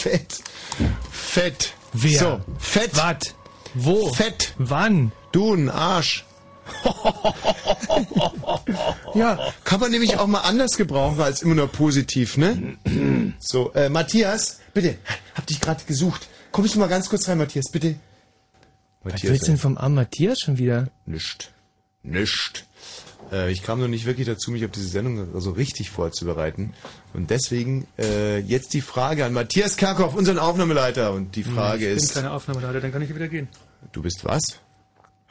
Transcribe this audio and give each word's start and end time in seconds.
Fett. 0.00 0.42
Fett. 1.10 1.74
Wer? 1.92 2.18
So, 2.18 2.40
Fett. 2.58 2.96
Was? 2.96 3.34
Wo? 3.74 4.12
Fett. 4.12 4.54
Wann? 4.56 5.12
Du, 5.32 5.52
ein 5.54 5.68
Arsch. 5.68 6.24
ja, 9.14 9.52
kann 9.64 9.80
man 9.80 9.90
nämlich 9.90 10.16
auch 10.16 10.26
mal 10.26 10.40
anders 10.40 10.76
gebrauchen 10.76 11.20
als 11.20 11.42
immer 11.42 11.56
nur 11.56 11.68
positiv, 11.68 12.36
ne? 12.36 12.78
so, 13.40 13.72
äh, 13.72 13.88
Matthias, 13.88 14.60
bitte, 14.72 14.96
hab 15.34 15.46
dich 15.46 15.60
gerade 15.60 15.82
gesucht. 15.84 16.28
Kommst 16.52 16.76
du 16.76 16.78
mal 16.78 16.88
ganz 16.88 17.08
kurz 17.08 17.28
rein, 17.28 17.38
Matthias, 17.38 17.66
bitte. 17.72 17.96
Was 19.02 19.22
willst 19.22 19.42
du 19.42 19.46
denn 19.46 19.58
vom 19.58 19.76
armen 19.76 19.96
Matthias 19.96 20.40
schon 20.40 20.58
wieder? 20.58 20.88
Nischt. 21.06 21.50
Nischt. 22.02 22.64
Äh, 23.32 23.52
ich 23.52 23.62
kam 23.62 23.80
noch 23.80 23.88
nicht 23.88 24.06
wirklich 24.06 24.26
dazu, 24.26 24.50
mich 24.50 24.64
auf 24.64 24.70
diese 24.70 24.88
Sendung 24.88 25.16
so 25.16 25.34
also 25.34 25.50
richtig 25.52 25.90
vorzubereiten. 25.90 26.72
Und 27.14 27.30
deswegen 27.30 27.86
äh, 27.98 28.38
jetzt 28.38 28.74
die 28.74 28.80
Frage 28.80 29.24
an 29.24 29.32
Matthias 29.32 29.76
Kerkhoff, 29.76 30.14
unseren 30.14 30.38
Aufnahmeleiter. 30.38 31.12
Und 31.12 31.36
die 31.36 31.44
Frage 31.44 31.88
ich 31.88 31.96
ist... 31.96 32.04
Ich 32.08 32.14
bin 32.14 32.22
keine 32.22 32.34
Aufnahmeleiter, 32.34 32.80
dann 32.80 32.92
kann 32.92 33.02
ich 33.02 33.14
wieder 33.14 33.28
gehen. 33.28 33.48
Du 33.92 34.02
bist 34.02 34.24
was? 34.24 34.42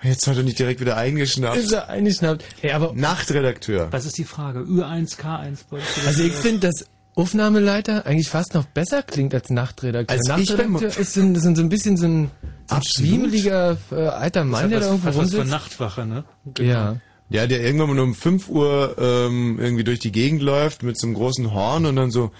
Jetzt 0.02 0.28
hat 0.28 0.38
er 0.38 0.44
nicht 0.44 0.58
direkt 0.58 0.80
wieder 0.80 0.96
eingeschnappt. 0.96 1.58
Ist 1.58 1.74
er 1.74 1.90
eingeschnappt? 1.90 2.46
Hey, 2.62 2.72
aber 2.72 2.94
Nachtredakteur. 2.94 3.92
Was 3.92 4.06
ist 4.06 4.18
die 4.18 4.24
Frage? 4.24 4.60
Ü1, 4.62 5.18
K1. 5.20 5.60
Also 6.08 6.24
ich 6.24 6.32
finde, 6.32 6.68
dass 6.68 6.86
Aufnahmeleiter 7.16 8.06
eigentlich 8.06 8.30
fast 8.30 8.54
noch 8.54 8.64
besser 8.66 9.04
klingt 9.04 9.34
als 9.34 9.50
Nachtredakteur. 9.50 10.18
Als 10.18 10.42
ich 10.42 10.50
Nachtredakteur 10.50 10.88
ist 10.98 11.14
so, 11.14 11.22
ein, 11.22 11.36
ist 11.36 11.44
so 11.44 11.50
ein 11.50 11.70
bisschen 11.70 11.98
so 11.98 12.08
ein, 12.08 12.32
so 12.68 12.76
ein 12.76 12.84
schwiemeliger 12.84 13.78
äh, 13.92 13.96
alter 13.96 14.46
Mann, 14.46 14.70
der 14.70 14.80
da 14.80 14.86
irgendwo 14.86 15.08
was, 15.10 15.18
was 15.18 15.30
für 15.32 15.38
rumsitzt. 15.38 15.52
Nachtwache, 15.52 16.06
ne? 16.06 16.24
Genau. 16.54 16.70
Ja. 16.70 16.96
Ja, 17.30 17.46
der 17.46 17.62
irgendwann 17.62 17.96
mal 17.96 18.00
um 18.00 18.16
5 18.16 18.50
Uhr 18.50 18.96
ähm, 19.00 19.60
irgendwie 19.60 19.84
durch 19.84 20.00
die 20.00 20.12
Gegend 20.12 20.42
läuft 20.42 20.84
mit 20.84 21.00
so 21.00 21.06
einem 21.08 21.16
großen 21.16 21.54
Horn 21.54 21.86
und 21.86 21.96
dann 21.96 22.12
so, 22.12 22.32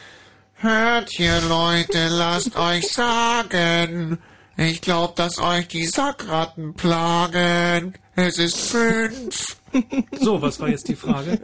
Hört 0.56 1.10
hier, 1.12 1.40
Leute, 1.48 2.10
lasst 2.10 2.58
euch 2.58 2.88
sagen. 2.90 4.18
Ich 4.58 4.82
glaub, 4.82 5.16
dass 5.16 5.38
euch 5.40 5.70
die 5.70 5.86
Sackratten 5.86 6.74
plagen. 6.74 7.94
Es 8.16 8.38
ist 8.38 8.60
fünf. 8.60 9.56
So, 10.20 10.42
was 10.42 10.60
war 10.60 10.68
jetzt 10.68 10.88
die 10.88 10.96
Frage? 10.96 11.40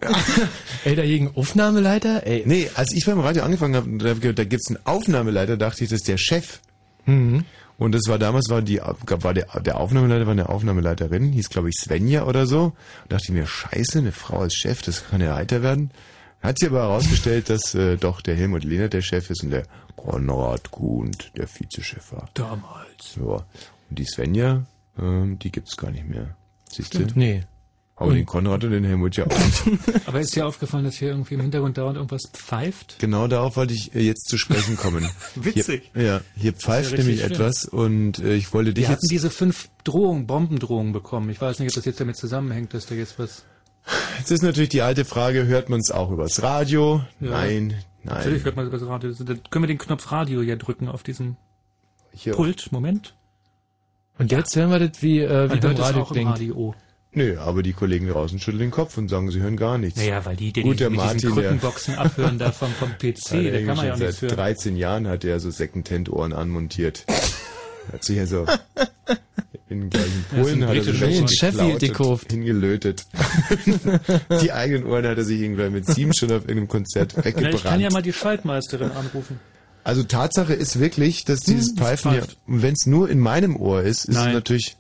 Ey, 0.84 0.96
dagegen 0.96 1.32
Aufnahmeleiter? 1.36 2.26
Ey. 2.26 2.42
Nee, 2.48 2.72
als 2.74 2.92
ich 2.92 3.06
beim 3.06 3.20
Radio 3.20 3.44
angefangen 3.44 3.76
habe, 3.76 4.20
da, 4.20 4.32
da 4.34 4.44
gibt's 4.44 4.68
einen 4.70 4.80
Aufnahmeleiter, 4.84 5.58
dachte 5.58 5.84
ich, 5.84 5.92
das 5.92 6.00
ist 6.00 6.08
der 6.08 6.18
Chef. 6.18 6.60
Mhm. 7.06 7.46
Und 7.78 7.94
das 7.94 8.04
war 8.08 8.18
damals, 8.18 8.50
war 8.50 8.62
die, 8.62 8.80
war 8.80 9.34
der, 9.34 9.48
der 9.62 9.78
Aufnahmeleiter 9.78 10.26
war 10.26 10.32
eine 10.32 10.50
Aufnahmeleiterin, 10.50 11.32
hieß 11.32 11.50
glaube 11.50 11.70
ich 11.70 11.76
Svenja 11.76 12.26
oder 12.26 12.48
so. 12.48 12.64
Und 13.04 13.12
dachte 13.12 13.26
ich 13.26 13.32
mir, 13.32 13.48
scheiße, 13.48 14.00
eine 14.00 14.12
Frau 14.12 14.40
als 14.40 14.56
Chef, 14.56 14.82
das 14.82 15.08
kann 15.10 15.22
ja 15.22 15.36
heiter 15.36 15.62
werden. 15.62 15.92
Hat 16.42 16.60
sich 16.60 16.70
aber 16.70 16.84
herausgestellt, 16.84 17.50
dass 17.50 17.74
äh, 17.76 17.98
doch 17.98 18.22
der 18.22 18.36
Helmut 18.36 18.64
Lehnert 18.64 18.94
der 18.94 19.02
Chef 19.02 19.30
ist 19.30 19.44
und 19.44 19.50
der 19.50 19.64
Konrad 19.96 20.72
Kuhnt 20.72 21.32
der 21.36 21.48
Vizechef 21.48 22.12
war. 22.12 22.30
Damals. 22.34 23.16
Ja. 23.18 23.44
Und 23.90 24.00
die 24.00 24.06
Svenja, 24.06 24.66
ähm, 25.00 25.40
die 25.40 25.52
gibt's 25.52 25.76
gar 25.76 25.92
nicht 25.92 26.08
mehr. 26.08 26.36
Siehst 26.70 26.94
du? 26.94 27.08
Nee. 27.16 27.44
Aber 27.98 28.14
den 28.14 28.26
Konrad 28.26 28.62
und 28.66 28.72
den 28.72 28.84
Helmut 28.84 29.16
ja 29.16 29.26
auch 29.26 29.30
nicht. 29.30 30.08
Aber 30.08 30.20
ist 30.20 30.36
dir 30.36 30.46
aufgefallen, 30.46 30.84
dass 30.84 30.96
hier 30.96 31.10
irgendwie 31.10 31.36
im 31.36 31.42
Hintergrund 31.42 31.78
dauernd 31.78 31.96
irgendwas 31.96 32.24
pfeift? 32.34 32.98
Genau 33.00 33.28
darauf 33.28 33.56
wollte 33.56 33.74
ich 33.74 33.96
äh, 33.96 34.02
jetzt 34.02 34.28
zu 34.28 34.38
sprechen 34.38 34.76
kommen. 34.76 35.10
Witzig. 35.36 35.92
Hier, 35.94 36.04
ja, 36.04 36.22
hier 36.36 36.52
pfeift 36.52 36.92
ja 36.92 36.98
nämlich 36.98 37.22
schlimm. 37.22 37.32
etwas 37.32 37.64
und 37.64 38.20
äh, 38.20 38.36
ich 38.36 38.54
wollte 38.54 38.74
dich 38.74 38.84
Wir 38.84 38.90
hatten 38.90 39.02
jetzt... 39.04 39.12
diese 39.12 39.30
fünf 39.30 39.70
Drohungen, 39.86 40.28
Bombendrohungen 40.28 40.92
bekommen. 40.92 41.30
Ich 41.30 41.40
weiß 41.40 41.60
nicht, 41.60 41.70
ob 41.70 41.76
das 41.76 41.86
jetzt 41.86 42.02
damit 42.02 42.18
zusammenhängt, 42.18 42.74
dass 42.74 42.86
da 42.86 42.96
jetzt 42.96 43.18
was... 43.18 43.46
Jetzt 44.18 44.32
ist 44.32 44.42
natürlich 44.42 44.70
die 44.70 44.82
alte 44.82 45.06
Frage, 45.06 45.46
hört 45.46 45.70
man 45.70 45.80
es 45.80 45.92
auch 45.92 46.12
übers 46.12 46.42
Radio? 46.42 47.02
Ja. 47.22 47.30
Nein, 47.30 47.76
Natürlich 48.04 48.44
nein. 48.44 48.46
hört 48.46 48.56
man 48.56 48.72
das 48.72 48.86
Radio. 48.86 49.14
Dann 49.14 49.40
können 49.50 49.64
wir 49.64 49.68
den 49.68 49.78
Knopf 49.78 50.12
Radio 50.12 50.42
ja 50.42 50.56
drücken 50.56 50.90
auf 50.90 51.04
diesem. 51.04 51.38
Pult. 52.32 52.72
Moment. 52.72 53.16
Und 54.18 54.32
jetzt 54.32 54.56
hören 54.56 54.70
wir 54.72 54.80
das 54.80 55.02
wie, 55.02 55.20
äh, 55.20 55.52
wie 55.52 55.60
beim 55.60 55.74
es 55.74 55.80
Radio 55.80 56.02
auch 56.02 56.12
im 56.12 56.16
klingt. 56.16 56.32
Radio. 56.32 56.76
Nö, 57.16 57.38
aber 57.40 57.64
die 57.64 57.74
Kollegen 57.74 58.08
draußen 58.10 58.40
schütteln 58.40 58.60
den 58.60 58.72
Kopf 58.72 58.98
und 58.98 59.08
sagen, 59.10 59.32
sie 59.32 59.40
hören 59.40 59.56
gar 59.58 59.78
nichts. 59.78 59.98
Naja, 60.00 60.24
weil 60.26 60.36
die, 60.36 60.52
die, 60.52 60.62
Gut, 60.64 60.80
die 60.80 60.84
mit 60.84 60.94
diesen 60.94 61.06
Martin, 61.06 61.36
der, 61.36 61.44
Krückenboxen 61.44 61.96
abhören 61.98 62.38
da 62.38 62.52
vom, 62.52 62.70
vom 62.74 62.90
PC, 62.92 63.32
Ja, 63.32 63.42
der 63.42 63.52
da 63.62 63.66
kann 63.66 63.78
man 63.78 63.86
ja 63.88 63.94
auch 63.94 63.98
nichts 63.98 64.20
seit 64.20 64.32
hören. 64.32 64.38
13 64.38 64.76
Jahren 64.78 65.08
hat 65.08 65.24
er 65.24 65.40
so 65.40 65.50
Secondhand-Ohren 65.50 66.34
anmontiert. 66.34 67.06
hat 67.94 68.04
sich 68.04 68.18
ja 68.18 68.26
so 68.26 68.46
in 69.70 69.90
gleich 69.90 70.06
in 70.06 70.38
Ja, 70.38 70.44
Polen 70.44 70.64
ein 70.64 70.70
hat 70.70 70.76
er 70.76 71.00
welche 71.02 71.20
Ohren. 71.22 71.28
Sheffield 71.30 71.80
gekauft. 71.80 72.32
hingelötet. 72.32 73.06
die 74.42 74.52
eigenen 74.52 74.86
Ohren 74.86 75.08
hat 75.08 75.18
er 75.18 75.24
sich 75.24 75.40
irgendwann 75.42 75.72
mit 75.72 75.86
sieben 75.88 76.14
schon 76.14 76.30
auf 76.32 76.42
irgendeinem 76.44 76.68
Konzert 76.68 77.14
Na, 77.16 77.26
weggebrannt. 77.26 77.56
ich 77.56 77.64
kann 77.64 77.80
ja 77.80 77.90
mal 77.92 78.02
die 78.02 78.14
Schaltmeisterin 78.14 78.92
anrufen. 78.92 79.40
Also 79.84 80.04
Tatsache 80.04 80.54
ist 80.54 80.80
wirklich, 80.80 81.26
dass 81.26 81.40
dieses 81.42 81.70
Hm, 81.70 81.78
Pfeifen 81.78 82.12
hier, 82.12 82.24
wenn 82.48 82.74
es 82.74 82.86
nur 82.88 83.10
in 83.10 83.20
meinem 83.20 83.56
Ohr 83.56 83.84
ist, 83.84 84.06
ist 84.06 84.10
es 84.10 84.16
Nein. 84.16 84.34
natürlich. 84.34 84.76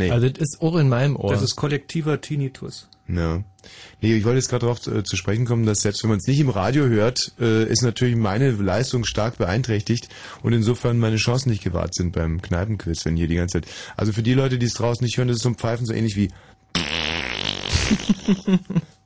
Nee. 0.00 0.10
Also 0.10 0.30
das 0.30 0.40
ist 0.40 0.62
auch 0.62 0.76
in 0.76 0.88
meinem 0.88 1.14
Ohr. 1.14 1.30
Das 1.30 1.42
ist 1.42 1.56
kollektiver 1.56 2.22
Tinnitus. 2.22 2.88
Ja. 3.06 3.42
Nee, 4.00 4.14
ich 4.14 4.24
wollte 4.24 4.38
jetzt 4.38 4.48
gerade 4.48 4.64
darauf 4.64 4.80
zu, 4.80 5.02
zu 5.02 5.16
sprechen 5.16 5.44
kommen, 5.44 5.66
dass 5.66 5.80
selbst 5.80 6.02
wenn 6.02 6.08
man 6.08 6.20
es 6.20 6.26
nicht 6.26 6.40
im 6.40 6.48
Radio 6.48 6.86
hört, 6.86 7.32
äh, 7.38 7.64
ist 7.64 7.82
natürlich 7.82 8.16
meine 8.16 8.50
Leistung 8.52 9.04
stark 9.04 9.36
beeinträchtigt 9.36 10.08
und 10.42 10.54
insofern 10.54 10.98
meine 10.98 11.16
Chancen 11.16 11.50
nicht 11.50 11.62
gewahrt 11.62 11.94
sind 11.94 12.12
beim 12.12 12.40
Kneipenquiz, 12.40 13.04
wenn 13.04 13.16
hier 13.16 13.28
die 13.28 13.34
ganze 13.34 13.60
Zeit. 13.60 13.70
Also 13.94 14.12
für 14.12 14.22
die 14.22 14.32
Leute, 14.32 14.58
die 14.58 14.64
es 14.66 14.72
draußen 14.72 15.04
nicht 15.04 15.18
hören, 15.18 15.28
das 15.28 15.36
ist 15.36 15.42
so 15.42 15.50
ein 15.50 15.56
Pfeifen 15.56 15.84
so 15.84 15.92
ähnlich 15.92 16.16
wie. 16.16 16.30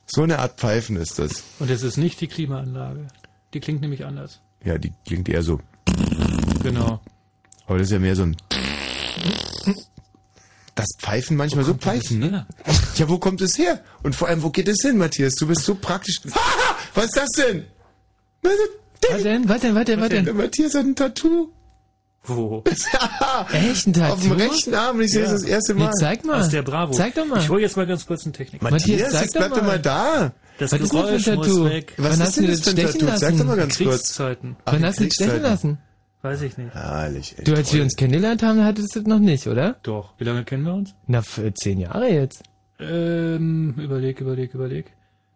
so 0.05 0.23
eine 0.23 0.39
Art 0.39 0.59
Pfeifen 0.59 0.95
ist 0.95 1.19
das. 1.19 1.43
Und 1.59 1.69
es 1.69 1.83
ist 1.83 1.97
nicht 1.97 2.21
die 2.21 2.27
Klimaanlage. 2.27 3.07
Die 3.53 3.59
klingt 3.59 3.81
nämlich 3.81 4.05
anders. 4.05 4.39
Ja, 4.63 4.77
die 4.77 4.93
klingt 5.05 5.27
eher 5.27 5.43
so. 5.43 5.59
Genau. 6.63 7.01
Aber 7.67 7.79
das 7.79 7.87
ist 7.87 7.91
ja 7.91 7.99
mehr 7.99 8.15
so 8.15 8.23
ein. 8.23 8.37
Das 10.75 10.87
Pfeifen 10.99 11.37
manchmal 11.37 11.63
so 11.63 11.73
Pfeifen, 11.73 12.19
ne? 12.19 12.45
Ja, 12.97 13.07
wo 13.07 13.17
kommt 13.17 13.39
es 13.41 13.57
her? 13.57 13.79
Und 14.03 14.13
vor 14.15 14.27
allem, 14.27 14.43
wo 14.43 14.49
geht 14.49 14.67
es 14.67 14.81
hin, 14.81 14.97
Matthias? 14.97 15.35
Du 15.35 15.47
bist 15.47 15.63
so 15.63 15.75
praktisch. 15.75 16.19
Haha, 16.31 16.75
was 16.93 17.05
ist 17.05 17.17
das 17.17 17.29
denn? 17.37 17.65
Was 18.41 18.51
Was 19.09 19.23
denn? 19.23 19.47
Was 19.49 19.61
denn? 19.61 19.75
Was 19.75 19.85
denn? 19.85 20.01
Was 20.01 20.09
Der 20.09 20.21
denn? 20.23 20.35
Matthias 20.37 20.73
hat 20.75 20.85
ein 20.85 20.95
Tattoo. 20.95 21.49
Wo? 22.25 22.63
Echt 23.53 23.87
ein 23.87 23.93
Tattoo? 23.93 24.13
Auf 24.13 24.21
dem 24.21 24.31
rechten 24.33 24.73
Arm, 24.73 24.99
ich 24.99 25.11
sehe 25.11 25.21
das 25.23 25.31
das 25.31 25.43
erste 25.43 25.75
Mal. 25.75 25.85
Nee, 25.85 25.91
zeig 25.99 26.25
mal. 26.25 26.41
Aus 26.41 26.49
der 26.49 26.63
Bravo. 26.63 26.91
Zeig 26.91 27.15
doch 27.15 27.25
mal. 27.25 27.39
Ich 27.39 27.49
hole 27.49 27.61
jetzt 27.61 27.77
mal 27.77 27.85
ganz 27.87 28.05
kurz 28.05 28.23
einen 28.25 28.33
Technik. 28.33 28.61
Matthias, 28.61 29.11
zeig 29.11 29.21
jetzt 29.21 29.35
doch 29.35 29.41
bleib 29.41 29.53
doch 29.53 29.61
mal. 29.63 29.79
da. 29.79 30.33
Das 30.57 30.71
Was 30.71 30.81
ist 30.81 30.91
denn 30.93 31.01
Geräusch 31.01 31.23
für 31.23 31.31
ein 31.31 31.37
muss 31.37 31.47
Tattoo? 31.47 31.65
weg. 31.69 31.93
Was 31.97 32.05
Wann 32.05 32.11
ist 32.13 32.19
hast 32.21 32.37
du 32.37 32.41
denn 32.41 32.51
das 32.51 32.59
für 32.61 32.69
ein 32.71 32.75
Tattoo? 32.75 33.05
Sag 33.05 33.21
lassen? 33.21 33.37
doch 33.37 33.45
mal 33.45 33.57
ganz 33.57 33.77
kurz. 33.77 34.19
Wann 34.19 34.85
hast 34.85 34.99
du 34.99 35.03
dich 35.05 35.13
stechen 35.13 35.41
lassen? 35.41 35.77
Weiß 36.25 36.41
ich 36.41 36.57
nicht. 36.57 36.73
Herrlich, 36.73 37.37
echt 37.37 37.47
Du, 37.47 37.53
als 37.53 37.71
wir 37.71 37.83
uns 37.83 37.95
kennengelernt 37.95 38.41
haben, 38.41 38.63
hattest 38.63 38.95
du 38.95 38.99
das 39.01 39.07
noch 39.07 39.19
nicht, 39.19 39.45
oder? 39.45 39.75
Doch. 39.83 40.13
Wie 40.17 40.23
lange 40.23 40.43
kennen 40.43 40.63
wir 40.63 40.73
uns? 40.73 40.95
Na, 41.05 41.21
für 41.21 41.53
zehn 41.53 41.79
Jahre 41.79 42.09
jetzt. 42.11 42.41
Ähm, 42.79 43.75
überleg, 43.77 44.19
überleg, 44.21 44.53
überleg. 44.55 44.91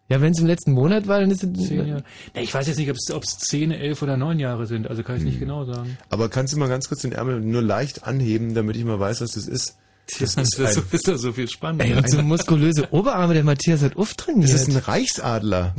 Ja, 0.09 0.19
wenn 0.19 0.31
es 0.31 0.39
im 0.39 0.47
letzten 0.47 0.71
Monat 0.71 1.07
war, 1.07 1.19
dann 1.19 1.29
ist 1.29 1.43
es... 1.43 1.67
Zehn 1.67 1.87
Jahre. 1.87 2.03
Nee, 2.33 2.41
ich 2.41 2.51
weiß 2.51 2.65
jetzt 2.67 2.77
nicht, 2.79 2.89
ob 2.89 2.95
es 2.97 3.11
ob 3.13 3.23
es 3.23 3.37
zehn, 3.37 3.69
elf 3.71 4.01
oder 4.01 4.17
neun 4.17 4.39
Jahre 4.39 4.65
sind. 4.65 4.87
Also 4.87 5.03
kann 5.03 5.17
ich 5.17 5.21
Hm. 5.21 5.29
nicht 5.29 5.39
genau 5.39 5.63
sagen. 5.65 5.95
Aber 6.09 6.27
kannst 6.29 6.53
du 6.53 6.57
mal 6.57 6.67
ganz 6.69 6.87
kurz 6.89 7.01
den 7.01 7.11
Ärmel 7.11 7.39
nur 7.39 7.61
leicht 7.61 8.05
anheben, 8.07 8.55
damit 8.55 8.75
ich 8.75 8.83
mal 8.83 8.99
weiß, 8.99 9.21
was 9.21 9.33
das 9.33 9.47
ist? 9.47 9.77
Das 10.19 10.21
ist, 10.35 10.37
ein- 10.37 10.45
so, 10.73 10.81
ist 10.91 11.07
doch 11.07 11.17
so 11.17 11.31
viel 11.33 11.49
spannender. 11.49 11.85
Ey, 11.85 11.93
und 11.93 12.09
so 12.09 12.21
muskulöse 12.21 12.87
Oberarme, 12.91 13.33
der 13.33 13.43
Matthias 13.43 13.81
hat 13.81 13.95
auftrainiert. 13.97 14.51
Das 14.53 14.61
ist 14.61 14.69
ein 14.69 14.77
Reichsadler. 14.77 15.73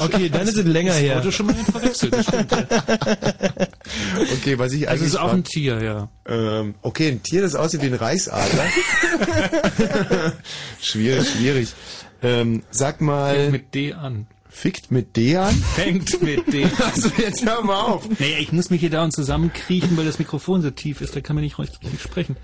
okay, 0.00 0.28
dann 0.28 0.46
ist 0.46 0.56
es 0.56 0.64
länger 0.64 0.92
her. 0.94 1.16
Wurde 1.16 1.32
schon 1.32 1.46
mal 1.46 1.54
verwechselt. 1.54 2.12
Das 2.14 2.26
stimmt. 2.26 2.52
Okay, 4.32 4.58
was 4.58 4.72
ich 4.72 4.82
Das 4.82 4.90
eigentlich 4.90 5.06
ist 5.08 5.16
auch 5.16 5.32
ein 5.32 5.44
Tier, 5.44 5.82
ja. 5.82 6.08
Ähm, 6.26 6.74
okay, 6.82 7.08
ein 7.10 7.22
Tier, 7.22 7.42
das 7.42 7.54
aussieht 7.54 7.82
wie 7.82 7.86
ein 7.86 7.94
Reichsadler. 7.94 8.64
schwierig, 10.80 11.28
schwierig. 11.30 11.68
Ähm, 12.22 12.62
sag 12.70 13.00
mal, 13.00 13.34
Fängt 13.34 13.52
mit 13.52 13.74
D 13.74 13.92
an. 13.92 14.26
Fickt 14.54 14.90
mit 14.90 15.16
D 15.16 15.36
an? 15.36 15.52
Fängt 15.74 16.22
mit 16.22 16.52
D 16.52 16.64
an. 16.64 16.70
Also 16.94 17.10
jetzt 17.18 17.44
hör 17.44 17.62
mal 17.64 17.80
auf. 17.80 18.08
Naja, 18.18 18.36
ich 18.40 18.52
muss 18.52 18.70
mich 18.70 18.80
hier 18.80 18.90
da 18.90 19.02
und 19.04 19.12
zusammenkriechen, 19.12 19.96
weil 19.96 20.04
das 20.04 20.18
Mikrofon 20.18 20.62
so 20.62 20.70
tief 20.70 21.00
ist. 21.00 21.14
Da 21.16 21.20
kann 21.20 21.34
man 21.36 21.42
nicht 21.44 21.58
richtig 21.58 21.80
sprechen. 22.00 22.36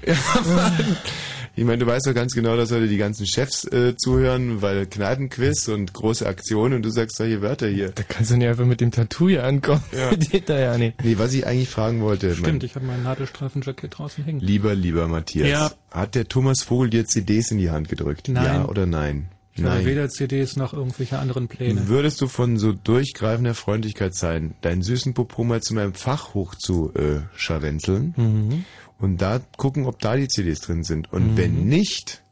Ich 1.57 1.65
meine, 1.65 1.79
du 1.79 1.87
weißt 1.87 2.07
doch 2.07 2.15
ganz 2.15 2.33
genau, 2.35 2.57
dass 2.57 2.71
heute 2.71 2.89
die 2.89 2.97
ganzen 2.97 3.27
Chefs 3.27 3.65
äh, 3.65 3.95
zuhören, 3.97 4.63
weil 4.63 4.87
Kneipenquiz 4.87 5.69
und 5.69 5.93
große 5.93 6.27
Aktionen 6.27 6.75
und 6.75 6.83
du 6.83 6.91
sagst 6.91 7.17
solche 7.17 7.43
Wörter 7.43 7.69
hier. 7.69 7.91
Da 7.91 8.03
kannst 8.03 8.31
du 8.31 8.37
nicht 8.37 8.49
einfach 8.49 8.65
mit 8.65 8.81
dem 8.81 8.91
Tattoo 8.93 9.29
hier 9.29 9.45
ankommen. 9.45 9.83
Ja. 9.93 10.11
Geht 10.17 10.49
da 10.49 10.59
ja 10.59 10.79
nicht. 10.79 11.03
Nee, 11.05 11.17
was 11.19 11.33
ich 11.35 11.47
eigentlich 11.47 11.69
fragen 11.69 12.01
wollte, 12.03 12.33
Stimmt, 12.35 12.47
mein 12.47 12.61
ich 12.63 12.75
habe 12.77 12.87
mein 12.87 13.03
Nadelstreifenjackett 13.03 13.99
draußen 13.99 14.25
hängen. 14.25 14.41
lieber, 14.41 14.75
lieber 14.75 15.09
Matthias, 15.09 15.49
Ja. 15.49 15.71
hat 15.91 16.15
der 16.15 16.29
Thomas 16.29 16.63
Vogel 16.63 16.91
dir 16.91 17.05
CDs 17.07 17.51
in 17.51 17.59
die 17.59 17.71
Hand 17.71 17.89
gedrückt? 17.89 18.29
Nein. 18.29 18.45
Ja 18.45 18.65
oder 18.67 18.87
nein? 18.87 19.29
Ich 19.61 19.71
habe 19.71 19.85
weder 19.85 20.09
CDs 20.09 20.57
noch 20.57 20.73
irgendwelche 20.73 21.19
anderen 21.19 21.49
Pläne. 21.49 21.89
Würdest 21.89 22.21
du 22.21 22.27
von 22.29 22.57
so 22.59 22.73
durchgreifender 22.73 23.55
Freundlichkeit 23.55 24.15
sein, 24.15 24.55
deinen 24.63 24.83
süßen 24.83 25.15
Popo 25.15 25.45
mal 25.45 25.61
zu 25.63 25.75
meinem 25.75 25.95
Fach 25.95 26.35
hoch 26.35 26.55
zu 26.55 26.93
äh, 26.95 27.21
scharwenzeln 27.37 28.15
Mhm. 28.17 28.65
und 28.99 29.21
da 29.21 29.41
gucken, 29.57 29.87
ob 29.87 29.99
da 30.01 30.17
die 30.17 30.29
CDs 30.29 30.61
drin 30.61 30.83
sind? 30.85 31.13
Und 31.13 31.37
wenn 31.37 31.67
nicht, 31.67 32.23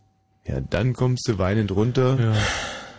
ja, 0.47 0.61
dann 0.61 0.93
kommst 0.95 1.29
du 1.29 1.39
weinend 1.39 1.71
runter 1.73 2.19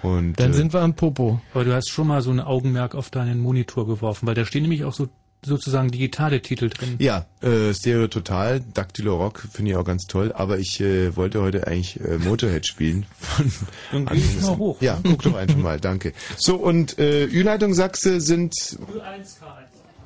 Ja. 0.04 0.10
und 0.10 0.40
Dann 0.40 0.52
äh, 0.52 0.54
sind 0.54 0.74
wir 0.74 0.81
am 0.81 0.94
Popo. 0.96 1.42
Aber 1.54 1.64
du 1.66 1.74
hast 1.74 1.90
schon 1.90 2.08
mal 2.08 2.22
so 2.22 2.30
ein 2.31 2.40
Augenmerk 2.40 2.96
auf 2.96 3.10
deinen 3.10 3.40
Monitor 3.40 3.88
geworfen, 3.88 4.28
weil 4.28 4.36
da 4.36 4.46
stehen 4.46 4.62
nämlich 4.62 4.84
auch 4.84 4.94
so 4.94 5.10
sozusagen 5.42 5.90
digitale 5.90 6.42
Titel 6.42 6.70
drin. 6.70 6.96
Ja, 7.00 7.26
äh, 7.42 7.74
Stereo 7.74 8.08
Total, 8.08 8.60
Dactylo 8.74 9.16
Rock 9.18 9.48
finde 9.52 9.72
ich 9.72 9.78
auch 9.78 9.86
ganz 9.86 10.06
toll, 10.06 10.34
aber 10.34 10.60
ich 10.60 10.80
äh, 10.82 11.16
wollte 11.16 11.42
heute 11.42 11.66
eigentlich 11.68 12.00
äh, 12.00 12.18
Motorhead 12.18 12.68
spielen. 12.68 13.06
Von 13.20 13.52
Dann 13.92 14.06
geh 14.08 14.22
ich 14.22 14.42
mal 14.42 14.58
hoch. 14.58 14.82
Ja, 14.82 15.00
guck 15.04 15.24
doch 15.24 15.36
einfach 15.36 15.58
mal, 15.58 15.80
danke. 15.80 16.14
So, 16.38 16.56
und 16.58 17.00
äh, 17.00 17.26
Ü-Leitung 17.26 17.74
Sachse 17.74 18.20
sind 18.22 18.54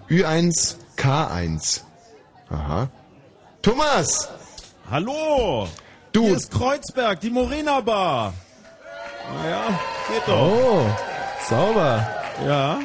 Ü1 0.10 0.76
K1. 0.98 1.82
Aha. 2.50 2.90
Thomas! 3.62 4.30
Hallo! 4.90 5.68
Du, 6.12 6.26
Hier 6.26 6.36
ist 6.36 6.52
Kreuzberg, 6.52 7.20
die 7.22 7.32
Morena 7.32 7.82
Bar. 7.82 8.34
Naja, 9.34 9.80
geht 10.10 10.28
doch. 10.28 10.52
Oh, 10.52 10.86
sauber. 11.50 12.08
Ja. 12.46 12.80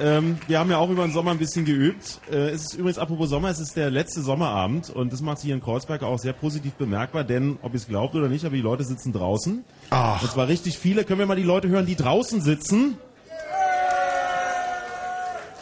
Ähm, 0.00 0.38
wir 0.48 0.58
haben 0.58 0.70
ja 0.70 0.78
auch 0.78 0.88
über 0.88 1.04
den 1.04 1.12
Sommer 1.12 1.30
ein 1.30 1.38
bisschen 1.38 1.64
geübt. 1.64 2.20
Äh, 2.30 2.50
es 2.50 2.62
ist 2.62 2.74
übrigens, 2.74 2.98
apropos 2.98 3.28
Sommer, 3.28 3.50
es 3.50 3.60
ist 3.60 3.76
der 3.76 3.90
letzte 3.90 4.22
Sommerabend 4.22 4.88
und 4.88 5.12
das 5.12 5.20
macht 5.20 5.38
sich 5.38 5.46
hier 5.46 5.54
in 5.54 5.62
Kreuzberg 5.62 6.02
auch 6.02 6.18
sehr 6.18 6.32
positiv 6.32 6.72
bemerkbar, 6.74 7.22
denn, 7.22 7.58
ob 7.62 7.72
ihr 7.72 7.76
es 7.76 7.86
glaubt 7.86 8.14
oder 8.14 8.28
nicht, 8.28 8.44
aber 8.44 8.56
die 8.56 8.62
Leute 8.62 8.84
sitzen 8.84 9.12
draußen. 9.12 9.64
Ach. 9.90 10.22
Und 10.22 10.30
zwar 10.30 10.48
richtig 10.48 10.78
viele. 10.78 11.04
Können 11.04 11.18
wir 11.18 11.26
mal 11.26 11.36
die 11.36 11.42
Leute 11.42 11.68
hören, 11.68 11.84
die 11.84 11.96
draußen 11.96 12.40
sitzen? 12.40 12.96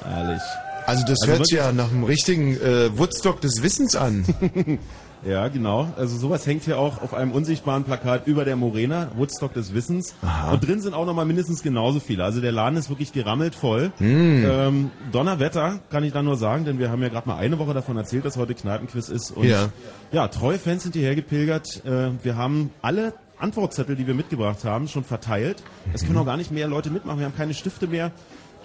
Herrlich. 0.04 0.42
also 0.86 1.02
das 1.02 1.20
Also 1.20 1.26
hört 1.26 1.46
sich 1.46 1.58
ja 1.58 1.72
nach 1.72 1.90
einem 1.90 2.04
richtigen 2.04 2.56
äh, 2.60 2.96
Woodstock 2.96 3.40
des 3.40 3.62
Wissens 3.62 3.96
an. 3.96 4.24
Ja, 5.26 5.48
genau. 5.48 5.88
Also 5.96 6.16
sowas 6.16 6.46
hängt 6.46 6.62
hier 6.64 6.78
auch 6.78 7.02
auf 7.02 7.12
einem 7.14 7.32
unsichtbaren 7.32 7.84
Plakat 7.84 8.26
über 8.26 8.44
der 8.44 8.56
Morena, 8.56 9.08
Woodstock 9.16 9.52
des 9.52 9.74
Wissens. 9.74 10.14
Und 10.52 10.66
drin 10.66 10.80
sind 10.80 10.94
auch 10.94 11.06
nochmal 11.06 11.24
mindestens 11.26 11.62
genauso 11.62 12.00
viele. 12.00 12.24
Also 12.24 12.40
der 12.40 12.52
Laden 12.52 12.76
ist 12.78 12.88
wirklich 12.88 13.12
gerammelt 13.12 13.54
voll. 13.54 13.92
Ähm, 14.00 14.90
Donnerwetter 15.12 15.80
kann 15.90 16.04
ich 16.04 16.12
da 16.12 16.22
nur 16.22 16.36
sagen, 16.36 16.64
denn 16.64 16.78
wir 16.78 16.90
haben 16.90 17.02
ja 17.02 17.08
gerade 17.08 17.28
mal 17.28 17.36
eine 17.36 17.58
Woche 17.58 17.74
davon 17.74 17.96
erzählt, 17.96 18.24
dass 18.24 18.36
heute 18.36 18.54
Kneipenquiz 18.54 19.08
ist. 19.08 19.30
Und 19.32 19.46
Ja. 19.46 19.68
ja, 20.12 20.28
treue 20.28 20.58
Fans 20.58 20.84
sind 20.84 20.94
hierher 20.94 21.14
gepilgert. 21.14 21.84
Äh, 21.84 22.10
wir 22.22 22.36
haben 22.36 22.70
alle 22.82 23.12
Antwortzettel, 23.38 23.94
die 23.96 24.06
wir 24.06 24.14
mitgebracht 24.14 24.64
haben, 24.64 24.88
schon 24.88 25.04
verteilt. 25.04 25.62
Es 25.94 26.04
können 26.04 26.18
auch 26.18 26.26
gar 26.26 26.36
nicht 26.36 26.50
mehr 26.50 26.66
Leute 26.68 26.90
mitmachen. 26.90 27.18
Wir 27.20 27.26
haben 27.26 27.36
keine 27.36 27.54
Stifte 27.54 27.86
mehr. 27.86 28.10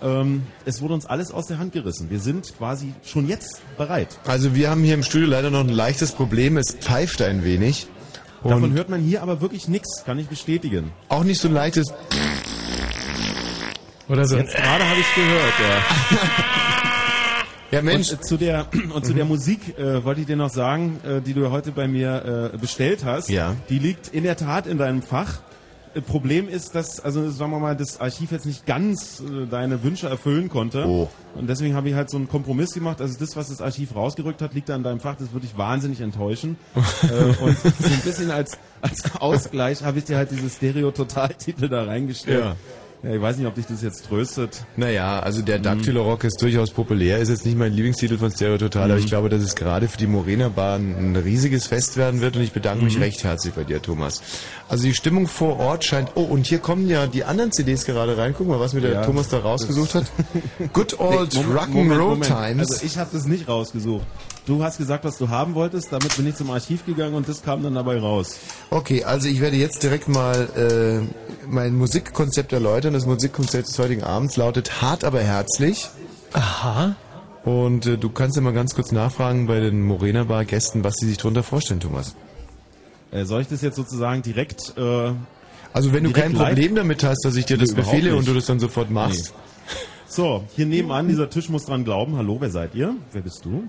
Ähm, 0.04 0.44
es 0.66 0.82
wurde 0.82 0.94
uns 0.96 1.06
alles 1.06 1.32
aus 1.32 1.48
der 1.48 1.58
Hand 1.60 1.72
gerissen. 1.74 2.10
Wir 2.10 2.20
sind 2.20 2.54
quasi 2.58 2.94
schon 3.04 3.28
jetzt 3.28 3.62
bereit. 3.78 4.20
Also 4.26 4.54
wir 4.54 4.70
haben 4.70 4.84
hier 4.84 4.94
im 4.96 5.04
Studio 5.04 5.28
leider 5.30 5.50
noch 5.50 5.62
ein 5.62 5.70
leichtes 5.70 6.12
Problem, 6.12 6.58
es 6.58 6.76
pfeift 6.80 7.22
ein 7.22 7.44
wenig. 7.44 7.88
Davon 8.44 8.64
Und 8.66 8.74
hört 8.74 8.90
man 8.90 9.02
hier 9.02 9.22
aber 9.24 9.40
wirklich 9.40 9.70
nichts, 9.70 10.04
kann 10.06 10.20
ich 10.20 10.28
bestätigen. 10.28 10.92
auch 11.08 11.24
nicht 11.24 11.40
so 11.40 11.48
ein 11.48 11.54
leichtes 11.54 11.94
Oder 14.10 14.26
so. 14.28 14.36
Jetzt 14.38 14.56
gerade 14.56 14.84
habe 14.88 15.00
ich 15.00 15.16
gehört, 15.16 15.54
ja. 15.62 15.84
Ja 17.72 17.82
Mensch, 17.82 18.12
Und 18.12 18.20
äh, 18.20 18.22
zu 18.22 18.38
der 18.38 18.68
und 18.94 19.04
zu 19.06 19.14
der 19.14 19.26
Musik 19.26 19.78
äh, 19.80 20.04
wollte 20.04 20.22
ich 20.22 20.28
dir 20.28 20.36
noch 20.36 20.52
sagen, 20.52 21.00
äh, 21.04 21.22
die 21.22 21.34
du 21.34 21.50
heute 21.50 21.72
bei 21.72 21.88
mir 21.88 22.52
äh, 22.54 22.58
bestellt 22.58 23.04
hast. 23.04 23.30
Ja. 23.30 23.56
Die 23.70 23.80
liegt 23.80 24.10
in 24.10 24.24
der 24.24 24.38
Tat 24.38 24.68
in 24.68 24.78
deinem 24.78 25.02
Fach. 25.02 25.40
Problem 26.02 26.50
ist, 26.50 26.76
dass 26.76 27.00
also 27.00 27.30
sagen 27.30 27.52
wir 27.52 27.60
mal 27.60 27.76
das 27.76 28.00
Archiv 28.00 28.32
jetzt 28.32 28.46
nicht 28.46 28.66
ganz 28.66 29.22
äh, 29.22 29.46
deine 29.46 29.84
Wünsche 29.84 30.08
erfüllen 30.08 30.50
konnte. 30.50 30.86
Oh. 30.88 31.10
Und 31.36 31.50
deswegen 31.50 31.76
habe 31.76 31.90
ich 31.90 31.96
halt 31.96 32.10
so 32.10 32.18
einen 32.18 32.28
Kompromiss 32.28 32.74
gemacht. 32.74 33.02
Also 33.02 33.18
das, 33.20 33.36
was 33.36 33.50
das 33.50 33.62
Archiv 33.62 33.96
rausgerückt 33.96 34.42
hat, 34.42 34.54
liegt 34.54 34.70
da 34.70 34.76
in 34.76 34.84
deinem 34.84 35.00
Fach. 35.00 35.16
Das 35.18 35.32
würde 35.32 35.46
dich 35.46 35.58
wahnsinnig 35.58 36.02
enttäuschen. 36.02 36.58
äh, 36.76 37.44
und 37.44 37.58
so 37.60 37.70
ein 37.70 38.02
bisschen 38.04 38.32
als 38.32 38.58
als 38.82 39.16
Ausgleich 39.20 39.84
habe 39.84 40.00
ich 40.00 40.06
dir 40.06 40.18
halt 40.18 40.32
diese 40.32 40.50
Stereo-Total-Titel 40.50 41.70
da 41.70 41.84
reingestellt. 41.84 42.44
Ja. 42.44 42.56
Ja, 43.04 43.14
ich 43.16 43.22
weiß 43.22 43.36
nicht, 43.38 43.46
ob 43.48 43.56
dich 43.56 43.66
das 43.66 43.82
jetzt 43.82 44.06
tröstet. 44.08 44.64
naja, 44.78 45.20
also 45.20 45.42
der 45.42 45.60
Mhm. 45.60 45.64
Dactylo 45.64 46.04
Rock 46.04 46.24
ist 46.24 46.42
durchaus 46.42 46.72
populär, 46.72 47.18
ist 47.20 47.28
jetzt 47.28 47.46
nicht 47.46 47.58
mein 47.58 47.74
Lieblingstitel 47.74 48.18
von 48.18 48.32
Stereo 48.32 48.58
Total, 48.58 48.86
Mhm. 48.86 48.92
aber 48.92 49.00
ich 49.02 49.08
glaube, 49.08 49.28
dass 49.28 49.42
es 49.42 49.56
gerade 49.56 49.90
für 49.90 49.98
die 49.98 50.08
Morena 50.08 50.48
Bar 50.48 50.78
ein 50.78 51.16
riesiges 51.18 51.68
Fest 51.68 51.98
werden 51.98 52.22
wird 52.22 52.38
und 52.38 52.44
ich 52.44 52.54
bedanke 52.54 52.80
Mhm. 52.80 52.86
mich 52.86 53.00
recht 53.02 53.22
herzlich 53.26 53.54
bei 53.54 53.66
dir, 53.66 53.82
Thomas. 53.82 54.22
Also 54.70 54.86
die 54.86 54.94
Stimmung 54.94 55.28
vor 55.28 55.60
Ort 55.60 55.84
scheint, 55.84 56.12
oh, 56.16 56.22
und 56.22 56.46
hier 56.48 56.60
kommen 56.60 56.88
ja 56.88 57.06
die 57.06 57.26
anderen 57.26 57.52
CDs 57.52 57.84
gerade 57.84 58.18
rein, 58.18 58.34
guck 58.38 58.48
mal, 58.48 58.60
was 58.62 58.74
mir 58.74 58.80
der 58.82 58.94
Ja, 58.94 59.06
Thomas 59.06 59.28
da 59.28 59.40
rausgesucht 59.40 59.96
hat. 59.96 60.06
Good 60.74 60.98
old 61.00 61.34
Rock'n'Roll 61.34 62.22
Times. 62.22 62.72
Also 62.72 62.86
ich 62.86 62.98
habe 62.98 63.10
das 63.12 63.26
nicht 63.26 63.50
rausgesucht. 63.50 64.06
Du 64.46 64.62
hast 64.62 64.78
gesagt, 64.78 65.06
was 65.06 65.18
du 65.18 65.30
haben 65.30 65.56
wolltest, 65.56 65.94
damit 65.94 66.18
bin 66.18 66.28
ich 66.28 66.36
zum 66.36 66.52
Archiv 66.52 66.86
gegangen 66.86 67.14
und 67.16 67.30
das 67.30 67.44
kam 67.44 67.64
dann 67.64 67.76
dabei 67.76 67.98
raus. 68.00 68.40
Okay, 68.72 69.04
also 69.06 69.30
ich 69.30 69.40
werde 69.40 69.56
jetzt 69.56 69.84
direkt 69.84 70.10
mal 70.10 70.50
äh, 71.08 71.48
mein 71.48 71.76
Musikkonzept 71.78 72.52
erläutern. 72.52 72.94
Das 72.94 73.06
Musikkonzept 73.06 73.70
des 73.70 73.80
heutigen 73.80 74.04
Abends 74.04 74.36
lautet 74.36 74.82
hart, 74.82 75.06
aber 75.06 75.22
herzlich. 75.22 75.88
Aha. 76.34 76.96
Und 77.46 77.86
äh, 77.86 77.98
du 77.98 78.10
kannst 78.10 78.36
ja 78.36 78.42
mal 78.42 78.52
ganz 78.54 78.76
kurz 78.76 78.92
nachfragen 78.92 79.48
bei 79.48 79.62
den 79.62 79.82
Morena 79.82 80.26
Bar 80.26 80.44
Gästen, 80.44 80.84
was 80.84 80.96
sie 80.96 81.08
sich 81.08 81.18
darunter 81.18 81.44
vorstellen, 81.44 81.80
Thomas. 81.80 82.14
Äh, 83.12 83.24
soll 83.24 83.44
ich 83.44 83.48
das 83.48 83.62
jetzt 83.62 83.78
sozusagen 83.78 84.24
direkt... 84.24 84.74
Äh, 84.78 85.12
Also 85.72 85.94
wenn 85.94 86.04
du 86.04 86.12
kein? 86.12 86.34
Problem 86.34 86.76
damit 86.76 87.02
hast, 87.06 87.24
dass 87.24 87.38
ich 87.38 87.46
dir 87.46 87.56
Nee, 87.58 87.64
das 87.64 87.74
befehle 87.76 88.14
und 88.18 88.28
du 88.28 88.34
das 88.34 88.46
dann 88.48 88.60
sofort 88.60 88.92
machst. 88.92 89.34
so, 90.06 90.44
hier 90.56 90.66
nebenan, 90.66 91.08
dieser 91.08 91.30
Tisch 91.30 91.48
muss 91.48 91.64
dran 91.66 91.86
glauben. 91.86 92.18
Hallo, 92.18 92.38
wer 92.42 92.50
seid 92.50 92.76
ihr? 92.76 92.94
Wer 93.14 93.22
bist 93.22 93.46
du? 93.46 93.64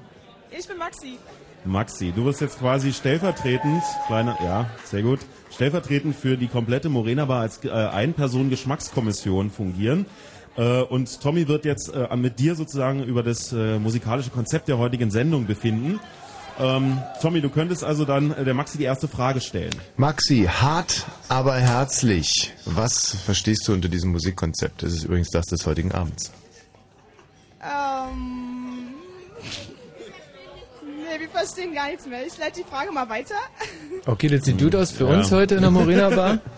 Ich 0.57 0.69
bin 0.69 0.79
Maxi. 0.79 1.19
Maxi, 1.65 2.13
du 2.15 2.27
wirst 2.27 2.41
jetzt 2.41 2.61
quasi 2.61 2.93
stellvertretend, 2.93 3.83
kleiner, 4.07 4.39
ja, 4.43 4.71
sehr 4.85 5.03
gut, 5.03 5.19
stellvertretend 5.51 6.15
für 6.15 6.37
die 6.37 6.47
komplette 6.47 6.89
Morena 6.89 7.25
Bar 7.25 7.41
als 7.41 7.65
äh, 7.65 7.71
Ein-Personen-Geschmackskommission 7.71 9.51
fungieren. 9.51 10.07
Äh, 10.57 10.83
und 10.83 11.21
Tommy 11.21 11.49
wird 11.49 11.65
jetzt 11.65 11.93
äh, 11.93 12.15
mit 12.17 12.39
dir 12.39 12.55
sozusagen 12.55 13.03
über 13.03 13.25
das 13.25 13.53
äh, 13.53 13.79
musikalische 13.81 14.31
Konzept 14.31 14.69
der 14.69 14.79
heutigen 14.79 15.11
Sendung 15.11 15.47
befinden. 15.47 15.99
Ähm, 16.61 16.99
Tommy, 17.21 17.41
du 17.41 17.49
könntest 17.49 17.83
also 17.83 18.05
dann 18.05 18.31
äh, 18.31 18.45
der 18.45 18.55
Maxi 18.55 18.79
die 18.79 18.85
erste 18.85 19.09
Frage 19.09 19.41
stellen. 19.41 19.75
Maxi, 19.97 20.49
hart, 20.49 21.07
aber 21.29 21.57
herzlich. 21.57 22.53
Was 22.65 23.17
verstehst 23.25 23.67
du 23.67 23.73
unter 23.73 23.89
diesem 23.89 24.13
Musikkonzept? 24.13 24.85
Das 24.85 24.93
ist 24.93 25.05
übrigens 25.05 25.31
das 25.31 25.47
des 25.47 25.67
heutigen 25.67 25.91
Abends. 25.91 26.31
Ähm. 27.61 28.54
Wir 31.25 31.31
verstehen 31.31 31.73
gar 31.75 31.89
nichts 31.89 32.07
mehr. 32.07 32.27
Ich 32.27 32.37
leite 32.37 32.61
die 32.61 32.69
Frage 32.71 32.93
mal 32.93 33.09
weiter. 33.09 33.35
Okay, 34.05 34.29
das 34.29 34.45
sieht 34.45 34.59
gut 34.61 34.75
aus 34.75 34.91
für 34.91 35.09
Ja. 35.11 35.17
uns 35.19 35.31
heute 35.33 35.55
in 35.55 35.63
der 35.63 35.71
Morena 35.71 36.11
Bar. 36.11 36.39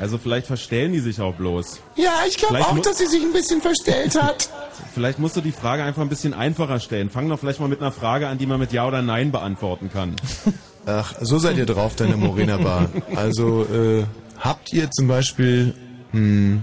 Also 0.00 0.16
vielleicht 0.16 0.46
verstellen 0.46 0.92
die 0.92 1.00
sich 1.00 1.20
auch 1.20 1.34
bloß. 1.34 1.80
Ja, 1.96 2.20
ich 2.28 2.36
glaube 2.36 2.54
Vielleicht 2.54 2.72
mu- 2.86 2.92
sie 2.94 3.06
sich 3.06 3.20
ein 3.20 3.32
bisschen 3.32 3.60
verstellt 3.60 4.14
hat. 4.22 4.48
Vielleicht 4.94 5.18
musst 5.18 5.34
du 5.36 5.40
die 5.40 5.50
Frage 5.50 5.82
einfach 5.82 6.02
ein 6.02 6.08
bisschen 6.08 6.34
einfacher 6.34 6.78
stellen. 6.78 7.10
Fang 7.10 7.28
doch 7.28 7.40
vielleicht 7.40 7.58
mal 7.58 7.68
mit 7.68 7.80
einer 7.80 7.90
Frage 7.90 8.28
an, 8.28 8.38
die 8.38 8.46
man 8.46 8.60
mit 8.60 8.72
Ja 8.72 8.86
oder 8.86 9.02
Nein 9.02 9.32
beantworten 9.32 9.90
kann. 9.92 10.14
Ach, 10.86 11.14
so 11.20 11.40
seid 11.40 11.56
ihr 11.58 11.66
drauf, 11.66 11.96
deine 11.96 12.16
Morena 12.16 12.58
Bar. 12.58 12.88
Also, 13.16 13.64
äh, 13.64 14.04
habt 14.38 14.72
ihr 14.72 14.88
zum 14.92 15.08
Beispiel, 15.08 15.74
hm, 16.12 16.62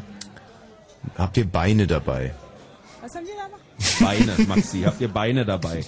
habt 1.17 1.36
ihr 1.36 1.46
Beine 1.46 1.88
dabei? 1.88 2.34
Was 3.01 3.15
haben 3.15 3.25
wir 3.25 3.34
da 3.36 3.50
noch? 3.50 4.08
Beine, 4.36 4.48
Maxi, 4.48 4.81
habt 4.84 5.01
ihr 5.01 5.10
Beine 5.10 5.46
dabei? 5.46 5.84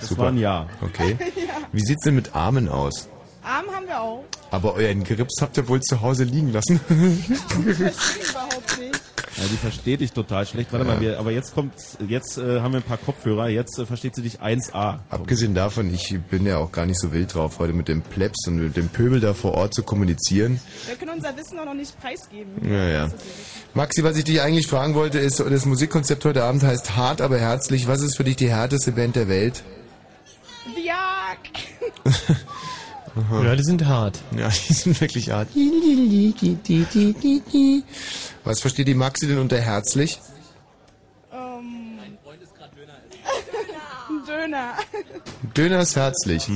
Das 0.00 0.08
Super. 0.08 0.22
war 0.22 0.28
ein 0.28 0.38
Ja. 0.38 0.66
Okay. 0.80 1.16
Wie 1.72 1.80
sieht's 1.80 2.04
denn 2.04 2.14
mit 2.14 2.34
Armen 2.34 2.68
aus? 2.68 3.08
Arm 3.42 3.66
haben 3.74 3.86
wir 3.86 4.00
auch. 4.00 4.24
Aber 4.50 4.74
euren 4.74 5.04
Grips 5.04 5.40
habt 5.40 5.56
ihr 5.56 5.68
wohl 5.68 5.80
zu 5.80 6.00
Hause 6.00 6.24
liegen 6.24 6.52
lassen. 6.52 6.80
Überhaupt 6.88 8.78
nicht. 8.78 9.00
Ja, 9.38 9.44
die 9.44 9.56
versteht 9.56 10.00
dich 10.00 10.12
total 10.12 10.46
schlecht. 10.46 10.72
Warte 10.72 10.84
mal, 10.84 11.00
wir, 11.00 11.18
aber 11.20 11.30
jetzt 11.30 11.54
kommt, 11.54 11.72
jetzt 12.08 12.38
äh, 12.38 12.60
haben 12.60 12.72
wir 12.72 12.80
ein 12.80 12.82
paar 12.82 12.96
Kopfhörer. 12.96 13.48
Jetzt 13.48 13.78
äh, 13.78 13.86
versteht 13.86 14.16
sie 14.16 14.22
dich 14.22 14.40
1A. 14.40 14.98
Abgesehen 15.10 15.54
davon, 15.54 15.94
ich 15.94 16.18
bin 16.28 16.44
ja 16.44 16.58
auch 16.58 16.72
gar 16.72 16.86
nicht 16.86 16.98
so 16.98 17.12
wild 17.12 17.34
drauf, 17.34 17.60
heute 17.60 17.72
mit 17.72 17.86
dem 17.86 18.02
Plebs 18.02 18.48
und 18.48 18.56
mit 18.56 18.76
dem 18.76 18.88
Pöbel 18.88 19.20
da 19.20 19.34
vor 19.34 19.54
Ort 19.54 19.74
zu 19.74 19.84
kommunizieren. 19.84 20.60
Wir 20.86 20.96
können 20.96 21.12
unser 21.12 21.36
Wissen 21.36 21.58
auch 21.60 21.66
noch 21.66 21.74
nicht 21.74 21.98
preisgeben. 22.00 22.50
Ja, 22.68 22.88
ja. 22.88 23.08
Maxi, 23.74 24.02
was 24.02 24.16
ich 24.16 24.24
dich 24.24 24.40
eigentlich 24.40 24.66
fragen 24.66 24.94
wollte, 24.94 25.20
ist, 25.20 25.38
das 25.38 25.66
Musikkonzept 25.66 26.24
heute 26.24 26.42
Abend 26.42 26.64
heißt 26.64 26.96
hart, 26.96 27.20
aber 27.20 27.38
herzlich. 27.38 27.86
Was 27.86 28.00
ist 28.02 28.16
für 28.16 28.24
dich 28.24 28.36
die 28.36 28.50
härteste 28.50 28.90
Band 28.90 29.14
der 29.14 29.28
Welt? 29.28 29.62
Viag! 30.88 31.38
Ja, 33.42 33.56
die 33.56 33.64
sind 33.64 33.84
hart. 33.84 34.20
Ja, 34.36 34.48
die 34.68 34.72
sind 34.72 35.00
wirklich 35.00 35.30
hart. 35.32 35.48
Was 38.44 38.60
versteht 38.60 38.86
die 38.86 38.94
Maxi 38.94 39.26
denn 39.26 39.38
unter 39.38 39.58
herzlich? 39.60 40.20
Ähm. 41.32 41.98
Döner. 44.24 44.74
Döner 45.56 45.80
ist 45.80 45.96
herzlich. 45.96 46.46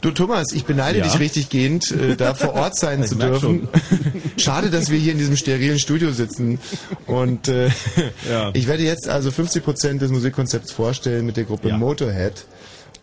Du 0.00 0.10
Thomas, 0.10 0.46
ich 0.52 0.64
beneide 0.64 0.98
Ja? 0.98 1.04
dich 1.04 1.20
richtig 1.20 1.48
gehend, 1.48 1.92
äh, 1.92 2.16
da 2.16 2.34
vor 2.34 2.54
Ort 2.54 2.76
sein 2.76 3.04
zu 3.06 3.14
dürfen. 3.14 3.68
Schade, 4.36 4.70
dass 4.70 4.90
wir 4.90 4.98
hier 4.98 5.12
in 5.12 5.18
diesem 5.18 5.36
sterilen 5.36 5.78
Studio 5.78 6.10
sitzen. 6.10 6.58
Und 7.06 7.46
äh, 7.46 7.68
Ja. 8.28 8.50
ich 8.52 8.66
werde 8.66 8.82
jetzt 8.82 9.08
also 9.08 9.30
50% 9.30 9.98
des 9.98 10.10
Musikkonzepts 10.10 10.72
vorstellen 10.72 11.24
mit 11.24 11.36
der 11.36 11.44
Gruppe 11.44 11.68
Ja. 11.68 11.76
Motorhead 11.78 12.44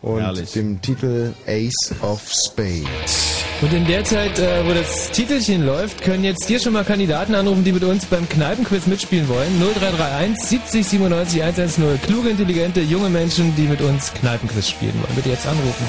und 0.02 0.20
Herrlich. 0.20 0.52
dem 0.52 0.80
Titel 0.80 1.32
Ace 1.46 1.94
of 2.02 2.22
Spades. 2.30 3.44
Und 3.60 3.72
in 3.72 3.86
der 3.86 4.04
Zeit, 4.04 4.38
äh, 4.38 4.64
wo 4.64 4.72
das 4.72 5.10
Titelchen 5.10 5.66
läuft, 5.66 6.02
können 6.02 6.22
jetzt 6.22 6.46
hier 6.46 6.60
schon 6.60 6.72
mal 6.72 6.84
Kandidaten 6.84 7.34
anrufen, 7.34 7.64
die 7.64 7.72
mit 7.72 7.82
uns 7.82 8.06
beim 8.06 8.28
Kneipenquiz 8.28 8.86
mitspielen 8.86 9.28
wollen. 9.28 9.58
0331 9.58 10.36
70 10.44 10.86
97 10.86 11.42
110. 11.42 12.00
Kluge, 12.06 12.28
intelligente, 12.28 12.80
junge 12.80 13.08
Menschen, 13.08 13.54
die 13.56 13.62
mit 13.62 13.80
uns 13.80 14.12
Kneipenquiz 14.14 14.68
spielen 14.68 14.94
wollen. 14.94 15.14
Bitte 15.16 15.30
jetzt 15.30 15.46
anrufen. 15.46 15.88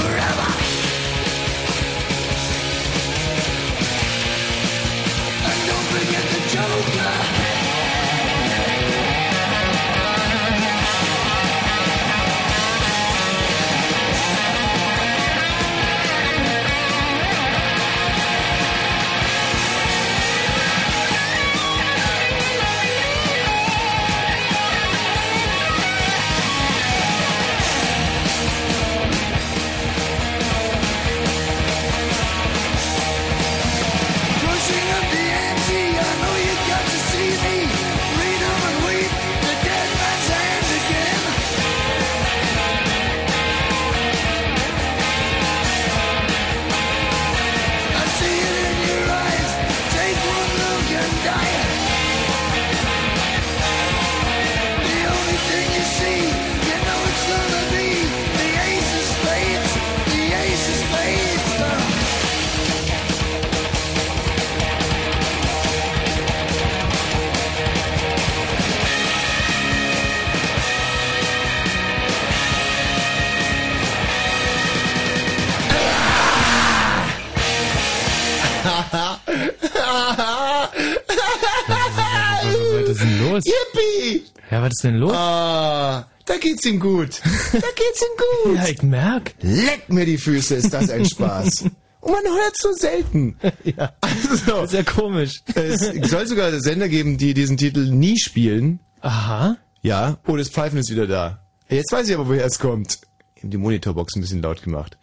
was 84.71 84.77
ist 84.77 84.83
denn 84.83 84.97
los? 84.99 85.13
Ah, 85.13 86.07
da 86.25 86.37
geht's 86.37 86.65
ihm 86.65 86.79
gut. 86.79 87.19
Da 87.51 87.59
geht's 87.59 88.01
ihm 88.01 88.45
gut. 88.51 88.55
Ja, 88.55 88.67
ich 88.67 88.81
merk. 88.83 89.33
Leck 89.41 89.89
mir 89.89 90.05
die 90.05 90.17
Füße, 90.17 90.55
ist 90.55 90.73
das 90.73 90.89
ein 90.89 91.05
Spaß. 91.05 91.63
Und 92.01 92.11
man 92.13 92.23
hört 92.23 92.55
so 92.57 92.71
selten. 92.73 93.37
Ja, 93.63 93.93
Also, 94.01 94.63
ist 94.63 94.73
ja 94.73 94.81
komisch. 94.83 95.43
es 95.53 96.09
soll 96.09 96.25
sogar 96.25 96.51
Sender 96.59 96.87
geben, 96.89 97.17
die 97.17 97.33
diesen 97.35 97.57
Titel 97.57 97.91
nie 97.91 98.17
spielen. 98.17 98.79
Aha. 99.01 99.57
Ja, 99.83 100.17
oh, 100.25 100.35
das 100.35 100.49
Pfeifen 100.49 100.79
ist 100.79 100.89
wieder 100.89 101.05
da. 101.05 101.43
Jetzt 101.69 101.91
weiß 101.91 102.07
ich 102.09 102.15
aber, 102.15 102.27
woher 102.27 102.45
es 102.45 102.57
kommt. 102.59 102.99
Ich 103.35 103.43
die 103.43 103.57
Monitorbox 103.57 104.15
ein 104.15 104.21
bisschen 104.21 104.41
laut 104.41 104.63
gemacht. 104.63 104.97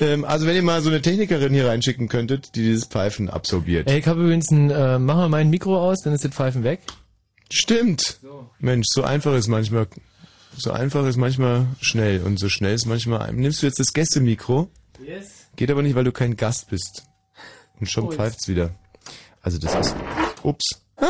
Ähm, 0.00 0.24
also 0.24 0.46
wenn 0.46 0.56
ihr 0.56 0.62
mal 0.62 0.80
so 0.82 0.88
eine 0.90 1.00
Technikerin 1.02 1.52
hier 1.52 1.68
reinschicken 1.68 2.08
könntet, 2.08 2.54
die 2.56 2.62
dieses 2.62 2.86
Pfeifen 2.86 3.28
absorbiert. 3.30 3.88
Ey, 3.88 3.98
ich 4.00 4.06
habe 4.06 4.22
übrigens 4.22 4.50
ein, 4.50 4.70
äh, 4.70 4.98
mach 4.98 5.16
mal 5.16 5.28
mein 5.28 5.50
Mikro 5.50 5.78
aus, 5.80 6.00
dann 6.02 6.12
ist 6.12 6.24
das 6.24 6.32
Pfeifen 6.32 6.64
weg. 6.64 6.80
Stimmt. 7.54 8.18
Mensch, 8.60 8.86
so 8.90 9.02
einfach 9.02 9.34
ist 9.34 9.46
manchmal, 9.48 9.86
so 10.56 10.70
einfach 10.72 11.06
ist 11.06 11.18
manchmal 11.18 11.66
schnell 11.82 12.22
und 12.22 12.38
so 12.38 12.48
schnell 12.48 12.74
ist 12.74 12.86
manchmal. 12.86 13.30
Nimmst 13.34 13.60
du 13.62 13.66
jetzt 13.66 13.78
das 13.78 13.92
Gästemikro? 13.92 14.70
Yes. 15.04 15.48
Geht 15.56 15.70
aber 15.70 15.82
nicht, 15.82 15.94
weil 15.94 16.04
du 16.04 16.12
kein 16.12 16.34
Gast 16.34 16.70
bist. 16.70 17.04
Und 17.78 17.90
schon 17.90 18.04
Oh, 18.04 18.10
pfeift's 18.10 18.48
wieder. 18.48 18.74
Also 19.42 19.58
das 19.58 19.74
ist. 19.74 19.94
Ups. 20.42 20.80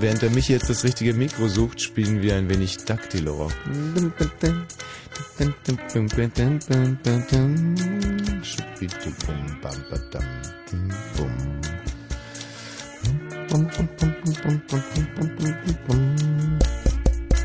Während 0.00 0.22
der 0.22 0.30
Michi 0.30 0.52
jetzt 0.52 0.68
das 0.68 0.84
richtige 0.84 1.14
Mikro 1.14 1.48
sucht, 1.48 1.80
spielen 1.80 2.20
wir 2.22 2.34
ein 2.36 2.48
wenig 2.50 2.78
Daktilo. 2.78 3.50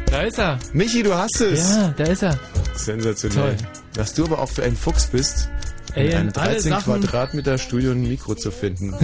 Da 0.07 0.21
ist 0.21 0.39
er. 0.39 0.59
Michi, 0.73 1.03
du 1.03 1.13
hast 1.13 1.41
es! 1.41 1.71
Ja, 1.71 1.93
da 1.95 2.03
ist 2.03 2.23
er. 2.23 2.39
Sensationell. 2.75 3.55
Toll. 3.55 3.67
Was 3.95 4.13
du 4.13 4.25
aber 4.25 4.39
auch 4.39 4.49
für 4.49 4.63
ein 4.63 4.75
Fuchs 4.75 5.07
bist, 5.07 5.49
Ey, 5.95 6.07
in 6.07 6.13
einem 6.15 6.29
in 6.29 6.35
alle 6.37 6.53
13 6.53 6.71
Sachen- 6.71 7.01
Quadratmeter 7.01 7.57
Studio 7.57 7.91
ein 7.91 8.07
Mikro 8.07 8.35
zu 8.35 8.51
finden. 8.51 8.93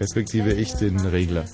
Respektive 0.00 0.52
ich 0.54 0.72
den 0.74 0.98
Regler. 1.00 1.44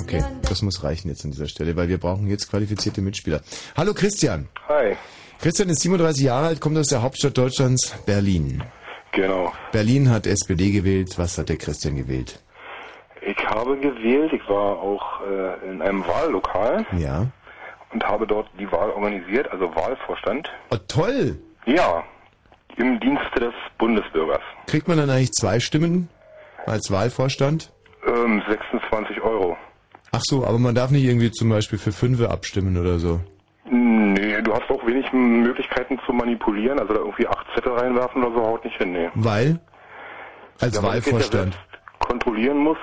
Okay, 0.00 0.22
das 0.42 0.62
muss 0.62 0.82
reichen 0.82 1.08
jetzt 1.08 1.24
an 1.24 1.30
dieser 1.30 1.48
Stelle, 1.48 1.76
weil 1.76 1.88
wir 1.88 1.98
brauchen 1.98 2.26
jetzt 2.26 2.48
qualifizierte 2.50 3.00
Mitspieler. 3.00 3.40
Hallo 3.76 3.94
Christian. 3.94 4.48
Hi. 4.68 4.96
Christian 5.40 5.68
ist 5.68 5.80
37 5.80 6.24
Jahre 6.24 6.46
alt, 6.48 6.60
kommt 6.60 6.76
aus 6.76 6.88
der 6.88 7.02
Hauptstadt 7.02 7.36
Deutschlands, 7.36 7.94
Berlin. 8.06 8.62
Genau. 9.12 9.52
Berlin 9.72 10.10
hat 10.10 10.26
SPD 10.26 10.72
gewählt. 10.72 11.16
Was 11.18 11.38
hat 11.38 11.48
der 11.48 11.56
Christian 11.56 11.96
gewählt? 11.96 12.40
Ich 13.26 13.46
habe 13.48 13.76
gewählt, 13.78 14.32
ich 14.32 14.46
war 14.48 14.78
auch 14.78 15.20
äh, 15.22 15.70
in 15.70 15.80
einem 15.82 16.06
Wahllokal 16.06 16.84
Ja. 16.96 17.26
und 17.92 18.04
habe 18.06 18.26
dort 18.26 18.48
die 18.58 18.70
Wahl 18.70 18.90
organisiert, 18.90 19.50
also 19.50 19.74
Wahlvorstand. 19.74 20.50
Oh, 20.70 20.76
toll! 20.88 21.38
Ja, 21.66 22.04
im 22.76 23.00
Dienste 23.00 23.40
des 23.40 23.54
Bundesbürgers. 23.78 24.40
Kriegt 24.66 24.88
man 24.88 24.98
dann 24.98 25.08
eigentlich 25.10 25.32
zwei 25.32 25.58
Stimmen 25.60 26.08
als 26.66 26.90
Wahlvorstand? 26.90 27.72
Ähm, 28.06 28.42
26 28.48 29.20
Euro. 29.22 29.56
Ach 30.12 30.20
so, 30.22 30.44
aber 30.44 30.58
man 30.58 30.74
darf 30.74 30.90
nicht 30.90 31.04
irgendwie 31.04 31.30
zum 31.30 31.48
Beispiel 31.48 31.78
für 31.78 31.92
Fünfe 31.92 32.30
abstimmen 32.30 32.76
oder 32.76 32.98
so. 32.98 33.20
Nee, 33.70 34.42
du 34.42 34.52
hast 34.52 34.68
auch 34.70 34.86
wenig 34.86 35.10
Möglichkeiten 35.12 35.98
zu 36.04 36.12
manipulieren, 36.12 36.78
also 36.78 36.92
da 36.92 37.00
irgendwie 37.00 37.26
acht 37.26 37.46
Zettel 37.54 37.72
reinwerfen 37.72 38.22
oder 38.22 38.34
so 38.36 38.46
haut 38.46 38.64
nicht 38.64 38.76
hin, 38.76 38.92
nee. 38.92 39.08
Weil? 39.14 39.58
Als 40.60 40.76
Ja, 40.76 40.82
Wahlvorstand. 40.82 41.56
kontrollieren 42.00 42.58
muss, 42.58 42.76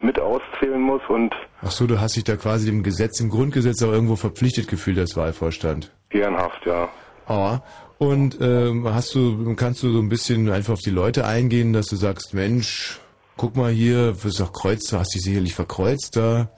mit 0.00 0.18
auszählen 0.18 0.80
muss 0.80 1.02
und 1.08 1.34
Ach 1.62 1.70
so, 1.70 1.86
du 1.86 2.00
hast 2.00 2.16
dich 2.16 2.24
da 2.24 2.36
quasi 2.36 2.66
dem 2.66 2.82
Gesetz, 2.82 3.20
im 3.20 3.28
Grundgesetz 3.28 3.82
auch 3.82 3.92
irgendwo 3.92 4.16
verpflichtet 4.16 4.66
gefühlt 4.68 4.98
als 4.98 5.16
Wahlvorstand. 5.16 5.92
ehrenhaft, 6.10 6.64
ja. 6.66 6.88
Ah, 7.26 7.60
und 7.98 8.38
ähm, 8.40 8.88
hast 8.92 9.14
du, 9.14 9.54
kannst 9.56 9.82
du 9.82 9.90
so 9.92 9.98
ein 10.00 10.08
bisschen 10.08 10.50
einfach 10.50 10.72
auf 10.72 10.80
die 10.80 10.90
Leute 10.90 11.26
eingehen, 11.26 11.72
dass 11.74 11.86
du 11.86 11.96
sagst, 11.96 12.32
Mensch, 12.34 12.98
guck 13.36 13.56
mal 13.56 13.70
hier, 13.70 14.12
du 14.12 14.22
bist 14.22 14.40
doch 14.40 14.52
kreuzt, 14.52 14.90
du 14.92 14.96
hast 14.98 15.14
dich 15.14 15.22
sicherlich 15.22 15.54
verkreuzt 15.54 16.16
da. 16.16 16.48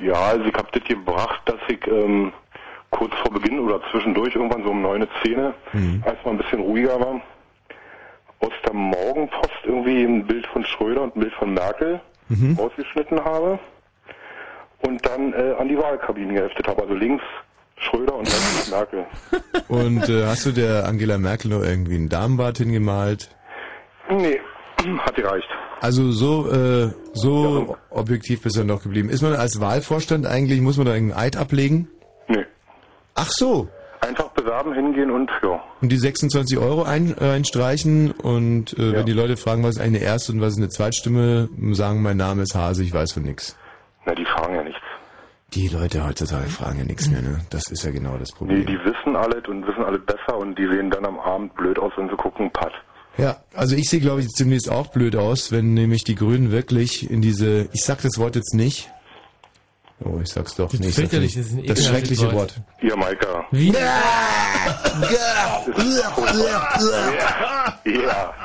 Ja, 0.00 0.14
also 0.14 0.44
ich 0.44 0.54
habe 0.54 0.68
das 0.72 0.82
gebracht, 0.84 1.40
dass 1.44 1.60
ich 1.68 1.86
ähm, 1.86 2.32
kurz 2.90 3.12
vor 3.22 3.32
Beginn 3.32 3.60
oder 3.60 3.80
zwischendurch 3.92 4.34
irgendwann 4.34 4.64
so 4.64 4.70
um 4.70 4.82
9, 4.82 5.06
10, 5.22 5.52
Mhm. 5.72 6.02
als 6.04 6.16
mal 6.24 6.32
ein 6.32 6.38
bisschen 6.38 6.60
ruhiger 6.60 6.98
war, 6.98 7.20
aus 8.40 8.52
der 8.66 8.72
Morgenpost 8.74 9.52
irgendwie 9.64 10.02
ein 10.02 10.26
Bild 10.26 10.46
von 10.48 10.64
Schröder 10.64 11.02
und 11.02 11.16
ein 11.16 11.20
Bild 11.20 11.34
von 11.34 11.54
Merkel 11.54 12.00
Mhm. 12.28 12.58
ausgeschnitten 12.58 13.24
habe 13.24 13.58
und 14.82 15.04
dann 15.06 15.32
äh, 15.32 15.54
an 15.58 15.68
die 15.68 15.76
Wahlkabinen 15.76 16.34
geheftet 16.34 16.66
habe. 16.66 16.82
Also 16.82 16.94
links 16.94 17.24
Schröder 17.76 18.14
und 18.14 18.26
rechts 18.26 18.70
Merkel. 18.70 19.06
Und 19.68 20.08
äh, 20.08 20.26
hast 20.26 20.46
du 20.46 20.52
der 20.52 20.86
Angela 20.86 21.18
Merkel 21.18 21.50
noch 21.50 21.62
irgendwie 21.62 21.94
einen 21.94 22.08
Damenbart 22.08 22.58
hingemalt? 22.58 23.30
Nee, 24.10 24.40
hat 24.98 25.14
gereicht. 25.14 25.48
Also 25.80 26.10
so, 26.10 26.50
äh, 26.50 26.90
so 27.12 27.76
objektiv 27.90 28.42
bist 28.42 28.56
du 28.56 28.64
noch 28.64 28.82
geblieben. 28.82 29.10
Ist 29.10 29.22
man 29.22 29.34
als 29.34 29.60
Wahlvorstand 29.60 30.26
eigentlich, 30.26 30.60
muss 30.60 30.76
man 30.76 30.86
da 30.86 30.92
einen 30.92 31.12
Eid 31.12 31.36
ablegen? 31.36 31.88
Nee. 32.26 32.44
Ach 33.14 33.28
so. 33.30 33.68
Einfach 34.00 34.30
bewerben, 34.48 34.72
hingehen 34.74 35.10
und 35.10 35.30
ja. 35.42 35.60
Und 35.80 35.92
die 35.92 35.96
26 35.96 36.58
Euro 36.58 36.82
ein, 36.82 37.14
äh, 37.20 37.32
einstreichen 37.32 38.12
und 38.12 38.72
äh, 38.78 38.92
wenn 38.92 39.06
die 39.06 39.12
Leute 39.12 39.36
fragen, 39.36 39.62
was 39.62 39.76
ist 39.76 39.80
eine 39.80 39.98
Erst- 39.98 40.30
und 40.30 40.40
was 40.40 40.54
ist 40.54 40.58
eine 40.58 40.68
Zweitstimme, 40.68 41.48
sagen, 41.72 42.02
mein 42.02 42.16
Name 42.16 42.42
ist 42.42 42.54
Hase, 42.54 42.82
ich 42.82 42.92
weiß 42.92 43.12
von 43.12 43.24
nix. 43.24 43.56
Na, 44.06 44.14
die 44.14 44.24
fragen 44.24 44.54
ja 44.54 44.64
nichts. 44.64 44.80
Die 45.54 45.68
Leute 45.68 46.06
heutzutage 46.06 46.48
fragen 46.48 46.78
ja 46.78 46.84
nichts 46.84 47.08
mehr, 47.10 47.22
ne? 47.22 47.40
Das 47.50 47.70
ist 47.70 47.82
ja 47.82 47.90
genau 47.90 48.16
das 48.18 48.32
Problem. 48.32 48.58
Nee, 48.58 48.64
die 48.64 48.78
wissen 48.84 49.16
alles 49.16 49.46
und 49.48 49.66
wissen 49.66 49.82
alles 49.82 50.00
besser 50.04 50.36
und 50.38 50.58
die 50.58 50.66
sehen 50.66 50.90
dann 50.90 51.06
am 51.06 51.18
Abend 51.18 51.54
blöd 51.54 51.78
aus, 51.78 51.92
wenn 51.96 52.08
sie 52.08 52.16
gucken, 52.16 52.50
Pat. 52.50 52.72
Ja, 53.16 53.36
also 53.54 53.74
ich 53.74 53.88
sehe, 53.88 54.00
glaube 54.00 54.20
ich, 54.20 54.28
zumindest 54.28 54.70
auch 54.70 54.88
blöd 54.88 55.16
aus, 55.16 55.50
wenn 55.50 55.74
nämlich 55.74 56.04
die 56.04 56.14
Grünen 56.14 56.52
wirklich 56.52 57.10
in 57.10 57.20
diese, 57.22 57.68
ich 57.72 57.82
sag 57.82 58.02
das 58.02 58.18
Wort 58.18 58.36
jetzt 58.36 58.54
nicht. 58.54 58.90
Oh, 60.04 60.20
ich 60.22 60.28
sag's 60.28 60.54
doch. 60.54 60.70
Das 60.70 60.78
Nee, 60.80 60.90
fürchterlich, 60.90 61.34
nicht. 61.36 61.48
das 61.48 61.58
ist 61.58 61.70
das 61.70 61.86
schreckliche 61.86 62.26
Wort. 62.26 62.34
Wort. 62.34 62.54
Ihr 62.80 62.96
Maika. 62.96 63.44
Wie? 63.50 63.72
Ja. 67.84 68.42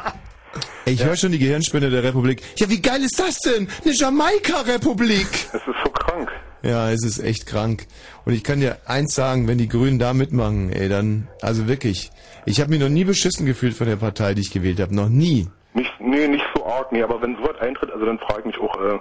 Ey, 0.85 0.93
Ich 0.93 1.03
höre 1.03 1.15
schon 1.15 1.31
die 1.31 1.39
Gehirnspinne 1.39 1.89
der 1.89 2.03
Republik. 2.03 2.41
Ja, 2.57 2.69
wie 2.69 2.81
geil 2.81 3.01
ist 3.03 3.19
das 3.19 3.37
denn? 3.39 3.67
Eine 3.83 3.93
Jamaika-Republik. 3.93 5.27
Es 5.49 5.53
ist 5.55 5.65
so 5.83 5.89
krank. 5.91 6.29
Ja, 6.63 6.89
es 6.91 7.03
ist 7.05 7.19
echt 7.19 7.45
krank. 7.45 7.87
Und 8.25 8.33
ich 8.33 8.43
kann 8.43 8.59
dir 8.59 8.77
eins 8.85 9.13
sagen, 9.15 9.47
wenn 9.47 9.57
die 9.57 9.67
Grünen 9.67 9.99
da 9.99 10.13
mitmachen, 10.13 10.71
ey, 10.71 10.89
dann, 10.89 11.27
also 11.41 11.67
wirklich, 11.67 12.11
ich 12.45 12.59
habe 12.61 12.69
mich 12.71 12.79
noch 12.79 12.89
nie 12.89 13.03
beschissen 13.03 13.45
gefühlt 13.45 13.73
von 13.75 13.87
der 13.87 13.97
Partei, 13.97 14.33
die 14.33 14.41
ich 14.41 14.51
gewählt 14.51 14.79
habe. 14.79 14.95
Noch 14.95 15.09
nie. 15.09 15.47
Nicht, 15.73 15.91
nee, 15.99 16.27
nicht 16.27 16.45
so 16.55 16.65
arg, 16.65 16.91
nee, 16.91 17.01
aber 17.03 17.21
wenn 17.21 17.35
sowas 17.35 17.57
eintritt, 17.59 17.91
also 17.91 18.05
dann 18.05 18.19
frage 18.19 18.39
ich 18.41 18.45
mich 18.45 18.57
auch, 18.59 18.75
äh, 18.79 18.99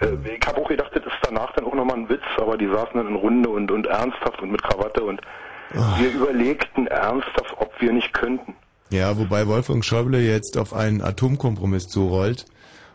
äh, 0.00 0.36
ich 0.36 0.46
habe 0.46 0.60
auch 0.60 0.68
gedacht, 0.68 0.90
das 0.94 1.04
ist 1.04 1.12
danach 1.22 1.52
dann 1.54 1.64
auch 1.64 1.74
nochmal 1.74 1.96
ein 1.96 2.08
Witz, 2.08 2.22
aber 2.36 2.56
die 2.58 2.66
saßen 2.68 2.94
dann 2.94 3.08
in 3.08 3.16
Runde 3.16 3.48
und, 3.48 3.70
und 3.70 3.86
ernsthaft 3.86 4.40
und 4.42 4.50
mit 4.52 4.62
Krawatte 4.62 5.02
und 5.02 5.20
wir 5.98 6.12
überlegten 6.12 6.86
ernsthaft, 6.86 7.52
ob 7.56 7.72
wir 7.80 7.92
nicht 7.92 8.12
könnten. 8.12 8.54
Ja, 8.90 9.18
wobei 9.18 9.48
Wolfgang 9.48 9.84
Schäuble 9.84 10.20
jetzt 10.20 10.56
auf 10.56 10.72
einen 10.72 11.00
Atomkompromiss 11.00 11.88
zurollt. 11.88 12.44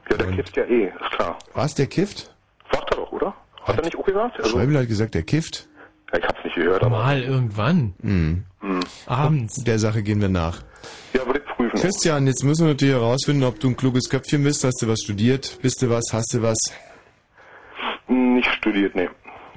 Ja, 0.10 0.18
der 0.18 0.32
kifft 0.32 0.56
ja 0.56 0.64
eh, 0.64 0.86
ist 0.86 1.12
klar. 1.12 1.38
Was, 1.54 1.76
der 1.76 1.88
kifft? 1.88 2.34
Sagt 2.72 2.92
er 2.92 2.98
doch, 2.98 3.12
oder? 3.12 3.34
Hat 3.64 3.76
er 3.78 3.84
nicht 3.84 3.98
auch 3.98 4.06
gesagt? 4.06 4.38
Also, 4.38 4.50
Schäuble 4.52 4.80
hat 4.80 4.88
gesagt, 4.88 5.14
der 5.14 5.24
kifft. 5.24 5.68
ja, 6.14 6.20
ich 6.20 6.26
hab's 6.26 6.42
nicht 6.44 6.56
gehört, 6.56 6.82
aber 6.84 7.00
Mal 7.00 7.22
irgendwann. 7.22 7.94
Mhm. 8.02 8.46
Abends. 9.08 9.64
Der 9.64 9.78
Sache 9.80 10.02
gehen 10.02 10.22
wir 10.22 10.30
nach. 10.30 10.62
ja, 11.14 11.26
würde 11.26 11.40
ich 11.40 11.56
prüfen. 11.56 11.78
Christian, 11.80 12.28
jetzt 12.28 12.44
müssen 12.46 12.66
wir 12.66 12.74
natürlich 12.74 12.96
herausfinden, 12.96 13.44
ob 13.44 13.60
du 13.60 13.68
ein 13.70 13.76
kluges 13.76 14.10
Köpfchen 14.10 14.44
bist. 14.44 14.64
Hast 14.64 14.82
du 14.82 14.88
was 14.88 15.00
studiert? 15.04 15.60
Bist 15.62 15.82
du 15.82 15.90
was? 15.90 16.06
Hast 16.14 16.34
du 16.34 16.42
was? 16.42 16.58
Nicht 18.40 18.54
studiert, 18.56 18.96
nee. 18.96 19.10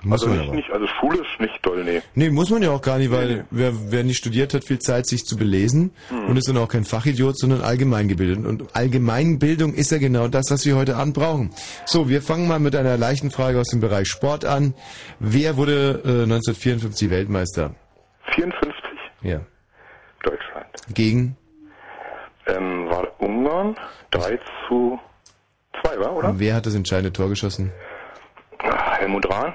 Muss 0.04 0.24
also 0.24 0.34
man 0.34 0.38
nicht, 0.46 0.54
nicht, 0.54 0.70
also 0.72 0.84
schulisch 0.98 1.38
nicht 1.38 1.64
doll, 1.64 1.84
nee. 1.84 2.02
Nee, 2.16 2.30
muss 2.30 2.50
man 2.50 2.60
ja 2.60 2.70
auch 2.72 2.82
gar 2.82 2.98
nicht, 2.98 3.12
weil 3.12 3.44
wer, 3.52 3.72
wer 3.92 4.02
nicht 4.02 4.16
studiert 4.16 4.52
hat, 4.52 4.64
viel 4.64 4.80
Zeit, 4.80 5.06
sich 5.06 5.24
zu 5.24 5.36
belesen 5.36 5.92
Hm. 6.08 6.24
und 6.26 6.36
ist 6.36 6.48
dann 6.48 6.56
auch 6.58 6.66
kein 6.66 6.82
Fachidiot, 6.84 7.38
sondern 7.38 7.60
allgemeingebildet. 7.60 8.44
Und 8.44 8.74
Allgemeinbildung 8.74 9.74
ist 9.74 9.92
ja 9.92 9.98
genau 9.98 10.26
das, 10.26 10.46
was 10.50 10.66
wir 10.66 10.74
heute 10.74 10.96
Abend 10.96 11.14
brauchen. 11.14 11.50
So, 11.86 12.08
wir 12.08 12.20
fangen 12.20 12.48
mal 12.48 12.58
mit 12.58 12.74
einer 12.74 12.96
leichten 12.96 13.30
Frage 13.30 13.60
aus 13.60 13.68
dem 13.68 13.78
Bereich 13.78 14.08
Sport 14.08 14.44
an. 14.44 14.74
Wer 15.20 15.56
wurde 15.56 16.00
äh, 16.04 16.22
1954 16.24 17.08
Weltmeister? 17.10 17.76
54, 18.34 18.74
Ja. 19.22 19.40
Deutschland. 20.24 20.66
Gegen? 20.92 21.36
Ähm, 22.48 22.88
war 22.90 23.06
Ungarn 23.20 23.76
3 24.10 24.40
zu 24.66 24.98
2, 25.84 26.00
war, 26.00 26.12
oder? 26.16 26.28
Und 26.30 26.40
wer 26.40 26.56
hat 26.56 26.66
das 26.66 26.74
entscheidende 26.74 27.12
Tor 27.12 27.28
geschossen? 27.28 27.70
Helmut 29.02 29.28
Rahn. 29.28 29.52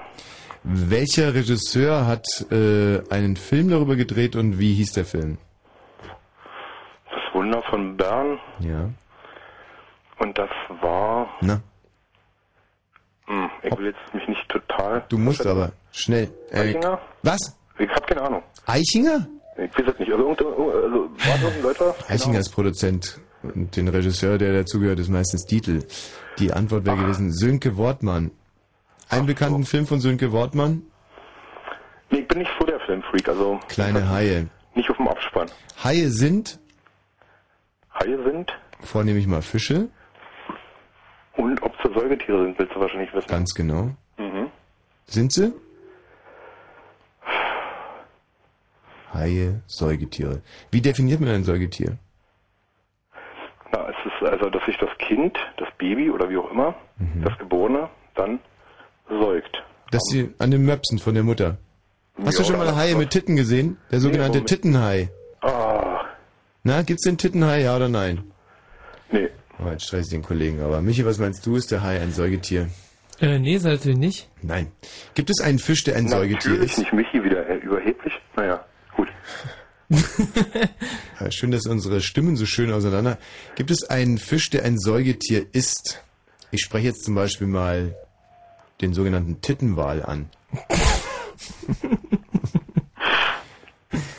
Welcher 0.64 1.34
Regisseur 1.34 2.06
hat 2.06 2.26
äh, 2.52 3.00
einen 3.10 3.38
Film 3.38 3.70
darüber 3.70 3.96
gedreht 3.96 4.36
und 4.36 4.60
wie 4.60 4.74
hieß 4.74 4.92
der 4.92 5.06
Film? 5.06 5.38
Das 7.10 7.34
Wunder 7.34 7.64
von 7.70 7.96
Bern. 7.96 8.38
Ja. 8.60 8.90
Und 10.20 10.38
das 10.38 10.50
war. 10.82 11.30
Na, 11.42 11.62
Hm, 13.28 13.50
ich 13.64 13.78
will 13.78 13.88
jetzt 13.88 14.14
mich 14.14 14.26
nicht 14.28 14.48
total. 14.50 15.04
du 15.10 15.18
musst 15.18 15.46
aber 15.46 15.72
schnell. 15.92 16.30
Äh, 16.52 16.60
Eichinger? 16.70 17.00
was? 17.24 17.40
Ich 17.80 17.90
hab 17.90 18.06
keine 18.08 18.22
Ahnung. 18.24 18.44
Eichinger? 18.66 19.28
Ich 19.58 19.78
weiß 19.78 19.94
es 19.94 20.00
nicht. 20.00 20.12
Also, 20.12 20.24
irgend- 20.24 20.42
also 20.42 20.66
war 20.66 21.10
das 21.26 21.42
irgendein 21.44 21.62
Deutscher? 21.62 21.96
Eichinger 22.10 22.40
ist 22.40 22.50
Produzent 22.50 23.20
und 23.44 23.76
den 23.76 23.88
Regisseur, 23.90 24.38
der 24.38 24.54
dazugehört, 24.54 25.00
ist 25.00 25.10
meistens 25.10 25.44
Dietl. 25.46 25.86
Die 26.40 26.52
Antwort 26.54 26.86
wäre 26.86 26.98
gewesen 26.98 27.32
Sönke 27.34 27.76
Wortmann. 27.78 28.32
Einen 29.10 29.26
bekannten 29.26 29.64
Film 29.66 29.88
von 29.88 30.00
Sönke 30.00 30.32
Wortmann? 30.32 30.84
Nee, 32.10 32.20
ich 32.20 32.28
bin 32.28 32.40
nicht 32.40 32.52
so 32.60 32.66
der 32.66 32.80
Filmfreak. 32.82 33.28
Also 33.30 33.60
Kleine 33.68 34.10
Haie. 34.10 34.48
nicht 34.76 34.90
auf 34.90 34.98
dem 34.98 35.08
Abspann. 35.08 35.50
Haie 35.84 36.10
sind 36.10 36.60
Haie 38.00 38.22
sind 38.24 38.54
vornehmlich 38.82 39.26
mal 39.28 39.42
Fische, 39.42 39.88
und 41.36 41.62
ob 41.64 41.74
sie 41.84 41.92
Säugetiere 41.94 42.46
sind, 42.46 42.60
willst 42.60 42.76
du 42.76 42.80
wahrscheinlich 42.80 43.12
wissen. 43.14 43.28
ganz 43.28 43.54
genau. 43.56 43.92
Mhm. 44.18 44.52
Sind 45.06 45.32
sie? 45.34 45.52
Haie, 49.14 49.62
Säugetiere. 49.68 50.42
Wie 50.72 50.82
definiert 50.82 51.20
man 51.22 51.30
ein 51.30 51.44
Säugetier? 51.44 51.98
Na, 53.72 53.90
es 53.90 53.96
ist 54.06 54.28
also, 54.30 54.50
dass 54.50 54.64
sich 54.66 54.78
das 54.78 54.90
Kind, 55.00 55.38
das 55.58 55.70
Baby 55.78 56.10
oder 56.12 56.30
wie 56.30 56.38
auch 56.38 56.52
immer, 56.52 56.76
Mhm. 57.00 57.24
das 57.24 57.38
Geborene, 57.40 57.90
dann 58.16 58.40
säugt. 59.10 59.58
Dass 59.92 60.02
sie 60.12 60.34
an 60.40 60.52
den 60.52 60.64
Möpsen 60.66 61.00
von 61.00 61.14
der 61.14 61.24
Mutter. 61.24 61.58
Hast 62.24 62.38
du 62.40 62.44
Ja, 62.44 62.48
schon 62.50 62.58
mal 62.58 62.76
Haie 62.76 62.96
mit 62.96 63.12
Titten 63.12 63.36
gesehen? 63.36 63.78
Der 63.92 64.00
sogenannte 64.00 64.40
womit? 64.40 64.50
Tittenhai. 64.50 65.10
Ah, 65.42 66.02
Na, 66.64 66.82
gibt's 66.82 67.04
den 67.04 67.18
Tittenhai, 67.18 67.62
ja 67.62 67.76
oder 67.76 67.88
nein? 67.90 68.24
nee. 69.12 69.30
Oh, 69.64 69.70
jetzt 69.70 69.86
stress 69.86 70.06
ich 70.08 70.12
den 70.12 70.22
Kollegen. 70.24 70.62
Aber 70.62 70.82
Michi, 70.82 71.06
was 71.06 71.18
meinst 71.20 71.46
du? 71.46 71.56
Ist 71.56 71.72
der 71.72 71.82
Hai 71.84 72.00
ein 72.00 72.12
Säugetier? 72.12 72.70
Äh, 73.20 73.40
nee, 73.40 73.56
ist 73.56 73.64
natürlich 73.64 73.98
nicht. 73.98 74.30
Nein. 74.44 74.72
Gibt 75.16 75.30
es 75.32 75.42
einen 75.42 75.58
Fisch, 75.58 75.84
der 75.84 75.96
ein 75.96 76.08
Säugetier 76.08 76.52
Natürlich 76.52 76.72
ist? 76.74 76.78
nicht 76.80 76.94
Michi 76.94 77.24
wieder 77.24 77.48
äh, 77.50 77.56
überheblich. 77.58 78.14
Naja, 78.36 78.64
gut. 78.96 79.08
Ja, 81.20 81.32
Schön, 81.32 81.50
dass 81.52 81.66
unsere 81.66 82.02
Stimmen 82.02 82.36
so 82.36 82.46
schön 82.46 82.72
auseinander. 82.72 83.18
Gibt 83.56 83.72
es 83.72 83.84
einen 83.90 84.18
Fisch, 84.20 84.50
der 84.52 84.64
ein 84.66 84.78
Säugetier 84.78 85.46
ist? 85.52 86.04
Ich 86.52 86.62
spreche 86.62 86.88
jetzt 86.88 87.04
zum 87.04 87.16
Beispiel 87.16 87.48
mal 87.48 87.96
den 88.82 88.94
sogenannten 88.94 89.42
Tittenwal 89.42 90.04
an. 90.04 90.30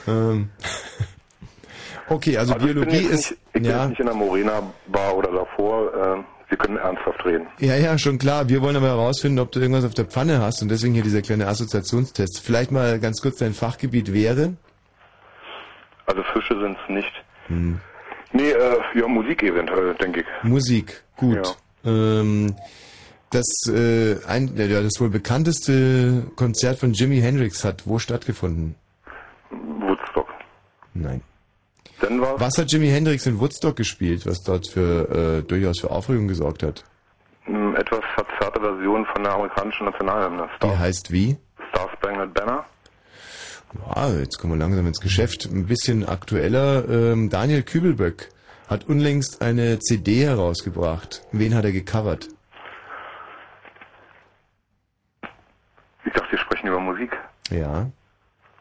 ähm. 0.06 0.50
Okay, 2.08 2.38
also, 2.38 2.54
Also 2.54 2.66
ich 2.66 2.74
bin 2.74 2.82
Biologie 2.82 3.04
jetzt 3.04 3.12
ist. 3.12 3.30
Nicht, 3.30 3.40
ich 3.46 3.52
bin 3.52 3.64
ja, 3.64 3.80
jetzt 3.80 3.88
nicht 3.90 4.00
in 4.00 4.06
der 4.06 4.14
Morena 4.14 4.62
Bar 4.86 5.16
oder 5.16 5.30
davor. 5.30 5.92
Äh, 5.94 6.22
wir 6.48 6.56
können 6.56 6.78
ernsthaft 6.78 7.26
reden. 7.26 7.46
ja, 7.58 7.76
ja, 7.76 7.98
schon 7.98 8.18
klar. 8.18 8.48
Wir 8.48 8.62
wollen 8.62 8.76
aber 8.76 8.86
herausfinden, 8.86 9.38
ob 9.38 9.52
du 9.52 9.60
irgendwas 9.60 9.84
auf 9.84 9.92
der 9.92 10.06
Pfanne 10.06 10.40
hast 10.40 10.62
und 10.62 10.70
deswegen 10.70 10.94
hier 10.94 11.02
dieser 11.02 11.20
kleine 11.20 11.46
Assoziationstest. 11.46 12.40
Vielleicht 12.40 12.70
mal 12.70 12.98
ganz 13.00 13.20
kurz 13.20 13.36
dein 13.36 13.52
Fachgebiet 13.52 14.14
wäre. 14.14 14.54
Also 16.06 16.22
Fische 16.32 16.58
sind 16.58 16.78
es 16.82 16.88
nicht. 16.88 17.12
Hm. 17.48 17.78
Nee, 18.32 18.50
äh, 18.50 18.78
ja, 18.94 19.06
Musik 19.06 19.42
eventuell, 19.42 19.94
denke 19.94 20.20
ich. 20.20 20.26
Musik, 20.42 21.02
gut. 21.16 21.56
Ähm, 21.84 22.54
das, 23.30 23.46
äh, 23.68 24.16
ein, 24.26 24.56
ja, 24.56 24.82
das 24.82 25.00
wohl 25.00 25.10
bekannteste 25.10 26.24
Konzert 26.36 26.78
von 26.78 26.92
Jimi 26.92 27.20
Hendrix 27.20 27.64
hat 27.64 27.82
wo 27.86 27.98
stattgefunden? 27.98 28.74
Woodstock. 29.50 30.28
Nein. 30.94 31.22
Dann 32.00 32.20
war 32.20 32.38
Was 32.40 32.56
hat 32.58 32.70
Jimi 32.70 32.88
Hendrix 32.88 33.26
in 33.26 33.40
Woodstock 33.40 33.76
gespielt, 33.76 34.24
was 34.26 34.42
dort 34.42 34.66
für 34.68 35.38
äh, 35.38 35.42
durchaus 35.42 35.80
für 35.80 35.90
Aufregung 35.90 36.28
gesorgt 36.28 36.62
hat? 36.62 36.84
mh, 37.46 37.78
etwas 37.78 38.00
verzerrt 38.14 38.58
Version 38.60 39.06
von 39.12 39.22
der 39.24 39.32
amerikanischen 39.34 39.86
Nationalhymne. 39.86 40.48
Die 40.62 40.76
heißt 40.76 41.12
wie? 41.12 41.36
Star 41.70 41.88
Spangled 41.94 42.34
Banner. 42.34 42.64
Ja, 43.94 44.08
jetzt 44.18 44.38
kommen 44.38 44.54
wir 44.54 44.58
langsam 44.58 44.86
ins 44.86 45.00
Geschäft. 45.00 45.46
Ein 45.52 45.66
bisschen 45.66 46.08
aktueller. 46.08 46.88
Ähm, 46.88 47.28
Daniel 47.30 47.62
Kübelböck 47.62 48.30
hat 48.68 48.88
unlängst 48.88 49.42
eine 49.42 49.78
CD 49.78 50.24
herausgebracht. 50.24 51.22
Wen 51.32 51.54
hat 51.54 51.64
er 51.64 51.72
gecovert? 51.72 52.28
Ich 56.08 56.14
dachte, 56.14 56.32
wir 56.32 56.38
sprechen 56.38 56.68
über 56.68 56.80
Musik. 56.80 57.14
Ja. 57.50 57.90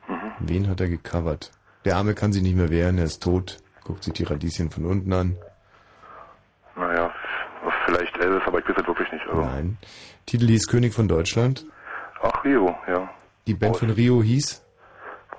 Mhm. 0.10 0.32
Wen 0.40 0.70
hat 0.70 0.82
er 0.82 0.90
gecovert? 0.90 1.52
Der 1.86 1.96
Arme 1.96 2.14
kann 2.14 2.34
sich 2.34 2.44
nicht 2.44 2.58
mehr 2.58 2.70
wehren, 2.70 2.98
er 2.98 3.06
ist 3.06 3.24
tot. 3.24 3.60
Guckt 3.86 4.04
sich 4.04 4.12
die 4.12 4.26
Radieschen 4.26 4.70
von 4.70 4.86
unten 4.86 5.14
an. 5.14 5.38
Naja, 6.76 7.10
vielleicht 7.86 8.18
Elvis, 8.18 8.42
aber 8.46 8.60
ich 8.60 8.68
weiß 8.68 8.76
es 8.78 8.86
wirklich 8.86 9.10
nicht. 9.14 9.26
Also. 9.30 9.42
Nein. 9.46 9.78
Titel 10.26 10.46
hieß 10.48 10.68
König 10.68 10.94
von 10.94 11.08
Deutschland. 11.08 11.66
Ach, 12.22 12.44
Rio, 12.44 12.78
ja. 12.86 13.10
Die 13.48 13.54
Band 13.54 13.78
von 13.78 13.92
Rio 13.92 14.22
hieß? 14.22 14.62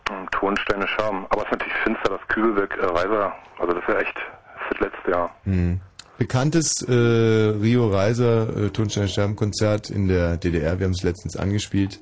Hm, 0.08 0.30
Tonsteine 0.30 0.88
Charme. 0.88 1.26
Aber 1.28 1.42
es 1.42 1.48
ist 1.48 1.52
natürlich 1.52 1.74
finster, 1.84 2.08
das 2.08 2.26
Kübelberg 2.28 2.74
äh, 2.78 2.86
Reiser. 2.86 3.34
Also 3.58 3.74
das 3.74 3.82
ist 3.82 3.88
ja 3.90 3.98
echt, 3.98 4.16
das 4.16 4.62
ist 4.62 4.70
das 4.70 4.80
letzte 4.80 5.10
Jahr. 5.10 5.34
Hm. 5.44 5.80
Bekanntes 6.18 6.82
äh, 6.82 6.92
Rio 6.92 7.88
Reiser 7.88 8.54
äh, 8.56 8.70
Tonstein-Sterben-Konzert 8.70 9.88
in 9.88 10.08
der 10.08 10.36
DDR. 10.36 10.78
Wir 10.78 10.84
haben 10.86 10.92
es 10.92 11.02
letztens 11.02 11.36
angespielt. 11.36 12.00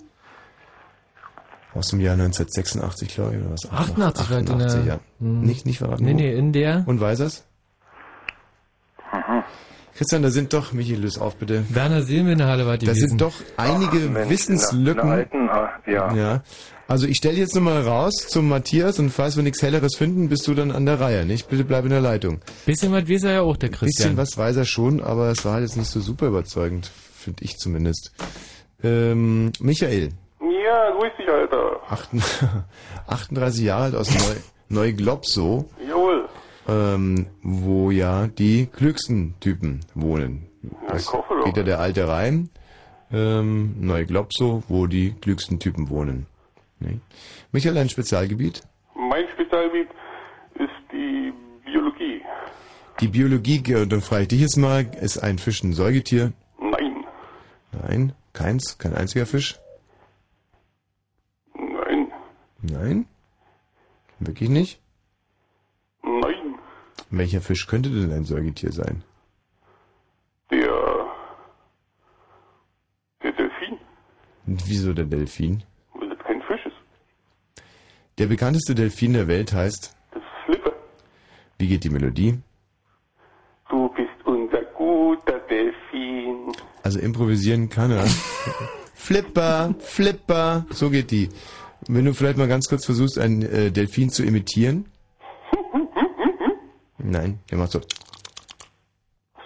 Aus 1.74 1.88
dem 1.88 2.00
Jahr 2.00 2.14
1986, 2.14 3.14
glaube 3.14 3.34
ich, 3.36 3.42
oder 3.42 3.52
was? 3.52 3.70
88 3.70 4.30
war 4.30 4.38
in 4.38 4.46
der- 4.46 4.54
88, 4.56 4.86
ja. 4.86 5.00
Hm. 5.20 5.40
Nicht, 5.42 5.66
nicht 5.66 5.78
verraten. 5.78 6.02
Nee, 6.04 6.12
wo. 6.12 6.16
nee, 6.16 6.34
in 6.34 6.52
der. 6.54 6.84
Und 6.86 7.00
Weisers? 7.00 7.44
Christian, 9.96 10.22
da 10.22 10.30
sind 10.30 10.52
doch, 10.52 10.72
Michi, 10.72 10.94
löse 10.94 11.20
auf 11.20 11.36
bitte. 11.36 11.64
Werner 11.70 12.02
Silm 12.02 12.28
in 12.28 12.38
der 12.38 12.48
Halle 12.48 12.66
war 12.66 12.76
die 12.78 12.86
Da 12.86 12.94
sind 12.94 13.20
doch 13.20 13.32
einige 13.56 14.06
Ach, 14.08 14.10
Mensch, 14.10 14.30
Wissenslücken. 14.30 15.02
In 15.02 15.06
der 15.08 15.16
alten, 15.16 15.48
äh, 15.88 15.92
ja. 15.92 16.14
Ja. 16.14 16.42
Also 16.88 17.06
ich 17.08 17.16
stelle 17.16 17.36
jetzt 17.36 17.54
nochmal 17.54 17.82
raus 17.82 18.26
zum 18.28 18.48
Matthias 18.48 18.98
und 19.00 19.10
falls 19.10 19.34
wir 19.36 19.42
nichts 19.42 19.60
Helleres 19.62 19.96
finden, 19.96 20.28
bist 20.28 20.46
du 20.46 20.54
dann 20.54 20.70
an 20.70 20.86
der 20.86 21.00
Reihe, 21.00 21.24
nicht? 21.26 21.48
Bitte 21.48 21.64
bleib 21.64 21.84
in 21.84 21.90
der 21.90 22.00
Leitung. 22.00 22.40
Bisschen 22.64 22.92
was 22.92 23.08
weiß 23.08 23.24
er 23.24 23.32
ja 23.32 23.40
auch, 23.40 23.56
der 23.56 23.70
Christian. 23.70 24.14
Bisschen 24.14 24.16
was 24.16 24.36
weiß 24.38 24.56
er 24.56 24.64
schon, 24.66 25.02
aber 25.02 25.30
es 25.30 25.44
war 25.44 25.54
halt 25.54 25.62
jetzt 25.62 25.76
nicht 25.76 25.90
so 25.90 25.98
super 26.00 26.26
überzeugend, 26.28 26.90
finde 27.18 27.42
ich 27.44 27.56
zumindest. 27.56 28.12
Ähm, 28.84 29.50
Michael, 29.58 30.10
Ja, 30.40 30.90
grüß 30.96 31.10
dich, 31.18 31.28
Alter. 31.28 31.80
38 33.08 33.62
Jahre 33.64 33.82
alt 33.84 33.94
aus 33.96 34.10
Neu 34.10 34.34
Neuglobsow, 34.68 35.64
Jawohl. 35.88 36.25
Ähm, 36.68 37.26
wo 37.42 37.90
ja 37.90 38.26
die 38.26 38.66
klügsten 38.66 39.34
Typen 39.40 39.80
wohnen. 39.94 40.46
Das 40.88 41.12
geht 41.44 41.56
ja 41.56 41.62
der 41.62 41.80
alte 41.80 42.08
Reim. 42.08 42.50
Ähm, 43.12 43.76
Neuglobsow, 43.80 44.64
wo 44.68 44.86
die 44.86 45.12
klügsten 45.12 45.60
Typen 45.60 45.90
wohnen. 45.90 46.26
Nee. 46.80 46.98
Michael, 47.52 47.78
ein 47.78 47.88
Spezialgebiet? 47.88 48.62
Mein 48.96 49.24
Spezialgebiet 49.34 49.88
ist 50.54 50.92
die 50.92 51.32
Biologie. 51.64 52.22
Die 53.00 53.08
Biologie, 53.08 53.74
und 53.76 53.92
dann 53.92 54.00
frage 54.00 54.22
ich 54.22 54.28
dich 54.28 54.40
jetzt 54.40 54.56
mal, 54.56 54.86
ist 55.00 55.18
ein 55.18 55.38
Fisch 55.38 55.62
ein 55.62 55.72
Säugetier? 55.72 56.32
Nein. 56.58 57.04
Nein, 57.72 58.12
keins, 58.32 58.78
kein 58.78 58.94
einziger 58.94 59.26
Fisch? 59.26 59.60
Nein. 61.54 62.12
Nein? 62.62 63.06
Wirklich 64.18 64.48
nicht? 64.48 64.80
Welcher 67.10 67.40
Fisch 67.40 67.66
könnte 67.66 67.90
denn 67.90 68.12
ein 68.12 68.24
Säugetier 68.24 68.72
sein? 68.72 69.02
Der. 70.50 71.06
Der 73.22 73.32
Delfin. 73.32 73.78
Wieso 74.46 74.92
der 74.92 75.04
Delfin? 75.04 75.62
Weil 75.94 76.08
das 76.08 76.18
kein 76.18 76.42
Fisch 76.42 76.66
ist. 76.66 76.76
Der 78.18 78.26
bekannteste 78.26 78.74
Delfin 78.74 79.12
der 79.12 79.28
Welt 79.28 79.52
heißt. 79.52 79.96
Das 80.12 80.22
ist 80.22 80.28
Flipper. 80.44 80.72
Wie 81.58 81.68
geht 81.68 81.84
die 81.84 81.90
Melodie? 81.90 82.38
Du 83.68 83.88
bist 83.90 84.08
unser 84.24 84.62
guter 84.76 85.38
Delfin. 85.50 86.52
Also 86.82 86.98
improvisieren 86.98 87.68
kann 87.68 87.90
er. 87.92 88.06
Flipper, 88.94 89.74
Flipper, 89.78 90.66
so 90.70 90.90
geht 90.90 91.12
die. 91.12 91.28
Wenn 91.88 92.04
du 92.04 92.14
vielleicht 92.14 92.38
mal 92.38 92.48
ganz 92.48 92.68
kurz 92.68 92.84
versuchst, 92.84 93.18
einen 93.18 93.42
äh, 93.42 93.70
Delfin 93.70 94.10
zu 94.10 94.24
imitieren. 94.24 94.86
Nein, 97.08 97.38
der 97.48 97.58
macht 97.58 97.70
so. 97.70 97.80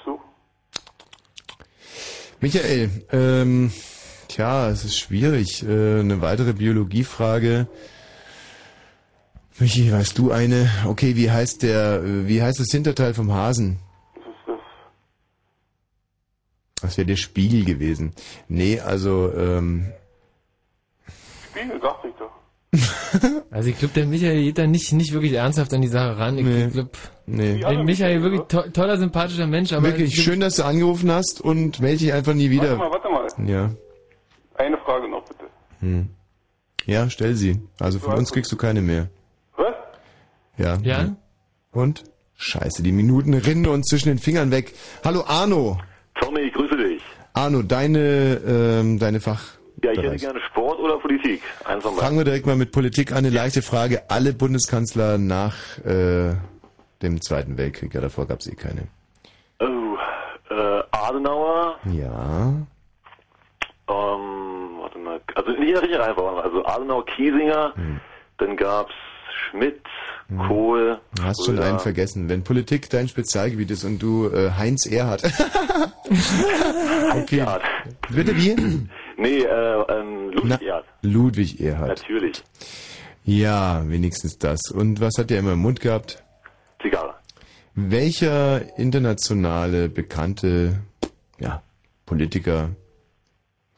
So. 0.03 0.18
Michael, 2.40 2.90
ähm, 3.12 3.70
tja, 4.29 4.70
es 4.70 4.87
ist 4.87 4.99
schwierig. 4.99 5.62
Äh, 5.62 6.01
eine 6.01 6.23
weitere 6.23 6.55
Biologiefrage. 6.55 7.66
Michi, 9.59 9.92
weißt 9.92 10.16
du 10.16 10.33
eine? 10.33 10.70
Okay, 10.87 11.16
wie 11.16 11.31
heißt 11.31 11.62
der, 11.62 12.03
äh, 12.03 12.27
wie 12.27 12.42
heißt 12.42 12.61
das 12.61 12.70
Hinterteil 12.70 13.12
vom 13.12 13.31
Hasen? 13.31 13.79
Das? 14.46 14.61
Das 16.81 16.96
wäre 16.96 17.09
der 17.09 17.16
Spiegel 17.16 17.66
gewesen. 17.66 18.14
Nee, 18.49 18.81
also, 18.81 19.35
ähm, 19.35 19.92
Spiegel, 21.51 21.79
doch. 21.79 22.00
Also 23.50 23.68
ich 23.68 23.78
glaube, 23.78 23.94
der 23.94 24.06
Michael 24.06 24.42
geht 24.42 24.59
da 24.59 24.66
nicht, 24.66 24.92
nicht 24.92 25.12
wirklich 25.12 25.33
ernsthaft 25.33 25.74
an 25.74 25.83
die 25.83 25.88
Sache 25.88 26.16
ran. 26.18 26.38
Ich 26.38 26.44
Nee. 26.44 26.68
glaube, 26.68 26.90
nee. 27.26 27.59
der 27.59 27.83
Michael 27.83 28.22
wirklich 28.22 28.42
to 28.42 28.62
toller, 28.72 28.96
sympathischer 28.96 29.46
Mensch, 29.48 29.72
aber 29.72 29.88
Wirklich 29.88 30.14
ich- 30.16 30.22
schön, 30.22 30.38
dass 30.40 30.54
du 30.56 30.64
angerufen 30.64 31.11
hast 31.11 31.40
und 31.40 31.80
melde 31.80 31.98
dich 31.98 32.12
einfach 32.12 32.35
nie 32.35 32.50
wieder. 32.50 32.78
Warte 32.78 33.09
mal, 33.09 33.18
warte 33.18 33.40
mal. 33.42 33.48
Ja. 33.50 33.70
Eine 34.54 34.78
Frage 34.78 35.09
noch 35.11 35.24
bitte. 35.24 35.44
Hm. 35.80 36.09
Ja, 36.87 37.11
stell 37.11 37.35
sie. 37.35 37.61
Also 37.80 37.98
von 37.98 38.14
uns 38.14 38.30
kriegst 38.33 38.52
du 38.52 38.56
keine 38.56 38.83
mehr. 38.83 39.09
Was? 39.56 39.74
Ja. 40.56 40.78
Ja? 40.83 41.16
Und? 41.72 42.04
Scheiße, 42.37 42.83
die 42.83 42.92
Minuten 42.92 43.35
rinnen 43.35 43.66
uns 43.66 43.87
zwischen 43.88 44.09
den 44.09 44.18
Fingern 44.18 44.50
weg. 44.50 44.72
Hallo 45.04 45.24
Arno. 45.26 45.78
Tommy, 46.20 46.40
ich 46.42 46.52
grüße 46.54 46.76
dich. 46.76 47.02
Arno, 47.35 47.62
deine, 47.62 48.40
ähm, 48.46 48.98
deine 48.98 49.20
Fach. 49.20 49.42
Ja, 49.83 49.93
ich 49.93 49.99
hätte 50.03 50.16
gerne 50.16 50.40
Sport 50.40 50.79
oder 50.81 50.99
Politik. 50.99 51.43
Eins 51.64 51.83
von 51.83 51.95
Fangen 51.97 52.19
wir 52.19 52.25
direkt 52.25 52.47
mal 52.47 52.57
mit 52.57 52.73
Politik 52.73 53.12
an. 53.12 53.19
Eine 53.19 53.31
leichte 53.31 53.62
Frage. 53.62 54.03
Alle 54.11 54.33
Bundeskanzler 54.33 55.16
nach 55.19 55.55
äh, 55.85 56.35
dem 57.03 57.21
Zweiten 57.23 57.57
Weltkrieg. 57.57 57.95
Ja, 57.95 58.01
davor 58.01 58.27
gab 58.27 58.40
es 58.40 58.47
eh 58.47 58.55
keine. 58.55 58.88
Oh, 59.61 59.97
äh, 60.51 60.83
Adenauer, 60.90 61.77
Ja. 61.90 62.53
ähm, 63.88 64.79
warte 64.81 64.99
mal, 64.99 65.21
also 65.35 65.51
nicht 65.51 65.61
in 65.61 65.66
der 65.75 65.83
richtigen 65.83 66.01
Reihenfolge, 66.03 66.43
also 66.43 66.64
Adenauer, 66.66 67.07
Kiesinger, 67.07 67.73
Hm. 67.75 68.01
dann 68.38 68.57
gab's 68.57 68.93
Schmidt, 69.51 69.81
Kohl, 70.47 71.01
Du 71.16 71.23
hast 71.25 71.45
schon 71.45 71.59
einen 71.59 71.81
vergessen. 71.81 72.29
Wenn 72.29 72.45
Politik 72.45 72.88
dein 72.90 73.09
Spezialgebiet 73.09 73.71
ist 73.73 73.83
und 73.85 73.99
du 74.01 74.29
äh, 74.29 74.53
Heinz 74.57 74.87
Erhardt. 74.87 75.23
okay. 77.23 77.38
Erhard. 77.40 77.62
Bitte 78.11 78.37
wie? 78.37 78.55
Nee, 79.20 79.42
äh, 79.42 79.85
ähm, 79.90 80.30
Ludwig 80.30 80.62
Erhard. 80.62 80.87
Ludwig 81.02 81.61
Erhard. 81.61 81.88
Natürlich. 81.88 82.42
Ja, 83.24 83.87
wenigstens 83.87 84.38
das. 84.38 84.70
Und 84.70 85.02
was 85.02 85.18
hat 85.18 85.28
der 85.28 85.40
immer 85.40 85.52
im 85.52 85.59
Mund 85.59 85.80
gehabt? 85.80 86.22
Zigarre. 86.80 87.14
Welcher 87.74 88.78
internationale 88.78 89.90
bekannte 89.90 90.80
ja, 91.38 91.62
Politiker 92.06 92.70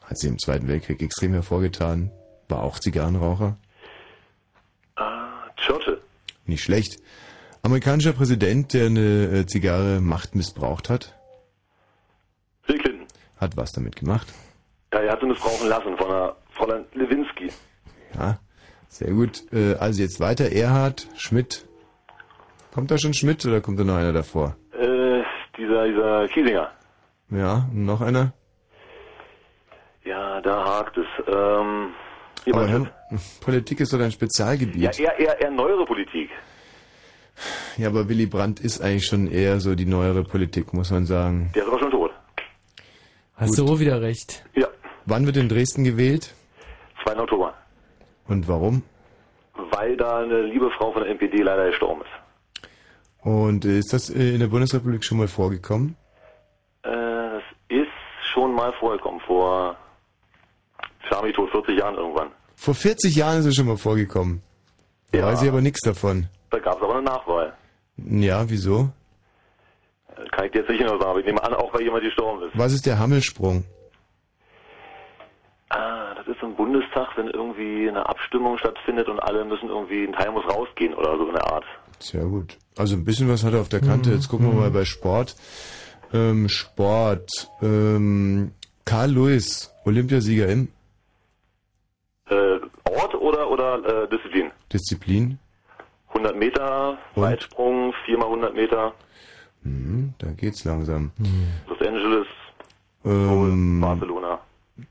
hat 0.05 0.17
sich 0.17 0.29
im 0.29 0.39
Zweiten 0.39 0.69
Weltkrieg 0.69 1.01
extrem 1.01 1.33
hervorgetan? 1.33 2.09
War 2.47 2.63
auch 2.63 2.79
Zigarrenraucher? 2.79 3.57
Ah, 4.95 5.49
Churchill. 5.57 5.99
Nicht 6.45 6.63
schlecht. 6.63 7.01
Amerikanischer 7.63 8.13
Präsident, 8.13 8.73
der 8.73 8.85
eine 8.85 9.39
äh, 9.39 9.45
Zigarre 9.45 9.99
Macht 9.99 10.35
missbraucht 10.35 10.89
hat, 10.89 11.17
Bill 12.65 12.77
Clinton. 12.77 13.07
hat 13.37 13.57
was 13.57 13.73
damit 13.73 13.97
gemacht. 13.97 14.27
Ja, 14.93 14.99
er 14.99 15.11
hat 15.13 15.21
sie 15.21 15.25
missbrauchen 15.27 15.67
lassen 15.67 15.97
von 15.97 16.07
einer 16.07 16.35
Fräulein 16.51 16.85
Lewinsky. 16.93 17.49
Ja, 18.15 18.37
sehr 18.89 19.11
gut. 19.11 19.43
Äh, 19.51 19.73
also 19.75 20.01
jetzt 20.01 20.19
weiter. 20.19 20.51
Erhard, 20.51 21.07
Schmidt. 21.17 21.65
Kommt 22.73 22.91
da 22.91 22.97
schon 22.97 23.13
Schmidt 23.13 23.43
oder 23.45 23.59
kommt 23.61 23.79
da 23.79 23.83
noch 23.83 23.95
einer 23.95 24.13
davor? 24.13 24.55
Äh, 24.71 25.21
dieser, 25.57 25.87
dieser 25.87 26.27
Kiesinger. 26.27 26.71
Ja, 27.31 27.67
noch 27.73 28.01
einer? 28.01 28.33
Ja, 30.03 30.41
da 30.41 30.63
hakt 30.65 30.97
es. 30.97 31.05
Ähm, 31.27 31.93
Aber 32.51 32.67
hör, 32.69 32.87
Politik 33.41 33.79
ist 33.79 33.93
doch 33.93 33.97
dein 33.99 34.11
Spezialgebiet. 34.11 34.97
ja, 34.97 35.11
eher, 35.11 35.19
eher, 35.19 35.41
eher 35.41 35.51
neuere 35.51 35.85
Politik. 35.85 36.29
Ja, 37.77 37.87
aber 37.87 38.07
Willy 38.09 38.27
Brandt 38.27 38.59
ist 38.59 38.81
eigentlich 38.81 39.07
schon 39.07 39.25
eher 39.31 39.59
so 39.59 39.73
die 39.73 39.85
neuere 39.85 40.23
Politik, 40.23 40.71
muss 40.73 40.91
man 40.91 41.05
sagen. 41.07 41.51
Der 41.55 41.63
ist 41.63 41.67
aber 41.69 41.79
schon 41.79 41.89
tot. 41.91 42.11
Hast 43.35 43.57
du 43.57 43.65
auch 43.65 43.79
wieder 43.79 44.01
recht. 44.01 44.45
Ja, 44.53 44.67
Wann 45.05 45.25
wird 45.25 45.37
in 45.37 45.49
Dresden 45.49 45.83
gewählt 45.83 46.33
2. 47.03 47.17
Oktober. 47.19 47.53
und 48.27 48.47
warum? 48.47 48.83
Weil 49.71 49.97
da 49.97 50.19
eine 50.19 50.41
liebe 50.43 50.69
Frau 50.71 50.91
von 50.91 51.03
der 51.03 51.11
NPD 51.11 51.41
leider 51.43 51.67
gestorben 51.69 52.01
ist. 52.01 53.25
Und 53.25 53.65
ist 53.65 53.93
das 53.93 54.09
äh, 54.09 54.33
in 54.33 54.39
der 54.39 54.47
Bundesrepublik 54.47 55.03
schon 55.03 55.17
mal 55.17 55.27
vorgekommen? 55.27 55.95
Äh, 56.83 56.89
das 56.89 57.43
ist 57.69 57.87
schon 58.33 58.53
mal 58.53 58.73
vorgekommen, 58.79 59.19
vor 59.27 59.75
Schami 61.09 61.31
tot 61.33 61.49
40 61.51 61.77
Jahren 61.79 61.95
irgendwann. 61.95 62.29
Vor 62.55 62.73
40 62.73 63.15
Jahren 63.15 63.39
ist 63.39 63.45
es 63.45 63.55
schon 63.55 63.67
mal 63.67 63.77
vorgekommen. 63.77 64.41
Da 65.11 65.19
Ja. 65.19 65.25
weiß 65.27 65.43
ich 65.43 65.49
aber 65.49 65.61
nichts 65.61 65.81
davon. 65.81 66.27
Da 66.49 66.59
gab 66.59 66.77
es 66.77 66.83
aber 66.83 66.93
eine 66.95 67.03
Nachwahl. 67.03 67.53
Ja, 67.97 68.49
wieso? 68.49 68.89
Äh, 70.15 70.25
Kann 70.31 70.45
ich 70.45 70.51
dir 70.51 70.59
jetzt 70.59 70.69
nicht 70.69 70.79
genau 70.79 70.97
sagen, 70.97 71.11
aber 71.11 71.19
ich 71.19 71.25
nehme 71.25 71.43
an, 71.43 71.53
auch 71.53 71.73
weil 71.73 71.81
jemand 71.83 72.03
gestorben 72.03 72.43
ist. 72.47 72.57
Was 72.57 72.73
ist 72.73 72.85
der 72.85 72.97
Hammelsprung? 72.99 73.63
Ah, 75.75 76.13
das 76.15 76.27
ist 76.27 76.41
im 76.43 76.55
Bundestag, 76.55 77.17
wenn 77.17 77.27
irgendwie 77.27 77.87
eine 77.89 78.07
Abstimmung 78.07 78.57
stattfindet 78.59 79.07
und 79.09 79.19
alle 79.19 79.43
müssen 79.43 79.69
irgendwie, 79.69 80.03
ein 80.05 80.13
Teil 80.13 80.31
muss 80.31 80.45
rausgehen 80.45 80.93
oder 80.93 81.17
so 81.17 81.25
in 81.27 81.33
der 81.33 81.51
Art. 81.51 81.65
Sehr 81.99 82.23
gut. 82.25 82.57
Also 82.77 82.95
ein 82.95 83.03
bisschen 83.05 83.27
was 83.29 83.43
hat 83.43 83.53
er 83.53 83.61
auf 83.61 83.69
der 83.69 83.79
Kante. 83.81 84.11
Jetzt 84.11 84.29
gucken 84.29 84.47
wir 84.53 84.59
mal 84.59 84.69
bei 84.71 84.85
Sport. 84.85 85.35
Ähm, 86.13 86.47
Sport. 86.49 87.49
Ähm, 87.61 88.51
Karl 88.85 89.11
Lewis, 89.11 89.73
Olympiasieger 89.85 90.47
in 90.47 90.67
Äh, 92.29 92.59
Ort 92.89 93.15
oder, 93.15 93.49
oder 93.49 94.03
äh, 94.03 94.09
Disziplin? 94.09 94.51
Disziplin. 94.71 95.39
100 96.09 96.35
Meter, 96.35 96.97
Und? 97.15 97.23
Weitsprung, 97.23 97.93
4 98.05 98.17
mal 98.19 98.25
100 98.25 98.53
Meter, 98.53 98.93
Mhm, 99.63 100.13
da 100.19 100.27
geht's 100.31 100.65
langsam. 100.65 101.11
Los 101.67 101.79
Angeles, 101.81 102.27
Ähm, 103.05 103.79
Barcelona. 103.81 104.39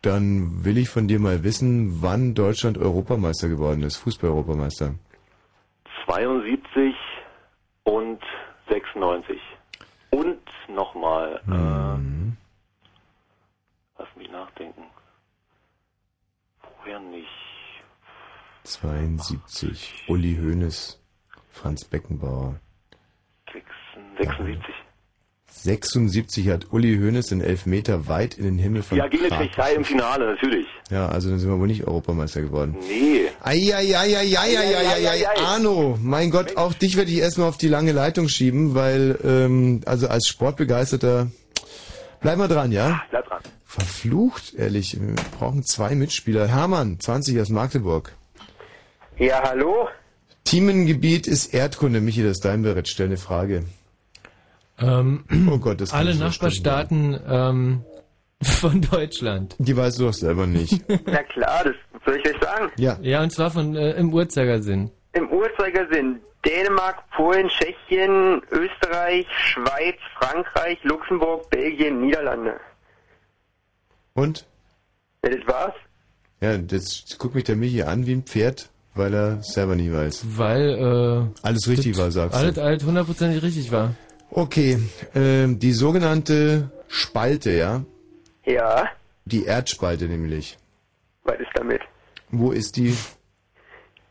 Dann 0.02 0.64
will 0.64 0.78
ich 0.78 0.88
von 0.88 1.08
dir 1.08 1.18
mal 1.18 1.42
wissen, 1.44 2.02
wann 2.02 2.34
Deutschland 2.34 2.78
Europameister 2.78 3.48
geworden 3.48 3.82
ist, 3.82 3.96
Fußball-Europameister. 3.96 4.94
72 6.06 6.94
und 7.84 8.20
96. 8.68 9.40
Und 10.10 10.38
nochmal, 10.68 11.40
Mhm. 11.46 12.36
äh, 13.96 14.02
lass 14.02 14.16
mich 14.16 14.30
nachdenken. 14.30 14.82
Vorher 16.76 17.00
nicht. 17.00 17.28
72. 18.64 20.04
Uli 20.08 20.36
Hoeneß, 20.36 21.00
Franz 21.50 21.84
Beckenbauer. 21.84 22.60
76. 24.16 24.62
76 25.54 26.48
hat 26.48 26.72
Uli 26.72 26.96
Hoeneß 26.96 27.26
den 27.26 27.40
Elfmeter 27.40 28.08
weit 28.08 28.34
in 28.34 28.44
den 28.44 28.58
Himmel 28.58 28.82
von 28.82 28.98
Ja, 28.98 29.06
gegen 29.06 29.24
die 29.24 29.30
Tschechei 29.30 29.74
im 29.74 29.84
Finale, 29.84 30.26
natürlich. 30.26 30.66
Ja, 30.90 31.08
also 31.08 31.28
dann 31.30 31.38
sind 31.38 31.48
wir 31.48 31.58
wohl 31.58 31.68
nicht 31.68 31.86
Europameister 31.86 32.42
geworden. 32.42 32.76
Nee. 32.88 33.28
Eieieiei, 33.40 34.36
Arno, 35.36 35.98
mein 36.02 36.30
Gott, 36.30 36.56
auch 36.56 36.72
dich 36.72 36.96
werde 36.96 37.10
ich 37.10 37.18
erstmal 37.18 37.48
auf 37.48 37.58
die 37.58 37.68
lange 37.68 37.92
Leitung 37.92 38.28
schieben, 38.28 38.74
weil, 38.74 39.18
ähm, 39.24 39.82
also 39.86 40.08
als 40.08 40.26
Sportbegeisterter, 40.26 41.28
bleib 42.20 42.38
mal 42.38 42.48
dran, 42.48 42.72
ja? 42.72 43.02
Bleib 43.10 43.26
dran. 43.28 43.42
Verflucht, 43.64 44.54
ehrlich, 44.54 44.98
wir 45.00 45.14
brauchen 45.38 45.64
zwei 45.64 45.94
Mitspieler. 45.94 46.48
Hermann, 46.48 46.98
20 46.98 47.40
aus 47.40 47.48
Magdeburg. 47.50 48.12
Ja, 49.16 49.42
hallo? 49.44 49.88
Themengebiet 50.44 51.26
ist 51.26 51.54
Erdkunde. 51.54 52.00
Michi, 52.00 52.22
das 52.22 52.32
ist 52.32 52.44
dein 52.44 52.62
Bericht. 52.62 52.88
Stell 52.88 53.06
eine 53.06 53.16
Frage. 53.16 53.64
Ähm, 54.82 55.24
oh 55.50 55.58
Gott, 55.58 55.80
das 55.80 55.92
alle 55.92 56.14
Nachbarstaaten 56.14 57.18
ähm, 57.26 57.84
von 58.42 58.80
Deutschland. 58.82 59.54
Die 59.58 59.76
weißt 59.76 59.98
du 59.98 60.04
doch 60.04 60.14
selber 60.14 60.46
nicht. 60.46 60.82
Na 61.06 61.22
klar, 61.22 61.64
das 61.64 61.74
soll 62.04 62.16
ich 62.16 62.26
euch 62.34 62.40
sagen. 62.40 62.70
Ja. 62.76 62.98
Ja, 63.02 63.22
und 63.22 63.30
zwar 63.30 63.50
von 63.50 63.76
äh, 63.76 63.92
im 63.92 64.12
Uhrzeigersinn. 64.12 64.90
Im 65.12 65.30
Uhrzeigersinn 65.30 66.20
Dänemark, 66.44 67.08
Polen, 67.10 67.48
Tschechien, 67.48 68.42
Österreich, 68.50 69.26
Schweiz, 69.52 69.96
Frankreich, 70.18 70.78
Luxemburg, 70.82 71.48
Belgien, 71.50 72.00
Niederlande. 72.00 72.58
Und? 74.14 74.44
Ja, 75.24 75.30
das 75.30 75.46
war's. 75.46 75.74
Ja, 76.40 76.54
jetzt 76.54 77.18
guckt 77.18 77.36
mich 77.36 77.44
der 77.44 77.54
Michi 77.54 77.82
an 77.82 78.06
wie 78.06 78.14
ein 78.14 78.24
Pferd, 78.24 78.70
weil 78.94 79.14
er 79.14 79.42
selber 79.42 79.76
nicht 79.76 79.92
weiß. 79.92 80.24
Weil 80.36 80.70
äh, 80.70 81.46
Alles 81.46 81.68
richtig 81.68 81.96
war, 81.96 82.10
sagst 82.10 82.36
alles, 82.36 82.54
du. 82.54 82.62
alles 82.62 82.84
hundertprozentig 82.84 83.42
richtig 83.42 83.70
war. 83.70 83.94
Okay, 84.34 84.78
ähm, 85.14 85.58
die 85.58 85.72
sogenannte 85.72 86.70
Spalte, 86.88 87.50
ja? 87.50 87.84
Ja, 88.44 88.88
Die 89.26 89.44
Erdspalte 89.44 90.06
nämlich. 90.06 90.56
was 91.24 91.38
ist 91.38 91.50
damit? 91.54 91.82
Wo 92.30 92.50
ist 92.50 92.76
die? 92.76 92.96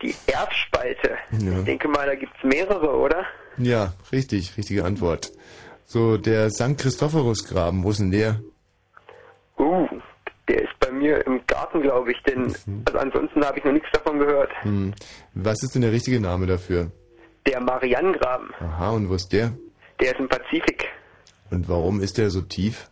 Die 0.03 0.13
Erdspalte. 0.27 1.17
Ja. 1.39 1.57
Ich 1.59 1.65
denke 1.65 1.87
mal, 1.87 2.05
da 2.05 2.13
gibt's 2.15 2.37
mehrere, 2.43 2.95
oder? 2.95 3.25
Ja, 3.57 3.93
richtig, 4.11 4.55
richtige 4.57 4.85
Antwort. 4.85 5.31
So, 5.85 6.17
der 6.17 6.51
St. 6.51 6.77
Christophorus-Graben, 6.77 7.83
wo 7.83 7.89
ist 7.89 7.99
denn 7.99 8.11
der? 8.11 8.39
Uh, 9.57 9.87
der 10.47 10.61
ist 10.61 10.79
bei 10.79 10.91
mir 10.91 11.25
im 11.25 11.41
Garten, 11.47 11.81
glaube 11.81 12.11
ich, 12.11 12.21
denn 12.23 12.53
also 12.85 12.99
ansonsten 12.99 13.43
habe 13.43 13.57
ich 13.57 13.65
noch 13.65 13.73
nichts 13.73 13.89
davon 13.91 14.19
gehört. 14.19 14.51
Hm. 14.61 14.93
Was 15.33 15.63
ist 15.63 15.73
denn 15.73 15.81
der 15.81 15.91
richtige 15.91 16.19
Name 16.19 16.45
dafür? 16.45 16.91
Der 17.47 17.59
Marianengraben, 17.59 18.53
Aha, 18.59 18.91
und 18.91 19.09
wo 19.09 19.15
ist 19.15 19.33
der? 19.33 19.51
Der 20.01 20.11
ist 20.13 20.19
im 20.19 20.27
Pazifik. 20.27 20.87
Und 21.49 21.69
warum 21.69 22.01
ist 22.01 22.17
der 22.17 22.29
so 22.29 22.41
tief? 22.41 22.89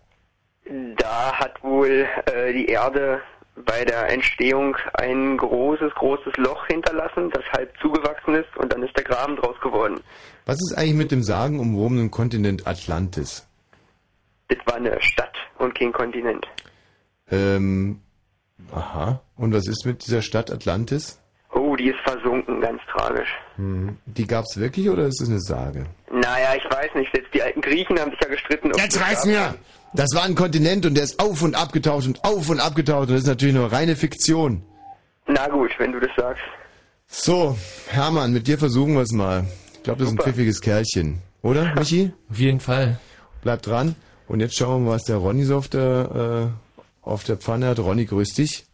Da 0.98 1.34
hat 1.34 1.64
wohl 1.64 2.06
äh, 2.26 2.54
die 2.54 2.68
Erde 2.68 3.22
bei 3.66 3.84
der 3.84 4.10
Entstehung 4.10 4.78
ein 4.94 5.38
großes, 5.38 5.94
großes 5.96 6.38
Loch 6.38 6.66
hinterlassen, 6.68 7.30
das 7.32 7.44
halb 7.52 7.74
zugewachsen 7.82 8.36
ist 8.36 8.56
und 8.58 8.72
dann 8.72 8.84
ist 8.84 8.96
der 8.96 9.04
Graben 9.04 9.36
draus 9.36 9.60
geworden. 9.62 10.00
Was 10.46 10.58
ist 10.58 10.78
eigentlich 10.78 10.96
mit 10.96 11.12
dem 11.12 11.24
sagenumwobenen 11.24 12.12
Kontinent 12.12 12.68
Atlantis? 12.68 13.48
Das 14.48 14.60
war 14.66 14.76
eine 14.76 15.02
Stadt 15.02 15.36
und 15.58 15.78
kein 15.78 15.92
Kontinent. 15.92 16.48
Ähm, 17.32 18.02
aha. 18.72 19.22
Und 19.36 19.54
was 19.54 19.68
ist 19.68 19.86
mit 19.86 20.06
dieser 20.06 20.22
Stadt 20.22 20.52
Atlantis? 20.52 21.22
Oh, 21.60 21.76
die 21.76 21.90
ist 21.90 22.00
versunken, 22.06 22.62
ganz 22.62 22.82
tragisch. 22.90 23.28
Hm. 23.58 23.98
Die 24.06 24.26
gab's 24.26 24.56
wirklich 24.58 24.90
oder 24.90 25.08
ist 25.08 25.22
es 25.22 25.28
eine 25.28 25.42
Sage? 25.42 25.86
Naja, 26.10 26.56
ich 26.56 26.64
weiß 26.64 26.96
nicht, 26.96 27.12
selbst 27.14 27.34
die 27.34 27.42
alten 27.44 27.60
Griechen 27.62 28.00
haben 28.00 28.12
sich 28.12 28.20
ja 28.22 28.30
gestritten. 28.30 28.72
Jetzt 28.78 28.96
es 28.96 29.18
gab. 29.18 29.26
mir! 29.26 29.56
Das 29.94 30.10
war 30.14 30.24
ein 30.24 30.36
Kontinent 30.36 30.86
und 30.86 30.94
der 30.96 31.04
ist 31.04 31.20
auf 31.20 31.42
und 31.42 31.56
abgetaucht 31.56 32.06
und 32.06 32.24
auf 32.24 32.50
und 32.50 32.60
abgetaucht 32.60 33.10
und 33.10 33.12
das 33.12 33.22
ist 33.22 33.28
natürlich 33.28 33.56
nur 33.56 33.72
reine 33.72 33.96
Fiktion. 33.96 34.64
Na 35.28 35.48
gut, 35.50 35.72
wenn 35.80 35.92
du 35.92 36.00
das 36.00 36.12
sagst. 36.16 36.44
So, 37.08 37.58
Hermann, 37.88 38.32
mit 38.32 38.48
dir 38.48 38.58
versuchen 38.58 38.94
wir 38.94 39.02
es 39.02 39.12
mal. 39.12 39.46
Ich 39.74 39.84
glaube, 39.84 40.00
das 40.00 40.08
ist 40.10 40.14
ein 40.14 40.18
Super. 40.18 40.30
pfiffiges 40.30 40.62
Kerlchen. 40.62 41.22
Oder, 41.42 41.74
Michi? 41.78 42.14
Auf 42.30 42.38
jeden 42.38 42.60
Fall. 42.60 43.00
Bleib 43.42 43.64
dran. 43.64 43.96
Und 44.28 44.40
jetzt 44.40 44.56
schauen 44.56 44.84
wir 44.84 44.90
mal, 44.92 44.96
was 44.96 45.04
der 45.06 45.18
Ronny 45.18 45.44
so 45.44 45.58
auf 45.58 45.68
der, 45.68 46.52
äh, 46.54 47.08
auf 47.08 47.24
der 47.24 47.38
Pfanne 47.38 47.68
hat. 47.68 47.80
Ronny, 47.80 48.06
grüß 48.06 48.34
dich. 48.36 48.66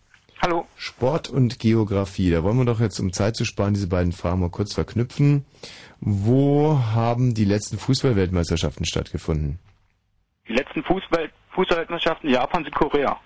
Hallo. 0.41 0.67
Sport 0.75 1.29
und 1.29 1.59
Geografie. 1.59 2.29
Da 2.29 2.43
wollen 2.43 2.57
wir 2.57 2.65
doch 2.65 2.79
jetzt, 2.79 2.99
um 2.99 3.13
Zeit 3.13 3.35
zu 3.35 3.45
sparen, 3.45 3.73
diese 3.73 3.87
beiden 3.87 4.11
Fragen 4.11 4.41
mal 4.41 4.49
kurz 4.49 4.73
verknüpfen. 4.73 5.45
Wo 6.01 6.79
haben 6.93 7.33
die 7.33 7.45
letzten 7.45 7.77
Fußballweltmeisterschaften 7.77 8.85
stattgefunden? 8.85 9.59
Die 10.47 10.53
letzten 10.53 10.83
Fußball 10.83 11.31
Fußballweltmeisterschaften 11.51 12.29
Japan, 12.29 12.63
Südkorea. 12.63 13.19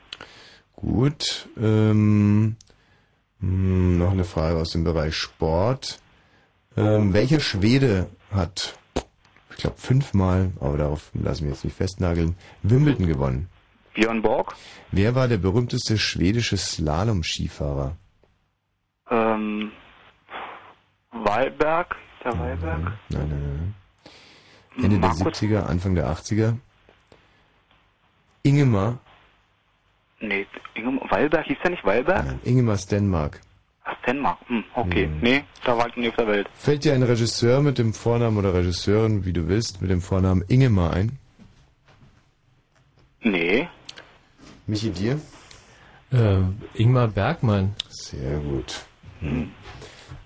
Gut. 0.75 1.49
Ähm, 1.59 2.55
hm, 3.39 3.97
noch 3.97 4.11
eine 4.11 4.23
Frage 4.23 4.57
aus 4.57 4.71
dem 4.71 4.83
Bereich 4.83 5.15
Sport. 5.15 5.99
Ähm, 6.77 7.13
welcher 7.13 7.39
Schwede 7.39 8.07
hat, 8.31 8.77
ich 9.49 9.57
glaube, 9.57 9.77
fünfmal, 9.77 10.51
aber 10.59 10.77
darauf 10.77 11.11
lassen 11.13 11.45
wir 11.45 11.51
jetzt 11.51 11.65
nicht 11.65 11.75
festnageln, 11.75 12.35
Wimbledon 12.63 13.07
gewonnen? 13.07 13.49
Björn 13.99 14.21
Borg. 14.21 14.55
Wer 14.91 15.13
war 15.15 15.27
der 15.27 15.37
berühmteste 15.37 15.97
schwedische 15.97 16.55
Slalom-Skifahrer? 16.57 17.97
Ähm, 19.11 19.71
Wahlberg. 21.11 21.95
Der 22.23 22.39
Wahlberg. 22.39 22.79
Nein, 22.79 22.93
nein, 23.09 23.29
nein. 23.29 23.75
nein. 24.77 24.85
Ende 24.85 24.99
der 24.99 25.11
70er, 25.11 25.65
Anfang 25.65 25.95
der 25.95 26.07
80er. 26.07 26.55
Ingemar, 28.43 28.99
Nee, 30.21 30.45
Inge 30.75 30.99
Wahlberg 31.09 31.45
hieß 31.45 31.57
der 31.63 31.71
nicht 31.71 31.85
Wahlberg? 31.85 32.25
nein, 32.25 32.39
Ingemar 32.43 32.77
Stenmark. 32.77 33.39
Ach, 33.83 33.95
Dänemark. 34.05 34.37
Hm, 34.47 34.63
okay. 34.75 35.05
Hm. 35.05 35.19
Nee, 35.21 35.43
da 35.65 35.77
war 35.77 35.87
ich 35.87 35.95
nie 35.95 36.09
auf 36.09 36.15
der 36.15 36.27
Welt. 36.27 36.47
Fällt 36.53 36.83
dir 36.83 36.93
ein 36.93 37.03
Regisseur 37.03 37.61
mit 37.61 37.77
dem 37.77 37.93
Vornamen 37.93 38.37
oder 38.37 38.53
Regisseurin, 38.53 39.25
wie 39.25 39.33
du 39.33 39.47
willst, 39.47 39.81
mit 39.81 39.89
dem 39.89 40.01
Vornamen 40.01 40.43
Ingemar 40.47 40.93
ein? 40.93 41.17
Nee. 43.21 43.67
Michi, 44.69 44.91
dir? 44.91 45.19
Äh, 46.11 46.37
Ingmar 46.75 47.07
Bergmann. 47.07 47.73
Sehr 47.89 48.37
gut. 48.37 48.81
Hm. 49.19 49.49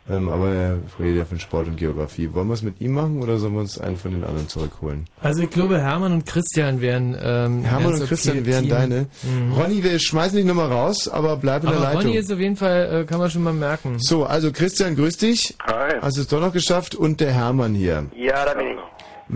Ähm, 0.09 0.27
aber 0.27 0.49
er 0.49 0.79
redet 0.99 1.17
ja 1.19 1.23
von 1.25 1.39
Sport 1.39 1.67
und 1.67 1.77
Geografie. 1.77 2.29
Wollen 2.33 2.47
wir 2.49 2.55
es 2.55 2.61
mit 2.61 2.81
ihm 2.81 2.91
machen 2.91 3.23
oder 3.23 3.37
sollen 3.37 3.53
wir 3.53 3.61
uns 3.61 3.79
einen 3.79 3.95
von 3.95 4.11
den 4.11 4.25
anderen 4.25 4.49
zurückholen? 4.49 5.05
Also 5.21 5.43
ich 5.43 5.49
glaube, 5.49 5.79
Hermann 5.79 6.11
und 6.11 6.25
Christian 6.25 6.81
wären... 6.81 7.15
Ähm, 7.21 7.63
Hermann 7.63 7.83
wären 7.83 7.93
und 7.93 7.97
so 7.99 8.05
Christian 8.07 8.35
Team- 8.35 8.45
wären 8.45 8.67
deine. 8.67 9.07
Mhm. 9.23 9.53
Ronny, 9.53 9.81
wir 9.81 9.97
schmeißen 9.97 10.35
dich 10.35 10.45
nochmal 10.45 10.69
raus, 10.69 11.07
aber 11.07 11.37
bleib 11.37 11.63
in 11.63 11.69
Aber 11.69 11.77
der 11.77 11.85
Leitung. 11.85 12.01
Ronny 12.01 12.17
ist 12.17 12.29
auf 12.33 12.39
jeden 12.39 12.57
Fall, 12.57 13.03
äh, 13.03 13.05
kann 13.05 13.19
man 13.19 13.31
schon 13.31 13.43
mal 13.43 13.53
merken. 13.53 13.95
So, 13.99 14.25
also 14.25 14.51
Christian, 14.51 14.97
grüß 14.97 15.15
dich. 15.15 15.55
Hi. 15.65 15.93
Hast 16.01 16.17
du 16.17 16.21
es 16.21 16.27
doch 16.27 16.41
noch 16.41 16.51
geschafft 16.51 16.95
und 16.95 17.21
der 17.21 17.31
Hermann 17.31 17.73
hier. 17.73 18.05
Ja, 18.13 18.43
da 18.43 18.53
bin 18.55 18.67
ich. 18.67 18.77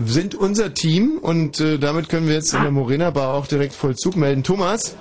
Sind 0.06 0.34
unser 0.34 0.74
Team 0.74 1.18
und 1.20 1.60
äh, 1.60 1.78
damit 1.78 2.08
können 2.08 2.26
wir 2.28 2.34
jetzt 2.34 2.52
in 2.54 2.62
der 2.62 2.70
Morena 2.70 3.10
Bar 3.10 3.34
auch 3.34 3.46
direkt 3.46 3.74
Vollzug 3.74 4.16
melden. 4.16 4.42
Thomas? 4.42 4.96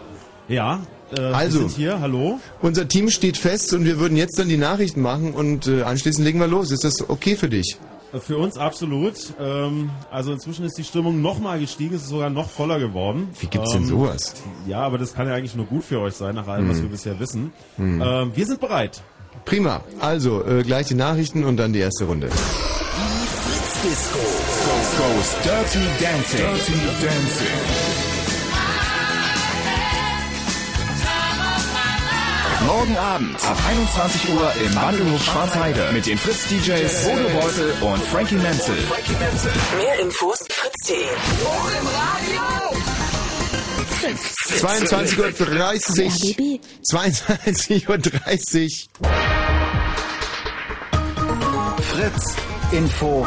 Ja, 0.47 0.79
äh, 1.15 1.21
Also. 1.21 1.61
wir 1.61 1.69
sind 1.69 1.77
hier, 1.77 1.99
hallo. 1.99 2.39
Unser 2.61 2.87
Team 2.87 3.09
steht 3.09 3.37
fest 3.37 3.73
und 3.73 3.85
wir 3.85 3.99
würden 3.99 4.17
jetzt 4.17 4.39
dann 4.39 4.49
die 4.49 4.57
Nachrichten 4.57 5.01
machen 5.01 5.33
und 5.33 5.67
äh, 5.67 5.83
anschließend 5.83 6.25
legen 6.25 6.39
wir 6.39 6.47
los. 6.47 6.71
Ist 6.71 6.83
das 6.83 7.09
okay 7.09 7.35
für 7.35 7.49
dich? 7.49 7.77
Äh, 8.13 8.19
Für 8.19 8.37
uns 8.37 8.57
absolut. 8.57 9.15
Ähm, 9.39 9.89
also 10.09 10.31
inzwischen 10.31 10.65
ist 10.65 10.77
die 10.77 10.83
Stimmung 10.85 11.21
noch 11.21 11.39
mal 11.39 11.59
gestiegen, 11.59 11.93
es 11.95 12.03
ist 12.03 12.09
sogar 12.09 12.29
noch 12.29 12.49
voller 12.49 12.79
geworden. 12.79 13.27
Wie 13.39 13.47
gibt's 13.47 13.73
denn 13.73 13.81
Ähm, 13.83 13.87
sowas? 13.89 14.33
Ja, 14.65 14.79
aber 14.81 14.97
das 14.97 15.13
kann 15.13 15.27
ja 15.27 15.33
eigentlich 15.35 15.55
nur 15.55 15.65
gut 15.65 15.83
für 15.83 15.99
euch 15.99 16.13
sein, 16.13 16.35
nach 16.35 16.47
allem, 16.47 16.69
was 16.69 16.77
Hm. 16.77 16.83
wir 16.83 16.89
bisher 16.91 17.19
wissen. 17.19 17.51
Hm. 17.75 18.01
Ähm, 18.01 18.31
wir 18.33 18.45
sind 18.45 18.61
bereit. 18.61 19.01
Prima. 19.45 19.81
Also, 19.99 20.43
äh, 20.45 20.63
gleich 20.63 20.87
die 20.87 20.95
Nachrichten 20.95 21.43
und 21.43 21.57
dann 21.57 21.73
die 21.73 21.79
erste 21.79 22.05
Runde. 22.05 22.29
Disco 23.83 24.19
goes 24.97 25.35
Dirty 25.43 25.85
Dancing. 25.99 26.39
Dirty 26.39 26.79
Dancing. 26.99 27.47
Morgen 32.65 32.97
Abend 32.97 33.35
ab 33.45 33.57
21 33.67 34.29
Uhr 34.33 34.51
im 34.65 34.75
Wandelhof 34.75 35.23
Schwarzheide 35.23 35.91
mit 35.93 36.07
den 36.07 36.17
Fritz 36.17 36.47
DJs 36.47 37.03
Bodo 37.03 37.29
Beutel 37.39 37.71
und 37.81 38.03
Frankie 38.05 38.37
Menzel. 38.37 38.75
Mehr 39.77 39.99
Infos 39.99 40.39
fritz.de. 40.49 41.05
22.30 44.59 45.17
Uhr. 45.19 46.59
22.30 46.91 48.87
Uhr. 48.99 49.09
Fritz 51.83 52.35
Info 52.71 53.25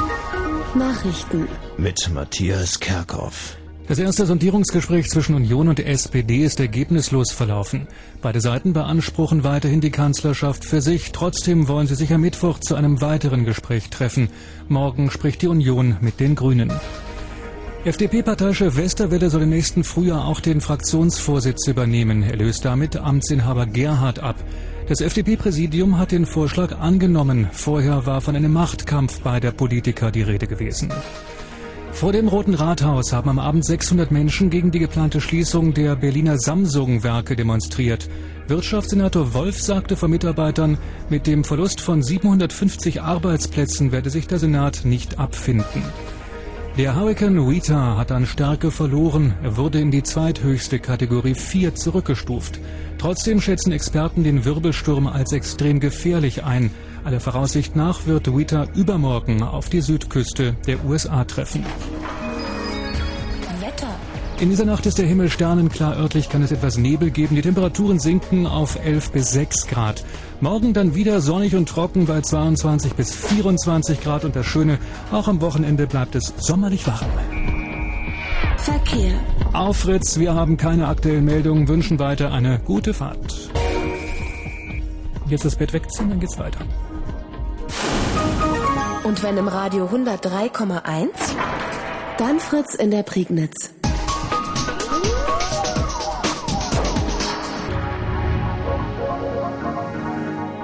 Nachrichten. 0.75 1.49
Mit 1.79 2.11
Matthias 2.15 2.79
Kerkhoff. 2.79 3.57
Das 3.89 3.99
erste 3.99 4.25
Sondierungsgespräch 4.25 5.09
zwischen 5.09 5.35
Union 5.35 5.67
und 5.67 5.81
SPD 5.81 6.45
ist 6.45 6.61
ergebnislos 6.61 7.33
verlaufen. 7.33 7.89
Beide 8.23 8.41
Seiten 8.41 8.73
beanspruchen 8.73 9.43
weiterhin 9.43 9.81
die 9.81 9.91
Kanzlerschaft 9.91 10.65
für 10.65 10.81
sich. 10.81 11.11
Trotzdem 11.11 11.67
wollen 11.67 11.89
sie 11.89 11.97
sich 11.97 12.13
am 12.13 12.21
Mittwoch 12.21 12.61
zu 12.61 12.77
einem 12.77 13.01
weiteren 13.01 13.45
Gespräch 13.45 13.91
treffen. 13.91 14.29
Morgen 14.69 15.11
spricht 15.11 15.43
die 15.43 15.49
Union 15.49 15.97
mit 16.01 16.21
den 16.21 16.37
Grünen. 16.37 16.73
FDP-Parteichef 17.85 18.77
Westerwelle 18.77 19.29
soll 19.31 19.43
im 19.43 19.51
nächsten 19.51 19.83
Frühjahr 19.83 20.27
auch 20.27 20.39
den 20.39 20.61
Fraktionsvorsitz 20.61 21.67
übernehmen. 21.67 22.23
Er 22.23 22.37
löst 22.37 22.65
damit 22.65 22.97
Amtsinhaber 22.97 23.67
Gerhard 23.67 24.21
ab. 24.21 24.37
Das 24.89 25.01
FDP-Präsidium 25.01 25.99
hat 25.99 26.13
den 26.13 26.27
Vorschlag 26.27 26.79
angenommen. 26.79 27.49
Vorher 27.53 28.07
war 28.07 28.21
von 28.21 28.35
einem 28.35 28.53
Machtkampf 28.53 29.21
beider 29.21 29.53
Politiker 29.53 30.11
die 30.11 30.23
Rede 30.23 30.47
gewesen. 30.47 30.93
Vor 31.93 32.13
dem 32.13 32.29
Roten 32.29 32.55
Rathaus 32.55 33.13
haben 33.13 33.29
am 33.29 33.39
Abend 33.39 33.65
600 33.65 34.11
Menschen 34.11 34.49
gegen 34.49 34.71
die 34.71 34.79
geplante 34.79 35.21
Schließung 35.21 35.75
der 35.75 35.97
Berliner 35.97 36.39
Samsung-Werke 36.39 37.37
demonstriert. 37.37 38.09
Wirtschaftssenator 38.49 39.35
Wolf 39.35 39.61
sagte 39.61 39.97
vor 39.97 40.09
Mitarbeitern, 40.09 40.79
mit 41.09 41.27
dem 41.27 41.45
Verlust 41.45 41.81
von 41.81 42.03
750 42.03 43.03
Arbeitsplätzen 43.03 43.93
werde 43.93 44.11
sich 44.11 44.27
der 44.27 44.39
Senat 44.39 44.85
nicht 44.85 45.19
abfinden. 45.19 45.83
Der 46.79 46.95
Hurricane 46.95 47.39
Rita 47.39 47.97
hat 47.97 48.13
an 48.13 48.27
Stärke 48.27 48.71
verloren. 48.71 49.35
Er 49.43 49.57
wurde 49.57 49.81
in 49.81 49.91
die 49.91 50.03
zweithöchste 50.03 50.79
Kategorie 50.79 51.35
4 51.35 51.75
zurückgestuft. 51.75 52.61
Trotzdem 52.97 53.41
schätzen 53.41 53.73
Experten 53.73 54.23
den 54.23 54.45
Wirbelsturm 54.45 55.07
als 55.07 55.33
extrem 55.33 55.81
gefährlich 55.81 56.45
ein. 56.45 56.71
Aller 57.05 57.21
Voraussicht 57.21 57.77
nach 57.77 58.07
wird 58.07 58.29
Rita 58.29 58.69
übermorgen 58.75 59.43
auf 59.43 59.69
die 59.69 59.81
Südküste 59.81 60.55
der 60.67 60.85
USA 60.85 61.25
treffen. 61.25 61.65
In 64.41 64.49
dieser 64.49 64.65
Nacht 64.65 64.87
ist 64.87 64.97
der 64.97 65.07
Himmel 65.07 65.29
sternenklar. 65.29 65.99
Örtlich 65.99 66.31
kann 66.31 66.43
es 66.43 66.51
etwas 66.51 66.79
Nebel 66.79 67.11
geben. 67.11 67.37
Die 67.37 67.43
Temperaturen 67.43 67.99
sinken 67.99 68.47
auf 68.47 68.83
11 68.83 69.13
bis 69.13 69.33
6 69.33 69.67
Grad. 69.67 70.03
Morgen 70.41 70.73
dann 70.73 70.95
wieder 70.95 71.21
sonnig 71.21 71.55
und 71.55 71.69
trocken 71.69 72.07
bei 72.07 72.23
22 72.23 72.95
bis 72.95 73.15
24 73.15 74.01
Grad. 74.01 74.25
Und 74.25 74.35
das 74.35 74.47
Schöne, 74.47 74.79
auch 75.13 75.29
am 75.29 75.43
Wochenende 75.43 75.87
bleibt 75.87 76.15
es 76.15 76.33
sommerlich 76.39 76.87
warm. 76.87 77.11
Verkehr. 78.57 79.13
Auf 79.53 79.77
Fritz, 79.77 80.19
wir 80.19 80.35
haben 80.35 80.57
keine 80.57 80.89
aktuellen 80.89 81.27
Meldungen, 81.27 81.69
wünschen 81.69 81.99
weiter 81.99 82.33
eine 82.33 82.61
gute 82.61 82.95
Fahrt. 82.95 83.51
Jetzt 85.29 85.45
das 85.45 85.57
Bett 85.57 85.75
wegziehen, 85.75 86.09
dann 86.09 86.19
geht's 86.19 86.39
weiter. 86.39 86.61
Und 89.05 89.23
wenn 89.23 89.37
im 89.37 89.49
Radio 89.49 89.85
103,1, 89.85 91.09
dann 92.17 92.41
Fritz 92.41 92.75
in 92.75 92.91
der 92.91 93.03
Prignitz. 93.03 93.75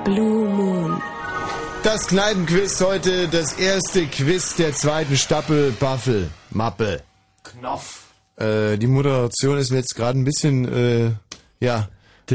Blue 0.06 0.48
Moon. 0.48 1.02
Das 1.82 2.06
Kneipenquiz 2.06 2.80
heute, 2.80 3.26
das 3.26 3.54
erste 3.54 4.06
Quiz 4.06 4.54
der 4.54 4.72
zweiten 4.72 5.16
Staffel 5.16 5.72
Buffel. 5.72 6.30
Mappe. 6.50 7.02
Knopf. 7.42 8.04
Äh, 8.36 8.78
die 8.78 8.86
Moderation 8.86 9.58
ist 9.58 9.72
mir 9.72 9.78
jetzt 9.78 9.96
gerade 9.96 10.16
ein 10.16 10.22
bisschen, 10.22 10.64
äh, 10.72 11.10
ja, 11.58 11.88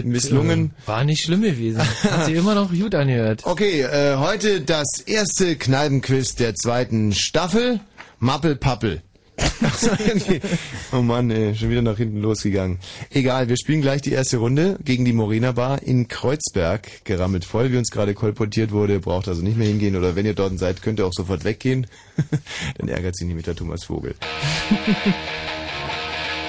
misslungen. 0.03 0.73
Äh, 0.83 0.87
War 0.87 1.05
nicht 1.05 1.23
schlimm 1.23 1.43
gewesen. 1.43 1.79
Hat 2.03 2.25
sich 2.25 2.35
immer 2.35 2.55
noch 2.55 2.71
gut 2.73 2.93
angehört. 2.93 3.43
Okay, 3.45 3.83
äh, 3.83 4.17
heute 4.17 4.59
das 4.59 4.99
erste 5.05 5.55
Kneipenquiz 5.55 6.35
der 6.35 6.55
zweiten 6.55 7.13
Staffel. 7.13 7.79
Mappel 8.19 8.57
Pappel. 8.57 9.01
Oh 10.91 11.01
Mann, 11.01 11.31
ey, 11.31 11.55
schon 11.55 11.69
wieder 11.69 11.81
nach 11.81 11.97
hinten 11.97 12.21
losgegangen. 12.21 12.79
Egal, 13.11 13.47
wir 13.49 13.57
spielen 13.57 13.81
gleich 13.81 14.01
die 14.01 14.11
erste 14.11 14.37
Runde 14.37 14.77
gegen 14.83 15.05
die 15.05 15.13
Morena 15.13 15.51
Bar 15.53 15.81
in 15.83 16.07
Kreuzberg. 16.07 17.05
Gerammelt 17.05 17.45
voll, 17.45 17.71
wie 17.71 17.77
uns 17.77 17.91
gerade 17.91 18.13
kolportiert 18.13 18.71
wurde. 18.71 18.99
Braucht 18.99 19.27
also 19.27 19.41
nicht 19.41 19.57
mehr 19.57 19.67
hingehen. 19.67 19.95
Oder 19.95 20.15
wenn 20.15 20.25
ihr 20.25 20.33
dort 20.33 20.57
seid, 20.59 20.81
könnt 20.81 20.99
ihr 20.99 21.05
auch 21.05 21.13
sofort 21.13 21.43
weggehen. 21.45 21.87
Dann 22.77 22.89
ärgert 22.89 23.15
sich 23.15 23.27
nicht 23.27 23.35
mit 23.35 23.47
der 23.47 23.55
Thomas 23.55 23.85
Vogel. 23.85 24.15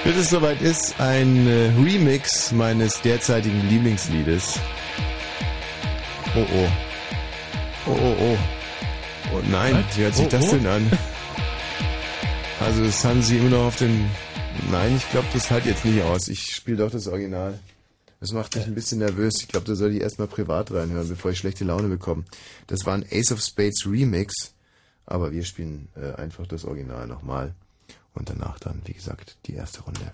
Bis 0.03 0.17
es 0.17 0.29
soweit 0.29 0.61
ist, 0.61 0.99
ein 0.99 1.47
äh, 1.47 1.69
Remix 1.81 2.51
meines 2.51 3.01
derzeitigen 3.01 3.69
Lieblingsliedes. 3.69 4.59
Oh 6.35 6.39
oh. 6.41 6.67
Oh 7.85 7.97
oh 8.01 8.15
oh. 8.19 8.37
Oh 9.33 9.39
nein, 9.49 9.75
Was? 9.87 9.97
wie 9.97 10.03
hört 10.03 10.15
sich 10.15 10.25
Oh, 10.25 10.29
das 10.29 10.49
oh. 10.49 10.55
denn 10.55 10.67
an? 10.67 10.91
Also 12.63 12.85
das 12.85 13.03
haben 13.03 13.21
sie 13.21 13.37
immer 13.37 13.49
noch 13.49 13.65
auf 13.65 13.75
den... 13.75 14.09
Nein, 14.71 14.95
ich 14.95 15.09
glaube, 15.11 15.27
das 15.33 15.51
halt 15.51 15.65
jetzt 15.65 15.83
nicht 15.83 16.01
aus. 16.03 16.29
Ich 16.29 16.55
spiele 16.55 16.77
doch 16.77 16.91
das 16.91 17.07
Original. 17.07 17.59
Das 18.21 18.31
macht 18.31 18.55
mich 18.55 18.65
ein 18.65 18.73
bisschen 18.73 18.99
nervös. 18.99 19.33
Ich 19.41 19.49
glaube, 19.49 19.65
da 19.65 19.75
soll 19.75 19.93
ich 19.93 20.01
erstmal 20.01 20.29
privat 20.29 20.71
reinhören, 20.71 21.09
bevor 21.09 21.31
ich 21.31 21.39
schlechte 21.39 21.65
Laune 21.65 21.89
bekomme. 21.89 22.23
Das 22.67 22.85
war 22.85 22.93
ein 22.93 23.05
Ace 23.11 23.33
of 23.33 23.41
Spades 23.41 23.85
Remix, 23.85 24.53
aber 25.05 25.33
wir 25.33 25.43
spielen 25.43 25.89
äh, 25.97 26.13
einfach 26.13 26.47
das 26.47 26.63
Original 26.63 27.05
nochmal. 27.05 27.53
Und 28.13 28.29
danach 28.29 28.59
dann, 28.59 28.81
wie 28.85 28.93
gesagt, 28.93 29.35
die 29.45 29.55
erste 29.55 29.81
Runde. 29.81 30.11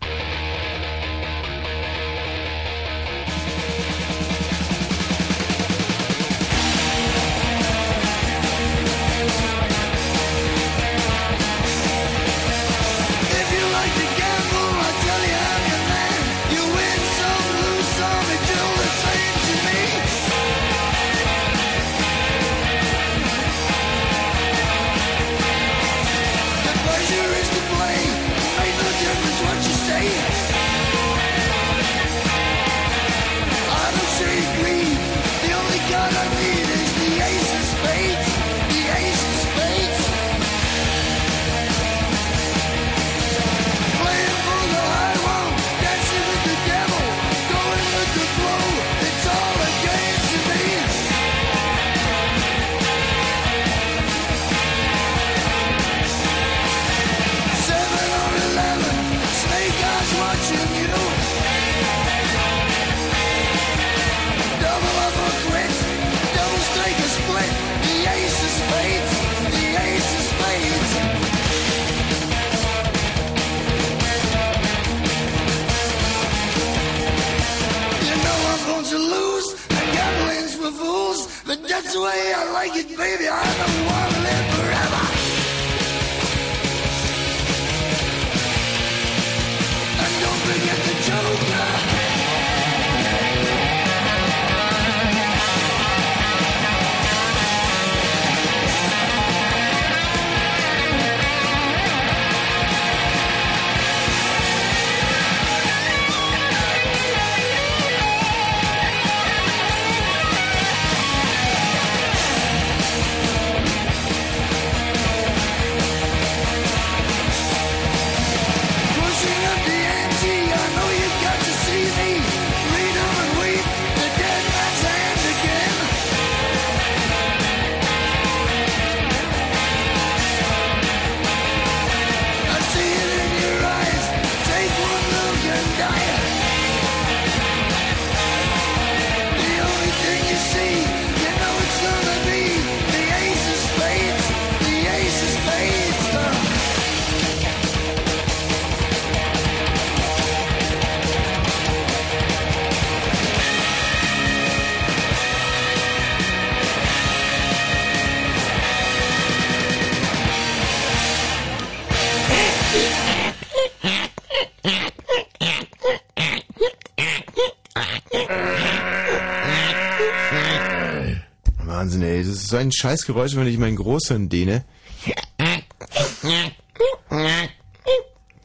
So 172.50 172.58
ein 172.58 172.72
Scheißgeräusch, 172.72 173.36
wenn 173.36 173.48
ich 173.48 173.58
meinen 173.58 173.76
Großhirn 173.76 174.30
dehne. 174.30 174.66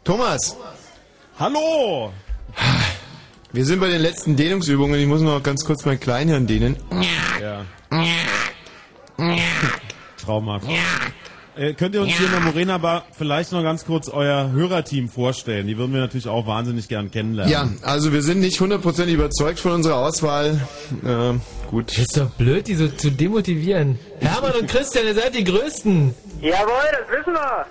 Thomas! 0.04 0.56
Hallo! 1.38 2.12
Wir 3.52 3.64
sind 3.64 3.80
bei 3.80 3.88
den 3.88 4.02
letzten 4.02 4.36
Dehnungsübungen. 4.36 5.00
Ich 5.00 5.06
muss 5.06 5.20
noch 5.20 5.42
ganz 5.42 5.64
kurz 5.64 5.84
mein 5.84 5.98
Kleinhirn 5.98 6.46
dehnen. 6.46 6.76
Ja. 7.40 7.64
Traumhaft. 10.18 10.66
Äh, 11.56 11.74
könnt 11.74 11.94
ihr 11.94 12.02
uns 12.02 12.12
hier 12.12 12.26
in 12.26 12.32
der 12.32 12.40
Morena 12.40 12.78
Bar 12.78 13.04
vielleicht 13.16 13.52
noch 13.52 13.62
ganz 13.62 13.84
kurz 13.84 14.08
euer 14.08 14.50
Hörerteam 14.50 15.08
vorstellen? 15.08 15.68
Die 15.68 15.78
würden 15.78 15.92
wir 15.92 16.00
natürlich 16.00 16.26
auch 16.26 16.46
wahnsinnig 16.46 16.88
gern 16.88 17.12
kennenlernen. 17.12 17.52
Ja, 17.52 17.68
also 17.82 18.12
wir 18.12 18.22
sind 18.22 18.40
nicht 18.40 18.60
hundertprozentig 18.60 19.14
überzeugt 19.14 19.60
von 19.60 19.72
unserer 19.72 19.96
Auswahl. 19.96 20.60
Äh, 21.04 21.34
gut. 21.70 21.90
Das 21.90 21.98
ist 21.98 22.16
doch 22.16 22.30
blöd, 22.30 22.66
die 22.66 22.74
so 22.74 22.88
zu 22.88 23.10
demotivieren. 23.10 24.00
Hermann 24.18 24.52
und 24.60 24.68
Christian, 24.68 25.06
ihr 25.06 25.14
seid 25.14 25.34
die 25.36 25.44
Größten. 25.44 26.14
Jawohl, 26.40 26.56
das 26.90 27.18
wissen 27.18 27.32
wir. 27.34 27.66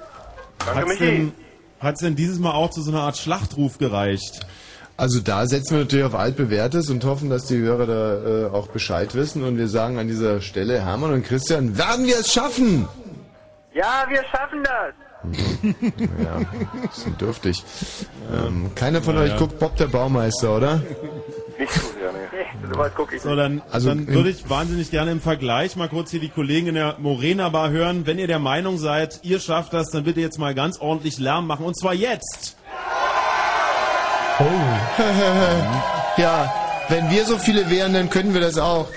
Hat's 0.65 0.97
denn, 0.97 1.31
hat's 1.79 1.99
denn 1.99 2.15
dieses 2.15 2.39
Mal 2.39 2.51
auch 2.51 2.69
zu 2.69 2.81
so 2.81 2.91
einer 2.91 3.01
Art 3.01 3.17
Schlachtruf 3.17 3.79
gereicht? 3.79 4.45
Also 4.95 5.19
da 5.19 5.45
setzen 5.45 5.71
wir 5.71 5.79
natürlich 5.79 6.05
auf 6.05 6.15
altbewährtes 6.15 6.89
und 6.89 7.03
hoffen, 7.03 7.29
dass 7.29 7.47
die 7.47 7.57
Hörer 7.57 7.87
da 7.87 8.45
äh, 8.45 8.49
auch 8.49 8.67
Bescheid 8.67 9.13
wissen. 9.15 9.43
Und 9.43 9.57
wir 9.57 9.67
sagen 9.67 9.97
an 9.97 10.07
dieser 10.07 10.39
Stelle, 10.39 10.85
Hermann 10.85 11.11
und 11.11 11.25
Christian, 11.25 11.77
werden 11.77 12.05
wir 12.05 12.19
es 12.19 12.31
schaffen? 12.31 12.87
Ja, 13.73 14.05
wir 14.07 14.23
schaffen 14.25 14.63
das. 14.63 14.93
Ja, 16.23 16.39
bisschen 16.87 17.17
dürftig. 17.17 17.63
Ähm, 18.33 18.71
keiner 18.75 19.01
von 19.01 19.15
Ja, 19.15 19.21
euch 19.21 19.29
ja. 19.31 19.37
guckt 19.37 19.57
Bob 19.57 19.75
der 19.77 19.87
Baumeister, 19.87 20.57
oder? 20.57 20.81
Nicht 21.57 21.71
so 21.71 21.87
gerne. 21.93 22.17
Nee, 22.31 22.45
so 22.73 22.83
gucke 22.95 23.15
ich 23.15 23.21
So, 23.21 23.35
dann, 23.35 23.61
Also 23.71 23.89
dann 23.89 24.07
würde 24.07 24.29
ich 24.29 24.49
wahnsinnig 24.49 24.91
gerne 24.91 25.11
im 25.11 25.21
Vergleich 25.21 25.75
mal 25.75 25.87
kurz 25.87 26.11
hier 26.11 26.19
die 26.19 26.29
Kollegen 26.29 26.67
in 26.67 26.75
der 26.75 26.95
Morena 26.99 27.49
Bar 27.49 27.69
hören. 27.69 28.05
Wenn 28.05 28.19
ihr 28.19 28.27
der 28.27 28.39
Meinung 28.39 28.77
seid, 28.77 29.21
ihr 29.23 29.39
schafft 29.39 29.73
das, 29.73 29.89
dann 29.91 30.03
bitte 30.03 30.19
jetzt 30.19 30.39
mal 30.39 30.53
ganz 30.53 30.79
ordentlich 30.79 31.17
Lärm 31.19 31.47
machen. 31.47 31.65
Und 31.65 31.79
zwar 31.79 31.93
jetzt! 31.93 32.57
ja, 36.17 36.53
wenn 36.89 37.09
wir 37.11 37.25
so 37.25 37.37
viele 37.37 37.69
wären, 37.69 37.93
dann 37.93 38.09
können 38.09 38.33
wir 38.33 38.41
das 38.41 38.57
auch. 38.57 38.87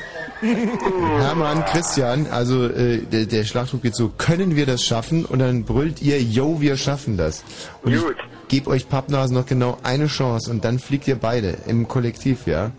Hermann, 1.20 1.64
Christian, 1.66 2.26
also 2.30 2.66
äh, 2.66 2.99
der, 2.99 3.26
der 3.26 3.45
Schlachtruf 3.45 3.82
geht 3.82 3.95
so, 3.97 4.09
können 4.16 4.57
wir 4.57 4.66
das 4.66 4.82
schaffen? 4.84 5.24
Und 5.24 5.39
dann 5.39 5.64
brüllt 5.64 6.03
ihr, 6.03 6.20
yo, 6.22 6.61
wir 6.61 6.76
schaffen 6.76 7.16
das. 7.16 7.43
Und 7.82 7.95
ich 7.95 8.01
gebe 8.49 8.70
euch 8.70 8.89
Pappnasen 8.89 9.34
noch 9.37 9.47
genau 9.47 9.78
eine 9.82 10.07
Chance 10.07 10.51
und 10.51 10.64
dann 10.64 10.78
fliegt 10.78 11.09
ihr 11.09 11.16
beide 11.16 11.57
im 11.66 11.89
Kollektiv, 11.89 12.47
ja? 12.47 12.70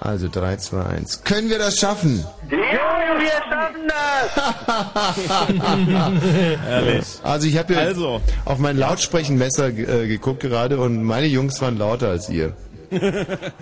Also 0.00 0.28
3, 0.28 0.56
2, 0.56 0.82
1. 0.84 1.22
Können 1.22 1.48
wir 1.48 1.58
das 1.58 1.78
schaffen? 1.78 2.24
Jo, 2.50 2.58
wir 2.58 3.30
schaffen 3.48 3.88
das. 5.46 6.62
Ehrlich. 6.68 7.04
Also 7.22 7.46
ich 7.46 7.56
habe 7.56 7.74
hier 7.74 7.82
Also. 7.82 8.20
auf 8.44 8.58
mein 8.58 8.76
Lautsprechenmesser 8.78 9.68
äh, 9.68 10.08
geguckt 10.08 10.40
gerade 10.40 10.78
und 10.80 11.04
meine 11.04 11.26
Jungs 11.26 11.60
waren 11.60 11.78
lauter 11.78 12.08
als 12.08 12.28
ihr. 12.28 12.52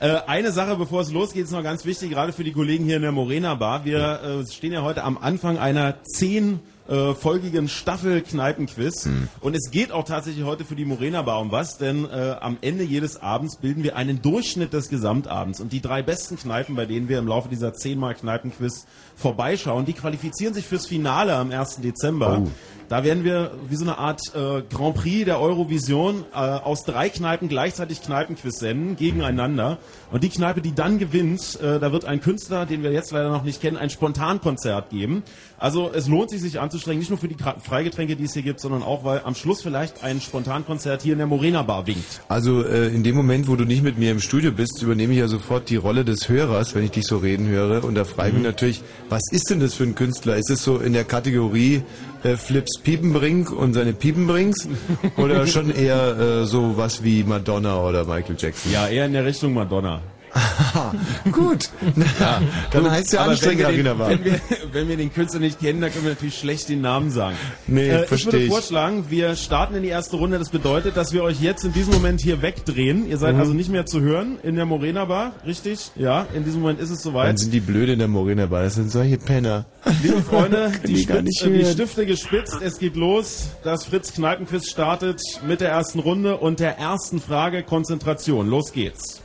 Äh, 0.00 0.20
eine 0.26 0.50
Sache, 0.50 0.76
bevor 0.76 1.02
es 1.02 1.12
losgeht, 1.12 1.44
ist 1.44 1.52
noch 1.52 1.62
ganz 1.62 1.84
wichtig, 1.84 2.10
gerade 2.10 2.32
für 2.32 2.42
die 2.42 2.52
Kollegen 2.52 2.84
hier 2.84 2.96
in 2.96 3.02
der 3.02 3.12
Morena 3.12 3.54
Bar. 3.54 3.84
Wir 3.84 4.42
äh, 4.42 4.52
stehen 4.52 4.72
ja 4.72 4.82
heute 4.82 5.04
am 5.04 5.16
Anfang 5.16 5.58
einer 5.58 6.02
zehn 6.02 6.58
äh, 6.88 7.14
folgigen 7.14 7.68
Staffel 7.68 8.22
Kneipenquiz. 8.22 9.08
Und 9.40 9.54
es 9.54 9.70
geht 9.70 9.92
auch 9.92 10.04
tatsächlich 10.04 10.44
heute 10.44 10.64
für 10.64 10.74
die 10.74 10.84
Morena 10.84 11.22
Bar 11.22 11.40
um 11.40 11.52
was, 11.52 11.78
denn 11.78 12.04
äh, 12.10 12.36
am 12.40 12.58
Ende 12.60 12.82
jedes 12.82 13.22
Abends 13.22 13.56
bilden 13.56 13.84
wir 13.84 13.96
einen 13.96 14.20
Durchschnitt 14.20 14.72
des 14.72 14.88
Gesamtabends. 14.88 15.60
Und 15.60 15.72
die 15.72 15.80
drei 15.80 16.02
besten 16.02 16.36
Kneipen, 16.36 16.74
bei 16.74 16.86
denen 16.86 17.08
wir 17.08 17.18
im 17.18 17.28
Laufe 17.28 17.48
dieser 17.48 17.72
zehnmal 17.74 18.14
Kneipenquiz 18.14 18.86
vorbeischauen, 19.16 19.84
die 19.84 19.92
qualifizieren 19.92 20.54
sich 20.54 20.66
fürs 20.66 20.86
Finale 20.86 21.34
am 21.34 21.50
1. 21.50 21.80
Dezember. 21.80 22.42
Oh. 22.44 22.48
Da 22.92 23.04
werden 23.04 23.24
wir 23.24 23.52
wie 23.70 23.76
so 23.76 23.84
eine 23.86 23.96
Art 23.96 24.20
äh, 24.34 24.60
Grand 24.68 24.96
Prix 24.96 25.24
der 25.24 25.40
Eurovision 25.40 26.26
äh, 26.34 26.36
aus 26.36 26.84
drei 26.84 27.08
Kneipen 27.08 27.48
gleichzeitig 27.48 28.02
Kneipenquiz 28.02 28.58
senden, 28.58 28.96
gegeneinander. 28.96 29.78
Und 30.10 30.22
die 30.22 30.28
Kneipe, 30.28 30.60
die 30.60 30.74
dann 30.74 30.98
gewinnt, 30.98 31.58
äh, 31.62 31.80
da 31.80 31.90
wird 31.90 32.04
ein 32.04 32.20
Künstler, 32.20 32.66
den 32.66 32.82
wir 32.82 32.92
jetzt 32.92 33.10
leider 33.10 33.30
noch 33.30 33.44
nicht 33.44 33.62
kennen, 33.62 33.78
ein 33.78 33.88
Spontankonzert 33.88 34.90
geben. 34.90 35.22
Also 35.56 35.90
es 35.94 36.06
lohnt 36.06 36.28
sich, 36.28 36.42
sich 36.42 36.60
anzustrengen, 36.60 36.98
nicht 36.98 37.08
nur 37.08 37.18
für 37.18 37.28
die 37.28 37.36
Freigetränke, 37.62 38.14
die 38.14 38.24
es 38.24 38.34
hier 38.34 38.42
gibt, 38.42 38.60
sondern 38.60 38.82
auch, 38.82 39.04
weil 39.04 39.22
am 39.24 39.34
Schluss 39.34 39.62
vielleicht 39.62 40.04
ein 40.04 40.20
Spontankonzert 40.20 41.00
hier 41.00 41.12
in 41.12 41.18
der 41.18 41.28
Morena 41.28 41.62
Bar 41.62 41.86
winkt. 41.86 42.20
Also 42.28 42.62
äh, 42.62 42.88
in 42.88 43.02
dem 43.04 43.16
Moment, 43.16 43.48
wo 43.48 43.56
du 43.56 43.64
nicht 43.64 43.82
mit 43.82 43.96
mir 43.96 44.10
im 44.10 44.20
Studio 44.20 44.52
bist, 44.52 44.82
übernehme 44.82 45.14
ich 45.14 45.20
ja 45.20 45.28
sofort 45.28 45.70
die 45.70 45.76
Rolle 45.76 46.04
des 46.04 46.28
Hörers, 46.28 46.74
wenn 46.74 46.84
ich 46.84 46.90
dich 46.90 47.04
so 47.06 47.16
reden 47.16 47.46
höre. 47.46 47.84
Und 47.84 47.94
da 47.94 48.04
frage 48.04 48.30
ich 48.30 48.34
mich 48.34 48.42
natürlich, 48.42 48.82
was 49.12 49.30
ist 49.30 49.50
denn 49.50 49.60
das 49.60 49.74
für 49.74 49.84
ein 49.84 49.94
Künstler? 49.94 50.36
Ist 50.36 50.48
es 50.48 50.64
so 50.64 50.78
in 50.78 50.94
der 50.94 51.04
Kategorie 51.04 51.82
äh, 52.24 52.34
Flips 52.36 52.78
Piepenbrink 52.82 53.52
und 53.52 53.74
seine 53.74 53.92
Piepenbrinks? 53.92 54.66
Oder 55.18 55.46
schon 55.46 55.70
eher 55.70 56.18
äh, 56.18 56.44
so 56.46 56.78
was 56.78 57.04
wie 57.04 57.22
Madonna 57.22 57.78
oder 57.82 58.06
Michael 58.06 58.36
Jackson? 58.38 58.72
Ja, 58.72 58.88
eher 58.88 59.04
in 59.04 59.12
der 59.12 59.26
Richtung 59.26 59.52
Madonna. 59.52 60.00
Gut. 61.32 61.68
Na, 61.94 62.40
dann 62.70 62.90
heißt 62.90 63.12
ja 63.12 63.20
anstrengend 63.24 63.66
wenn 63.68 63.76
den, 63.84 63.98
wenn, 63.98 64.24
wir, 64.24 64.40
wenn 64.72 64.88
wir 64.88 64.96
den 64.96 65.12
Künstler 65.12 65.40
nicht 65.40 65.60
kennen, 65.60 65.80
dann 65.80 65.92
können 65.92 66.04
wir 66.04 66.10
natürlich 66.12 66.38
schlecht 66.38 66.68
den 66.68 66.80
Namen 66.80 67.10
sagen. 67.10 67.36
Nee, 67.66 67.88
äh, 67.88 68.02
ich 68.02 68.08
versteh 68.08 68.26
würde 68.32 68.38
ich. 68.44 68.50
vorschlagen, 68.50 69.04
wir 69.10 69.36
starten 69.36 69.74
in 69.74 69.82
die 69.82 69.88
erste 69.90 70.16
Runde. 70.16 70.38
Das 70.38 70.48
bedeutet, 70.48 70.96
dass 70.96 71.12
wir 71.12 71.22
euch 71.22 71.40
jetzt 71.40 71.64
in 71.64 71.72
diesem 71.72 71.92
Moment 71.94 72.20
hier 72.20 72.40
wegdrehen. 72.42 73.06
Ihr 73.08 73.18
seid 73.18 73.34
Mhm. 73.34 73.40
also 73.40 73.52
nicht 73.52 73.70
mehr 73.70 73.84
zu 73.86 74.00
hören 74.00 74.38
in 74.42 74.56
der 74.56 74.64
Morena 74.64 75.04
Bar, 75.04 75.32
richtig? 75.46 75.90
Ja, 75.96 76.26
in 76.34 76.44
diesem 76.44 76.60
Moment 76.62 76.80
ist 76.80 76.90
es 76.90 77.02
Dann 77.02 77.12
soweit. 77.12 77.38
sind 77.38 77.52
die 77.52 77.60
blöde 77.60 77.92
in 77.92 77.98
der 77.98 78.08
Morena 78.08 78.46
Bar. 78.46 78.62
Das 78.62 78.74
sind 78.76 78.90
solche 78.90 79.18
Penner. 79.18 79.66
Liebe 80.02 80.22
Freunde, 80.22 80.72
die, 80.86 81.04
gar 81.04 81.18
Spitz, 81.18 81.42
äh, 81.42 81.50
die. 81.50 81.64
Stifte 81.66 82.06
gespitzt, 82.06 82.56
es 82.62 82.78
geht 82.78 82.96
los. 82.96 83.48
Das 83.64 83.84
Fritz 83.84 84.12
Kneipenquiz 84.14 84.70
startet 84.70 85.20
mit 85.46 85.60
der 85.60 85.68
ersten 85.70 85.98
Runde 85.98 86.38
und 86.38 86.58
der 86.60 86.78
ersten 86.78 87.20
Frage 87.20 87.62
Konzentration. 87.62 88.48
Los 88.48 88.72
geht's. 88.72 89.20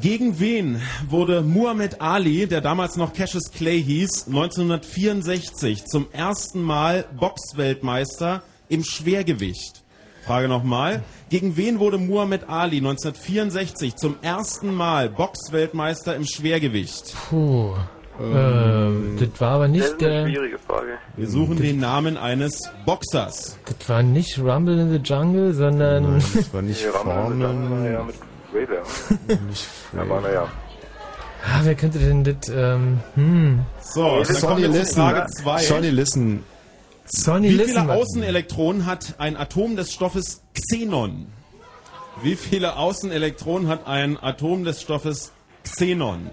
Gegen 0.00 0.38
wen 0.38 0.80
wurde 1.08 1.42
Muhammad 1.42 2.00
Ali, 2.00 2.46
der 2.46 2.60
damals 2.60 2.96
noch 2.96 3.12
Cassius 3.12 3.50
Clay 3.50 3.82
hieß, 3.82 4.26
1964 4.28 5.84
zum 5.86 6.06
ersten 6.12 6.62
Mal 6.62 7.04
Boxweltmeister 7.18 8.42
im 8.68 8.84
Schwergewicht? 8.84 9.82
Frage 10.24 10.46
nochmal. 10.48 11.02
Gegen 11.28 11.56
wen 11.56 11.80
wurde 11.80 11.98
Muhammad 11.98 12.48
Ali 12.48 12.76
1964 12.76 13.96
zum 13.96 14.16
ersten 14.22 14.72
Mal 14.74 15.08
Boxweltmeister 15.10 16.14
im 16.14 16.24
Schwergewicht? 16.24 17.14
Puh. 17.28 17.72
Ähm, 18.20 19.16
das 19.18 19.40
war 19.40 19.52
aber 19.52 19.64
Das 19.68 19.72
nicht 19.72 19.84
ist 19.84 20.02
eine 20.02 20.08
der. 20.10 20.26
schwierige 20.28 20.58
Frage. 20.58 20.98
Wir 21.16 21.28
suchen 21.28 21.56
den 21.56 21.80
Namen 21.80 22.16
eines 22.16 22.60
Boxers. 22.84 23.58
Das 23.64 23.88
war 23.88 24.02
nicht 24.02 24.38
Rumble 24.38 24.78
in 24.78 24.90
the 24.92 24.98
Jungle, 25.02 25.52
sondern. 25.54 26.22
das 26.34 26.52
war 26.52 26.62
nicht 26.62 26.82
Formen. 26.84 27.40
Ja, 27.40 28.04
mit 28.04 28.14
Razor. 28.54 28.82
Nicht 29.48 29.66
Ja, 29.94 30.08
war 30.08 30.20
naja. 30.20 30.48
Ah, 31.44 31.60
wer 31.62 31.74
könnte 31.74 31.98
denn 31.98 32.22
das? 32.24 32.48
Ähm, 32.50 33.00
hm. 33.14 33.60
So, 33.80 34.02
dann 34.02 34.26
kommen 34.26 34.36
Sonny 34.36 34.66
Listen. 34.66 34.96
Frage 35.00 35.26
2. 35.42 35.58
Sonny 35.62 35.90
Listen. 35.90 36.44
Sonny 37.06 37.48
Wie 37.48 37.52
Listen. 37.54 37.80
viele 37.82 37.92
Außenelektronen 37.92 38.86
hat 38.86 39.14
ein 39.18 39.36
Atom 39.36 39.74
des 39.76 39.92
Stoffes 39.92 40.42
Xenon? 40.54 41.26
Wie 42.22 42.36
viele 42.36 42.76
Außenelektronen 42.76 43.68
hat 43.68 43.86
ein 43.86 44.22
Atom 44.22 44.64
des 44.64 44.82
Stoffes 44.82 45.32
Xenon? 45.64 46.28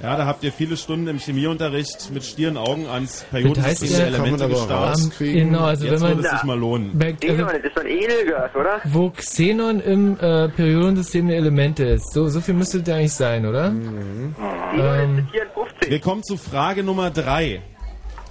Ja, 0.00 0.16
da 0.16 0.26
habt 0.26 0.44
ihr 0.44 0.52
viele 0.52 0.76
Stunden 0.76 1.08
im 1.08 1.18
Chemieunterricht 1.18 2.10
mit 2.12 2.22
stieren 2.24 2.56
Augen 2.56 2.86
ans 2.86 3.24
man 3.32 4.40
Elemente 4.40 4.44
rauskriegen. 4.70 5.50
Genau, 5.50 5.64
also 5.64 5.86
Jetzt 5.86 5.94
wenn 5.94 6.08
würde 6.08 6.22
man. 6.22 6.24
es 6.24 6.30
sich 6.30 6.42
mal 6.44 6.58
lohnen. 6.58 6.90
Bei- 6.96 7.06
Also, 7.06 7.16
Xenon, 7.26 7.46
das 7.48 7.64
ist 7.64 7.76
doch 7.76 7.82
ein 7.82 7.88
Edelgas, 7.88 8.54
oder? 8.54 8.80
wo 8.84 9.10
Xenon 9.10 9.80
im 9.80 10.16
äh, 10.20 10.48
Periodensystem 10.50 11.26
der 11.26 11.36
Elemente 11.38 11.84
ist. 11.84 12.12
So, 12.12 12.28
so 12.28 12.40
viel 12.40 12.54
müsste 12.54 12.80
das 12.80 12.94
eigentlich 12.94 13.12
sein, 13.12 13.44
oder? 13.44 13.70
Xenon 13.70 13.94
Ähm, 14.78 15.18
ist 15.18 15.30
54. 15.32 15.90
Wir 15.90 15.98
kommen 16.00 16.22
zu 16.22 16.36
Frage 16.36 16.84
Nummer 16.84 17.10
drei. 17.10 17.62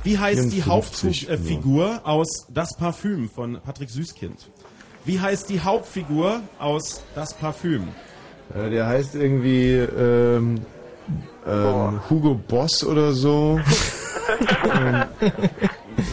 Wie 0.04 0.18
heißt 0.18 0.46
die 0.54 0.62
54, 0.62 1.30
Hauptfigur 1.30 2.00
aus 2.06 2.48
Das 2.54 2.78
Parfüm 2.78 3.30
von 3.30 3.60
Patrick 3.62 3.90
Süßkind? 3.90 4.50
Wie 5.04 5.20
heißt 5.20 5.50
die 5.50 5.60
Hauptfigur 5.60 6.40
aus 6.60 7.04
Das 7.14 7.34
Parfüm? 7.34 7.90
Äh, 8.56 8.70
Der 8.70 8.88
heißt 8.88 9.16
irgendwie 9.16 9.72
ähm, 9.74 10.62
ähm, 11.48 12.02
Hugo 12.10 12.34
Boss 12.36 12.84
oder 12.84 13.14
so. 13.14 13.60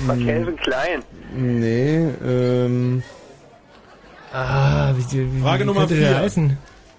War 0.07 0.17
Calvin 0.17 0.57
Klein. 0.57 1.03
Nee, 1.37 2.09
ähm, 2.25 3.03
ah, 4.33 4.95
wie, 4.97 5.05
wie, 5.13 5.35
wie 5.35 5.41
Frage 5.41 5.63
wie 5.63 5.67
Nummer 5.67 5.81
könnte 5.81 5.97
der 5.97 6.09
vier. 6.11 6.19
heißen? 6.19 6.57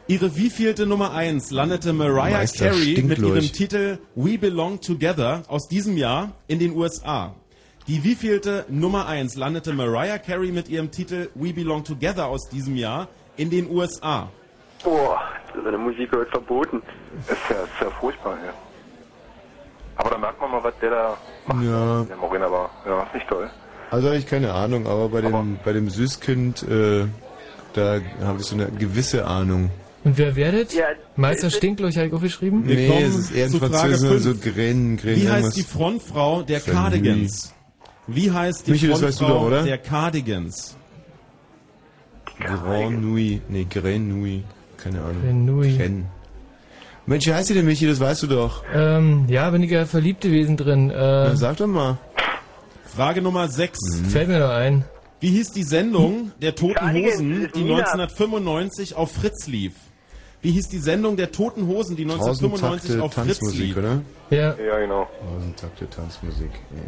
Ihre 0.07 0.36
wievielte 0.36 0.86
Nummer 0.86 1.13
1 1.13 1.49
landete 1.49 1.91
Mariah 1.91 2.38
Meister 2.38 2.69
Carey 2.69 3.01
mit 3.01 3.17
ihrem 3.17 3.51
Titel 3.51 3.97
We 4.13 4.38
Belong 4.38 4.79
Together 4.79 5.43
aus 5.47 5.67
diesem 5.67 5.97
Jahr 5.97 6.33
in 6.47 6.59
den 6.59 6.75
USA? 6.75 7.33
Die 7.88 8.03
wievielte 8.03 8.65
Nummer 8.69 9.07
1 9.07 9.36
landete 9.36 9.73
Mariah 9.73 10.19
Carey 10.19 10.51
mit 10.51 10.69
ihrem 10.69 10.91
Titel 10.91 11.29
We 11.33 11.53
Belong 11.53 11.83
Together 11.83 12.27
aus 12.27 12.49
diesem 12.49 12.75
Jahr 12.75 13.07
in 13.38 13.49
den 13.49 13.67
USA? 13.69 14.29
Boah, 14.86 15.19
so 15.53 15.67
eine 15.67 15.77
Musik 15.77 16.11
wird 16.11 16.29
verboten. 16.29 16.81
Ist 17.27 17.38
ja, 17.49 17.63
ist 17.63 17.81
ja 17.81 17.89
furchtbar, 17.99 18.38
ja. 18.45 18.53
Aber 19.97 20.11
da 20.11 20.17
merkt 20.17 20.39
man 20.39 20.51
mal, 20.51 20.63
was 20.63 20.73
der 20.79 20.91
da 20.91 21.17
macht. 21.47 21.63
ja. 21.63 22.03
Der 22.03 22.17
Morena 22.17 22.51
war. 22.51 22.69
Ja, 22.86 23.03
ist 23.03 23.13
nicht 23.15 23.27
toll. 23.27 23.49
Also 23.91 24.07
habe 24.07 24.17
ich 24.17 24.27
keine 24.27 24.53
Ahnung, 24.53 24.88
aber 24.88 25.09
bei 25.09 25.21
dem, 25.21 25.57
bei 25.63 25.73
dem 25.73 25.89
Süßkind, 25.89 26.63
äh, 26.63 27.05
da 27.73 27.99
habe 28.23 28.39
ich 28.39 28.45
so 28.45 28.55
eine 28.55 28.67
gewisse 28.67 29.25
Ahnung. 29.25 29.71
Und 30.03 30.17
wer 30.19 30.36
werdet? 30.36 30.71
Ja, 30.73 30.86
Meister 31.15 31.49
Stinkloch 31.49 31.95
habe 31.95 32.07
ich 32.07 32.13
aufgeschrieben. 32.13 32.67
Wir 32.67 32.75
nee, 32.75 32.88
kommen 32.88 33.05
es 33.05 33.15
ist 33.15 33.31
eher 33.31 33.45
ein 33.45 33.51
zu 33.51 33.57
Frage 33.57 33.73
Französischer, 33.73 34.19
so 34.19 34.29
fünf. 34.33 34.55
Gren, 34.55 34.97
Gren 34.97 35.15
Wie 35.15 35.29
heißt 35.29 35.57
die 35.57 35.63
Frontfrau 35.63 36.43
der 36.43 36.59
Salut. 36.59 36.79
Cardigans? 36.79 37.55
Wie 38.05 38.31
heißt 38.31 38.67
die 38.67 38.71
Michi, 38.71 38.88
das 38.88 39.01
weißt 39.01 39.19
du 39.19 39.25
Frontfrau 39.25 39.39
doch, 39.39 39.47
oder? 39.47 39.63
der 39.63 39.77
Cardigans? 39.79 40.77
Grand 42.39 43.01
Nui, 43.01 43.41
nee, 43.47 43.65
Gren 43.67 44.09
Nui, 44.09 44.43
keine 44.86 45.01
Ahnung. 45.01 45.21
Gren 45.23 45.45
Nui. 45.45 45.75
Gren. 45.77 46.05
Mensch, 47.07 47.25
wie 47.27 47.33
heißt 47.33 47.49
die 47.49 47.53
denn, 47.55 47.65
Michi, 47.65 47.86
das 47.88 47.99
weißt 47.99 48.23
du 48.23 48.27
doch. 48.27 48.63
Ähm, 48.73 49.25
ja, 49.27 49.49
bin 49.49 49.61
ich 49.63 49.71
ja 49.71 49.86
verliebt 49.86 50.21
gewesen 50.21 50.57
drin. 50.57 50.88
Na, 50.88 51.31
Äh, 51.33 51.36
sag 51.36 51.57
doch 51.57 51.67
mal. 51.67 51.97
Frage 52.95 53.21
Nummer 53.21 53.47
6. 53.47 53.77
fällt 54.09 54.27
mir 54.29 54.39
noch 54.39 54.49
ein. 54.51 54.86
Wie 55.19 55.29
hieß 55.29 55.51
die 55.51 55.63
Sendung 55.63 56.31
der 56.41 56.55
Toten 56.55 56.93
Hosen, 56.93 57.49
die 57.55 57.63
Nina. 57.63 57.77
1995 57.77 58.95
auf 58.95 59.11
Fritz 59.11 59.47
lief? 59.47 59.73
Wie 60.41 60.51
hieß 60.51 60.67
die 60.69 60.77
Sendung 60.77 61.17
der 61.17 61.31
Toten 61.31 61.67
Hosen, 61.67 61.95
die 61.95 62.03
1995 62.03 62.89
Tausend 62.89 63.03
auf 63.03 63.13
Fritz 63.13 63.25
Tanzmusik, 63.39 63.59
lief? 63.59 63.77
oder? 63.77 64.01
Ja. 64.29 64.55
Ja, 64.55 64.79
genau. 64.79 65.07
Tausend 65.33 65.59
Takte 65.59 65.89
Tanzmusik. 65.89 66.51
Nee. 66.71 66.81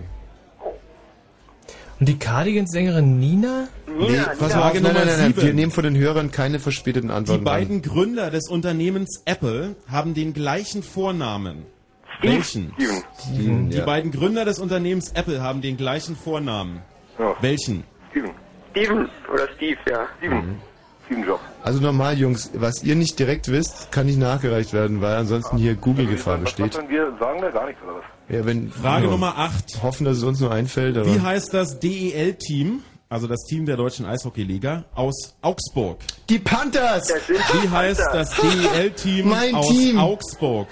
Und 2.00 2.08
die 2.10 2.20
Cardigans-Sängerin 2.20 3.20
Nina? 3.20 3.68
Nee, 3.88 4.08
Nina, 4.12 4.24
pass 4.38 4.40
Nina. 4.50 4.56
mal 4.60 4.68
auf, 4.72 4.74
nein, 4.82 4.94
nein, 4.94 5.08
nein, 5.18 5.34
wir 5.38 5.54
nehmen 5.54 5.72
von 5.72 5.84
den 5.84 5.98
Hörern 5.98 6.32
keine 6.32 6.60
verspäteten 6.60 7.10
Die 7.10 7.16
Antworten 7.16 7.44
beiden 7.44 7.82
Gründer 7.82 8.30
des 8.30 8.50
Unternehmens 8.50 9.22
Apple 9.26 9.76
haben 9.90 10.14
den 10.14 10.34
gleichen 10.34 10.84
Vornamen. 10.84 11.66
Welchen? 12.22 12.74
Steven. 12.78 13.04
an. 13.50 13.70
Die 13.70 13.78
Ja. 13.78 13.86
beiden 13.86 14.12
Gründer 14.12 14.46
des 14.46 14.60
Unternehmens 14.60 15.12
Apple 15.14 15.42
haben 15.42 15.62
den 15.62 15.78
gleichen 15.78 16.16
Vornamen. 16.16 16.82
Ja. 17.20 17.36
Welchen? 17.42 17.84
Steven. 18.12 18.32
Steven 18.72 19.10
oder 19.34 19.48
Steve, 19.56 19.78
ja. 19.90 20.08
Steven. 20.18 20.56
Steven 21.06 21.24
Jobs. 21.26 21.42
Also 21.64 21.80
normal, 21.82 22.18
Jungs, 22.18 22.52
was 22.54 22.84
ihr 22.84 22.96
nicht 22.96 23.18
direkt 23.18 23.48
wisst, 23.50 23.92
kann 23.92 24.06
nicht 24.08 24.20
nachgereicht 24.20 24.74
werden, 24.74 25.02
weil 25.02 25.16
ansonsten 25.16 25.58
hier 25.58 25.74
Google-Gefahr 25.76 26.36
Was, 26.36 26.44
was 26.44 26.54
besteht. 26.56 26.78
wenn 26.78 26.90
wir 26.90 27.14
sagen 27.20 27.42
da 27.42 27.50
gar 27.50 27.66
nichts 27.68 27.82
oder 27.84 27.96
was? 27.96 28.04
Ja, 28.30 28.46
wenn, 28.46 28.72
Frage 28.72 29.06
ja, 29.06 29.12
Nummer 29.12 29.38
8. 29.38 29.82
Hoffen, 29.84 30.06
dass 30.06 30.18
es 30.18 30.24
uns 30.24 30.40
nur 30.40 30.52
einfällt, 30.52 30.98
aber... 30.98 31.14
Wie 31.14 31.20
heißt 31.20 31.54
das 31.54 31.80
DEL-Team, 31.80 32.82
also 33.08 33.26
das 33.28 33.40
Team 33.48 33.66
der 33.66 33.78
deutschen 33.78 34.06
Eishockeyliga, 34.06 34.84
aus 34.96 35.36
Augsburg? 35.42 36.00
Die 36.28 36.40
Panthers! 36.40 37.08
Das 37.08 37.26
sind 37.28 37.38
Wie 37.38 37.70
heißt 37.70 38.02
das 38.12 38.36
DEL-Team 38.36 39.30
Mein 39.30 39.56
aus 39.56 39.70
Team. 39.70 39.98
Augsburg? 39.98 40.68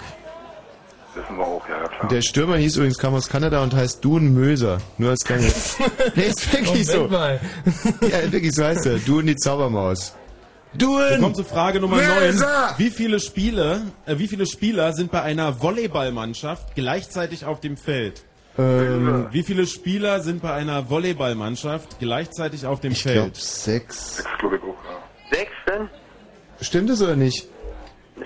Wissen 1.14 1.38
wir 1.38 1.46
auch, 1.46 1.66
ja, 1.66 1.78
ja 1.80 1.88
klar. 1.88 2.08
Der 2.08 2.20
Stürmer 2.20 2.56
hieß 2.56 2.76
übrigens, 2.76 2.98
kam 2.98 3.14
aus 3.14 3.26
Kanada 3.28 3.62
und 3.62 3.74
heißt 3.74 4.04
Dun 4.04 4.34
Möser. 4.34 4.78
Nur 4.98 5.10
als 5.10 5.24
kleine... 5.24 5.46
nee, 6.14 6.24
ist 6.24 6.52
wirklich 6.52 6.86
so. 6.86 7.04
Moment 7.04 7.12
mal. 7.12 7.40
Ja, 8.02 8.30
wirklich 8.30 8.54
so 8.54 8.64
heißt 8.64 8.84
er. 8.84 8.98
Dun 8.98 9.26
die 9.26 9.36
Zaubermaus. 9.36 10.14
Wir 10.78 10.86
Dun! 10.86 11.20
kommen 11.20 11.34
zu 11.34 11.44
Frage 11.44 11.80
Nummer 11.80 11.96
Möser! 11.96 12.66
9. 12.70 12.78
Wie 12.78 12.90
viele 12.90 13.20
Spiele, 13.20 13.82
äh, 14.06 14.18
wie 14.18 14.28
viele 14.28 14.46
Spieler 14.46 14.92
sind 14.92 15.10
bei 15.10 15.22
einer 15.22 15.60
Volleyballmannschaft 15.62 16.74
gleichzeitig 16.74 17.44
auf 17.44 17.60
dem 17.60 17.76
Feld? 17.76 18.22
Ähm, 18.58 19.26
Wie 19.32 19.42
viele 19.42 19.66
Spieler 19.66 20.20
sind 20.20 20.40
bei 20.40 20.52
einer 20.54 20.88
Volleyballmannschaft 20.88 21.98
gleichzeitig 21.98 22.64
auf 22.66 22.80
dem 22.80 22.92
ich 22.92 23.02
glaube 23.02 23.20
Feld? 23.20 23.36
sechs. 23.36 24.16
Das 24.24 24.38
glaube 24.38 24.56
ich 24.56 24.62
auch, 24.62 24.66
ja. 24.68 25.36
Sechs 25.38 25.52
dann? 25.66 25.90
Stimmt 26.62 26.88
es 26.90 27.02
oder 27.02 27.16
nicht? 27.16 27.46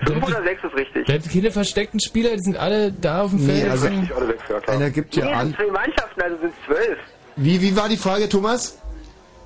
Fünf 0.05 0.25
oder 0.25 0.41
sechs 0.43 0.63
ist 0.63 0.73
richtig. 0.73 1.05
Da 1.07 1.17
gibt 1.17 1.31
keine 1.33 1.51
versteckten 1.51 1.99
Spieler, 1.99 2.29
die 2.37 2.39
sind 2.43 2.55
alle 2.57 2.93
da 2.93 3.23
auf 3.23 3.31
dem 3.31 3.45
Nee, 3.45 3.59
Feld. 3.59 3.71
also- 3.71 3.89
Nicht 3.89 4.11
alle 4.13 4.27
sechs, 4.27 4.43
ja 4.49 4.59
klar. 4.61 4.75
Einer 4.77 4.89
gibt 4.89 5.15
Nee, 5.17 5.21
ja 5.23 5.27
sind 5.27 5.35
an... 5.37 5.53
zwei 5.55 5.71
Mannschaften, 5.71 6.21
also 6.21 6.37
sind 6.39 6.53
es 6.57 6.65
zwölf. 6.65 6.97
Wie, 7.35 7.61
wie 7.61 7.75
war 7.75 7.89
die 7.89 7.97
Frage, 7.97 8.29
Thomas? 8.29 8.77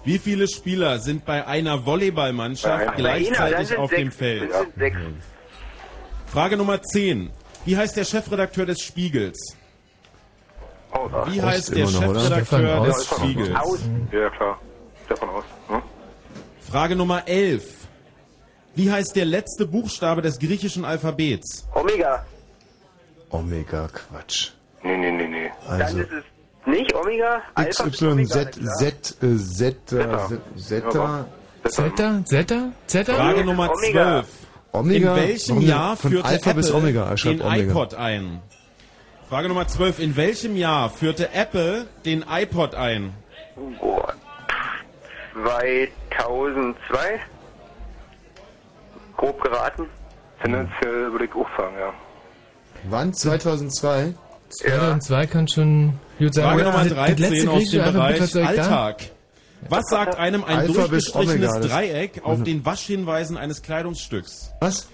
Wie 0.06 0.20
viele 0.20 0.47
Spieler 0.47 0.99
sind 0.99 1.26
bei 1.26 1.45
einer 1.47 1.86
Volleyballmannschaft 1.86 2.64
Bei 2.78 2.82
einer, 2.84 2.86
dann 2.91 2.95
gleichzeitig 2.97 3.78
auf 3.78 3.89
sechs. 3.89 4.01
dem 4.01 4.12
Feld? 4.12 4.51
Frage 6.28 6.58
Nummer 6.58 6.82
10. 6.82 7.32
Wie 7.66 7.76
heißt 7.76 7.97
der 7.97 8.03
Chefredakteur 8.06 8.66
des 8.68 8.82
Spiegels? 8.82 9.56
Aus. 10.91 11.12
Wie 11.34 11.41
heißt 11.41 11.76
der 11.76 11.86
noch? 11.86 11.91
Chefredakteur 12.01 12.86
des. 12.86 13.06
Spiegels? 13.06 13.56
Aus. 13.56 13.80
Ja, 14.12 14.20
ja, 14.20 14.30
klar. 14.30 14.60
Stefan 15.06 15.30
aus. 15.30 15.43
Hm? 15.68 15.82
Frage 16.62 16.95
Nummer 16.95 17.28
11. 17.28 17.64
Wie 18.76 18.91
heißt 18.91 19.16
der 19.16 19.26
letzte 19.26 19.66
Buchstabe 19.66 20.22
des 20.22 20.38
griechischen 20.38 20.86
Alphabets? 20.86 21.68
Omega. 21.74 22.26
Omega, 23.30 23.88
Quatsch. 23.88 24.51
Nee, 24.84 24.97
nee, 24.97 25.12
nee, 25.12 25.28
nee. 25.28 25.51
Dann 25.68 25.82
Also 25.82 25.99
ist 25.99 26.12
es 26.12 26.24
nicht 26.66 26.93
Omega. 26.95 27.41
Alpha 27.53 27.89
XY, 27.89 28.05
Omega, 28.07 28.34
Z, 28.34 28.57
na 28.61 28.72
klar. 28.74 28.76
Z, 28.78 29.24
äh, 29.24 29.38
Zeta, 29.38 30.28
Zeta. 30.28 30.30
Zeta, 30.55 31.26
Zeta? 31.70 32.22
Zeta? 32.26 32.72
Zeta? 32.88 33.13
Frage 33.13 33.45
Nummer 33.45 33.72
Omega. 33.72 34.24
12. 34.24 34.28
Omega. 34.72 35.16
In 35.16 35.22
welchem 35.22 35.61
Jahr 35.61 35.97
führte 35.97 36.26
Alpha 36.26 36.49
Apple 36.49 36.53
bis 36.55 36.72
Omega, 36.72 37.16
den 37.16 37.41
Omega. 37.41 37.72
iPod 37.72 37.93
ein? 37.95 38.41
Frage 39.30 39.47
Nummer 39.47 39.68
12. 39.68 39.99
In 39.99 40.16
welchem 40.16 40.55
Jahr 40.55 40.89
führte 40.89 41.34
Apple 41.34 41.88
den 42.05 42.24
iPod 42.30 42.76
ein? 42.76 43.13
Boah. 43.80 44.13
2002. 45.43 47.20
Grob 49.18 49.41
geraten. 49.41 49.88
Tendenziell 50.41 51.11
würde 51.11 51.26
ich 51.26 51.34
auch 51.34 51.47
sagen, 51.57 51.76
ja. 51.80 51.93
Wann? 52.89 53.13
2002? 53.13 54.13
2002 54.49 55.28
kann 55.28 55.47
schon. 55.47 55.99
Frage 56.18 56.63
Nummer 56.63 56.78
das- 56.80 56.88
das 56.89 56.93
13 56.97 57.18
letzte 57.32 57.51
aus 57.51 57.70
dem 57.70 57.84
Bereich? 57.84 58.36
Alltag. 58.36 58.97
Was 59.70 59.86
sagt 59.89 60.16
einem 60.18 60.43
ein 60.43 60.59
Alpha 60.59 60.74
durchgestrichenes 60.74 61.59
Dreieck 61.61 62.22
auf 62.24 62.43
den 62.43 62.66
Waschhinweisen 62.66 63.38
eines 63.38 63.61
Kleidungsstücks? 63.61 64.51
Was? 64.59 64.88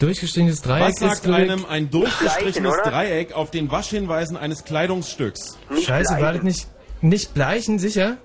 Durchgestrichenes 0.00 0.60
Dreieck 0.62 0.88
Was 0.88 0.96
sagt 0.96 1.26
einem 1.26 1.64
ein 1.66 1.90
durchgestrichenes? 1.90 2.74
Dreieck 2.84 3.32
auf 3.32 3.50
den 3.50 3.70
Waschhinweisen 3.70 4.36
eines 4.36 4.64
Kleidungsstücks? 4.64 5.56
Nicht 5.70 5.86
Scheiße, 5.86 6.10
war 6.14 6.20
das 6.20 6.30
gleichen. 6.32 6.46
nicht, 6.46 6.66
nicht 7.00 7.34
bleichen, 7.34 7.78
sicher? 7.78 8.16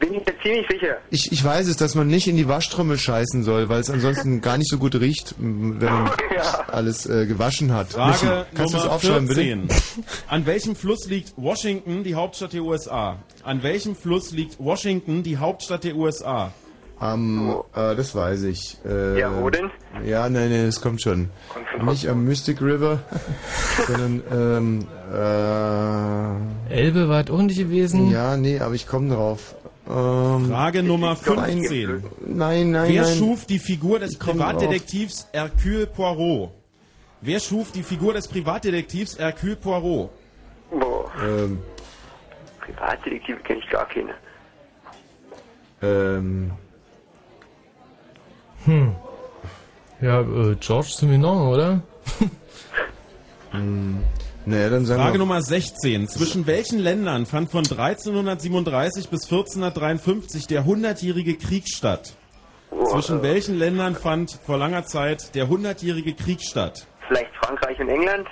Bin 0.00 0.14
ich 0.14 0.26
mir 0.26 0.34
ziemlich 0.42 0.66
sicher. 0.70 0.96
Ich, 1.10 1.30
ich 1.30 1.44
weiß 1.44 1.68
es, 1.68 1.76
dass 1.76 1.94
man 1.94 2.06
nicht 2.08 2.26
in 2.26 2.36
die 2.36 2.48
Waschtrommel 2.48 2.98
scheißen 2.98 3.44
soll, 3.44 3.68
weil 3.68 3.80
es 3.80 3.90
ansonsten 3.90 4.40
gar 4.42 4.56
nicht 4.58 4.70
so 4.70 4.78
gut 4.78 4.94
riecht, 4.94 5.34
wenn 5.38 5.78
man 5.78 6.10
alles 6.68 7.06
äh, 7.06 7.26
gewaschen 7.26 7.72
hat. 7.72 7.90
Frage 7.92 8.12
Michi, 8.26 8.44
kannst 8.54 8.74
du 8.74 8.78
es 8.78 8.84
Nummer 8.84 8.96
aufschreiben, 8.96 9.26
14. 9.28 9.66
bitte? 9.68 9.80
An 10.28 10.46
welchem 10.46 10.74
Fluss 10.74 11.06
liegt 11.06 11.34
Washington, 11.36 12.02
die 12.02 12.14
Hauptstadt 12.14 12.54
der 12.54 12.62
USA? 12.62 13.18
An 13.44 13.62
welchem 13.62 13.94
Fluss 13.94 14.32
liegt 14.32 14.58
Washington, 14.58 15.22
die 15.22 15.36
Hauptstadt 15.36 15.84
der 15.84 15.94
USA? 15.96 16.50
Am, 16.98 17.62
äh, 17.74 17.96
das 17.96 18.14
weiß 18.14 18.42
ich. 18.44 18.76
Äh, 18.86 19.18
Ja, 19.20 19.32
wo 19.40 19.48
denn? 19.48 19.70
Ja, 20.04 20.28
nein, 20.28 20.50
nein, 20.50 20.66
das 20.66 20.80
kommt 20.82 21.00
schon. 21.00 21.30
Nicht 21.82 22.06
am 22.08 22.24
Mystic 22.24 22.60
River, 22.60 23.00
sondern, 23.86 24.22
ähm, 24.30 24.86
äh, 26.68 26.74
Elbe 26.74 27.08
war 27.08 27.24
auch 27.30 27.42
nicht 27.42 27.58
gewesen. 27.58 28.10
Ja, 28.10 28.36
nee, 28.36 28.60
aber 28.60 28.74
ich 28.74 28.86
komme 28.86 29.14
drauf. 29.14 29.54
Ähm, 29.90 30.46
Frage 30.48 30.82
Nummer 30.82 31.16
Nein, 31.26 31.62
15. 31.64 32.04
Nein, 32.26 32.70
nein, 32.70 32.92
Wer 32.92 33.02
nein. 33.02 33.16
schuf 33.18 33.44
die 33.46 33.58
Figur 33.58 33.98
des 33.98 34.16
Privatdetektivs 34.18 35.26
Hercule 35.32 35.86
Poirot? 35.86 36.52
Wer 37.22 37.40
schuf 37.40 37.72
die 37.72 37.82
Figur 37.82 38.12
des 38.14 38.28
Privatdetektivs 38.28 39.18
Hercule 39.18 39.56
Poirot? 39.56 40.10
Boah, 40.70 41.10
Ähm, 41.22 41.58
Privatdetektive 42.60 43.38
kenne 43.40 43.58
ich 43.60 43.68
gar 43.70 43.86
keine. 43.88 44.14
ähm, 45.82 46.52
Hm. 48.66 48.94
Ja, 50.02 50.20
äh, 50.20 50.54
George 50.60 50.88
Simenon, 50.90 51.48
oder? 51.48 51.82
hm, 53.50 54.02
naja, 54.46 54.70
dann 54.70 54.86
sagen 54.86 55.00
Frage 55.02 55.14
wir... 55.14 55.18
Nummer 55.18 55.42
16. 55.42 56.08
Zwischen 56.08 56.46
welchen 56.46 56.78
Ländern 56.78 57.26
fand 57.26 57.50
von 57.50 57.64
1337 57.64 59.08
bis 59.08 59.24
1453 59.24 60.46
der 60.46 60.64
hundertjährige 60.64 61.36
Krieg 61.36 61.68
statt? 61.68 62.14
Zwischen 62.90 63.22
welchen 63.22 63.58
Ländern 63.58 63.94
fand 63.94 64.38
vor 64.46 64.56
langer 64.56 64.84
Zeit 64.84 65.34
der 65.34 65.48
hundertjährige 65.48 66.14
Krieg 66.14 66.40
statt? 66.42 66.86
Vielleicht 67.08 67.34
Frankreich 67.42 67.78
und 67.80 67.88
England? 67.88 68.28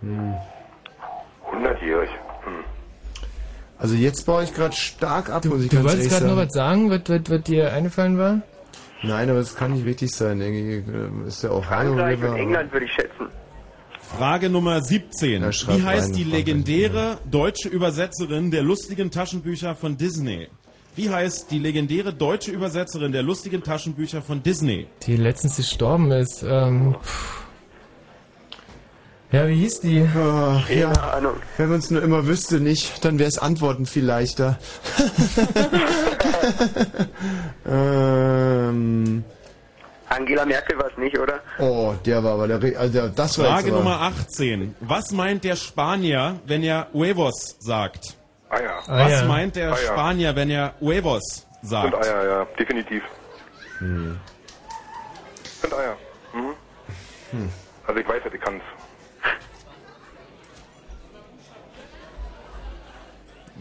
Hm. 0.00 0.34
100-jährig. 1.52 2.10
Also 3.78 3.94
jetzt 3.96 4.24
baue 4.24 4.44
ich 4.44 4.54
gerade 4.54 4.74
stark 4.74 5.30
ab, 5.30 5.44
muss 5.44 5.62
ich 5.62 5.68
Du 5.68 5.76
ganz 5.76 5.88
wolltest 5.88 6.10
ehrlich 6.10 6.12
gerade 6.12 6.26
noch 6.26 6.50
sagen. 6.50 6.90
was 6.90 7.00
sagen, 7.02 7.18
was, 7.18 7.22
was, 7.30 7.38
was 7.38 7.42
dir 7.42 7.72
eingefallen 7.72 8.18
war? 8.18 8.40
Nein, 9.02 9.28
aber 9.28 9.40
das 9.40 9.54
kann 9.54 9.72
nicht 9.72 9.84
richtig 9.84 10.10
sein. 10.12 10.40
Äh, 10.40 10.82
ist 11.26 11.42
der 11.42 11.52
Ohio 11.52 11.62
Frankreich 11.62 12.18
River. 12.18 12.30
und 12.30 12.36
England 12.36 12.72
würde 12.72 12.86
ich 12.86 12.92
schätzen. 12.92 13.28
Frage 14.18 14.48
Nummer 14.48 14.80
17. 14.80 15.52
schreibt 15.52 15.78
Wie 15.78 15.82
heißt 15.82 16.14
die 16.14 16.22
legendäre 16.22 17.18
deutsche 17.28 17.68
Übersetzerin 17.68 18.52
der 18.52 18.62
lustigen 18.62 19.10
Taschenbücher 19.10 19.74
von 19.74 19.96
Disney? 19.96 20.46
Wie 20.94 21.10
heißt 21.10 21.50
die 21.50 21.58
legendäre 21.58 22.14
deutsche 22.14 22.52
Übersetzerin 22.52 23.10
der 23.10 23.24
lustigen 23.24 23.64
Taschenbücher 23.64 24.22
von 24.22 24.40
Disney? 24.40 24.86
Die 25.04 25.16
letztens 25.16 25.56
gestorben 25.56 26.12
ist. 26.12 26.44
Ähm, 26.44 26.94
ja, 29.32 29.48
wie 29.48 29.56
hieß 29.56 29.80
die? 29.80 30.06
Ach, 30.16 30.70
ja, 30.70 30.92
Ahnung. 30.92 31.34
wenn 31.56 31.70
man 31.70 31.80
es 31.80 31.90
nur 31.90 32.00
immer 32.00 32.28
wüsste 32.28 32.60
nicht, 32.60 33.04
dann 33.04 33.18
wäre 33.18 33.28
es 33.28 33.38
Antworten 33.38 33.84
viel 33.84 34.04
leichter. 34.04 34.60
ähm, 37.68 39.24
Angela 40.08 40.44
Merkel 40.44 40.78
war 40.78 40.90
es 40.90 40.96
nicht, 40.98 41.18
oder? 41.18 41.40
oh, 41.58 41.94
der 42.04 42.22
war 42.22 42.34
aber 42.34 42.46
der, 42.46 42.78
also 42.78 42.92
der 42.92 43.08
das 43.08 43.38
war 43.38 43.46
Frage 43.46 43.66
jetzt 43.68 43.72
aber, 43.72 43.78
Nummer 43.82 44.00
18. 44.00 44.76
Was 44.80 45.10
meint 45.12 45.44
der 45.44 45.56
Spanier, 45.56 46.38
wenn 46.46 46.62
er 46.62 46.88
Huevos 46.92 47.56
sagt? 47.60 48.16
Eier. 48.50 48.82
Was 48.86 49.12
Eier. 49.12 49.24
meint 49.24 49.56
der 49.56 49.68
Eier. 49.72 49.76
Spanier, 49.76 50.36
wenn 50.36 50.50
er 50.50 50.74
Huevos 50.80 51.46
sagt? 51.62 51.94
Sind 51.94 52.04
Eier, 52.04 52.24
ja, 52.28 52.44
definitiv. 52.58 53.02
Hm. 53.78 54.18
Sind 55.60 55.74
Eier. 55.74 55.96
Mhm. 56.32 56.54
Hm. 57.30 57.48
Also 57.86 58.00
ich 58.00 58.08
weiß 58.08 58.22
ja, 58.24 58.32
ich 58.32 58.40
kann's. 58.40 58.62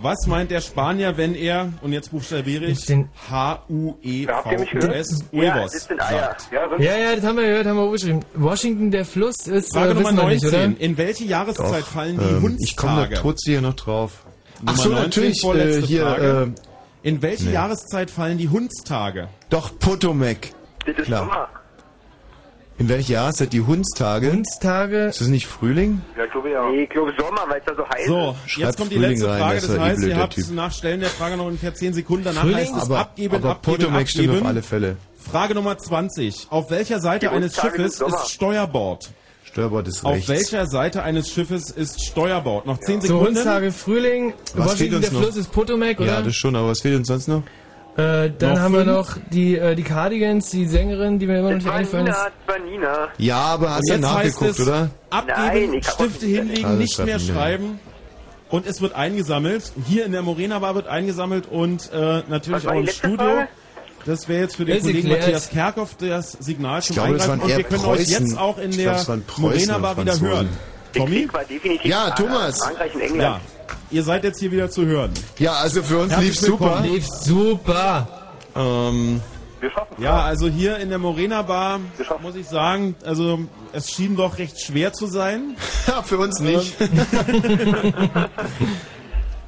Was 0.04 0.28
meint 0.28 0.51
der 0.51 0.60
Spanier, 0.60 1.16
wenn 1.18 1.34
er, 1.34 1.72
und 1.82 1.93
jetzt 1.93 2.12
buchstabiere 2.12 2.66
ich, 2.66 2.86
Den- 2.86 3.08
H-U-E-V-O-S, 3.32 5.24
sagt? 5.88 6.47
Ja, 6.51 6.68
Ja, 6.78 7.16
das 7.16 7.24
haben 7.26 7.38
wir 7.38 7.45
gehört, 7.47 7.66
haben 7.68 7.78
wir 7.78 7.84
aufgeschrieben. 7.84 8.20
Washington, 8.36 8.91
der 8.91 9.06
Fluss 9.06 9.47
ist, 9.47 9.74
Frage 9.74 9.91
äh, 9.91 9.93
Nummer 9.93 10.12
wir 10.16 10.26
nicht, 10.30 10.43
19. 10.43 10.72
oder? 10.74 10.82
In 10.82 10.97
welche 10.97 11.24
Jahreszeit 11.24 11.82
Doch, 11.84 11.88
fallen 11.88 12.18
die 12.20 12.26
ähm, 12.26 12.58
Ich 12.60 12.76
komme 12.76 12.93
da 12.93 12.97
Hundstage? 13.04 13.22
trotzdem 13.22 13.51
hier 13.54 13.62
noch 13.62 13.76
drauf. 13.76 14.12
Ach 14.66 14.72
Nummer 14.72 14.78
so, 14.78 14.89
19, 14.89 15.04
natürlich, 15.04 15.43
äh, 15.43 15.82
hier, 15.88 16.01
Frage. 16.04 16.54
äh, 17.04 17.08
In 17.08 17.22
welche 17.22 17.45
nee. 17.45 17.54
Jahreszeit 17.54 18.12
fallen 18.12 18.38
die 18.38 18.49
Hundstage? 18.49 19.30
doch, 19.49 19.78
Potomac. 19.80 20.49
Das 20.86 20.97
ist 20.97 21.06
Klar. 21.06 21.20
Sommer. 21.28 21.47
In 22.80 22.89
welcher 22.89 23.13
Jahreszeit 23.13 23.53
die 23.53 23.61
Hundstage? 23.61 24.32
Hundstage. 24.32 25.05
Ist 25.05 25.21
das 25.21 25.28
nicht 25.28 25.45
Frühling? 25.45 26.01
Ja, 26.17 26.26
ich 26.26 26.32
glaube 26.32 26.49
ja. 26.49 26.69
Nee, 26.69 26.84
ich 26.84 26.89
glaube 26.89 27.13
Sommer, 27.17 27.41
weil 27.47 27.59
es 27.59 27.65
da 27.65 27.76
so 27.76 27.88
heiß 27.88 28.07
So, 28.07 28.32
ist. 28.45 28.51
Schreibt 28.51 28.67
jetzt 28.67 28.78
kommt 28.78 28.91
die 28.91 28.95
Frühling 28.95 29.11
letzte 29.11 29.30
rein, 29.30 29.39
Frage. 29.39 29.55
das 29.55 29.63
Das 29.67 29.76
ist 29.76 29.80
heißt, 29.82 30.01
ihr 30.01 30.07
der 30.07 30.17
habt 30.17 30.34
Typ. 30.34 30.51
nach 30.51 30.71
Stellen 30.74 30.99
der 30.99 31.09
Frage 31.09 31.38
noch 31.38 31.45
ungefähr 31.45 31.74
10 31.76 31.93
Sekunden. 31.93 32.24
Danach 32.26 32.41
Frühling? 32.41 32.57
heißt 32.57 32.76
es 32.76 32.82
Aber, 32.84 32.99
abgeben, 32.99 33.36
aber 33.36 33.51
abgeben, 33.51 33.78
Potomac 33.78 34.07
stimmt 34.09 34.30
auf 34.30 34.34
abgeben. 34.36 34.47
alle 34.47 34.61
Fälle. 34.63 34.97
Frage 35.32 35.53
Nummer 35.53 35.78
20. 35.78 36.47
Auf 36.49 36.71
welcher 36.71 36.99
Seite 36.99 37.28
Die 37.28 37.32
eines 37.32 37.53
Hundstage 37.61 37.76
Schiffes 37.91 38.01
ist 38.01 38.32
Steuerbord? 38.32 39.11
Steuerbord 39.45 39.88
ist 39.88 40.03
Auf 40.03 40.13
rechts. 40.15 40.30
welcher 40.30 40.65
Seite 40.65 41.03
eines 41.03 41.30
Schiffes 41.32 41.69
ist 41.69 42.03
Steuerbord? 42.03 42.65
Noch 42.65 42.80
10 42.80 43.01
So, 43.01 43.07
Sekunden. 43.07 43.26
Hundstage, 43.28 43.71
Frühling, 43.71 44.34
Was 44.55 44.74
fehlt 44.74 44.93
uns 44.95 45.05
der 45.05 45.13
noch? 45.13 45.21
Fluss 45.21 45.38
ist 45.38 45.51
Potomac, 45.51 45.99
Ja, 45.99 46.15
oder? 46.17 46.21
das 46.24 46.36
schon, 46.36 46.55
aber 46.55 46.69
was 46.69 46.82
fehlt 46.82 46.95
uns 46.97 47.07
sonst 47.07 47.28
noch? 47.28 47.43
Äh, 47.96 48.32
dann 48.39 48.54
Noch 48.54 48.60
haben 48.60 48.74
wir 48.74 48.84
fünf? 48.86 48.91
noch 48.96 49.18
die, 49.32 49.56
äh, 49.58 49.76
die 49.76 49.84
Cardigans, 49.84 50.50
die 50.50 50.66
Sängerin, 50.66 51.20
die 51.20 51.28
mir 51.28 51.39
immer 51.39 51.52
noch 51.52 51.58
Das 51.58 51.64
nicht 51.64 51.68
war 51.68 51.76
eingefallen 51.76 52.06
Nina, 52.06 52.26
ist. 52.26 52.34
das 52.48 52.58
Nina. 52.72 53.08
Ja, 53.20 53.38
aber 53.38 53.70
hast 53.76 53.89
du 53.89 54.00
nachgeguckt, 54.00 54.60
oder? 54.62 54.89
Abgeben, 55.12 55.72
Nein, 55.74 55.84
Stifte 55.84 56.26
hinlegen, 56.26 56.66
Alles 56.66 56.80
nicht 56.80 57.06
mehr 57.06 57.20
schreiben. 57.20 57.80
Und 58.50 58.66
es 58.68 58.82
wird 58.82 58.94
eingesammelt. 58.96 59.72
Hier 59.88 60.06
in 60.06 60.12
der 60.12 60.22
Morena 60.24 60.60
Bar 60.60 60.74
wird 60.76 60.88
eingesammelt 60.88 61.48
und 61.50 61.91
äh, 61.94 62.24
natürlich 62.30 62.68
auch 62.68 62.74
im 62.74 62.88
Studio. 62.88 63.18
Frage? 63.18 63.48
Das 64.06 64.28
wäre 64.28 64.41
jetzt 64.41 64.56
für 64.58 64.66
den 64.66 64.78
Ist 64.78 64.84
Kollegen. 64.84 65.10
Matthias 65.10 65.50
Kerkhoff 65.50 65.96
das 65.98 66.32
Signal 66.34 66.82
zum 66.82 66.96
glaube, 66.96 67.14
das 67.14 67.30
Eingreifen. 67.30 67.30
waren 67.30 67.41
Und 67.41 67.50
eher 67.50 67.58
wir 67.58 67.64
können 67.64 67.86
euch 67.86 67.98
Preußen. 68.00 68.26
jetzt 68.28 68.38
auch 68.38 68.58
in 68.58 68.70
Ich 68.72 68.78
der 68.78 69.18
Morena 69.38 69.78
Bar 69.78 69.98
wieder 69.98 70.20
hören. 70.20 70.50
Tommy? 70.94 71.28
Ja, 71.84 72.10
Thomas. 72.12 72.58
Frankreich 72.60 72.94
und 72.96 73.02
England. 73.02 73.22
Ja, 73.22 73.41
ihr 73.91 74.03
seid 74.03 74.24
jetzt 74.24 74.39
hier 74.39 74.51
wieder 74.51 74.69
zu 74.69 74.86
hören. 74.86 75.11
Ja, 75.38 75.53
also 75.53 75.84
für 75.84 75.99
uns 75.99 76.17
lief 76.17 76.39
super. 76.39 76.82
Lief 76.84 77.07
super. 77.07 78.07
Ähm, 78.55 79.21
Wir 79.59 79.71
schaffen 79.71 80.01
Ja, 80.01 80.21
also 80.21 80.47
hier 80.47 80.78
in 80.78 80.89
der 80.89 80.99
Morena 80.99 81.41
Bar 81.41 81.80
muss 82.21 82.36
ich 82.36 82.47
sagen, 82.47 82.95
also 83.05 83.39
es 83.71 83.89
schien 83.91 84.15
doch 84.15 84.38
recht 84.38 84.61
schwer 84.61 84.93
zu 84.93 85.07
sein. 85.07 85.55
ja, 85.88 86.01
für 86.01 86.17
uns 86.17 86.39
nicht. 86.39 86.76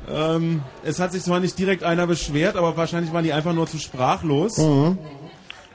Ähm, 0.08 0.62
es 0.84 1.00
hat 1.00 1.12
sich 1.12 1.24
zwar 1.24 1.40
nicht 1.40 1.58
direkt 1.58 1.84
einer 1.84 2.06
beschwert, 2.08 2.56
aber 2.58 2.78
wahrscheinlich 2.78 3.12
waren 3.12 3.24
die 3.24 3.34
einfach 3.34 3.54
nur 3.54 3.68
zu 3.68 3.80
sprachlos. 3.80 4.58
Mhm. 4.58 4.98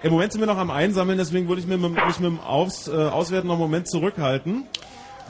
Im 0.02 0.12
Moment 0.12 0.32
sind 0.32 0.40
wir 0.40 0.46
noch 0.46 0.56
am 0.56 0.70
Einsammeln, 0.70 1.18
deswegen 1.18 1.48
würde 1.48 1.60
ich 1.60 1.66
mir 1.66 1.76
mit, 1.76 1.92
mich 1.92 2.20
mit 2.20 2.30
dem 2.30 2.40
Aus, 2.40 2.88
äh, 2.88 2.92
Auswerten 2.92 3.48
noch 3.48 3.54
einen 3.54 3.62
Moment 3.62 3.88
zurückhalten. 3.88 4.64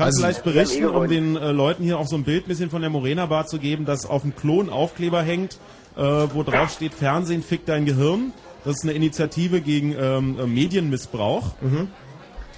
Kann 0.01 0.07
Also- 0.07 0.23
vielleicht 0.23 0.45
berichten, 0.45 0.87
um 0.87 1.07
den 1.09 1.37
äh, 1.37 1.53
Leuten 1.53 1.85
hier 1.85 1.99
auch 1.99 2.07
so 2.07 2.17
ein 2.17 2.25
Bild 2.25 2.47
ein 2.47 2.49
bisschen 2.49 2.71
von 2.71 2.81
der 2.81 2.89
Morena 2.89 3.27
Bar 3.27 3.47
zu 3.47 3.59
geben, 3.59 3.85
dass 3.85 4.07
auf 4.07 4.23
dem 4.23 4.35
Klo 4.35 4.63
ein 4.63 4.71
Aufkleber 4.71 5.23
hängt, 5.23 5.59
äh, 5.95 6.01
wo 6.01 6.43
drauf 6.43 6.71
steht, 6.71 6.95
Fernsehen 6.95 7.43
fickt 7.43 7.69
dein 7.69 7.85
Gehirn. 7.85 8.33
Das 8.65 8.77
ist 8.77 8.85
eine 8.85 8.93
Initiative 8.93 9.61
gegen 9.61 9.95
ähm, 10.01 10.39
äh, 10.41 10.47
Medienmissbrauch. 10.47 11.53
Mhm. 11.61 11.89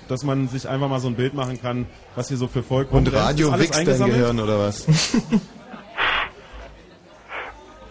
Dass 0.07 0.23
man 0.23 0.47
sich 0.47 0.69
einfach 0.69 0.89
mal 0.89 1.01
so 1.01 1.09
ein 1.09 1.17
Bild 1.17 1.35
machen 1.35 1.61
kann, 1.61 1.87
was 2.15 2.29
hier 2.29 2.37
so 2.37 2.47
für 2.47 2.63
Volk 2.63 2.91
kommt. 2.91 3.09
Und 3.09 3.15
Radio 3.15 3.53
wächst 3.59 3.89
dein? 3.89 3.99
Gehirn, 3.99 4.39
oder 4.39 4.61
was? 4.61 4.87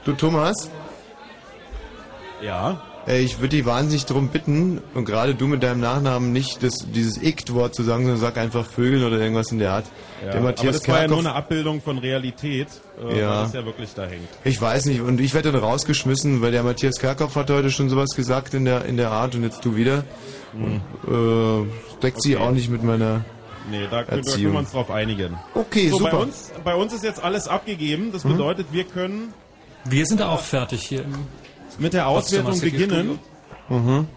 du, 0.05 0.13
Thomas? 0.13 0.69
Ja. 2.41 2.81
Ey, 3.07 3.23
ich 3.23 3.39
würde 3.39 3.49
dich 3.55 3.65
wahnsinnig 3.65 4.05
darum 4.05 4.27
bitten, 4.27 4.79
und 4.93 5.05
gerade 5.05 5.33
du 5.33 5.47
mit 5.47 5.63
deinem 5.63 5.79
Nachnamen 5.79 6.31
nicht 6.31 6.61
das, 6.61 6.85
dieses 6.93 7.21
Ikt-Wort 7.21 7.73
zu 7.73 7.81
sagen, 7.83 8.03
sondern 8.03 8.21
sag 8.21 8.37
einfach 8.37 8.65
Vögeln 8.65 9.03
oder 9.03 9.17
irgendwas 9.19 9.51
in 9.51 9.57
der 9.57 9.71
Art. 9.73 9.85
Ja, 10.21 10.27
der 10.27 10.35
aber 10.35 10.43
Matthias 10.49 10.77
das 10.79 10.87
war 10.87 11.01
ja 11.01 11.07
nur 11.07 11.17
Kerkhoff, 11.17 11.25
eine 11.25 11.35
Abbildung 11.35 11.81
von 11.81 11.97
Realität, 11.97 12.67
äh, 13.03 13.19
Ja. 13.19 13.41
das 13.43 13.53
ja 13.53 13.65
wirklich 13.65 13.93
da 13.95 14.05
hängt. 14.05 14.27
ich 14.43 14.61
weiß 14.61 14.85
nicht, 14.85 15.01
und 15.01 15.19
ich 15.19 15.33
werde 15.33 15.51
dann 15.51 15.61
rausgeschmissen, 15.61 16.41
weil 16.41 16.51
der 16.51 16.61
Matthias 16.61 16.99
Kerkhoff 16.99 17.35
hat 17.35 17.49
heute 17.49 17.71
schon 17.71 17.89
sowas 17.89 18.09
gesagt 18.15 18.53
in 18.53 18.65
der, 18.65 18.85
in 18.85 18.97
der 18.97 19.09
Art 19.11 19.33
und 19.33 19.41
jetzt 19.43 19.65
du 19.65 19.75
wieder. 19.75 20.03
Mhm. 20.53 20.81
Äh, 21.07 21.99
deckt 22.03 22.21
sie 22.21 22.37
auch 22.37 22.51
nicht 22.51 22.69
mit 22.69 22.83
meiner 22.83 23.25
Nee, 23.69 23.81
da 23.89 23.89
können, 23.89 23.89
da 23.89 24.03
können 24.03 24.23
Erziehung. 24.27 24.53
wir 24.53 24.59
uns 24.59 24.71
drauf 24.71 24.91
einigen. 24.91 25.37
Okay, 25.55 25.89
so, 25.89 25.97
super. 25.99 26.11
Bei 26.11 26.17
uns, 26.17 26.51
bei 26.63 26.75
uns 26.75 26.93
ist 26.93 27.03
jetzt 27.03 27.23
alles 27.23 27.47
abgegeben. 27.47 28.11
Das 28.11 28.23
Mhm. 28.25 28.33
bedeutet, 28.33 28.67
wir 28.71 28.83
können 28.83 29.33
Wir 29.85 30.05
sind 30.05 30.21
auch 30.21 30.41
fertig 30.41 30.83
hier. 30.83 31.01
im 31.03 31.13
mit 31.81 31.93
der 31.93 32.07
Auswertung 32.07 32.59
beginnen. 32.59 33.19
Mhm. 33.69 34.07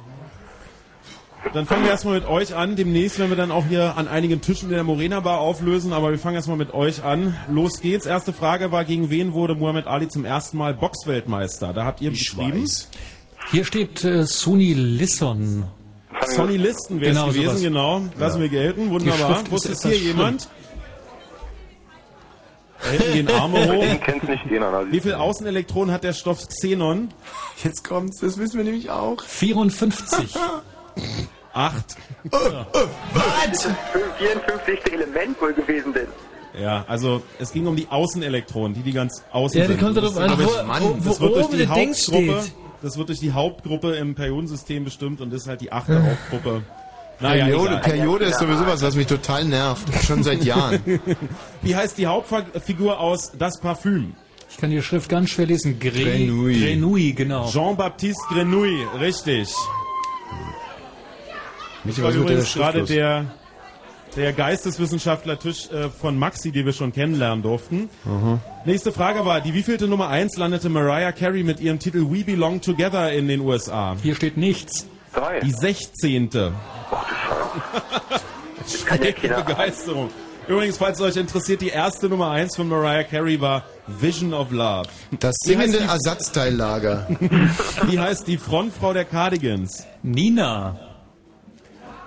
Dann 1.52 1.66
fangen 1.66 1.84
wir 1.84 1.90
erstmal 1.90 2.14
mit 2.14 2.26
euch 2.28 2.54
an. 2.54 2.74
Demnächst 2.74 3.18
werden 3.18 3.30
wir 3.30 3.36
dann 3.36 3.50
auch 3.50 3.66
hier 3.66 3.96
an 3.96 4.08
einigen 4.08 4.40
Tischen 4.40 4.70
in 4.70 4.74
der 4.74 4.82
Morena 4.84 5.20
Bar 5.20 5.38
auflösen, 5.38 5.92
aber 5.92 6.10
wir 6.10 6.18
fangen 6.18 6.36
erstmal 6.36 6.56
mit 6.56 6.72
euch 6.72 7.04
an. 7.04 7.36
Los 7.50 7.80
geht's. 7.80 8.06
Erste 8.06 8.32
Frage 8.32 8.72
war, 8.72 8.84
gegen 8.84 9.10
wen 9.10 9.34
wurde 9.34 9.54
Muhammad 9.54 9.86
Ali 9.86 10.08
zum 10.08 10.24
ersten 10.24 10.56
Mal 10.56 10.74
Boxweltmeister? 10.74 11.72
Da 11.72 11.84
habt 11.84 12.00
ihr 12.00 12.10
beschrieben. 12.10 12.68
Hier 13.50 13.64
steht 13.64 14.02
äh, 14.04 14.24
Sony 14.26 14.72
Lisson. 14.72 15.64
Sonny 16.34 16.56
Listen 16.56 17.00
wäre 17.00 17.12
Genau, 17.12 17.28
es 17.28 17.34
gewesen, 17.34 17.48
sowas. 17.50 17.62
genau. 17.62 18.02
Lassen 18.18 18.36
Ja. 18.36 18.42
wir 18.42 18.48
gelten. 18.48 18.90
Wunderbar. 18.90 19.42
Wusste 19.50 19.72
es 19.72 19.82
hier 19.82 19.92
schlimm. 19.92 20.06
jemand? 20.06 20.48
Hinten 22.90 23.12
gehen 23.12 23.28
Arme 23.30 23.66
hoch. 23.72 23.80
Den 23.82 24.00
kennt's 24.00 24.28
nicht 24.28 24.44
jeder. 24.50 24.70
na, 24.70 24.90
Wie 24.92 25.00
viel 25.00 25.14
Außenelektronen 25.14 25.92
hat 25.94 26.04
der 26.04 26.12
Stoff 26.12 26.46
Xenon? 26.46 27.08
Jetzt 27.62 27.82
kommt's, 27.86 28.20
das 28.20 28.38
wissen 28.38 28.56
wir 28.58 28.64
nämlich 28.64 28.90
auch. 28.90 29.22
54. 29.22 30.34
Acht. 31.52 31.96
Was? 32.30 33.68
54. 34.18 34.92
Element 34.92 35.40
wohl 35.40 35.52
gewesen 35.52 35.92
denn. 35.92 36.08
Ja, 36.60 36.84
also 36.88 37.22
es 37.38 37.52
ging 37.52 37.66
um 37.66 37.74
die 37.76 37.88
Außenelektronen, 37.90 38.74
die 38.74 38.82
die 38.82 38.92
ganz 38.92 39.22
außen 39.32 39.58
Ja, 39.60 39.66
die 39.66 39.72
sind. 39.72 39.80
kommt 39.82 39.96
Das 39.96 40.14
darauf 40.14 40.30
an, 40.30 40.46
wo- 40.46 40.62
Mann, 40.66 40.82
wo- 40.82 41.08
das 41.08 41.20
wo 41.20 41.24
wird 41.26 41.34
durch 41.36 41.46
oben 41.46 41.58
die 41.58 41.66
Hauptgruppe, 41.68 42.44
das 42.82 42.96
wird 42.98 43.08
durch 43.08 43.18
die 43.20 43.32
Hauptgruppe 43.32 43.94
im 43.96 44.14
Periodensystem 44.14 44.84
bestimmt 44.84 45.20
und 45.20 45.32
ist 45.32 45.48
halt 45.48 45.60
die 45.60 45.72
achte 45.72 46.00
Hauptgruppe. 46.02 46.62
Naja, 47.20 47.44
Periode. 47.44 47.80
Periode 47.82 48.24
ist 48.26 48.38
sowieso 48.38 48.66
was, 48.66 48.82
was 48.82 48.96
mich 48.96 49.06
total 49.06 49.44
nervt. 49.44 49.88
Schon 50.04 50.22
seit 50.22 50.44
Jahren. 50.44 50.80
Wie 51.62 51.74
heißt 51.74 51.96
die 51.98 52.06
Hauptfigur 52.06 52.98
aus 52.98 53.32
Das 53.38 53.60
Parfüm? 53.60 54.14
Ich 54.50 54.56
kann 54.58 54.70
die 54.70 54.82
Schrift 54.82 55.08
ganz 55.08 55.30
schwer 55.30 55.46
lesen. 55.46 55.78
Gre 55.80 55.90
Grenouille. 55.90 56.66
Grenouille, 56.66 57.12
genau. 57.12 57.50
Jean-Baptiste 57.50 58.22
Grenouille, 58.30 58.86
richtig. 59.00 59.48
Mich 61.82 61.96
Das 61.96 62.04
war 62.04 62.12
übrigens 62.12 62.54
gerade 62.54 62.84
der, 62.84 63.26
der 64.16 64.32
Geisteswissenschaftler-Tisch 64.32 65.70
äh, 65.70 65.90
von 65.90 66.16
Maxi, 66.18 66.52
den 66.52 66.66
wir 66.66 66.72
schon 66.72 66.92
kennenlernen 66.92 67.42
durften. 67.42 67.90
Aha. 68.06 68.40
Nächste 68.64 68.92
Frage 68.92 69.24
war, 69.26 69.40
die 69.40 69.54
wievielte 69.54 69.88
Nummer 69.88 70.08
1 70.08 70.36
landete 70.36 70.68
Mariah 70.68 71.12
Carey 71.12 71.42
mit 71.42 71.60
ihrem 71.60 71.78
Titel 71.78 72.06
We 72.10 72.24
Belong 72.24 72.60
Together 72.60 73.12
in 73.12 73.28
den 73.28 73.40
USA? 73.40 73.96
Hier 74.02 74.14
steht 74.14 74.36
nichts. 74.36 74.86
Drei. 75.14 75.40
Die 75.40 75.52
16. 75.52 76.30
Schräge 78.66 79.28
Begeisterung. 79.44 80.10
Übrigens, 80.46 80.76
falls 80.76 80.98
es 81.00 81.04
euch 81.06 81.16
interessiert, 81.16 81.62
die 81.62 81.68
erste 81.68 82.08
Nummer 82.08 82.30
1 82.30 82.56
von 82.56 82.68
Mariah 82.68 83.04
Carey 83.04 83.40
war 83.40 83.62
Vision 83.86 84.34
of 84.34 84.50
Love. 84.50 84.88
Das 85.20 85.34
singende 85.42 85.78
die- 85.78 85.84
Ersatzteillager. 85.84 87.06
Wie 87.86 87.98
heißt 87.98 88.26
die 88.26 88.36
Frontfrau 88.36 88.92
der 88.92 89.06
Cardigans? 89.06 89.86
Nina. 90.02 90.78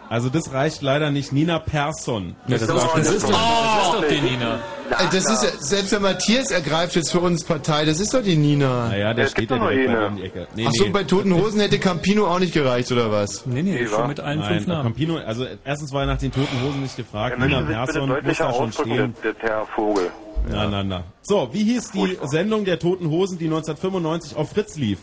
Also 0.09 0.29
das 0.29 0.53
reicht 0.53 0.81
leider 0.81 1.11
nicht. 1.11 1.33
Nina 1.33 1.59
Persson. 1.59 2.35
Ja, 2.47 2.57
das 2.57 2.61
ist- 2.61 2.69
das 2.69 2.83
doch- 2.83 2.95
Das 2.95 3.09
ist 3.11 3.23
doch 3.29 4.03
die 4.09 4.21
Nina. 4.21 4.59
Das 4.89 5.13
ist 5.25 5.43
ja, 5.43 5.49
selbst 5.59 5.91
der 5.91 5.99
Matthias 5.99 6.49
ergreift 6.49 6.95
jetzt 6.95 7.11
für 7.11 7.19
uns 7.19 7.43
Partei, 7.43 7.83
das 7.83 7.99
ist 7.99 8.13
doch 8.13 8.23
die 8.23 8.37
Nina. 8.37 8.87
Naja, 8.87 9.13
der 9.13 9.27
steht 9.27 9.51
ja 9.51 9.57
direkt 9.59 9.87
bei 9.91 10.07
um 10.07 10.15
die 10.15 10.23
Ecke. 10.23 10.47
Nee, 10.55 10.65
Ach 10.65 10.71
so, 10.73 10.85
nee. 10.85 10.89
bei 10.91 11.03
Toten 11.03 11.33
Hosen 11.35 11.59
hätte 11.59 11.77
Campino 11.77 12.25
auch 12.27 12.39
nicht 12.39 12.53
gereicht, 12.53 12.89
oder 12.91 13.11
was? 13.11 13.45
Nee, 13.45 13.63
nee, 13.63 13.85
schon 13.85 14.07
mit 14.07 14.21
allen 14.21 14.39
Nein, 14.39 14.53
fünf 14.55 14.67
Namen. 14.67 14.83
Campino, 14.83 15.17
also 15.17 15.45
erstens 15.65 15.91
war 15.91 16.01
er 16.01 16.07
nach 16.07 16.17
den 16.17 16.31
Toten 16.31 16.61
Hosen 16.63 16.83
nicht 16.83 16.95
gefragt. 16.95 17.37
Möchte 17.37 17.57
Nina 17.61 17.83
Persson 17.85 18.09
muss 18.23 18.37
da 18.37 18.53
schon 18.53 18.71
stehen. 18.71 19.13
der, 19.23 19.33
der 19.33 19.49
Herr 19.49 19.65
Vogel. 19.75 20.09
Na, 20.49 20.67
na, 20.69 20.83
na. 20.83 21.03
So, 21.23 21.49
wie 21.51 21.63
hieß 21.65 21.91
die 21.91 22.17
Sendung 22.23 22.63
der 22.63 22.79
Toten 22.79 23.09
Hosen, 23.09 23.37
die 23.37 23.45
1995 23.49 24.37
auf 24.37 24.51
Fritz 24.51 24.77
lief? 24.77 24.99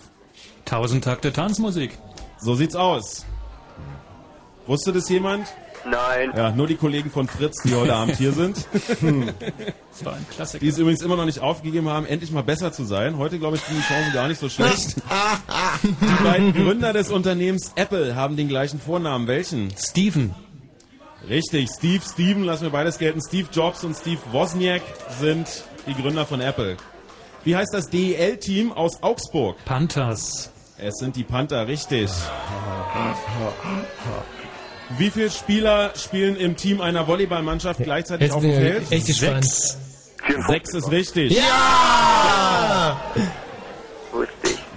Tausend 0.64 1.04
Takte 1.04 1.30
Tanzmusik. 1.30 1.98
So 2.38 2.54
sieht's 2.54 2.74
aus. 2.74 3.26
Wusste 4.66 4.92
das 4.92 5.08
jemand? 5.08 5.46
Nein. 5.86 6.32
Ja, 6.34 6.50
nur 6.50 6.66
die 6.66 6.76
Kollegen 6.76 7.10
von 7.10 7.28
Fritz, 7.28 7.62
die 7.62 7.74
heute 7.74 7.94
Abend 7.94 8.16
hier 8.16 8.32
sind. 8.32 8.66
Hm. 9.00 9.30
Das 9.90 10.04
war 10.04 10.14
ein 10.14 10.26
Klassiker. 10.30 10.60
Die 10.60 10.68
es 10.68 10.78
übrigens 10.78 11.02
immer 11.02 11.16
noch 11.16 11.24
nicht 11.24 11.40
aufgegeben 11.40 11.88
haben, 11.88 12.06
endlich 12.06 12.30
mal 12.30 12.42
besser 12.42 12.72
zu 12.72 12.84
sein. 12.84 13.18
Heute, 13.18 13.38
glaube 13.38 13.56
ich, 13.56 13.62
sind 13.62 13.76
die 13.76 13.82
Chancen 13.82 14.12
gar 14.12 14.28
nicht 14.28 14.40
so 14.40 14.48
schlecht. 14.48 14.96
Die 15.82 16.24
beiden 16.24 16.52
Gründer 16.52 16.92
des 16.92 17.10
Unternehmens 17.10 17.72
Apple 17.76 18.14
haben 18.14 18.36
den 18.36 18.48
gleichen 18.48 18.80
Vornamen. 18.80 19.26
Welchen? 19.26 19.72
Steven. 19.76 20.34
Richtig, 21.28 21.68
Steve, 21.76 22.02
Steven, 22.04 22.44
lassen 22.44 22.64
wir 22.64 22.70
beides 22.70 22.98
gelten. 22.98 23.20
Steve 23.26 23.48
Jobs 23.52 23.84
und 23.84 23.96
Steve 23.96 24.20
Wozniak 24.32 24.82
sind 25.20 25.46
die 25.86 25.94
Gründer 25.94 26.26
von 26.26 26.40
Apple. 26.40 26.76
Wie 27.44 27.56
heißt 27.56 27.72
das 27.72 27.90
DEL-Team 27.90 28.72
aus 28.72 29.02
Augsburg? 29.02 29.56
Panthers. 29.64 30.50
Es 30.78 30.94
sind 30.96 31.16
die 31.16 31.24
Panther, 31.24 31.66
richtig. 31.66 32.10
Wie 34.98 35.10
viele 35.10 35.30
Spieler 35.30 35.92
spielen 35.96 36.36
im 36.36 36.56
Team 36.56 36.80
einer 36.80 37.06
Volleyballmannschaft 37.06 37.82
gleichzeitig 37.82 38.26
Jetzt 38.28 38.34
auf 38.36 38.42
dem 38.42 38.52
Feld? 38.54 38.92
echt 38.92 39.06
gespannt. 39.06 39.44
Sechs. 39.44 39.78
Sechs 40.48 40.74
ist 40.74 40.90
richtig. 40.90 41.36
Ja! 41.36 43.00
Ich. 43.14 43.22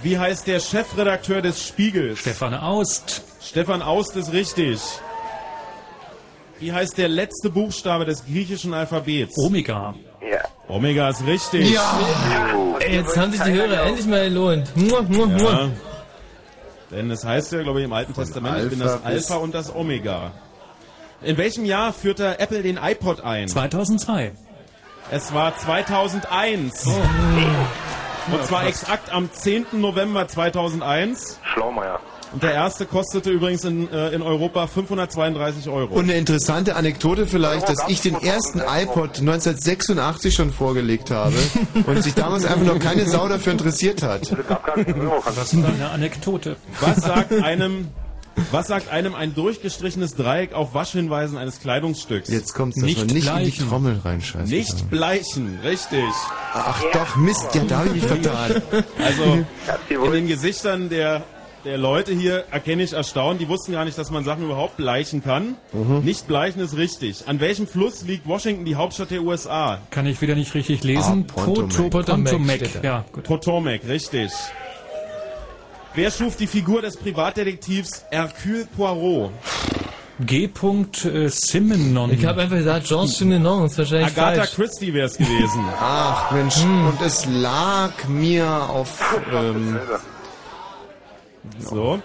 Wie 0.02 0.18
heißt 0.18 0.46
der 0.46 0.60
Chefredakteur 0.60 1.42
des 1.42 1.66
Spiegels? 1.66 2.20
Stefan 2.20 2.54
Aust. 2.54 3.22
Stefan 3.42 3.82
Aust 3.82 4.16
ist 4.16 4.32
richtig. 4.32 4.80
Wie 6.60 6.72
heißt 6.72 6.98
der 6.98 7.08
letzte 7.08 7.50
Buchstabe 7.50 8.04
des 8.04 8.24
griechischen 8.24 8.74
Alphabets? 8.74 9.36
Omega. 9.38 9.94
Ja. 10.20 10.40
Omega 10.68 11.08
ist 11.08 11.24
richtig. 11.26 11.76
Ey, 12.80 12.94
jetzt 12.96 13.16
haben 13.16 13.32
sich 13.32 13.40
die 13.42 13.52
Hörer 13.52 13.82
endlich 13.84 14.06
mal 14.06 14.28
gelohnt. 14.28 14.76
Mua, 14.76 15.02
mua, 15.02 15.26
mua. 15.26 15.50
Ja. 15.52 15.70
Denn 16.90 17.10
es 17.10 17.24
heißt 17.24 17.52
ja, 17.52 17.62
glaube 17.62 17.80
ich, 17.80 17.84
im 17.84 17.92
Alten 17.92 18.14
Testament, 18.14 18.64
ich 18.64 18.70
bin 18.70 18.78
das 18.80 18.92
Alpha 18.92 19.08
Alpha 19.08 19.34
und 19.36 19.54
das 19.54 19.74
Omega. 19.74 20.32
In 21.22 21.36
welchem 21.36 21.64
Jahr 21.64 21.92
führte 21.92 22.38
Apple 22.38 22.62
den 22.62 22.78
iPod 22.78 23.20
ein? 23.20 23.48
2002. 23.48 24.32
Es 25.10 25.34
war 25.34 25.56
2001. 25.56 26.86
Und 26.86 28.44
zwar 28.44 28.66
exakt 28.66 29.10
am 29.10 29.32
10. 29.32 29.66
November 29.72 30.28
2001. 30.28 31.40
Schlaumeier. 31.42 32.00
Und 32.32 32.42
der 32.42 32.52
erste 32.52 32.84
kostete 32.86 33.30
übrigens 33.30 33.64
in, 33.64 33.90
äh, 33.90 34.10
in 34.10 34.22
Europa 34.22 34.66
532 34.66 35.68
Euro. 35.68 35.94
Und 35.94 36.04
eine 36.04 36.14
interessante 36.14 36.76
Anekdote 36.76 37.26
vielleicht, 37.26 37.68
dass 37.68 37.78
ich 37.88 38.00
den 38.00 38.14
ersten 38.14 38.60
iPod 38.60 39.18
1986 39.20 40.34
schon 40.34 40.52
vorgelegt 40.52 41.10
habe 41.10 41.36
und 41.86 42.02
sich 42.02 42.14
damals 42.14 42.44
einfach 42.44 42.66
noch 42.66 42.78
keine 42.78 43.06
Sau 43.06 43.28
dafür 43.28 43.52
interessiert 43.52 44.02
hat. 44.02 44.30
Das 44.30 45.56
war 45.56 45.68
eine 45.68 45.90
Anekdote. 45.90 46.56
Was 46.80 46.96
sagt 46.96 47.32
einem, 47.32 47.88
was 48.52 48.66
sagt 48.68 48.90
einem 48.90 49.14
ein 49.14 49.34
durchgestrichenes 49.34 50.14
Dreieck 50.14 50.52
auf 50.52 50.74
Waschhinweisen 50.74 51.38
eines 51.38 51.60
Kleidungsstücks? 51.60 52.28
Jetzt 52.28 52.54
kommt's, 52.54 52.76
dass 52.76 52.84
Nicht 52.84 52.98
man 52.98 53.06
nicht 53.06 53.26
in 53.26 53.36
die 53.36 53.42
bleichen. 53.42 53.68
Trommel 53.68 54.00
reinscheißt. 54.04 54.50
Nicht 54.50 54.90
bleichen, 54.90 55.58
richtig. 55.64 56.04
Ach 56.52 56.80
doch, 56.92 57.16
Mist, 57.16 57.48
ja, 57.54 57.62
da 57.64 57.78
habe 57.78 57.88
ich 57.88 57.94
mich 57.94 58.04
vertan. 58.06 58.62
Also 59.04 59.44
in 59.88 60.12
den 60.12 60.28
Gesichtern 60.28 60.88
der, 60.88 61.24
der 61.68 61.76
Leute 61.76 62.14
hier 62.14 62.44
erkenne 62.50 62.82
ich 62.82 62.94
Erstaunen. 62.94 63.38
Die 63.38 63.46
wussten 63.46 63.72
gar 63.72 63.84
nicht, 63.84 63.98
dass 63.98 64.10
man 64.10 64.24
Sachen 64.24 64.42
überhaupt 64.42 64.78
bleichen 64.78 65.22
kann. 65.22 65.56
Mhm. 65.74 66.00
Nicht 66.02 66.26
bleichen 66.26 66.60
ist 66.60 66.78
richtig. 66.78 67.24
An 67.26 67.40
welchem 67.40 67.66
Fluss 67.66 68.04
liegt 68.04 68.26
Washington, 68.26 68.64
die 68.64 68.74
Hauptstadt 68.74 69.10
der 69.10 69.20
USA? 69.20 69.78
Kann 69.90 70.06
ich 70.06 70.22
wieder 70.22 70.34
nicht 70.34 70.54
richtig 70.54 70.82
lesen. 70.82 71.26
Ah, 71.36 71.42
Potomac 71.44 72.56
steht 72.56 72.74
da. 72.76 72.80
Ja, 72.82 73.04
gut. 73.12 73.24
Potomac, 73.24 73.80
richtig. 73.86 74.30
Wer 75.94 76.10
schuf 76.10 76.36
die 76.36 76.46
Figur 76.46 76.80
des 76.80 76.96
Privatdetektivs 76.96 78.06
Hercule 78.10 78.66
Poirot? 78.74 79.30
G. 80.20 80.48
Simenon. 81.28 82.12
Ich 82.12 82.24
habe 82.24 82.40
einfach 82.40 82.56
gesagt, 82.56 82.86
Jean 82.86 83.06
Simenon 83.06 83.66
ist 83.66 83.76
wahrscheinlich 83.76 84.16
Agatha 84.16 84.36
falsch. 84.36 84.54
Christie 84.54 84.94
wäre 84.94 85.06
es 85.06 85.18
gewesen. 85.18 85.64
Ach 85.78 86.32
Mensch, 86.32 86.64
und 86.64 86.98
es 87.04 87.26
lag 87.26 87.92
mir 88.08 88.48
auf... 88.70 89.22
Ähm, 89.34 89.78
So. 91.60 92.00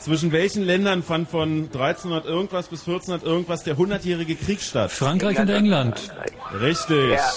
Zwischen 0.00 0.30
welchen 0.30 0.64
Ländern 0.64 1.02
fand 1.02 1.28
von 1.28 1.64
1300 1.64 2.24
irgendwas 2.24 2.68
bis 2.68 2.80
1400 2.80 3.24
irgendwas 3.26 3.64
der 3.64 3.76
100-jährige 3.76 4.36
Krieg 4.36 4.60
statt? 4.60 4.92
Frankreich 4.92 5.38
und 5.38 5.48
England. 5.50 6.12
Richtig. 6.60 7.12
Ja. 7.12 7.32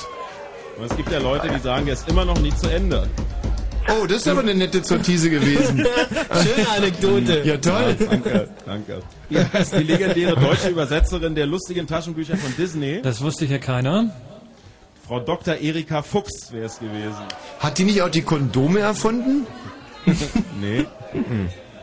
Und 0.78 0.90
es 0.90 0.96
gibt 0.96 1.12
ja 1.12 1.20
Leute, 1.20 1.50
die 1.50 1.60
sagen, 1.60 1.86
der 1.86 1.96
ist 1.96 2.08
immer 2.08 2.24
noch 2.24 2.40
nie 2.40 2.54
zu 2.56 2.70
Ende. 2.70 3.10
oh, 3.90 4.06
das 4.06 4.18
ist 4.18 4.28
aber 4.28 4.42
eine 4.42 4.54
nette 4.54 4.84
Sortise 4.84 5.30
gewesen. 5.30 5.80
Schöne 6.44 6.70
Anekdote. 6.70 7.42
Ja, 7.44 7.58
toll. 7.58 7.96
Ja, 8.00 8.06
danke, 8.06 8.50
danke. 8.66 9.00
Wie 9.30 9.40
heißt 9.40 9.74
die 9.74 9.84
legendäre 9.84 10.36
deutsche 10.40 10.70
Übersetzerin 10.70 11.34
der 11.34 11.48
lustigen 11.48 11.88
Taschenbücher 11.88 12.38
von 12.38 12.56
Disney? 12.58 13.02
Das 13.02 13.22
wusste 13.22 13.46
ja 13.46 13.58
keiner. 13.58 14.12
Frau 15.08 15.20
Dr. 15.20 15.56
Erika 15.56 16.04
Fuchs 16.04 16.52
wäre 16.54 16.66
es 16.68 16.80
gewesen. 16.80 17.24
Hat 17.60 17.78
die 17.80 17.84
nicht 17.84 18.02
auch 18.04 18.10
die 18.10 18.22
Kondome 18.22 18.80
erfunden? 18.80 19.48
Nee. 20.62 20.86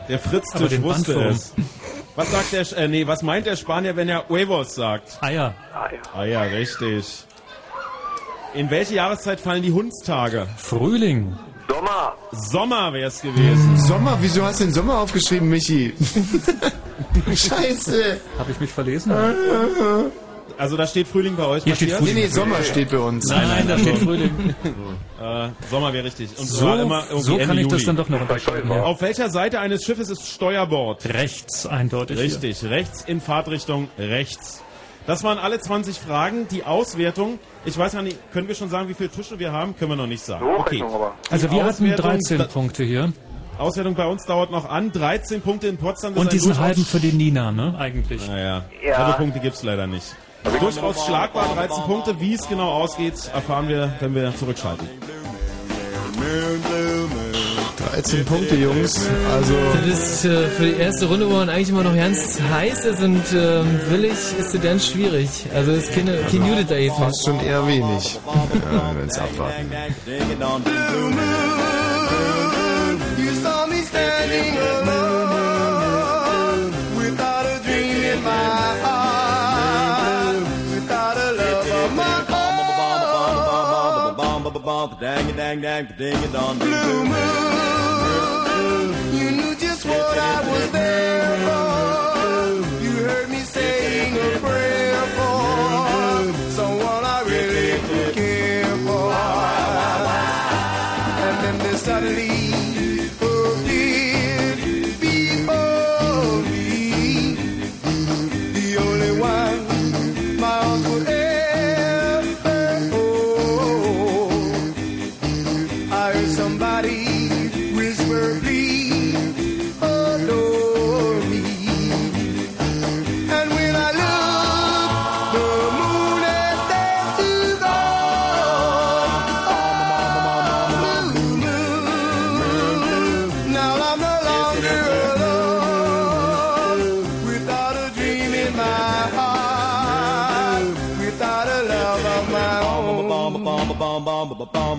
Der 0.09 0.19
Fritz-Tisch 0.19 0.81
wusste 0.81 1.13
es. 1.29 1.53
Was 2.15 2.31
sagt 2.31 2.51
der, 2.51 2.77
äh, 2.77 2.87
nee, 2.89 3.07
was 3.07 3.23
meint 3.23 3.45
der 3.45 3.55
Spanier, 3.55 3.95
wenn 3.95 4.09
er 4.09 4.27
Huevos 4.27 4.75
sagt? 4.75 5.19
Eier. 5.21 5.53
Ja. 5.73 5.89
Ah 6.13 6.25
ja, 6.25 6.41
richtig. 6.41 7.05
In 8.53 8.69
welche 8.69 8.95
Jahreszeit 8.95 9.39
fallen 9.39 9.61
die 9.61 9.71
Hundstage? 9.71 10.45
Frühling. 10.57 11.37
Sommer. 11.69 12.13
Sommer 12.31 12.91
wäre 12.93 13.07
es 13.07 13.21
gewesen. 13.21 13.79
Sommer, 13.79 14.17
wieso 14.19 14.43
hast 14.43 14.59
du 14.59 14.65
den 14.65 14.73
Sommer 14.73 14.97
aufgeschrieben, 14.97 15.49
Michi? 15.49 15.93
Scheiße. 17.27 18.19
Habe 18.37 18.51
ich 18.51 18.59
mich 18.59 18.71
verlesen? 18.71 19.13
Also 20.57 20.75
da 20.75 20.87
steht 20.87 21.07
Frühling 21.07 21.37
bei 21.37 21.45
euch, 21.45 21.63
Hier 21.63 21.75
steht? 21.75 21.93
Frühling. 21.93 22.15
Nee, 22.15 22.21
nee, 22.23 22.27
Sommer 22.27 22.61
steht 22.63 22.89
bei 22.89 22.97
uns. 22.97 23.27
Nein, 23.29 23.47
nein, 23.47 23.67
da 23.67 23.77
steht 23.77 23.97
Frühling. 24.03 24.55
Äh, 25.19 25.49
Sommer 25.69 25.91
wäre 25.93 26.05
richtig. 26.05 26.29
Und 26.37 26.45
So- 26.47 26.73
immer 26.73 27.03
so 27.17 27.37
kann 27.37 27.49
Ende 27.49 27.61
ich 27.61 27.67
das 27.67 27.81
Juli. 27.81 27.85
dann 27.85 27.95
doch 27.97 28.09
noch 28.09 28.21
unterscheiden, 28.21 28.69
ja. 28.71 28.83
Auf 28.83 29.01
welcher 29.01 29.29
Seite 29.29 29.59
eines 29.59 29.83
Schiffes 29.83 30.09
ist 30.09 30.27
Steuerbord? 30.27 31.05
Rechts, 31.05 31.65
eindeutig. 31.65 32.17
Richtig, 32.17 32.63
rechts 32.63 33.03
in 33.05 33.19
Fahrtrichtung 33.21 33.89
rechts. 33.97 34.63
Das 35.07 35.23
waren 35.23 35.37
alle 35.39 35.59
20 35.59 35.97
Fragen. 35.99 36.47
Die 36.49 36.63
Auswertung, 36.63 37.39
ich 37.65 37.77
weiß 37.77 37.93
gar 37.93 38.01
nicht, 38.03 38.17
können 38.31 38.47
wir 38.47 38.55
schon 38.55 38.69
sagen, 38.69 38.87
wie 38.89 38.93
viele 38.93 39.09
Tische 39.09 39.39
wir 39.39 39.51
haben? 39.51 39.75
Können 39.75 39.91
wir 39.91 39.95
noch 39.95 40.07
nicht 40.07 40.23
sagen. 40.23 40.45
Okay. 40.57 40.83
Also 41.31 41.49
wir 41.51 41.63
hatten 41.63 41.83
Auswertung- 41.91 42.05
13 42.05 42.47
Punkte 42.47 42.83
hier. 42.83 43.11
Auswertung 43.57 43.95
bei 43.95 44.05
uns 44.05 44.25
dauert 44.25 44.51
noch 44.51 44.69
an. 44.69 44.91
13 44.91 45.41
Punkte 45.41 45.67
in 45.67 45.77
Potsdam. 45.77 46.13
das 46.13 46.21
Und 46.21 46.27
ist 46.27 46.33
ein 46.33 46.37
diesen 46.51 46.59
halben 46.59 46.85
für 46.85 46.99
die 46.99 47.11
Nina, 47.11 47.51
ne? 47.51 47.75
Eigentlich. 47.77 48.25
Naja, 48.27 48.63
Ja. 48.85 48.97
halbe 48.97 49.17
Punkte 49.17 49.39
gibt's 49.41 49.63
leider 49.63 49.85
nicht. 49.87 50.15
Durchaus 50.43 51.05
schlagbar, 51.05 51.45
13 51.55 51.83
Punkte. 51.83 52.19
Wie 52.19 52.33
es 52.33 52.47
genau 52.47 52.69
ausgeht, 52.69 53.13
erfahren 53.33 53.67
wir, 53.67 53.91
wenn 53.99 54.15
wir 54.15 54.35
zurückschalten. 54.35 54.87
13 57.91 58.25
Punkte, 58.25 58.55
Jungs. 58.55 59.07
Also. 59.31 59.53
Das 59.73 60.11
ist 60.11 60.25
äh, 60.25 60.47
für 60.49 60.65
die 60.65 60.73
erste 60.73 61.05
Runde, 61.07 61.29
wo 61.29 61.35
man 61.35 61.49
eigentlich 61.49 61.69
immer 61.69 61.83
noch 61.83 61.95
ganz 61.95 62.39
heiß 62.41 62.85
ist 62.85 63.01
und 63.01 63.23
ähm, 63.33 63.79
willig, 63.89 64.11
ist 64.11 64.53
es 64.53 64.61
dann 64.61 64.79
schwierig. 64.79 65.29
Also 65.53 65.71
es 65.71 65.89
ist 65.89 65.95
keine, 65.95 66.17
kein 66.23 66.45
Judith 66.45 66.67
da 66.67 66.75
eben. 66.75 66.95
Fast 66.95 67.25
schon 67.25 67.39
eher 67.39 67.65
wenig. 67.67 68.19
Ja, 68.25 68.95
wir 68.95 69.05
es 69.05 69.17
abwarten. 69.17 69.71
Own. 86.35 86.57
Blue 86.57 87.03
moon, 87.03 88.87
you 89.13 89.31
knew 89.31 89.55
just 89.55 89.85
what 89.85 90.17
I 90.17 90.49
was 90.49 90.71
there 90.71 91.37
for. 91.47 92.83
You 92.83 92.91
heard 93.07 93.29
me 93.29 93.39
saying 93.39 94.13
a 94.15 94.39
prayer 94.39 94.98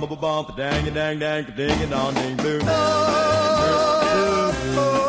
bum 0.01 0.09
bum 0.09 0.19
bum 0.21 0.45
ba 0.47 0.53
dang 0.57 0.89
a 0.89 0.91
dang 0.91 1.19
dang 1.19 1.45
a 1.45 1.51
ding 1.53 1.83
a 1.83 1.87
dong 1.87 2.15
ding 2.15 2.37
boom 2.37 2.61
oh, 2.65 2.71
oh, 3.59 4.55
oh. 4.77 5.07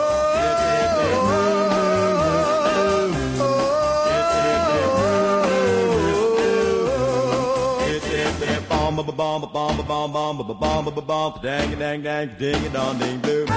Bomb 8.70 9.00
a 9.00 9.04
bomb 9.12 9.44
a 9.44 9.48
bomb 9.48 9.80
a 9.80 9.84
bomb 9.84 10.12
bomb 10.12 10.40
a 10.40 10.44
bomb 10.54 10.88
a 10.88 11.02
bomb 11.02 11.40
dang 11.42 11.74
a 11.74 11.76
dang 11.78 12.02
dang 12.04 12.30
ding 12.38 12.66
a 12.66 12.70
dong 12.70 13.00
ding 13.00 13.20
boom 13.20 13.46
boom 13.48 13.56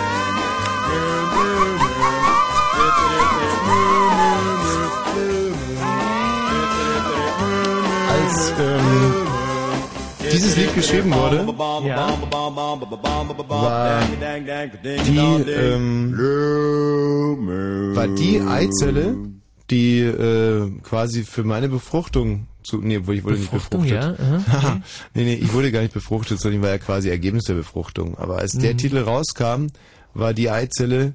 boom 0.86 1.26
boom 1.34 1.78
boom 8.56 8.84
boom 9.24 9.33
dieses 10.32 10.56
Lied 10.56 10.74
geschrieben 10.74 11.12
wurde, 11.14 11.46
war 11.46 11.82
die, 14.98 15.50
ähm, 15.50 16.14
war 17.94 18.08
die 18.08 18.40
Eizelle, 18.40 19.16
die 19.70 20.00
äh, 20.00 20.70
quasi 20.82 21.22
für 21.24 21.44
meine 21.44 21.68
Befruchtung 21.68 22.46
zu, 22.62 22.78
nee, 22.78 22.96
ich 22.96 23.06
wurde 23.06 23.22
Befruchtung, 23.22 23.82
nicht 23.82 23.92
ja, 23.92 24.10
befruchtet. 24.12 24.48
aha, 24.48 24.68
okay. 24.68 24.80
nee, 25.14 25.24
nee, 25.24 25.34
ich 25.34 25.52
wurde 25.52 25.70
gar 25.70 25.82
nicht 25.82 25.92
befruchtet, 25.92 26.40
sondern 26.40 26.60
ich 26.60 26.64
war 26.64 26.70
ja 26.72 26.78
quasi 26.78 27.10
Ergebnis 27.10 27.44
der 27.44 27.54
Befruchtung. 27.54 28.16
Aber 28.16 28.38
als 28.38 28.52
der 28.52 28.72
Mhm. 28.72 28.78
Titel 28.78 28.98
rauskam, 28.98 29.66
war 30.14 30.32
die 30.32 30.48
Eizelle, 30.50 31.12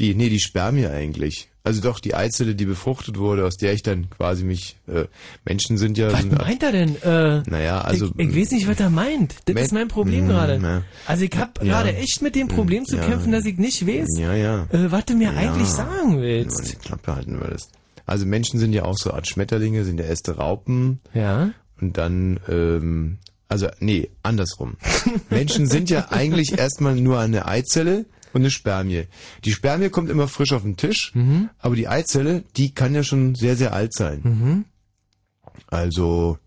die, 0.00 0.14
nee, 0.14 0.28
die 0.28 0.40
Spermie 0.40 0.86
eigentlich. 0.86 1.48
Also 1.62 1.82
doch 1.82 2.00
die 2.00 2.14
Eizelle, 2.14 2.54
die 2.54 2.64
befruchtet 2.64 3.18
wurde, 3.18 3.44
aus 3.44 3.58
der 3.58 3.74
ich 3.74 3.82
dann 3.82 4.08
quasi 4.08 4.44
mich, 4.44 4.76
äh, 4.88 5.04
Menschen 5.44 5.76
sind 5.76 5.98
ja... 5.98 6.10
Was 6.10 6.20
sind, 6.22 6.38
meint 6.38 6.62
er 6.62 6.72
denn? 6.72 6.96
Äh, 7.02 7.42
Naja, 7.48 7.82
also... 7.82 8.10
ich, 8.16 8.28
ich 8.30 8.34
weiß 8.36 8.50
nicht, 8.52 8.66
was 8.66 8.80
er 8.80 8.88
meint. 8.88 9.34
Das 9.44 9.54
Me- 9.54 9.60
ist 9.60 9.72
mein 9.74 9.88
Problem 9.88 10.24
Mm, 10.24 10.28
gerade. 10.28 10.82
Also 11.06 11.24
ich 11.24 11.36
habe 11.36 11.52
Ja. 11.62 11.82
gerade 11.82 11.96
echt 11.96 12.22
mit 12.22 12.34
dem 12.34 12.48
Problem 12.48 12.86
zu 12.86 12.96
Ja. 12.96 13.04
kämpfen, 13.04 13.30
dass 13.30 13.44
ich 13.44 13.58
nicht 13.58 13.86
weiß, 13.86 14.08
Ja, 14.18 14.32
ja. 14.34 14.62
äh, 14.72 14.90
was 14.90 15.04
du 15.04 15.14
mir 15.14 15.32
Ja. 15.32 15.38
eigentlich 15.38 15.68
sagen 15.68 16.14
Wenn 16.16 16.22
willst. 16.22 16.60
du 16.60 16.70
die 16.70 16.76
Klappe 16.76 17.14
halten 17.14 17.38
würdest. 17.38 17.68
Also 18.06 18.24
Menschen 18.24 18.58
sind 18.58 18.72
ja 18.72 18.86
auch 18.86 18.96
so 18.96 19.12
Art 19.12 19.28
Schmetterlinge, 19.28 19.84
sind 19.84 20.00
ja 20.00 20.06
erste 20.06 20.36
Raupen. 20.38 21.00
Ja. 21.12 21.50
Und 21.78 21.98
dann, 21.98 22.40
ähm, 22.48 23.18
also 23.48 23.68
nee, 23.80 24.08
andersrum. 24.22 24.76
Menschen 25.28 25.66
sind 25.68 25.90
ja 25.90 26.06
eigentlich 26.10 26.58
erstmal 26.58 26.94
nur 26.96 27.18
eine 27.20 27.44
Eizelle 27.46 28.06
und 28.32 28.42
eine 28.42 28.50
Spermie. 28.50 29.04
Die 29.44 29.52
Spermie 29.52 29.88
kommt 29.88 30.10
immer 30.10 30.28
frisch 30.28 30.52
auf 30.52 30.62
den 30.62 30.76
Tisch, 30.76 31.12
aber 31.58 31.76
die 31.76 31.88
Eizelle, 31.88 32.44
die 32.56 32.72
kann 32.74 32.94
ja 32.94 33.02
schon 33.02 33.34
sehr, 33.34 33.56
sehr 33.56 33.72
alt 33.72 33.94
sein. 33.94 34.20
Mhm. 34.22 34.64
Also 35.66 36.38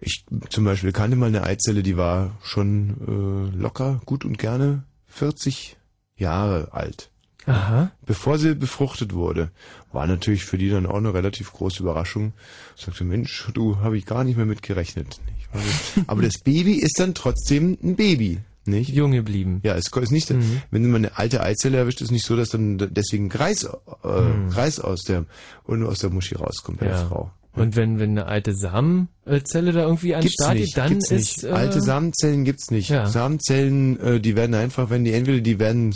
ich 0.00 0.24
zum 0.48 0.64
Beispiel 0.64 0.92
kannte 0.92 1.16
mal 1.16 1.26
eine 1.26 1.44
Eizelle, 1.44 1.82
die 1.82 1.96
war 1.96 2.36
schon 2.42 3.52
äh, 3.52 3.56
locker, 3.56 4.00
gut 4.04 4.24
und 4.24 4.38
gerne 4.38 4.84
40 5.06 5.76
Jahre 6.16 6.72
alt. 6.72 7.10
Aha. 7.46 7.90
Bevor 8.06 8.38
sie 8.38 8.54
befruchtet 8.54 9.14
wurde, 9.14 9.50
war 9.92 10.06
natürlich 10.06 10.44
für 10.44 10.58
die 10.58 10.70
dann 10.70 10.86
auch 10.86 10.96
eine 10.96 11.14
relativ 11.14 11.52
große 11.52 11.82
Überraschung. 11.82 12.32
Sagte, 12.76 13.04
Mensch, 13.04 13.48
du 13.52 13.78
habe 13.78 13.98
ich 13.98 14.06
gar 14.06 14.24
nicht 14.24 14.36
mehr 14.36 14.46
mit 14.46 14.62
gerechnet. 14.62 15.20
Ich 15.38 16.04
Aber 16.06 16.22
das 16.22 16.38
Baby 16.38 16.74
ist 16.74 16.98
dann 16.98 17.14
trotzdem 17.14 17.78
ein 17.82 17.96
Baby. 17.96 18.40
Nicht? 18.64 18.90
Jung 18.90 19.10
geblieben. 19.12 19.60
Ja, 19.64 19.74
es 19.74 19.88
ist 19.88 20.12
nicht, 20.12 20.30
Mhm. 20.30 20.62
wenn 20.70 20.90
man 20.90 21.04
eine 21.04 21.18
alte 21.18 21.42
Eizelle 21.42 21.78
erwischt, 21.78 22.00
ist 22.00 22.12
nicht 22.12 22.24
so, 22.24 22.36
dass 22.36 22.50
dann 22.50 22.78
deswegen 22.92 23.28
Kreis, 23.28 23.64
äh, 23.64 24.20
Mhm. 24.20 24.50
Kreis 24.50 24.78
aus 24.78 25.02
der, 25.02 25.24
und 25.64 25.84
aus 25.84 25.98
der 25.98 26.10
Muschi 26.10 26.36
rauskommt 26.36 26.78
bei 26.80 26.86
der 26.86 26.96
Ja. 26.96 27.06
Frau. 27.06 27.30
Und 27.54 27.76
wenn, 27.76 27.98
wenn 27.98 28.12
eine 28.12 28.24
alte 28.26 28.54
Samenzelle 28.54 29.72
da 29.72 29.82
irgendwie 29.82 30.14
an 30.14 30.20
den 30.22 30.28
Gibt's 30.28 30.42
Start 30.44 30.54
nicht, 30.54 30.74
geht, 30.74 30.76
dann 30.84 30.88
gibt's 30.90 31.10
ist... 31.10 31.44
Äh, 31.44 31.50
Alte 31.50 31.82
Samenzellen 31.82 32.44
gibt's 32.44 32.70
nicht. 32.70 32.88
Ja. 32.88 33.06
Samenzellen, 33.06 34.00
äh, 34.00 34.20
die 34.20 34.36
werden 34.36 34.54
einfach, 34.54 34.88
wenn 34.88 35.04
die 35.04 35.12
entweder 35.12 35.40
die 35.40 35.58
werden 35.58 35.94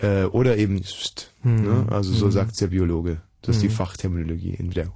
äh, 0.00 0.24
oder 0.24 0.56
eben 0.56 0.82
Hm. 1.42 1.54
ne? 1.62 1.86
also 1.90 2.12
so 2.14 2.24
Hm. 2.26 2.32
sagt's 2.32 2.58
der 2.58 2.66
Biologe. 2.68 3.20
Das 3.42 3.56
ist 3.56 3.62
die 3.62 3.68
Hm. 3.68 3.74
Fachterminologie. 3.76 4.56
Entweder 4.58 4.88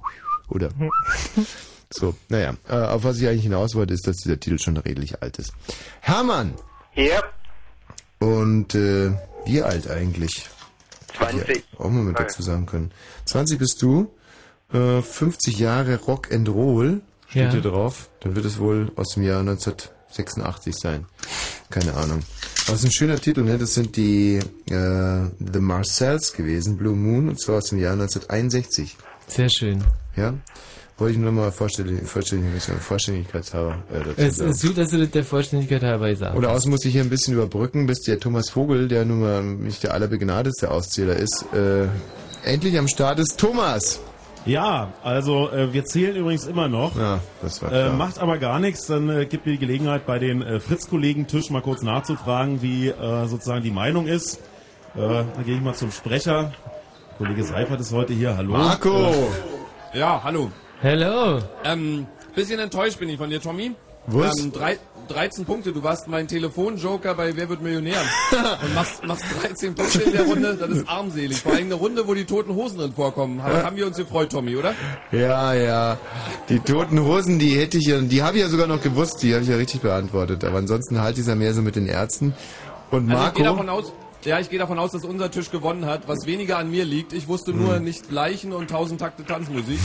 oder. 0.49 0.69
So, 1.93 2.15
naja, 2.29 2.53
äh, 2.67 2.73
auf 2.73 3.03
was 3.03 3.19
ich 3.19 3.27
eigentlich 3.27 3.43
hinaus 3.43 3.75
wollte, 3.75 3.93
ist, 3.93 4.07
dass 4.07 4.17
dieser 4.17 4.39
Titel 4.39 4.57
schon 4.59 4.77
redlich 4.77 5.21
alt 5.21 5.37
ist. 5.37 5.53
Hermann! 6.01 6.53
Ja. 6.95 7.21
Und 8.19 8.73
äh, 8.75 9.11
wie 9.45 9.61
alt 9.61 9.89
eigentlich? 9.89 10.49
20. 11.17 11.63
Auch 11.77 11.89
mal 11.89 12.03
mit 12.03 12.19
dazu 12.19 12.41
sagen 12.41 12.65
können. 12.65 12.91
20 13.25 13.59
bist 13.59 13.81
du, 13.81 14.11
äh, 14.73 15.01
50 15.01 15.59
Jahre 15.59 15.97
Rock 15.97 16.31
and 16.33 16.49
Roll 16.49 17.01
steht 17.29 17.43
Ja. 17.43 17.51
hier 17.51 17.61
drauf. 17.61 18.09
Dann 18.21 18.35
wird 18.35 18.45
es 18.45 18.57
wohl 18.59 18.91
aus 18.95 19.09
dem 19.13 19.23
Jahr 19.23 19.41
1986 19.41 20.75
sein. 20.75 21.05
Keine 21.69 21.93
Ahnung. 21.93 22.21
Aber 22.65 22.73
es 22.75 22.79
ist 22.79 22.85
ein 22.85 22.91
schöner 22.93 23.19
Titel, 23.19 23.41
ne? 23.43 23.57
Das 23.57 23.73
sind 23.73 23.95
die 23.97 24.37
äh, 24.37 25.29
The 25.53 25.59
Marcells 25.59 26.33
gewesen, 26.33 26.77
Blue 26.77 26.95
Moon, 26.95 27.29
und 27.29 27.39
zwar 27.39 27.57
aus 27.57 27.65
dem 27.65 27.79
Jahr 27.79 27.93
1961. 27.93 28.95
Sehr 29.27 29.49
schön. 29.49 29.83
Ja. 30.15 30.33
Wollte 30.97 31.13
ich 31.13 31.19
nur 31.19 31.31
mal 31.31 31.51
vorstellen, 31.51 32.05
Vollständigkeit, 32.05 32.77
Vollständigkeitshalber 32.79 33.77
äh, 33.91 33.99
dazu 34.05 34.13
Es 34.17 34.35
sagen. 34.37 34.51
ist 34.51 34.61
gut, 34.65 34.77
dass 34.77 34.89
du 34.91 34.99
das 34.99 35.09
der 35.09 35.23
Vollständigkeit 35.23 35.81
halber 35.81 36.09
gesagt 36.09 36.37
Oder 36.37 36.51
außen 36.51 36.69
muss 36.69 36.85
ich 36.85 36.93
hier 36.93 37.01
ein 37.01 37.09
bisschen 37.09 37.33
überbrücken, 37.33 37.87
bis 37.87 38.01
der 38.01 38.19
Thomas 38.19 38.49
Vogel, 38.51 38.87
der 38.87 39.03
nun 39.03 39.21
mal 39.21 39.41
nicht 39.43 39.81
der 39.83 39.93
allerbegnadetste 39.93 40.69
Auszähler 40.69 41.15
ist, 41.15 41.45
äh, 41.53 41.87
endlich 42.47 42.77
am 42.77 42.87
Start 42.87 43.17
ist. 43.19 43.39
Thomas! 43.39 43.99
Ja, 44.45 44.91
also 45.03 45.49
äh, 45.51 45.71
wir 45.73 45.85
zählen 45.85 46.15
übrigens 46.17 46.45
immer 46.45 46.67
noch. 46.67 46.95
Ja, 46.97 47.21
das 47.41 47.61
war 47.61 47.69
Äh, 47.71 47.85
klar. 47.85 47.93
macht 47.93 48.19
aber 48.19 48.37
gar 48.37 48.59
nichts, 48.59 48.85
dann 48.87 49.09
äh, 49.09 49.25
gibt 49.25 49.45
mir 49.45 49.53
die 49.53 49.57
Gelegenheit, 49.57 50.05
bei 50.05 50.19
den 50.19 50.41
äh, 50.41 50.59
Fritz-Kollegen-Tisch 50.59 51.49
mal 51.49 51.61
kurz 51.61 51.81
nachzufragen, 51.81 52.61
wie 52.61 52.89
äh, 52.89 53.25
sozusagen 53.25 53.63
die 53.63 53.71
Meinung 53.71 54.05
ist. 54.05 54.35
Äh, 54.95 54.99
dann 54.99 55.45
gehe 55.45 55.55
ich 55.55 55.61
mal 55.61 55.73
zum 55.73 55.91
Sprecher. 55.91 56.51
Kollege 57.17 57.43
Seifert 57.45 57.79
ist 57.79 57.91
heute 57.93 58.13
hier. 58.13 58.35
Hallo. 58.37 58.51
Marco! 58.51 59.11
Äh, 59.93 59.97
Ja, 59.99 60.21
hallo. 60.23 60.51
Hello. 60.83 61.39
Ähm, 61.63 62.07
bisschen 62.35 62.59
enttäuscht 62.59 62.99
bin 62.99 63.07
ich 63.07 63.17
von 63.17 63.29
dir, 63.29 63.39
Tommy. 63.39 63.71
Was? 64.07 64.37
Ähm, 64.37 64.51
drei, 64.51 64.77
13 65.07 65.45
Punkte. 65.45 65.71
Du 65.71 65.81
warst 65.81 66.09
mein 66.09 66.27
Telefonjoker 66.27 67.13
bei 67.15 67.37
Wer 67.37 67.47
wird 67.47 67.61
Millionär. 67.61 68.01
Und 68.61 68.75
machst, 68.75 69.01
machst 69.05 69.23
13 69.41 69.75
Punkte 69.75 70.01
in 70.01 70.11
der 70.11 70.25
Runde. 70.25 70.57
Das 70.59 70.69
ist 70.69 70.89
armselig. 70.89 71.41
Vor 71.41 71.53
allem 71.53 71.67
eine 71.67 71.75
Runde, 71.75 72.05
wo 72.05 72.13
die 72.13 72.25
toten 72.25 72.53
Hosen 72.53 72.79
drin 72.79 72.91
vorkommen. 72.91 73.41
Haben, 73.41 73.63
haben 73.63 73.77
wir 73.77 73.87
uns 73.87 73.95
gefreut, 73.95 74.33
Tommy, 74.33 74.57
oder? 74.57 74.75
Ja, 75.13 75.53
ja. 75.53 75.97
Die 76.49 76.59
toten 76.59 77.01
Hosen, 77.01 77.39
die 77.39 77.57
hätte 77.57 77.77
ich 77.77 77.85
ja, 77.85 78.01
die 78.01 78.21
habe 78.21 78.35
ich 78.35 78.43
ja 78.43 78.49
sogar 78.49 78.67
noch 78.67 78.81
gewusst, 78.81 79.23
die 79.23 79.33
habe 79.33 79.43
ich 79.43 79.49
ja 79.49 79.55
richtig 79.55 79.79
beantwortet. 79.83 80.43
Aber 80.43 80.57
ansonsten 80.57 80.99
es 80.99 81.27
ja 81.27 81.35
mehr 81.35 81.53
so 81.53 81.61
mit 81.61 81.77
den 81.77 81.87
Ärzten. 81.87 82.33
Und 82.91 83.09
Also 83.09 83.27
ich 83.27 83.33
gehe 83.35 83.45
davon 83.45 83.67
Marco, 83.67 83.79
aus, 83.79 83.93
ja, 84.25 84.39
ich 84.39 84.49
gehe 84.49 84.59
davon 84.59 84.79
aus, 84.79 84.91
dass 84.91 85.03
unser 85.05 85.29
Tisch 85.31 85.51
gewonnen 85.51 85.85
hat, 85.85 86.07
was 86.07 86.25
weniger 86.25 86.57
an 86.57 86.69
mir 86.71 86.85
liegt. 86.85 87.13
Ich 87.13 87.27
wusste 87.27 87.51
nur 87.51 87.75
Hm. 87.75 87.83
nicht 87.83 88.11
Leichen 88.11 88.53
und 88.53 88.69
tausend 88.69 88.99
Takte 89.01 89.25
Tanzmusik. 89.25 89.79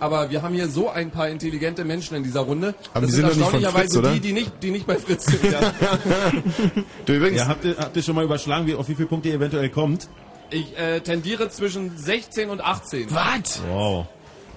Aber 0.00 0.30
wir 0.30 0.42
haben 0.42 0.54
hier 0.54 0.68
so 0.68 0.88
ein 0.90 1.10
paar 1.10 1.28
intelligente 1.28 1.84
Menschen 1.84 2.16
in 2.16 2.22
dieser 2.22 2.40
Runde. 2.40 2.74
Aber 2.92 3.02
das 3.02 3.10
die 3.10 3.16
sind 3.16 3.30
von 3.30 3.40
erstaunlicherweise 3.40 4.00
Fritz, 4.02 4.12
die, 4.14 4.20
die 4.20 4.32
nicht, 4.32 4.52
die 4.62 4.70
nicht 4.70 4.86
bei 4.86 4.96
Fritz 4.96 5.26
sind. 5.26 5.44
Ja. 5.50 5.60
du 7.06 7.12
übrigens, 7.14 7.40
Ja, 7.40 7.48
habt 7.48 7.64
ihr, 7.64 7.76
habt 7.78 7.96
ihr 7.96 8.02
schon 8.02 8.14
mal 8.14 8.24
überschlagen, 8.24 8.66
wie, 8.66 8.74
auf 8.74 8.88
wie 8.88 8.94
viele 8.94 9.08
Punkte 9.08 9.28
ihr 9.28 9.34
eventuell 9.36 9.68
kommt? 9.70 10.08
Ich 10.50 10.76
äh, 10.78 11.00
tendiere 11.00 11.48
zwischen 11.48 11.96
16 11.96 12.50
und 12.50 12.60
18. 12.60 13.06
Was? 13.10 13.62
Wow. 13.70 14.06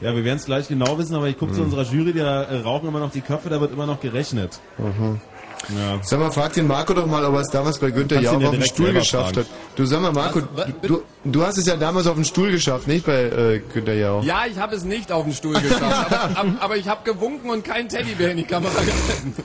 Ja, 0.01 0.13
wir 0.13 0.25
werden 0.25 0.37
es 0.37 0.45
gleich 0.45 0.67
genau 0.67 0.97
wissen, 0.97 1.15
aber 1.15 1.29
ich 1.29 1.37
gucke 1.37 1.53
zu 1.53 1.59
Hm. 1.59 1.65
unserer 1.65 1.83
Jury, 1.83 2.13
da 2.13 2.43
äh, 2.43 2.57
rauchen 2.61 2.89
immer 2.89 2.99
noch 2.99 3.11
die 3.11 3.21
Köpfe, 3.21 3.49
da 3.49 3.61
wird 3.61 3.71
immer 3.71 3.85
noch 3.85 4.01
gerechnet. 4.01 4.59
Mhm. 4.77 5.21
Ja. 5.69 5.99
Sag 6.03 6.19
mal, 6.19 6.31
frag 6.31 6.53
den 6.53 6.67
Marco 6.67 6.93
doch 6.93 7.07
mal, 7.07 7.23
ob 7.25 7.33
er 7.35 7.41
es 7.41 7.49
damals 7.49 7.79
bei 7.79 7.89
Günther 7.91 8.21
Jauch 8.21 8.39
ja 8.39 8.49
auf 8.49 8.55
den 8.55 8.65
Stuhl 8.65 8.93
geschafft 8.93 9.35
fragen. 9.35 9.47
hat. 9.47 9.75
Du 9.75 9.85
sag 9.85 10.01
mal, 10.01 10.11
Marco, 10.11 10.41
Was? 10.53 10.67
Was? 10.67 10.73
du, 10.87 11.01
du 11.23 11.43
hast 11.43 11.57
es 11.57 11.65
ja 11.65 11.75
damals 11.75 12.07
auf 12.07 12.15
den 12.15 12.25
Stuhl 12.25 12.51
geschafft, 12.51 12.87
nicht 12.87 13.05
bei 13.05 13.23
äh, 13.23 13.61
Günther 13.73 13.95
Jauch? 13.95 14.23
Ja, 14.23 14.43
ich 14.49 14.57
habe 14.59 14.75
es 14.75 14.83
nicht 14.83 15.11
auf 15.11 15.23
den 15.23 15.33
Stuhl 15.33 15.53
geschafft, 15.53 15.81
aber, 15.83 16.29
aber, 16.39 16.55
aber 16.59 16.77
ich 16.77 16.87
habe 16.87 17.01
gewunken 17.03 17.49
und 17.49 17.63
keinen 17.63 17.89
Teddybär 17.89 18.31
in 18.31 18.37
die 18.37 18.43
Kamera 18.43 18.73
gehalten. 18.73 19.35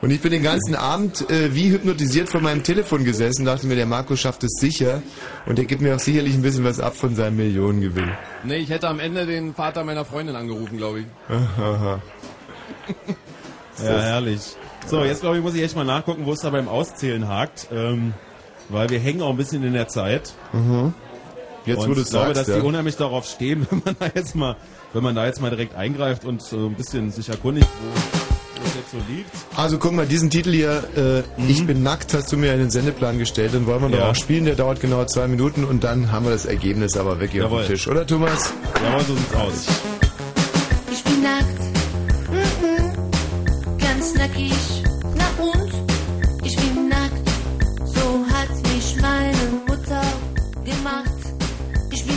Und 0.00 0.10
ich 0.10 0.20
bin 0.20 0.30
den 0.32 0.42
ganzen 0.42 0.74
Abend 0.74 1.28
äh, 1.30 1.54
wie 1.54 1.70
hypnotisiert 1.70 2.28
vor 2.28 2.40
meinem 2.40 2.62
Telefon 2.62 3.04
gesessen, 3.04 3.44
dachte 3.44 3.66
mir, 3.66 3.76
der 3.76 3.86
Marco 3.86 4.16
schafft 4.16 4.44
es 4.44 4.52
sicher. 4.58 5.02
Und 5.46 5.58
der 5.58 5.64
gibt 5.66 5.82
mir 5.82 5.94
auch 5.94 6.00
sicherlich 6.00 6.34
ein 6.34 6.42
bisschen 6.42 6.64
was 6.64 6.80
ab 6.80 6.96
von 6.96 7.14
seinem 7.14 7.36
Millionengewinn. 7.36 8.10
Nee, 8.44 8.56
ich 8.56 8.70
hätte 8.70 8.88
am 8.88 8.98
Ende 9.00 9.26
den 9.26 9.54
Vater 9.54 9.84
meiner 9.84 10.04
Freundin 10.04 10.36
angerufen, 10.36 10.76
glaube 10.78 11.00
ich. 11.00 11.06
Aha. 11.28 12.00
Ja, 13.82 14.00
herrlich. 14.00 14.40
So, 14.88 15.02
jetzt 15.04 15.20
glaube 15.20 15.36
ich, 15.36 15.42
muss 15.42 15.54
ich 15.54 15.62
echt 15.62 15.74
mal 15.76 15.84
nachgucken, 15.84 16.26
wo 16.26 16.32
es 16.32 16.40
da 16.40 16.50
beim 16.50 16.68
Auszählen 16.68 17.26
hakt. 17.28 17.68
Ähm, 17.72 18.14
weil 18.68 18.88
wir 18.90 18.98
hängen 18.98 19.22
auch 19.22 19.30
ein 19.30 19.36
bisschen 19.36 19.62
in 19.64 19.72
der 19.72 19.88
Zeit. 19.88 20.32
Mhm. 20.52 20.92
Jetzt, 21.64 21.78
und 21.78 21.90
wo 21.90 21.94
du 21.94 22.00
ich 22.02 22.08
glaube, 22.10 22.26
sagst, 22.34 22.40
dass 22.42 22.48
ja. 22.48 22.60
die 22.60 22.66
unheimlich 22.66 22.96
darauf 22.96 23.26
stehen, 23.26 23.66
wenn 23.70 23.82
man 23.84 23.96
da 23.98 24.06
jetzt 24.14 24.34
mal, 24.36 24.56
wenn 24.92 25.02
man 25.02 25.14
da 25.14 25.26
jetzt 25.26 25.40
mal 25.40 25.50
direkt 25.50 25.74
eingreift 25.74 26.24
und 26.24 26.42
so 26.42 26.66
ein 26.66 26.74
bisschen 26.74 27.10
sich 27.10 27.28
erkundigt, 27.28 27.68
wo, 27.82 28.64
es 28.64 28.74
jetzt 28.76 28.90
so 28.92 28.98
liegt. 29.12 29.30
Also 29.56 29.78
guck 29.78 29.92
mal, 29.92 30.06
diesen 30.06 30.30
Titel 30.30 30.52
hier, 30.52 30.84
äh, 30.96 31.22
Ich 31.50 31.64
bin 31.66 31.82
nackt, 31.82 32.14
hast 32.14 32.30
du 32.32 32.36
mir 32.36 32.52
in 32.52 32.60
den 32.60 32.70
Sendeplan 32.70 33.18
gestellt. 33.18 33.54
Den 33.54 33.66
wollen 33.66 33.82
wir 33.82 33.88
doch 33.90 33.98
Ja. 33.98 34.10
auch 34.10 34.14
spielen, 34.16 34.44
der 34.44 34.54
dauert 34.54 34.80
genau 34.80 35.04
zwei 35.04 35.26
Minuten 35.28 35.64
und 35.64 35.82
dann 35.84 36.10
haben 36.12 36.24
wir 36.26 36.32
das 36.32 36.46
Ergebnis 36.46 36.96
aber 36.96 37.18
weg 37.20 37.30
hier 37.32 37.44
auf 37.46 37.50
Jawohl. 37.50 37.64
dem 37.64 37.68
Tisch. 37.68 37.88
Oder 37.88 38.06
Thomas? 38.06 38.52
Jawohl, 38.84 39.04
so 39.04 39.14
sieht's 39.16 39.34
aus. 39.34 39.66
Ich 40.92 41.04
bin 41.04 41.22
nackt, 41.22 41.60
mhm. 42.30 43.78
ganz 43.78 44.14
nackig, 44.14 44.52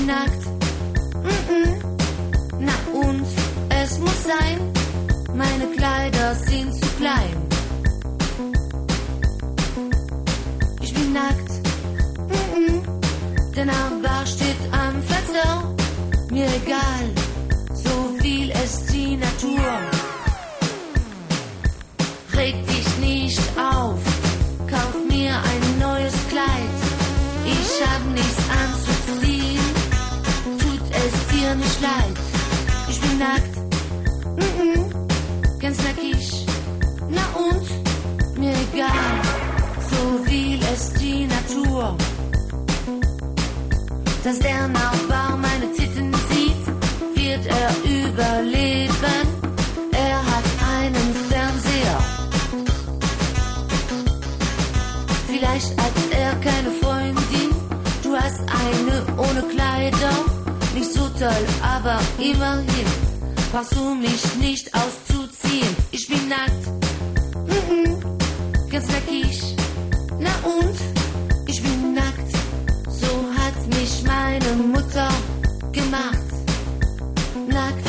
nackt, 0.10 0.44
mhm. 1.24 1.70
na 2.60 2.76
und? 2.94 3.28
Es 3.70 4.00
muss 4.00 4.24
sein, 4.24 4.58
meine 5.36 5.68
Kleider 5.78 6.36
sind 6.36 6.74
zu 6.74 6.88
klein. 6.98 7.36
Ich 10.82 10.94
bin 10.94 11.14
nackt, 11.14 11.52
mhm. 12.34 12.82
der 13.56 13.66
Nachbar 13.66 14.26
steht 14.26 14.64
am 14.72 14.96
Fenster, 15.10 15.50
mir 16.32 16.48
egal 16.62 17.04
so 17.86 17.96
viel 18.22 18.50
ist 18.64 18.92
die 18.92 19.16
Natur. 19.16 19.70
Reg 22.36 22.56
dich 22.68 22.90
nicht 23.00 23.40
auf, 23.58 24.02
kauf 24.74 24.96
mir 25.08 25.34
ein 25.52 25.64
neues 25.80 26.18
Kleid. 26.30 26.78
Ich 27.46 27.72
hab 27.88 28.04
nichts 28.20 28.44
anzuziehen, 28.62 28.79
es 31.80 31.86
dir 31.86 31.88
nicht 31.88 31.88
leid. 31.88 32.18
Ich 32.90 33.02
bin 33.02 33.20
nackt, 33.20 33.58
mhm, 34.38 35.60
ganz 35.60 35.78
nackig, 35.84 36.46
na 37.10 37.22
und, 37.38 38.40
mir 38.40 38.54
egal, 38.74 39.22
so 39.92 40.24
viel 40.26 40.60
ist 40.74 41.00
die 41.00 41.28
Natur. 41.28 41.96
Dass 44.24 44.40
der 44.40 44.68
Nachbar 44.68 45.38
meine 45.38 45.72
Titten 45.74 46.14
sieht, 46.30 46.66
wird 47.16 47.46
er 47.46 47.70
überleben. 47.90 49.28
Er 49.92 50.18
hat 50.18 50.44
einen 50.76 51.16
Fernseher. 51.30 52.00
Vielleicht 55.28 55.72
hat 55.80 55.94
er 56.12 56.36
keine 56.36 56.72
Freundin. 56.82 57.50
Du 58.04 58.16
hast 58.16 58.40
eine 58.42 59.06
ohne 59.18 59.42
Kleider. 59.54 60.14
Nicht 60.76 60.94
so 60.94 61.08
toll, 61.20 61.46
aber 61.80 62.00
immerhin. 62.18 62.88
Brauchst 63.52 63.76
du 63.76 63.96
mich 63.96 64.36
nicht 64.36 64.72
auszuziehen. 64.74 65.76
Ich 65.92 66.08
bin 66.08 66.28
nackt. 66.30 66.68
Mhm. 67.48 68.70
Ganz 68.70 68.88
nackig. 68.88 69.56
Na 70.20 70.30
und? 70.44 70.78
Ich 71.48 71.62
bin 71.64 71.94
nackt. 71.94 72.32
So 72.90 73.08
hat 73.38 73.58
mich 73.68 74.04
meine 74.04 74.56
Mutter 74.62 75.10
gemacht. 75.72 76.30
Nackt. 77.48 77.88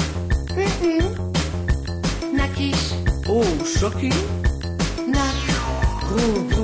Mhm. 0.57 1.32
Nackig. 2.36 2.76
Oh, 3.28 3.45
shocking. 3.78 4.14
Nackt. 5.07 5.51
Oh, 6.16 6.60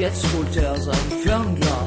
Jetzt 0.00 0.24
holt 0.32 0.56
er 0.56 0.74
sein 0.80 0.96
Fernglas. 1.22 1.79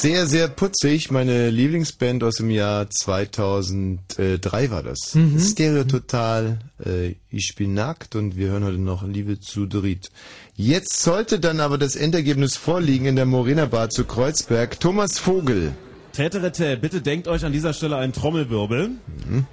Sehr, 0.00 0.26
sehr 0.26 0.48
putzig. 0.48 1.10
Meine 1.10 1.50
Lieblingsband 1.50 2.24
aus 2.24 2.36
dem 2.36 2.48
Jahr 2.48 2.88
2003 2.88 4.70
war 4.70 4.82
das. 4.82 5.14
Mhm. 5.14 5.38
Stereo 5.38 5.84
Total. 5.84 6.58
Äh, 6.82 7.16
ich 7.30 7.54
bin 7.54 7.74
nackt 7.74 8.16
und 8.16 8.34
wir 8.34 8.48
hören 8.48 8.64
heute 8.64 8.78
noch 8.78 9.02
Liebe 9.02 9.40
zu 9.40 9.66
Dritt. 9.66 10.08
Jetzt 10.56 11.02
sollte 11.02 11.38
dann 11.38 11.60
aber 11.60 11.76
das 11.76 11.96
Endergebnis 11.96 12.56
vorliegen 12.56 13.04
in 13.04 13.16
der 13.16 13.26
Morena 13.26 13.66
Bar 13.66 13.90
zu 13.90 14.04
Kreuzberg. 14.04 14.80
Thomas 14.80 15.18
Vogel. 15.18 15.72
Täterette, 16.14 16.78
bitte 16.78 17.02
denkt 17.02 17.28
euch 17.28 17.44
an 17.44 17.52
dieser 17.52 17.74
Stelle 17.74 17.96
einen 17.96 18.14
Trommelwirbel, 18.14 18.92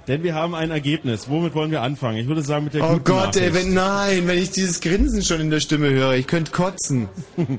denn 0.08 0.22
wir 0.22 0.34
haben 0.34 0.54
ein 0.54 0.70
Ergebnis. 0.70 1.28
Womit 1.28 1.54
wollen 1.54 1.70
wir 1.70 1.82
anfangen? 1.82 2.18
Ich 2.18 2.26
würde 2.26 2.42
sagen 2.42 2.64
mit 2.64 2.74
der 2.74 2.84
Oh 2.84 2.92
guten 2.94 3.04
Gott, 3.04 3.36
ey, 3.36 3.52
wenn, 3.52 3.74
nein, 3.74 4.26
wenn 4.26 4.38
ich 4.38 4.50
dieses 4.50 4.80
Grinsen 4.80 5.22
schon 5.22 5.40
in 5.40 5.50
der 5.50 5.60
Stimme 5.60 5.90
höre, 5.90 6.14
ich 6.14 6.26
könnte 6.26 6.50
kotzen. 6.50 7.08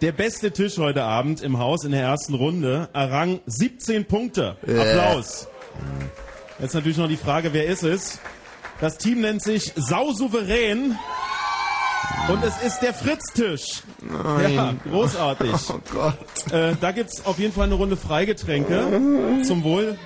Der 0.00 0.12
beste 0.12 0.50
Tisch 0.50 0.78
heute 0.78 1.02
Abend 1.02 1.42
im 1.42 1.58
Haus 1.58 1.84
in 1.84 1.92
der 1.92 2.00
ersten 2.00 2.32
Runde 2.32 2.88
errang 2.94 3.40
17 3.44 4.06
Punkte. 4.06 4.56
Applaus. 4.62 5.46
Jetzt 6.58 6.72
natürlich 6.72 6.96
noch 6.96 7.08
die 7.08 7.18
Frage, 7.18 7.52
wer 7.52 7.66
ist 7.66 7.82
es? 7.82 8.18
Das 8.80 8.96
Team 8.96 9.20
nennt 9.20 9.42
sich 9.42 9.72
Sausouverän. 9.76 10.98
Und 12.28 12.42
es 12.42 12.62
ist 12.62 12.80
der 12.80 12.94
Fritz-Tisch. 12.94 13.82
Ja, 14.54 14.74
großartig. 14.88 15.52
Oh 15.68 15.80
Gott. 15.92 16.50
Äh, 16.50 16.76
da 16.80 16.92
gibt's 16.92 17.26
auf 17.26 17.38
jeden 17.38 17.52
Fall 17.52 17.66
eine 17.66 17.74
Runde 17.74 17.98
Freigetränke. 17.98 19.42
Zum 19.44 19.64
Wohl. 19.64 19.98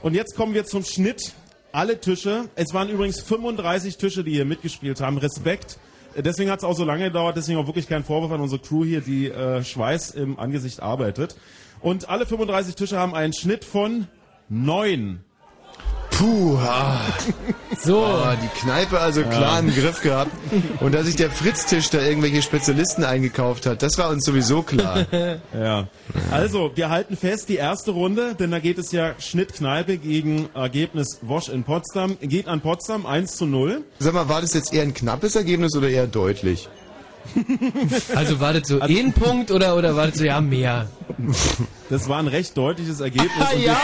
Und 0.00 0.14
jetzt 0.14 0.34
kommen 0.34 0.54
wir 0.54 0.64
zum 0.64 0.82
Schnitt. 0.82 1.34
Alle 1.72 2.00
Tische. 2.00 2.48
Es 2.54 2.72
waren 2.72 2.88
übrigens 2.88 3.20
35 3.20 3.98
Tische, 3.98 4.24
die 4.24 4.32
hier 4.32 4.46
mitgespielt 4.46 5.02
haben. 5.02 5.18
Respekt. 5.18 5.78
Deswegen 6.18 6.50
hat's 6.50 6.64
auch 6.64 6.76
so 6.76 6.84
lange 6.84 7.04
gedauert. 7.04 7.36
Deswegen 7.36 7.58
auch 7.58 7.66
wirklich 7.66 7.88
kein 7.88 8.04
Vorwurf 8.04 8.32
an 8.32 8.40
unsere 8.40 8.60
Crew 8.60 8.84
hier, 8.84 9.00
die 9.00 9.28
äh, 9.30 9.62
Schweiß 9.62 10.12
im 10.12 10.38
Angesicht 10.38 10.80
arbeitet. 10.80 11.36
Und 11.80 12.08
alle 12.08 12.26
35 12.26 12.74
Tische 12.74 12.98
haben 12.98 13.14
einen 13.14 13.32
Schnitt 13.32 13.64
von 13.64 14.08
neun. 14.48 15.20
Puh, 16.18 16.56
ah. 16.58 17.00
So. 17.78 18.02
Ah, 18.04 18.36
die 18.42 18.60
Kneipe 18.60 18.98
also 18.98 19.22
klar 19.22 19.54
Ja. 19.54 19.58
im 19.58 19.74
Griff 19.74 20.00
gehabt. 20.00 20.30
Und 20.80 20.94
dass 20.94 21.06
sich 21.06 21.16
der 21.16 21.30
Fritztisch 21.30 21.90
da 21.90 22.00
irgendwelche 22.00 22.40
Spezialisten 22.40 23.04
eingekauft 23.04 23.66
hat, 23.66 23.82
das 23.82 23.98
war 23.98 24.08
uns 24.10 24.24
sowieso 24.24 24.62
klar. 24.62 25.06
Ja. 25.58 25.88
Also, 26.30 26.70
wir 26.74 26.90
halten 26.90 27.16
fest, 27.16 27.48
die 27.48 27.56
erste 27.56 27.90
Runde, 27.90 28.34
denn 28.34 28.50
da 28.50 28.58
geht 28.58 28.78
es 28.78 28.92
ja 28.92 29.14
Schnittkneipe 29.18 29.98
gegen 29.98 30.48
Ergebnis 30.54 31.18
Wosch 31.22 31.48
in 31.48 31.64
Potsdam. 31.64 32.16
Geht 32.20 32.48
an 32.48 32.60
Potsdam 32.60 33.06
1 33.06 33.36
zu 33.36 33.46
0. 33.46 33.82
Sag 33.98 34.14
mal, 34.14 34.28
war 34.28 34.40
das 34.40 34.54
jetzt 34.54 34.72
eher 34.72 34.82
ein 34.82 34.94
knappes 34.94 35.36
Ergebnis 35.36 35.74
oder 35.76 35.88
eher 35.88 36.06
deutlich? 36.06 36.68
Also 38.14 38.40
war 38.40 38.52
das 38.52 38.68
so 38.68 38.80
ein 38.80 39.12
Punkt 39.12 39.50
oder, 39.50 39.76
oder 39.76 39.96
war 39.96 40.06
das 40.08 40.18
so, 40.18 40.24
ja, 40.24 40.40
mehr? 40.40 40.88
Das 41.88 42.08
war 42.08 42.18
ein 42.18 42.26
recht 42.26 42.56
deutliches 42.56 43.00
Ergebnis. 43.00 43.30
Ah, 43.38 43.52
ja, 43.58 43.76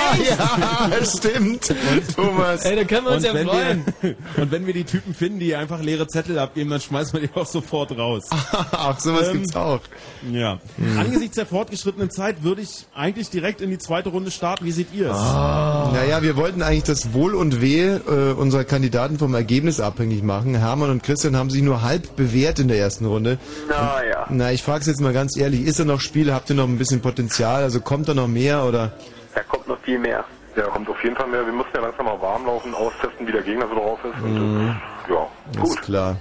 ja, 0.91 1.05
stimmt. 1.05 1.73
Thomas. 2.17 2.65
Ey, 2.65 2.77
da 2.77 2.85
können 2.85 3.07
wir 3.07 3.13
uns 3.13 3.25
und 3.25 3.29
ja 3.29 3.35
wenn 3.35 3.47
freuen. 3.49 3.85
Wir, 4.01 4.17
und 4.43 4.51
wenn 4.51 4.67
wir 4.67 4.75
die 4.75 4.85
Typen 4.85 5.15
finden, 5.15 5.39
die 5.39 5.55
einfach 5.55 5.81
leere 5.81 6.07
Zettel 6.09 6.39
abgeben, 6.39 6.71
dann 6.71 6.81
schmeißen 6.81 7.13
wir 7.21 7.29
die 7.29 7.35
auch 7.35 7.47
sofort 7.47 7.97
raus. 7.97 8.25
Ach, 8.73 8.99
sowas 8.99 9.29
Ähm, 9.29 9.35
gibt's 9.35 9.55
auch. 9.55 9.81
Ja. 10.31 10.59
Angesichts 10.99 11.37
der 11.37 11.47
fortgeschrittenen 11.47 12.11
Zeit 12.11 12.43
würde 12.43 12.63
ich 12.63 12.87
eigentlich 12.95 13.31
direkt 13.31 13.61
in 13.61 13.71
die 13.71 13.79
zweite 13.79 14.09
Runde 14.09 14.31
starten. 14.31 14.65
Wie 14.65 14.73
seht 14.73 14.89
ihr 14.93 15.11
es? 15.11 15.17
Ah. 15.17 15.91
Naja, 15.93 16.23
wir 16.23 16.37
wollten 16.37 16.63
eigentlich 16.63 16.85
das 16.85 17.13
Wohl 17.13 17.35
und 17.35 17.61
Wehe 17.61 18.01
äh, 18.09 18.33
unserer 18.33 18.65
Kandidaten 18.65 19.19
vom 19.19 19.35
Ergebnis 19.35 19.79
abhängig 19.81 20.23
machen. 20.23 20.55
Hermann 20.57 20.91
und 20.91 21.03
Christian 21.03 21.37
haben 21.37 21.51
sich 21.51 21.63
nur 21.63 21.83
halb 21.83 22.17
bewährt 22.17 22.59
in 22.59 22.69
der 22.69 22.79
ersten 22.79 23.07
Runde. 23.07 23.39
Na 23.69 24.05
ja. 24.05 24.27
Na, 24.31 24.53
ich 24.53 24.63
frage 24.63 24.85
jetzt 24.87 25.01
mal 25.01 25.13
ganz 25.13 25.37
ehrlich, 25.37 25.63
ist 25.63 25.79
da 25.79 25.85
noch 25.85 26.01
Spiel? 26.01 26.33
Habt 26.33 26.51
ihr 26.51 26.57
noch 26.57 26.67
ein 26.67 26.79
bisschen 26.79 27.01
Potenzial? 27.01 27.63
Also 27.63 27.81
kommt 27.93 28.09
da 28.09 28.15
noch 28.15 28.27
mehr 28.29 28.65
oder? 28.65 28.91
Da 29.35 29.43
kommt 29.43 29.69
noch 29.69 29.79
viel 29.83 29.99
mehr. 29.99 30.25
Ja, 30.57 30.63
kommt 30.65 30.89
auf 30.89 31.03
jeden 31.05 31.15
Fall 31.15 31.27
mehr. 31.29 31.45
Wir 31.45 31.53
mussten 31.53 31.73
ja 31.75 31.83
langsam 31.83 32.07
mal 32.07 32.19
warm 32.23 32.47
laufen, 32.47 32.75
austesten, 32.75 33.27
wie 33.27 33.33
der 33.33 33.43
Gegner 33.43 33.67
so 33.69 33.75
drauf 33.75 33.99
ist. 34.05 34.23
Und, 34.23 34.35
Mhm. 34.35 34.69
äh, 35.09 35.13
ja, 35.13 35.63
Ist 35.63 35.83
klar. 35.83 36.17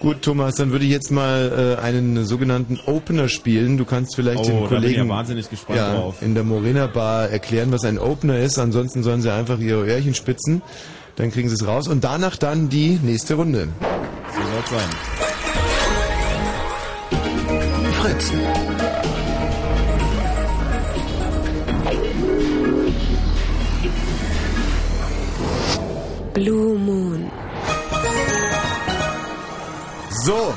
Gut, 0.00 0.22
Thomas, 0.22 0.56
dann 0.56 0.72
würde 0.72 0.84
ich 0.84 0.90
jetzt 0.90 1.10
mal 1.12 1.76
äh, 1.78 1.82
einen 1.82 2.24
sogenannten 2.26 2.80
Opener 2.86 3.28
spielen. 3.28 3.78
Du 3.78 3.84
kannst 3.84 4.16
vielleicht 4.16 4.40
Oh, 4.40 4.42
den 4.42 4.66
Kollegen 4.66 5.08
ja 5.08 5.14
wahnsinnig 5.14 5.48
gespannt 5.48 5.78
ja, 5.78 5.94
drauf. 5.94 6.16
in 6.20 6.34
der 6.34 6.42
Morena 6.44 6.88
Bar 6.88 7.28
erklären, 7.30 7.70
was 7.72 7.84
ein 7.84 7.98
Opener 8.00 8.38
ist. 8.38 8.58
Ansonsten 8.58 9.04
sollen 9.04 9.22
sie 9.22 9.32
einfach 9.32 9.58
ihre 9.60 9.84
Öhrchen 9.86 10.14
spitzen. 10.14 10.62
Dann 11.16 11.30
kriegen 11.30 11.48
sie 11.48 11.54
es 11.54 11.64
raus. 11.66 11.86
Und 11.86 12.02
danach 12.02 12.36
dann 12.36 12.68
die 12.68 12.98
nächste 13.02 13.34
Runde. 13.34 13.68
So 14.34 14.40
soll's 14.52 14.70
sein. 14.70 14.90
Fritz. 18.02 18.32
Blue 26.34 26.76
Moon. 26.76 27.30
So, 30.10 30.52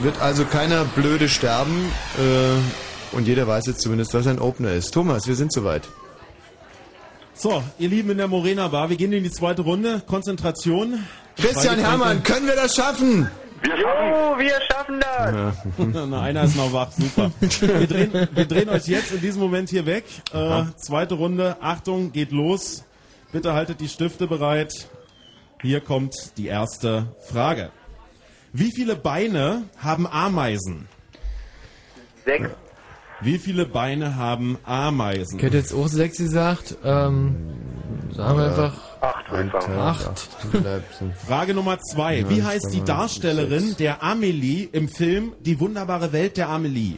wird 0.00 0.18
also 0.20 0.46
keiner 0.46 0.84
blöde 0.86 1.28
sterben. 1.28 1.92
Äh, 2.18 3.16
und 3.16 3.28
jeder 3.28 3.46
weiß 3.46 3.66
jetzt 3.66 3.82
zumindest, 3.82 4.14
was 4.14 4.26
ein 4.26 4.38
Opener 4.38 4.72
ist. 4.72 4.92
Thomas, 4.92 5.28
wir 5.28 5.34
sind 5.34 5.52
soweit. 5.52 5.82
So, 7.34 7.62
ihr 7.78 7.90
Lieben 7.90 8.10
in 8.10 8.16
der 8.16 8.28
Morena 8.28 8.68
Bar, 8.68 8.88
wir 8.88 8.96
gehen 8.96 9.12
in 9.12 9.22
die 9.22 9.30
zweite 9.30 9.60
Runde. 9.62 10.02
Konzentration. 10.06 11.04
Christian 11.36 11.78
Hermann, 11.78 12.22
können 12.22 12.46
wir 12.46 12.56
das 12.56 12.74
schaffen? 12.74 13.30
Jo, 13.62 14.38
wir 14.38 14.58
schaffen 14.70 15.00
das! 15.00 15.54
Na, 16.08 16.22
einer 16.22 16.44
ist 16.44 16.56
noch 16.56 16.72
wach, 16.72 16.92
super. 16.92 17.30
Wir 17.40 17.86
drehen, 17.86 18.28
wir 18.32 18.46
drehen 18.46 18.70
euch 18.70 18.86
jetzt 18.86 19.12
in 19.12 19.20
diesem 19.20 19.42
Moment 19.42 19.68
hier 19.68 19.84
weg. 19.84 20.04
Äh, 20.32 20.62
zweite 20.76 21.14
Runde, 21.14 21.58
Achtung, 21.60 22.10
geht 22.10 22.32
los. 22.32 22.84
Bitte 23.32 23.52
haltet 23.52 23.80
die 23.80 23.88
Stifte 23.88 24.26
bereit. 24.26 24.88
Hier 25.62 25.80
kommt 25.80 26.14
die 26.38 26.46
erste 26.46 27.14
Frage. 27.30 27.70
Wie 28.52 28.72
viele 28.72 28.96
Beine 28.96 29.64
haben 29.78 30.06
Ameisen? 30.06 30.88
Sechs. 32.24 32.48
Wie 33.20 33.38
viele 33.38 33.66
Beine 33.66 34.16
haben 34.16 34.56
Ameisen? 34.64 35.38
Ich 35.38 35.44
hätte 35.44 35.58
jetzt 35.58 35.74
auch 35.74 35.88
sechs 35.88 36.16
gesagt. 36.16 36.76
Ähm, 36.82 37.36
sagen 38.14 38.38
wir 38.38 38.46
einfach 38.46 38.72
Acht, 39.02 39.24
ich 39.28 39.52
sagen. 39.52 39.78
acht. 39.78 40.28
Frage 41.26 41.54
Nummer 41.54 41.78
zwei. 41.80 42.28
Wie 42.28 42.42
heißt 42.42 42.72
die 42.72 42.82
Darstellerin 42.82 43.76
der 43.78 44.02
Amelie 44.02 44.64
im 44.72 44.88
Film 44.88 45.32
Die 45.40 45.60
wunderbare 45.60 46.12
Welt 46.12 46.36
der 46.38 46.48
Amelie? 46.48 46.96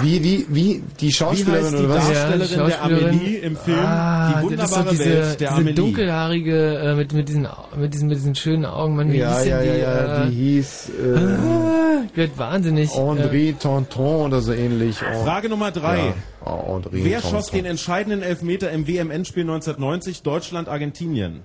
Wie, 0.00 0.22
wie, 0.24 0.46
wie, 0.48 0.82
die 1.00 1.08
Wie 1.08 1.12
Schauspielerin 1.12 1.64
heißt 1.64 1.74
die 1.78 1.84
oder 1.84 1.94
was? 1.96 2.08
Darstellerin 2.10 2.66
der 2.68 2.82
Amelie 2.82 3.36
im 3.38 3.56
Film 3.56 3.78
Ah, 3.78 4.40
Die 4.40 4.46
wunderbare 4.46 4.90
diese, 4.90 5.04
Welt 5.04 5.22
der 5.22 5.34
diese 5.36 5.50
Amelie? 5.50 5.74
dunkelhaarige 5.74 6.78
äh, 6.78 6.94
mit 6.94 7.12
mit 7.12 7.28
diesen 7.28 7.48
mit 7.76 7.92
diesen 7.92 8.08
mit 8.08 8.16
diesen 8.16 8.34
schönen 8.34 8.64
Augen. 8.64 8.96
Mann, 8.96 9.12
wie 9.12 9.18
Ja, 9.18 9.34
hieß 9.34 9.42
denn 9.44 9.50
ja, 9.52 9.60
die? 9.60 9.68
ja, 9.68 9.76
ja, 9.76 10.24
äh, 10.24 10.30
die 10.30 10.34
hieß 10.36 10.88
äh, 10.88 11.18
ah, 11.18 12.04
ich 12.10 12.16
werd 12.16 12.38
wahnsinnig. 12.38 12.94
Äh, 12.94 12.98
André 12.98 13.58
Tonton 13.58 14.26
oder 14.26 14.40
so 14.40 14.52
ähnlich. 14.54 14.96
Oh. 15.02 15.24
Frage 15.24 15.50
Nummer 15.50 15.70
drei. 15.70 15.98
Ja, 15.98 16.14
oh, 16.46 16.76
André 16.78 16.88
Wer 16.92 17.20
Tonton. 17.20 17.30
schoss 17.38 17.50
den 17.50 17.64
entscheidenden 17.66 18.22
Elfmeter 18.22 18.70
im 18.70 18.88
WM-Endspiel 18.88 19.42
1990 19.42 20.22
Deutschland-Argentinien? 20.22 21.40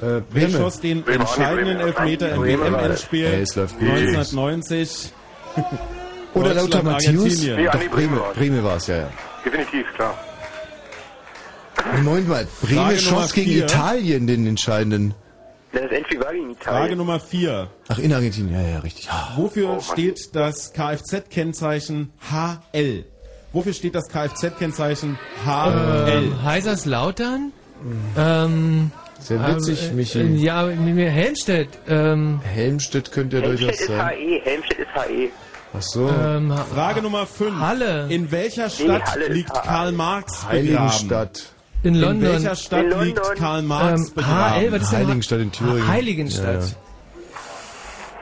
Äh, 0.00 0.22
Wer 0.30 0.48
schoss 0.50 0.80
den 0.80 1.06
entscheidenden. 1.06 1.78
Elfmeter 1.78 2.32
im. 2.34 2.42
WM-Endspiel 2.42 3.44
gut. 3.54 3.88
1990? 3.88 5.12
Oder 6.34 6.54
Lothar 6.54 6.82
Deutschland, 6.82 6.84
Matthäus? 6.84 7.44
Ja, 7.44 7.56
Doch, 7.72 7.80
nee, 7.80 7.88
Breme. 7.88 8.20
Breme 8.34 8.64
war 8.64 8.76
es, 8.76 8.86
ja, 8.86 8.96
ja. 8.98 9.08
Definitiv, 9.44 9.86
klar. 9.94 10.18
Moment 12.02 12.28
mal, 12.28 12.46
Breme 12.62 12.80
Frage 12.80 12.98
schoss 12.98 13.32
gegen 13.32 13.50
vier. 13.50 13.64
Italien 13.64 14.26
den 14.26 14.46
entscheidenden. 14.46 15.14
Das 15.72 15.90
Endspiel 15.90 16.20
war 16.20 16.32
gegen 16.32 16.54
Frage 16.56 16.76
Italien. 16.78 16.98
Nummer 16.98 17.18
vier. 17.20 17.68
Ach, 17.88 17.98
in 17.98 18.12
Argentinien, 18.12 18.54
ja, 18.54 18.68
ja, 18.74 18.78
richtig. 18.80 19.08
Ah. 19.10 19.32
Wofür 19.36 19.80
steht 19.80 20.34
das 20.34 20.72
Kfz-Kennzeichen 20.74 22.12
HL? 22.30 23.04
Wofür 23.52 23.72
steht 23.72 23.94
das 23.94 24.08
Kfz-Kennzeichen 24.08 25.18
HL? 25.44 26.08
ähm, 26.24 26.42
Heiserslautern? 26.44 27.52
Ähm, 28.16 28.90
Sehr 29.18 29.40
witzig, 29.56 29.90
äh, 29.90 29.92
Michi. 29.94 30.20
äh, 30.20 30.34
Ja, 30.36 30.64
mit 30.66 30.94
mir 30.94 31.10
Helmstedt. 31.10 31.68
Ähm, 31.88 32.40
Helmstedt 32.44 33.10
könnte 33.10 33.38
ja 33.38 33.42
Helmstedt 33.42 33.68
durchaus 33.70 33.80
ist 33.80 33.88
sein. 33.88 34.08
HE, 34.16 34.40
Helmstedt 34.44 34.78
ist 34.78 34.94
HE. 34.94 35.30
Ach 35.74 35.80
so. 35.82 36.08
ähm, 36.08 36.52
Frage 36.74 37.00
Nummer 37.02 37.26
5. 37.26 37.58
Halle. 37.60 38.06
In 38.10 38.30
welcher 38.30 38.68
Stadt 38.68 39.04
Halle 39.06 39.24
ist 39.24 39.32
liegt. 39.34 39.54
Karl 39.54 39.92
Marx 39.92 40.40
begraben? 40.40 40.58
Heiligenstadt. 40.58 41.42
in 41.82 41.94
In 41.94 42.00
London. 42.00 42.32
welcher 42.32 42.56
Stadt 42.56 42.84
In 42.84 43.00
liegt 43.00 43.20
Karl 43.38 43.62
Marx 43.62 44.08
Ähm, 44.08 44.14
begraben? 44.14 44.60
HL, 44.60 44.72
was 44.72 44.82
ist 44.82 44.92
Heiligenstadt 44.92 45.40
in 45.40 45.52
Thüringen. 45.52 45.88
Heiligenstadt. 45.88 46.76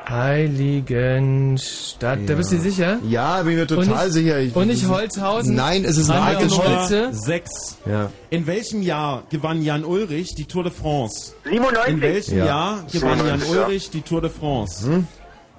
Heiligenstadt. 0.09 2.19
Da 2.27 2.35
bist 2.35 2.51
du 2.51 2.57
dir 2.57 2.63
sicher? 2.63 2.99
Ja, 3.09 3.43
bin 3.43 3.55
mir 3.57 3.67
total 3.67 3.87
nicht- 4.07 4.13
sicher. 4.13 4.39
Ich, 4.41 4.55
und 4.57 4.67
nicht 4.69 4.89
Holzhausen? 4.89 5.55
Nein, 5.55 5.85
es 5.85 5.97
ist 5.99 6.11
eine. 6.11 6.49
Holze? 6.51 7.11
6. 7.13 7.77
Ja. 7.87 8.11
In 8.31 8.47
welchem 8.47 8.83
Jahr 8.83 9.23
gewann 9.31 9.63
Jan 9.63 9.85
Ulrich 9.85 10.35
die 10.35 10.47
Tour 10.47 10.65
de 10.65 10.73
France? 10.73 11.33
97. 11.45 11.95
In 11.95 12.01
welchem 12.01 12.39
Ja. 12.39 12.45
Jahr 12.47 12.85
gewann 12.93 13.19
Jan 13.19 13.41
97, 13.41 13.55
ja. 13.55 13.65
Ulrich 13.67 13.91
die 13.91 14.03
Tour 14.03 14.21
de 14.21 14.31
France? 14.31 14.87
Hm? 14.87 15.07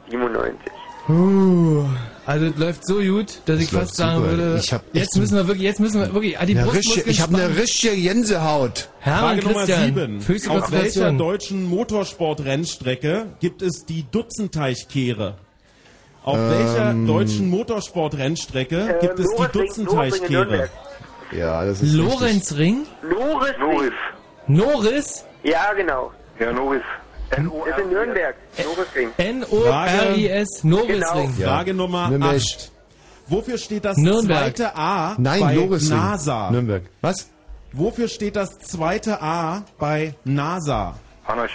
97. 0.09 0.57
Uh, 1.10 1.84
also 2.26 2.45
es 2.45 2.57
läuft 2.57 2.86
so 2.86 2.99
gut, 3.02 3.41
dass 3.45 3.60
ich 3.60 3.72
läuft 3.72 3.88
fast 3.88 3.95
sagen 3.98 4.18
super. 4.18 4.30
würde, 4.32 4.60
Ich 4.64 4.72
hab 4.72 4.84
jetzt 4.94 5.18
müssen 5.18 5.36
wir 5.36 5.48
wirklich, 5.48 5.64
jetzt 5.64 5.80
müssen 5.80 5.99
wir 5.99 6.14
wirklich, 6.14 6.40
ah, 6.40 6.45
die 6.45 6.57
Eine 6.57 6.72
richtige, 6.72 7.10
ich 7.10 7.22
habe 7.22 7.36
eine 7.36 7.57
richtige 7.57 7.95
Gänsehaut. 7.95 8.90
Hermann 8.99 9.41
Frage 9.41 9.41
Nummer 9.41 9.65
Christian, 9.65 9.86
7. 9.95 10.28
höchste 10.28 10.52
Auf 10.52 10.72
welcher 10.72 11.11
deutschen 11.11 11.64
Motorsportrennstrecke 11.69 13.26
gibt 13.40 13.61
es 13.61 13.86
die 13.86 14.06
Dutzendteichkehre? 14.11 15.36
Auf 16.23 16.38
Ähm, 16.38 16.49
welcher 16.52 16.94
deutschen 17.07 17.49
Motorsportrennstrecke 17.49 18.90
Äh, 18.98 18.99
gibt 19.02 19.19
es 19.19 19.26
die? 19.36 20.30
Nürnberg. 20.49 20.69
Ja, 21.32 21.65
das 21.65 21.82
ist 21.82 21.94
Lorenzring? 21.94 22.86
Loris. 23.02 23.53
Noris. 23.60 23.94
Norris? 24.48 25.26
Ja, 25.44 25.73
genau. 25.73 26.11
Ja, 26.40 26.52
Noris. 26.52 26.84
Ist 27.32 27.38
in 27.38 27.90
Nürnberg. 27.90 28.36
Norisring. 28.64 29.10
N-O-R-I-S, 29.18 30.64
Norrisring. 30.64 31.32
Frage 31.34 31.74
Nummer 31.74 32.10
Nürnberg. 32.10 32.36
8. 32.36 32.72
Wofür 33.28 33.58
steht 33.58 33.86
das 33.86 33.98
Nürnberg. 33.98 34.56
zweite 34.58 34.76
A 34.76 35.16
Nein, 35.18 35.40
bei. 35.41 35.78
NASA? 35.90 36.52
Nürnberg. 36.52 36.84
Was? 37.02 37.30
Wofür 37.72 38.10
steht 38.10 38.36
das 38.36 38.60
zweite 38.60 39.22
A 39.22 39.64
bei 39.78 40.16
NASA? 40.26 40.95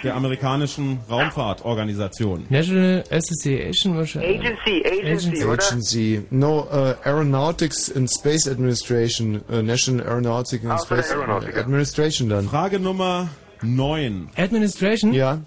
Der 0.03 0.15
amerikanischen 0.15 0.99
Raumfahrtorganisation. 1.07 2.47
National 2.49 3.03
Association 3.11 3.95
wahrscheinlich. 3.95 4.39
Agency, 4.39 4.83
Agency, 4.87 5.45
oder? 5.45 5.63
Agency. 5.63 6.25
No, 6.31 6.61
uh, 6.61 6.95
Aeronautics 7.03 7.91
and 7.95 8.09
Space 8.09 8.47
Administration. 8.47 9.41
Uh, 9.51 9.61
National 9.61 10.07
Aeronautics 10.07 10.65
and 10.65 10.79
Space. 10.81 11.11
Administration 11.11 12.29
dann. 12.29 12.47
Frage 12.47 12.79
Nummer 12.79 13.29
9. 13.61 14.29
Administration? 14.35 15.13
Ja. 15.13 15.41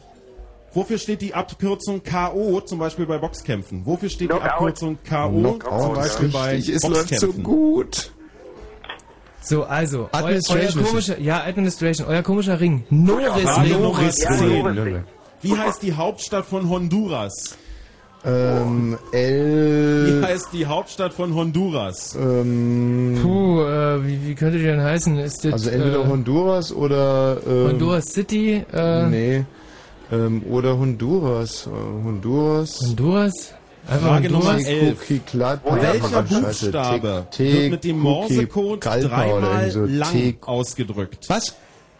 Wofür 0.72 0.98
steht 0.98 1.20
die 1.20 1.34
Abkürzung 1.34 2.02
KO 2.04 2.60
zum 2.60 2.78
Beispiel 2.78 3.06
bei 3.06 3.18
Boxkämpfen? 3.18 3.84
Wofür 3.86 4.08
steht 4.08 4.20
die 4.22 4.26
Knockout. 4.28 4.50
Abkürzung 4.50 4.98
KO 5.08 5.28
Knockout, 5.30 5.82
zum 5.82 5.94
Beispiel 5.94 6.28
bei 6.28 6.50
richtig. 6.56 6.74
Es 6.76 6.82
läuft 6.88 7.08
so 7.08 7.26
Boxkämpfen? 7.26 7.42
gut. 7.42 8.10
So, 9.42 9.64
also, 9.64 10.00
eu, 10.00 10.06
euer 10.12 10.18
Administration 10.18 10.84
komischer, 10.84 11.18
ja, 11.18 11.42
Administration, 11.44 12.06
euer 12.06 12.22
komischer 12.22 12.60
Ring. 12.60 12.84
Frage 12.88 13.70
Nummer 13.70 13.80
Norris 13.80 14.16
10. 14.16 14.48
Nürnberg. 14.48 15.04
Wie 15.42 15.56
heißt 15.56 15.82
die 15.82 15.94
Hauptstadt 15.94 16.44
von 16.44 16.68
Honduras? 16.68 17.56
Ähm, 18.22 18.98
Wie 19.12 19.16
L. 19.16 20.22
heißt 20.22 20.48
die 20.52 20.66
Hauptstadt 20.66 21.14
von 21.14 21.34
Honduras? 21.34 22.14
Ähm, 22.20 23.18
Puh, 23.22 23.62
äh, 23.62 24.06
wie, 24.06 24.26
wie 24.28 24.34
könnte 24.34 24.58
die 24.58 24.64
denn 24.64 24.82
heißen? 24.82 25.18
Ist 25.18 25.42
das, 25.46 25.52
also 25.54 25.70
entweder 25.70 26.04
äh, 26.04 26.06
Honduras 26.06 26.70
oder. 26.70 27.38
Ähm, 27.46 27.68
Honduras 27.70 28.04
City? 28.12 28.62
Äh, 28.72 29.06
Nee. 29.08 29.44
Ähm, 30.12 30.42
oder 30.50 30.76
Honduras. 30.78 31.66
Äh, 31.66 31.70
Honduras. 31.70 32.80
Honduras? 32.80 33.54
Einfach 33.88 34.08
Frage 34.08 34.30
Nummer 34.30 34.44
Honduras? 34.54 34.66
11. 34.66 34.98
Cookie 35.00 35.20
Glad. 35.30 35.60
Welcher 35.64 36.22
Buchstabe 36.22 37.26
wird 37.36 37.70
mit 37.70 37.84
dem 37.84 37.98
Morsecode 37.98 38.80
dreimal 38.84 39.72
lang 39.86 40.36
ausgedrückt? 40.42 41.28
Was? 41.28 41.54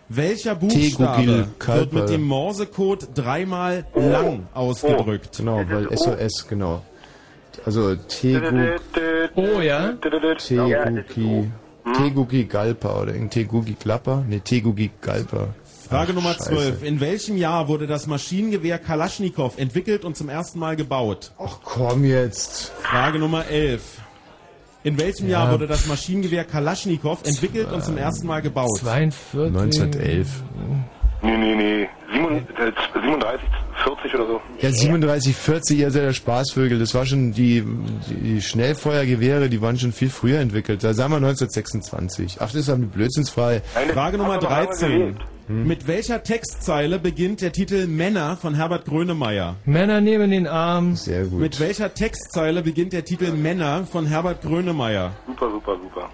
Welcher 0.09 0.57
Buchstabe 0.57 1.47
wird 1.59 1.93
mit 1.93 2.09
dem 2.11 2.23
Morsecode 2.25 3.09
dreimal 3.15 3.87
lang 3.95 4.49
ausgedrückt? 4.55 5.37
Genau, 5.39 5.63
weil 5.69 5.97
SOS, 5.97 6.49
genau. 6.49 6.83
Also 7.65 7.95
Teguk, 7.95 8.53
Oh, 9.37 9.61
ja? 9.61 9.93
Teguki, 9.93 11.51
Teguki 11.97 12.45
Galpa 12.45 13.03
oder 13.03 13.15
irgend 13.15 13.33
Teguki 13.33 13.75
Klapper? 13.75 14.25
Ne, 14.29 14.41
Teguki 14.41 14.91
Galpa. 15.01 15.49
Frage 15.91 16.13
Ach, 16.13 16.15
Nummer 16.15 16.35
Scheiße. 16.35 16.45
12. 16.51 16.83
In 16.85 17.01
welchem 17.01 17.37
Jahr 17.37 17.67
wurde 17.67 17.89
das 17.89 18.07
Maschinengewehr 18.07 18.79
Kalaschnikow 18.79 19.59
entwickelt 19.59 20.05
und 20.05 20.17
zum 20.17 20.29
ersten 20.29 20.61
Mal 20.61 20.77
gebaut? 20.77 21.33
Ach 21.37 21.59
komm 21.65 22.05
jetzt. 22.05 22.73
Frage 22.81 23.19
Nummer 23.19 23.47
11. 23.47 23.83
In 24.85 24.99
welchem 25.01 25.29
Ja. 25.29 25.41
Jahr 25.45 25.53
wurde 25.53 25.67
das 25.67 25.87
Maschinengewehr 25.87 26.45
Kalaschnikow 26.45 27.19
entwickelt 27.27 27.73
und 27.73 27.85
zum 27.85 27.99
ersten 27.99 28.29
Mal 28.29 28.41
gebaut? 28.41 28.79
42. 28.79 29.53
1911. 29.57 30.29
Nee, 31.23 31.37
nee, 31.37 31.55
nee. 31.57 31.89
Simon, 32.13 32.37
äh, 32.37 32.73
37, 32.95 33.49
40 33.85 34.15
oder 34.15 34.27
so. 34.27 34.41
Ja, 34.61 34.71
37, 34.71 35.35
40, 35.37 35.79
ihr 35.81 35.91
seid 35.91 36.03
der 36.05 36.13
Spaßvögel. 36.13 36.79
Das 36.79 36.95
war 36.95 37.05
schon 37.05 37.33
die, 37.33 37.65
die 38.09 38.41
Schnellfeuergewehre, 38.41 39.49
die 39.51 39.61
waren 39.61 39.79
schon 39.79 39.93
viel 39.93 40.09
früher 40.09 40.39
entwickelt. 40.39 40.83
Da 40.85 40.95
sagen 40.95 41.13
wir 41.13 41.17
1926. 41.17 42.37
Ach, 42.39 42.47
das 42.47 42.55
ist 42.55 42.71
eine 42.71 42.87
blödsinnsfrei. 42.87 43.61
Frage 43.93 44.19
Nummer 44.19 44.35
Hast 44.35 44.43
du 44.43 44.47
noch 44.47 44.53
einmal 44.53 44.67
13. 44.67 45.17
gewählt? 45.51 45.67
Mit 45.67 45.87
welcher 45.87 46.23
Textzeile 46.23 46.99
beginnt 46.99 47.41
der 47.41 47.53
Titel 47.53 47.87
Männer 47.87 48.37
von 48.37 48.55
Herbert 48.55 48.85
Grönemeyer? 48.87 49.57
Männer 49.65 50.01
nehmen 50.01 50.31
den 50.31 50.47
Arm. 50.47 50.97
Sehr 50.97 51.25
gut. 51.25 51.41
Mit 51.41 51.61
welcher 51.61 51.93
Textzeile 51.95 52.63
beginnt 52.63 52.93
der 52.93 53.05
Titel 53.05 53.33
Männer 53.33 53.87
von 53.91 54.07
Herbert 54.07 54.43
Grönemeyer? 54.43 55.13
Super, 55.27 55.51
super, 55.51 55.77
super. 55.83 56.09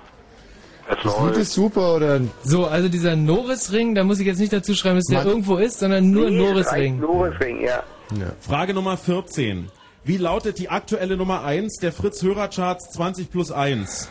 Es 0.89 0.97
Das 1.03 1.21
Lied 1.21 1.37
ist 1.39 1.53
super, 1.53 1.97
oder? 1.97 2.21
So, 2.45 2.67
also 2.67 2.89
dieser 2.89 3.17
Norrisring, 3.17 3.95
da 3.97 4.05
muss 4.05 4.21
ich 4.21 4.27
jetzt 4.27 4.39
nicht 4.39 4.53
dazu 4.53 4.75
schreiben, 4.75 4.97
dass 4.97 5.07
der 5.07 5.19
Mann. 5.19 5.27
irgendwo 5.29 5.57
ist, 5.57 5.81
sondern 5.81 6.11
nur 6.13 6.31
Nee, 6.31 6.39
Norrisring. 6.39 7.01
Norisring, 7.01 7.61
ja. 7.63 7.83
Ja. 8.13 8.33
Frage 8.41 8.73
Nummer 8.73 8.97
14. 8.97 9.67
Wie 10.05 10.17
lautet 10.17 10.61
die 10.61 10.69
aktuelle 10.69 11.17
Nummer 11.17 11.43
1 11.45 11.79
der 11.83 11.91
Fritz 11.91 12.23
Hörercharts 12.23 12.93
20 12.93 13.33
plus 13.33 13.51
1? 13.51 14.09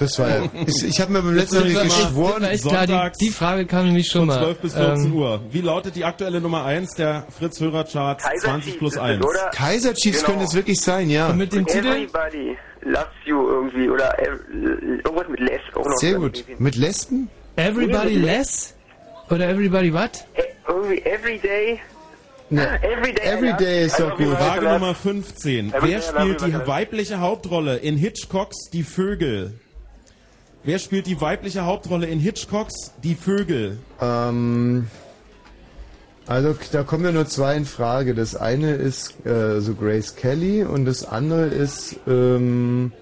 Das 0.00 0.18
war 0.18 0.28
ja. 0.28 0.42
Ich, 0.66 0.82
ich 0.84 1.00
habe 1.00 1.12
mir 1.12 1.22
beim 1.22 1.34
letzten 1.34 1.72
Mal 1.72 1.84
geschworen. 1.84 2.42
echt 2.44 2.64
klar, 2.66 2.86
die, 2.86 3.18
die 3.26 3.30
Frage 3.30 3.66
kam 3.66 3.84
nämlich 3.86 4.08
schon 4.08 4.22
Von 4.22 4.28
mal. 4.28 4.38
12 4.42 4.58
bis 4.58 4.74
14 4.74 5.04
Ähm, 5.04 5.12
Uhr. 5.14 5.40
Wie 5.52 5.60
lautet 5.60 5.94
die 5.94 6.04
aktuelle 6.04 6.40
Nummer 6.40 6.64
1 6.64 6.94
der 6.94 7.26
Fritz 7.38 7.60
Hörercharts 7.60 8.24
Kaiser 8.24 8.48
20 8.48 8.78
plus 8.78 8.94
Chiefs 8.94 8.96
ist 8.96 8.96
es, 8.96 9.16
1? 9.16 9.24
oder? 9.26 9.50
Kaiser 9.54 9.94
Chiefs 9.94 10.18
Genau. 10.20 10.30
könnte 10.32 10.44
es 10.46 10.54
wirklich 10.54 10.80
sein, 10.80 11.08
ja. 11.10 11.28
Und 11.28 11.36
mit 11.36 11.52
dem 11.52 11.66
Titel? 11.66 11.86
Everybody 11.86 12.56
loves 12.82 13.06
you 13.26 13.46
irgendwie 13.48 13.88
oder 13.90 14.18
äh, 14.18 14.26
irgendwas 15.04 15.28
mit 15.28 15.40
Les 15.40 15.60
auch 15.74 15.84
noch. 15.84 15.96
Sehr 15.98 16.14
gut. 16.14 16.44
Mit 16.58 16.76
Lesben? 16.76 17.28
Everybody 17.56 18.14
Less? 18.16 18.74
Oder 19.28 19.48
Everybody 19.50 19.92
What? 19.92 20.24
Äh, 20.34 20.42
Irgendwie 20.66 20.98
Everyday. 21.02 21.78
Ne. 22.48 22.66
Everyday. 22.82 23.26
Everyday 23.26 23.84
ist 23.84 24.00
doch 24.00 24.16
gut. 24.16 24.26
Frage 24.36 24.66
Nummer 24.66 24.94
15. 24.94 25.72
Every 25.72 25.90
Wer 25.90 25.98
day, 25.98 26.02
spielt 26.08 26.36
every 26.40 26.50
die 26.52 26.58
day. 26.58 26.66
weibliche 26.66 27.20
Hauptrolle 27.20 27.76
in 27.76 27.96
Hitchcocks 27.96 28.70
Die 28.72 28.82
Vögel? 28.82 29.52
Wer 30.62 30.78
spielt 30.78 31.06
die 31.06 31.20
weibliche 31.20 31.64
Hauptrolle 31.64 32.06
in 32.06 32.18
Hitchcocks 32.18 32.92
Die 33.02 33.14
Vögel? 33.14 33.78
Ähm, 34.00 34.88
also 36.26 36.54
da 36.70 36.82
kommen 36.82 37.04
ja 37.04 37.12
nur 37.12 37.26
zwei 37.26 37.56
in 37.56 37.64
Frage. 37.64 38.14
Das 38.14 38.36
eine 38.36 38.72
ist 38.72 39.24
äh, 39.24 39.60
so 39.60 39.74
Grace 39.74 40.16
Kelly 40.16 40.62
und 40.62 40.84
das 40.84 41.04
andere 41.04 41.46
ist, 41.46 41.96
ähm, 42.06 42.92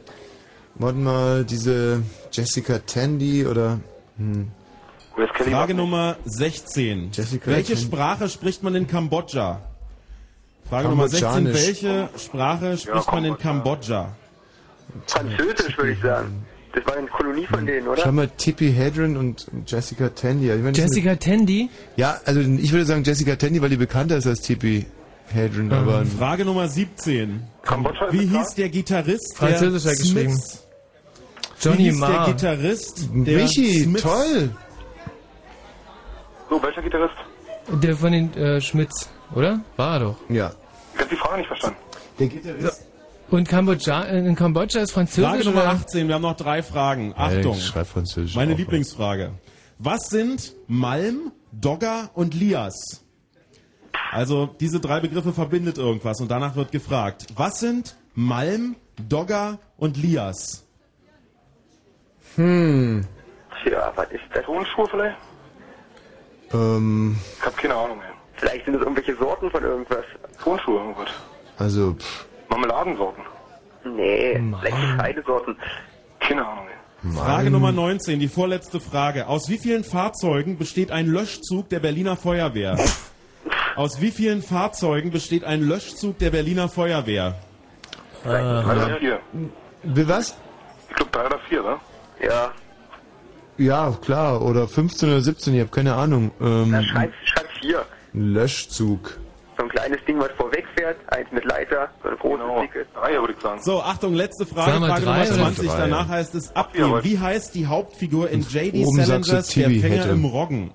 warte 0.77 0.99
mal, 0.99 1.45
diese 1.45 2.03
Jessica 2.31 2.79
Tandy 2.79 3.45
oder 3.45 3.81
hm, 4.19 4.53
Frage 5.35 5.75
Nummer 5.75 6.17
16. 6.25 7.11
Jessica 7.13 7.51
Welche 7.51 7.75
Tandy. 7.75 7.87
Sprache 7.87 8.29
spricht 8.29 8.63
man 8.63 8.77
in 8.77 8.87
Kambodscha? 8.87 9.63
Frage 10.69 10.89
Nummer 10.89 11.09
16. 11.09 11.29
Kambodschanisch. 11.29 11.67
Welche 11.67 12.09
Sprache 12.17 12.79
spricht 12.79 13.13
man 13.13 13.25
in 13.25 13.37
Kambodscha? 13.37 14.15
Französisch 15.07 15.77
würde 15.77 15.93
ich 15.93 16.01
sagen. 16.01 16.47
Das 16.79 16.87
war 16.87 16.97
eine 16.97 17.09
Kolonie 17.09 17.45
von 17.47 17.67
denen, 17.67 17.89
oder? 17.89 18.03
Schau 18.03 18.13
mal, 18.13 18.29
Tippi 18.29 18.73
Hedren 18.73 19.17
und 19.17 19.47
Jessica 19.67 20.11
Tandy. 20.11 20.49
Ich 20.49 20.59
meine, 20.59 20.73
das 20.73 20.85
ist 20.85 20.95
Jessica 20.95 21.17
Tandy? 21.17 21.63
Eine, 21.63 21.71
ja, 21.97 22.21
also 22.25 22.41
ich 22.41 22.71
würde 22.71 22.85
sagen 22.85 23.03
Jessica 23.03 23.35
Tandy, 23.35 23.61
weil 23.61 23.71
die 23.71 23.77
bekannter 23.77 24.17
ist 24.17 24.29
als 24.29 24.43
Tippi 24.43 24.87
Hedren, 25.27 25.73
aber 25.73 26.07
Frage 26.07 26.45
Nummer 26.45 26.69
17. 26.69 27.43
Kambodscha 27.63 28.13
Wie 28.13 28.27
hieß 28.27 28.55
der 28.55 28.69
Gitarrist 28.69 29.37
Französisch 29.37 29.83
der 29.83 29.93
hat 29.93 29.99
geschrieben. 29.99 30.31
Smiths? 30.31 30.67
Johnny 31.61 31.93
Wie 31.93 32.01
der 32.01 32.25
Gitarrist 32.27 33.09
der 33.13 33.37
Michi, 33.39 33.83
Smiths? 33.83 34.03
toll. 34.03 34.51
So, 36.49 36.63
welcher 36.63 36.83
Gitarrist? 36.83 37.15
Der 37.83 37.97
von 37.97 38.13
den 38.13 38.35
äh, 38.35 38.61
Schmitz, 38.61 39.09
oder? 39.35 39.61
War 39.77 39.95
er 39.97 40.01
doch. 40.01 40.17
Ja. 40.29 40.53
Ich 40.95 41.01
hab 41.01 41.11
die 41.11 41.17
Frage 41.17 41.39
nicht 41.39 41.49
verstanden. 41.49 41.79
Der 42.21 42.27
Gitarrist. 42.29 42.88
Und 43.31 43.47
Kambodscha, 43.49 44.05
äh, 44.05 44.19
in 44.27 44.35
Kambodscha 44.35 44.81
ist 44.81 44.93
Frage 44.93 45.07
Französisch 45.11 45.45
Nummer 45.47 45.63
oder? 45.63 45.71
18. 45.73 46.09
Wir 46.09 46.15
haben 46.15 46.23
noch 46.23 46.37
drei 46.37 46.63
Fragen. 46.63 47.13
Achtung. 47.17 47.57
Ich 47.57 47.67
schreibe 47.67 47.85
Französisch. 47.87 48.35
Meine 48.35 48.55
auch. 48.55 48.59
Lieblingsfrage. 48.59 49.33
Was 49.79 50.09
sind 50.09 50.55
Malm, 50.67 51.33
Dogger 51.53 52.11
und 52.15 52.35
Lias? 52.35 53.05
Also 54.11 54.47
diese 54.59 54.81
drei 54.81 55.01
Begriffe 55.01 55.33
verbindet 55.33 55.77
irgendwas 55.77 56.21
und 56.21 56.31
danach 56.31 56.57
wird 56.57 56.73
gefragt. 56.73 57.27
Was 57.37 57.61
sind 57.61 57.97
Malm, 58.15 58.77
Dogger 59.09 59.59
und 59.77 59.97
Lias? 59.99 60.65
Hm. 62.37 63.05
Tja, 63.63 63.93
was 63.95 64.11
ist 64.11 64.23
das? 64.33 64.45
Tonschuhe 64.45 64.87
vielleicht? 64.91 65.17
Ähm, 66.53 67.17
Ich 67.39 67.45
hab 67.45 67.57
keine 67.57 67.75
Ahnung, 67.75 67.99
ey. 68.01 68.15
Vielleicht 68.35 68.65
sind 68.65 68.75
das 68.75 68.83
irgendwelche 68.83 69.17
Sorten 69.17 69.51
von 69.51 69.63
irgendwas. 69.63 70.05
Tonschuhe, 70.43 70.79
irgendwas. 70.79 71.09
also, 71.59 71.95
pff, 71.95 72.27
Marmeladensorten. 72.59 73.25
Nee, 73.85 74.41
vielleicht 74.61 74.77
Getreidesorten. 74.77 75.57
Keine 76.21 76.47
Ahnung. 76.47 76.65
Frage 77.15 77.51
Nummer 77.51 77.71
19, 77.71 78.19
die 78.19 78.27
vorletzte 78.29 78.81
Frage. 78.81 79.29
Aus 79.29 79.49
wie 79.49 79.59
vielen 79.59 79.85
Fahrzeugen 79.85 80.59
besteht 80.59 80.91
ein 80.91 81.07
Löschzug 81.07 81.69
der 81.69 81.79
Berliner 81.79 82.17
Feuerwehr? 82.17 82.77
Aus 83.77 84.01
wie 84.01 84.11
vielen 84.11 84.43
Fahrzeugen 84.43 85.13
besteht 85.13 85.45
ein 85.45 85.63
Löschzug 85.63 86.19
der 86.19 86.31
Berliner 86.31 86.69
Feuerwehr? 86.69 87.37
Drei 88.25 88.43
oder 88.43 88.97
vier. 88.99 89.21
will 89.85 90.09
was? 90.09 90.37
Ich 90.91 90.97
glaube 90.97 91.13
drei 91.13 91.27
oder 91.27 91.39
vier, 91.49 91.63
ne? 91.63 91.77
Ja, 92.21 92.51
Ja, 93.59 93.97
klar, 94.05 94.43
oder 94.43 94.67
15 94.67 95.09
oder 95.09 95.21
17, 95.21 95.55
ich 95.55 95.61
habe 95.61 95.71
keine 95.71 95.95
Ahnung. 95.95 96.33
Ähm, 96.41 96.71
na, 96.73 96.83
schreib, 96.83 97.13
schreib 97.25 97.47
vier. 97.61 97.85
Löschzug. 98.13 99.19
So 99.59 99.65
ein 99.65 99.71
kleines 99.71 99.99
Ding, 100.07 100.21
was 100.21 100.31
vorwegfährt, 100.37 100.97
eins 101.09 101.27
mit 101.33 101.45
Leiter, 101.45 101.89
so 102.05 102.11
ein 102.11 102.17
großes, 102.19 102.47
dickes. 102.63 102.87
Drei 102.95 103.19
würde 103.19 103.35
ich 103.37 103.41
sagen. 103.43 103.61
So, 103.61 103.83
Achtung, 103.83 104.15
letzte 104.15 104.47
Frage, 104.47 104.79
Frage 104.87 105.03
drei 105.05 105.25
Nummer 105.25 105.35
oder 105.35 105.55
20. 105.55 105.67
drei? 105.69 105.79
Danach 105.81 106.09
heißt 106.09 106.35
es 106.37 106.55
abgeben. 106.55 107.01
Wie 107.03 107.19
heißt 107.19 107.55
die 107.57 107.67
Hauptfigur 107.67 108.31
in 108.31 108.43
J.D. 108.43 108.85
Salingers 108.85 109.49
Der 109.49 109.69
Fänger 109.71 109.97
hätte. 109.97 110.09
im 110.11 110.25
Roggen? 110.25 110.71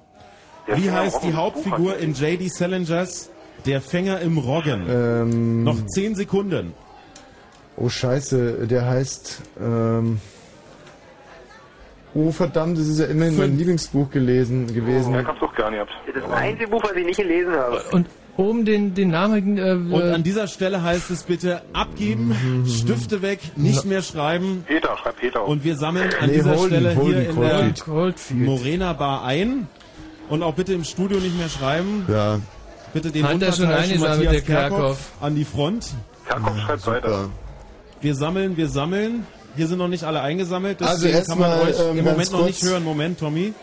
Wie 0.67 0.91
heißt 0.91 1.23
die. 1.23 1.33
Hauptfigur 1.33 1.97
in 1.97 2.13
J.D. 2.13 2.49
Salingers 2.49 3.31
Der 3.65 3.79
Fänger 3.81 4.19
im 4.19 4.37
Roggen? 4.37 4.85
Ähm, 4.89 5.63
Noch 5.63 5.85
10 5.85 6.15
Sekunden. 6.15 6.73
oh 7.77 7.87
Scheiße, 7.87 8.67
der 8.67 8.85
heißt... 8.85 9.41
Ähm, 9.61 10.19
oh 12.13 12.31
verdammt, 12.31 12.77
das 12.77 12.87
ist 12.87 12.99
ja 12.99 13.05
immerhin 13.05 13.37
mein. 13.37 13.57
Lieblingsbuch 13.57 14.09
gelesen 14.11 14.67
gewesen. 14.73 15.13
Ja, 15.13 15.21
ich 15.21 15.27
hab's 15.27 15.39
doch 15.39 15.55
gar 15.55 15.71
nicht. 15.71 15.81
Das 15.81 16.15
ist 16.15 16.23
das 16.25 16.31
einzige 16.33 16.67
Buch, 16.67 16.83
was 16.83 16.91
ich 16.93 17.05
nicht 17.05 17.17
gelesen 17.17 17.53
habe. 17.53 17.81
Und 17.91 18.07
oben 18.37 18.65
den, 18.65 18.93
den 18.95 19.09
Namen, 19.11 19.57
äh, 19.57 19.71
Und 19.73 20.01
an 20.03 20.23
dieser 20.23 20.47
Stelle 20.47 20.81
heißt 20.81 21.11
es 21.11 21.23
bitte 21.23 21.61
abgeben, 21.73 22.65
Stifte 22.67 23.21
weg, 23.21 23.39
nicht 23.55 23.85
mehr 23.85 24.01
schreiben. 24.01 24.63
Peter, 24.67 24.97
schreib 25.01 25.17
Peter. 25.17 25.45
Und 25.47 25.63
wir 25.63 25.75
sammeln 25.75 26.09
an 26.19 26.29
Nee, 26.29 26.37
dieser 26.37 26.57
Stelle 26.57 26.95
Holden, 26.95 27.21
hier 27.21 27.29
in 27.59 27.73
der 27.73 27.83
Coldfield. 27.83 28.41
Morena 28.45 28.93
Bar 28.93 29.23
ein. 29.25 29.67
Und 30.29 30.41
auch 30.41 30.53
bitte 30.55 30.73
im 30.73 30.83
Studio 30.83 31.19
nicht 31.19 31.37
mehr 31.37 31.49
schreiben. 31.49 32.05
Ja, 32.07 32.39
Bitte 32.93 33.09
den 33.11 33.23
Hat 33.23 33.31
schon 33.55 33.67
Matthias 33.67 33.99
der 34.19 34.41
Kerkhoff 34.41 34.45
Kerkhoff? 34.45 35.11
an 35.19 35.35
die 35.35 35.45
Front. 35.45 35.87
Kerkhoff 36.27 36.57
schreibt 36.59 36.87
weiter. 36.87 37.09
super. 37.23 37.29
Wir 38.01 38.15
sammeln, 38.15 38.55
wir 38.57 38.67
sammeln. 38.69 39.25
Hier 39.55 39.67
sind 39.67 39.77
noch 39.77 39.87
nicht 39.87 40.03
alle 40.03 40.21
eingesammelt. 40.21 40.81
Also 40.81 41.05
Deswegen 41.07 41.25
kann 41.27 41.39
man 41.39 41.59
euch 41.61 41.75
ähm, 41.79 41.97
im 41.99 42.05
Moment 42.05 42.31
noch 42.31 42.45
nicht 42.45 42.63
hören. 42.63 42.83
Moment, 42.83 43.19
Tommy. 43.19 43.53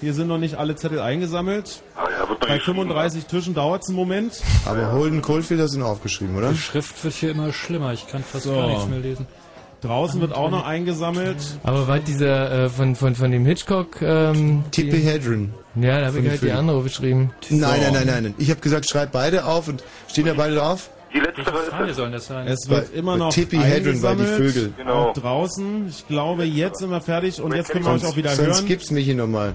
Hier 0.00 0.14
sind 0.14 0.28
noch 0.28 0.38
nicht 0.38 0.54
alle 0.56 0.74
Zettel 0.76 1.00
eingesammelt. 1.00 1.82
Ah, 1.96 2.06
Bei 2.40 2.56
geschrieben, 2.56 2.78
35 2.78 3.26
Tischen 3.26 3.54
dauert 3.54 3.82
es 3.82 3.88
einen 3.88 3.96
Moment. 3.96 4.40
Aber 4.64 4.92
Holden 4.92 5.20
Coldfield 5.22 5.68
sind 5.68 5.82
aufgeschrieben, 5.82 6.34
oder? 6.36 6.50
Die 6.50 6.56
Schrift 6.58 7.02
wird 7.04 7.14
hier 7.14 7.30
immer 7.30 7.52
schlimmer. 7.52 7.92
Ich 7.92 8.06
kann 8.06 8.22
fast 8.22 8.44
So. 8.44 8.54
gar 8.54 8.68
nichts 8.68 8.86
mehr 8.86 9.00
lesen. 9.00 9.26
Draußen 9.82 10.18
wird 10.22 10.34
auch 10.34 10.50
noch 10.50 10.64
eingesammelt. 10.64 11.36
Aber 11.62 11.86
war 11.86 11.98
dieser 11.98 12.64
äh, 12.64 12.68
von, 12.70 12.96
von, 12.96 13.14
von 13.14 13.30
dem 13.30 13.44
Hitchcock. 13.44 14.00
Ähm, 14.00 14.64
Tippi 14.70 14.92
die, 14.92 14.96
Hedren. 15.02 15.52
ja, 15.74 16.00
da 16.00 16.06
habe 16.06 16.20
ich 16.20 16.28
halt 16.30 16.40
die 16.42 16.52
andere 16.52 16.80
beschrieben. 16.80 17.32
Nein, 17.50 17.80
nein, 17.82 17.92
nein, 17.92 18.06
nein. 18.22 18.34
Ich 18.38 18.48
habe 18.48 18.60
gesagt, 18.60 18.88
schreib 18.88 19.12
beide 19.12 19.44
auf 19.44 19.68
und 19.68 19.84
stehen 20.08 20.24
da 20.24 20.32
beide 20.32 20.54
drauf? 20.54 20.88
Die 21.14 21.20
letzte 21.20 21.42
ist 21.42 21.96
sollen 21.96 22.12
das 22.12 22.26
sein? 22.26 22.46
Es 22.48 22.68
wird 22.68 22.92
Bei- 22.92 22.98
immer 22.98 23.16
noch 23.16 23.32
Tippi 23.32 23.56
Hedren 23.56 24.00
bei 24.02 24.14
die. 24.16 24.24
Vögel. 24.24 24.72
Genau. 24.76 25.12
Draußen, 25.12 25.86
ich 25.88 26.06
glaube, 26.08 26.44
jetzt 26.44 26.80
sind 26.80 26.90
wir 26.90 27.00
fertig 27.00 27.40
und 27.40 27.54
jetzt 27.54 27.70
können 27.70 27.84
wir 27.84 27.92
euch 27.92 28.04
auch 28.04 28.16
wieder 28.16 28.30
Sonst 28.30 28.58
hören. 28.58 28.66
gibt's 28.66 28.90
mich 28.90 29.04
hier 29.04 29.14
nochmal. 29.14 29.54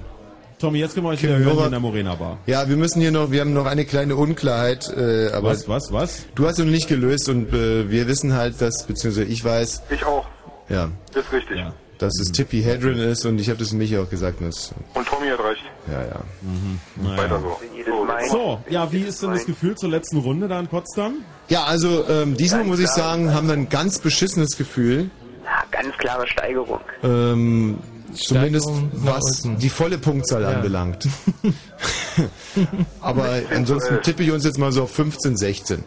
Tommy, 0.58 0.80
jetzt 0.80 0.94
können 0.94 1.06
wir 1.06 1.12
euch 1.12 1.24
wieder 1.24 1.38
hören 1.38 1.66
in 1.66 1.72
der 1.72 1.80
Morena 1.80 2.16
Bar. 2.16 2.38
Ja, 2.46 2.68
wir 2.68 2.76
müssen 2.76 3.00
hier 3.02 3.12
noch, 3.12 3.32
wir 3.32 3.42
haben 3.42 3.54
noch 3.54 3.66
eine 3.66 3.86
kleine 3.86 4.16
Unklarheit, 4.18 4.90
äh, 4.96 5.30
aber 5.32 5.50
Was, 5.52 5.68
was, 5.70 5.92
was? 5.94 6.26
du 6.36 6.48
hast 6.48 6.60
noch 6.60 6.66
nicht 6.66 6.88
gelöst 6.90 7.30
und 7.30 7.54
äh, 7.54 7.90
wir 7.90 8.08
wissen 8.08 8.34
halt, 8.34 8.60
dass, 8.62 8.86
beziehungsweise 8.86 9.26
ich 9.26 9.44
weiß, 9.44 9.84
Ich 9.90 10.04
auch. 10.06 10.26
ja, 10.70 10.90
Ist 11.14 11.32
richtig. 11.32 11.58
Ja. 11.58 11.74
Dass 12.00 12.18
es 12.20 12.32
Tippi 12.32 12.62
Hedren 12.64 12.98
ist 12.98 13.26
und 13.26 13.40
ich 13.40 13.50
habe 13.50 13.60
das 13.60 13.72
Michi 13.72 13.98
auch 13.98 14.10
gesagt. 14.10 14.42
und 14.42 14.48
Und 14.96 15.08
Tommy 15.08 15.28
hat 15.30 15.40
recht. 15.44 15.62
ja, 15.92 16.02
ja. 16.02 17.16
Weiter 17.18 17.40
so. 17.40 17.60
Jedes 17.76 17.94
So, 17.94 18.04
Mal. 18.06 18.30
So, 18.30 18.60
ja, 18.70 18.92
wie 18.92 19.02
ist 19.04 19.22
denn 19.22 19.32
das 19.32 19.46
Gefühl 19.46 19.76
zur 19.76 19.90
letzten 19.90 20.18
Runde 20.18 20.48
da 20.48 20.60
in 20.60 20.68
Potsdam? 20.68 21.16
Ja, 21.50 21.66
also 21.66 22.06
ähm, 22.10 22.36
diesmal 22.36 22.64
muss 22.64 22.80
ich 22.80 22.88
sagen, 22.90 23.34
haben 23.34 23.48
wir 23.48 23.54
ein 23.54 23.70
ganz 23.70 24.00
beschissenes 24.00 24.58
Gefühl. 24.58 25.10
Ja, 25.46 25.64
ganz 25.72 25.96
klare 25.98 26.28
Steigerung. 26.28 26.80
Ähm, 27.04 27.78
zumindest 28.14 28.70
was 28.94 29.48
die 29.60 29.70
volle 29.70 29.98
Punktzahl 29.98 30.42
Ja. 30.44 30.50
anbelangt. 30.50 31.08
Aber 33.02 33.26
ansonsten 33.54 34.02
tippe 34.02 34.24
ich 34.24 34.32
uns 34.32 34.44
jetzt 34.46 34.58
mal 34.58 34.72
so 34.72 34.84
auf 34.84 34.92
15, 34.94 35.38
16. 35.38 35.84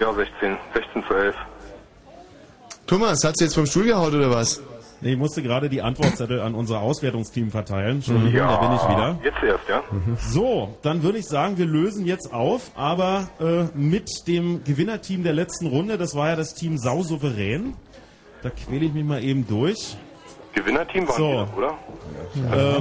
Ja, 0.00 0.12
16. 0.14 0.56
16 0.74 1.04
zu 1.08 1.14
11. 1.14 1.34
Thomas, 2.86 3.24
hast 3.24 3.40
du 3.40 3.44
jetzt 3.44 3.54
vom 3.54 3.66
Stuhl 3.66 3.84
gehaut 3.84 4.12
oder 4.14 4.30
was? 4.30 4.60
Nee, 5.00 5.12
ich 5.12 5.18
musste 5.18 5.42
gerade 5.42 5.68
die 5.68 5.82
Antwortzettel 5.82 6.40
an 6.40 6.54
unser 6.54 6.80
Auswertungsteam 6.80 7.50
verteilen. 7.50 7.96
Entschuldigung, 7.96 8.32
da 8.48 8.56
bin 8.56 8.76
ich 8.76 8.82
wieder. 8.88 9.18
Jetzt 9.22 9.42
erst, 9.42 9.68
ja? 9.68 9.82
So, 10.18 10.74
dann 10.82 11.02
würde 11.02 11.18
ich 11.18 11.26
sagen, 11.26 11.58
wir 11.58 11.66
lösen 11.66 12.06
jetzt 12.06 12.32
auf, 12.32 12.70
aber 12.74 13.28
äh, 13.40 13.64
mit 13.78 14.26
dem 14.26 14.64
Gewinnerteam 14.64 15.22
der 15.22 15.34
letzten 15.34 15.66
Runde, 15.66 15.98
das 15.98 16.14
war 16.14 16.28
ja 16.28 16.36
das 16.36 16.54
Team 16.54 16.78
Sau 16.78 17.02
Souverän. 17.02 17.74
Da 18.42 18.50
quäle 18.50 18.86
ich 18.86 18.92
mich 18.94 19.04
mal 19.04 19.22
eben 19.22 19.46
durch. 19.46 19.96
Gewinnerteam 20.54 21.06
waren 21.08 21.16
So. 21.16 21.28
wir, 21.28 21.48
oder? 21.56 21.74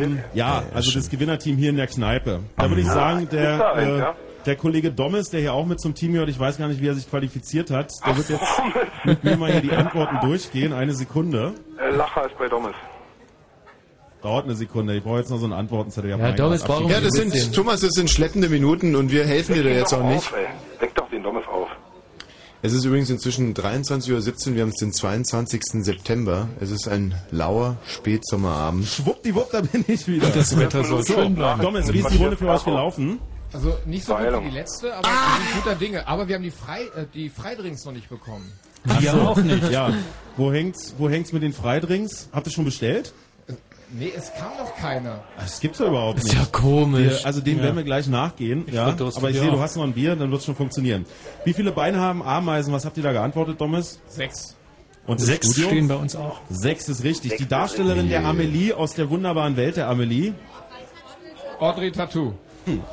Ähm, 0.02 0.20
ja, 0.34 0.64
also 0.74 0.92
das 0.92 1.10
Gewinnerteam 1.10 1.58
hier 1.58 1.70
in 1.72 1.78
der 1.78 1.88
Kneipe. 1.88 2.40
Da 2.58 2.70
würde 2.70 2.82
ich 2.82 2.88
sagen, 2.88 3.28
der, 3.30 3.76
äh, 3.76 3.98
ja? 4.00 4.16
Der 4.46 4.56
Kollege 4.56 4.92
Dommes, 4.92 5.30
der 5.30 5.40
hier 5.40 5.54
auch 5.54 5.66
mit 5.66 5.80
zum 5.80 5.96
Team 5.96 6.14
gehört, 6.14 6.30
ich 6.30 6.40
weiß 6.40 6.58
gar 6.58 6.68
nicht, 6.68 6.82
wie 6.82 6.88
er 6.88 6.96
sich 6.96 7.10
qualifiziert 7.10 7.72
hat, 7.72 7.92
der 8.06 8.18
wird 8.18 8.30
jetzt 8.30 8.44
mit 9.04 9.24
mir 9.24 9.38
mal 9.38 9.52
hier 9.52 9.62
die 9.62 9.72
Antworten 9.72 10.20
durchgehen. 10.22 10.74
Eine 10.74 10.94
Sekunde. 10.94 11.54
Äh, 11.80 11.96
Lacher 11.96 12.26
ist 12.26 12.38
bei 12.38 12.48
Dommes. 12.48 12.74
Dauert 14.22 14.46
eine 14.46 14.56
Sekunde. 14.56 14.96
Ich 14.96 15.04
brauche 15.04 15.20
jetzt 15.20 15.30
noch 15.30 15.38
so 15.38 15.46
einen 15.46 15.54
Antwortenzettel. 15.54 16.10
Ja, 16.10 16.32
Dommes 16.32 16.64
brauchen 16.64 16.90
Ja, 16.90 17.00
das 17.00 17.12
sind, 17.14 17.54
Thomas, 17.54 17.82
das 17.82 17.92
sind 17.92 18.10
schleppende 18.10 18.50
Minuten 18.50 18.96
und 18.96 19.12
wir 19.12 19.26
helfen 19.26 19.54
dir 19.56 19.64
da 19.64 19.70
Weck 19.70 19.78
jetzt 19.78 19.94
auch 19.94 20.04
nicht. 20.04 20.18
Auf, 20.18 20.34
ey. 20.36 20.48
Weck 20.80 20.96
doch 20.96 21.10
den 21.10 21.22
Dommes 21.24 21.44
auf. 21.48 21.70
Es 22.62 22.74
ist 22.74 22.86
übrigens 22.86 23.12
inzwischen 23.12 23.54
23.17 23.54 24.50
Uhr, 24.50 24.56
wir 24.56 24.62
haben 24.64 24.70
es 24.70 24.80
den 24.80 24.92
22. 24.92 25.62
September. 25.84 26.48
Es 26.60 26.72
ist 26.72 26.88
ein 26.88 27.14
lauer 27.30 27.78
Spätsommerabend. 27.88 28.88
Schwuppdiwupp, 28.88 29.52
da 29.52 29.62
bin 29.62 29.86
ich 29.88 30.08
wieder. 30.08 30.30
Das 30.30 30.58
Wetter 30.58 30.84
soll 30.84 31.04
So, 31.04 31.14
schön 31.14 31.36
bleiben. 31.36 31.62
Dommes, 31.62 31.94
wie 31.94 32.00
ist 32.00 32.10
die 32.10 32.18
Runde 32.18 32.38
für 32.38 32.48
euch 32.48 32.66
gelaufen? 32.66 33.20
Also 33.56 33.78
nicht 33.86 34.04
so 34.06 34.12
gut 34.12 34.22
Verheilung. 34.22 34.46
wie 34.46 34.50
die 34.50 34.56
letzte, 34.56 34.94
aber 34.94 35.08
wir 35.08 35.46
sind 35.54 35.64
guter 35.64 35.76
Dinge. 35.76 36.08
Aber 36.08 36.28
wir 36.28 36.36
haben 36.36 36.44
die, 36.44 36.52
Frei, 36.52 36.82
äh, 36.82 37.06
die 37.14 37.30
Freidrinks 37.30 37.86
noch 37.86 37.94
nicht 37.94 38.10
bekommen. 38.10 38.52
Wir 39.00 39.14
auch 39.16 39.38
nicht. 39.38 39.72
Ja, 39.72 39.94
wo 40.36 40.52
hängt's, 40.52 40.94
wo 40.98 41.10
hängt's 41.10 41.32
mit 41.32 41.42
den 41.42 41.54
Freidrinks? 41.54 42.28
Habt 42.34 42.48
ihr 42.48 42.52
schon 42.52 42.66
bestellt? 42.66 43.14
Nee, 43.98 44.12
es 44.16 44.34
kam 44.34 44.52
noch 44.58 44.76
keiner. 44.76 45.24
Das 45.38 45.62
gibt's 45.62 45.80
ja 45.80 45.88
überhaupt 45.88 46.18
nicht. 46.18 46.28
Ist 46.28 46.34
ja 46.34 46.46
komisch. 46.52 47.20
Wir, 47.22 47.26
also 47.26 47.40
dem 47.40 47.62
werden 47.62 47.78
wir 47.78 47.84
gleich 47.86 48.08
nachgehen. 48.08 48.66
ja, 48.72 48.88
verdurste 48.88 49.20
aber 49.22 49.30
ich 49.30 49.40
sehe, 49.40 49.50
du 49.50 49.60
hast 49.60 49.78
noch 49.78 49.84
ein 49.86 49.94
Bier, 49.94 50.16
dann 50.18 50.32
wird's 50.32 50.44
schon 50.44 50.56
funktionieren. 50.56 51.06
Wie 51.46 51.54
viele 51.54 51.72
Beine 51.72 52.00
haben 52.02 52.22
Ameisen? 52.24 52.74
Was 52.74 52.84
habt 52.84 52.98
ihr 52.98 53.04
da 53.04 53.14
geantwortet, 53.14 53.58
Thomas? 53.58 54.00
Sechs. 54.10 54.56
Und 55.08 55.22
Sechs 55.22 55.52
Studio? 55.54 55.70
stehen 55.70 55.88
bei 55.88 55.96
uns 55.96 56.16
auch. 56.16 56.42
Sechs 56.50 56.90
ist 56.90 57.04
richtig. 57.04 57.38
Die 57.38 57.48
Darstellerin 57.48 58.10
der 58.10 58.26
Amelie 58.26 58.74
aus 58.74 58.96
der 58.96 59.10
wunderbaren 59.10 59.56
Welt 59.56 59.78
der 59.78 59.88
Amelie, 59.88 60.34
Audrey 61.60 61.92
Tattoo. 61.92 62.34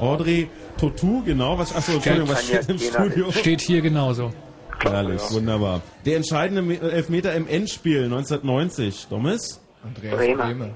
Audrey 0.01 0.49
Totu, 0.79 1.23
genau. 1.25 1.59
Was, 1.59 1.75
achso, 1.75 1.93
Entschuldigung, 1.93 2.29
was 2.29 2.45
steht 2.45 2.69
im 2.69 2.79
Studio? 2.79 3.33
Steht 3.33 3.61
hier 3.61 3.81
genauso. 3.83 4.33
Herrlich, 4.81 5.21
wunderbar. 5.31 5.81
Der 6.05 6.17
entscheidende 6.17 6.63
Me- 6.63 6.81
Elfmeter 6.81 7.35
im 7.35 7.47
Endspiel 7.47 8.05
1990. 8.05 9.07
Thomas? 9.09 9.61
Andreas 9.85 10.17
Bremer. 10.37 10.71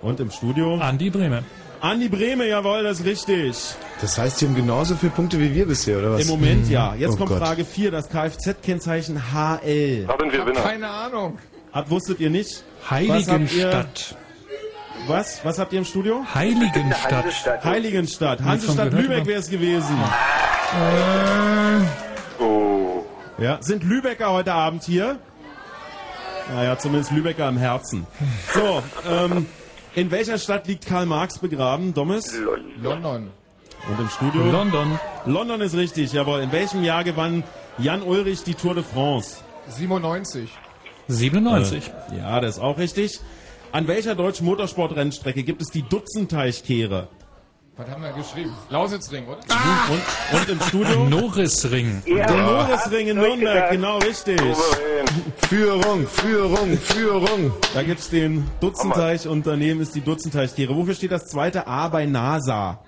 Und 0.00 0.20
im 0.20 0.30
Studio? 0.30 0.76
Andi 0.76 1.10
Breme. 1.10 1.42
Andi 1.80 2.08
Brehme, 2.08 2.46
jawohl, 2.48 2.84
das 2.84 3.00
ist 3.00 3.06
richtig. 3.06 3.56
Das 4.00 4.16
heißt, 4.16 4.40
die 4.40 4.46
haben 4.46 4.54
genauso 4.54 4.94
viele 4.94 5.10
Punkte 5.12 5.38
wie 5.40 5.52
wir 5.52 5.66
bisher, 5.66 5.98
oder 5.98 6.12
was? 6.12 6.22
Im 6.22 6.28
Moment 6.28 6.68
ja. 6.70 6.94
Jetzt 6.94 7.14
Oh 7.14 7.16
kommt 7.16 7.30
Gott. 7.30 7.38
Frage 7.38 7.64
4, 7.64 7.90
das 7.90 8.08
Kfz-Kennzeichen 8.08 9.20
HL. 9.34 10.06
Sind 10.20 10.32
wir 10.32 10.46
Winner. 10.46 10.60
Keine 10.60 10.88
Ahnung. 10.88 11.38
Hat, 11.72 11.90
wusstet 11.90 12.20
ihr 12.20 12.30
nicht? 12.30 12.62
Heiligenstadt. 12.88 14.14
Was? 15.06 15.44
Was 15.44 15.58
habt 15.58 15.72
ihr 15.72 15.80
im 15.80 15.84
Studio? 15.84 16.24
Heiligenstadt. 16.34 17.12
Hansestadt. 17.24 17.64
Heiligenstadt. 17.64 18.42
Hansestadt 18.42 18.92
Lübeck 18.92 19.18
aber- 19.18 19.26
wäre 19.26 19.40
es 19.40 19.50
gewesen. 19.50 19.96
Oh. 22.38 23.04
Ja, 23.38 23.58
sind 23.60 23.82
Lübecker 23.84 24.30
heute 24.30 24.52
Abend 24.52 24.84
hier? 24.84 25.18
Naja, 26.54 26.78
zumindest 26.78 27.10
Lübecker 27.12 27.48
im 27.48 27.56
Herzen. 27.56 28.06
So, 28.54 28.82
ähm, 29.08 29.46
in 29.94 30.10
welcher 30.10 30.38
Stadt 30.38 30.66
liegt 30.66 30.86
Karl 30.86 31.06
Marx 31.06 31.38
begraben, 31.38 31.94
Dommes? 31.94 32.32
London. 32.80 33.30
Und 33.88 33.98
im 34.00 34.08
Studio? 34.08 34.44
London. 34.50 34.98
London 35.26 35.60
ist 35.60 35.74
richtig, 35.76 36.12
jawohl. 36.12 36.40
In 36.40 36.52
welchem 36.52 36.84
Jahr 36.84 37.02
gewann 37.04 37.42
Jan 37.78 38.02
Ulrich 38.02 38.44
die 38.44 38.54
Tour 38.54 38.74
de 38.74 38.84
France? 38.84 39.38
97. 39.68 40.50
97. 41.08 41.90
Äh, 42.12 42.18
ja, 42.18 42.40
das 42.40 42.56
ist 42.56 42.62
auch 42.62 42.78
richtig. 42.78 43.20
An 43.72 43.88
welcher 43.88 44.14
deutschen 44.14 44.44
Motorsportrennstrecke 44.44 45.42
gibt 45.44 45.62
es 45.62 45.68
die 45.68 45.82
Dutzendteichkehre? 45.82 47.08
Was 47.78 47.88
haben 47.88 48.02
wir 48.02 48.12
geschrieben? 48.12 48.52
Lausitzring, 48.68 49.26
oder? 49.26 49.38
Und, 49.88 50.40
und 50.40 50.48
im 50.50 50.60
Studio? 50.60 51.08
Norrisring. 51.08 52.02
Der 52.06 52.30
Norrisring 52.30 53.08
in 53.08 53.16
Nürnberg, 53.16 53.70
genau 53.70 53.96
richtig. 53.96 54.38
Führung, 55.48 56.06
Führung, 56.06 56.76
Führung. 56.76 57.52
Da 57.72 57.82
gibt's 57.82 58.10
den 58.10 58.46
Dutzendteich 58.60 59.26
und 59.26 59.46
daneben 59.46 59.80
ist 59.80 59.94
die 59.94 60.02
Dutzendteichkehre. 60.02 60.76
Wofür 60.76 60.94
steht 60.94 61.12
das 61.12 61.24
zweite 61.28 61.66
A 61.66 61.88
bei 61.88 62.04
NASA? 62.04 62.84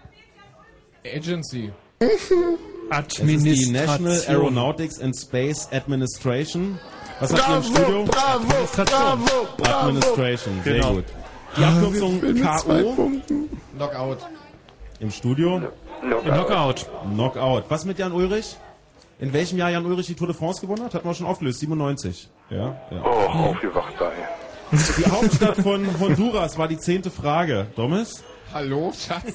Agency. 1.03 1.73
Das 2.91 3.19
ist 3.19 3.45
die 3.45 3.71
National 3.71 3.89
Administration. 3.89 4.37
Aeronautics 4.37 5.01
and 5.01 5.17
Space 5.17 5.69
Administration. 5.73 6.79
Was 7.21 7.33
habt 7.33 7.49
ihr 7.49 7.57
im 7.57 7.63
Bravo, 7.63 7.63
Studio? 7.63 8.05
bravo, 8.05 8.47
bravo, 8.77 9.49
bravo. 9.57 9.79
Administration, 9.89 10.61
sehr 10.65 10.75
Genau. 10.75 10.93
gut. 10.95 11.05
Die 11.57 11.65
Abkürzung 11.65 12.21
mit 12.21 12.39
zwei 12.39 12.83
K.O. 12.83 13.11
Knockout. 13.77 14.19
im 15.01 15.11
Studio. 15.11 15.63
Knockout. 16.25 16.87
Knockout. 17.13 17.65
Was 17.69 17.85
mit 17.85 17.99
Jan 17.99 18.13
Ulrich? 18.13 18.57
In 19.21 19.33
welchem 19.33 19.59
Jahr 19.59 19.71
Jan 19.71 19.87
Ulrich 19.87 20.07
die 20.07 20.15
Tour 20.15 20.27
de 20.27 20.37
France 20.37 20.61
gewonnen 20.61 20.83
hat? 20.85 20.95
Hatten 20.95 21.07
wir 21.09 21.15
schon 21.15 21.27
aufgelöst. 21.27 21.61
97. 21.61 22.29
Ja, 22.51 22.77
ja. 22.91 23.03
Oh, 23.05 23.09
aufgewacht 23.51 23.95
da, 23.99 24.07
ey. 24.11 24.79
Die 24.99 25.09
Hauptstadt 25.11 25.57
von 25.59 25.87
Honduras 26.01 26.59
war 26.59 26.67
die 26.67 26.79
zehnte 26.79 27.11
Frage. 27.11 27.69
Domis? 27.77 28.25
Hallo, 28.53 28.93
Schatz? 28.93 29.35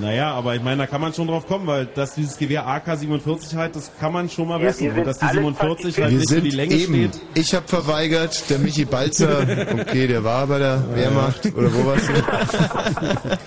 Naja, 0.00 0.32
aber 0.32 0.54
ich 0.54 0.62
meine, 0.62 0.78
da 0.78 0.86
kann 0.86 1.00
man 1.00 1.12
schon 1.14 1.26
drauf 1.28 1.46
kommen, 1.46 1.66
weil 1.66 1.86
dass 1.86 2.14
dieses 2.14 2.36
Gewehr 2.36 2.66
AK-47 2.66 3.56
halt, 3.56 3.76
das 3.76 3.90
kann 3.98 4.12
man 4.12 4.28
schon 4.28 4.48
mal 4.48 4.60
Ja, 4.60 4.68
wissen. 4.68 4.90
Und 4.90 5.06
dass 5.06 5.18
die 5.18 5.24
alle 5.24 5.40
47 5.40 5.96
Wir 5.96 6.04
halt 6.04 6.14
nicht 6.14 6.28
für 6.28 6.34
sind 6.34 6.44
die 6.44 6.50
Länge 6.50 6.74
eben. 6.74 6.94
steht. 6.94 7.20
Ich 7.34 7.54
habe 7.54 7.66
verweigert, 7.68 8.50
der 8.50 8.58
Michi 8.58 8.84
Balzer, 8.84 9.40
okay, 9.80 10.06
der 10.06 10.22
war 10.24 10.46
bei 10.46 10.58
der 10.58 10.82
Wehrmacht 10.94 11.46
oder 11.54 11.72
wo 11.72 11.86
war's? 11.86 12.02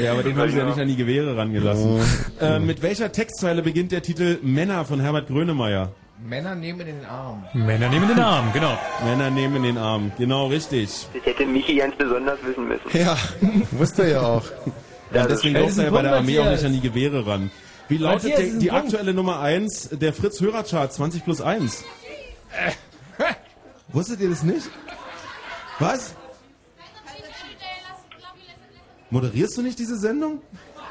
Ja, 0.00 0.12
aber 0.12 0.22
den 0.22 0.36
haben 0.38 0.50
sie 0.50 0.56
ja 0.56 0.64
nicht 0.64 0.78
an 0.78 0.86
die 0.88 0.96
Gewehre 0.96 1.36
rangelassen. 1.36 2.00
Äh, 2.40 2.58
mit 2.60 2.80
welcher 2.80 3.10
Textzeile 3.10 3.60
beginnt 3.60 3.90
der 3.92 4.02
Titel 4.02 4.38
Männer 4.40 4.84
von 4.84 5.00
Herbert 5.00 5.26
Grönemeyer? 5.26 5.90
Männer 6.24 6.54
nehmen 6.54 6.80
in 6.80 6.86
den 6.86 7.04
Arm. 7.04 7.44
Männer 7.54 7.88
nehmen 7.88 8.08
den 8.08 8.20
Arm, 8.20 8.52
genau. 8.52 8.78
Männer 9.04 9.30
nehmen 9.30 9.62
den 9.62 9.76
Arm. 9.76 10.12
Genau, 10.16 10.46
richtig. 10.46 11.06
Das 11.12 11.26
hätte 11.26 11.44
Michi 11.44 11.74
ganz 11.76 11.96
besonders 11.96 12.38
wissen 12.44 12.68
müssen. 12.68 12.82
Ja, 12.92 13.16
wusste 13.72 14.02
er 14.04 14.08
ja 14.10 14.20
auch. 14.22 14.44
Ja, 15.12 15.26
deswegen 15.26 15.54
das 15.54 15.62
durfte 15.62 15.68
ist 15.72 15.78
er 15.78 15.86
ein 15.88 15.92
bei 15.92 16.02
der 16.02 16.16
Armee 16.16 16.38
auch 16.38 16.50
nicht 16.50 16.64
an 16.64 16.72
die 16.72 16.80
Gewehre 16.80 17.26
ran. 17.26 17.50
Wie 17.88 17.96
lautet 17.96 18.38
die 18.38 18.68
Punkt. 18.68 18.72
aktuelle 18.72 19.12
Nummer 19.12 19.40
1 19.40 19.90
der 19.92 20.12
Fritz 20.12 20.40
Hörerchart 20.40 20.92
20 20.92 21.24
plus 21.24 21.40
1? 21.40 21.84
Wusstet 23.88 24.20
ihr 24.20 24.30
das 24.30 24.44
nicht? 24.44 24.70
Was? 25.80 26.14
Moderierst 29.10 29.58
du 29.58 29.62
nicht 29.62 29.78
diese 29.78 29.98
Sendung? 29.98 30.40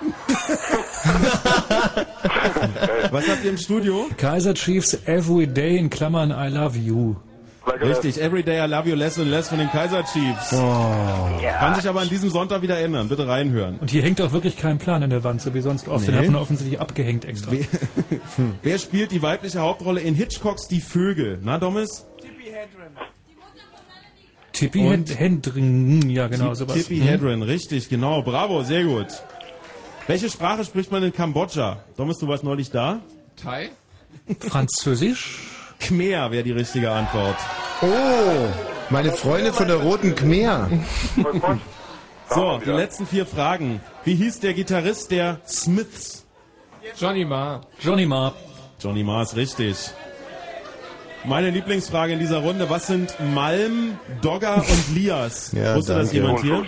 Was 3.11 3.27
habt 3.27 3.43
ihr 3.43 3.51
im 3.51 3.57
Studio? 3.57 4.07
Kaiser 4.17 4.53
Chiefs 4.53 4.93
Every 5.05 5.47
Day 5.47 5.77
in 5.77 5.89
Klammern 5.89 6.31
I 6.31 6.53
Love 6.53 6.77
You. 6.77 7.15
Richtig, 7.81 8.19
Everyday 8.19 8.65
I 8.65 8.67
Love 8.69 8.89
You 8.89 8.95
Less 8.95 9.17
and 9.19 9.29
Less 9.29 9.49
von 9.49 9.57
den 9.59 9.69
Kaiser 9.69 10.03
Chiefs. 10.03 10.49
Kann 10.49 11.75
sich 11.75 11.87
aber 11.87 12.01
an 12.01 12.09
diesem 12.09 12.29
Sonntag 12.29 12.61
wieder 12.61 12.79
ändern. 12.79 13.07
Bitte 13.09 13.27
reinhören. 13.27 13.77
Und 13.79 13.89
hier 13.91 14.01
hängt 14.01 14.19
auch 14.21 14.31
wirklich 14.31 14.57
kein 14.57 14.77
Plan 14.79 15.01
in 15.03 15.09
der 15.09 15.23
Wand, 15.23 15.41
so 15.41 15.53
wie 15.53 15.61
sonst 15.61 15.87
oft. 15.87 16.07
Den 16.07 16.15
Nee. 16.15 16.21
hat 16.21 16.31
man 16.31 16.41
offensichtlich 16.41 16.79
abgehängt 16.79 17.25
extra. 17.25 17.51
Wer, 17.51 17.65
wer 18.63 18.77
spielt 18.79 19.11
die 19.11 19.21
weibliche 19.21 19.59
Hauptrolle 19.59 20.01
in 20.01 20.15
Hitchcocks 20.15 20.67
Die 20.67 20.81
Vögel? 20.81 21.39
Na, 21.43 21.57
Domis? 21.59 22.05
Tippi 24.51 24.79
Und- 24.79 25.09
Hed- 25.09 25.19
Hendring, 25.19 26.09
ja 26.09 26.27
genau, 26.27 26.53
sowas. 26.53 26.75
Tippi 26.75 26.97
Hm. 26.97 27.03
Hedren, 27.07 27.41
richtig, 27.43 27.87
genau. 27.87 28.21
Bravo, 28.23 28.63
sehr 28.63 28.83
gut. 28.83 29.07
Welche 30.07 30.29
Sprache 30.29 30.65
spricht 30.65 30.91
man 30.91 31.03
in 31.03 31.13
Kambodscha? 31.13 31.83
Domis, 31.95 32.17
du 32.17 32.27
warst 32.27 32.43
neulich 32.43 32.71
da? 32.71 32.99
Thai? 33.41 33.69
Französisch? 34.39 35.39
Khmer 35.79 36.31
wäre 36.31 36.43
die 36.43 36.51
richtige 36.51 36.91
Antwort. 36.91 37.37
Oh, 37.81 38.47
meine 38.89 39.11
Freunde 39.11 39.53
von 39.53 39.67
der 39.67 39.77
Roten 39.77 40.13
Khmer. 40.15 40.69
So, 42.29 42.59
die 42.63 42.69
letzten 42.69 43.07
vier 43.07 43.25
Fragen. 43.25 43.81
Wie 44.03 44.15
hieß 44.15 44.39
der 44.41 44.53
Gitarrist 44.53 45.11
der 45.11 45.39
Smiths? 45.47 46.25
Johnny 46.97 47.25
Marr. 47.25 47.61
Johnny 47.79 48.05
Marr. 48.05 48.33
Johnny 48.79 49.03
Marr 49.03 49.23
ist 49.23 49.35
richtig. 49.35 49.75
Meine 51.25 51.49
Lieblingsfrage 51.49 52.13
in 52.13 52.19
dieser 52.19 52.37
Runde, 52.39 52.69
was 52.69 52.87
sind 52.87 53.13
Malm, 53.33 53.99
Dogger 54.21 54.57
und 54.57 54.95
Lias? 54.95 55.51
Ja, 55.53 55.75
Wusste 55.75 55.93
das 55.95 56.11
danke. 56.11 56.15
jemand 56.15 56.39
hier? 56.41 56.65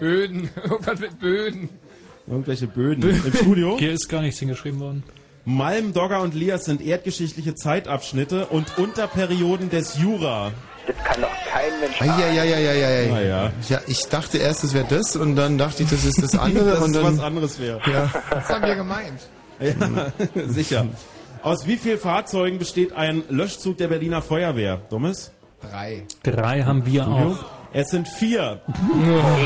Böden. 0.00 0.50
Irgendwas 0.64 0.98
mit 0.98 1.18
Böden. 1.20 1.68
Irgendwelche 2.26 2.66
Böden. 2.66 3.22
Im 3.24 3.32
Studio? 3.32 3.76
Hier 3.78 3.92
ist 3.92 4.08
gar 4.08 4.22
nichts 4.22 4.40
hingeschrieben 4.40 4.80
worden. 4.80 5.02
Malm, 5.44 5.92
Dogger 5.92 6.20
und 6.20 6.34
Lias 6.34 6.64
sind 6.66 6.80
erdgeschichtliche 6.80 7.54
Zeitabschnitte 7.54 8.46
und 8.46 8.78
Unterperioden 8.78 9.70
des 9.70 9.98
Jura. 9.98 10.52
Das 10.86 10.96
kann 11.04 11.20
doch 11.20 11.28
kein 11.50 11.80
Mensch 11.80 12.00
Eieieiei. 12.00 13.12
Ah, 13.12 13.20
ja. 13.20 13.52
ja, 13.68 13.80
ich 13.86 14.04
dachte 14.08 14.38
erst, 14.38 14.64
es 14.64 14.74
wäre 14.74 14.86
das 14.88 15.16
und 15.16 15.36
dann 15.36 15.58
dachte 15.58 15.82
ich, 15.84 15.90
das 15.90 16.04
ist 16.04 16.22
das 16.22 16.36
andere 16.36 16.70
Dass 16.72 16.80
und 16.80 16.94
es 16.96 17.02
dann 17.02 17.16
was 17.18 17.24
anderes 17.24 17.60
wäre. 17.60 17.80
ja. 17.90 18.10
Was 18.30 18.48
haben 18.48 18.64
wir 18.66 18.74
gemeint? 18.76 19.20
Ja, 19.60 20.12
sicher. 20.48 20.86
Aus 21.44 21.68
wie 21.68 21.76
vielen 21.76 21.98
Fahrzeugen 21.98 22.58
besteht 22.58 22.94
ein 22.94 23.22
Löschzug 23.28 23.76
der 23.76 23.86
Berliner 23.88 24.22
Feuerwehr? 24.22 24.80
Dummes? 24.90 25.30
Drei. 25.60 26.04
Drei 26.24 26.62
haben 26.64 26.84
wir 26.84 27.06
auch. 27.06 27.36
Es 27.72 27.88
sind 27.88 28.08
vier. 28.08 28.60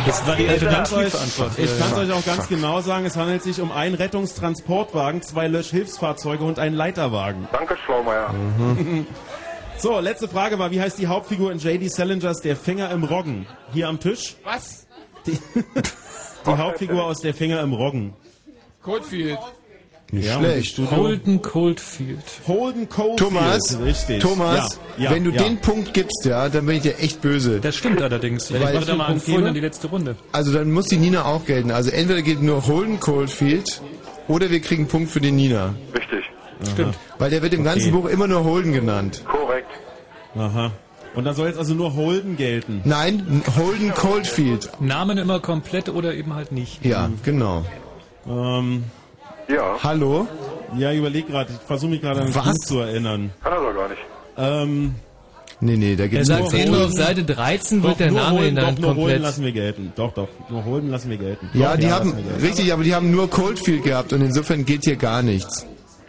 Das 0.07 0.27
war 0.27 0.37
die 0.37 0.45
Ich 0.45 0.63
ich 0.63 1.79
kann's 1.79 1.95
euch 1.95 2.13
auch 2.13 2.25
ganz 2.25 2.49
genau 2.49 2.81
sagen, 2.81 3.07
es 3.07 3.17
handelt 3.17 3.43
sich 3.43 3.61
um 3.61 3.73
einen 3.73 3.95
Rettungstransportwagen, 3.95 5.23
zwei 5.23 5.49
Löschhilfsfahrzeuge 5.49 6.45
und 6.45 6.59
einen 6.59 6.77
Leiterwagen. 6.77 7.49
Danke, 7.53 7.77
Schlaumeier. 7.85 8.35
So, 9.79 10.01
letzte 10.01 10.27
Frage 10.27 10.59
war, 10.59 10.71
wie 10.71 10.81
heißt 10.81 10.99
die 10.99 11.07
Hauptfigur 11.07 11.53
in 11.53 11.59
J.D. 11.59 11.89
Salingers 11.89 12.41
Der 12.41 12.57
Finger 12.57 12.91
im 12.93 13.05
Roggen? 13.05 13.47
Hier 13.75 13.89
am 13.89 14.01
Tisch? 14.01 14.37
Was? 14.43 14.87
Die, 15.27 15.39
die 16.47 16.51
Hauptfigur 16.51 17.05
aus 17.05 17.21
Der 17.21 17.35
Finger 17.35 17.61
im 17.61 17.75
Roggen. 17.75 18.15
Coldfield. 18.83 19.39
Nicht 20.13 20.27
Ja, 20.27 20.39
schlecht. 20.39 20.79
Holden 20.91 21.43
Coldfield. 21.43 22.23
Holden 22.47 22.89
Coldfield. 22.89 23.19
Thomas, 23.19 23.79
Richtig. 23.83 24.23
Thomas, 24.23 24.79
Ja, 24.97 25.05
ja, 25.05 25.11
wenn 25.11 25.25
du 25.25 25.31
ja. 25.31 25.43
den 25.43 25.57
Punkt 25.59 25.93
gibst, 25.95 26.25
ja, 26.25 26.49
dann 26.49 26.65
bin 26.67 26.77
ich 26.77 26.83
dir 26.83 26.99
echt 27.01 27.21
böse. 27.21 27.61
Das 27.61 27.75
stimmt 27.75 28.01
allerdings. 28.01 28.51
Ich 28.51 28.61
Weil- 28.63 28.73
da 28.75 28.95
mal 28.95 29.07
Punkt 29.07 29.11
anführen 29.11 29.37
gebe? 29.39 29.49
an 29.49 29.55
die 29.55 29.61
letzte 29.61 29.89
Runde. 29.89 30.15
Also 30.31 30.53
dann 30.53 30.71
muss 30.71 30.87
die 30.87 30.97
Nina 30.99 31.25
auch 31.25 31.45
gelten. 31.45 31.73
Also 31.73 31.91
entweder 31.91 32.23
geht 32.23 32.41
nur 32.41 32.67
Holden 32.69 33.01
Coldfield 33.01 33.81
oder 34.29 34.49
wir 34.51 34.61
kriegen 34.61 34.83
einen 34.83 34.89
Punkt 34.91 35.11
für 35.11 35.21
den 35.21 35.35
Nina. 35.37 35.75
Richtig. 35.93 36.25
Stimmt. 36.73 36.95
Weil 37.19 37.31
der 37.31 37.43
wird 37.43 37.53
im 37.55 37.65
ganzen 37.65 37.93
Okay. 37.93 38.03
Buch 38.03 38.09
immer 38.09 38.29
nur 38.29 38.45
Holden 38.45 38.73
genannt. 38.73 39.23
Korrekt. 39.27 39.71
Aha. 40.37 40.71
Und 41.17 41.25
dann 41.25 41.35
soll 41.35 41.49
jetzt 41.49 41.59
also 41.59 41.75
nur 41.75 41.95
Holden 41.97 42.37
gelten. 42.37 42.81
Nein, 42.85 43.43
Holden 43.57 43.93
Coldfield. 43.93 44.71
Namen 44.81 45.19
immer 45.19 45.41
komplett 45.41 45.89
oder 45.89 46.15
eben 46.15 46.35
halt 46.35 46.53
nicht. 46.53 46.85
Ja, 46.85 47.11
genau. 47.25 47.65
Ähm, 48.29 48.85
Ja. 49.49 49.77
Hallo? 49.83 50.27
ja, 50.77 50.91
ich 50.91 50.99
überlege 50.99 51.29
gerade, 51.29 51.53
ich 51.53 51.67
versuche 51.67 51.91
mich 51.93 52.01
gerade 52.01 52.21
an 52.21 52.33
das? 52.33 52.45
Buch 52.45 52.55
zu 52.65 52.79
erinnern. 52.81 53.31
Kann 53.43 53.53
er 53.53 53.61
doch 53.61 53.75
gar 53.75 53.89
nicht. 53.89 54.01
Ähm, 54.37 54.95
Nee, 55.59 55.77
nee, 55.79 55.97
da 55.97 56.03
Er 56.03 56.09
gibt's 56.11 56.29
sagt 56.29 56.53
nur 56.53 56.67
nur 56.67 56.85
auf. 56.87 56.93
Seite 56.93 57.25
13 57.25 57.81
doch, 57.81 57.89
wird 57.89 58.01
der 58.01 58.11
nur 58.11 58.21
Name 58.21 58.39
Holden, 58.41 58.55
doch, 58.57 58.61
genannt 58.61 58.79
nur 58.79 58.89
Holden 58.91 59.01
komplett. 59.05 59.23
lassen 59.23 59.45
wir 59.45 59.53
gelten. 59.53 59.93
Doch, 59.97 60.13
doch, 60.13 60.29
nur 60.51 60.65
Holden 60.67 60.91
lassen 60.91 61.09
wir 61.09 61.17
gelten. 61.17 61.49
Ja, 61.55 61.73
doch, 61.73 61.81
die 61.81 61.91
haben, 61.91 62.13
richtig, 62.43 62.73
aber 62.75 62.85
die 62.85 62.95
haben 62.95 63.11
nur 63.11 63.31
Coldfield 63.31 63.83
gehabt 63.85 64.13
und 64.13 64.21
insofern 64.21 64.67
geht 64.67 64.85
hier 64.85 64.97
gar 64.97 65.23
nichts. 65.23 65.65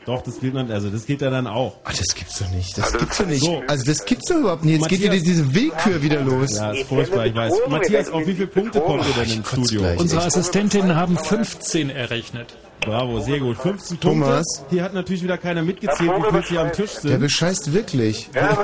Doch, 0.05 0.21
das 0.21 0.39
gilt 0.41 0.53
dann, 0.55 0.69
also 0.69 0.89
das 0.89 1.05
geht 1.05 1.21
ja 1.21 1.29
dann 1.29 1.47
auch. 1.47 1.77
Ach, 1.85 1.93
das 1.93 2.13
gibt's 2.13 2.39
doch 2.39 2.49
nicht. 2.51 2.77
Das 2.77 2.85
Also, 2.87 2.97
gibt's 2.97 3.17
doch 3.19 3.25
nicht. 3.25 3.41
so. 3.43 3.61
Also 3.67 3.85
das 3.85 4.03
gibt's 4.05 4.25
doch 4.29 4.35
überhaupt 4.37 4.65
nicht. 4.65 4.79
Jetzt 4.79 4.89
geht 4.89 4.99
wieder 4.99 5.09
Matthias- 5.13 5.23
diese 5.25 5.55
Willkür 5.55 6.01
wieder 6.01 6.21
los. 6.23 6.55
Ja, 6.57 6.71
ist 6.71 6.87
furchtbar, 6.89 7.25
ich 7.27 7.35
weiß. 7.35 7.53
Matthias, 7.69 8.09
auf 8.09 8.27
wie 8.27 8.33
viele 8.33 8.47
Punkte 8.47 8.81
kommt 8.81 9.03
ihr 9.07 9.23
denn 9.23 9.31
im 9.33 9.43
kotze 9.43 9.65
Studio? 9.65 9.87
Unsere 9.97 10.23
Assistentinnen 10.23 10.93
haben 10.95 11.17
15 11.17 11.89
errechnet. 11.89 12.57
Bravo, 12.81 13.19
sehr 13.19 13.39
gut. 13.39 13.57
15 13.57 13.99
Thomas. 13.99 14.45
Punkte. 14.59 14.75
Hier 14.75 14.83
hat 14.83 14.93
natürlich 14.93 15.21
wieder 15.23 15.37
keiner 15.37 15.61
mitgezählt, 15.61 16.09
wie 16.09 16.23
viele 16.29 16.41
hier 16.43 16.61
am 16.61 16.71
Tisch 16.71 16.93
Der 16.93 17.01
sind. 17.01 17.19
bescheißt 17.19 17.73
wirklich. 17.73 18.29
Ja? 18.33 18.57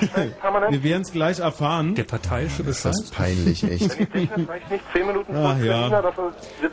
Wir 0.70 0.84
werden 0.84 1.02
es 1.02 1.12
gleich 1.12 1.40
erfahren. 1.40 1.96
Der 1.96 2.04
parteiische 2.04 2.64
Das 2.64 2.84
Bescheid. 2.84 2.94
ist 2.94 3.14
peinlich, 3.14 3.64
echt. 3.64 3.90
Technisch 3.98 4.48
reicht 4.48 4.72
nicht 4.72 4.84
10 4.94 5.08
Minuten 5.08 5.36
Ach, 5.36 5.58
ja. 5.62 6.04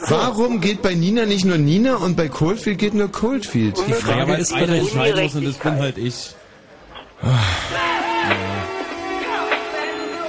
Warum 0.08 0.60
geht 0.60 0.82
bei 0.82 0.94
Nina 0.94 1.26
nicht 1.26 1.44
nur 1.44 1.58
Nina 1.58 1.96
und 1.96 2.16
bei 2.16 2.28
Coldfield 2.28 2.78
geht 2.78 2.94
nur 2.94 3.10
Coldfield? 3.10 3.76
Die 3.88 3.92
Frage 3.94 4.34
ist 4.34 4.52
berechtigt. 4.54 4.94
entscheiden 4.94 5.22
muss 5.24 5.34
und 5.34 5.44
das 5.46 5.56
bin 5.56 5.78
halt 5.78 5.98
ich. 5.98 6.34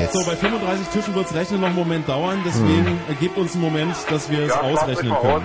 Jetzt. 0.01 0.13
So, 0.13 0.23
bei 0.25 0.35
35 0.35 0.87
Tischen 0.87 1.15
wird's 1.15 1.33
rechnen 1.33 1.61
noch 1.61 1.67
einen 1.67 1.75
Moment 1.75 2.07
dauern, 2.09 2.39
deswegen 2.45 2.85
Hm. 2.85 3.17
gebt 3.19 3.37
uns 3.37 3.53
einen 3.53 3.61
Moment, 3.63 3.95
dass 4.09 4.29
wir 4.29 4.39
es 4.43 4.49
Ja, 4.49 4.61
ausrechnen 4.61 5.13
können. 5.21 5.33
aus. 5.33 5.41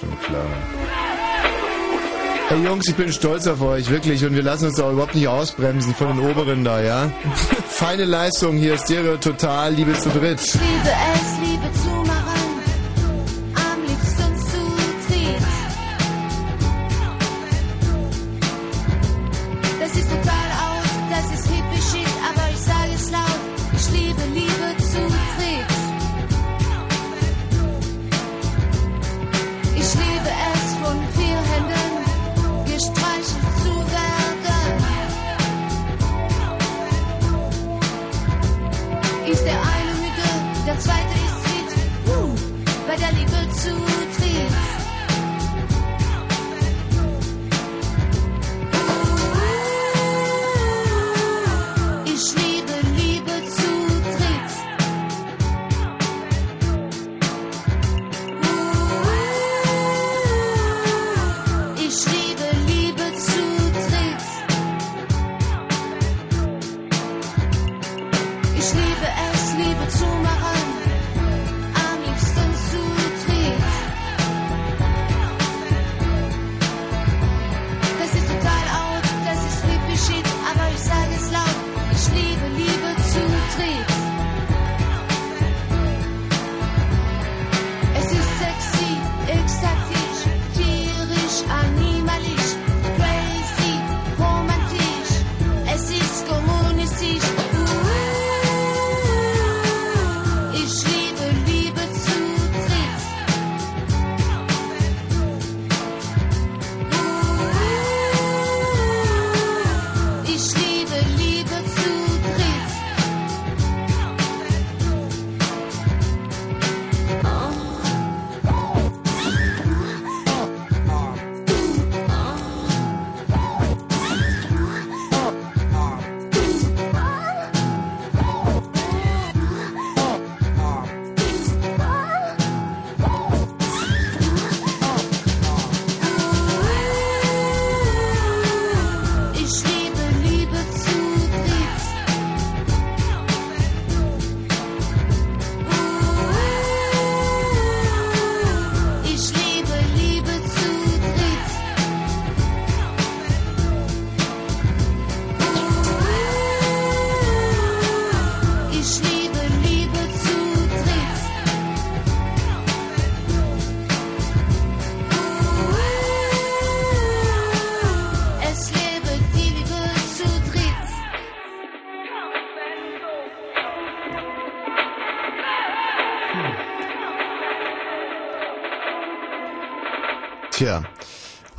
Schon 0.00 0.20
klar. 0.20 0.42
Hey 2.48 2.62
Jungs, 2.62 2.86
ich 2.86 2.94
bin 2.94 3.10
stolz 3.10 3.46
auf 3.46 3.62
euch, 3.62 3.88
wirklich. 3.88 4.22
Und 4.24 4.34
wir 4.34 4.42
lassen 4.42 4.66
uns 4.66 4.78
auch 4.78 4.92
überhaupt 4.92 5.14
nicht 5.14 5.28
ausbremsen 5.28 5.94
von 5.94 6.08
den 6.18 6.30
Oberen 6.30 6.62
da, 6.62 6.80
ja? 6.82 7.10
Feine 7.68 8.04
Leistung 8.04 8.56
hier, 8.58 8.76
Stereo 8.76 9.16
Total, 9.16 9.72
Liebe 9.72 9.94
zu 9.94 10.10
dritt. 10.10 10.40
Liebe 10.52 10.90
es, 11.14 11.48
Liebe 11.48 11.72
zu 11.72 11.83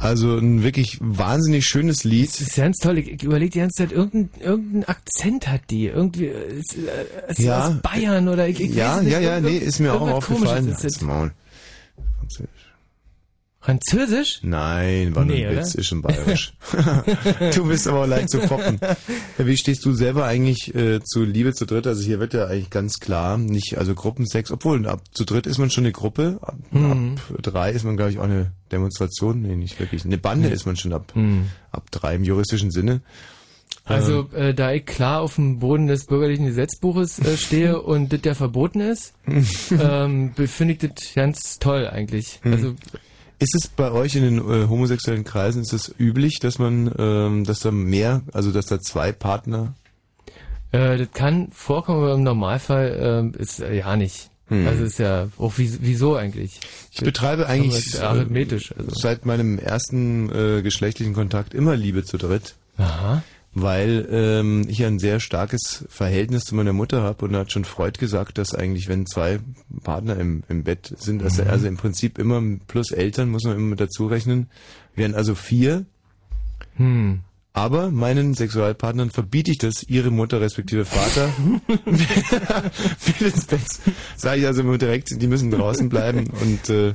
also 0.05 0.37
ein 0.37 0.63
wirklich 0.63 0.97
wahnsinnig 1.01 1.65
schönes 1.65 2.03
Lied. 2.03 2.29
Das 2.29 2.41
ist 2.41 2.55
ganz 2.55 2.77
toll. 2.77 2.97
Ich, 2.97 3.23
überlege 3.23 3.51
die 3.51 3.59
ganze 3.59 3.83
Zeit, 3.83 3.91
irgendein, 3.91 4.41
irgendein 4.41 4.83
Akzent 4.85 5.47
hat 5.47 5.61
die. 5.69 5.87
Irgendwie, 5.87 6.27
äh, 6.27 6.59
ist, 6.59 6.75
äh, 6.77 7.31
ist 7.31 7.39
Ja. 7.39 7.67
aus 7.67 7.81
Bayern 7.81 8.27
oder 8.27 8.47
ich, 8.47 8.59
ich 8.59 8.73
ja, 8.73 9.01
nicht, 9.01 9.11
ja, 9.11 9.19
ja, 9.19 9.39
nee, 9.39 9.57
ist 9.57 9.79
mir 9.79 9.93
auch 9.93 10.01
aufgefallen. 10.09 10.69
Ist 10.69 11.01
Maul. 11.01 11.31
Französisch. 12.19 12.49
Französisch? 13.59 14.39
Nein, 14.43 15.15
war 15.15 15.25
nur 15.25 15.35
Nee, 15.35 15.47
ein? 15.47 15.57
Witz, 15.57 15.75
ist 15.75 15.87
schon 15.87 16.01
bayerisch. 16.01 16.54
du 17.55 17.67
bist 17.67 17.87
aber 17.87 18.01
auch 18.03 18.07
leicht 18.07 18.29
zu 18.29 18.41
foppen. 18.41 18.79
Wie 19.37 19.57
stehst 19.57 19.85
du 19.85 19.93
selber 19.93 20.25
eigentlich 20.25 20.73
äh, 20.75 20.99
zu 21.03 21.23
Liebe 21.23 21.53
zu 21.53 21.65
dritt? 21.65 21.87
Also 21.87 22.01
hier 22.03 22.19
wird 22.19 22.33
ja 22.33 22.45
eigentlich 22.47 22.69
ganz 22.69 22.99
klar 22.99 23.37
nicht, 23.37 23.77
also 23.77 23.93
Gruppensex, 23.95 24.51
obwohl 24.51 24.87
ab 24.87 25.01
zu 25.13 25.25
dritt 25.25 25.45
ist 25.47 25.57
man 25.57 25.69
schon 25.69 25.83
eine 25.83 25.91
Gruppe, 25.91 26.39
ab, 26.41 26.55
Mhm. 26.71 27.15
ab 27.33 27.41
drei 27.43 27.71
ist 27.71 27.83
man 27.85 27.95
glaube 27.97 28.11
ich 28.11 28.19
auch 28.19 28.23
eine 28.23 28.51
Demonstration, 28.71 29.41
nee, 29.41 29.55
nicht 29.55 29.79
wirklich. 29.79 30.05
Eine 30.05 30.17
Bande 30.17 30.47
Mhm. 30.49 30.53
ist 30.53 30.65
man 30.65 30.75
schon 30.75 30.93
ab, 30.93 31.11
Mhm. 31.15 31.47
ab 31.71 31.89
drei 31.91 32.15
im 32.15 32.23
juristischen 32.23 32.71
Sinne. 32.71 33.01
Also, 33.87 34.29
äh, 34.33 34.53
da 34.55 34.71
ich 34.71 34.85
klar 34.87 35.21
auf 35.21 35.35
dem 35.35 35.59
Boden 35.59 35.85
des 35.85 36.05
bürgerlichen 36.05 36.47
Gesetzbuches 36.47 37.19
äh, 37.19 37.37
stehe 37.37 37.81
und 37.81 38.11
das 38.11 38.21
ja 38.23 38.33
verboten 38.33 38.79
ist, 38.79 39.13
ähm, 39.79 40.33
finde 40.35 40.73
ich 40.73 40.79
das 40.79 41.13
ganz 41.13 41.59
toll 41.59 41.87
eigentlich. 41.87 42.39
Mhm. 42.43 42.53
Also, 42.53 42.73
Ist 43.39 43.55
es 43.55 43.67
bei 43.67 43.91
euch 43.91 44.15
in 44.15 44.23
den 44.23 44.37
äh, 44.37 44.67
homosexuellen 44.67 45.23
Kreisen, 45.23 45.61
ist 45.61 45.73
es 45.73 45.93
üblich, 45.99 46.39
dass 46.39 46.57
man, 46.57 46.91
ähm, 46.97 47.43
dass 47.43 47.59
da 47.59 47.71
mehr, 47.71 48.21
also 48.33 48.51
dass 48.51 48.65
da 48.67 48.79
zwei 48.79 49.11
Partner 49.11 49.73
äh, 50.75 50.97
das 50.97 51.11
kann 51.13 51.49
vorkommen, 51.51 52.03
aber 52.03 52.13
im 52.13 52.23
Normalfall 52.23 53.33
äh, 53.35 53.41
ist 53.41 53.59
ja 53.59 53.95
nicht. 53.95 54.29
Hm. 54.47 54.67
Also 54.67 54.83
ist 54.83 54.99
ja 54.99 55.29
auch 55.37 55.57
wie, 55.57 55.71
wieso 55.81 56.15
eigentlich? 56.15 56.59
Ich 56.91 57.01
betreibe 57.01 57.47
eigentlich 57.47 58.01
arithmetisch. 58.01 58.73
Also. 58.77 58.91
seit 58.93 59.25
meinem 59.25 59.57
ersten 59.57 60.29
äh, 60.29 60.61
geschlechtlichen 60.61 61.13
Kontakt 61.13 61.53
immer 61.53 61.75
Liebe 61.75 62.03
zu 62.03 62.17
dritt. 62.17 62.55
Aha. 62.77 63.23
Weil 63.57 64.05
ähm, 64.11 64.65
ich 64.67 64.83
ein 64.83 64.99
sehr 64.99 65.21
starkes 65.21 65.85
Verhältnis 65.87 66.43
zu 66.43 66.55
meiner 66.55 66.73
Mutter 66.73 67.01
habe 67.01 67.23
und 67.23 67.31
da 67.31 67.39
hat 67.39 67.53
schon 67.53 67.63
Freud 67.63 67.97
gesagt, 67.97 68.37
dass 68.37 68.53
eigentlich, 68.53 68.89
wenn 68.89 69.05
zwei 69.05 69.39
Partner 69.81 70.17
im, 70.17 70.43
im 70.49 70.63
Bett 70.65 70.93
sind, 70.97 71.21
dass 71.23 71.37
Mhm. 71.37 71.49
also 71.49 71.67
im 71.67 71.77
Prinzip 71.77 72.17
immer 72.19 72.43
plus 72.67 72.91
Eltern 72.91 73.29
muss 73.29 73.45
man 73.45 73.55
immer 73.55 73.67
mit 73.67 73.79
dazu 73.79 74.07
rechnen, 74.07 74.49
wären 74.95 75.15
also 75.15 75.35
vier. 75.35 75.85
Hm. 76.75 77.21
Aber 77.53 77.89
meinen 77.89 78.33
Sexualpartnern 78.33 79.11
verbiete 79.11 79.49
ich 79.51 79.57
das, 79.57 79.83
ihre 79.83 80.11
Mutter 80.11 80.41
respektive 80.41 80.83
Vater 80.83 81.29
mit 81.85 83.21
ins 83.21 83.45
Bett. 83.45 83.61
Sage 84.17 84.41
ich 84.41 84.47
also 84.47 84.59
immer 84.59 84.77
direkt, 84.77 85.21
die 85.21 85.27
müssen 85.27 85.49
draußen 85.49 85.87
bleiben 85.87 86.27
und 86.41 86.69
äh, 86.69 86.91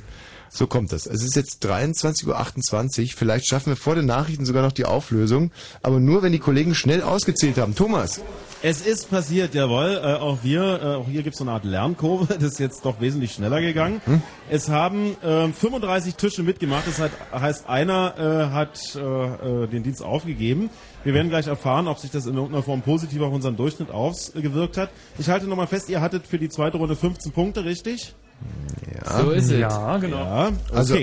so 0.52 0.66
kommt 0.66 0.92
das. 0.92 1.06
Es 1.06 1.22
ist 1.22 1.36
jetzt 1.36 1.64
23.28 1.64 3.00
Uhr. 3.00 3.08
Vielleicht 3.16 3.46
schaffen 3.46 3.70
wir 3.70 3.76
vor 3.76 3.94
den 3.94 4.06
Nachrichten 4.06 4.44
sogar 4.44 4.62
noch 4.62 4.72
die 4.72 4.84
Auflösung. 4.84 5.52
Aber 5.82 6.00
nur, 6.00 6.22
wenn 6.22 6.32
die 6.32 6.40
Kollegen 6.40 6.74
schnell 6.74 7.02
ausgezählt 7.02 7.56
haben. 7.56 7.76
Thomas. 7.76 8.20
Es 8.62 8.82
ist 8.82 9.08
passiert, 9.08 9.54
jawohl. 9.54 10.00
Äh, 10.02 10.14
auch 10.16 10.38
wir, 10.42 10.80
äh, 10.82 10.86
auch 10.96 11.06
hier 11.06 11.22
gibt 11.22 11.34
es 11.34 11.38
so 11.38 11.44
eine 11.44 11.52
Art 11.52 11.64
Lernkurve. 11.64 12.34
Das 12.40 12.52
ist 12.52 12.58
jetzt 12.58 12.84
doch 12.84 13.00
wesentlich 13.00 13.32
schneller 13.32 13.60
gegangen. 13.60 14.00
Hm? 14.04 14.22
Es 14.50 14.68
haben 14.68 15.16
ähm, 15.22 15.54
35 15.54 16.16
Tische 16.16 16.42
mitgemacht. 16.42 16.86
Das 16.86 16.98
hat, 16.98 17.12
heißt, 17.32 17.68
einer 17.68 18.14
äh, 18.18 18.52
hat 18.52 18.80
äh, 18.96 19.00
äh, 19.00 19.66
den 19.68 19.84
Dienst 19.84 20.02
aufgegeben. 20.02 20.68
Wir 21.04 21.14
werden 21.14 21.30
gleich 21.30 21.46
erfahren, 21.46 21.86
ob 21.86 21.98
sich 21.98 22.10
das 22.10 22.26
in 22.26 22.34
irgendeiner 22.34 22.62
Form 22.62 22.82
positiv 22.82 23.22
auf 23.22 23.32
unseren 23.32 23.56
Durchschnitt 23.56 23.90
ausgewirkt 23.90 24.76
hat. 24.76 24.90
Ich 25.18 25.28
halte 25.28 25.46
nochmal 25.46 25.68
fest, 25.68 25.88
ihr 25.88 26.00
hattet 26.00 26.26
für 26.26 26.38
die 26.38 26.48
zweite 26.48 26.76
Runde 26.76 26.96
15 26.96 27.32
Punkte, 27.32 27.64
richtig? 27.64 28.14
Ja. 29.04 29.22
So 29.22 29.30
ist 29.30 29.50
es. 29.50 29.58
Ja, 29.58 29.96
genau. 29.98 30.16
Ja, 30.18 30.46
okay. 30.48 30.54
Also- 30.74 30.96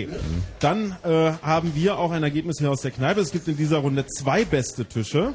Dann 0.60 0.96
äh, 1.04 1.32
haben 1.42 1.74
wir 1.76 1.98
auch 1.98 2.12
ein 2.12 2.24
Ergebnis 2.24 2.58
hier 2.60 2.70
aus 2.72 2.82
der 2.82 2.92
Kneipe. 2.92 3.22
Es 3.22 3.32
gibt 3.32 3.48
in 3.48 3.58
dieser 3.58 3.78
Runde 3.80 4.06
zwei 4.08 4.46
beste 4.46 4.86
Tische. 4.86 5.34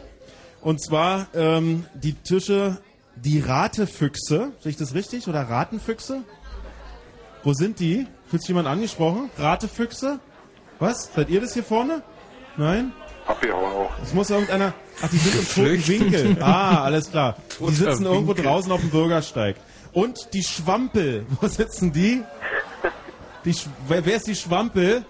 Und 0.60 0.80
zwar 0.82 1.26
ähm, 1.34 1.86
die 1.94 2.12
Tische, 2.14 2.78
die 3.16 3.40
Ratefüchse. 3.40 4.52
Sehe 4.60 4.70
ich 4.70 4.76
das 4.76 4.94
richtig? 4.94 5.26
Oder 5.28 5.42
Ratenfüchse? 5.42 6.22
Wo 7.42 7.52
sind 7.52 7.80
die? 7.80 8.06
Fühlt 8.28 8.42
sich 8.42 8.48
jemand 8.48 8.68
angesprochen? 8.68 9.28
Ratefüchse? 9.38 10.20
Was? 10.78 11.10
Seid 11.14 11.28
ihr 11.30 11.40
das 11.40 11.54
hier 11.54 11.64
vorne? 11.64 12.02
Nein? 12.56 12.92
Abgehauen 13.26 13.72
auch. 13.72 13.90
Es 14.02 14.14
muss 14.14 14.30
irgendeiner. 14.30 14.72
Ach, 15.02 15.08
die 15.08 15.16
sind 15.16 15.34
im 15.34 15.48
toten. 15.86 15.88
Winkel. 15.88 16.36
Ah, 16.42 16.84
alles 16.84 17.10
klar. 17.10 17.36
Die 17.60 17.72
sitzen 17.74 18.04
irgendwo 18.04 18.34
draußen 18.34 18.70
auf 18.70 18.80
dem 18.80 18.90
Bürgersteig. 18.90 19.56
Und 19.92 20.28
die 20.32 20.42
Schwampel. 20.42 21.26
Wo 21.40 21.46
sitzen 21.48 21.92
die? 21.92 22.22
die 23.44 23.52
Sch 23.52 23.66
wer, 23.88 24.04
wer 24.04 24.16
ist 24.16 24.26
die 24.26 24.34
Schwampel? 24.34 25.04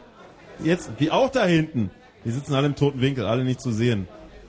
Jetzt, 0.63 0.91
die 1.01 1.11
auch 1.11 1.31
da 1.31 1.45
hinten. 1.45 1.91
Die 2.25 2.31
sitzen 2.31 2.55
alle 2.55 2.67
im 2.69 2.77
toten 2.77 3.01
Winkel, 3.01 3.27
alle 3.27 3.45
nicht 3.45 3.61
zu 3.61 3.73
sehen. 3.73 4.07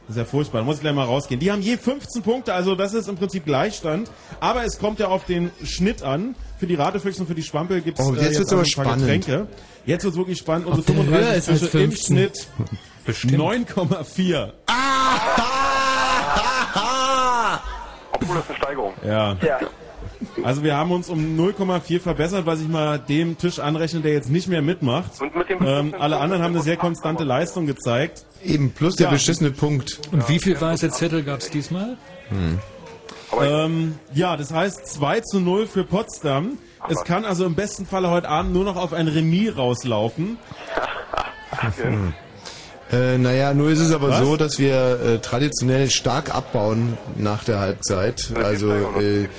Das 0.07 0.15
ist 0.15 0.19
ja 0.19 0.25
furchtbar. 0.25 0.59
Da 0.59 0.65
muss 0.65 0.75
ich 0.75 0.81
gleich 0.81 0.93
mal 0.93 1.05
rausgehen. 1.05 1.39
Die 1.39 1.51
haben 1.51 1.61
je 1.61 1.77
15 1.77 2.21
Punkte, 2.23 2.53
also 2.53 2.75
das 2.75 2.93
ist 2.93 3.07
im 3.07 3.15
Prinzip 3.15 3.45
Gleichstand. 3.45 4.11
Aber 4.41 4.63
es 4.65 4.77
kommt 4.77 4.99
ja 4.99 5.07
auf 5.07 5.25
den 5.25 5.49
Schnitt 5.63 6.03
an. 6.03 6.35
Für 6.59 6.67
die 6.67 6.75
Ratefüchse 6.75 7.21
und 7.21 7.27
für 7.27 7.35
die 7.35 7.43
Schwampel 7.43 7.81
gibt 7.81 7.99
es 7.99 8.05
Oh, 8.05 8.13
jetzt 8.13 8.37
wird's 8.37 8.51
aber 8.53 8.61
ein 8.61 8.71
paar 8.71 8.85
spannend. 8.85 8.99
Getränke. 9.01 9.47
Jetzt 9.85 10.03
wird's 10.03 10.17
wirklich 10.17 10.37
spannend. 10.37 10.67
Unsere 10.67 10.85
der 10.85 10.95
Höhe 10.95 11.03
35 11.03 11.37
ist 11.37 11.49
als 11.49 11.59
Tische 11.71 11.83
im 11.83 11.91
15. 11.91 12.29
Schnitt 13.13 13.39
9,4. 13.39 14.51
Obwohl 18.11 18.35
das 18.35 18.49
eine 18.49 18.57
Steigerung. 18.57 18.93
Ja. 19.05 19.35
Also 20.43 20.63
wir 20.63 20.75
haben 20.75 20.91
uns 20.91 21.09
um 21.09 21.19
0,4 21.39 21.99
verbessert, 21.99 22.45
was 22.45 22.61
ich 22.61 22.67
mal 22.67 22.99
dem 22.99 23.37
Tisch 23.37 23.59
anrechne, 23.59 24.01
der 24.01 24.13
jetzt 24.13 24.29
nicht 24.29 24.47
mehr 24.47 24.61
mitmacht. 24.61 25.11
Und 25.21 25.35
mit 25.35 25.49
dem 25.49 25.65
ähm, 25.65 25.95
alle 25.97 26.17
anderen 26.19 26.43
haben 26.43 26.53
eine 26.53 26.63
sehr 26.63 26.77
konstante 26.77 27.23
Leistung 27.23 27.65
gezeigt. 27.65 28.25
Eben, 28.43 28.71
plus 28.71 28.95
der 28.95 29.07
Ja. 29.07 29.11
beschissene 29.13 29.51
Punkt. 29.51 29.99
Und 30.11 30.27
wie 30.29 30.39
viel 30.39 30.59
weiße 30.59 30.89
Zettel 30.91 31.23
gab 31.23 31.39
es 31.39 31.49
diesmal? 31.49 31.97
Hm. 32.29 32.59
Ähm, 33.41 33.95
ja, 34.13 34.37
das 34.37 34.53
heißt 34.53 34.85
2 34.87 35.21
zu 35.21 35.39
0 35.39 35.65
für 35.67 35.83
Potsdam. 35.83 36.57
Es 36.89 37.03
kann 37.03 37.25
also 37.25 37.45
im 37.45 37.55
besten 37.55 37.85
Falle 37.85 38.09
heute 38.09 38.29
Abend 38.29 38.53
nur 38.53 38.63
noch 38.65 38.75
auf 38.75 38.93
ein 38.93 39.07
Remis 39.07 39.55
rauslaufen. 39.57 40.37
Äh, 42.91 43.17
naja, 43.17 43.53
nur 43.53 43.69
ist 43.69 43.79
es 43.79 43.91
aber 43.91 44.09
Was? 44.09 44.19
so, 44.19 44.37
dass 44.37 44.59
wir 44.59 44.99
äh, 45.01 45.19
traditionell 45.19 45.89
stark 45.89 46.33
abbauen 46.35 46.97
nach 47.17 47.43
der 47.43 47.59
Halbzeit. 47.59 48.31
Also 48.35 48.71
äh, 48.71 49.23
ihr 49.23 49.29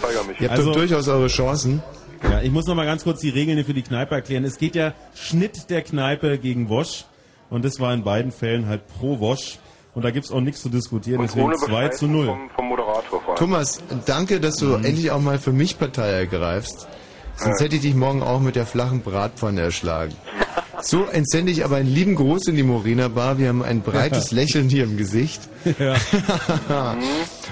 habt 0.40 0.50
Also- 0.50 0.70
doch 0.72 0.76
durchaus 0.80 1.08
eure 1.08 1.28
Chancen. 1.28 1.82
Ja, 2.22 2.40
ich 2.40 2.50
muss 2.50 2.66
noch 2.66 2.74
mal 2.74 2.86
ganz 2.86 3.04
kurz 3.04 3.20
die 3.20 3.28
Regeln 3.28 3.62
für 3.64 3.74
die 3.74 3.82
Kneipe 3.82 4.14
erklären. 4.14 4.44
Es 4.44 4.56
geht 4.58 4.74
ja 4.74 4.94
Schnitt 5.14 5.68
der 5.68 5.82
Kneipe 5.82 6.38
gegen 6.38 6.68
Wosch. 6.70 7.04
Und 7.50 7.64
das 7.64 7.78
war 7.80 7.92
in 7.92 8.02
beiden 8.02 8.32
Fällen 8.32 8.66
halt 8.66 8.88
pro 8.88 9.20
Wosch. 9.20 9.58
Und 9.94 10.02
da 10.04 10.10
gibt's 10.10 10.32
auch 10.32 10.40
nichts 10.40 10.62
zu 10.62 10.70
diskutieren. 10.70 11.20
Und 11.20 11.26
Deswegen 11.28 11.46
ohne 11.46 11.56
2 11.56 11.88
zu 11.90 12.06
0. 12.08 12.26
Vom, 12.26 12.50
vom 12.56 12.68
Moderator 12.68 13.20
vor 13.20 13.28
allem. 13.28 13.36
Thomas, 13.36 13.80
danke, 14.06 14.40
dass 14.40 14.56
du 14.56 14.66
Mhm. 14.78 14.84
endlich 14.86 15.10
auch 15.10 15.20
mal 15.20 15.38
für 15.38 15.52
mich 15.52 15.78
Partei 15.78 16.08
ergreifst. 16.08 16.88
Sonst 17.36 17.60
hätte 17.60 17.76
ich 17.76 17.82
dich 17.82 17.94
morgen 17.94 18.22
auch 18.22 18.40
mit 18.40 18.56
der 18.56 18.64
flachen 18.66 19.02
Bratpfanne 19.02 19.60
erschlagen. 19.60 20.14
So 20.85 21.06
entsende 21.06 21.51
ich 21.51 21.65
aber 21.65 21.77
einen 21.77 21.89
lieben 21.89 22.15
Gruß 22.15 22.48
in 22.48 22.56
die 22.56 22.62
Morena 22.62 23.09
Bar. 23.09 23.39
Wir 23.39 23.48
haben 23.48 23.62
ein 23.62 23.81
breites 23.81 24.32
Lächeln 24.32 24.69
hier 24.69 24.85
im 24.85 24.98
Gesicht. 24.98 25.40
Ja. 25.78 25.97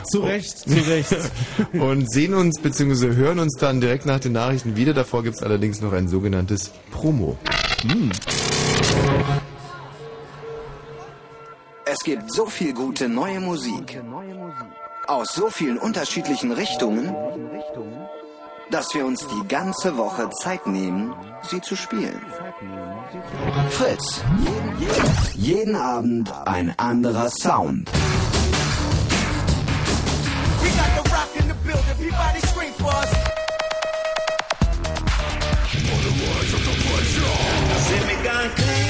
zu 0.04 0.20
Recht, 0.22 0.58
zu 0.58 0.68
Recht. 0.68 1.16
Und 1.72 2.12
sehen 2.12 2.34
uns 2.34 2.60
bzw. 2.60 3.14
hören 3.14 3.38
uns 3.38 3.56
dann 3.58 3.80
direkt 3.80 4.04
nach 4.04 4.20
den 4.20 4.32
Nachrichten 4.32 4.76
wieder. 4.76 4.92
Davor 4.92 5.22
gibt's 5.22 5.42
allerdings 5.42 5.80
noch 5.80 5.94
ein 5.94 6.08
sogenanntes 6.08 6.72
Promo. 6.90 7.38
Es 11.86 12.00
gibt 12.04 12.30
so 12.30 12.44
viel 12.44 12.74
gute 12.74 13.08
neue 13.08 13.40
Musik 13.40 13.98
aus 15.06 15.34
so 15.34 15.48
vielen 15.48 15.78
unterschiedlichen 15.78 16.52
Richtungen, 16.52 17.14
dass 18.70 18.94
wir 18.94 19.06
uns 19.06 19.26
die 19.26 19.48
ganze 19.48 19.96
Woche 19.96 20.28
Zeit 20.30 20.66
nehmen, 20.66 21.14
sie 21.48 21.62
zu 21.62 21.76
spielen. 21.76 22.20
Fritz. 23.70 24.22
Jeden 25.34 25.76
Abend 25.76 26.32
ein 26.46 26.72
anderer 26.78 27.28
Sound. 27.28 27.90
We 30.62 30.68
got 30.70 31.04
the 31.04 31.10
rock 31.10 31.28
in 31.38 31.48
the 31.48 31.54
building. 31.62 31.84
Everybody 31.90 32.40
scream 32.40 32.72
for 32.72 32.88
us. 32.88 33.10
See 37.86 38.06
me 38.06 38.14
gun 38.24 38.50
clean 38.56 38.81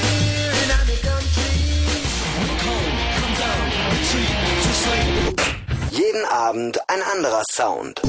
Jeden 5.93 6.25
Abend 6.25 6.79
ein 6.89 6.99
anderer 7.15 7.43
Sound. 7.51 8.01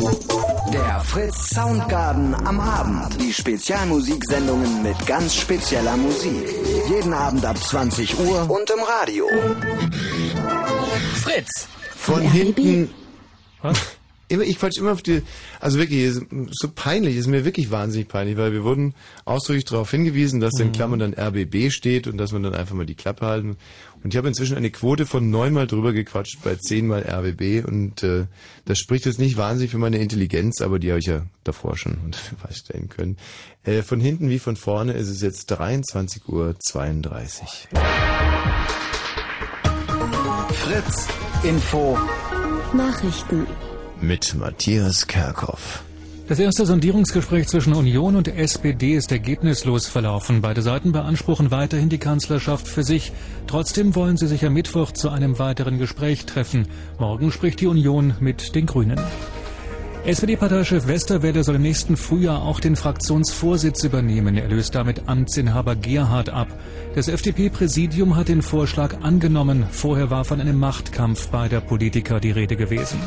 Der 0.73 1.01
Fritz 1.01 1.51
Soundgarden 1.51 2.35
am 2.35 2.59
Abend. 2.59 3.21
Die 3.21 3.31
Spezialmusiksendungen 3.31 4.83
mit 4.83 4.97
ganz 5.05 5.35
spezieller 5.35 5.95
Musik. 5.95 6.49
Jeden 6.89 7.13
Abend 7.13 7.45
ab 7.45 7.59
20 7.59 8.19
Uhr 8.21 8.51
und 8.51 8.71
im 8.71 8.81
Radio. 8.81 9.27
Fritz! 11.23 11.69
Von 11.95 12.23
hinten. 12.23 12.89
Immer, 14.29 14.45
ich 14.45 14.59
quatsch 14.59 14.79
immer 14.79 14.93
auf 14.93 15.03
die, 15.03 15.21
also 15.61 15.79
wirklich, 15.79 16.19
so 16.53 16.69
peinlich, 16.75 17.17
ist 17.17 17.27
mir 17.27 17.45
wirklich 17.45 17.71
wahnsinnig 17.71 18.09
peinlich, 18.09 18.39
weil 18.39 18.55
wir 18.55 18.65
wurden 18.65 18.95
ausdrücklich 19.27 19.67
darauf 19.67 19.91
hingewiesen, 19.91 20.41
dass 20.41 20.59
in 20.59 20.73
Klammern 20.73 21.01
dann 21.01 21.15
RBB 21.15 21.71
steht 21.71 22.07
und 22.07 22.17
dass 22.17 22.33
man 22.33 22.43
dann 22.43 22.55
einfach 22.55 22.75
mal 22.75 22.87
die 22.87 22.95
Klappe 22.95 23.27
halten. 23.27 23.59
Und 24.05 24.13
ich 24.13 24.19
habe 24.19 24.29
inzwischen 24.29 24.57
eine 24.59 24.71
Quote 24.71 25.07
von 25.07 25.31
neunmal 25.31 25.67
drüber 25.67 25.95
gequatscht 25.95 26.43
bei 26.45 26.57
zehnmal 26.57 27.03
RBB 27.09 27.67
und 27.67 28.03
äh, 28.03 28.27
das 28.67 28.79
spricht 28.79 29.07
jetzt 29.07 29.19
nicht 29.19 29.39
wahnsinnig 29.39 29.71
für 29.71 29.79
meine 29.79 29.97
Intelligenz, 29.97 30.61
aber 30.61 30.79
die 30.79 30.91
habe 30.91 31.01
ich 31.01 31.07
ja 31.07 31.23
davor 31.43 31.79
schon 31.79 31.97
unter 32.05 32.19
Beweis 32.31 32.59
stellen 32.65 32.91
können. 32.91 33.17
Äh, 33.65 33.81
von 33.81 34.01
hinten 34.01 34.29
wie 34.29 34.39
von 34.39 34.57
vorne 34.57 34.93
ist 34.93 35.09
es 35.09 35.23
jetzt 35.23 35.51
23.32 35.51 36.29
Uhr. 36.29 36.55
Fritz 40.53 41.09
Info 41.43 41.99
Nachrichten. 42.75 43.47
Mit 44.03 44.35
Matthias 44.35 45.07
Kerkhoff. 45.07 45.83
Das 46.27 46.39
erste 46.39 46.65
Sondierungsgespräch 46.65 47.49
zwischen 47.49 47.75
Union 47.75 48.17
und 48.17 48.29
SPD 48.29 48.95
ist 48.95 49.13
ergebnislos 49.13 49.87
verlaufen. 49.89 50.41
Beide 50.41 50.63
Seiten 50.63 50.91
beanspruchen 50.91 51.51
weiterhin 51.51 51.91
die 51.91 51.99
Kanzlerschaft 51.99 52.67
für 52.67 52.83
sich. 52.83 53.13
Trotzdem 53.47 53.95
wollen 53.95 54.17
sie 54.17 54.27
sich 54.27 54.43
am 54.47 54.55
Mittwoch 54.55 54.93
zu 54.93 55.11
einem 55.11 55.39
weiteren 55.39 55.77
Gespräch 55.77 56.25
treffen. 56.25 56.67
Morgen 56.99 57.31
spricht 57.31 57.61
die 57.61 57.67
Union 57.67 58.15
mit 58.21 58.55
den 58.55 58.65
Grünen. 58.65 58.99
SPD-Parteichef 60.07 60.87
Westerwelle 60.87 61.45
soll 61.45 61.57
im 61.57 61.63
nächsten 61.63 61.99
Frühjahr 61.99 62.43
auch 62.43 62.61
den 62.61 62.77
Fraktionsvorsitz 62.77 63.85
übernehmen. 63.85 64.39
Er 64.39 64.49
löst 64.49 64.75
damit 64.75 65.07
Amtsinhaber 65.07 65.77
Gerhard 65.77 66.31
ab. 66.31 66.49
Das 66.95 67.09
FDP-Präsidium 67.09 68.17
hat 68.17 68.29
den 68.29 68.41
Vorschlag 68.41 69.03
angenommen. 69.03 69.67
Vorher 69.71 70.09
war 70.09 70.25
von 70.25 70.41
einem 70.41 70.59
Machtkampf 70.59 71.29
beider 71.29 71.61
Politiker 71.61 72.19
die 72.19 72.31
Rede 72.31 72.57
gewesen. 72.57 72.99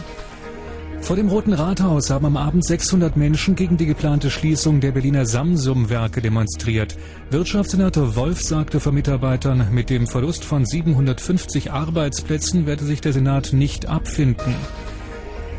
Vor 1.08 1.16
dem 1.16 1.30
Roten 1.30 1.54
Rathaus 1.54 2.10
haben 2.10 2.26
am 2.26 2.36
Abend 2.36 2.66
600 2.66 3.16
Menschen 3.16 3.56
gegen 3.56 3.78
die 3.78 3.86
geplante 3.86 4.30
Schließung 4.30 4.82
der 4.82 4.92
Berliner 4.92 5.26
Samsum-Werke 5.26 6.22
demonstriert. 6.22 6.98
Wirtschaftssenator 7.30 8.18
Wolf 8.18 8.42
sagte 8.42 8.82
vor 8.82 8.92
Mitarbeitern, 8.92 9.70
mit 9.72 9.90
dem 9.90 10.06
Verlust 10.06 10.44
von 10.44 10.66
750 10.66 11.72
Arbeitsplätzen 11.72 12.66
werde 12.66 12.84
sich 12.84 13.00
der 13.00 13.14
Senat 13.14 13.54
nicht 13.54 13.86
abfinden. 13.86 14.54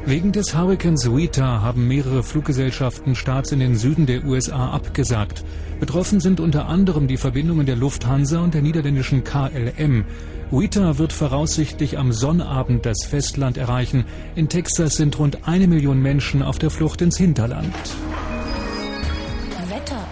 Wegen 0.05 0.33
des 0.33 0.55
Hurrikans 0.55 1.11
Rita 1.11 1.63
haben 1.63 1.89
mehrere 1.89 2.23
Fluggesellschaften 2.23 3.15
Starts 3.15 3.51
in 3.51 3.61
den 3.61 3.75
Süden 3.75 4.05
der 4.05 4.27
USA 4.27 4.69
abgesagt. 4.73 5.45
Betroffen 5.81 6.21
sind 6.21 6.41
unter 6.41 6.67
anderem 6.67 7.09
die 7.09 7.17
Verbindungen 7.17 7.65
der 7.65 7.77
Lufthansa 7.77 8.41
und 8.41 8.53
der 8.53 8.61
niederländischen 8.61 9.25
KLM. 9.25 10.05
Rita 10.51 10.97
wird 10.97 11.13
voraussichtlich 11.13 11.99
am 11.99 12.13
Sonnabend 12.13 12.87
das 12.87 13.05
Festland 13.05 13.59
erreichen. 13.59 14.07
In 14.35 14.49
Texas 14.49 14.95
sind 14.95 15.19
rund 15.19 15.47
eine 15.47 15.67
Million 15.67 16.01
Menschen 16.01 16.43
auf 16.43 16.59
der 16.59 16.71
Flucht 16.71 17.03
ins 17.03 17.19
Hinterland. 17.19 17.75
Wetter. 19.69 20.07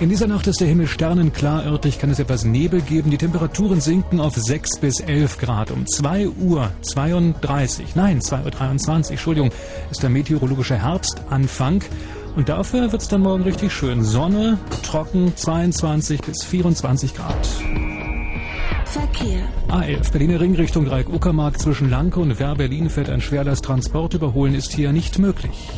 In 0.00 0.08
dieser 0.08 0.26
Nacht 0.26 0.46
ist 0.46 0.60
der 0.60 0.68
Himmel 0.68 0.86
sternenklar. 0.86 1.66
Örtlich 1.66 1.98
kann 1.98 2.08
es 2.08 2.18
etwas 2.18 2.44
Nebel 2.44 2.80
geben. 2.80 3.10
Die 3.10 3.18
Temperaturen 3.18 3.82
sinken 3.82 4.18
auf 4.18 4.34
6 4.34 4.78
bis 4.78 5.00
11 5.00 5.38
Grad. 5.38 5.70
Um 5.70 5.86
2 5.86 6.28
Uhr 6.28 6.70
32, 6.80 7.94
nein, 7.94 8.22
2 8.22 8.44
Uhr 8.44 8.50
23, 8.50 9.12
Entschuldigung, 9.12 9.50
ist 9.90 10.02
der 10.02 10.10
meteorologische 10.10 10.82
Herbstanfang. 10.82 11.84
Und 12.34 12.48
dafür 12.48 12.90
wird 12.92 13.02
es 13.02 13.08
dann 13.08 13.20
morgen 13.20 13.42
richtig 13.42 13.74
schön. 13.74 14.02
Sonne, 14.02 14.58
trocken, 14.82 15.36
22 15.36 16.22
bis 16.22 16.44
24 16.44 17.14
Grad. 17.14 17.48
Verkehr. 18.86 19.48
A11 19.68 20.12
Berliner 20.12 20.40
Ring 20.40 20.54
Richtung 20.54 20.84
Dreieck 20.84 21.08
Uckermark 21.08 21.58
zwischen 21.58 21.90
Lanke 21.90 22.20
und 22.20 22.38
Werr 22.38 22.54
Berlin 22.54 22.90
fährt 22.90 23.10
ein 23.10 23.20
Schwerlasttransport. 23.20 24.14
Überholen 24.14 24.54
ist 24.54 24.72
hier 24.72 24.92
nicht 24.92 25.18
möglich. 25.18 25.68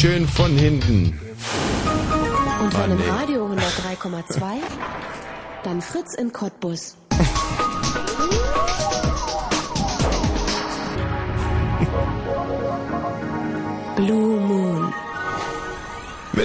Schön 0.00 0.26
von 0.26 0.56
hinten. 0.56 1.20
Und 2.62 2.74
wenn 2.74 2.92
im 2.92 2.96
nee. 2.96 3.10
Radio 3.10 3.46
103,2, 3.52 4.40
dann 5.62 5.82
Fritz 5.82 6.14
in 6.14 6.32
Cottbus. 6.32 6.96
Blue 13.96 14.40
Moon. 14.40 14.69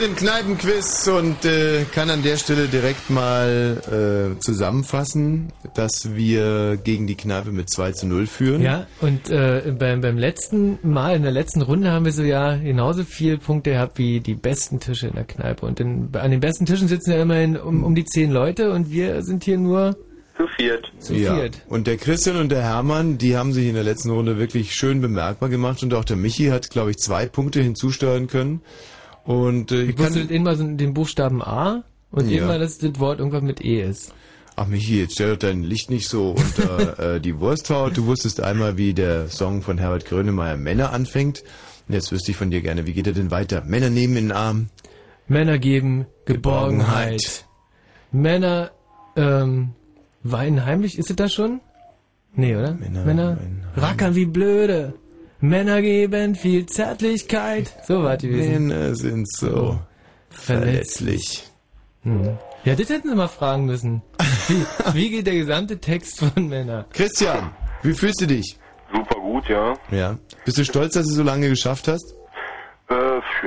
Dem 0.06 0.16
Kneipenquiz 0.16 1.08
und 1.08 1.46
äh, 1.46 1.84
kann 1.92 2.12
an 2.12 2.22
der 2.22 2.38
Stelle 2.38 2.68
direkt 2.68 3.10
mal 3.10 4.36
äh, 4.36 4.40
zusammenfassen, 4.40 5.52
dass 5.74 6.14
wir 6.14 6.78
gegen 6.78 7.08
die 7.08 7.16
Kneipe 7.16 7.52
mit 7.52 7.72
2 7.72 7.94
zu 7.94 8.06
0 8.06 8.28
führen. 8.28 8.62
Ja, 8.62 8.86
und 9.02 9.32
äh, 9.32 9.74
beim, 9.76 10.02
beim 10.02 10.20
letzten 10.20 10.78
Mal, 10.84 11.16
in 11.16 11.24
der 11.24 11.32
letzten 11.32 11.64
Runde 11.64 11.90
haben 11.90 12.06
wir 12.06 12.12
so 12.12 12.22
ja 12.22 12.56
genauso 12.56 13.04
viele 13.04 13.40
Punkte 13.40 13.72
gehabt 13.72 13.98
wie 13.98 14.20
die 14.20 14.36
besten 14.36 14.80
Tische 14.80 15.08
in 15.08 15.16
der 15.16 15.24
Kneipe. 15.24 15.66
Und 15.66 15.80
in, 15.80 16.10
an 16.14 16.30
den 16.30 16.40
besten 16.40 16.68
Tischen 16.68 16.88
sitzen 16.88 17.12
ja 17.14 17.24
immerhin 17.24 17.58
um, 17.58 17.84
um 17.84 17.96
die 17.96 18.06
zehn 18.06 18.30
Leute 18.30 18.70
und 18.74 18.92
wir 18.92 19.24
sind 19.24 19.44
hier 19.44 19.58
nur 19.58 19.98
Zu 20.38 20.46
viert. 20.56 20.92
zu 21.00 21.16
ja. 21.16 21.34
viert. 21.34 21.64
Und 21.68 21.88
der 21.88 21.98
Christian 21.98 22.36
und 22.36 22.50
der 22.50 22.62
Hermann, 22.62 23.18
die 23.18 23.36
haben 23.36 23.54
sich 23.54 23.68
in 23.68 23.74
der 23.74 23.84
letzten 23.84 24.12
Runde 24.12 24.38
wirklich 24.38 24.76
schön 24.76 25.02
bemerkbar 25.02 25.50
gemacht 25.50 25.82
und 25.82 25.96
auch 25.96 26.06
der 26.06 26.16
Michi 26.16 26.50
hat, 26.50 26.70
glaube 26.70 26.92
ich, 26.92 26.98
zwei 26.98 27.26
Punkte 27.26 27.60
hinzusteuern 27.60 28.28
können. 28.28 28.62
Und 29.26 29.72
äh, 29.72 29.84
ich 29.84 29.96
kann... 29.96 30.30
immer 30.30 30.56
so 30.56 30.64
den 30.64 30.94
Buchstaben 30.94 31.42
A 31.42 31.84
und 32.12 32.30
Ja. 32.30 32.44
immer, 32.44 32.60
dass 32.60 32.78
das 32.78 33.00
Wort 33.00 33.20
irgendwas 33.20 33.42
mit 33.42 33.64
E 33.64 33.82
ist. 33.82 34.14
Ach 34.56 34.68
Michi, 34.68 35.02
jetzt 35.02 35.14
stell 35.14 35.32
doch 35.32 35.40
dein 35.40 35.64
Licht 35.64 35.90
nicht 35.90 36.08
so 36.08 36.30
unter 36.32 37.00
äh, 37.16 37.20
die 37.22 37.40
Wursthaut. 37.40 37.98
Du 37.98 38.06
wusstest 38.06 38.42
einmal, 38.42 38.78
wie 38.78 38.94
der 38.94 39.28
Song 39.28 39.62
von 39.62 39.78
Herbert 39.78 40.06
Grönemeyer 40.06 40.56
Männer 40.56 40.94
anfängt. 40.94 41.44
Und 41.88 41.94
jetzt 41.94 42.12
wüsste 42.12 42.32
ich 42.32 42.38
von 42.38 42.52
dir 42.52 42.62
gerne, 42.62 42.88
wie 42.88 42.94
geht 42.94 43.08
er 43.08 43.14
denn 43.14 43.32
weiter? 43.32 43.64
Männer 43.66 43.90
nehmen 43.90 44.16
in 44.16 44.26
den 44.26 44.32
Arm. 44.32 44.70
Männer 45.28 45.58
geben 45.58 46.06
Geborgenheit. 46.26 47.46
Männer 48.12 48.72
ähm, 49.16 49.72
weinen 50.24 50.66
heimlich. 50.66 50.98
Ist 50.98 51.10
es 51.10 51.16
das 51.16 51.34
schon? 51.34 51.60
Nee, 52.34 52.56
oder? 52.56 52.74
Männer, 52.74 53.38
rackern 53.76 54.16
wie 54.16 54.26
blöde. 54.26 54.94
Männer 55.40 55.82
geben 55.82 56.36
viel 56.36 56.66
Zärtlichkeit. 56.66 57.74
So 57.86 58.04
war 58.04 58.18
die 58.18 58.30
gewesen. 58.30 58.68
Männer 58.68 58.96
sind 58.96 59.30
so 59.32 59.78
verletzlich. 60.30 61.44
Hm. 62.04 62.38
Ja, 62.64 62.76
das 62.76 62.90
hätten 62.90 63.10
sie 63.10 63.16
mal 63.16 63.28
fragen 63.28 63.66
müssen. 63.66 64.02
Wie, 64.48 64.66
wie 64.94 65.10
geht 65.10 65.28
der 65.28 65.36
gesamte 65.36 65.80
Text 65.80 66.20
von 66.20 66.48
Männer? 66.48 66.86
Christian, 66.94 67.52
wie 67.84 67.94
fühlst 67.94 68.22
du 68.22 68.28
dich? 68.28 68.58
Super 68.94 69.20
gut, 69.20 69.48
ja. 69.50 69.74
Ja. 69.92 70.18
Bist 70.46 70.58
du 70.58 70.64
stolz, 70.66 70.94
dass 70.94 71.08
du 71.08 71.14
so 71.14 71.24
lange 71.24 71.50
geschafft 71.50 71.88
hast? 71.88 72.14
Äh, 72.88 72.94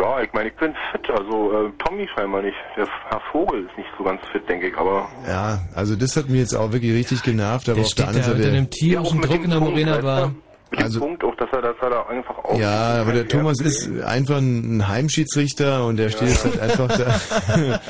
ja, 0.01 0.21
ich 0.23 0.33
meine, 0.33 0.49
ich 0.51 0.57
bin 0.57 0.75
fit. 0.91 1.09
Also 1.11 1.53
äh, 1.53 1.71
Tommy 1.85 2.09
scheinbar 2.15 2.43
nicht. 2.43 2.57
Der 2.77 2.89
Herr 3.09 3.21
Vogel 3.31 3.67
ist 3.67 3.79
nicht 3.79 3.89
so 3.97 4.03
ganz 4.03 4.21
fit, 4.33 4.49
denke 4.49 4.69
ich. 4.69 4.77
Aber 4.77 5.09
Ja, 5.27 5.61
also 5.77 5.95
das 5.95 6.17
hat 6.17 6.29
mir 6.29 6.39
jetzt 6.39 6.55
auch 6.57 6.73
wirklich 6.73 6.93
richtig 6.93 7.23
genervt, 7.23 7.69
aber 7.69 7.77
Der 7.77 7.85
auf 7.85 7.95
der 7.95 8.03
steht 8.05 8.09
anderen 8.09 8.27
da 8.27 8.33
unter 8.33 8.43
Seite. 8.45 8.57
einem 8.57 8.71
tierischen 8.71 9.21
Ja, 9.23 9.27
Druck 9.29 9.37
dem 9.37 9.45
in 9.45 9.51
der 9.51 9.61
Morena 9.61 10.03
weißt 10.03 10.33
Mit 10.71 10.81
dem 10.81 10.85
Also- 10.85 11.01
Punkt 11.01 11.25
auch, 11.25 11.35
dass 11.37 11.49
er, 11.53 11.63
dass 11.63 11.77
er 11.81 11.91
da 11.91 12.03
einfach 12.07 12.37
auf. 12.45 12.59
Ja, 12.61 13.01
aber 13.01 13.13
der 13.13 13.27
Thomas 13.29 13.61
ist 13.61 13.89
einfach 14.03 14.37
ein 14.39 14.87
Heimschiedsrichter 14.87 15.87
und 15.87 15.97
der 15.97 16.11
steht 16.11 16.29
jetzt 16.29 16.45
halt 16.45 16.61
einfach 16.61 16.89
da. 16.99 17.81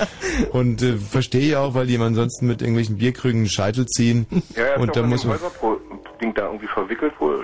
und 0.53 0.81
äh, 0.83 0.97
verstehe 0.97 1.41
ich 1.49 1.57
auch, 1.57 1.75
weil 1.75 1.87
die 1.87 1.99
ansonsten 1.99 2.47
mit 2.47 2.61
irgendwelchen 2.63 2.99
Bierkrügen 2.99 3.43
den 3.45 3.49
Scheitel 3.51 3.87
ziehen. 3.87 4.27
Ja, 4.55 4.75
ist 4.75 4.79
und 4.81 4.87
ja 4.89 4.93
da 4.95 5.01
auch 5.03 5.07
muss 5.07 5.23
dem 5.23 5.31
man, 5.31 5.41
Häuser-Ding 5.41 5.88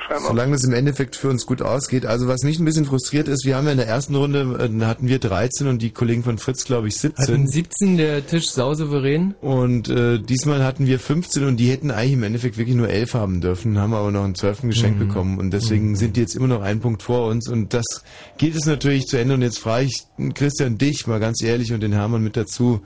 scheinbar. 0.07 0.29
solange 0.29 0.53
das 0.53 0.65
im 0.65 0.73
Endeffekt 0.73 1.17
für 1.17 1.29
uns 1.29 1.47
gut 1.47 1.63
ausgeht. 1.63 2.07
Also 2.07 2.29
was 2.29 2.43
mich 2.43 2.59
ein 2.59 2.65
bisschen 2.65 2.85
frustriert 2.85 3.29
ist, 3.29 3.45
wir 3.45 3.57
haben 3.57 3.67
ja 3.67 3.73
in 3.73 3.79
der 3.79 3.87
ersten 3.89 4.15
Runde, 4.15 4.59
äh, 4.61 4.79
da 4.79 4.87
hatten 4.87 5.09
wir 5.09 5.19
13 5.19 5.67
und 5.67 5.83
die 5.83 5.91
Kollegen 5.91 6.23
von 6.23 6.39
Fritz, 6.39 6.65
glaube 6.65 6.89
ich, 6.89 6.97
17. 6.99 7.23
Hatten 7.25 7.47
17 7.49 7.97
der 7.97 8.27
Tisch 8.27 8.51
sausouverän. 8.51 9.35
Und 9.41 9.89
äh, 9.89 10.19
diesmal 10.19 10.65
hatten 10.65 10.87
wir 10.87 10.99
15 10.99 11.45
und 11.45 11.57
die 11.59 11.71
hätten 11.71 11.91
eigentlich 11.91 12.13
im 12.15 12.23
Endeffekt 12.23 12.57
wirklich 12.59 12.77
nur 12.77 12.89
11 12.89 13.15
haben 13.15 13.41
dürfen, 13.41 13.79
haben 13.79 13.95
aber 13.95 14.11
noch 14.11 14.25
einen 14.25 14.35
12. 14.35 14.63
geschenkt 14.63 14.99
Mhm. 15.01 15.09
bekommen 15.09 15.39
und 15.39 15.51
deswegen 15.51 15.97
sind 15.97 16.17
die 16.17 16.21
jetzt 16.21 16.35
immer 16.37 16.49
noch 16.49 16.63
einen 16.63 16.81
Punkt 16.81 17.03
vor 17.03 17.27
uns 17.29 17.49
und 17.49 17.75
das 17.75 17.85
geht 18.39 18.55
es 18.55 18.67
natürlich 18.67 19.07
zu 19.07 19.17
Ende 19.19 19.35
und 19.35 19.43
jetzt 19.43 19.59
frage 19.59 19.87
ich 19.87 20.03
Christian 20.35 20.79
dich 20.79 21.07
mal 21.07 21.21
ganz 21.21 21.43
ehrlich 21.43 21.73
und 21.73 21.81
den 21.81 21.93
Hermann 21.93 22.23
mit 22.23 22.37
dazu. 22.37 22.81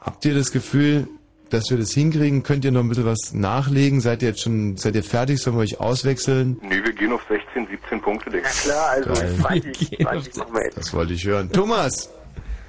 Habt 0.00 0.24
ihr 0.24 0.34
das 0.34 0.50
Gefühl, 0.50 1.08
dass 1.50 1.70
wir 1.70 1.76
das 1.78 1.90
hinkriegen? 1.92 2.42
Könnt 2.42 2.64
ihr 2.64 2.72
noch 2.72 2.80
ein 2.80 2.88
bisschen 2.88 3.04
was 3.06 3.32
nachlegen? 3.34 4.00
Seid 4.00 4.22
ihr 4.22 4.28
jetzt 4.30 4.40
schon, 4.42 4.76
seid 4.76 4.94
ihr 4.94 5.02
fertig? 5.04 5.40
Sollen 5.40 5.56
wir 5.56 5.62
euch 5.62 5.80
auswechseln? 5.80 6.58
Nee, 6.62 6.82
wir 6.82 6.92
gehen 6.92 7.12
auf 7.12 7.22
16, 7.28 7.66
17 7.68 8.00
Punkte, 8.00 8.30
denke 8.30 8.48
ich. 8.52 8.60
Klar, 8.62 8.88
also 8.90 9.12
Geil. 9.12 9.34
20, 9.40 9.98
20 10.00 10.36
machen 10.36 10.54
wir 10.54 10.64
jetzt. 10.64 10.78
Das 10.78 10.92
wollte 10.94 11.12
ich 11.12 11.24
hören. 11.24 11.50
Thomas! 11.52 12.10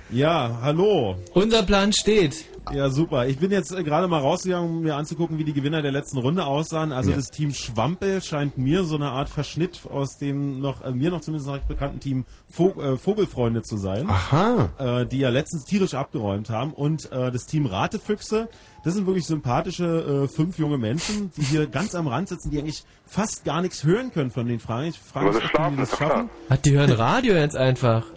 Ja, 0.10 0.60
hallo. 0.62 1.16
Unser 1.34 1.64
Plan 1.64 1.94
steht. 1.94 2.46
Ja, 2.74 2.90
super. 2.90 3.28
Ich 3.28 3.38
bin 3.40 3.50
jetzt 3.50 3.72
äh, 3.74 3.82
gerade 3.84 4.08
mal 4.08 4.20
rausgegangen, 4.20 4.70
um 4.70 4.82
mir 4.82 4.96
anzugucken, 4.96 5.38
wie 5.38 5.44
die 5.46 5.54
Gewinner 5.54 5.82
der 5.82 5.92
letzten 5.94 6.18
Runde 6.20 6.46
aussahen. 6.46 6.92
Also 6.92 7.10
Ja. 7.12 7.16
das 7.16 7.32
Team 7.32 7.54
Schwampel 7.54 8.22
scheint 8.22 8.58
mir 8.58 8.84
so 8.84 8.96
eine 8.96 9.10
Art 9.10 9.30
Verschnitt 9.30 9.80
aus 9.90 10.18
dem 10.18 10.60
noch, 10.60 10.84
äh, 10.84 10.92
mir 10.92 11.10
noch 11.12 11.22
zumindest 11.22 11.48
noch 11.48 11.56
recht 11.56 11.68
bekannten 11.68 12.00
Team 12.02 12.26
Vog 12.50 12.78
äh, 12.78 12.98
Vogelfreunde 12.98 13.64
zu 13.64 13.78
sein. 13.78 14.08
Aha. 14.10 14.70
Äh, 14.78 15.06
die 15.08 15.20
ja 15.20 15.30
letztens 15.30 15.64
tierisch 15.66 15.94
abgeräumt 15.94 16.50
haben. 16.50 16.74
Und 16.74 17.10
äh, 17.12 17.32
das 17.32 17.46
Team 17.46 17.66
Ratefüchse, 17.66 18.50
das 18.84 18.96
sind 18.96 19.06
wirklich 19.06 19.26
sympathische 19.26 20.24
äh, 20.24 20.28
fünf 20.28 20.58
junge 20.58 20.78
Menschen, 20.78 21.32
die 21.38 21.44
hier 21.44 21.68
ganz 21.68 21.94
am 21.96 22.08
Rand 22.08 22.30
sitzen, 22.30 22.50
die 22.52 22.60
eigentlich 22.60 22.84
fast 23.06 23.46
gar 23.46 23.62
nichts 23.62 23.84
hören 23.84 24.12
können 24.12 24.32
von 24.32 24.48
den 24.48 24.60
Fragen. 24.60 24.88
Ich 24.90 25.00
frage 25.00 25.34
mich, 25.34 25.44
ob 25.44 25.72
die 25.72 25.78
das 25.78 25.98
schaffen. 25.98 26.30
Hat 26.50 26.66
die 26.66 26.72
hören 26.72 26.92
Radio 26.92 27.36
jetzt 27.36 27.56
einfach. 27.56 28.06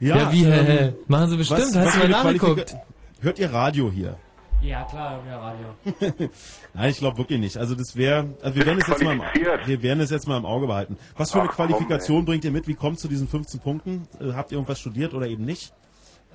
Ja, 0.00 0.16
Ja, 0.16 0.32
wie, 0.32 0.42
ähm, 0.44 0.52
hä, 0.52 0.78
hä? 0.78 0.92
Machen 1.06 1.30
sie 1.30 1.36
bestimmt, 1.36 1.76
hast 1.76 1.94
du 1.94 1.98
mal 2.00 2.08
nachgeguckt? 2.08 2.76
Hört 3.20 3.38
ihr 3.38 3.52
Radio 3.52 3.90
hier? 3.90 4.18
Ja, 4.60 4.82
klar, 4.84 5.22
ja, 5.26 5.38
Radio. 5.38 5.66
Nein, 6.74 6.90
ich 6.90 6.98
glaube 6.98 7.18
wirklich 7.18 7.38
nicht. 7.38 7.56
Also 7.56 7.74
das 7.74 7.96
wäre, 7.96 8.34
also 8.42 8.56
wir 8.56 8.66
werden 8.66 8.80
es 8.80 8.86
jetzt 8.88 9.02
mal, 9.02 9.12
im, 9.14 9.22
wir 9.66 9.82
werden 9.82 10.00
es 10.00 10.10
jetzt 10.10 10.26
mal 10.26 10.36
im 10.36 10.46
Auge 10.46 10.66
behalten. 10.66 10.96
Was 11.16 11.32
für 11.32 11.40
eine 11.40 11.50
Ach, 11.50 11.56
komm, 11.56 11.68
Qualifikation 11.68 12.24
bringt 12.24 12.44
ihr 12.44 12.50
mit? 12.50 12.66
Wie 12.66 12.74
kommt 12.74 12.98
zu 12.98 13.08
diesen 13.08 13.28
15 13.28 13.60
Punkten? 13.60 14.08
Äh, 14.20 14.32
habt 14.32 14.52
ihr 14.52 14.56
irgendwas 14.56 14.80
studiert 14.80 15.14
oder 15.14 15.26
eben 15.26 15.44
nicht? 15.44 15.72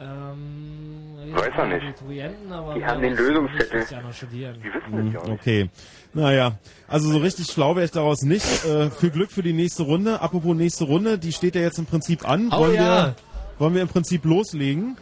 Ähm, 0.01 1.33
Weiß 1.33 1.51
er 1.57 1.67
nicht. 1.67 1.99
Die 2.01 2.15
wir 2.15 2.87
haben 2.87 3.01
den 3.01 3.15
Lösungszettel. 3.15 3.85
ja 3.91 4.01
noch 4.01 4.13
studieren. 4.13 4.55
Die 4.63 4.73
wissen 4.73 5.17
auch 5.17 5.27
nicht. 5.27 5.39
Okay. 5.39 5.69
Naja, 6.13 6.57
also 6.87 7.11
so 7.11 7.17
richtig 7.17 7.51
schlau 7.51 7.75
wäre 7.75 7.85
ich 7.85 7.91
daraus 7.91 8.21
nicht. 8.21 8.65
Äh, 8.65 8.89
viel 8.89 9.09
Glück 9.09 9.31
für 9.31 9.43
die 9.43 9.53
nächste 9.53 9.83
Runde. 9.83 10.21
Apropos 10.21 10.55
nächste 10.55 10.85
Runde, 10.85 11.19
die 11.19 11.33
steht 11.33 11.55
ja 11.55 11.61
jetzt 11.61 11.79
im 11.79 11.85
Prinzip 11.85 12.27
an. 12.27 12.49
Oh 12.51 12.59
wollen, 12.59 12.75
ja. 12.75 13.07
wir, 13.07 13.15
wollen 13.59 13.75
wir 13.75 13.81
im 13.81 13.89
Prinzip 13.89 14.23
loslegen? 14.25 14.97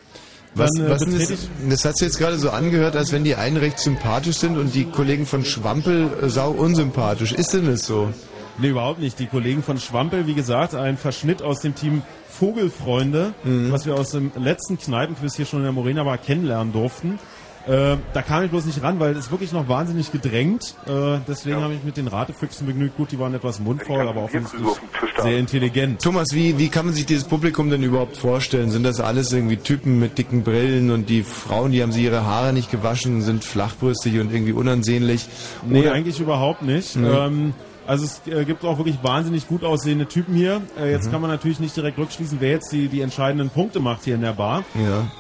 Was, 0.55 0.71
Dann, 0.71 0.87
äh, 0.87 0.89
was 0.89 1.05
das, 1.05 1.49
das 1.69 1.85
hat 1.85 1.97
sich 1.97 2.07
jetzt 2.07 2.17
gerade 2.17 2.37
so 2.37 2.49
angehört, 2.49 2.95
als 2.95 3.11
wenn 3.11 3.23
die 3.23 3.35
einen 3.35 3.57
recht 3.57 3.79
sympathisch 3.79 4.37
sind 4.37 4.57
und 4.57 4.73
die 4.73 4.85
Kollegen 4.85 5.25
von 5.27 5.45
Schwampel 5.45 6.09
äh, 6.23 6.29
sau 6.29 6.51
unsympathisch. 6.51 7.33
Ist 7.33 7.53
denn 7.53 7.67
das 7.67 7.85
so? 7.85 8.11
Nee, 8.57 8.69
überhaupt 8.69 8.99
nicht. 8.99 9.19
Die 9.19 9.27
Kollegen 9.27 9.61
von 9.61 9.79
Schwampel, 9.79 10.25
wie 10.25 10.33
gesagt, 10.33 10.73
ein 10.73 10.97
Verschnitt 10.97 11.43
aus 11.43 11.59
dem 11.59 11.75
Team 11.75 12.01
Vogelfreunde, 12.39 13.33
Mhm. 13.43 13.71
was 13.71 13.85
wir 13.85 13.95
aus 13.95 14.11
dem 14.11 14.31
letzten 14.39 14.77
Kneipenquiz 14.77 15.35
hier 15.35 15.45
schon 15.45 15.59
in 15.59 15.63
der 15.65 15.71
Morena 15.73 16.03
Bar 16.03 16.17
kennenlernen 16.17 16.73
durften. 16.73 17.19
Äh, 17.67 17.97
da 18.13 18.21
kam 18.21 18.45
ich 18.45 18.49
bloß 18.49 18.65
nicht 18.65 18.81
ran, 18.81 18.97
weil 19.01 19.11
es 19.11 19.25
ist 19.25 19.31
wirklich 19.31 19.51
noch 19.51 19.67
wahnsinnig 19.67 20.13
gedrängt. 20.13 20.73
Äh, 20.87 21.17
deswegen 21.27 21.57
habe 21.59 21.73
ich 21.73 21.83
mit 21.83 21.97
den 21.97 22.07
Ratefüchsen 22.07 22.65
begnügt. 22.65 22.95
Gut, 22.95 23.11
die 23.11 23.19
waren 23.19 23.33
etwas 23.33 23.59
mundfaul, 23.59 24.07
aber 24.07 24.23
offensichtlich 24.23 24.61
sehr 25.21 25.37
intelligent. 25.37 26.01
Thomas, 26.01 26.27
wie, 26.31 26.57
wie 26.57 26.69
kann 26.69 26.85
man 26.85 26.95
sich 26.95 27.05
dieses 27.05 27.25
Publikum 27.25 27.69
denn 27.69 27.83
überhaupt 27.83 28.15
vorstellen? 28.15 28.69
Sind 28.69 28.83
das 28.83 29.01
alles 29.01 29.33
irgendwie 29.33 29.57
Typen 29.57 29.99
mit 29.99 30.17
dicken 30.17 30.43
Brillen 30.43 30.91
und 30.91 31.09
die 31.09 31.23
Frauen, 31.23 31.73
die 31.73 31.83
haben 31.83 31.91
sie 31.91 32.05
ihre 32.05 32.23
Haare 32.25 32.53
nicht 32.53 32.71
gewaschen, 32.71 33.21
sind 33.21 33.43
flachbrüstig 33.43 34.17
und 34.21 34.31
irgendwie 34.31 34.53
unansehnlich? 34.53 35.25
Nee, 35.67 35.81
Oder- 35.81 35.91
eigentlich 35.91 36.21
überhaupt 36.21 36.61
nicht. 36.61 36.95
Nee. 36.95 37.05
Ähm, 37.09 37.53
also 37.87 38.05
es 38.05 38.21
äh, 38.31 38.45
gibt 38.45 38.63
auch 38.65 38.77
wirklich 38.77 38.97
wahnsinnig 39.01 39.47
gut 39.47 39.63
aussehende 39.63 40.05
Typen 40.07 40.35
hier. 40.35 40.61
Äh, 40.79 40.91
jetzt 40.91 41.07
Mhm. 41.07 41.11
kann 41.11 41.21
man 41.21 41.29
natürlich 41.31 41.59
nicht 41.59 41.75
direkt 41.75 41.97
rückschließen, 41.97 42.37
wer 42.41 42.51
jetzt 42.51 42.71
die, 42.71 42.87
die 42.89 43.01
entscheidenden 43.01 43.49
Punkte 43.49 43.79
macht 43.79 44.03
hier 44.03 44.15
in 44.15 44.21
der 44.21 44.33
Bar. 44.33 44.63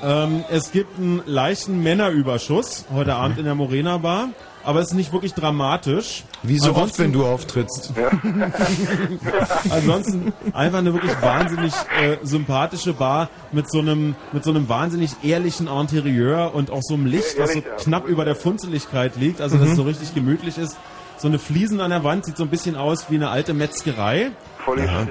Ja. 0.03 0.23
Ähm, 0.25 0.43
es 0.51 0.71
gibt 0.71 0.97
einen 0.99 1.21
leichten 1.25 1.81
Männerüberschuss 1.81 2.85
heute 2.93 3.11
Mhm. 3.11 3.17
Abend 3.17 3.37
in 3.39 3.45
der 3.45 3.55
Morena 3.55 3.97
Bar, 3.97 4.29
aber 4.63 4.81
es 4.81 4.89
ist 4.89 4.93
nicht 4.95 5.13
wirklich 5.13 5.33
dramatisch. 5.33 6.23
Wie 6.43 6.57
so 6.59 6.69
oft, 6.71 6.75
Ansonsten- 6.77 7.03
wenn 7.03 7.13
du 7.13 7.25
auftrittst. 7.25 7.93
Ansonsten 9.69 10.33
einfach 10.53 10.79
eine 10.79 10.93
wirklich 10.93 11.13
wahnsinnig 11.21 11.73
äh, 12.01 12.17
sympathische 12.23 12.93
Bar 12.93 13.29
mit 13.51 13.69
so 13.69 13.79
einem 13.79 14.15
mit 14.33 14.43
so 14.43 14.49
einem 14.51 14.67
wahnsinnig 14.69 15.11
ehrlichen 15.23 15.67
Interieur 15.67 16.53
und 16.53 16.71
auch 16.71 16.81
so 16.83 16.95
einem 16.95 17.05
Licht, 17.05 17.35
was 17.37 17.53
so 17.53 17.61
knapp 17.79 18.07
über 18.07 18.25
der 18.25 18.35
Funzeligkeit 18.35 19.15
liegt, 19.15 19.41
also 19.41 19.57
dass 19.57 19.65
Mhm. 19.67 19.71
es 19.71 19.77
so 19.77 19.83
richtig 19.83 20.13
gemütlich 20.13 20.57
ist. 20.57 20.77
So 21.17 21.27
eine 21.27 21.39
Fliesen 21.39 21.81
an 21.81 21.89
der 21.89 22.03
Wand 22.03 22.25
sieht 22.25 22.37
so 22.37 22.43
ein 22.43 22.49
bisschen 22.49 22.75
aus 22.75 23.09
wie 23.09 23.15
eine 23.15 23.29
alte 23.29 23.53
Metzgerei. 23.53 24.31
Voll 24.63 24.79
Ja. 24.81 25.07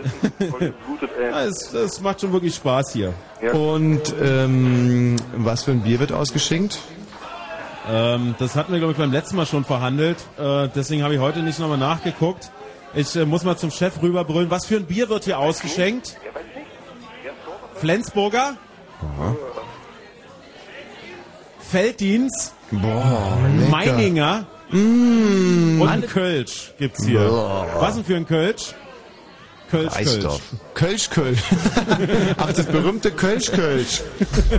voll 0.50 0.58
geblutet, 0.60 1.10
ey. 1.18 1.30
Ja, 1.30 1.42
es, 1.44 1.72
es 1.72 2.00
macht 2.00 2.20
schon 2.20 2.32
wirklich 2.32 2.54
Spaß 2.54 2.92
hier. 2.92 3.12
Und 3.52 4.14
ähm, 4.22 5.16
was 5.36 5.64
für 5.64 5.72
ein 5.72 5.82
Bier 5.82 5.98
wird 5.98 6.12
ausgeschenkt? 6.12 6.78
Ähm, 7.88 8.34
das 8.38 8.54
hatten 8.54 8.72
wir, 8.72 8.78
glaube 8.78 8.92
ich, 8.92 8.98
beim 8.98 9.12
letzten 9.12 9.36
Mal 9.36 9.46
schon 9.46 9.64
verhandelt. 9.64 10.18
Äh, 10.38 10.68
deswegen 10.74 11.02
habe 11.02 11.14
ich 11.14 11.20
heute 11.20 11.40
nicht 11.40 11.58
nochmal 11.58 11.78
nachgeguckt. 11.78 12.50
Ich 12.94 13.14
äh, 13.16 13.24
muss 13.24 13.42
mal 13.44 13.56
zum 13.56 13.70
Chef 13.70 14.00
rüberbrüllen. 14.02 14.50
Was 14.50 14.66
für 14.66 14.76
ein 14.76 14.86
Bier 14.86 15.08
wird 15.08 15.24
hier 15.24 15.38
ausgeschenkt? 15.38 16.16
Flensburger? 17.74 18.56
Felddienst? 21.60 22.54
Boah, 22.70 23.36
lecker. 23.56 23.70
Meininger? 23.70 24.46
Mmh. 24.70 25.80
Und 25.80 26.08
Kölsch 26.08 26.72
gibt's 26.78 27.04
hier. 27.04 27.20
Boah. 27.20 27.66
Was 27.78 27.94
denn 27.94 28.04
für 28.04 28.16
ein 28.16 28.26
Kölsch? 28.26 28.74
Kölsch, 29.70 29.94
Kölsch. 29.94 30.40
Kölsch, 30.74 31.10
Kölsch. 31.10 31.42
Ach, 32.36 32.52
das 32.52 32.66
berühmte 32.66 33.10
Kölsch, 33.10 33.50
Kölsch. 33.50 34.02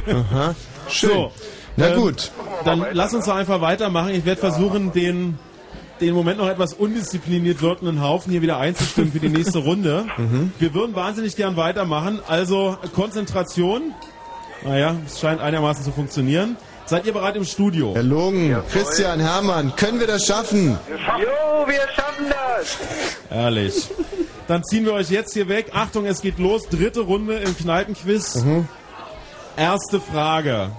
Aha. 0.07 0.55
Schön. 0.89 1.09
So, 1.09 1.31
Na 1.77 1.89
ähm, 1.89 1.99
gut. 1.99 2.31
Dann 2.65 2.85
lass 2.91 3.13
uns 3.13 3.25
doch 3.25 3.35
einfach 3.35 3.61
weitermachen. 3.61 4.09
Ich 4.09 4.25
werde 4.25 4.41
versuchen, 4.41 4.91
den, 4.91 5.39
den 6.01 6.13
Moment 6.13 6.39
noch 6.39 6.49
etwas 6.49 6.73
undiszipliniert 6.73 7.61
wirkenden 7.61 8.01
Haufen 8.01 8.31
hier 8.31 8.41
wieder 8.41 8.57
einzustimmen 8.57 9.11
für 9.11 9.19
die 9.19 9.29
nächste 9.29 9.59
Runde. 9.59 10.05
Mhm. 10.17 10.51
Wir 10.59 10.73
würden 10.73 10.95
wahnsinnig 10.95 11.35
gern 11.35 11.55
weitermachen. 11.57 12.19
Also 12.27 12.77
Konzentration. 12.95 13.93
Naja, 14.63 14.95
es 15.05 15.19
scheint 15.19 15.39
einigermaßen 15.39 15.83
zu 15.83 15.91
funktionieren. 15.91 16.57
Seid 16.87 17.05
ihr 17.05 17.11
bereit 17.11 17.35
im 17.35 17.43
Studio? 17.43 17.93
Herr 17.93 18.03
Logen, 18.03 18.55
Christian, 18.71 19.19
Hermann, 19.19 19.75
können 19.75 19.99
wir 19.99 20.07
das 20.07 20.25
schaffen? 20.25 20.79
Jo, 20.89 21.67
wir 21.67 21.81
schaffen 21.93 22.25
das! 22.29 22.77
Ehrlich. 23.29 23.89
Dann 24.47 24.63
ziehen 24.63 24.85
wir 24.85 24.93
euch 24.93 25.09
jetzt 25.09 25.33
hier 25.33 25.49
weg. 25.49 25.71
Achtung, 25.73 26.05
es 26.05 26.21
geht 26.21 26.39
los. 26.39 26.69
Dritte 26.69 27.01
Runde 27.01 27.39
im 27.39 27.57
Kneipenquiz. 27.57 28.41
Erste 29.57 29.99
Frage. 29.99 30.71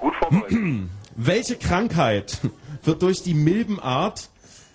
Gut 0.00 0.14
vorbereitet. 0.18 0.58
Welche 1.14 1.56
Krankheit 1.56 2.38
wird 2.82 3.02
durch 3.02 3.22
die 3.22 3.34
Milbenart 3.34 4.30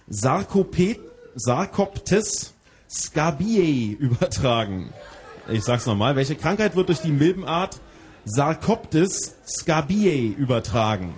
Sarkopet, 0.07 1.01
Sarcoptes 1.35 2.53
scabiei 2.89 3.97
übertragen? 3.99 4.93
Ich 5.49 5.63
sag's 5.63 5.85
nochmal. 5.85 6.15
Welche 6.15 6.35
Krankheit 6.35 6.75
wird 6.75 6.89
durch 6.89 7.01
die 7.01 7.11
Milbenart 7.11 7.79
Sarcoptes 8.25 9.35
scabiei 9.45 10.33
übertragen? 10.37 11.13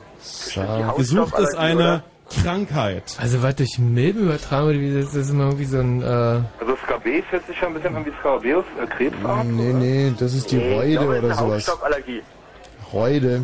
Gesucht 0.98 1.38
ist 1.38 1.56
eine 1.56 2.04
Krankheit. 2.42 3.16
Also 3.20 3.44
was 3.44 3.56
durch 3.56 3.78
Milben 3.78 4.24
übertragen 4.24 4.68
wird, 4.70 4.80
wie 4.80 4.94
das 4.94 5.06
das 5.14 5.16
ist 5.26 5.30
immer 5.30 5.46
irgendwie 5.46 5.66
so 5.66 5.78
ein... 5.78 6.02
Äh, 6.02 6.06
Also 6.06 6.76
Scarabäus 6.84 7.24
hört 7.30 7.46
sich 7.46 7.62
ja 7.62 7.68
ein 7.68 7.74
bisschen 7.76 7.96
an 7.96 8.06
wie 8.06 8.12
Scarabäus, 8.20 8.66
äh, 8.82 8.88
Krebsart. 8.88 9.46
Nee, 9.46 9.74
nee, 9.74 10.14
das 10.18 10.34
ist 10.34 10.52
die 10.52 10.58
Reude 10.58 11.08
oder 11.08 11.22
sowas. 11.36 11.40
Hausstauballergie. 11.68 12.22
Reude. 12.92 13.44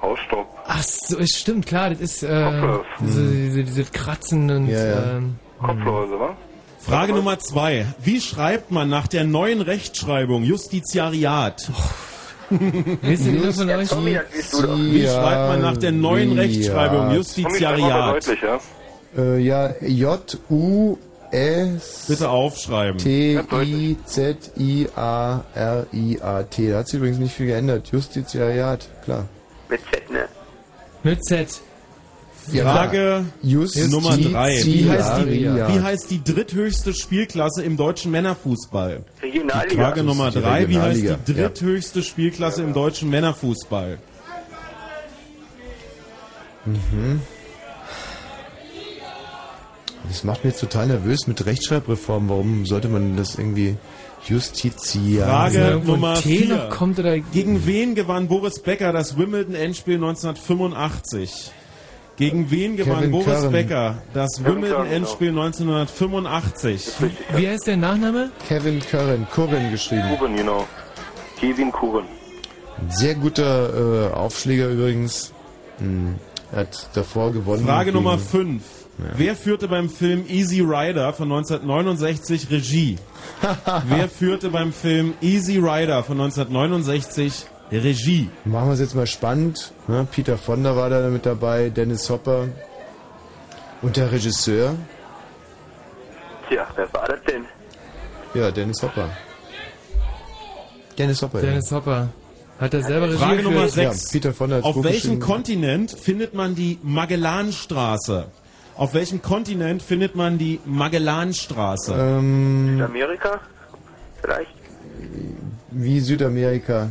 Hausstaub. 0.00 0.48
ach 0.66 0.82
so, 0.82 1.18
es 1.18 1.30
stimmt, 1.38 1.66
klar, 1.66 1.90
das 1.90 2.00
ist... 2.00 2.22
Äh, 2.24 2.42
Kopflos. 2.60 2.86
diese, 3.00 3.30
diese, 3.30 3.64
diese 3.64 3.84
Kratzen 3.84 4.50
und... 4.50 4.66
Ja, 4.66 4.84
ja. 4.84 5.16
Ähm, 5.18 5.38
Kopflose, 5.60 6.18
wa? 6.18 6.36
Frage 6.84 7.12
Nummer 7.12 7.38
zwei. 7.38 7.86
Wie 8.02 8.20
schreibt 8.20 8.70
man 8.72 8.88
nach 8.88 9.06
der 9.06 9.24
neuen 9.24 9.60
Rechtschreibung 9.60 10.42
Justiziariat? 10.44 11.70
Von 12.48 12.58
euch? 12.58 13.90
Wie 13.90 15.06
schreibt 15.06 15.48
man 15.48 15.60
nach 15.62 15.76
der 15.76 15.92
neuen 15.92 16.32
Rechtschreibung? 16.32 17.14
Justitiariat. 17.14 18.14
deutlich, 18.16 18.42
ja? 18.42 18.60
Äh, 19.16 19.38
ja, 19.38 19.72
J-U-S. 19.80 20.98
Bitte 22.08 22.28
aufschreiben. 22.28 22.98
T-I-Z-I-A-R-I-A-T. 22.98 24.30
Da 26.70 26.78
hat 26.78 26.88
sich 26.88 26.98
übrigens 26.98 27.18
nicht 27.18 27.34
viel 27.34 27.46
geändert. 27.46 27.88
Justitiariat, 27.88 28.88
klar. 29.04 29.28
Mit 29.68 29.80
Z, 29.90 30.10
ne? 30.10 30.28
Mit 31.02 31.24
Z. 31.24 31.60
Frage 32.50 33.24
Justitia- 33.42 33.88
Nummer 33.90 34.16
drei. 34.16 34.60
Wie 34.64 34.88
heißt, 34.90 35.12
die, 35.26 35.40
Ja. 35.42 35.68
wie 35.74 35.80
heißt 35.80 36.10
die 36.10 36.22
dritthöchste 36.24 36.92
Spielklasse 36.94 37.62
im 37.62 37.76
deutschen 37.76 38.10
Männerfußball? 38.10 39.04
Regionalliga. 39.22 39.82
Frage 39.82 40.02
Nummer 40.02 40.30
Die 40.30 40.40
drei. 40.40 40.68
Wie 40.68 40.78
heißt 40.78 41.02
die 41.26 41.32
dritthöchste 41.34 42.02
Spielklasse 42.02 42.62
im 42.62 42.72
deutschen 42.72 43.10
Männerfußball? 43.10 43.98
Mhm. 46.64 47.20
Das 50.08 50.24
macht 50.24 50.44
mich 50.44 50.52
jetzt 50.54 50.60
total 50.60 50.88
nervös 50.88 51.26
mit 51.26 51.44
Rechtschreibreform. 51.46 52.28
Warum 52.28 52.66
sollte 52.66 52.88
man 52.88 53.16
das 53.16 53.36
irgendwie 53.36 53.76
Justitia? 54.26 55.26
Frage 55.26 55.80
von 55.84 55.86
Nummer 55.86 56.14
T 56.14 56.38
vier. 56.38 56.56
noch 56.56 56.70
kommt 56.70 56.98
oder 56.98 57.18
Gegen 57.18 57.66
wen 57.66 57.94
gewann 57.94 58.28
Boris 58.28 58.60
Becker 58.60 58.92
das 58.92 59.16
Wimbledon-Endspiel 59.16 59.94
1985? 59.94 61.50
Gegen 62.16 62.50
wen 62.50 62.76
gewann 62.76 62.96
Kevin 62.96 63.10
Boris 63.10 63.26
Curran. 63.26 63.52
Becker 63.52 64.02
das 64.12 64.36
Curran, 64.36 64.54
Wimbledon-Endspiel 64.56 65.28
1985? 65.30 66.88
wie 67.34 67.48
heißt 67.48 67.66
der 67.66 67.76
Nachname? 67.78 68.30
Kevin 68.48 68.80
Curran, 68.80 69.26
Curran 69.32 69.70
geschrieben. 69.70 70.16
Kuren, 70.18 70.36
genau. 70.36 70.66
Kevin 71.40 71.72
Kuren. 71.72 72.04
Ein 72.78 72.90
Sehr 72.90 73.14
guter 73.14 74.10
äh, 74.10 74.12
Aufschläger 74.14 74.68
übrigens. 74.68 75.32
Hm, 75.78 76.16
Er 76.52 76.60
hat 76.60 76.88
davor 76.94 77.32
gewonnen. 77.32 77.64
Frage 77.66 77.86
gegen- 77.92 77.96
Nummer 77.96 78.18
5. 78.18 78.62
Wer 79.16 79.34
führte 79.34 79.68
beim 79.68 79.88
Film 79.88 80.24
Easy 80.28 80.60
Rider 80.60 81.12
von 81.14 81.32
1969 81.32 82.50
Regie? 82.50 82.98
Wer 83.88 84.08
führte 84.08 84.50
beim 84.50 84.72
Film 84.72 85.14
Easy 85.22 85.56
Rider 85.56 86.04
von 86.04 86.20
1969 86.20 87.46
Regie? 87.78 88.28
Machen 88.44 88.68
wir 88.68 88.74
es 88.74 88.80
jetzt 88.80 88.94
mal 88.94 89.06
spannend. 89.06 89.72
Ne? 89.88 90.06
Peter 90.10 90.36
Fonda 90.36 90.76
war 90.76 90.90
da 90.90 91.08
mit 91.08 91.24
dabei, 91.26 91.70
Dennis 91.70 92.08
Hopper. 92.10 92.48
Und 93.80 93.96
der 93.96 94.12
Regisseur? 94.12 94.74
Tja, 96.48 96.66
wer 96.76 96.92
war 96.92 97.08
das 97.08 97.18
denn? 97.26 97.44
Ja, 98.34 98.50
Dennis 98.50 98.82
Hopper. 98.82 99.10
Dennis 100.98 101.22
Hopper. 101.22 101.40
Dennis 101.40 101.72
Hopper. 101.72 102.08
Hat 102.58 102.74
er 102.74 102.82
selber 102.82 103.06
Regie 103.06 103.18
Frage 103.18 103.42
Nummer 103.42 103.64
geführt? 103.64 103.94
6. 103.94 104.04
Ja, 104.04 104.12
Peter 104.12 104.32
Fonda 104.34 104.60
Auf 104.60 104.84
welchem. 104.84 105.18
Kontinent 105.18 105.90
findet 105.90 106.34
man 106.34 106.54
die 106.54 106.78
Magellanstraße? 106.82 108.26
Auf 108.76 108.94
welchem 108.94 109.20
Kontinent 109.20 109.82
findet 109.82 110.14
man 110.14 110.38
die 110.38 110.60
Magellanstraße? 110.64 111.92
ja. 111.92 112.18
Ähm, 112.18 112.76
Südamerika? 112.78 113.40
Vielleicht? 114.20 114.62
wie 115.72 116.00
Südamerika. 116.00 116.88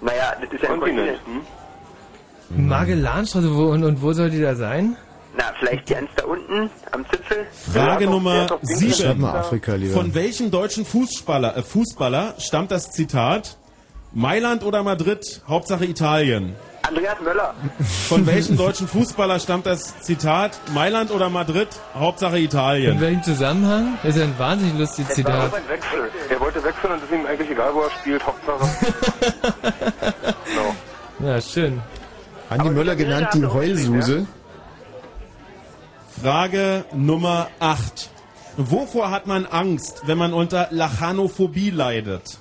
Naja, 0.00 0.34
das 0.40 0.52
ist 0.52 0.62
ja 0.62 0.72
ein 0.72 0.80
Kontinent. 0.80 1.18
Hm? 1.26 2.68
Magellanstraße, 2.68 3.54
wo, 3.54 3.66
und, 3.66 3.84
und 3.84 4.00
wo 4.00 4.12
soll 4.12 4.30
die 4.30 4.40
da 4.40 4.54
sein? 4.54 4.96
Na, 5.36 5.44
vielleicht 5.58 5.86
ganz 5.86 6.08
da 6.16 6.24
unten 6.24 6.70
am 6.92 7.04
Zipfel? 7.10 7.46
Frage 7.72 8.04
Ja, 8.04 8.10
Nummer 8.10 8.46
doch, 8.46 8.60
der 8.60 8.76
ist 8.76 8.82
auf 8.82 8.96
Schreib 8.96 9.10
7. 9.12 9.20
mal 9.20 9.36
Afrika 9.38 9.74
lieber. 9.74 9.94
Von 9.94 10.14
welchem 10.14 10.50
deutschen 10.50 10.84
Fußballer, 10.84 11.56
äh, 11.56 11.62
Fußballer 11.62 12.34
stammt 12.38 12.70
das 12.70 12.90
Zitat? 12.90 13.56
Mailand 14.12 14.64
oder 14.64 14.82
Madrid, 14.82 15.42
Hauptsache 15.46 15.84
Italien. 15.84 16.54
Andreas 16.82 17.20
Möller. 17.22 17.54
Von 18.08 18.26
welchem 18.26 18.56
deutschen 18.56 18.88
Fußballer 18.88 19.38
stammt 19.40 19.66
das 19.66 20.00
Zitat? 20.00 20.58
Mailand 20.72 21.10
oder 21.10 21.28
Madrid, 21.28 21.68
Hauptsache 21.94 22.38
In 22.38 22.44
Italien. 22.44 23.00
welchem 23.00 23.22
Zusammenhang? 23.22 23.98
Das 24.02 24.14
ist 24.14 24.20
ja 24.20 24.24
ein 24.26 24.38
wahnsinnig 24.38 24.78
lustiges 24.78 25.10
Er 25.10 25.14
Zitat. 25.16 25.52
wollte 25.52 25.68
wechseln. 25.68 26.02
Er 26.30 26.40
wollte 26.40 26.64
wechseln 26.64 26.92
und 26.92 26.98
es 26.98 27.04
ist 27.04 27.12
ihm 27.12 27.26
eigentlich 27.26 27.50
egal, 27.50 27.74
wo 27.74 27.80
er 27.82 27.90
spielt. 27.90 28.22
Hauptsache. 28.26 28.94
genau. 30.46 30.74
Ja, 31.30 31.40
schön. 31.42 31.82
Andi 32.48 32.70
Möller 32.70 32.96
genannt 32.96 33.28
die 33.34 33.44
Heulsuse. 33.44 34.26
Frage 36.22 36.84
Nummer 36.94 37.48
8. 37.60 38.08
Wovor 38.56 39.10
hat 39.10 39.26
man 39.26 39.44
Angst, 39.44 40.02
wenn 40.06 40.16
man 40.18 40.32
unter 40.32 40.68
Lachanophobie 40.70 41.70
leidet? 41.70 42.38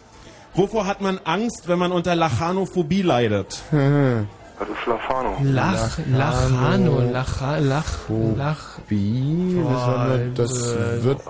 Wovor 0.57 0.88
hat 0.88 1.01
man 1.01 1.19
Angst, 1.23 1.67
wenn 1.67 1.77
man 1.77 1.91
unter 1.91 2.15
Lachanophobie 2.15 3.03
leidet? 3.03 3.61
Das 3.71 4.67
ist 4.67 4.88
Lafano. 4.88 5.38
Lach, 5.43 5.99
Lachano, 6.11 6.99
Lach, 7.11 7.41
Lach, 7.59 8.09
Lach. 8.35 8.79
Das, 8.89 8.89
haben 8.89 10.09
wir, 10.09 10.31
das 10.34 10.75
wird 11.03 11.21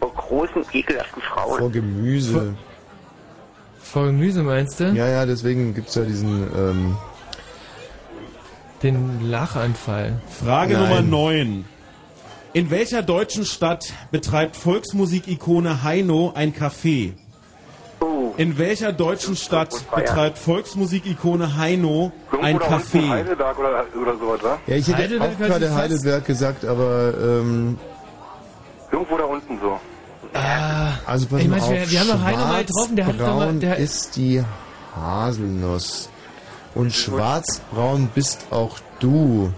Vor 0.00 0.14
großen, 0.14 0.66
ekelhaften 0.74 1.22
Frauen. 1.22 1.58
vor 1.60 1.70
Gemüse. 1.70 2.54
Vor 3.80 4.04
Gemüse 4.06 4.42
meinst 4.42 4.80
du? 4.80 4.84
Ja, 4.92 5.08
ja, 5.08 5.24
deswegen 5.24 5.74
gibt's 5.74 5.94
ja 5.94 6.02
diesen. 6.02 6.42
Ähm, 6.54 6.96
Den 8.82 9.30
Lachanfall. 9.30 10.20
Frage 10.28 10.74
Nein. 10.74 10.82
Nummer 10.82 11.00
9. 11.00 11.64
In 12.52 12.70
welcher 12.70 13.00
deutschen 13.02 13.46
Stadt 13.46 13.94
betreibt 14.10 14.56
Volksmusikikone 14.56 15.82
Heino 15.84 16.32
ein 16.34 16.52
Café? 16.52 17.14
Oh, 18.00 18.32
In 18.36 18.58
welcher 18.58 18.92
deutschen 18.92 19.34
Stadt 19.36 19.74
betreibt 19.94 20.38
Volksmusikikone 20.38 21.56
Heino 21.56 22.12
ein 22.42 22.58
Café? 22.58 23.08
Heidelberg 23.08 23.58
oder, 23.58 23.84
oder 24.00 24.16
sowas, 24.18 24.42
wa? 24.42 24.58
ja, 24.66 24.76
ich 24.76 24.86
hätte 24.86 24.98
Heidelberg 24.98 25.32
auch 25.34 25.38
gerade 25.38 25.74
Heidelberg 25.74 26.24
gesagt, 26.24 26.64
aber 26.64 27.14
ähm, 27.20 27.78
Irgendwo 28.92 29.16
da 29.18 29.24
unten 29.24 29.58
so. 29.60 29.78
also 31.06 31.26
pass 31.26 31.40
Ich 31.40 31.48
mal 31.48 31.56
mein, 31.58 31.62
auf. 31.62 31.70
wir- 31.70 31.90
wir 31.90 32.00
haben 32.00 32.08
doch 32.08 32.22
Heino 32.22 32.38
mal 32.46 32.64
getroffen, 32.64 32.96
der 32.96 33.06
hat 33.06 33.14
doch 33.14 33.18
mal- 33.18 33.26
Schwarzbraun 33.32 33.60
der- 33.60 33.76
ist 33.78 34.16
die 34.16 34.44
Haselnuss. 34.94 36.08
Und 36.74 36.92
schwarzbraun 36.92 38.08
bist 38.14 38.46
auch 38.50 38.76
du. 39.00 39.52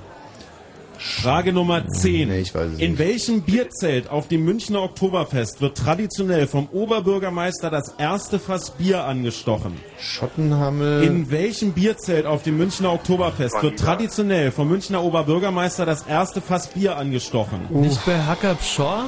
Frage 1.03 1.55
Nummer 1.55 1.89
10. 1.89 2.29
Nee, 2.29 2.41
ich 2.41 2.55
weiß 2.55 2.73
es 2.75 2.79
In 2.79 2.91
nicht. 2.91 2.99
welchem 2.99 3.41
Bierzelt 3.41 4.11
auf 4.11 4.29
dem 4.29 4.45
Münchner 4.45 4.83
Oktoberfest 4.83 5.63
wird 5.63 5.79
traditionell 5.79 6.47
vom 6.47 6.69
Oberbürgermeister 6.71 7.71
das 7.71 7.95
erste 7.97 8.39
Fass 8.39 8.73
Bier 8.73 9.05
angestochen? 9.05 9.81
Schottenhammel. 9.99 11.03
In 11.05 11.31
welchem 11.31 11.73
Bierzelt 11.73 12.27
auf 12.27 12.43
dem 12.43 12.59
Münchner 12.59 12.93
Oktoberfest 12.93 13.63
wird 13.63 13.79
traditionell 13.79 14.51
vom 14.51 14.69
Münchner 14.69 15.03
Oberbürgermeister 15.03 15.87
das 15.87 16.03
erste 16.03 16.43
Fass 16.43 16.67
Bier 16.67 16.99
angestochen? 16.99 17.61
Nicht 17.71 18.05
bei 18.05 18.19
Hacker 18.19 18.55
Pschorr? 18.57 19.07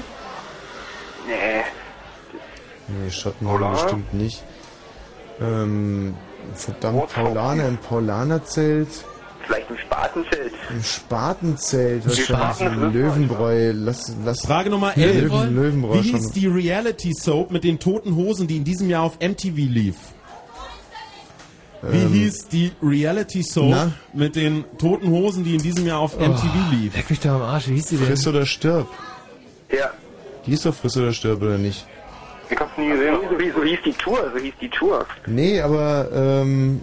nee. 1.28 1.35
nee, 3.05 3.10
Schottenhammel 3.10 3.59
Paulaner? 3.60 3.82
bestimmt 3.82 4.14
nicht. 4.14 4.43
Ähm, 5.43 6.14
verdammt, 6.55 7.09
Paulaner 7.12 7.69
im 7.69 7.77
Paulanerzelt. 7.77 8.89
Vielleicht 9.47 9.70
im 9.70 9.78
Spatenfeld. 9.78 10.52
Im 10.70 10.82
Spatenzelt, 10.82 12.06
wahrscheinlich 12.06 12.93
Löwenbräu. 12.94 13.73
Lass, 13.74 14.12
lass 14.24 14.47
Frage 14.47 14.70
Nummer 14.70 14.97
11. 14.97 15.23
Löwen, 15.31 15.55
Löwenbräu 15.55 15.94
Wie 15.94 16.02
hieß 16.12 16.31
die 16.32 16.47
Reality 16.47 17.12
Soap 17.12 17.51
mit 17.51 17.64
den 17.64 17.78
toten 17.78 18.14
Hosen, 18.16 18.47
die 18.47 18.56
in 18.56 18.64
diesem 18.64 18.89
Jahr 18.90 19.02
auf 19.02 19.19
MTV 19.20 19.55
lief? 19.56 19.97
Wie 21.82 21.97
Ähm, 21.98 22.12
hieß 22.12 22.48
die 22.48 22.70
Reality 22.82 23.43
Soap 23.43 23.70
na? 23.70 23.93
mit 24.12 24.36
den 24.36 24.64
toten 24.78 25.09
Hosen, 25.10 25.43
die 25.43 25.56
in 25.56 25.62
diesem 25.62 25.85
Jahr 25.86 25.98
auf 25.98 26.16
MTV 26.19 26.44
lief? 26.70 26.94
Leck 26.97 27.10
mich 27.10 27.19
da 27.20 27.35
am 27.35 27.43
Arsch, 27.43 27.69
wie 27.69 27.74
hieß 27.74 27.86
die 27.86 27.97
denn? 27.97 28.06
Friss 28.06 28.27
oder 28.27 28.47
stirb. 28.47 28.86
Ja. 29.70 29.90
Die 30.47 30.52
ist 30.52 30.64
doch 30.64 30.74
Friss 30.74 30.97
oder 30.97 31.12
stirb, 31.12 31.43
oder 31.43 31.59
nicht? 31.59 31.85
Ich 32.51 32.59
hab's 32.59 32.77
nie 32.78 32.89
gesehen. 32.89 33.16
So, 33.28 33.36
hieß- 33.36 33.55
so 33.55 33.62
hieß 33.64 33.78
die 33.85 33.93
Tour, 33.94 34.31
so 34.32 34.39
hieß 34.40 34.55
die 34.60 34.69
Tour. 34.69 35.06
Nee, 35.27 35.60
aber 35.60 36.09
ähm, 36.14 36.82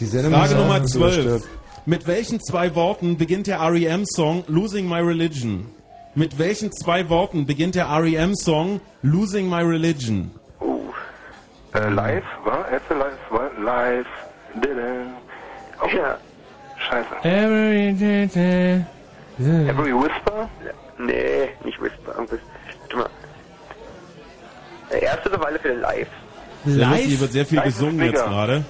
die 0.00 0.06
Sendung 0.06 0.32
Frage 0.32 0.54
Nummer 0.56 0.78
Friss 0.80 0.96
oder 0.96 1.10
12. 1.12 1.48
Mit 1.86 2.06
welchen 2.06 2.40
zwei 2.40 2.74
Worten 2.74 3.16
beginnt 3.16 3.46
der 3.46 3.60
REM-Song 3.60 4.44
Losing 4.48 4.88
My 4.88 5.00
Religion? 5.00 5.66
Mit 6.14 6.38
welchen 6.38 6.72
zwei 6.72 7.08
Worten 7.08 7.46
beginnt 7.46 7.74
der 7.74 7.88
REM-Song 7.88 8.80
Losing 9.02 9.48
My 9.48 9.62
Religion? 9.62 10.30
Oh. 10.60 10.80
Äh, 11.74 11.88
live, 11.88 12.24
wa? 12.44 12.64
Erste 12.70 12.94
live, 12.94 13.18
wa? 13.30 13.50
Live. 13.62 14.06
Didn't. 14.56 15.12
Oh, 15.82 15.86
Ja. 15.96 16.18
scheiße. 16.88 17.14
Every 17.22 17.92
day, 17.94 18.26
day. 18.26 18.84
Every 19.68 19.92
Whisper? 19.94 20.48
Nee, 20.98 21.48
nicht 21.64 21.80
Whisper. 21.80 22.12
Irgendwas. 22.14 22.40
Warte 22.82 22.96
mal. 22.96 23.08
Der 24.90 25.02
erste 25.02 25.46
alle 25.46 25.58
Fälle 25.58 25.80
live. 25.80 26.08
Lustig, 26.64 26.84
hier 26.86 27.08
Live? 27.08 27.20
wird 27.20 27.32
sehr 27.32 27.46
viel 27.46 27.56
Live 27.56 27.64
gesungen 27.66 27.98
jetzt 28.00 28.12
bigger. 28.12 28.24
gerade. 28.26 28.64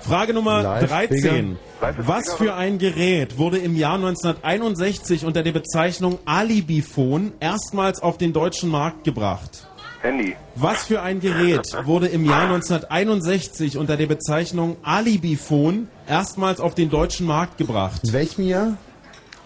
Frage 0.00 0.34
Nummer 0.34 0.62
Live 0.62 0.88
13. 0.88 1.56
Live 1.80 1.98
ist 1.98 2.08
Was 2.08 2.34
für 2.34 2.54
ein 2.54 2.78
Gerät 2.78 3.38
wurde 3.38 3.58
im 3.58 3.76
Jahr 3.76 3.94
1961 3.94 5.24
unter 5.24 5.42
der 5.42 5.52
Bezeichnung 5.52 6.18
Alibiphone 6.24 7.32
erstmals 7.40 8.00
auf 8.02 8.18
den 8.18 8.32
deutschen 8.32 8.70
Markt 8.70 9.04
gebracht? 9.04 9.66
Handy. 10.02 10.36
Was 10.54 10.84
für 10.84 11.02
ein 11.02 11.20
Gerät 11.20 11.66
wurde 11.84 12.06
im 12.08 12.24
Jahr 12.24 12.42
1961 12.42 13.76
unter 13.78 13.96
der 13.96 14.06
Bezeichnung 14.06 14.76
Alibiphone 14.82 15.88
erstmals 16.06 16.60
auf 16.60 16.74
den 16.74 16.90
deutschen 16.90 17.26
Markt 17.26 17.58
gebracht? 17.58 18.02
In 18.04 18.12
welchem 18.12 18.46
Jahr? 18.46 18.76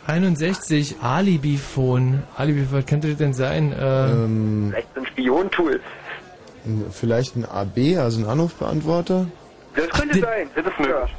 61, 0.07 0.97
Alibiphone. 1.03 2.23
Alibi, 2.37 2.66
was 2.70 2.85
könnte 2.87 3.09
das 3.09 3.19
denn 3.19 3.32
sein? 3.35 3.73
Äh, 3.73 4.11
Ähm, 4.11 4.69
Vielleicht 4.73 4.97
ein 4.97 5.07
Spiontool. 5.07 5.81
vielleicht 6.91 7.37
ein 7.37 7.45
AB, 7.45 7.97
also 7.99 8.20
ein 8.20 8.27
Anrufbeantworter? 8.27 9.27
Das 9.89 10.01
könnte 10.01 10.20
sein. 10.20 10.51
Das 10.55 10.66
ist 10.66 10.78
möglich. 10.78 11.15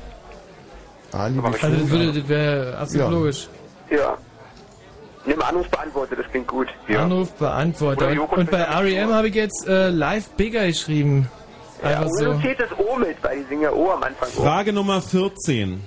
Alibi 1.13 1.45
also 1.47 1.67
das 1.69 1.89
würde, 1.89 2.13
das 2.19 2.27
wäre 2.29 2.77
absolut 2.77 3.05
Ja. 3.07 3.11
logisch. 3.17 3.47
Ja. 3.89 4.17
Nimm 5.25 5.41
Anrufbeantworter, 5.41 6.15
das 6.15 6.25
klingt 6.31 6.47
gut. 6.47 6.67
Oder 6.89 8.07
Und, 8.07 8.15
Joko 8.15 8.35
und 8.39 8.49
bei 8.49 8.59
R.E.M. 8.59 9.13
habe 9.13 9.27
ich 9.27 9.35
jetzt 9.35 9.67
äh, 9.67 9.89
Live 9.89 10.29
Bigger 10.31 10.65
geschrieben. 10.65 11.29
Einfach 11.83 12.05
Oder 12.05 12.33
so. 12.33 12.41
das 12.59 12.79
O 12.79 12.95
mit, 12.97 13.17
weil 13.23 13.39
die 13.39 13.43
singen 13.49 13.61
ja 13.63 13.71
O 13.71 13.91
am 13.91 14.03
Anfang. 14.03 14.29
Frage 14.29 14.71
Nummer 14.73 15.01
14. 15.01 15.83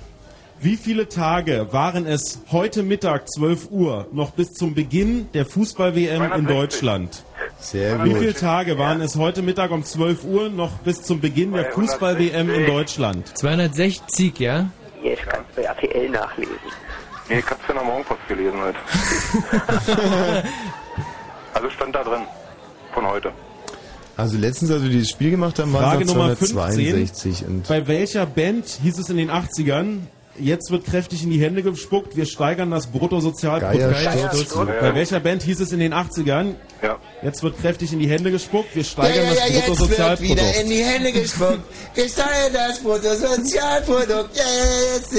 Wie 0.64 0.78
viele 0.78 1.10
Tage 1.10 1.74
waren 1.74 2.06
es 2.06 2.40
heute 2.50 2.82
Mittag 2.82 3.28
12 3.28 3.70
Uhr 3.70 4.08
noch 4.12 4.30
bis 4.30 4.54
zum 4.54 4.72
Beginn 4.72 5.30
der 5.34 5.44
Fußball-WM 5.44 6.22
in 6.22 6.46
260. 6.46 6.46
Deutschland? 6.56 7.24
Sehr 7.58 8.02
Wie 8.02 8.08
gut. 8.08 8.18
viele 8.20 8.32
Tage 8.32 8.78
waren 8.78 9.02
es 9.02 9.16
heute 9.16 9.42
Mittag 9.42 9.72
um 9.72 9.84
12 9.84 10.24
Uhr 10.24 10.48
noch 10.48 10.78
bis 10.78 11.02
zum 11.02 11.20
Beginn 11.20 11.52
der 11.52 11.70
Fußball-WM 11.70 12.48
in 12.48 12.64
Deutschland? 12.66 13.36
260, 13.36 14.38
ja? 14.38 14.70
Jetzt 15.02 15.26
kannst 15.26 15.50
du 15.50 15.60
bei 15.60 15.68
RTL 15.68 16.08
nachlesen. 16.08 16.54
Nee, 17.28 17.40
ich 17.40 17.46
hab's 17.46 17.60
ja 17.68 17.76
am 17.78 17.86
Morgenpost 17.86 18.26
gelesen 18.26 18.58
halt. 18.58 18.76
also 21.52 21.68
stand 21.68 21.94
da 21.94 22.04
drin. 22.04 22.22
Von 22.94 23.06
heute. 23.06 23.32
Also 24.16 24.38
letztens, 24.38 24.70
als 24.70 24.82
wir 24.82 24.88
dieses 24.88 25.10
Spiel 25.10 25.32
gemacht 25.32 25.58
haben, 25.58 25.74
waren 25.74 25.82
Frage 25.90 26.04
es 26.04 26.08
Nummer 26.08 26.34
262. 26.34 27.38
15. 27.38 27.48
Und 27.48 27.68
Bei 27.68 27.86
welcher 27.86 28.24
Band 28.24 28.66
hieß 28.82 28.98
es 28.98 29.10
in 29.10 29.18
den 29.18 29.30
80ern, 29.30 29.98
jetzt 30.38 30.70
wird 30.70 30.84
kräftig 30.84 31.22
in 31.22 31.30
die 31.30 31.40
Hände 31.40 31.62
gespuckt, 31.62 32.16
wir 32.16 32.26
steigern 32.26 32.70
das 32.70 32.86
Bruttosozialprodukt? 32.88 34.80
Bei 34.80 34.94
welcher 34.94 35.20
Band 35.20 35.42
hieß 35.42 35.60
es 35.60 35.72
in 35.72 35.78
den 35.80 35.92
80ern, 35.92 36.54
Ja. 36.82 36.98
jetzt 37.22 37.42
wird 37.42 37.58
kräftig 37.60 37.92
in 37.92 37.98
die 38.00 38.08
Hände 38.08 38.30
gespuckt, 38.30 38.74
wir 38.74 38.84
steigern 38.84 39.26
das 39.28 39.38
Bruttosozialprodukt? 39.66 40.40
die 40.68 40.82
Hände 40.84 41.12
gespuckt. 41.12 41.60
Ich 41.94 42.12
steige 42.12 42.52
das 42.52 42.80
Bruttosozialprodukt. 42.80 44.36
Ja, 44.36 44.44
jetzt. 44.94 45.14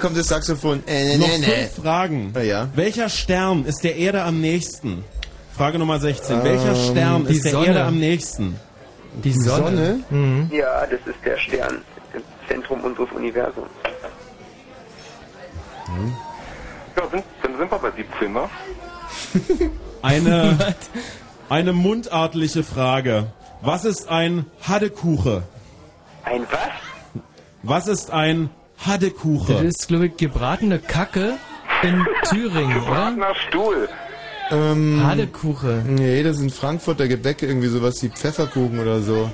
kommt 0.00 0.16
das 0.16 0.28
Saxophon. 0.28 0.82
Äh, 0.86 1.16
Noch 1.16 1.28
fünf 1.28 1.74
Fragen. 1.82 2.32
ja. 2.44 2.68
Welcher 2.74 3.08
Stern 3.08 3.64
ist 3.64 3.82
der 3.84 3.96
Erde 3.96 4.22
am 4.22 4.40
nächsten? 4.40 5.04
Frage 5.56 5.78
Nummer 5.78 5.98
16. 5.98 6.36
Ähm, 6.38 6.44
Welcher 6.44 6.74
Stern 6.74 7.26
die 7.26 7.34
ist 7.36 7.44
der 7.44 7.52
Sonne. 7.52 7.66
Erde 7.68 7.84
am 7.84 7.98
nächsten? 7.98 8.56
Die 9.24 9.32
Sonne. 9.32 10.00
Mhm. 10.10 10.50
Ja, 10.52 10.82
das 10.86 11.00
ist 11.06 11.16
der 11.24 11.38
Stern 11.38 11.80
Zentrum 12.48 12.80
unseres 12.82 13.10
Universums. 13.12 13.68
Ja, 16.96 17.02
sind, 17.10 17.24
dann 17.42 17.58
sind 17.58 17.70
wir 17.70 17.78
bei 17.78 17.90
17, 17.92 18.32
ne? 18.32 18.48
Eine, 20.02 20.74
eine 21.48 21.72
mundartliche 21.72 22.62
Frage. 22.62 23.28
Was 23.60 23.84
ist 23.84 24.08
ein 24.08 24.46
Haddekuche? 24.62 25.42
Ein 26.24 26.42
was? 26.50 27.22
Was 27.62 27.88
ist 27.88 28.10
ein 28.12 28.50
Das 28.78 28.86
Haddekuche? 28.86 29.52
ist, 29.54 29.88
glaube 29.88 30.06
ich, 30.06 30.16
gebratene 30.16 30.78
Kacke 30.78 31.34
in 31.82 32.06
Thüringen, 32.28 32.76
oder? 32.82 33.10
Gebratener 33.10 33.34
Stuhl. 33.48 33.88
Ähm, 34.50 35.02
Hadekuche. 35.04 35.82
Nee, 35.86 36.22
das 36.22 36.36
sind 36.36 36.52
Frankfurter 36.52 37.08
Gebäcke, 37.08 37.46
irgendwie 37.46 37.68
sowas 37.68 38.00
wie 38.02 38.08
Pfefferkuchen 38.10 38.78
oder 38.78 39.00
so. 39.00 39.30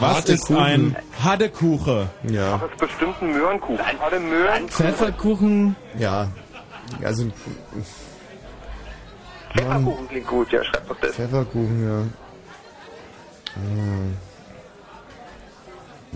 Was 0.00 0.16
Harte 0.16 0.32
ist 0.32 0.46
Kuchen. 0.46 0.56
ein 0.60 0.96
Haddekuche? 1.22 2.08
Ja, 2.24 2.58
Das 2.58 2.70
ist 2.70 2.78
bestimmt 2.78 3.22
ein 3.22 3.32
Möhrenkuchen. 3.32 3.80
Alle 4.00 4.20
Möhren. 4.20 4.68
Pfefferkuchen. 4.68 5.76
ja. 5.98 6.28
Also 7.02 7.24
Pfefferkuchen 9.52 10.08
klingt 10.08 10.26
gut, 10.26 10.52
ja, 10.52 10.62
schreib 10.64 10.88
doch 10.88 10.96
das. 11.00 11.12
Pfefferkuchen, 11.12 11.88
ja. 11.88 12.02
Ah. 13.56 13.60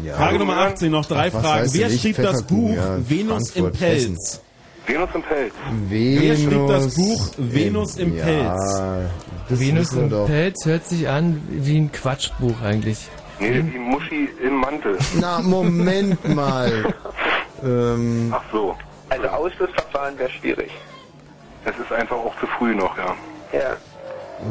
Ja. 0.05 0.15
Frage 0.15 0.39
Nummer 0.39 0.59
18, 0.59 0.91
noch 0.91 1.07
drei 1.07 1.31
Ach, 1.35 1.41
Fragen. 1.41 1.69
Wer 1.73 1.91
schrieb 1.91 2.17
das 2.17 2.43
Buch 2.45 2.75
ja, 2.75 2.99
Venus 3.09 3.51
im 3.57 3.73
Pelz? 3.73 4.43
Venus 4.87 5.09
im 5.15 5.23
Pelz. 5.23 5.53
Wer 5.89 6.37
schrieb 6.37 6.67
das 6.69 6.83
Venus 6.85 6.95
Buch 6.95 7.31
Venus 7.37 7.97
im 7.97 8.17
ja, 8.17 8.25
Pelz? 8.25 9.11
Venus 9.49 9.93
im 9.93 10.11
doch. 10.11 10.27
Pelz 10.27 10.65
hört 10.67 10.87
sich 10.87 11.09
an 11.09 11.41
wie 11.49 11.79
ein 11.79 11.91
Quatschbuch 11.93 12.61
eigentlich. 12.63 13.09
Nee, 13.41 13.63
die 13.63 13.79
Muschi 13.79 14.29
im 14.43 14.55
Mantel. 14.57 14.99
Na, 15.21 15.41
Moment 15.41 16.35
mal. 16.35 16.95
ähm, 17.65 18.33
Ach 18.35 18.43
so. 18.53 18.77
Also 19.11 19.27
Ausschlussverfahren 19.29 20.19
wäre 20.19 20.31
schwierig. 20.31 20.71
Es 21.65 21.77
ist 21.79 21.93
einfach 21.93 22.17
auch 22.17 22.39
zu 22.41 22.47
früh 22.47 22.75
noch, 22.75 22.97
ja. 22.99 23.15
Ja, 23.53 23.77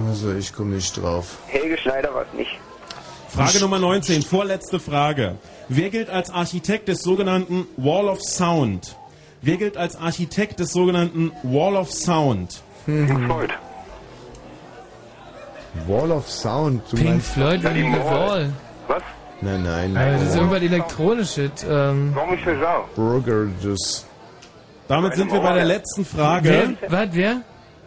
also 0.10 0.34
ich 0.34 0.54
komme 0.54 0.76
nicht 0.76 1.02
drauf. 1.02 1.38
Helge 1.48 1.78
Schneider 1.78 2.14
war 2.14 2.24
es 2.24 2.38
nicht. 2.38 2.60
Frage 3.30 3.60
Nummer 3.60 3.80
19, 3.80 4.24
vorletzte 4.24 4.80
Frage. 4.80 5.36
Wer 5.70 5.90
gilt 5.90 6.10
als 6.10 6.30
Architekt 6.32 6.88
des 6.88 7.02
sogenannten 7.02 7.68
Wall 7.78 8.08
of 8.08 8.22
Sound? 8.22 8.96
Wer 9.42 9.58
gilt 9.58 9.78
als 9.78 9.96
Architekt 9.96 10.60
des 10.60 10.72
sogenannten 10.72 11.32
Wall 11.44 11.76
of 11.76 11.92
Sound? 11.92 12.62
Pink 12.86 13.26
Floyd. 13.26 13.52
Wall 15.86 16.12
of 16.12 16.30
Sound. 16.30 16.82
Du 16.90 16.98
Pink 16.98 17.10
meinst, 17.10 17.32
Floyd 17.34 17.64
Ja, 17.64 17.70
die. 17.70 17.84
Wall. 17.84 18.54
Was? 18.88 19.04
Nein, 19.42 19.64
nein. 19.64 19.94
Ja, 19.94 20.12
das 20.14 20.30
ist 20.30 20.36
irgendwas 20.36 20.62
elektronisches. 20.62 21.52
Ähm, 21.70 22.14
Jean-Michel 22.16 22.60
Jarre. 22.60 22.86
Burgers. 22.96 24.06
Damit 24.88 25.16
sind 25.16 25.32
wir 25.32 25.40
bei 25.42 25.54
der 25.54 25.66
letzten 25.66 26.06
Frage. 26.06 26.76
wer? 26.82 26.92
Was, 26.92 27.10
wer? 27.12 27.42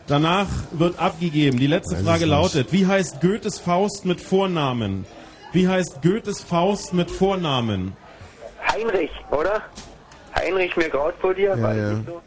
Danach 0.07 0.47
wird 0.73 0.99
abgegeben. 0.99 1.59
Die 1.59 1.67
letzte 1.67 1.97
Weiß 1.97 2.05
Frage 2.05 2.27
lautet, 2.27 2.73
wie 2.73 2.87
heißt 2.87 3.21
Goethes 3.21 3.59
Faust 3.59 4.05
mit 4.05 4.21
Vornamen? 4.21 5.07
Wie 5.53 5.67
heißt 5.69 6.03
Goethes 6.03 6.41
Faust 6.43 6.93
mit 6.95 7.11
Vornamen? 7.11 7.97
Heinrich, 8.73 9.11
oder? 9.31 9.63
Heinrich, 10.37 10.77
mir 10.77 10.89
graut 10.89 11.15
vor 11.21 11.35
dir, 11.35 11.57
Ja, 11.57 11.73
ja. 11.75 11.91
so? 12.07 12.21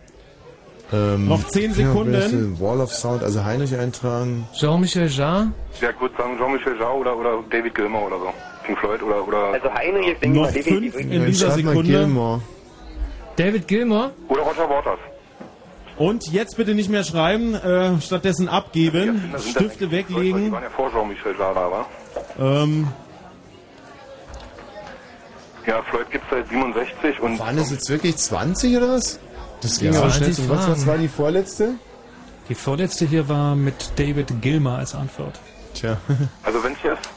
Ähm, 0.95 1.27
Noch 1.27 1.47
zehn 1.47 1.73
Sekunden. 1.73 2.13
Ja? 2.13 2.59
Wall 2.59 2.81
of 2.81 2.93
Sound, 2.93 3.23
also 3.23 3.43
Heinrich 3.43 3.75
eintragen. 3.77 4.47
Jean-Michel 4.53 5.07
Jarre? 5.07 5.51
Ja, 5.81 5.89
ich 5.91 5.99
würde 6.01 6.15
sagen 6.17 6.37
Jean-Michel 6.37 6.77
Jarre 6.79 6.93
oder, 6.97 7.15
oder 7.17 7.39
David 7.49 7.73
Gilmour 7.75 8.07
oder 8.07 8.17
so. 8.19 8.33
Pink 8.63 8.77
Floyd 8.79 9.01
oder... 9.03 9.27
oder 9.27 9.37
Also 9.53 9.73
Heinrich 9.73 10.07
ist, 10.13 10.21
denke 10.21 10.25
ich 10.37 10.41
Noch 10.41 10.41
mal, 10.43 10.51
definitiv 10.53 10.93
fünf 10.95 11.11
in 11.11 11.25
dieser 11.25 11.51
Sekunde. 11.51 11.83
Gilmore. 11.83 12.41
David 13.35 13.67
Gilmour? 13.67 14.11
Oder 14.29 14.41
Roger 14.43 14.69
Waters. 14.69 14.99
Und 15.97 16.31
jetzt 16.31 16.57
bitte 16.57 16.73
nicht 16.73 16.89
mehr 16.89 17.03
schreiben, 17.03 17.53
äh, 17.55 17.99
stattdessen 18.01 18.47
abgeben, 18.49 19.29
Das 19.31 19.43
das 19.43 19.51
Stifte 19.51 19.85
Leute, 19.85 19.87
Die 19.87 19.91
weglegen. 19.91 20.51
waren 20.51 20.63
ja 20.63 20.69
vor 20.69 20.91
Jean-Michel 20.91 21.35
Jarre 21.37 21.53
da, 21.55 21.71
wa? 21.71 22.63
Ähm, 22.63 22.87
Ja, 25.67 25.81
Floyd 25.83 26.09
gibt's 26.11 26.27
seit 26.29 26.47
67 26.49 27.19
und... 27.21 27.39
Waren 27.39 27.57
es 27.57 27.71
jetzt 27.71 27.89
wirklich 27.89 28.17
20 28.17 28.75
oder 28.77 28.89
was? 28.93 29.19
Das 29.61 29.79
ging 29.79 29.93
Ja. 29.93 30.01
aber 30.01 30.09
schnell. 30.11 30.33
20 30.33 30.49
Und 30.49 30.57
was, 30.57 30.69
was 30.69 30.87
war 30.87 30.97
die 30.97 31.07
vorletzte? 31.07 31.75
Die 32.49 32.55
vorletzte 32.55 33.05
hier 33.05 33.29
war 33.29 33.55
mit 33.55 33.91
David 33.97 34.41
Gilmer 34.41 34.77
als 34.79 34.93
Antwort. 34.95 35.39
Tja. 35.73 35.97
Also 36.43 36.61
wenn 36.63 36.73
es 36.73 36.83
jetzt... 36.83 37.09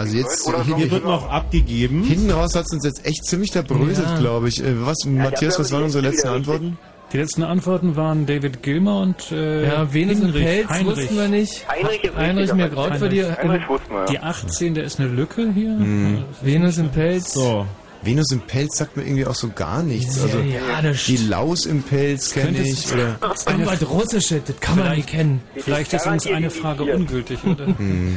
Also 0.00 0.16
jetzt 0.16 0.46
Oder 0.46 0.64
hier, 0.64 0.76
hier 0.76 0.90
wird 0.90 1.04
noch 1.04 1.28
abgegeben. 1.30 2.02
hinten 2.04 2.30
raus 2.30 2.54
hat 2.54 2.64
es 2.66 2.72
uns 2.72 2.84
jetzt 2.84 3.06
echt 3.06 3.24
ziemlich 3.24 3.52
zerbröselt, 3.52 4.06
Ja. 4.08 4.18
glaube 4.18 4.48
ich. 4.48 4.62
Äh, 4.62 4.84
Was, 4.86 5.04
Matthias, 5.06 5.58
was 5.58 5.70
waren 5.72 5.84
unsere 5.84 6.06
letzten 6.08 6.28
Antworten? 6.28 6.78
Die 7.12 7.16
letzten 7.18 7.42
Antworten 7.42 7.96
waren 7.96 8.24
David 8.24 8.62
Gilmer 8.62 9.00
und 9.00 9.32
äh, 9.32 9.66
Ja, 9.66 9.92
Venus 9.92 10.18
im 10.20 10.26
Heinrich. 10.26 10.44
Pelz 10.44 10.68
Heinrich. 10.68 10.96
wussten 10.96 11.16
wir 11.16 11.28
nicht. 11.28 11.68
Heinrich 11.68 12.04
ist 12.04 12.16
Heinrich, 12.16 12.42
richtig, 12.42 12.56
mir 12.56 12.68
graut. 12.68 12.90
Heinrich 12.92 13.68
wussten 13.68 13.90
wir, 13.94 14.04
Die 14.06 14.14
ja. 14.14 14.22
18, 14.22 14.74
da 14.74 14.80
ist 14.82 15.00
eine 15.00 15.08
Lücke 15.08 15.50
hier. 15.52 15.70
Hm. 15.76 16.24
Venus 16.40 16.78
im 16.78 16.88
Pelz. 16.90 17.32
So. 17.34 17.66
Venus 18.02 18.32
im 18.32 18.40
Pelz 18.40 18.78
sagt 18.78 18.96
mir 18.96 19.02
irgendwie 19.02 19.26
auch 19.26 19.34
so 19.34 19.50
gar 19.50 19.82
nichts. 19.82 20.16
Ja, 20.16 20.22
Also 20.22 20.38
ja, 20.38 20.80
das 20.82 21.04
die 21.04 21.18
Laus 21.18 21.66
im 21.66 21.82
Pelz 21.82 22.32
kenne 22.32 22.58
ich. 22.62 22.90
Oder 22.92 23.18
Irgendwas 23.46 23.86
Russisches, 23.88 24.40
das 24.46 24.58
kann 24.60 24.78
man 24.78 24.96
nicht 24.96 25.08
kennen. 25.10 25.42
Vielleicht 25.56 25.92
ist 25.92 26.06
uns 26.06 26.26
eine 26.26 26.48
Frage 26.50 26.84
ungültig, 26.84 27.38
oder? 27.44 27.66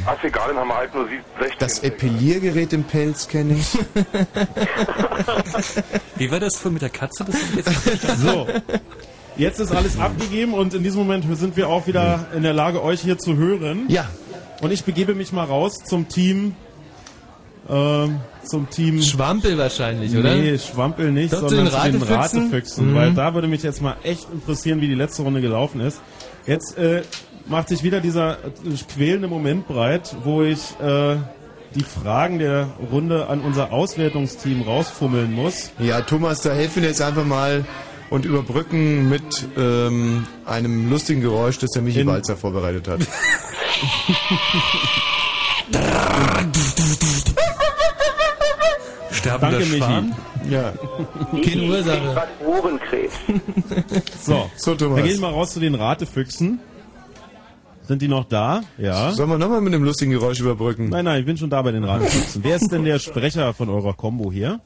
Ach, 0.06 0.24
egal, 0.24 0.48
dann 0.48 0.56
haben 0.58 0.68
wir 0.68 0.76
halt 0.76 0.94
nur 0.94 1.06
sie- 1.08 1.20
16. 1.38 1.56
das 1.58 1.78
Epiliergerät 1.80 2.72
im 2.72 2.84
Pelz 2.84 3.28
kenne 3.28 3.56
ich. 3.58 3.66
Wie 6.16 6.30
war 6.30 6.40
das 6.40 6.56
vorhin 6.56 6.74
mit 6.74 6.82
der 6.82 6.90
Katze? 6.90 7.24
Das 7.24 7.36
jetzt. 7.54 7.70
So. 8.24 8.46
Jetzt 9.36 9.58
ist 9.58 9.72
alles 9.72 9.98
abgegeben 9.98 10.54
und 10.54 10.74
in 10.74 10.82
diesem 10.84 11.00
Moment 11.00 11.24
sind 11.36 11.56
wir 11.56 11.68
auch 11.68 11.86
wieder 11.88 12.28
in 12.36 12.42
der 12.44 12.52
Lage, 12.52 12.82
euch 12.82 13.00
hier 13.00 13.18
zu 13.18 13.36
hören. 13.36 13.86
Ja. 13.88 14.08
Und 14.62 14.70
ich 14.72 14.84
begebe 14.84 15.14
mich 15.14 15.32
mal 15.32 15.44
raus 15.44 15.82
zum 15.84 16.08
Team. 16.08 16.54
Ähm, 17.68 18.20
zum 18.42 18.68
Team. 18.68 19.00
Schwampel 19.00 19.56
wahrscheinlich, 19.56 20.14
oder? 20.16 20.34
Nee, 20.34 20.58
Schwampel 20.58 21.12
nicht, 21.12 21.32
Doch, 21.32 21.48
sondern 21.48 21.66
den 21.66 21.72
zu 21.72 21.90
den 21.98 22.02
Ratefüchsen? 22.02 22.90
Mhm. 22.90 22.94
Weil 22.94 23.14
da 23.14 23.34
würde 23.34 23.48
mich 23.48 23.62
jetzt 23.62 23.80
mal 23.80 23.96
echt 24.02 24.28
interessieren, 24.30 24.80
wie 24.80 24.88
die 24.88 24.94
letzte 24.94 25.22
Runde 25.22 25.40
gelaufen 25.40 25.80
ist. 25.80 26.00
Jetzt 26.46 26.76
äh, 26.76 27.02
macht 27.46 27.68
sich 27.68 27.82
wieder 27.82 28.00
dieser 28.00 28.32
äh, 28.32 28.36
quälende 28.92 29.28
Moment 29.28 29.66
breit, 29.66 30.14
wo 30.24 30.42
ich 30.42 30.60
äh, 30.80 31.16
die 31.74 31.82
Fragen 31.82 32.38
der 32.38 32.68
Runde 32.92 33.28
an 33.28 33.40
unser 33.40 33.72
Auswertungsteam 33.72 34.62
rausfummeln 34.62 35.32
muss. 35.32 35.70
Ja, 35.78 36.02
Thomas, 36.02 36.42
da 36.42 36.52
helfen 36.52 36.82
wir 36.82 36.90
jetzt 36.90 37.02
einfach 37.02 37.24
mal 37.24 37.64
und 38.10 38.24
überbrücken 38.24 39.08
mit 39.08 39.48
ähm, 39.56 40.26
einem 40.44 40.90
lustigen 40.90 41.20
Geräusch, 41.20 41.58
das 41.58 41.70
der 41.70 41.82
Michi 41.82 42.06
Walzer 42.06 42.36
vorbereitet 42.36 42.88
hat. 42.88 43.00
Sterbender 49.38 49.58
Danke, 49.58 49.66
Michi. 49.66 49.78
Schwan? 49.78 50.14
Ja. 50.50 50.72
Keine 51.42 51.62
Ursache. 51.64 52.28
Ohrenkrebs. 52.46 53.14
So, 54.20 54.50
So, 54.56 54.74
Thomas. 54.74 54.96
wir 54.96 55.04
gehen 55.04 55.20
mal 55.20 55.30
raus 55.30 55.52
zu 55.52 55.60
den 55.60 55.74
Ratefüchsen. 55.74 56.60
Sind 57.86 58.00
die 58.00 58.08
noch 58.08 58.24
da? 58.24 58.62
Ja. 58.78 59.12
Sollen 59.12 59.28
wir 59.28 59.36
nochmal 59.38 59.60
mit 59.60 59.74
einem 59.74 59.84
lustigen 59.84 60.10
Geräusch 60.12 60.40
überbrücken? 60.40 60.88
Nein, 60.88 61.04
nein, 61.04 61.20
ich 61.20 61.26
bin 61.26 61.36
schon 61.36 61.50
da 61.50 61.60
bei 61.60 61.70
den 61.72 61.84
Ratefüchsen. 61.84 62.42
Wer 62.42 62.56
ist 62.56 62.70
denn 62.72 62.84
der 62.84 62.98
Sprecher 62.98 63.52
von 63.52 63.68
eurer 63.68 63.92
Combo 63.92 64.32
hier? 64.32 64.60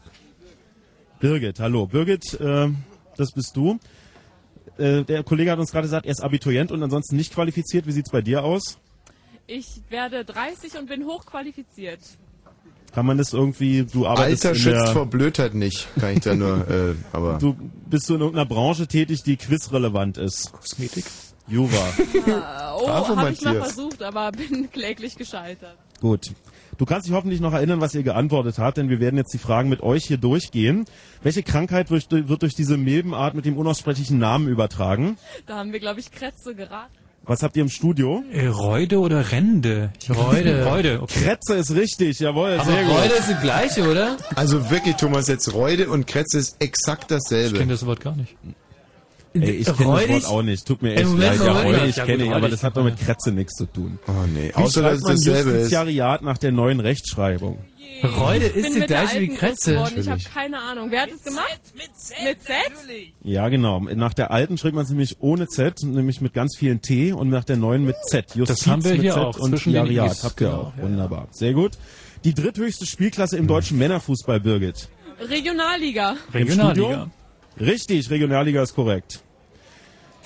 Birgit, 1.19 1.59
hallo. 1.59 1.87
Birgit, 1.87 2.35
äh, 2.41 2.69
das 3.17 3.33
bist 3.33 3.57
du. 3.57 3.79
Äh, 4.79 5.03
der 5.03 5.25
Kollege 5.25 5.51
hat 5.51 5.59
uns 5.59 5.73
gerade 5.73 5.87
gesagt, 5.87 6.07
er 6.07 6.13
ist 6.13 6.23
Abiturient 6.23 6.71
und 6.71 6.81
ansonsten 6.81 7.17
nicht 7.17 7.35
qualifiziert. 7.35 7.87
Wie 7.89 7.93
sieht's 7.93 8.11
bei 8.11 8.23
dir 8.23 8.45
aus? 8.45 8.79
Ich 9.49 9.67
werde 9.89 10.25
30 10.25 10.79
und 10.79 10.89
bin 10.89 11.05
hochqualifiziert. 11.05 12.01
Kann 12.95 13.07
man 13.07 13.19
das 13.19 13.33
irgendwie, 13.33 13.85
du 13.85 14.07
arbeitest 14.07 14.47
Alter 14.47 14.57
in 14.57 14.63
schützt 14.63 14.87
der, 14.87 14.93
vor 14.93 15.07
Blödheit 15.07 15.55
nicht, 15.55 15.89
kann 16.01 16.15
ich 16.15 16.21
da 16.21 16.35
nur, 16.35 16.69
äh, 16.71 16.95
aber... 17.13 17.39
du 17.39 17.55
bist 17.87 18.09
du 18.09 18.15
in 18.15 18.21
irgendeiner 18.21 18.49
Branche 18.49 18.87
tätig, 18.87 19.23
die 19.23 19.37
quizrelevant 19.37 20.19
ist? 20.19 20.53
Kosmetik? 20.53 21.05
Jura. 21.49 21.71
Äh, 22.29 22.83
oh, 22.83 22.87
Bravo, 22.87 23.17
habe 23.17 23.33
ich 23.33 23.43
mal 23.43 23.57
versucht, 23.57 24.03
aber 24.03 24.31
bin 24.33 24.71
kläglich 24.73 25.17
gescheitert. 25.17 25.77
Gut. 26.01 26.33
Du 26.77 26.85
kannst 26.85 27.09
dich 27.09 27.15
hoffentlich 27.15 27.41
noch 27.41 27.53
erinnern, 27.53 27.81
was 27.81 27.95
ihr 27.95 28.03
geantwortet 28.05 28.59
habt, 28.59 28.77
denn 28.77 28.89
wir 28.89 29.01
werden 29.01 29.17
jetzt 29.17 29.33
die 29.33 29.39
Fragen 29.39 29.69
mit 29.69 29.83
euch 29.83 30.05
hier 30.05 30.19
durchgehen. 30.19 30.85
Welche 31.23 31.43
Krankheit 31.43 31.91
wird, 31.91 32.11
wird 32.11 32.43
durch 32.43 32.55
diese 32.55 32.77
Milbenart 32.77 33.35
mit 33.35 33.47
dem 33.47 33.57
unaussprechlichen 33.57 34.19
Namen 34.19 34.47
übertragen? 34.47 35.17
Da 35.47 35.57
haben 35.57 35.73
wir, 35.73 35.81
glaube 35.81 35.99
ich, 35.99 36.13
Kretze 36.13 36.55
geraten. 36.55 36.98
Was 37.29 37.43
habt 37.43 37.57
ihr 37.57 37.63
im 37.63 37.69
Studio? 37.69 38.25
Äh, 38.33 38.47
Reude 38.47 38.99
oder 39.01 39.31
Rende? 39.31 39.93
Reude. 40.09 40.65
Reude, 40.71 41.03
okay. 41.03 41.21
Kretze 41.25 41.55
ist 41.57 41.73
richtig, 41.75 42.19
jawohl, 42.21 42.55
Aber 42.59 42.65
sehr 42.73 42.85
gut. 42.85 42.95
Freude 42.95 43.15
ist 43.15 43.29
die 43.29 43.35
gleiche, 43.43 43.89
oder? 43.91 44.17
Also 44.35 44.71
wirklich, 44.71 44.97
Thomas, 44.97 45.29
jetzt 45.29 45.53
Reude 45.53 45.89
und 45.91 46.07
Kretze 46.07 46.39
ist 46.39 46.57
exakt 46.59 47.03
Ich 47.05 47.09
dasselbe. 47.19 47.59
kenne 47.59 47.73
das 47.73 47.85
Wort 47.87 48.01
gar 48.01 48.17
nicht. 48.17 48.35
Ey, 49.43 49.51
ich 49.51 49.67
kenne 49.67 50.01
das? 50.01 50.09
Wort 50.09 50.25
auch 50.27 50.43
nicht, 50.43 50.67
tut 50.67 50.83
mir 50.83 50.95
echt 50.95 51.07
Moment, 51.07 51.39
leid. 51.39 51.47
Ja. 51.47 51.63
Räudig 51.63 51.97
Ja, 51.97 52.05
kenne 52.05 52.25
ich, 52.25 52.31
aber 52.31 52.49
das 52.49 52.63
hat 52.63 52.77
doch 52.77 52.85
mit 52.85 52.99
Kretze 52.99 53.33
nichts 53.33 53.55
zu 53.55 53.67
tun. 53.67 53.99
Oh 54.07 54.13
nee, 54.33 54.49
Wie 54.49 54.55
außer 54.55 54.83
dass 54.83 54.91
schreibt 54.91 54.97
es 54.97 55.03
man 55.03 55.17
dasselbe 55.17 55.51
ist. 55.51 55.57
Justiziariat 55.57 56.23
nach 56.23 56.39
der 56.39 56.53
neuen 56.53 56.81
Rechtschreibung? 56.81 57.59
Freude 58.03 58.47
Ich 58.47 58.57
ist 58.57 58.77
die 58.77 58.81
gleiche 58.81 59.21
wie 59.21 59.29
Kretze. 59.29 59.83
Ich 59.97 60.09
habe 60.09 60.21
keine 60.23 60.59
Ahnung. 60.61 60.91
Wer 60.91 61.03
hat 61.03 61.11
es 61.11 61.25
gemacht? 61.25 61.61
Mit 61.75 61.97
Z. 61.97 62.17
Mit 62.23 62.43
Z? 62.43 62.55
Ja, 63.23 63.49
genau. 63.49 63.81
Nach 63.81 64.15
der 64.15 64.31
alten 64.31 64.57
schreibt 64.57 64.75
man 64.75 64.85
es 64.85 64.91
nämlich 64.91 65.17
ohne 65.21 65.49
Z, 65.49 65.83
nämlich 65.83 66.21
mit 66.21 66.33
ganz 66.33 66.57
vielen 66.57 66.81
T 66.81 67.13
und 67.13 67.29
nach 67.29 67.45
der 67.45 67.57
neuen 67.57 67.85
mit 67.85 67.97
Z. 68.05 68.37
Justiz 68.37 68.67
haben 68.67 68.85
wir 68.85 68.93
mit 68.93 69.01
hier 69.01 69.15
Z 69.15 69.23
auch, 69.23 69.39
und 69.39 69.67
Jariat. 69.67 70.23
Habt 70.23 70.41
ihr 70.41 70.47
genau, 70.47 70.61
auch. 70.61 70.73
Wunderbar. 70.83 71.29
Sehr 71.33 71.55
gut. 71.55 71.73
Die 72.25 72.35
dritthöchste 72.35 72.87
Spielklasse 72.87 73.37
im 73.37 73.47
deutschen 73.49 73.79
Männerfußball, 73.79 74.39
Birgit. 74.41 74.89
Regionalliga. 75.29 76.17
Regionalliga. 76.33 77.11
Richtig, 77.59 78.11
Regionalliga 78.11 78.63
ist 78.63 78.75
korrekt. 78.75 79.21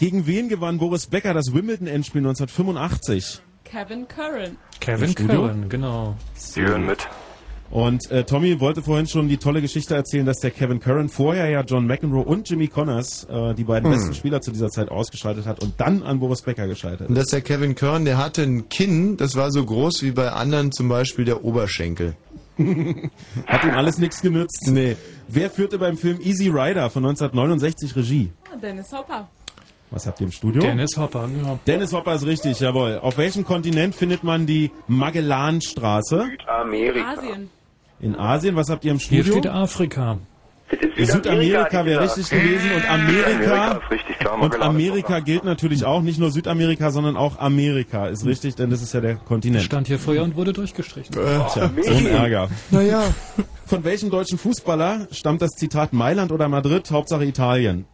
Gegen 0.03 0.27
wen 0.27 0.49
gewann 0.49 0.79
Boris 0.79 1.07
Becker 1.07 1.33
das 1.33 1.55
Wimbledon-Endspiel 1.55 2.23
1985? 2.23 3.41
Kevin 3.63 4.09
Curran. 4.09 4.57
Kevin? 4.81 5.15
Curran, 5.15 5.69
genau. 5.69 6.17
Sie 6.35 6.61
hören 6.63 6.87
mit. 6.87 7.07
Und 7.71 8.11
äh, 8.11 8.25
Tommy 8.25 8.59
wollte 8.59 8.83
vorhin 8.83 9.07
schon 9.07 9.29
die 9.29 9.37
tolle 9.37 9.61
Geschichte 9.61 9.95
erzählen, 9.95 10.27
dass 10.27 10.39
der 10.41 10.51
Kevin 10.51 10.81
Curran 10.81 11.09
vorher 11.09 11.49
ja 11.51 11.61
John 11.61 11.87
McEnroe 11.87 12.25
und 12.25 12.51
Jimmy 12.51 12.67
Connors, 12.67 13.29
äh, 13.31 13.55
die 13.55 13.63
beiden 13.63 13.93
Hm. 13.93 13.97
besten 13.97 14.15
Spieler 14.15 14.41
zu 14.41 14.51
dieser 14.51 14.71
Zeit, 14.71 14.89
ausgeschaltet 14.89 15.47
hat 15.47 15.63
und 15.63 15.75
dann 15.79 16.03
an 16.03 16.19
Boris 16.19 16.43
Becker 16.43 16.67
gescheitert 16.67 17.09
Und 17.09 17.15
ist. 17.17 17.23
dass 17.23 17.31
der 17.31 17.43
Kevin 17.43 17.77
Kern, 17.77 18.05
der 18.05 18.19
hatte 18.19 18.43
ein 18.43 18.69
Kinn, 18.69 19.17
das 19.17 19.37
war 19.37 19.53
so 19.53 19.65
groß 19.65 20.03
wie 20.03 20.11
bei 20.11 20.33
anderen 20.33 20.73
zum 20.73 20.89
Beispiel 20.89 21.25
der 21.25 21.45
Oberschenkel. 21.45 22.17
Hat 23.47 23.63
ihm 23.63 23.71
alles 23.71 23.99
nichts 23.99 24.21
genützt. 24.21 24.67
Nee. 24.67 24.97
Wer 25.29 25.49
führte 25.49 25.79
beim 25.79 25.97
Film 25.97 26.19
Easy 26.21 26.49
Rider 26.49 26.91
von 26.91 27.05
1969 27.07 27.95
Regie? 27.95 28.33
Ah, 28.53 28.57
Dennis 28.57 28.93
Hopper. 28.93 29.29
Was 29.93 30.07
habt 30.07 30.21
ihr 30.21 30.27
im 30.27 30.33
Studio? 30.33 30.63
Dennis 30.63 30.97
Hopper, 30.97 31.29
genau. 31.29 31.59
Dennis 31.67 31.93
Hopper 31.93 32.15
ist 32.15 32.25
richtig, 32.25 32.59
jawohl. 32.61 32.99
Auf 33.03 33.19
welchem 33.19 33.45
Kontinent 33.45 33.95
findet 33.95 34.25
man 34.25 34.47
die 34.47 34.71
Magellanstraße? 34.89 36.31
Südamerika. 36.31 37.11
Asien. 37.11 37.51
In 38.01 38.17
Asien. 38.17 38.57
Was 38.57 38.71
habt 38.71 38.85
ihr 38.87 38.93
im 38.93 38.99
Hier 38.99 39.23
Studio? 39.23 39.41
steht 39.41 39.53
Afrika. 39.53 40.19
Südamerika 40.97 41.85
wäre 41.85 42.05
richtig 42.05 42.31
gewesen 42.31 42.71
und 42.75 42.91
Amerika. 42.91 43.81
Richtig, 43.91 44.19
klar. 44.19 44.41
Und 44.41 44.61
Amerika 44.63 45.21
gilt 45.21 45.45
natürlich 45.45 45.85
auch, 45.85 46.01
nicht 46.01 46.19
nur 46.19 46.31
Südamerika, 46.31 46.91
sondern 46.91 47.17
auch 47.17 47.39
Amerika 47.39 48.07
ist 48.09 48.25
richtig, 48.25 48.55
denn 48.55 48.71
das 48.71 48.81
ist 48.81 48.95
ja 48.95 49.01
der 49.03 49.17
Kontinent. 49.17 49.63
Stand 49.65 49.89
hier 49.89 49.99
früher 49.99 50.23
und 50.23 50.37
wurde 50.37 50.55
durchgestrichen. 50.55 51.15
Tja, 51.15 51.49
so 51.83 51.93
ein 51.93 52.07
Ärger. 52.07 52.49
Naja. 52.71 53.03
Von 53.67 53.85
welchem 53.85 54.11
deutschen 54.11 54.39
Fußballer 54.39 55.09
stammt 55.11 55.43
das 55.43 55.51
Zitat 55.51 55.93
Mailand 55.93 56.33
oder 56.33 56.49
Madrid, 56.49 56.91
Hauptsache 56.91 57.25
Italien? 57.25 57.85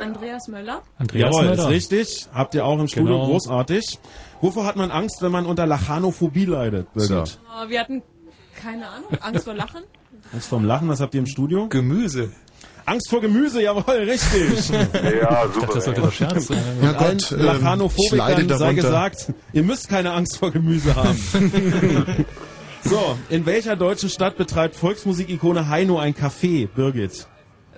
Andreas 0.00 0.48
Möller. 0.48 0.82
Andreas 0.98 1.30
Jawohl, 1.34 1.44
ist 1.52 1.56
Möller. 1.58 1.68
richtig. 1.68 2.26
Habt 2.32 2.54
ihr 2.54 2.64
auch 2.64 2.78
im 2.78 2.88
Studio 2.88 3.14
Genau. 3.14 3.26
großartig. 3.26 3.98
Wovor 4.40 4.66
hat 4.66 4.76
man 4.76 4.90
Angst, 4.90 5.22
wenn 5.22 5.32
man 5.32 5.46
unter 5.46 5.66
Lachanophobie 5.66 6.44
leidet? 6.44 6.92
Birgit? 6.94 7.08
So. 7.08 7.64
Äh, 7.64 7.68
wir 7.68 7.80
hatten, 7.80 8.02
keine 8.60 8.86
Ahnung, 8.88 9.08
Angst 9.20 9.44
vor 9.44 9.54
Lachen. 9.54 9.82
Angst 10.32 10.48
vorm 10.48 10.64
Lachen, 10.64 10.88
was 10.88 11.00
habt 11.00 11.14
ihr 11.14 11.20
im 11.20 11.26
Studio? 11.26 11.68
Gemüse. 11.68 12.30
Angst 12.84 13.10
vor 13.10 13.20
Gemüse, 13.20 13.62
jawohl, 13.62 13.94
richtig. 13.96 14.70
Ja, 14.70 14.80
Ich 14.82 15.20
dachte, 15.20 15.52
super. 15.54 15.74
das 15.74 15.84
sollte 15.86 16.00
doch 16.02 16.12
Scherz 16.12 16.46
sein. 16.46 16.62
Ja 16.82 16.92
Gott, 16.92 17.32
ähm, 17.32 17.38
Lachanophobikern 17.40 18.48
sei 18.58 18.74
gesagt, 18.74 19.32
ihr 19.52 19.62
müsst 19.64 19.88
keine 19.88 20.12
Angst 20.12 20.36
vor 20.36 20.52
Gemüse 20.52 20.94
haben. 20.94 21.18
so, 22.84 23.16
in 23.28 23.44
welcher 23.46 23.74
deutschen 23.76 24.08
Stadt 24.08 24.36
betreibt 24.36 24.76
Volksmusikikone 24.76 25.68
Heino 25.68 25.98
ein 25.98 26.14
Café, 26.14 26.68
Birgit? 26.68 27.26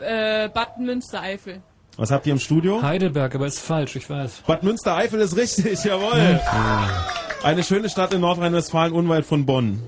Äh, 0.00 0.48
Bad 0.50 0.78
Münstereifel. 0.78 1.62
Was 1.98 2.12
habt 2.12 2.28
ihr 2.28 2.32
im 2.32 2.38
Studio? 2.38 2.80
Heidelberg, 2.80 3.34
aber 3.34 3.48
ist 3.48 3.58
falsch, 3.58 3.96
ich 3.96 4.08
weiß. 4.08 4.44
Bad 4.46 4.62
Münstereifel 4.62 5.18
ist 5.20 5.36
richtig, 5.36 5.82
jawohl. 5.82 6.40
Eine 7.42 7.64
schöne 7.64 7.88
Stadt 7.88 8.14
in 8.14 8.20
Nordrhein-Westfalen, 8.20 8.92
unweit 8.92 9.26
von 9.26 9.44
Bonn. 9.44 9.82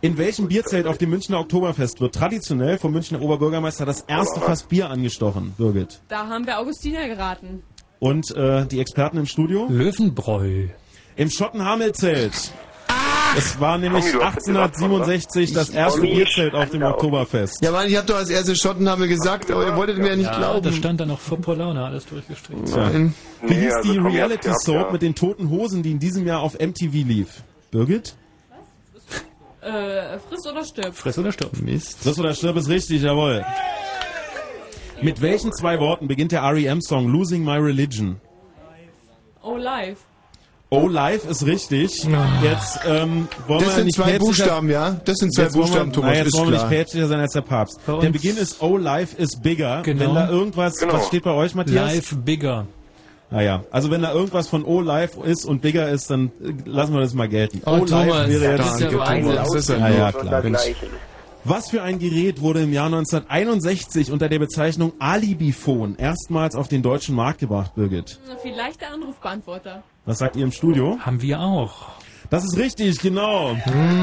In 0.00 0.16
welchem 0.16 0.46
Bierzelt 0.46 0.86
auf 0.86 0.96
dem 0.98 1.10
Münchner 1.10 1.40
Oktoberfest 1.40 2.00
wird 2.00 2.14
traditionell 2.14 2.78
vom 2.78 2.92
Münchner 2.92 3.20
Oberbürgermeister 3.20 3.84
das 3.84 4.02
erste 4.02 4.38
Fass 4.38 4.62
Bier 4.62 4.90
angestochen, 4.90 5.52
Birgit? 5.58 6.00
Da 6.06 6.28
haben 6.28 6.46
wir 6.46 6.56
Augustiner 6.56 7.08
geraten. 7.08 7.64
Und 7.98 8.30
äh, 8.36 8.64
die 8.66 8.78
Experten 8.78 9.18
im 9.18 9.26
Studio? 9.26 9.66
Löwenbräu. 9.68 10.68
Im 11.16 11.30
Schottenhamelzelt. 11.30 12.52
Es 13.36 13.60
war 13.60 13.78
nämlich 13.78 14.04
Tommy, 14.06 14.12
du 14.18 14.24
hast 14.24 14.36
das 14.36 14.48
1867 14.48 15.52
das 15.52 15.70
erste 15.70 16.00
Bierzelt 16.00 16.54
auf 16.54 16.70
dem 16.70 16.82
Oktoberfest. 16.82 17.62
Ja, 17.62 17.70
Mann, 17.70 17.86
ich 17.88 17.96
hab 17.96 18.06
doch 18.06 18.16
als 18.16 18.28
erste 18.30 18.56
Schottenhamel 18.56 19.08
gesagt, 19.08 19.50
aber 19.50 19.66
ihr 19.66 19.76
wolltet 19.76 19.98
mir 19.98 20.08
ja 20.08 20.16
nicht 20.16 20.26
Ja, 20.26 20.36
glauben. 20.38 20.62
da 20.64 20.72
stand 20.72 21.00
dann 21.00 21.08
noch 21.08 21.20
vor 21.20 21.38
Laune 21.56 21.84
alles 21.84 22.06
durchgestrichen. 22.06 22.64
Nein. 22.64 23.14
Wie 23.42 23.54
Nee, 23.54 23.60
hieß 23.60 23.74
also 23.74 23.92
die 23.92 23.98
Reality 23.98 24.50
Soap 24.62 24.86
ja. 24.86 24.90
mit 24.92 25.02
den 25.02 25.14
toten 25.14 25.48
Hosen, 25.50 25.82
die 25.82 25.92
in 25.92 25.98
diesem 25.98 26.26
Jahr 26.26 26.40
auf 26.40 26.54
MTV 26.58 26.92
lief? 26.92 27.42
Birgit? 27.70 28.14
Äh, 29.62 30.18
friss 30.28 30.46
oder 30.50 30.64
stirb. 30.64 30.94
Friss 30.94 31.18
oder 31.18 31.32
stirb. 31.32 31.52
Mist. 31.60 31.98
Friss 32.02 32.18
oder 32.18 32.34
stirb 32.34 32.56
ist 32.56 32.68
richtig, 32.68 33.02
jawohl. 33.02 33.44
Mit 35.02 35.20
welchen 35.22 35.52
zwei 35.52 35.78
Worten 35.78 36.08
beginnt 36.08 36.32
der 36.32 36.40
R.E.M.-Song 36.40 37.06
Losing 37.10 37.44
My 37.44 37.56
Religion? 37.58 38.20
Oh, 39.42 39.56
live. 39.56 39.98
Oh, 40.72 40.86
live 40.86 41.24
ist 41.28 41.44
richtig. 41.46 42.06
Jetzt 42.42 42.80
ähm, 42.86 43.26
wollen 43.48 43.58
Das 43.60 43.68
wir 43.70 43.74
sind 43.74 43.84
nicht 43.86 43.96
zwei 43.96 44.18
Buchstaben, 44.20 44.70
ja? 44.70 45.00
Das 45.04 45.16
sind 45.16 45.34
zwei 45.34 45.42
Jetzt 45.42 45.54
wollen 45.54 45.64
Buchstaben, 45.66 45.90
wir, 45.90 45.94
Thomas, 45.94 46.10
na, 46.12 46.16
jetzt 46.22 46.32
wollen 46.34 46.44
wir 46.46 46.50
nicht 46.52 46.58
klar. 46.60 46.70
päpstlicher 46.70 47.08
sein 47.08 47.20
als 47.20 47.32
der 47.32 47.40
Papst. 47.40 47.80
Der 47.88 48.10
Beginn 48.10 48.36
ist 48.36 48.62
Oh, 48.62 48.76
life 48.76 49.16
is 49.20 49.30
bigger. 49.40 49.82
Genau. 49.82 50.00
Wenn 50.06 50.14
da 50.14 50.30
irgendwas, 50.30 50.76
Genau. 50.76 50.92
was 50.94 51.08
steht 51.08 51.24
bei 51.24 51.32
euch, 51.32 51.56
Matthias? 51.56 51.92
Live 51.94 52.16
bigger. 52.24 52.66
Naja, 53.32 53.64
also 53.72 53.90
wenn 53.90 54.02
da 54.02 54.12
irgendwas 54.12 54.46
von 54.48 54.64
Oh, 54.64 54.80
life 54.80 55.20
ist 55.24 55.44
und 55.44 55.60
bigger 55.60 55.88
ist, 55.88 56.08
dann 56.10 56.30
äh, 56.40 56.52
lassen 56.68 56.94
wir 56.94 57.00
das 57.00 57.14
mal 57.14 57.28
gelten. 57.28 57.62
Oh, 57.66 57.76
life 57.76 57.86
Thomas, 57.86 58.28
wäre 58.28 58.56
das 58.56 58.66
jetzt... 58.80 58.80
ist 58.80 58.92
ja 58.92 58.98
Wahnsinn. 58.98 59.34
Das 59.34 59.54
ist 59.54 59.68
ja 59.70 59.88
Ja, 59.88 60.12
klar. 60.12 60.42
Was 61.44 61.70
für 61.70 61.82
ein 61.82 61.98
Gerät 61.98 62.42
wurde 62.42 62.62
im 62.62 62.72
Jahr 62.72 62.86
1961 62.86 64.12
unter 64.12 64.28
der 64.28 64.38
Bezeichnung 64.38 64.92
Alibiphone 64.98 65.96
erstmals 65.96 66.54
auf 66.54 66.68
den 66.68 66.82
deutschen 66.82 67.14
Markt 67.14 67.40
gebracht, 67.40 67.74
Birgit? 67.74 68.20
Vielleicht 68.42 68.82
der 68.82 68.92
Anrufbeantworter. 68.92 69.82
Was 70.04 70.18
sagt 70.18 70.36
ihr 70.36 70.44
im 70.44 70.52
Studio? 70.52 70.98
Haben 71.00 71.22
wir 71.22 71.40
auch. 71.40 71.88
Das 72.28 72.44
ist 72.44 72.58
richtig, 72.58 73.00
genau. 73.00 73.56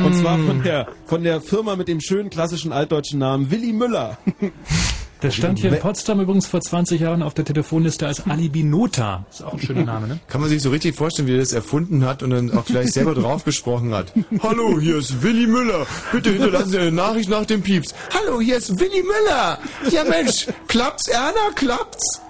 Und 0.06 0.16
zwar 0.16 0.40
von 0.40 0.64
der, 0.64 0.88
von 1.06 1.24
der 1.24 1.40
Firma 1.40 1.76
mit 1.76 1.88
dem 1.88 2.02
schönen 2.02 2.30
klassischen 2.32 2.74
altdeutschen 2.74 3.20
Namen 3.20 3.52
Willi 3.52 3.72
Müller. 3.72 4.18
Das 5.22 5.36
stand 5.36 5.60
hier 5.60 5.74
in 5.74 5.80
Potsdam 5.80 6.20
übrigens 6.20 6.48
vor 6.48 6.62
20 6.62 7.02
Jahren 7.02 7.24
auf 7.24 7.34
der 7.34 7.46
Telefonliste 7.46 8.06
als 8.06 8.28
Alibi 8.28 8.64
Nota. 8.64 9.26
Ist 9.32 9.44
auch 9.44 9.54
ein 9.54 9.60
schöner 9.60 9.84
Name, 9.86 10.08
ne? 10.08 10.20
Kann 10.28 10.42
man 10.42 10.50
sich 10.50 10.62
so 10.62 10.70
richtig 10.70 10.96
vorstellen, 10.96 11.28
wie 11.28 11.34
er 11.34 11.40
das 11.40 11.54
erfunden 11.54 12.06
hat 12.06 12.22
und 12.24 12.30
dann 12.30 12.52
auch 12.56 12.66
gleich 12.66 12.92
selber 12.92 13.14
draufgesprochen 13.16 13.94
hat. 13.94 14.14
Hallo, 14.42 14.80
hier 14.80 14.98
ist 14.98 15.24
Willi 15.24 15.48
Müller. 15.48 15.88
Bitte 16.12 16.32
hinterlassen 16.32 16.70
Sie 16.70 16.78
eine 16.80 16.92
Nachricht 16.92 17.30
nach 17.30 17.46
dem 17.46 17.62
Pieps. 17.62 17.94
Hallo, 18.14 18.40
hier 18.40 18.58
ist 18.58 18.80
Willi 18.80 19.04
Müller. 19.04 19.58
Ja 19.92 20.04
Mensch, 20.04 20.48
klappt's, 20.68 21.08
Erna, 21.08 21.52
klappt's? 21.56 22.22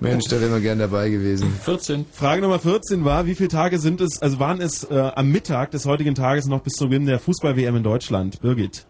Mensch, 0.00 0.24
da 0.26 0.40
wären 0.40 0.52
wir 0.52 0.60
gern 0.60 0.78
dabei 0.78 1.10
gewesen. 1.10 1.52
14. 1.64 2.06
Frage 2.10 2.40
Nummer 2.40 2.58
14 2.58 3.04
war, 3.04 3.26
wie 3.26 3.34
viele 3.34 3.50
Tage 3.50 3.78
sind 3.78 4.00
es, 4.00 4.22
also 4.22 4.38
waren 4.38 4.60
es 4.60 4.84
äh, 4.84 4.94
am 5.14 5.30
Mittag 5.30 5.70
des 5.72 5.84
heutigen 5.84 6.14
Tages 6.14 6.46
noch 6.46 6.60
bis 6.60 6.74
zum 6.74 6.88
Beginn 6.88 7.06
der 7.06 7.18
Fußball-WM 7.18 7.76
in 7.76 7.82
Deutschland? 7.82 8.40
Birgit. 8.40 8.86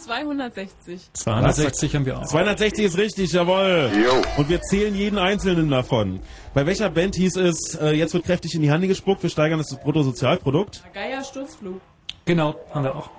Uh, 0.00 0.06
260. 0.06 1.00
260 1.12 1.94
haben 1.94 2.06
wir 2.06 2.18
auch. 2.18 2.26
260 2.26 2.84
ist 2.84 2.98
richtig, 2.98 3.32
jawohl. 3.32 3.90
Und 4.36 4.48
wir 4.48 4.60
zählen 4.62 4.94
jeden 4.94 5.18
einzelnen 5.18 5.68
davon. 5.70 6.20
Bei 6.54 6.66
welcher 6.66 6.90
Band 6.90 7.14
hieß 7.16 7.36
es, 7.36 7.74
äh, 7.80 7.90
jetzt 7.92 8.14
wird 8.14 8.24
kräftig 8.24 8.54
in 8.54 8.62
die 8.62 8.70
Hände 8.70 8.88
gespuckt, 8.88 9.22
wir 9.22 9.30
steigern 9.30 9.58
das 9.58 9.76
Bruttosozialprodukt? 9.76 10.82
Geier 10.94 11.22
Sturzflug. 11.24 11.80
Genau, 12.24 12.54
haben 12.72 12.84
wir 12.84 12.94
auch. 12.96 13.10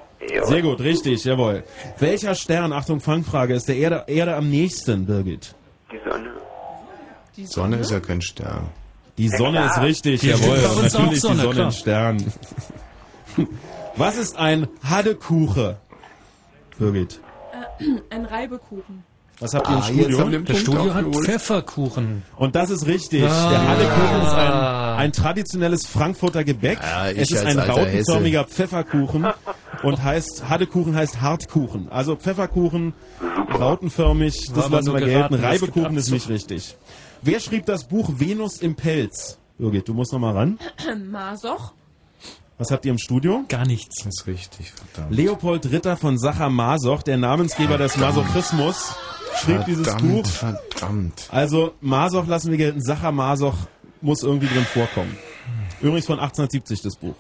Sehr 0.44 0.62
gut, 0.62 0.80
richtig, 0.82 1.24
jawohl. 1.24 1.64
Welcher 1.98 2.36
Stern, 2.36 2.74
Achtung, 2.74 3.00
Fangfrage, 3.00 3.56
ist 3.56 3.68
der 3.68 3.76
Erde, 3.78 4.04
Erde 4.08 4.36
am 4.36 4.50
nächsten, 4.50 5.06
Birgit? 5.06 5.56
Die 5.92 5.98
Sonne. 6.10 6.30
Die 7.38 7.46
Sonne 7.46 7.78
ist 7.78 7.92
ja 7.92 8.00
kein 8.00 8.22
Stern. 8.22 8.70
Die 9.18 9.30
Sonne 9.30 9.58
Ja. 9.58 9.68
ist 9.68 9.82
richtig, 9.82 10.22
Die 10.22 10.28
jawohl. 10.30 10.58
uns 10.84 10.94
Natürlich 10.94 11.10
die 11.12 11.20
Sonne, 11.20 11.42
Sonne 11.44 11.66
ein 11.66 11.72
Stern. 11.72 12.34
Was 13.96 14.18
ist 14.18 14.38
ein 14.38 14.68
Haddekuche? 14.84 15.78
Birgit. 16.82 17.20
Äh, 17.80 17.86
ein 18.16 18.26
Reibekuchen. 18.26 19.04
Was 19.40 19.54
habt 19.54 19.68
ihr 19.70 19.74
im 19.74 19.80
Ah, 19.80 19.84
Studio? 19.84 20.30
jetzt 20.30 20.50
Das 20.50 20.58
Studio 20.60 20.94
hat. 20.94 21.06
Pfefferkuchen. 21.16 22.24
Und 22.38 22.56
das 22.56 22.70
ist 22.70 22.86
richtig. 22.88 23.24
Ah. 23.24 23.50
Der 23.50 23.68
Haddekuchen 23.70 24.22
ist 24.28 24.34
ein, 24.34 24.52
ein 25.00 25.12
traditionelles 25.14 25.88
Frankfurter 25.88 26.44
Gebäck. 26.44 26.80
ich 27.14 27.22
es 27.22 27.32
ist 27.32 27.46
ein 27.46 27.58
rautenförmiger 27.58 28.44
Pfefferkuchen 28.46 29.28
und 29.84 30.04
heißt 30.04 30.48
Haddekuchen 30.50 30.96
heißt 30.96 31.22
Hartkuchen. 31.22 31.88
Also 31.92 32.16
Pfefferkuchen 32.16 32.94
rautenförmig, 33.60 34.52
das 34.54 34.70
lassen 34.70 34.86
nur 34.92 35.00
wir 35.00 35.06
gelten. 35.08 35.36
Reibekuchen 35.36 35.98
ist 35.98 36.12
nicht 36.12 36.30
richtig. 36.30 36.78
Wer 37.24 37.40
schrieb 37.40 37.66
das 37.66 37.86
Buch 37.86 38.10
Venus 38.18 38.58
im 38.62 38.76
Pelz? 38.76 39.38
Birgit, 39.58 39.88
du 39.88 39.94
musst 39.94 40.14
noch 40.14 40.20
mal 40.20 40.34
ran. 40.36 40.60
Masoch. 41.12 41.74
Was 42.62 42.70
habt 42.70 42.86
ihr 42.86 42.92
im 42.92 43.00
Studio? 43.00 43.44
Gar 43.50 43.66
nichts. 43.66 44.04
Das 44.04 44.14
ist 44.20 44.28
richtig, 44.28 44.72
verdammt. 44.72 45.16
Leopold 45.16 45.72
Ritter 45.72 45.98
von 45.98 46.20
Sacher-Masoch, 46.20 47.02
der 47.02 47.18
Namensgeber 47.18 47.80
des 47.80 47.98
Masochismus, 47.98 48.94
schrieb 49.42 49.66
dieses 49.66 49.88
Verdammt, 49.88 50.12
Buch. 50.12 50.28
Verdammt. 50.28 51.28
Also 51.32 51.74
Masoch 51.82 52.28
lassen 52.28 52.52
wir 52.52 52.60
gelten, 52.60 52.80
Sacher-Masoch 52.80 53.56
muss 54.02 54.22
irgendwie 54.22 54.46
drin 54.46 54.64
vorkommen. 54.64 55.18
Übrigens 55.82 56.06
von 56.06 56.20
1870 56.20 56.84
das 56.84 56.98
Buch. 56.98 57.16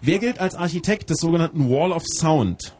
Wer 0.00 0.18
gilt 0.18 0.38
als 0.38 0.54
Architekt 0.54 1.10
des 1.10 1.18
sogenannten 1.18 1.68
Wall 1.68 1.92
of 1.92 2.02
Sound? 2.06 2.74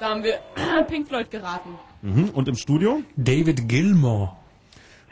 Da 0.00 0.08
haben 0.08 0.24
wir 0.24 0.40
Pink 0.88 1.06
Floyd 1.06 1.30
geraten. 1.30 1.70
Mhm. 2.02 2.30
Und 2.30 2.48
im 2.48 2.56
Studio? 2.56 3.02
David 3.14 3.68
Gilmore. 3.68 4.32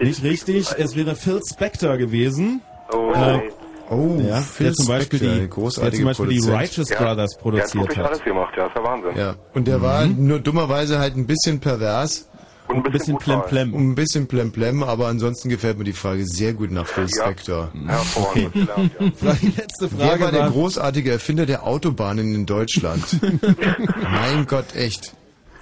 Nicht 0.00 0.24
richtig, 0.24 0.66
es 0.76 0.96
wäre 0.96 1.14
Phil 1.14 1.40
Spector 1.48 1.96
gewesen. 1.96 2.60
Oh, 2.92 3.12
Äh. 3.12 3.52
Oh, 3.90 4.20
ja, 4.20 4.40
Phil 4.40 4.66
der 4.66 4.74
zum 4.74 4.86
Beispiel 4.88 5.18
Spector, 5.18 5.34
die, 5.34 5.40
der 5.40 5.48
großartige 5.48 5.90
der 5.90 5.98
zum 5.98 6.04
Beispiel 6.06 6.28
die 6.28 6.36
Produzent. 6.40 6.60
Righteous 6.62 6.88
Ja, 6.90 6.96
Brothers 6.98 7.16
Der 7.16 7.22
hat 7.36 7.42
produziert 7.42 7.74
wirklich 7.74 7.98
hat. 7.98 8.06
alles 8.06 8.22
gemacht, 8.24 8.54
ja, 8.56 8.66
ist 8.66 8.76
ja 8.76 8.82
Wahnsinn. 8.84 9.16
Ja, 9.16 9.34
und 9.54 9.68
der 9.68 9.82
war 9.82 10.06
Mhm. 10.06 10.26
nur 10.26 10.40
dummerweise 10.40 10.98
halt 10.98 11.16
ein 11.16 11.26
bisschen 11.26 11.60
pervers. 11.60 12.28
Und 12.68 12.84
ein 12.84 12.90
bisschen, 12.90 13.16
Plemplem. 13.18 13.72
Ein 13.74 13.94
bisschen 13.94 14.26
plemplem, 14.26 14.82
aber 14.82 15.06
ansonsten 15.06 15.48
gefällt 15.48 15.78
mir 15.78 15.84
die 15.84 15.92
Frage 15.92 16.26
sehr 16.26 16.52
gut 16.52 16.72
nach 16.72 16.84
Phil 16.86 17.06
Ja. 17.16 17.22
Spector. 17.26 17.70
Hervorragend 17.86 18.52
gelernt, 18.54 18.90
ja. 19.22 19.32
Die 19.40 19.46
letzte 19.56 19.88
Wer 19.96 20.08
Frage 20.08 20.24
war 20.24 20.32
der 20.32 20.40
war, 20.40 20.50
großartige 20.50 21.12
Erfinder 21.12 21.46
der 21.46 21.64
Autobahnen 21.64 22.34
in 22.34 22.44
Deutschland? 22.44 23.04
mein 24.02 24.46
Gott, 24.46 24.74
echt. 24.74 25.12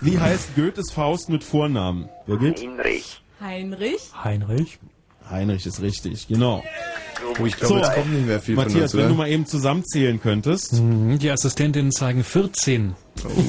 wie 0.01 0.19
heißt 0.19 0.55
Goethes 0.57 0.91
Faust 0.93 1.29
mit 1.29 1.45
Vornamen? 1.45 2.09
Birgit? 2.27 2.63
Heinrich. 2.63 3.21
Heinrich. 3.39 4.11
Heinrich. 4.25 4.79
Heinrich 5.31 5.67
ist 5.67 5.81
richtig, 5.83 6.29
genau. 6.29 6.63
Oh, 7.41 7.47
ich 7.47 7.57
glaube, 7.57 7.75
So, 7.75 7.79
jetzt 7.81 7.95
kommt 7.95 8.13
nicht 8.13 8.27
mehr 8.27 8.41
viel 8.41 8.55
von 8.55 8.65
Matthias, 8.65 8.83
uns, 8.85 8.95
wenn 8.95 9.01
oder? 9.01 9.09
du 9.11 9.15
mal 9.15 9.29
eben 9.29 9.47
zusammenzählen 9.47 10.21
könntest. 10.21 10.75
Mhm, 10.75 11.19
Die 11.19 11.31
Assistentinnen 11.31 11.91
zeigen 11.93 12.23
14. 12.23 12.95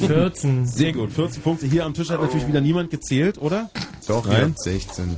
14. 0.06 0.66
Sehr 0.66 0.92
gut, 0.92 1.12
14 1.12 1.42
Punkte. 1.42 1.66
Hier 1.66 1.84
am 1.84 1.94
Tisch 1.94 2.10
hat 2.10 2.20
natürlich 2.20 2.48
wieder 2.48 2.60
niemand 2.60 2.90
gezählt, 2.90 3.38
oder? 3.38 3.70
Doch, 4.08 4.26
Nein. 4.26 4.54
ja, 4.56 4.62
16. 4.72 5.16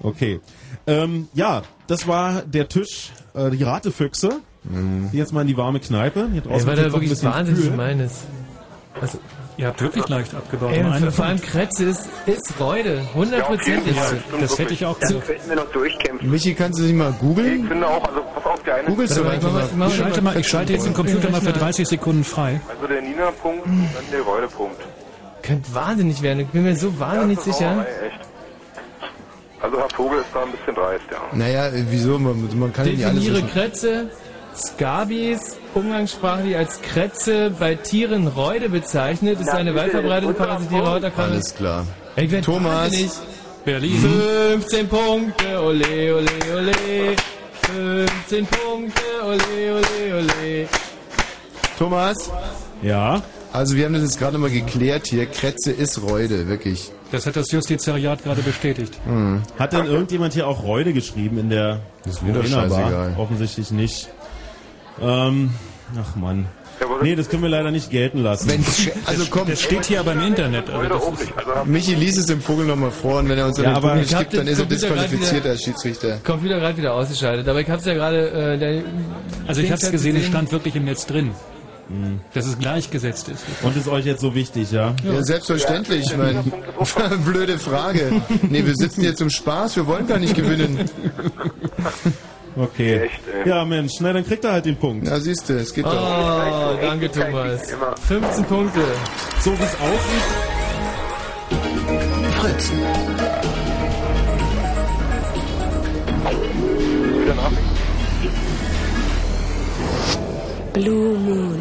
Okay. 0.00 0.40
Ähm, 0.86 1.28
ja, 1.34 1.62
das 1.86 2.06
war 2.06 2.42
der 2.42 2.68
Tisch, 2.68 3.10
äh, 3.34 3.50
die 3.50 3.62
Ratefüchse. 3.62 4.40
Die 4.64 5.16
Jetzt 5.16 5.32
mal 5.32 5.40
in 5.40 5.48
die 5.48 5.56
warme 5.56 5.80
Kneipe. 5.80 6.28
Hier 6.32 6.42
Ey, 6.42 6.48
draußen 6.48 6.66
war 6.68 6.76
wird's 6.76 6.86
da 6.88 6.92
wirklich 6.92 7.10
bisschen 7.10 7.30
wahnsinnig 7.30 7.74
meines. 7.76 8.20
Also, 9.00 9.18
Ihr 9.58 9.66
habt 9.66 9.82
wirklich 9.82 10.08
leicht 10.08 10.34
abgebaut. 10.34 10.72
ey, 10.72 11.10
vor 11.10 11.24
allem. 11.26 11.40
Kretze 11.40 11.84
ist, 11.84 12.08
ist 12.26 12.52
Freude. 12.52 13.02
Hundertprozentig. 13.14 13.94
Ja, 13.94 14.02
Das 14.40 14.58
hätte 14.58 14.72
ich 14.72 14.84
auch 14.86 14.96
durchkämpfen. 15.72 16.30
Michi, 16.30 16.54
kannst 16.54 16.78
du 16.78 16.84
dich 16.84 16.94
mal 16.94 17.10
Ich 17.10 17.18
googeln? 17.18 17.68
finde 17.68 17.86
auch, 17.86 18.02
also 18.08 18.22
pass 18.34 18.44
auf, 18.46 18.62
der 18.62 18.76
eine, 18.76 18.84
Googelst 18.88 19.16
du 19.16 19.24
einfach 19.28 19.52
mal, 19.52 19.68
mal. 19.76 19.88
ich 19.88 19.92
Ich 19.94 19.98
schalte, 20.00 20.22
mal, 20.22 20.36
ich 20.40 20.48
schalte 20.48 20.72
jetzt 20.72 20.86
den 20.86 20.94
Computer 20.94 21.30
mal 21.30 21.40
für 21.40 21.52
30 21.52 21.86
Sekunden 21.86 22.24
frei. 22.24 22.60
also 22.68 22.86
der 22.86 23.02
Nina-Punkt 23.02 23.66
und 23.66 23.88
dann 23.94 24.04
der 24.10 24.22
Reude-Punkt. 24.22 24.80
Könnte 25.42 25.74
wahnsinnig 25.74 26.22
werden. 26.22 26.40
Ich 26.40 26.46
bin 26.48 26.62
mir 26.62 26.74
so 26.76 26.98
wahnsinnig 26.98 27.36
Das 27.38 27.46
ist 27.48 27.58
sicher. 27.58 27.72
Sauerei, 27.74 27.86
echt. 28.06 28.20
Also 29.60 29.78
Herr 29.78 29.88
Vogel 29.90 30.18
ist 30.20 30.26
da 30.34 30.42
ein 30.42 30.50
bisschen 30.52 30.74
dreist, 30.74 31.04
ja. 31.10 31.18
Naja, 31.36 31.70
wieso? 31.88 32.18
Man, 32.18 32.48
man 32.58 32.72
kann 32.72 32.86
ja 32.86 32.92
nicht 32.92 33.04
alles 33.06 33.24
Definiere. 33.24 33.46
Kretze. 33.48 34.10
Skabis, 34.54 35.56
umgangssprachlich 35.74 36.56
als 36.56 36.80
Kretze 36.82 37.50
bei 37.58 37.74
Tieren 37.74 38.26
Reude 38.26 38.68
bezeichnet, 38.68 39.40
ist 39.40 39.48
eine 39.48 39.74
weit 39.74 39.90
verbreitete 39.90 40.34
parasitäre 40.34 40.86
Hauterkrankung. 40.86 41.34
Alles 41.34 41.54
klar. 41.54 41.86
Ich 42.16 42.30
werd 42.30 42.44
Thomas. 42.44 42.84
wahnsinnig. 42.84 43.10
Berlin. 43.64 43.98
15 44.58 44.88
Punkte, 44.88 45.62
ole, 45.62 46.16
ole, 46.16 46.28
ole. 46.56 47.16
15 47.72 48.46
Punkte, 48.46 49.02
ole, 49.24 49.74
ole, 49.74 50.16
ole. 50.18 50.68
Thomas? 51.78 52.30
Ja. 52.82 53.22
Also 53.52 53.76
wir 53.76 53.84
haben 53.84 53.92
das 53.92 54.02
jetzt 54.02 54.18
gerade 54.18 54.38
mal 54.38 54.50
geklärt 54.50 55.06
hier. 55.06 55.26
Kretze 55.26 55.72
ist 55.72 56.02
Reude, 56.02 56.48
wirklich. 56.48 56.90
Das 57.10 57.26
hat 57.26 57.36
das 57.36 57.50
Justizariat 57.52 58.24
gerade 58.24 58.42
bestätigt. 58.42 58.94
Hat 59.58 59.72
denn 59.74 59.86
irgendjemand 59.86 60.32
hier 60.32 60.46
auch 60.46 60.62
Reude 60.62 60.92
geschrieben 60.92 61.38
in 61.38 61.50
der 61.50 61.80
Das 62.04 62.14
ist 62.14 62.22
mir 62.22 62.32
doch 62.32 62.46
scheißegal. 62.46 63.14
Offensichtlich 63.18 63.70
nicht. 63.70 64.08
Ähm, 65.00 65.50
ach 66.00 66.16
Mann. 66.16 66.46
Nee, 67.02 67.16
das 67.16 67.28
können 67.28 67.42
wir 67.42 67.48
leider 67.50 67.70
nicht 67.70 67.90
gelten 67.90 68.22
lassen. 68.22 68.48
Wenn's, 68.48 68.88
also 69.06 69.24
komm, 69.30 69.48
Das 69.48 69.62
steht 69.62 69.84
hier 69.84 70.00
aber 70.00 70.12
im 70.12 70.20
Internet. 70.20 70.70
Also 70.70 71.14
Michi 71.64 71.94
liest 71.94 72.18
es 72.18 72.26
dem 72.26 72.40
Vogel 72.40 72.66
nochmal 72.66 72.90
vor 72.90 73.20
und 73.20 73.28
wenn 73.28 73.38
er 73.38 73.46
uns 73.46 73.58
Ja, 73.58 73.74
aber 73.74 73.90
Vogel 73.90 74.08
schickt, 74.08 74.34
dann 74.34 74.46
ist 74.46 74.58
er 74.58 74.66
disqualifiziert 74.66 75.46
als 75.46 75.62
Schiedsrichter. 75.62 76.18
Computer 76.24 76.58
gerade 76.58 76.76
wieder 76.76 76.94
ausgeschaltet, 76.94 77.48
aber 77.48 77.60
ich 77.60 77.70
hab's 77.70 77.84
ja 77.84 77.94
gerade, 77.94 78.28
äh, 78.28 78.82
also 79.46 79.60
ich 79.60 79.70
habe 79.70 79.74
es 79.74 79.80
Dings 79.80 79.84
hat 79.84 79.92
gesehen, 79.92 80.16
es 80.16 80.26
stand 80.26 80.52
wirklich 80.52 80.74
im 80.76 80.84
Netz 80.84 81.06
drin. 81.06 81.32
Dass 82.32 82.46
es 82.46 82.58
gleichgesetzt 82.58 83.28
ist. 83.28 83.44
Und 83.60 83.76
ist 83.76 83.86
euch 83.86 84.06
jetzt 84.06 84.22
so 84.22 84.34
wichtig, 84.34 84.72
ja? 84.72 84.94
Ja, 85.04 85.22
selbstverständlich, 85.22 86.06
ich 86.10 86.16
meine. 86.16 86.42
Blöde 87.26 87.58
Frage. 87.58 88.22
Nee, 88.48 88.64
wir 88.64 88.74
sitzen 88.74 89.02
hier 89.02 89.14
zum 89.14 89.28
Spaß, 89.28 89.76
wir 89.76 89.86
wollen 89.86 90.06
gar 90.06 90.18
nicht 90.18 90.34
gewinnen. 90.34 90.88
Okay. 92.56 93.04
Echt. 93.04 93.20
Ja, 93.46 93.64
Mensch, 93.64 93.94
na 94.00 94.12
dann 94.12 94.26
kriegt 94.26 94.44
er 94.44 94.52
halt 94.52 94.66
den 94.66 94.76
Punkt. 94.76 95.06
Na 95.08 95.18
siehst 95.18 95.48
du, 95.48 95.54
es 95.54 95.72
geht 95.72 95.84
doch. 95.84 95.92
Oh, 95.92 96.76
danke 96.80 97.10
Thomas. 97.10 97.62
15 98.08 98.44
Punkte. 98.44 98.80
So 99.40 99.50
wie 99.52 99.62
es 99.62 99.74
aussieht, 99.80 100.22
Fritz. 102.40 102.72
wieder 107.22 107.34
nach. 107.34 107.52
Blue 110.72 111.18
Moon. 111.18 111.60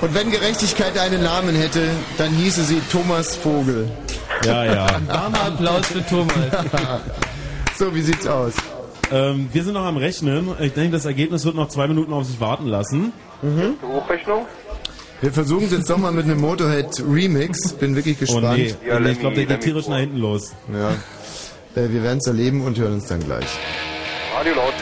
Und 0.00 0.14
wenn 0.14 0.30
Gerechtigkeit 0.30 0.98
einen 0.98 1.22
Namen 1.22 1.54
hätte, 1.54 1.88
dann 2.18 2.30
hieße 2.32 2.64
sie 2.64 2.80
Thomas 2.92 3.36
Vogel. 3.36 3.88
Ja, 4.44 4.64
ja. 4.64 4.86
Warmer 5.06 5.42
Applaus 5.46 5.86
für 5.86 6.04
Thomas. 6.06 6.34
So, 7.76 7.92
wie 7.92 8.02
sieht's 8.02 8.24
aus? 8.28 8.52
ähm, 9.10 9.48
wir 9.52 9.64
sind 9.64 9.74
noch 9.74 9.84
am 9.84 9.96
Rechnen. 9.96 10.50
Ich 10.60 10.74
denke, 10.74 10.92
das 10.92 11.06
Ergebnis 11.06 11.44
wird 11.44 11.56
noch 11.56 11.66
zwei 11.68 11.88
Minuten 11.88 12.12
auf 12.12 12.24
sich 12.24 12.38
warten 12.38 12.66
lassen. 12.68 13.12
Hochrechnung? 13.82 14.46
Wir 15.20 15.32
versuchen 15.32 15.64
es 15.64 15.72
jetzt 15.72 15.90
doch 15.90 15.98
mal 15.98 16.12
mit 16.12 16.24
einem 16.24 16.40
Motorhead 16.40 17.02
Remix. 17.04 17.72
Bin 17.72 17.96
wirklich 17.96 18.16
Oh 18.18 18.20
gespannt. 18.20 18.58
nee, 18.58 18.74
Ja, 18.86 19.00
ich 19.00 19.18
glaube, 19.18 19.34
der 19.34 19.46
geht 19.46 19.60
tierisch 19.62 19.88
nach 19.88 19.98
hinten 19.98 20.18
los. 20.18 20.52
Ja. 20.72 20.90
Äh, 21.82 21.88
wir 21.90 22.02
werden 22.04 22.18
es 22.18 22.26
erleben 22.28 22.60
und 22.64 22.78
hören 22.78 22.94
uns 22.94 23.06
dann 23.06 23.18
gleich. 23.24 23.46
Radio 24.38 24.54
laut. 24.54 24.73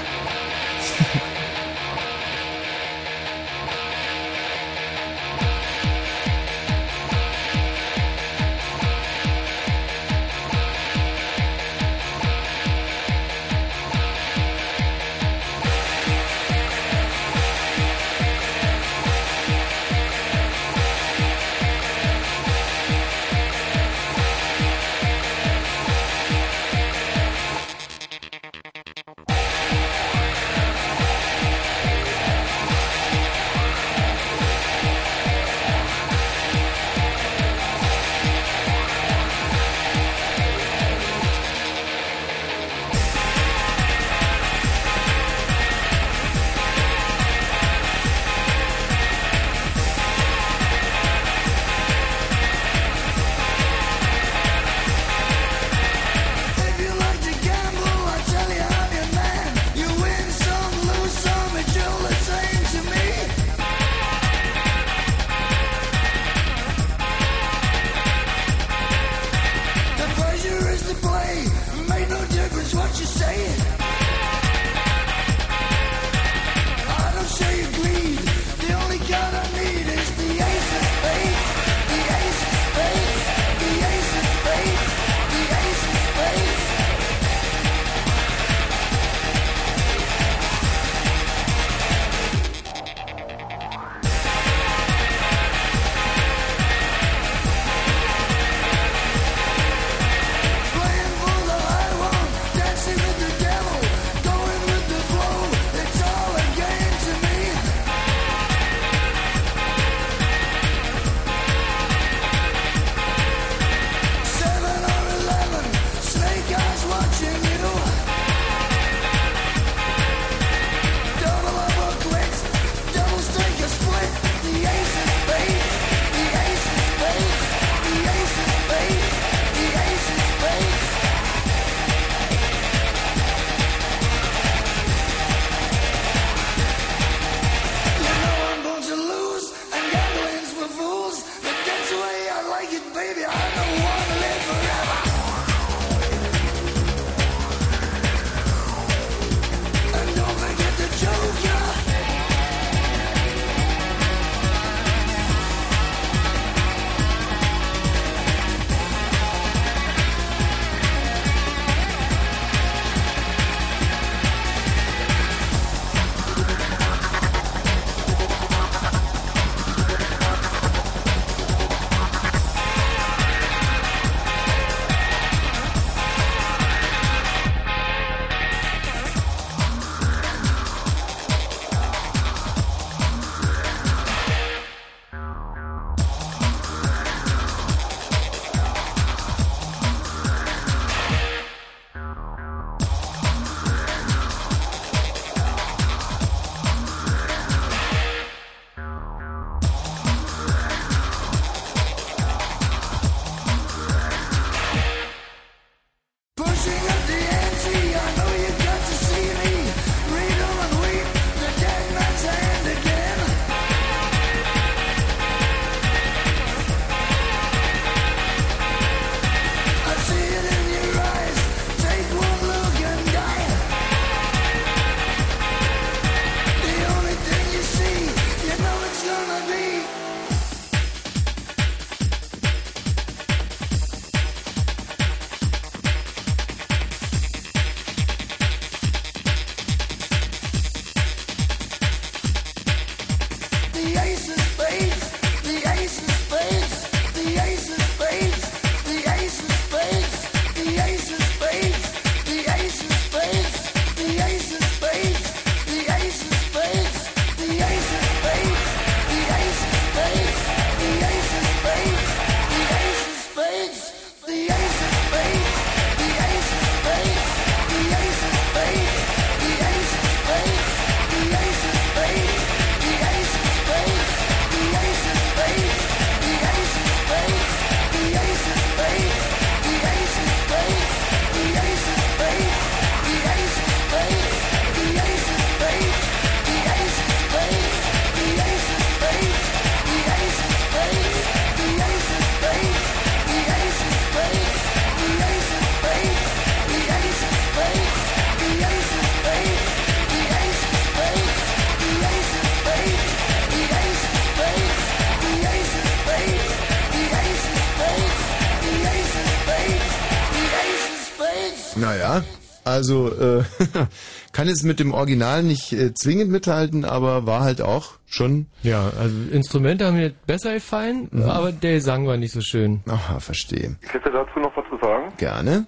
Also 312.73 313.09
äh, 313.13 313.43
kann 314.33 314.49
es 314.49 314.63
mit 314.63 314.81
dem 314.81 314.93
Original 314.95 315.43
nicht 315.43 315.73
äh, 315.73 315.93
zwingend 315.95 316.31
mithalten, 316.31 316.85
aber 316.85 317.27
war 317.27 317.41
halt 317.43 317.61
auch 317.61 317.93
schon. 318.07 318.47
Ja, 318.63 318.91
also 318.99 319.15
Instrumente 319.31 319.87
haben 319.87 319.97
mir 319.97 320.13
besser 320.27 320.55
gefallen, 320.55 321.09
Mhm. 321.11 321.23
aber 321.25 321.53
der 321.53 321.75
Gesang 321.75 322.07
war 322.07 322.17
nicht 322.17 322.33
so 322.33 322.41
schön. 322.41 322.81
Aha, 322.89 323.21
verstehe. 323.21 323.77
Ich 323.83 323.93
hätte 323.93 324.11
dazu 324.11 324.41
noch 324.41 324.57
was 324.57 324.65
zu 324.71 324.79
sagen. 324.85 325.13
Gerne. 325.19 325.67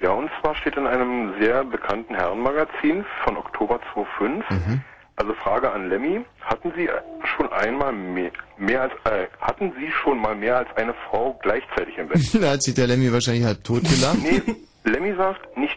Ja, 0.00 0.10
und 0.10 0.30
zwar 0.40 0.54
steht 0.56 0.76
in 0.76 0.86
einem 0.86 1.32
sehr 1.40 1.64
bekannten 1.64 2.14
Herrenmagazin 2.14 3.04
von 3.24 3.36
Oktober 3.36 3.80
2005, 3.94 4.44
Mhm. 4.50 4.80
also 5.16 5.32
Frage 5.42 5.70
an 5.72 5.88
Lemmy, 5.88 6.24
hatten 6.42 6.72
Sie 6.76 6.88
schon 7.36 7.50
einmal 7.52 7.92
mehr, 7.92 8.30
mehr 8.58 8.82
als, 8.82 8.92
äh, 9.04 9.26
hatten 9.40 9.72
Sie 9.80 9.90
schon 9.90 10.18
mal 10.20 10.34
mehr 10.36 10.58
als 10.58 10.68
eine 10.76 10.94
Frau 11.08 11.38
gleichzeitig 11.42 11.96
im 11.98 12.08
Bett? 12.08 12.20
da 12.42 12.50
hat 12.52 12.62
sich 12.62 12.74
der 12.74 12.86
Lemmy 12.86 13.10
wahrscheinlich 13.12 13.44
halb 13.44 13.64
tot 13.64 13.82
gelacht. 13.84 14.18
Nee, 14.22 14.42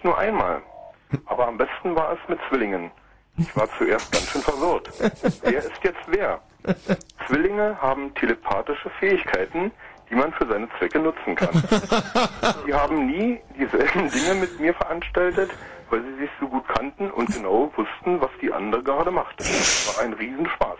nur 0.10 0.18
einmal. 0.18 0.62
Aber 1.26 1.48
am 1.48 1.58
besten 1.58 1.96
war 1.96 2.14
es 2.14 2.20
mit 2.28 2.40
Zwillingen. 2.50 2.92
Ich 3.38 3.56
war 3.56 3.68
zuerst 3.78 4.12
ganz 4.12 4.26
schön 4.30 4.42
verwirrt. 4.42 4.90
Wer 5.44 5.60
ist 5.60 5.84
jetzt 5.84 6.02
wer? 6.08 6.42
Zwillinge 7.28 7.78
haben 7.80 8.14
telepathische 8.16 8.90
Fähigkeiten, 9.00 9.72
die 10.10 10.16
man 10.16 10.34
für 10.34 10.48
seine 10.48 10.68
Zwecke 10.78 11.00
nutzen 11.00 11.36
kann. 11.36 11.64
Die 12.68 12.74
haben 12.74 13.06
nie 13.06 13.40
dieselben 13.58 14.10
Dinge 14.10 14.34
mit 14.36 14.60
mir 14.60 14.74
veranstaltet, 14.74 15.52
weil 15.90 16.02
sie 16.04 16.16
sich 16.22 16.30
so 16.40 16.48
gut 16.48 16.68
kannten 16.68 17.12
und 17.12 17.32
genau 17.32 17.72
wussten, 17.76 18.20
was 18.20 18.32
die 18.42 18.52
andere 18.52 18.84
gerade 18.84 19.12
macht. 19.12 19.40
War 19.40 20.04
ein 20.04 20.14
Riesenspaß. 20.14 20.80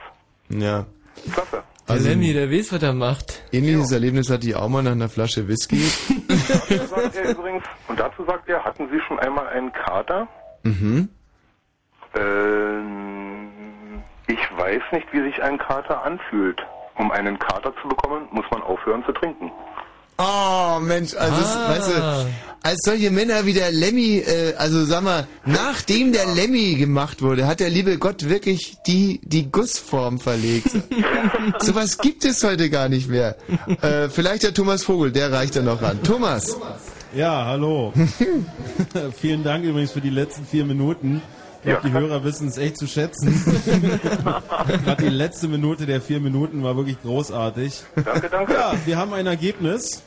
Ja. 0.50 0.86
Klasse. 1.32 1.64
Der 1.90 2.00
Lemmy, 2.00 2.34
der 2.34 2.52
weiß, 2.52 2.74
was 2.74 2.84
er 2.84 2.94
macht. 2.94 3.44
Ähnliches 3.52 3.92
Erlebnis 3.92 4.30
hatte 4.30 4.48
ich 4.48 4.56
auch 4.56 4.70
mal 4.70 4.84
nach 4.84 4.92
einer 4.92 5.10
Flasche 5.10 5.48
Whisky. 5.48 5.82
Dazu 6.28 6.86
sagt 6.86 7.16
er 7.16 7.30
übrigens, 7.32 7.64
und 7.88 8.00
dazu 8.00 8.24
sagt 8.26 8.48
er, 8.48 8.64
hatten 8.64 8.88
Sie 8.92 9.00
schon 9.08 9.20
einmal 9.20 9.48
einen 9.48 9.72
Kater? 9.74 10.28
mhm. 10.64 11.10
Ähm, 12.16 13.50
ich 14.28 14.58
weiß 14.58 14.82
nicht, 14.92 15.08
wie 15.12 15.22
sich 15.22 15.42
ein 15.42 15.58
Kater 15.58 16.04
anfühlt. 16.04 16.62
Um 16.96 17.12
einen 17.12 17.40
Kater 17.40 17.74
zu 17.82 17.88
bekommen, 17.88 18.28
muss 18.32 18.46
man 18.52 18.62
aufhören 18.62 19.04
zu 19.06 19.12
trinken. 19.12 19.52
Oh, 20.22 20.80
Mensch, 20.82 21.14
also, 21.16 21.34
Ah. 21.36 21.70
weißt 21.70 21.88
du, 21.90 22.26
als 22.62 22.80
solche 22.84 23.10
Männer 23.10 23.46
wie 23.46 23.54
der 23.54 23.72
Lemmy, 23.72 24.18
äh, 24.18 24.54
also 24.58 24.84
sag 24.84 25.02
mal, 25.04 25.26
nachdem 25.46 26.12
der 26.12 26.26
Lemmy 26.26 26.76
gemacht 26.76 27.22
wurde, 27.22 27.48
hat 27.48 27.62
der 27.62 27.70
liebe 27.70 27.98
Gott 27.98 28.28
wirklich 28.28 28.76
die, 28.86 29.22
die 29.24 29.50
Gussform 29.50 30.20
verlegt. 30.20 30.72
Sowas 31.62 31.98
gibt 32.00 32.26
es 32.26 32.44
heute 32.44 32.70
gar 32.70 32.90
nicht 32.90 33.08
mehr. 33.10 33.38
Äh, 33.82 34.10
vielleicht 34.10 34.44
der 34.44 34.54
Thomas 34.54 34.84
Vogel, 34.84 35.12
der 35.14 35.32
reicht 35.32 35.56
da 35.56 35.62
noch 35.62 35.82
ran. 35.82 36.04
Thomas. 36.04 36.58
Ja, 37.16 37.46
hallo. 37.46 37.94
Vielen 39.20 39.44
Dank 39.44 39.64
übrigens 39.64 39.92
für 39.92 40.02
die 40.02 40.10
letzten 40.12 40.46
vier 40.46 40.66
Minuten. 40.66 41.22
Ich 41.64 41.70
glaube, 41.70 41.88
die 41.88 41.92
Hörer 41.94 42.24
wissen 42.24 42.48
es 42.50 42.58
echt 42.58 42.78
zu 42.78 42.88
schätzen. 42.88 43.34
Gerade 44.86 45.04
die 45.04 45.10
letzte 45.10 45.48
Minute 45.48 45.86
der 45.86 46.02
vier 46.02 46.20
Minuten 46.20 46.64
war 46.64 46.76
wirklich 46.78 47.02
großartig. 47.02 47.84
Danke, 48.04 48.30
danke. 48.30 48.54
Ja, 48.54 48.74
wir 48.86 48.98
haben 48.98 49.14
ein 49.14 49.28
Ergebnis. 49.28 50.04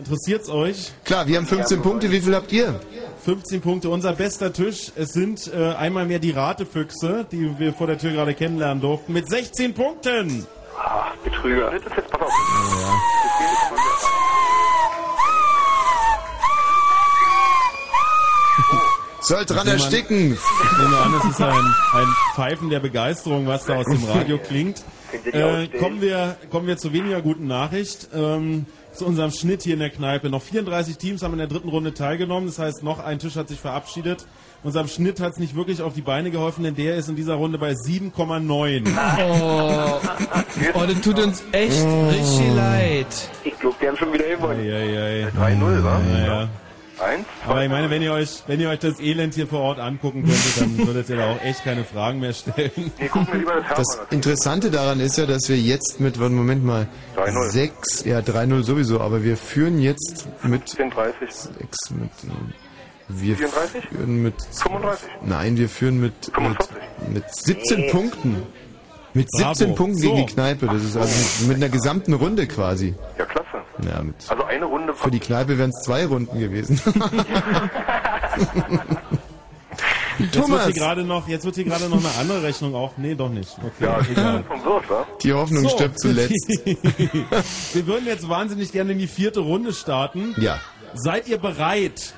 Interessiert's 0.00 0.48
euch? 0.48 0.92
Klar, 1.04 1.26
wir 1.26 1.36
haben 1.36 1.46
15 1.46 1.82
Punkte. 1.82 2.10
Wie 2.10 2.22
viel 2.22 2.34
habt 2.34 2.50
ihr? 2.52 2.80
15 3.22 3.60
Punkte. 3.60 3.90
Unser 3.90 4.14
bester 4.14 4.50
Tisch. 4.50 4.90
Es 4.96 5.12
sind 5.12 5.52
äh, 5.52 5.74
einmal 5.74 6.06
mehr 6.06 6.18
die 6.18 6.30
Ratefüchse, 6.30 7.26
die 7.30 7.58
wir 7.58 7.74
vor 7.74 7.86
der 7.86 7.98
Tür 7.98 8.12
gerade 8.12 8.32
kennenlernen 8.32 8.80
durften, 8.80 9.12
mit 9.12 9.28
16 9.28 9.74
Punkten. 9.74 10.46
Ah, 10.78 11.12
Betrüger. 11.22 11.70
Das 11.70 11.82
ist 11.82 11.96
jetzt, 11.96 12.10
pass 12.10 12.22
auf. 12.22 12.30
Soll 19.20 19.44
dran 19.44 19.66
Ich 19.66 19.74
ersticken. 19.74 20.32
Ich 20.32 20.78
nehme 20.78 20.96
an, 20.96 21.14
es 21.22 21.30
ist 21.30 21.42
ein, 21.42 21.52
ein 21.52 22.14
Pfeifen 22.34 22.70
der 22.70 22.80
Begeisterung, 22.80 23.46
was 23.46 23.66
da 23.66 23.76
aus 23.76 23.84
dem 23.84 24.02
Radio 24.04 24.38
klingt. 24.48 24.82
Äh, 25.30 25.68
kommen, 25.78 26.00
wir, 26.00 26.38
kommen 26.50 26.66
wir 26.66 26.78
zu 26.78 26.94
weniger 26.94 27.20
guten 27.20 27.46
Nachricht. 27.46 28.08
Ähm, 28.14 28.64
zu 28.92 29.06
unserem 29.06 29.30
Schnitt 29.30 29.62
hier 29.62 29.74
in 29.74 29.80
der 29.80 29.90
Kneipe. 29.90 30.30
Noch 30.30 30.42
34 30.42 30.98
Teams 30.98 31.22
haben 31.22 31.32
in 31.32 31.38
der 31.38 31.46
dritten 31.46 31.68
Runde 31.68 31.94
teilgenommen. 31.94 32.46
Das 32.46 32.58
heißt, 32.58 32.82
noch 32.82 32.98
ein 32.98 33.18
Tisch 33.18 33.36
hat 33.36 33.48
sich 33.48 33.60
verabschiedet. 33.60 34.26
Unserem 34.62 34.88
Schnitt 34.88 35.20
hat 35.20 35.32
es 35.32 35.38
nicht 35.38 35.54
wirklich 35.54 35.80
auf 35.80 35.94
die 35.94 36.02
Beine 36.02 36.30
geholfen, 36.30 36.64
denn 36.64 36.74
der 36.74 36.96
ist 36.96 37.08
in 37.08 37.16
dieser 37.16 37.34
Runde 37.34 37.56
bei 37.56 37.72
7,9. 37.72 38.86
Oh, 39.18 40.00
oh, 40.74 40.86
das 40.86 41.00
tut 41.00 41.18
uns 41.18 41.42
echt 41.52 41.86
richtig 42.10 42.54
leid. 42.54 43.06
Ich 43.44 43.58
glaube, 43.58 43.76
die 43.80 43.88
haben 43.88 43.96
schon 43.96 44.12
wieder 44.12 44.28
gewonnen. 44.28 44.60
3-0, 44.60 45.82
wa? 45.82 46.00
Ja, 46.12 46.26
ja. 46.26 46.48
Eins? 47.00 47.26
Aber 47.46 47.62
ich 47.62 47.70
meine, 47.70 47.90
wenn 47.90 48.02
ihr 48.02 48.12
euch, 48.12 48.42
wenn 48.46 48.60
ihr 48.60 48.68
euch 48.68 48.78
das 48.80 49.00
Elend 49.00 49.34
hier 49.34 49.46
vor 49.46 49.60
Ort 49.60 49.78
angucken 49.78 50.22
könntet, 50.24 50.60
dann 50.60 50.78
würdet 50.86 51.08
ihr 51.08 51.16
da 51.16 51.32
auch 51.32 51.42
echt 51.42 51.64
keine 51.64 51.84
Fragen 51.84 52.20
mehr 52.20 52.32
stellen. 52.32 52.70
Nee, 52.98 53.10
guck 53.12 53.32
mir 53.32 53.38
lieber 53.38 53.60
das 53.68 53.76
Das 53.78 53.98
Interessante 54.10 54.70
daran 54.70 55.00
ist 55.00 55.16
ja, 55.18 55.26
dass 55.26 55.48
wir 55.48 55.56
jetzt 55.58 56.00
mit, 56.00 56.18
warte, 56.20 56.32
Moment 56.34 56.64
mal, 56.64 56.86
3-0. 57.16 57.50
6, 57.50 58.04
ja 58.04 58.18
3-0 58.20 58.62
sowieso, 58.62 59.00
aber 59.00 59.22
wir 59.22 59.36
führen 59.36 59.80
jetzt 59.80 60.28
mit 60.42 60.68
34. 60.68 61.28
6 61.30 61.90
mit, 61.90 62.10
wir 63.08 63.36
34? 63.36 63.84
führen 63.88 64.22
mit 64.22 64.34
35? 64.52 65.08
Nein, 65.24 65.56
wir 65.56 65.68
führen 65.68 66.00
mit, 66.00 66.12
mit, 66.38 66.58
mit 67.14 67.24
17 67.34 67.78
Nee. 67.80 67.90
Punkten. 67.90 68.42
Mit 69.14 69.28
17 69.32 69.68
Bravo. 69.68 69.74
Punkten 69.76 69.98
So. 69.98 70.14
gegen 70.14 70.26
die 70.26 70.32
Kneipe. 70.32 70.66
Das 70.66 70.82
ist 70.84 70.96
also 70.96 71.44
mit, 71.46 71.56
einer 71.56 71.68
gesamten 71.68 72.12
Runde 72.14 72.46
quasi. 72.46 72.94
Ja, 73.18 73.24
klasse. 73.24 73.48
Ja, 73.84 74.02
mit, 74.02 74.14
Also 74.28 74.44
eine 74.44 74.64
Runde 74.66 74.94
für 74.94 75.10
die 75.10 75.18
Kneipe 75.20 75.58
wären 75.58 75.70
es 75.70 75.82
zwei 75.82 76.06
Runden 76.06 76.38
gewesen. 76.38 76.80
Jetzt 80.18 80.34
Thomas. 80.34 80.50
wird 80.50 80.64
hier 80.64 80.72
gerade 80.74 81.02
noch, 81.04 81.28
jetzt 81.28 81.46
wird 81.46 81.54
hier 81.54 81.64
gerade 81.64 81.88
noch 81.88 81.98
eine 81.98 82.10
andere 82.20 82.42
Rechnung 82.42 82.74
auf. 82.74 82.98
Nee, 82.98 83.14
doch 83.14 83.30
nicht. 83.30 83.56
Okay, 83.58 83.84
Ja, 83.84 84.00
egal. 84.10 84.44
Die 85.22 85.32
Hoffnung 85.32 85.66
stirbt 85.68 85.98
zuletzt. 85.98 86.34
Wir 87.72 87.86
würden 87.86 88.04
jetzt 88.04 88.28
wahnsinnig 88.28 88.70
gerne 88.70 88.92
in 88.92 88.98
die 88.98 89.06
vierte 89.06 89.40
Runde 89.40 89.72
starten. 89.72 90.34
Ja. 90.38 90.60
Seid 90.94 91.26
ihr 91.28 91.38
bereit? 91.38 92.12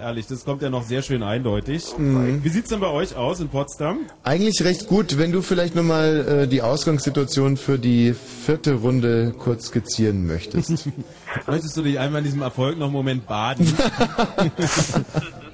Ehrlich, 0.00 0.26
das 0.26 0.44
kommt 0.44 0.62
ja 0.62 0.70
noch 0.70 0.84
sehr 0.84 1.02
schön 1.02 1.22
eindeutig. 1.22 1.96
Mhm. 1.96 2.44
Wie 2.44 2.48
sieht's 2.48 2.68
denn 2.68 2.80
bei 2.80 2.88
euch 2.88 3.16
aus 3.16 3.40
in 3.40 3.48
Potsdam? 3.48 4.00
Eigentlich 4.22 4.62
recht 4.62 4.86
gut, 4.86 5.18
wenn 5.18 5.32
du 5.32 5.42
vielleicht 5.42 5.74
nochmal 5.74 6.42
äh, 6.42 6.48
die 6.48 6.62
Ausgangssituation 6.62 7.56
für 7.56 7.78
die 7.78 8.14
vierte 8.14 8.74
Runde 8.74 9.34
kurz 9.38 9.66
skizzieren 9.66 10.26
möchtest. 10.26 10.88
Möchtest 11.46 11.76
du 11.76 11.82
dich 11.82 11.98
einmal 11.98 12.20
in 12.20 12.24
diesem 12.24 12.42
Erfolg 12.42 12.78
noch 12.78 12.86
einen 12.86 12.94
Moment 12.94 13.26
baden? 13.26 13.72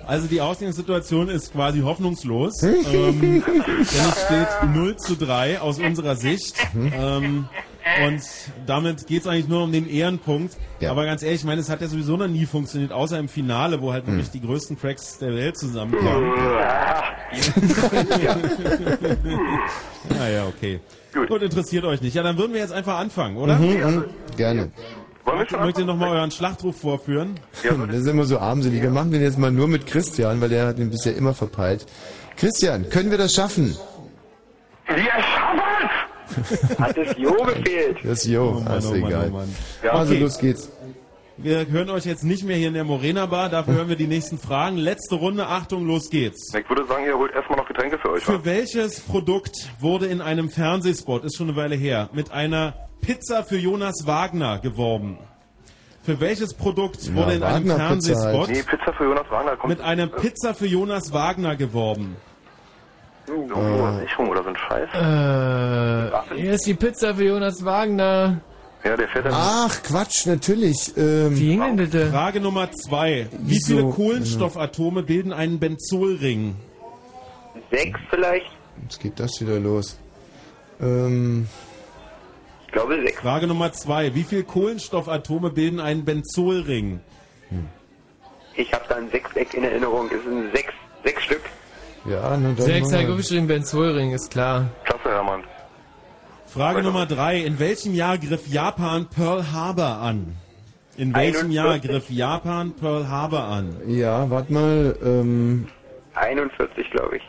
Also 0.06 0.26
die 0.26 0.40
Ausgangssituation 0.42 1.30
ist 1.30 1.52
quasi 1.52 1.80
hoffnungslos. 1.80 2.62
ähm, 2.62 3.20
denn 3.20 3.42
es 3.80 4.24
steht 4.24 4.74
0 4.74 4.96
zu 4.96 5.16
3 5.16 5.60
aus 5.62 5.78
unserer 5.78 6.14
Sicht. 6.14 6.56
Ähm, 6.74 7.48
und 8.06 8.22
damit 8.66 9.06
geht 9.06 9.22
es 9.22 9.26
eigentlich 9.26 9.48
nur 9.48 9.62
um 9.62 9.72
den 9.72 9.88
Ehrenpunkt. 9.88 10.56
Aber 10.88 11.04
ganz 11.06 11.22
ehrlich, 11.22 11.40
ich 11.40 11.46
meine, 11.46 11.60
es 11.60 11.70
hat 11.70 11.80
ja 11.80 11.86
sowieso 11.86 12.16
noch 12.16 12.28
nie 12.28 12.46
funktioniert, 12.46 12.92
außer 12.92 13.18
im 13.18 13.28
Finale, 13.28 13.80
wo 13.80 13.92
halt 13.92 14.06
wirklich 14.06 14.30
die 14.30 14.40
größten 14.40 14.78
Cracks 14.78 15.18
der 15.18 15.34
Welt 15.34 15.56
zusammenkamen. 15.56 16.32
naja, 20.18 20.46
okay. 20.46 20.80
Gut. 21.12 21.42
interessiert 21.42 21.84
euch 21.84 22.00
nicht. 22.00 22.14
Ja, 22.14 22.22
dann 22.22 22.38
würden 22.38 22.52
wir 22.52 22.60
jetzt 22.60 22.72
einfach 22.72 22.98
anfangen, 22.98 23.36
oder? 23.36 23.56
Mhm, 23.56 23.96
mhm, 23.96 24.04
gerne. 24.36 24.70
Möchtet 25.24 25.60
möchtet 25.60 25.84
ihr 25.84 25.86
nochmal 25.86 26.10
euren 26.10 26.30
Schlachtruf 26.30 26.78
vorführen? 26.80 27.40
das 27.62 27.96
ist 27.96 28.06
immer 28.06 28.24
so 28.24 28.38
armselig. 28.38 28.82
Wir 28.82 28.90
machen 28.90 29.10
den 29.10 29.22
jetzt 29.22 29.38
mal 29.38 29.50
nur 29.50 29.68
mit 29.68 29.86
Christian, 29.86 30.40
weil 30.40 30.50
der 30.50 30.66
hat 30.66 30.78
ihn 30.78 30.90
bisher 30.90 31.16
immer 31.16 31.32
verpeilt. 31.32 31.86
Christian, 32.36 32.88
können 32.90 33.10
wir 33.10 33.18
das 33.18 33.32
schaffen? 33.32 33.76
Wir 34.86 34.96
schaffen 34.96 35.63
Hat 36.78 36.96
das 36.96 37.16
Jo 37.18 37.32
gefehlt? 37.44 37.98
Das 38.04 38.24
Jo, 38.26 38.56
Oh 38.58 38.60
Mann, 38.60 38.78
ist 38.78 38.86
oh 38.86 38.90
Mann, 38.94 39.04
egal. 39.10 39.28
oh 39.30 39.34
Mann. 39.36 39.56
Also 39.90 40.12
okay. 40.12 40.22
los 40.22 40.38
geht's. 40.38 40.70
Wir 41.36 41.66
hören 41.66 41.90
euch 41.90 42.04
jetzt 42.04 42.22
nicht 42.22 42.44
mehr 42.44 42.56
hier 42.56 42.68
in 42.68 42.74
der 42.74 42.84
Morena 42.84 43.26
Bar, 43.26 43.48
dafür 43.48 43.74
hören 43.74 43.88
wir 43.88 43.96
die 43.96 44.06
nächsten 44.06 44.38
Fragen. 44.38 44.76
Letzte 44.76 45.16
Runde, 45.16 45.46
Achtung, 45.48 45.84
los 45.84 46.08
geht's. 46.08 46.54
Ich 46.54 46.68
würde 46.68 46.86
sagen, 46.86 47.04
ihr 47.04 47.18
holt 47.18 47.32
erstmal 47.34 47.58
noch 47.58 47.66
Getränke 47.66 47.98
für 47.98 48.10
euch. 48.12 48.22
Für 48.22 48.44
welches 48.44 49.00
Produkt 49.00 49.68
wurde 49.80 50.06
in 50.06 50.20
einem 50.20 50.48
Fernsehspot, 50.48 51.24
ist 51.24 51.36
schon 51.36 51.48
eine 51.48 51.56
Weile 51.56 51.74
her, 51.74 52.08
mit 52.12 52.30
einer 52.30 52.74
Pizza 53.00 53.42
für 53.42 53.58
Jonas 53.58 54.06
Wagner 54.06 54.60
geworben? 54.60 55.18
Für 56.04 56.20
welches 56.20 56.54
Produkt 56.54 57.02
Ja, 57.04 57.14
wurde 57.16 57.32
in 57.34 57.42
einem 57.42 57.68
Wagner-Pizza 57.68 57.86
Fernsehspot 57.88 58.46
halt. 58.46 58.50
Nee, 58.50 58.62
Pizza 58.62 58.92
für 58.92 59.04
Jonas 59.04 59.30
Wagner 59.30 59.56
kommt. 59.56 59.70
mit 59.70 59.80
einer 59.80 60.06
Pizza 60.06 60.54
für 60.54 60.66
Jonas 60.66 61.12
Wagner 61.12 61.56
geworben? 61.56 62.16
Eine 63.26 64.00
Sicherung 64.00 64.28
oder 64.28 64.42
so 64.42 64.48
ein 64.50 64.56
Scheiß. 64.56 64.88
Äh, 64.92 66.34
hier 66.36 66.52
ist 66.52 66.66
die 66.66 66.74
Pizza 66.74 67.14
für 67.14 67.24
Jonas 67.24 67.64
Wagner. 67.64 68.40
Ja, 68.84 68.96
der 68.96 69.08
fährt 69.08 69.24
dann. 69.26 69.32
Ach, 69.34 69.82
Quatsch, 69.82 70.26
natürlich. 70.26 70.94
Ähm, 70.96 71.34
Wie 71.36 71.48
ging 71.48 71.60
denn 71.62 71.76
bitte? 71.76 72.10
Frage 72.10 72.40
Nummer 72.40 72.70
zwei. 72.72 73.26
Wie 73.32 73.52
Wieso? 73.52 73.76
viele 73.78 73.90
Kohlenstoffatome 73.90 75.02
bilden 75.02 75.32
einen 75.32 75.58
Benzolring? 75.58 76.54
Sechs 77.70 77.98
vielleicht? 78.10 78.50
Jetzt 78.82 79.00
geht 79.00 79.18
das 79.18 79.40
wieder 79.40 79.58
los. 79.58 79.98
Ähm, 80.82 81.48
Ich 82.66 82.72
glaube 82.72 83.00
sechs. 83.06 83.20
Frage 83.20 83.46
Nummer 83.46 83.72
zwei. 83.72 84.14
Wie 84.14 84.22
viele 84.24 84.44
Kohlenstoffatome 84.44 85.48
bilden 85.50 85.80
einen 85.80 86.04
Benzolring? 86.04 87.00
Ich 88.56 88.70
habe 88.72 88.84
da 88.88 88.96
ein 88.96 89.08
Sechseck 89.10 89.54
in 89.54 89.64
Erinnerung. 89.64 90.08
Es 90.08 90.22
sind 90.24 90.54
sechs, 90.54 90.72
sechs 91.04 91.22
Stück. 91.22 91.40
Ja, 92.06 92.36
na 92.36 92.52
dann 92.52 92.56
Sechs 92.56 92.90
geschrieben, 92.90 93.46
Ben 93.46 93.64
Zollring, 93.64 94.12
ist 94.12 94.30
klar. 94.30 94.68
Klasse, 94.84 95.08
Hermann. 95.08 95.42
Frage 96.46 96.82
Nummer 96.82 97.06
drei. 97.06 97.38
In 97.38 97.58
welchem 97.58 97.94
Jahr 97.94 98.18
griff 98.18 98.46
Japan 98.46 99.06
Pearl 99.08 99.50
Harbor 99.52 99.98
an? 100.00 100.36
In 100.96 101.14
welchem 101.14 101.50
41. 101.50 101.54
Jahr 101.54 101.78
griff 101.80 102.10
Japan 102.10 102.72
Pearl 102.72 103.08
Harbor 103.08 103.44
an? 103.44 103.76
Ja, 103.86 104.28
warte 104.30 104.52
mal, 104.52 104.96
ähm, 105.02 105.66
41, 106.14 106.90
glaube 106.90 107.16
ich. 107.16 107.22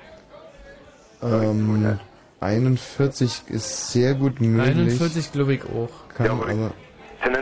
ähm, 1.24 1.98
41 2.42 3.44
ist 3.48 3.92
sehr 3.92 4.14
gut 4.14 4.40
möglich. 4.42 4.76
41 4.78 5.32
glaube 5.32 5.56
ich 5.56 5.64
auch. 5.64 5.90
Kann 6.16 6.30
aber, 6.30 6.72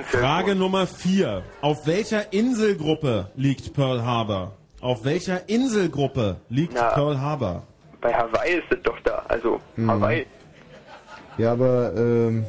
Frage 0.03 0.55
Nummer 0.55 0.87
vier. 0.87 1.43
Auf 1.61 1.87
welcher 1.87 2.31
Inselgruppe 2.31 3.31
liegt 3.35 3.73
Pearl 3.73 4.03
Harbor? 4.05 4.53
Auf 4.83 5.05
welcher 5.05 5.47
Inselgruppe 5.47 6.35
liegt 6.49 6.73
Na. 6.73 6.89
Pearl 6.89 7.19
Harbor? 7.19 7.63
Bei 8.01 8.13
Hawaii 8.13 8.55
ist 8.55 8.69
es 8.69 8.81
doch 8.83 8.99
da. 9.05 9.23
Also, 9.29 9.59
Hm. 9.75 9.89
Hawaii. 9.89 10.25
ja, 11.37 11.53
aber, 11.53 11.93
ähm, 11.95 12.45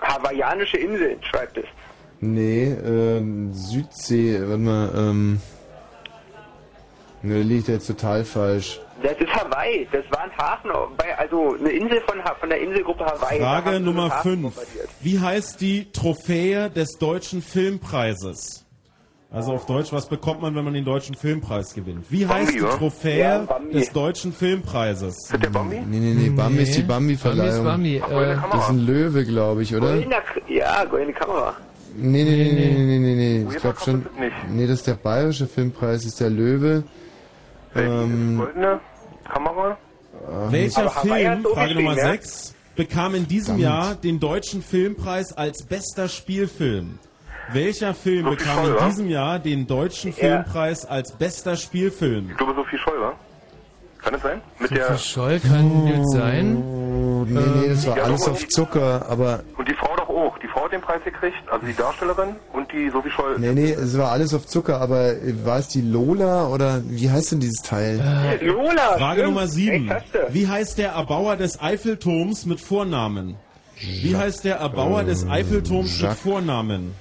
Hawaiianische 0.00 0.76
Inseln, 0.76 1.20
schreibt 1.24 1.58
es. 1.58 1.64
nee, 2.20 2.66
ähm, 2.72 3.52
Südsee, 3.52 4.40
warte 4.42 4.58
mal, 4.58 4.90
ähm, 4.96 5.40
ne, 7.22 7.42
liegt 7.42 7.66
jetzt 7.68 7.88
total 7.88 8.24
falsch. 8.24 8.80
Das 9.02 9.18
ist 9.18 9.32
Hawaii. 9.34 9.88
Das 9.92 10.04
war 10.10 10.22
ein 10.22 10.36
Hafen, 10.38 10.70
bei, 10.96 11.16
also 11.18 11.56
eine 11.58 11.70
Insel 11.70 12.00
von, 12.02 12.18
von 12.38 12.48
der 12.48 12.60
Inselgruppe 12.60 13.04
Hawaii. 13.06 13.40
Frage 13.40 13.80
Nummer 13.80 14.04
einen 14.04 14.12
Hafen 14.12 14.30
5. 14.42 14.42
bombardiert. 14.54 14.88
Wie 15.00 15.18
heißt 15.20 15.60
die 15.60 15.90
Trophäe 15.92 16.70
des 16.70 16.96
Deutschen 16.98 17.42
Filmpreises? 17.42 18.64
Also 19.30 19.52
auf 19.52 19.66
Deutsch, 19.66 19.92
was 19.92 20.06
bekommt 20.08 20.40
man, 20.40 20.54
wenn 20.54 20.64
man 20.64 20.72
den 20.72 20.86
Deutschen 20.86 21.14
Filmpreis 21.14 21.74
gewinnt? 21.74 22.06
Wie 22.08 22.24
Bambi, 22.24 22.44
heißt 22.46 22.54
die 22.54 22.62
wa? 22.62 22.68
Trophäe 22.76 23.18
Ja, 23.18 23.38
Bambi. 23.40 23.74
des 23.74 23.92
Deutschen 23.92 24.32
Filmpreises? 24.32 25.16
Ist 25.30 25.32
der 25.42 25.50
Bambi? 25.50 25.80
Nee, 25.86 25.98
nee, 25.98 26.14
nee, 26.14 26.30
Bambi 26.30 26.62
ist 26.62 26.74
die 26.78 26.82
Bambi-Verleihung. 26.82 27.62
Bambi 27.64 27.96
ist 27.96 28.08
Bambi, 28.08 28.22
äh, 28.24 28.36
das 28.50 28.62
ist 28.64 28.68
ein 28.70 28.86
Löwe, 28.86 29.24
glaube 29.26 29.62
ich, 29.62 29.74
oder? 29.76 29.88
Goldener, 29.88 30.20
K- 30.22 30.40
ja, 30.54 30.82
goldene 30.86 31.12
Kamera. 31.12 31.54
Nee, 31.94 32.24
nee, 32.24 32.30
nee, 32.30 32.52
nee, 32.52 32.84
nee, 32.84 32.98
nee, 32.98 33.14
nee. 33.14 33.38
Ich 33.40 33.46
UEFA 33.48 33.58
glaube 33.60 33.80
schon. 33.84 34.06
Nee, 34.50 34.66
das 34.66 34.76
ist 34.78 34.86
der 34.86 34.94
Bayerische 34.94 35.46
Filmpreis, 35.46 36.06
ist 36.06 36.20
der 36.20 36.30
Löwe. 36.30 36.84
Ähm, 37.76 38.38
Goldene 38.38 38.80
Kamera? 39.30 39.76
ach, 40.26 40.52
Welcher 40.52 40.88
Film, 40.90 41.44
Frage 41.44 41.74
Nummer 41.74 41.96
ja? 41.96 42.12
6, 42.12 42.54
bekam 42.76 43.14
in 43.14 43.28
diesem 43.28 43.58
Verdammt. 43.58 43.84
Jahr 43.84 43.94
den 43.94 44.20
Deutschen 44.20 44.62
Filmpreis 44.62 45.34
als 45.36 45.64
bester 45.64 46.08
Spielfilm? 46.08 46.98
Welcher 47.52 47.94
Film 47.94 48.24
Sophie 48.26 48.36
bekam 48.36 48.56
Scholl, 48.58 48.68
in 48.70 48.76
wa? 48.76 48.88
diesem 48.88 49.08
Jahr 49.08 49.38
den 49.38 49.66
Deutschen 49.66 50.10
Ja. 50.12 50.16
Filmpreis 50.42 50.84
als 50.84 51.12
bester 51.12 51.56
Spielfilm? 51.56 52.30
Ich 52.30 52.36
glaube 52.36 52.54
Sophie 52.54 52.78
Scholl, 52.78 53.00
wa? 53.00 53.12
Kann 54.02 54.14
es 54.14 54.22
sein? 54.22 54.40
Mit 54.60 54.70
der 54.70 54.86
Sophie 54.88 54.98
Scholl 55.08 55.40
kann 55.40 55.70
gut 55.70 56.10
sein. 56.10 56.56
Oh, 56.56 57.24
nee, 57.28 57.40
nee, 57.60 57.68
das 57.68 57.86
war 57.86 57.96
Ja, 57.96 58.02
alles 58.04 58.28
auf 58.28 58.46
Zucker, 58.48 59.04
aber. 59.08 59.40
und 59.56 59.68
die 59.68 59.74
Frau 59.74 59.94
doch 59.96 60.08
auch. 60.08 60.38
Die 60.38 60.46
Frau 60.46 60.64
hat 60.64 60.72
den 60.72 60.80
Preis 60.80 61.02
gekriegt, 61.04 61.36
also 61.50 61.66
die 61.66 61.74
Darstellerin 61.74 62.36
und 62.52 62.70
die 62.72 62.90
Sophie 62.90 63.10
Scholl. 63.10 63.36
Nee, 63.38 63.52
nee, 63.52 63.72
es 63.72 63.98
war 63.98 64.12
alles 64.12 64.32
auf 64.34 64.46
Zucker, 64.46 64.80
aber 64.80 65.10
äh, 65.14 65.34
war 65.44 65.58
es 65.58 65.68
die 65.68 65.80
Lola 65.80 66.46
oder 66.48 66.80
wie 66.88 67.10
heißt 67.10 67.32
denn 67.32 67.40
dieses 67.40 67.62
Teil? 67.62 67.96
Lola! 68.42 68.96
Frage 68.98 69.20
stimmt. 69.22 69.34
Nummer 69.34 69.46
7. 69.48 69.90
Echt, 69.90 69.90
hast 69.94 70.14
du. 70.14 70.34
Wie 70.34 70.46
heißt 70.46 70.78
der 70.78 70.90
Erbauer 70.92 71.36
des 71.36 71.60
Eiffelturms 71.60 72.46
mit 72.46 72.60
Vornamen? 72.60 73.36
Wie 73.80 74.16
heißt 74.16 74.44
der 74.44 74.56
Erbauer 74.56 75.04
des 75.04 75.26
Eiffelturms 75.28 76.00
mit. 76.02 76.12
Vornamen? 76.12 76.94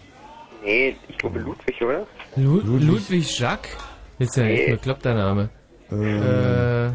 Nee, 0.67 0.97
ich 1.07 1.17
glaube 1.17 1.39
Ludwig, 1.39 1.81
oder? 1.81 2.05
Lu 2.35 2.59
Ludwig 2.61 3.39
Jacques? 3.39 3.71
Ist 4.19 4.35
ja 4.35 4.43
echt 4.43 4.67
ein 4.67 4.71
bekloppter 4.75 5.13
Name. 5.13 5.49
Äh, 5.89 6.91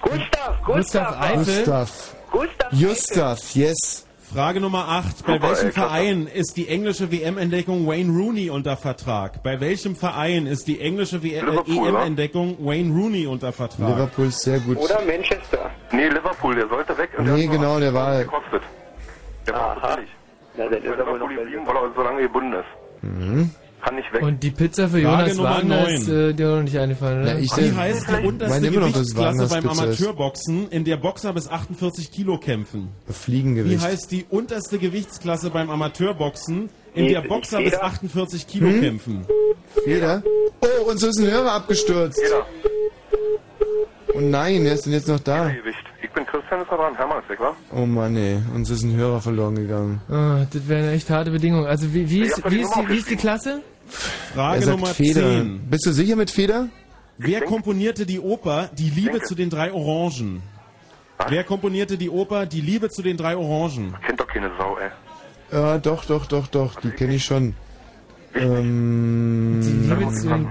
Gustav, 0.00 0.62
Gustav 0.64 0.66
Gustav, 0.66 1.20
Eiffel. 1.20 1.54
Gustav. 1.56 2.14
Gustav. 2.30 2.70
Gustav, 2.70 3.54
yes. 3.56 4.06
Frage 4.32 4.60
Nummer 4.60 4.86
8. 4.88 5.26
Bei 5.26 5.42
welchem. 5.42 5.72
Verein 5.72 6.28
ist 6.32 6.56
die 6.56 6.68
englische 6.68 7.10
WM-Entdeckung 7.10 7.84
Wayne 7.88 8.12
Rooney 8.16 8.48
unter 8.48 8.76
Vertrag? 8.76 9.42
Bei 9.42 9.58
welchem 9.60 9.96
Verein 9.96 10.46
ist 10.46 10.68
die 10.68 10.80
englische 10.80 11.20
W- 11.24 11.34
äh? 11.34 11.40
EM-Entdeckung 11.40 12.56
Wayne 12.64 12.94
Rooney 12.94 13.26
unter 13.26 13.52
Vertrag? 13.52 13.88
Liverpool 13.88 14.26
ist 14.26 14.42
sehr 14.42 14.60
gut. 14.60 14.76
Oder 14.78 15.00
Manchester. 15.04 15.68
Nee, 15.90 16.06
Liverpool, 16.08 16.54
der 16.54 16.68
sollte 16.68 16.96
weg. 16.96 17.10
und 17.18 17.24
Nee, 17.24 17.48
der 17.48 17.56
genau, 17.56 17.80
der 17.80 17.92
war- 17.92 18.22
gekostet. 18.22 18.62
Der 19.48 19.54
war 19.54 19.96
billig. 19.96 20.08
Na, 20.60 20.68
dann 20.68 20.74
ist 20.82 20.84
Der 20.84 20.98
er 20.98 21.06
wohl 21.06 21.18
noch 21.18 21.28
geblieben, 21.28 21.62
weil 21.66 21.76
er 21.76 21.92
so 21.96 22.02
lange 22.02 22.20
gebunden 22.22 22.52
ist. 22.52 23.02
Mhm. 23.02 23.50
Kann 23.82 23.94
nicht 23.96 24.12
weg. 24.12 24.20
und 24.22 24.42
die 24.42 24.50
Pizza 24.50 24.88
für 24.88 25.00
Frage 25.00 25.30
Jonas 25.30 25.36
Nummer 25.38 25.50
Wagner 25.56 25.82
neun. 25.84 25.94
ist 25.94 26.08
äh, 26.10 26.34
dir 26.34 26.48
noch 26.54 26.62
nicht 26.62 26.76
eingefallen, 26.76 27.22
oder? 27.22 27.32
Na, 27.32 27.40
ich 27.40 27.50
Wie 27.56 27.72
heißt 27.74 28.08
die 28.10 28.26
unterste 28.26 28.60
Gewichtsklasse 28.70 29.46
beim. 29.48 29.66
Amateurboxen, 29.70 30.68
in 30.70 30.84
der 30.84 30.96
Boxer 30.98 31.32
bis 31.32 31.48
48 31.48 32.12
Kilo 32.12 32.36
kämpfen? 32.36 32.88
Wie 33.06 33.12
Fliegengewicht. 33.14 33.80
heißt 33.82 34.12
die 34.12 34.26
unterste 34.28 34.78
Gewichtsklasse 34.78 35.48
beim 35.48 35.70
Amateurboxen, 35.70 36.68
in 36.92 37.08
der 37.08 37.22
Boxer 37.22 37.56
bis 37.62 37.70
Feder? 37.70 37.84
48 37.84 38.46
Kilo 38.46 38.66
Hm? 38.68 38.80
kämpfen? 38.82 39.26
Feder? 39.84 40.22
Oh, 40.60 40.90
uns 40.90 41.02
ist 41.02 41.18
ein 41.18 41.30
Hörer 41.30 41.52
abgestürzt. 41.52 42.20
Jeder. 42.22 42.44
Oh 44.14 44.20
nein, 44.20 44.62
wer 44.64 44.74
ist 44.74 44.84
denn 44.84 44.92
jetzt 44.92 45.08
noch 45.08 45.20
da? 45.20 45.48
Gewicht. 45.48 45.78
Ich 46.10 46.14
bin 46.14 46.26
Christian, 46.26 46.60
ist 46.60 46.70
er 46.70 46.76
dran. 46.76 46.96
Hermann 46.96 47.22
ist 47.28 47.38
wa? 47.40 47.54
Oh 47.72 47.86
Mann, 47.86 48.16
ey, 48.16 48.38
uns 48.54 48.68
ist 48.68 48.82
ein 48.82 48.96
Hörer 48.96 49.20
verloren 49.20 49.54
gegangen. 49.54 50.00
Ah, 50.10 50.44
das 50.52 50.66
wäre 50.68 50.82
eine 50.82 50.92
echt 50.92 51.08
harte 51.08 51.30
Bedingung. 51.30 51.66
Also 51.66 51.94
wie, 51.94 52.10
wie, 52.10 52.22
Ich 52.24 52.30
ist, 52.30 52.50
wie, 52.50 52.60
ist, 52.62 52.74
die, 52.74 52.88
wie 52.88 52.96
ist 52.96 53.10
die 53.10 53.16
Klasse? 53.16 53.62
Frage 54.34 54.56
er 54.56 54.62
sagt 54.62 54.78
Nummer 54.80 54.92
Feder. 54.92 55.20
10. 55.20 55.60
Bist 55.70 55.86
du 55.86 55.92
sicher 55.92 56.16
mit 56.16 56.30
Feder? 56.30 56.68
Wer 57.16 57.42
komponierte 57.42 58.06
die 58.06 58.18
Oper 58.18 58.70
Die 58.76 58.90
Liebe 58.90 59.12
Denke. 59.12 59.26
zu 59.26 59.34
den 59.36 59.50
drei 59.50 59.72
Orangen? 59.72 60.42
Wer 61.28 61.44
komponierte 61.44 61.96
die 61.96 62.10
Oper 62.10 62.46
Die 62.46 62.60
Liebe 62.60 62.88
zu 62.88 63.02
den 63.02 63.16
drei 63.16 63.36
Orangen? 63.36 63.94
Kennt 64.04 64.18
doch 64.18 64.26
keine 64.26 64.50
Sau, 64.58 64.78
ey. 64.78 64.90
Ja, 65.52 65.78
doch, 65.78 66.04
doch, 66.06 66.26
doch, 66.26 66.48
doch, 66.48 66.74
die 66.80 66.90
kenne 66.90 67.14
ich 67.14 67.24
schon. 67.24 67.54
Ähm, 68.34 69.60
Die 69.62 69.88
Liebe 69.88 70.12
zu 70.12 70.28
den 70.28 70.48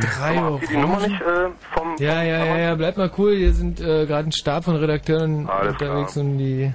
drei 0.00 0.36
Habt 0.36 0.62
ihr 0.62 0.68
die 0.68 0.76
Nummer 0.76 0.94
Orangen. 0.98 1.12
nicht 1.12 1.20
äh, 1.22 1.48
vom... 1.74 1.96
Ja, 1.98 2.22
ja, 2.22 2.44
ja, 2.44 2.58
ja, 2.58 2.74
bleib 2.74 2.96
mal 2.96 3.10
cool. 3.18 3.36
Hier 3.36 3.52
sind 3.52 3.80
äh, 3.80 4.06
gerade 4.06 4.28
ein 4.28 4.32
Stab 4.32 4.64
von 4.64 4.76
Redakteuren 4.76 5.48
Alles 5.48 5.72
unterwegs, 5.74 6.12
klar. 6.12 6.24
um 6.24 6.38
die 6.38 6.72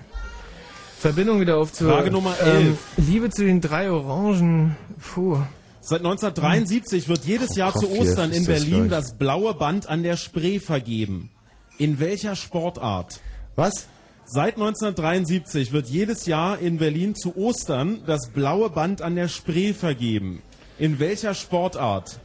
Verbindung 0.99 1.39
wieder 1.41 1.57
aufzuhören. 1.57 1.97
Frage 1.97 2.11
Nummer 2.11 2.35
Ähm, 2.43 2.77
11. 2.97 3.07
Liebe 3.07 3.30
zu 3.30 3.43
den 3.45 3.59
drei 3.61 3.91
Orangen. 3.91 4.75
Puh. 5.14 5.38
Seit 5.81 5.99
1973 5.99 7.09
wird 7.09 7.25
jedes 7.25 7.56
Jahr 7.57 7.73
zu 7.73 7.91
Ostern 7.91 8.31
in 8.31 8.45
Berlin 8.45 8.88
das 8.89 9.17
blaue 9.17 9.53
Band 9.53 9.89
an 9.89 10.01
der 10.03 10.15
Spree 10.15 10.59
vergeben. 10.59 11.30
In 11.77 11.99
welcher 11.99 12.35
Sportart? 12.38 13.19
Was? 13.57 13.88
Seit 14.25 14.53
1973 14.56 15.73
wird 15.73 15.88
jedes 15.88 16.25
Jahr 16.25 16.57
in 16.59 16.77
Berlin 16.77 17.15
zu 17.15 17.35
Ostern 17.35 17.99
das 18.07 18.30
blaue 18.30 18.69
Band 18.69 19.01
an 19.01 19.15
der 19.15 19.27
Spree 19.27 19.73
vergeben. 19.73 20.41
In 20.80 20.99
welcher 20.99 21.33
Sportart? 21.33 22.19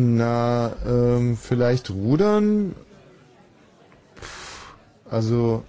Na, 0.00 0.76
ähm, 0.86 1.36
vielleicht 1.36 1.90
Rudern? 1.90 2.76
Also, 5.10 5.64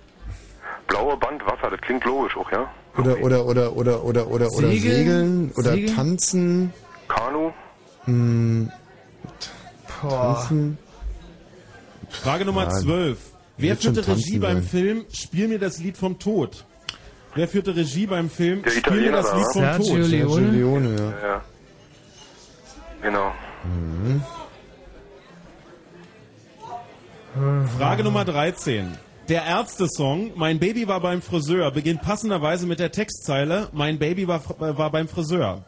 Blaue 0.87 1.17
Band, 1.17 1.43
Wasser, 1.47 1.71
das 1.71 1.81
klingt 1.81 2.05
logisch 2.05 2.37
auch, 2.37 2.51
ja? 2.51 2.69
oder, 2.95 3.19
oder, 3.21 3.45
oder, 3.45 3.75
oder, 3.75 4.03
oder, 4.03 4.27
oder, 4.27 4.27
oder 4.27 4.49
Segeln? 4.49 4.81
Segeln, 4.81 5.51
oder 5.55 5.71
Segeln? 5.71 5.95
Tanzen, 5.95 6.73
Kanu? 7.07 7.51
hm. 8.05 8.71
Tanzen. 9.99 10.77
Frage 12.09 12.45
Nummer 12.45 12.65
Ja, 12.65 12.69
12. 12.69 13.17
Wer 13.57 13.77
führte 13.77 14.07
Regie 14.07 14.37
beim. 14.37 14.61
Film 14.61 15.05
Spiel 15.11 15.47
mir 15.47 15.59
das 15.59 15.79
Lied 15.79 15.97
vom 15.97 16.19
Tod? 16.19 16.65
Wer 17.33 17.47
führte 17.47 17.75
Regie 17.75 18.05
beim 18.05 18.29
Film 18.29 18.61
Der 18.61 18.69
Spiel 18.71 18.81
mir 18.81 19.09
Italiener 19.09 19.17
das 19.17 19.31
da, 19.31 19.37
Lied 19.37 19.45
vom 19.53 19.61
Sergio 19.61 19.85
Tod? 19.85 20.07
Leone. 20.07 20.29
Sergio 20.33 20.51
Leone, 20.51 20.95
ja. 21.21 21.27
Ja. 21.27 21.43
Genau. 23.01 23.31
Mhm. 23.63 24.21
Frage 27.77 28.03
Nummer 28.03 28.25
13. 28.25 28.97
Der 29.29 29.45
Ärzte-Song 29.45 30.31
Mein 30.35 30.59
Baby 30.59 30.87
war 30.87 30.99
beim 31.01 31.21
Friseur 31.21 31.71
beginnt 31.71 32.01
passenderweise 32.01 32.65
mit 32.65 32.79
der 32.79 32.91
Textzeile 32.91 33.67
Mein 33.71 33.99
Baby 33.99 34.27
war, 34.27 34.41
äh, 34.59 34.77
war 34.77 34.89
beim 34.91 35.07
Friseur. 35.07 35.63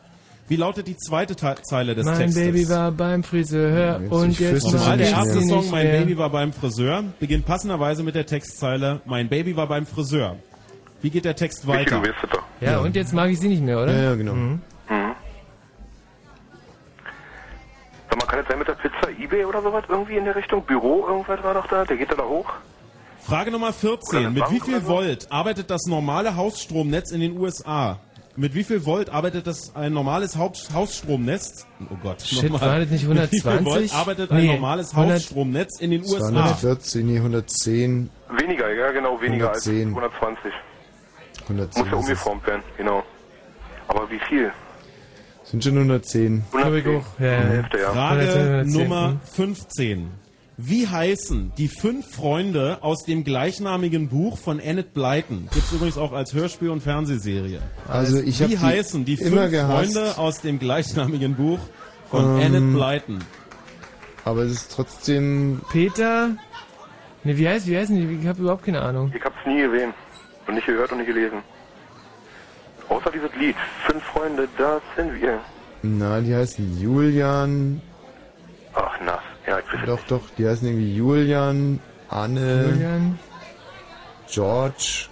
Wie 0.47 0.55
lautet 0.55 0.87
die 0.87 0.97
zweite 0.97 1.35
Te 1.35 1.55
Zeile 1.61 1.93
des 1.95 2.05
Mein 2.05 2.17
Textes? 2.17 2.43
Baby 2.43 2.67
war 2.67 2.91
beim 2.91 3.23
Friseur 3.23 4.01
Jetzt, 4.01 4.11
und 4.11 4.31
ich 4.31 4.39
jetzt 4.39 4.63
Nochmal, 4.73 4.97
der 4.97 5.11
erste 5.11 5.41
Song 5.43 5.69
Mein. 5.69 5.87
Baby 5.91 6.17
war 6.17 6.29
beim 6.29 6.51
Friseur 6.51 7.03
beginnt 7.19 7.45
passenderweise 7.45 8.03
mit 8.03 8.15
der 8.15 8.25
Textzeile 8.25 9.01
Mein 9.05 9.29
Baby 9.29 9.55
war 9.55 9.67
beim 9.67 9.85
Friseur. 9.85 10.37
Wie 11.01 11.09
geht 11.09 11.25
der 11.25 11.35
Text 11.35 11.67
weiter? 11.67 12.01
Ja, 12.59 12.79
und 12.79 12.95
jetzt 12.95 13.13
mag 13.13 13.29
ich 13.29 13.39
sie 13.39 13.47
nicht 13.47 13.63
mehr, 13.63 13.81
oder? 13.81 13.95
Ja, 13.95 14.03
ja, 14.03 14.15
genau. 14.15 14.33
Mhm. 14.33 14.61
Sag 18.11 18.19
mal, 18.19 18.25
kann 18.25 18.39
das 18.39 18.47
sein 18.49 18.59
mit 18.59 18.67
der 18.67 18.73
Pizza 18.73 19.09
Ebay 19.17 19.45
oder 19.45 19.61
sowas 19.61 19.85
irgendwie 19.87 20.17
in 20.17 20.25
der 20.25 20.35
Richtung? 20.35 20.63
Büro, 20.63 21.07
irgendwas 21.07 21.41
war 21.43 21.53
doch 21.53 21.65
da? 21.67 21.85
Der 21.85 21.95
geht 21.95 22.11
da, 22.11 22.15
da 22.15 22.23
hoch? 22.23 22.51
Frage 23.21 23.51
Nummer 23.51 23.67
Oder 23.67 23.73
14. 23.73 24.17
eine 24.19 24.29
Mit 24.31 24.51
wie 24.51 24.59
viel? 24.59 24.85
Volt 24.85 25.31
arbeitet 25.31 25.69
das 25.69 25.85
normale 25.85 26.35
Hausstromnetz 26.35 27.11
in 27.11 27.21
den 27.21 27.37
USA? 27.37 27.99
Mit 28.35 28.53
wie 28.53 28.65
viel 28.65 28.85
Volt 28.85 29.09
arbeitet 29.09 29.47
das 29.47 29.73
ein 29.77 29.93
normales 29.93 30.35
Haupt 30.35 30.69
Hausstromnetz? 30.73 31.65
Oh 31.89 31.95
Gott. 32.03 32.21
Shit, 32.21 32.51
nochmal. 32.51 32.69
war 32.71 32.79
das 32.79 32.89
nicht 32.89 33.07
Mit 33.07 33.31
wie 33.31 33.39
viel 33.39 33.49
120? 33.49 33.91
Volt 33.93 33.99
arbeitet 34.01 34.31
ein 34.31 34.37
Nee, 34.37 34.53
normales 34.55 34.91
100 34.91 35.15
Hausstromnetz 35.15 35.79
in 35.79 35.91
den 35.91 36.01
USA? 36.01 36.29
240, 36.31 37.05
nee, 37.05 37.17
110, 37.17 38.09
Weniger, 38.29 38.73
ja 38.73 38.91
genau, 38.91 39.21
weniger 39.21 39.47
110. 39.51 39.95
als 39.95 40.13
120. 40.13 40.53
110. 41.43 41.81
Muss 41.83 41.91
ja 41.91 41.97
umgeformt 41.97 42.45
werden, 42.47 42.63
genau. 42.75 43.03
Aber 43.87 44.09
wie 44.09 44.19
viel? 44.19 44.51
Sind 45.51 45.65
schon 45.65 45.73
110. 45.73 46.43
110. 46.53 47.01
Ja, 47.19 47.53
ja. 47.77 47.91
Frage 47.91 48.21
110, 48.21 48.41
110, 48.41 48.81
Nummer 48.81 49.07
hm. 49.09 49.19
15. 49.33 50.11
Wie 50.55 50.87
heißen 50.87 51.51
die 51.57 51.67
fünf 51.67 52.15
Freunde 52.15 52.77
aus 52.81 53.03
dem 53.03 53.25
gleichnamigen 53.25 54.07
Buch 54.07 54.37
von 54.37 54.59
Enid 54.59 54.93
Blyton? 54.93 55.49
Gibt's 55.53 55.73
übrigens 55.73 55.97
auch 55.97 56.13
als 56.13 56.33
Hörspiel 56.33 56.69
und 56.69 56.81
Fernsehserie. 56.81 57.61
Also 57.89 58.21
ich 58.21 58.39
Wie 58.39 58.45
die 58.45 58.59
heißen 58.59 59.03
die 59.03 59.15
immer 59.15 59.41
fünf 59.41 59.51
gehasst. 59.51 59.93
Freunde 59.93 60.17
aus 60.17 60.39
dem 60.39 60.57
gleichnamigen 60.57 61.35
Buch 61.35 61.59
von 62.09 62.39
Ähm, 62.39 62.55
Enid 62.55 62.73
Blyton? 62.73 63.19
Aber 64.23 64.43
es 64.43 64.51
ist 64.53 64.71
trotzdem. 64.71 65.61
Peter. 65.69 66.29
Ne, 67.25 67.37
wie 67.37 67.49
heißt, 67.49 67.67
wie 67.67 67.77
heißen 67.77 67.95
die? 67.95 68.19
Ich 68.21 68.27
habe 68.27 68.41
überhaupt 68.41 68.63
keine 68.63 68.81
Ahnung. 68.81 69.11
Ich 69.13 69.23
hab's 69.23 69.35
nie 69.45 69.61
gesehen. 69.61 69.93
Und 70.47 70.55
nicht 70.55 70.65
gehört 70.65 70.91
und 70.93 70.99
nicht 70.99 71.07
gelesen. 71.07 71.39
Außer 72.91 73.09
dieses 73.09 73.33
Lied. 73.39 73.55
Fünf 73.87 74.03
Freunde, 74.03 74.49
das 74.57 74.81
sind 74.97 75.21
wir. 75.21 75.39
Na, 75.81 76.19
die 76.19 76.35
heißen 76.35 76.77
Julian. 76.77 77.81
Ach, 78.73 78.97
na. 79.05 79.17
Ja, 79.47 79.59
ich 79.59 79.65
weiß 79.73 79.85
Doch, 79.85 80.03
doch, 80.07 80.21
die 80.37 80.45
heißen 80.47 80.67
irgendwie 80.67 80.93
Julian, 80.95 81.79
Anne, 82.09 82.65
Julian. 82.69 83.19
George. 84.29 85.05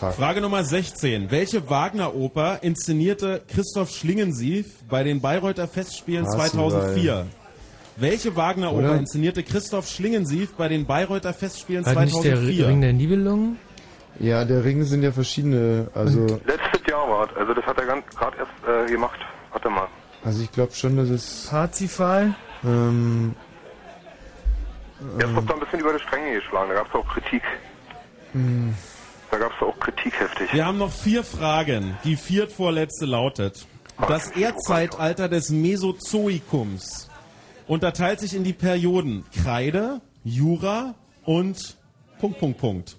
Fuck. 0.00 0.14
Frage 0.14 0.40
Nummer 0.40 0.64
16. 0.64 1.30
Welche 1.30 1.68
Wagner-Oper 1.68 2.60
inszenierte 2.62 3.42
Christoph 3.46 3.90
Schlingensief 3.90 4.82
bei 4.88 5.04
den 5.04 5.20
Bayreuther 5.20 5.68
Festspielen 5.68 6.24
Parsival. 6.24 6.70
2004? 6.70 7.26
Welche 7.96 8.34
Wagner-Oper 8.34 8.96
inszenierte 8.96 9.42
Christoph 9.42 9.86
Schlingensief 9.86 10.54
bei 10.54 10.68
den 10.68 10.86
Bayreuther 10.86 11.34
Festspielen 11.34 11.84
War 11.86 12.04
nicht 12.04 12.16
der 12.16 12.36
2004? 12.36 12.68
Ring 12.68 12.80
der 12.80 12.92
Nibelungen? 12.94 13.58
Ja, 14.20 14.44
der 14.44 14.64
Ring 14.64 14.82
sind 14.84 15.02
ja 15.02 15.10
verschiedene. 15.12 15.88
Also, 15.94 16.20
Letztes 16.46 16.86
Jahr 16.88 17.08
war 17.08 17.28
es. 17.30 17.36
Also 17.36 17.52
das 17.54 17.64
hat 17.64 17.78
er 17.78 17.86
gerade 17.86 18.36
erst 18.38 18.88
äh, 18.88 18.92
gemacht. 18.92 19.18
Warte 19.50 19.70
mal. 19.70 19.88
also 20.24 20.42
ich 20.42 20.50
glaube 20.52 20.72
schon, 20.72 20.96
dass 20.96 21.08
es. 21.10 21.46
Parzifal? 21.50 22.34
Ähm, 22.64 23.34
Jetzt 25.18 25.34
wird 25.34 25.50
da 25.50 25.54
ein 25.54 25.60
bisschen 25.60 25.80
über 25.80 25.92
die 25.92 26.00
Stränge 26.00 26.34
geschlagen. 26.34 26.68
Da 26.70 26.74
gab's 26.76 26.94
auch 26.94 27.06
Kritik. 27.08 27.42
mh, 28.32 28.72
Da 29.30 29.38
gab's 29.38 29.54
auch 29.60 29.78
Kritik 29.80 30.18
heftig. 30.18 30.52
Wir 30.52 30.64
haben 30.64 30.78
noch 30.78 30.92
vier 30.92 31.24
Fragen. 31.24 31.96
Die 32.04 32.16
viertvorletzte 32.16 33.04
lautet. 33.06 33.66
Das 34.08 34.30
Erdzeitalter 34.30 35.28
des 35.28 35.50
Mesozoikums 35.50 37.08
unterteilt 37.66 38.20
sich 38.20 38.34
in 38.34 38.44
die 38.44 38.52
Perioden 38.52 39.24
Kreide, 39.42 40.00
Jura 40.24 40.94
und 41.24 41.76
Punkt, 42.18 42.38
Punkt, 42.38 42.58
Punkt. 42.58 42.96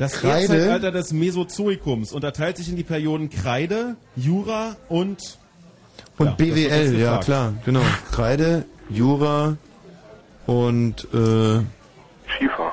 Das 0.00 0.12
Kreide? 0.14 0.54
Erdzeitalter 0.54 0.92
des 0.92 1.12
Mesozoikums 1.12 2.12
unterteilt 2.12 2.56
sich 2.56 2.70
in 2.70 2.76
die 2.76 2.84
Perioden 2.84 3.28
Kreide, 3.28 3.96
Jura 4.16 4.76
und 4.88 5.38
und 6.16 6.26
Ja, 6.26 6.32
BWL, 6.32 6.94
ja 6.94 7.18
gefragt. 7.18 7.24
klar, 7.26 7.54
genau. 7.66 7.82
Kreide, 8.10 8.64
Jura 8.88 9.58
und 10.46 11.04
äh, 11.12 11.60
Schiefer. 12.38 12.72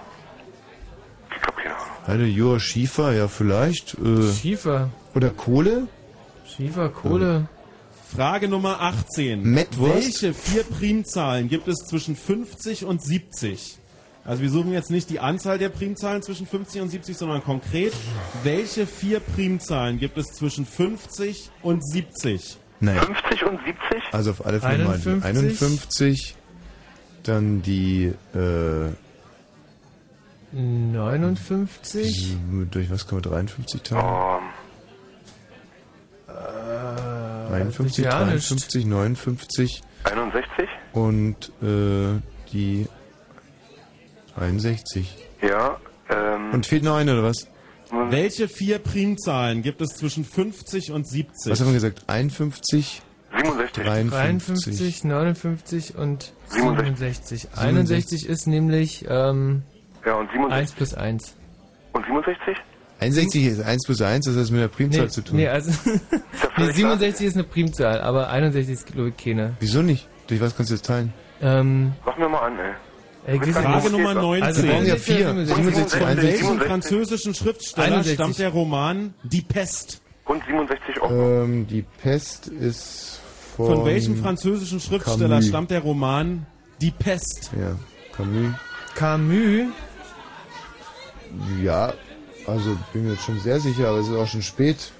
Kreide, 2.06 2.25
Jura, 2.25 2.61
Schiefer, 2.61 3.11
ja 3.11 3.27
vielleicht. 3.27 3.95
Äh, 3.95 4.31
Schiefer. 4.31 4.89
Oder 5.14 5.30
Kohle? 5.30 5.88
Schiefer, 6.45 6.88
Kohle. 6.88 7.49
Frage 8.15 8.47
Nummer 8.47 8.80
18. 8.80 9.43
Mettwurst? 9.43 9.95
Welche 9.95 10.33
vier 10.33 10.64
Primzahlen 10.64 11.49
gibt 11.49 11.67
es 11.67 11.80
zwischen 11.89 12.15
50 12.15 12.85
und 12.85 13.03
70? 13.03 13.80
Also 14.27 14.41
wir 14.41 14.49
suchen 14.49 14.73
jetzt 14.73 14.91
nicht 14.91 15.09
die 15.09 15.22
Anzahl 15.22 15.57
der 15.57 15.69
Primzahlen 15.69 16.22
zwischen 16.22 16.45
50 16.45 16.81
und 16.81 16.89
70, 16.89 17.17
sondern 17.17 17.41
konkret, 17.41 17.93
welche 18.43 18.85
vier 18.85 19.22
Primzahlen 19.22 19.99
gibt 19.99 20.17
es 20.17 20.25
zwischen 20.33 20.65
50 20.65 21.49
und 21.61 21.81
70? 21.88 22.57
Naja. 22.81 23.03
50 23.03 23.43
und 23.45 23.59
70? 23.65 24.03
Also 24.11 24.31
auf 24.31 24.45
alle 24.45 24.59
Fälle 24.59 24.83
mal 24.83 24.99
die 24.99 25.07
51. 25.07 25.25
51, 25.25 26.35
dann 27.23 27.61
die 27.61 28.14
äh, 28.35 28.89
59? 30.51 32.35
durch 32.69 32.91
was 32.91 33.07
kann 33.07 33.22
man 33.22 33.23
53 33.23 33.81
teilen? 33.81 34.41
53, 36.27 38.03
ja, 38.03 38.25
nicht. 38.25 38.49
53, 38.49 38.85
59 38.85 39.81
61? 40.03 40.67
und 40.91 41.51
äh, 41.61 42.19
die 42.51 42.88
61. 44.38 45.16
Ja, 45.41 45.77
ähm. 46.09 46.51
Und 46.53 46.66
fehlt 46.66 46.83
noch 46.83 46.95
eine 46.95 47.14
oder 47.14 47.24
was? 47.24 47.48
Welche 48.09 48.48
vier 48.49 48.80
Primzahlen 48.80 49.61
gibt 49.61 49.82
es 49.82 49.91
zwischen 49.95 50.25
50 50.25 50.91
und 50.91 51.07
70? 51.07 51.51
Was 51.51 51.59
haben 51.61 51.67
wir 51.67 51.74
gesagt? 51.74 52.03
51, 52.07 53.01
67. 53.38 53.83
53. 53.83 55.03
53, 55.03 55.03
59 55.06 55.95
und 55.98 56.33
67. 56.49 57.41
67. 57.41 57.48
61 57.57 58.27
ist 58.27 58.48
nämlich 58.48 59.06
ähm, 59.07 59.64
Ja, 60.06 60.16
und 60.16 60.30
67. 60.32 60.51
1 60.51 60.72
plus 60.74 60.93
1. 60.95 61.35
Und 61.93 62.06
67? 62.06 62.57
61 62.99 63.45
ist 63.45 63.61
1 63.61 63.85
plus 63.85 64.01
1, 64.01 64.25
das 64.25 64.35
hat 64.35 64.51
mit 64.51 64.61
der 64.61 64.67
Primzahl 64.67 65.03
Nee, 65.03 65.09
zu 65.09 65.22
tun. 65.22 65.35
nee, 65.38 65.48
also 65.48 65.72
nee, 66.57 66.72
67 66.72 67.27
ist 67.27 67.35
eine 67.35 67.43
Primzahl, 67.43 68.01
aber 68.01 68.30
61 68.30 68.74
ist 68.74 68.88
glaube 68.88 69.09
ich 69.09 69.17
keine. 69.24 69.56
Wieso 69.59 69.82
nicht? 69.82 70.07
Durch 70.27 70.41
was 70.41 70.57
kannst 70.57 70.72
du 70.72 70.75
das 70.75 70.82
teilen? 70.82 71.14
Ähm, 71.41 71.93
Sag 72.06 72.17
mir 72.19 72.27
mal 72.27 72.40
an, 72.40 72.57
ey. 72.59 72.74
Bist 73.27 73.51
Frage 73.59 73.89
Nummer 73.89 74.11
okay, 74.11 74.39
19. 74.39 74.43
Also 74.43 74.64
Wir 74.64 74.72
brauchen 74.72 74.85
ja 74.85 74.95
67, 74.95 75.03
vier. 75.17 75.27
67, 75.45 75.56
67, 75.56 75.99
Von 75.99 76.07
61. 76.07 76.23
welchem 76.41 76.59
französischen 76.67 77.33
Schriftsteller 77.35 77.85
61. 77.88 78.14
stammt 78.15 78.39
der 78.39 78.49
Roman 78.49 79.14
Die 79.23 79.41
Pest? 79.41 80.01
Und 80.25 80.43
67 80.45 81.01
auch. 81.01 81.11
Ähm, 81.11 81.67
die 81.67 81.81
Pest 82.01 82.47
ist 82.47 83.19
von... 83.56 83.65
Von 83.75 83.85
welchem 83.85 84.15
französischen 84.17 84.80
Schriftsteller 84.80 85.27
Camus. 85.35 85.47
stammt 85.47 85.72
der 85.72 85.80
Roman 85.81 86.45
Die 86.81 86.91
Pest? 86.91 87.51
Ja, 87.59 87.75
Camus. 88.15 88.53
Camus? 88.95 89.67
Ja, 91.61 91.93
also 92.45 92.77
bin 92.93 93.03
mir 93.06 93.11
jetzt 93.14 93.25
schon 93.25 93.39
sehr 93.39 93.59
sicher, 93.59 93.89
aber 93.89 93.97
es 93.99 94.07
ist 94.07 94.15
auch 94.15 94.27
schon 94.27 94.41
spät. 94.41 94.91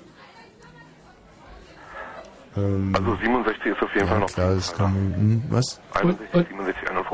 Ähm, 2.57 2.93
Also 2.95 3.15
67 3.15 3.65
ist 3.67 3.81
auf 3.81 3.93
jeden 3.93 4.06
ja, 4.06 4.11
Fall 4.11 4.19
noch. 4.19 4.27
klar, 4.27 4.56
das 4.56 4.73
kann 4.73 4.93
man, 4.93 5.15
hm, 5.15 5.43
was? 5.49 5.80
61, 5.93 6.33
Und- 6.33 6.47
67, 6.49 6.89
51 6.89 6.89
und 6.89 6.95
59. 6.95 7.07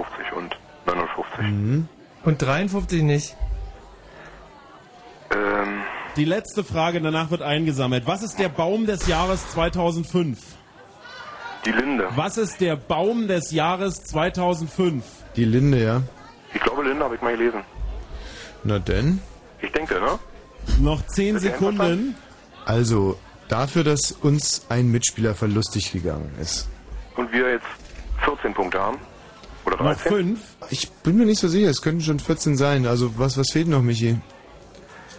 Mhm. 1.52 1.88
Und 2.24 2.42
53 2.42 3.02
nicht. 3.04 3.36
Ähm, 5.32 5.82
Die 6.16 6.26
letzte 6.26 6.64
Frage, 6.64 7.02
danach 7.02 7.32
wird 7.32 7.42
eingesammelt. 7.42 8.06
Was 8.06 8.24
ist 8.24 8.38
der 8.40 8.50
Baum 8.50 8.86
des 8.86 9.08
Jahres 9.08 9.50
2005? 9.52 10.38
die 11.66 11.72
Linde. 11.72 12.10
Was 12.16 12.38
ist 12.38 12.60
der 12.60 12.76
Baum 12.76 13.28
des 13.30 13.52
Jahres 13.52 14.04
2005? 14.04 15.02
Die 15.38 15.46
Linde, 15.46 15.82
ja. 15.82 16.02
Ich 16.54 16.60
glaube, 16.60 16.84
Linde 16.84 17.06
habe 17.06 17.16
ich 17.16 17.22
mal 17.22 17.32
gelesen. 17.38 17.62
Na 18.66 18.80
denn? 18.80 19.22
Ich 19.62 19.72
denke, 19.72 19.94
ne? 19.96 20.20
Noch 20.82 21.06
10 21.08 21.38
Ist 21.38 21.46
der 21.46 21.52
Sekunden. 21.54 22.16
Also, 22.66 23.18
dafür, 23.48 23.86
dass 23.86 24.12
uns 24.12 24.66
ein 24.68 24.92
Mitspieler 24.92 25.36
verlustig 25.36 25.94
gegangen 25.94 26.32
ist. 26.40 26.68
Und 27.16 27.32
wir 27.32 27.50
jetzt 27.52 27.66
14 28.26 28.54
Punkte 28.54 28.80
haben. 28.82 28.98
Oder 29.66 29.78
Noch 29.78 29.96
13? 29.96 30.12
5. 30.36 30.40
Ich 30.70 30.90
bin 30.90 31.18
mir 31.18 31.26
nicht 31.26 31.40
so 31.40 31.48
sicher, 31.48 31.70
es 31.70 31.82
könnten 31.82 32.02
schon 32.02 32.20
14 32.20 32.58
sein. 32.58 32.86
Also, 32.86 33.18
was, 33.18 33.38
was 33.38 33.52
fehlt 33.52 33.68
noch, 33.68 33.82
Michi? 33.82 34.18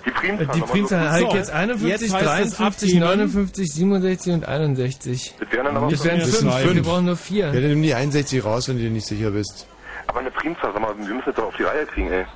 Die 0.06 0.10
Primzahl. 0.10 0.46
Die 0.54 0.60
Primzahl 0.60 1.08
habe 1.10 1.22
ich 1.22 1.30
So, 1.30 1.36
jetzt 1.36 1.50
51, 1.50 1.88
jetzt 1.88 2.14
heißt 2.14 2.46
es 2.52 2.56
53, 2.58 2.88
abgeben. 2.90 3.00
59, 3.00 3.72
67 3.72 4.32
und 4.34 4.44
61. 4.46 5.34
Das 5.40 5.50
wären 5.52 5.64
dann 5.64 5.76
aber, 5.78 5.90
Das 5.90 6.04
wären 6.04 6.20
Das 6.20 6.30
sind 6.32 6.50
5. 6.52 6.62
fünf. 6.62 6.74
Wir 6.74 6.82
brauchen 6.82 7.04
nur 7.06 7.14
Ja, 7.14 7.16
4. 7.16 7.52
dann 7.52 7.62
nimm 7.68 7.82
die 7.82 7.94
61 7.94 8.44
raus, 8.44 8.68
wenn 8.68 8.76
du 8.76 8.82
dir 8.82 8.90
nicht 8.90 9.06
sicher 9.06 9.30
bist. 9.30 9.66
aber 10.08 10.20
eine 10.20 10.30
Primzahl, 10.30 10.72
sag 10.72 10.82
mal, 10.82 10.94
wir 10.98 11.04
müssen 11.06 11.22
das 11.24 11.34
doch 11.36 11.44
auf 11.46 11.56
die 11.56 11.62
Reihe 11.62 11.86
kriegen, 11.86 12.10
ey. 12.12 12.26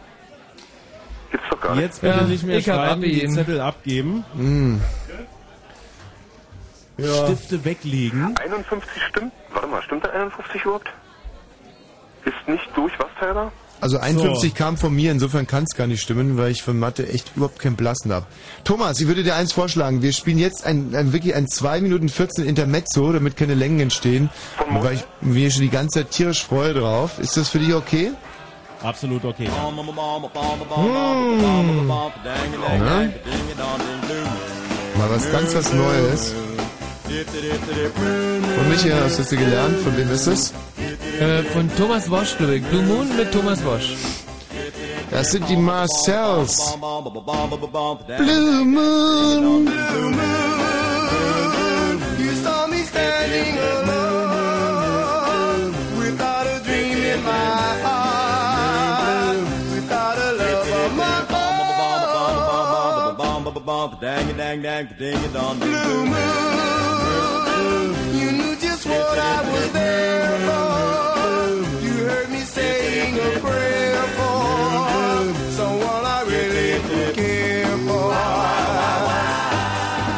Gibt's 1.30 1.46
doch 1.50 1.60
gar 1.60 1.74
nicht. 1.74 1.84
Jetzt 1.84 2.00
bitte 2.00 2.16
Ja, 2.16 2.22
nicht 2.22 2.42
mehr 2.44 2.58
ich 2.58 2.64
schreiben, 2.64 3.02
die 3.02 3.12
abgeben. 3.16 3.34
Zettel 3.34 3.60
abgeben. 3.60 4.24
Hm. 4.34 4.80
Ja. 6.96 7.26
Stifte 7.26 7.64
weglegen. 7.64 8.34
51 8.38 8.88
stimmt. 9.10 9.32
Warte 9.52 9.68
mal, 9.68 9.82
stimmt 9.82 10.04
da 10.04 10.08
51 10.10 10.62
überhaupt? 10.64 10.88
Ist 12.28 12.48
nicht 12.48 12.68
durch, 12.74 12.92
was, 12.98 13.08
Tyler? 13.18 13.50
Also 13.80 13.98
51 13.98 14.50
So. 14.50 14.56
kam 14.56 14.76
von 14.76 14.94
mir, 14.94 15.12
insofern 15.12 15.46
kann 15.46 15.62
es 15.64 15.76
gar 15.76 15.86
nicht 15.86 16.02
stimmen, 16.02 16.36
weil 16.36 16.50
ich 16.50 16.62
von 16.62 16.78
Mathe 16.78 17.08
echt 17.08 17.32
überhaupt 17.36 17.60
kein 17.60 17.76
Blassen 17.76 18.12
habe. 18.12 18.26
Thomas, 18.64 19.00
ich 19.00 19.06
würde 19.06 19.22
dir 19.22 19.36
eins 19.36 19.52
vorschlagen. 19.52 20.02
Wir 20.02 20.12
spielen 20.12 20.38
jetzt 20.38 20.66
ein, 20.66 20.94
ein 20.94 21.12
wirklich 21.12 21.34
ein 21.34 21.46
2 21.48 21.80
Minuten 21.80 22.08
14 22.08 22.44
Intermezzo, 22.44 23.12
damit 23.12 23.36
keine 23.36 23.54
Längen 23.54 23.78
entstehen. 23.80 24.30
Von? 24.56 24.82
Weil 24.82 24.94
ich 24.94 25.04
mir 25.20 25.50
schon 25.50 25.62
die 25.62 25.70
ganze 25.70 26.00
Zeit 26.00 26.10
tierisch 26.10 26.44
freue 26.44 26.74
drauf. 26.74 27.18
Ist 27.18 27.36
das 27.36 27.48
für 27.48 27.60
dich 27.60 27.72
okay? 27.72 28.10
Absolut 28.82 29.24
okay. 29.24 29.48
Na? 29.48 29.70
Mal 34.98 35.10
was 35.10 35.32
ganz 35.32 35.54
was 35.54 35.72
Neues. 35.72 36.34
Und 37.08 38.68
Michi, 38.68 38.90
hast 38.90 39.18
du 39.18 39.22
das 39.22 39.30
gelernt? 39.30 39.78
Von 39.82 39.96
wem 39.96 40.10
ist 40.12 40.26
es? 40.26 40.52
Äh, 41.18 41.42
von 41.54 41.70
Thomas 41.76 42.10
Wosch, 42.10 42.36
glaube 42.36 42.56
ich. 42.56 42.64
Blue 42.64 42.82
Moon 42.82 43.16
mit 43.16 43.32
Thomas 43.32 43.64
Wosch. 43.64 43.94
Das 45.10 45.30
sind 45.30 45.48
die 45.48 45.56
Marcells. 45.56 46.76
Blue 48.18 48.64
Moon. 48.66 49.66
You 52.18 52.32
saw 52.44 52.66
me 52.68 52.82
standing 52.84 53.56
alone 53.58 54.12
without 55.98 56.46
a 56.46 56.60
dream 56.62 56.98
in 57.14 57.22
my 57.24 57.80
heart, 57.84 59.38
without 59.72 60.18
a 60.18 60.32
love 60.34 60.68
of 60.84 60.92
my 60.94 61.20
own. 61.32 61.56
Blue 65.58 66.04
moon, 66.04 66.97
what 68.88 69.18
I 69.18 69.38
was 69.52 69.72
there 69.72 70.38
for. 70.48 71.84
You 71.84 71.94
heard 72.08 72.30
me 72.30 72.40
saying 72.40 73.14
a 73.14 73.30
prayer 73.40 74.02
for 74.18 75.52
someone 75.58 76.04
I 76.16 76.20
really 76.34 76.70
care 77.14 77.76
for. 77.86 78.12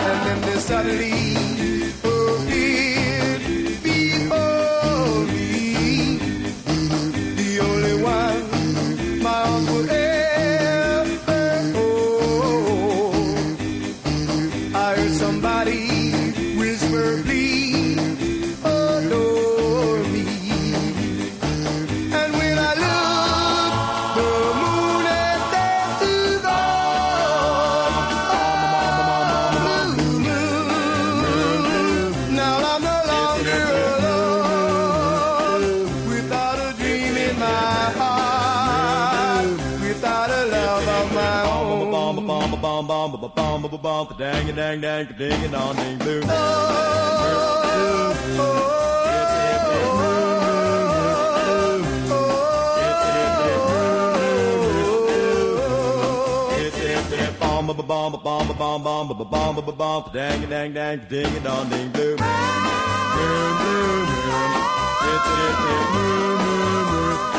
And 0.09 0.19
then 0.27 0.41
there 0.43 0.61
suddenly 0.61 1.20
on, 44.01 44.09
the 44.09 44.15
dang 44.15 44.49
a 44.49 44.53
dang 44.53 44.81
dang, 44.81 45.07
the 45.07 45.13
ding 45.15 45.45
and 45.45 45.55
on 45.55 45.77
ding 45.77 45.99
blue. 45.99 46.23
Oh, 46.25 46.29
oh, 48.39 48.77
bomb 57.47 57.67
bomb 57.67 57.87
bomb 57.87 58.13
bomb 58.23 58.49
bomb 58.57 58.83
bomb 58.83 59.09
bomb 59.09 59.57
bomb 59.57 59.77
bomb 59.77 60.11
dang 60.13 60.49
dang 60.49 60.73
dang 60.73 61.01
ding 61.09 61.43
dong 61.43 61.69
ding 61.69 61.91
boom 61.91 62.17
boom 62.17 62.27
boom 63.17 63.53
boom 63.61 64.07
it's 65.11 65.29
it 65.45 65.55
boom 65.61 65.85
boom 65.93 66.39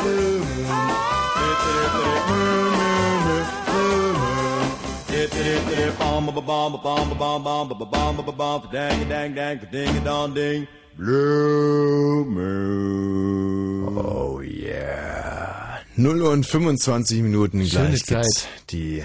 boom 0.03 0.41
boom 0.43 0.43
it's 1.47 1.65
it 1.73 1.89
boom 1.93 2.19
boom 2.27 3.20
yeah. 14.41 15.79
0 15.95 16.21
und 16.23 16.45
25 16.45 17.21
Minuten 17.21 17.63
gleich 17.63 18.03
gibt's 18.03 18.47
die 18.71 19.03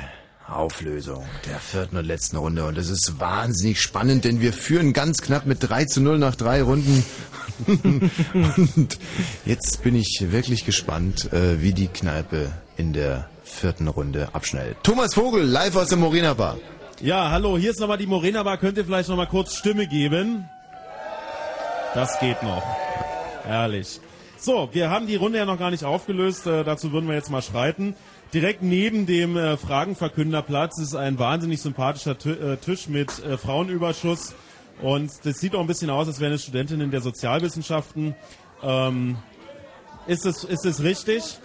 Auflösung 0.49 1.25
der 1.45 1.59
vierten 1.59 1.97
und 1.97 2.07
letzten 2.07 2.37
Runde. 2.37 2.65
Und 2.65 2.79
es 2.79 2.89
ist 2.89 3.21
wahnsinnig 3.21 3.81
spannend, 3.81 4.25
denn 4.25 4.41
wir 4.41 4.53
führen 4.53 4.93
ganz 4.93 5.21
knapp 5.21 5.45
mit 5.45 5.59
3 5.61 5.85
zu 5.87 6.01
0 6.01 6.19
nach 6.19 6.37
drei 6.37 6.63
Runden. 6.63 7.05
und 7.67 8.99
jetzt 9.45 9.83
bin 9.83 9.95
ich 9.95 10.25
wirklich 10.31 10.65
gespannt, 10.65 11.33
äh, 11.33 11.61
wie 11.61 11.73
die 11.73 11.89
Kneipe 11.89 12.53
in 12.77 12.93
der 12.93 13.29
vierten 13.57 13.89
Runde 13.89 14.29
abschneidet. 14.33 14.77
Thomas 14.83 15.15
Vogel, 15.15 15.43
live 15.45 15.77
aus 15.77 15.89
der 15.89 15.99
Morena 15.99 16.35
Bar. 16.35 16.57
Ja, 17.01 17.31
hallo, 17.31 17.59
hier 17.59 17.71
ist 17.71 17.81
nochmal 17.81 17.99
die 17.99 18.07
Morena 18.07 18.43
Bar. 18.43 18.57
Könnt 18.59 18.79
ihr 18.79 18.85
vielleicht 18.85 19.09
nochmal 19.09 19.27
kurz 19.27 19.55
Stimme 19.55 19.87
geben? 19.87 20.49
Das 21.95 22.19
geht 22.21 22.43
noch. 22.43 22.63
Herrlich. 23.45 24.01
So, 24.39 24.69
wir 24.73 24.91
haben 24.91 25.07
die 25.07 25.17
Runde 25.17 25.39
ja 25.39 25.45
noch 25.47 25.59
gar 25.59 25.71
nicht 25.71 25.85
aufgelöst. 25.85 26.47
Äh, 26.47 26.63
dazu 26.65 26.93
würden 26.93 27.09
wir 27.09 27.15
jetzt 27.15 27.31
mal 27.31 27.43
schreiten. 27.43 27.95
Direkt 28.35 28.63
neben 28.63 29.07
dem 29.07 29.37
äh, 29.37 29.57
Fragenverkünderplatz 29.57 30.79
ist 30.79 30.95
ein 30.95 31.19
wahnsinnig 31.19 31.63
sympathischer 31.63 32.19
Ti- 32.19 32.31
äh, 32.31 32.57
Tisch 32.57 32.89
mit 32.89 33.25
äh, 33.25 33.39
Frauenüberschuss. 33.39 34.35
Und 34.83 35.11
das 35.25 35.39
sieht 35.39 35.55
auch 35.55 35.61
ein 35.61 35.67
bisschen 35.67 35.91
aus, 35.91 36.07
als 36.07 36.21
wären 36.21 36.35
es 36.35 36.43
Studentinnen 36.43 36.91
der 36.91 37.01
Sozialwissenschaften. 37.01 38.15
Ähm, 38.63 39.17
ist 40.07 40.27
es 40.27 40.45
ist 40.45 40.67
es 40.67 40.83
richtig? 40.83 41.39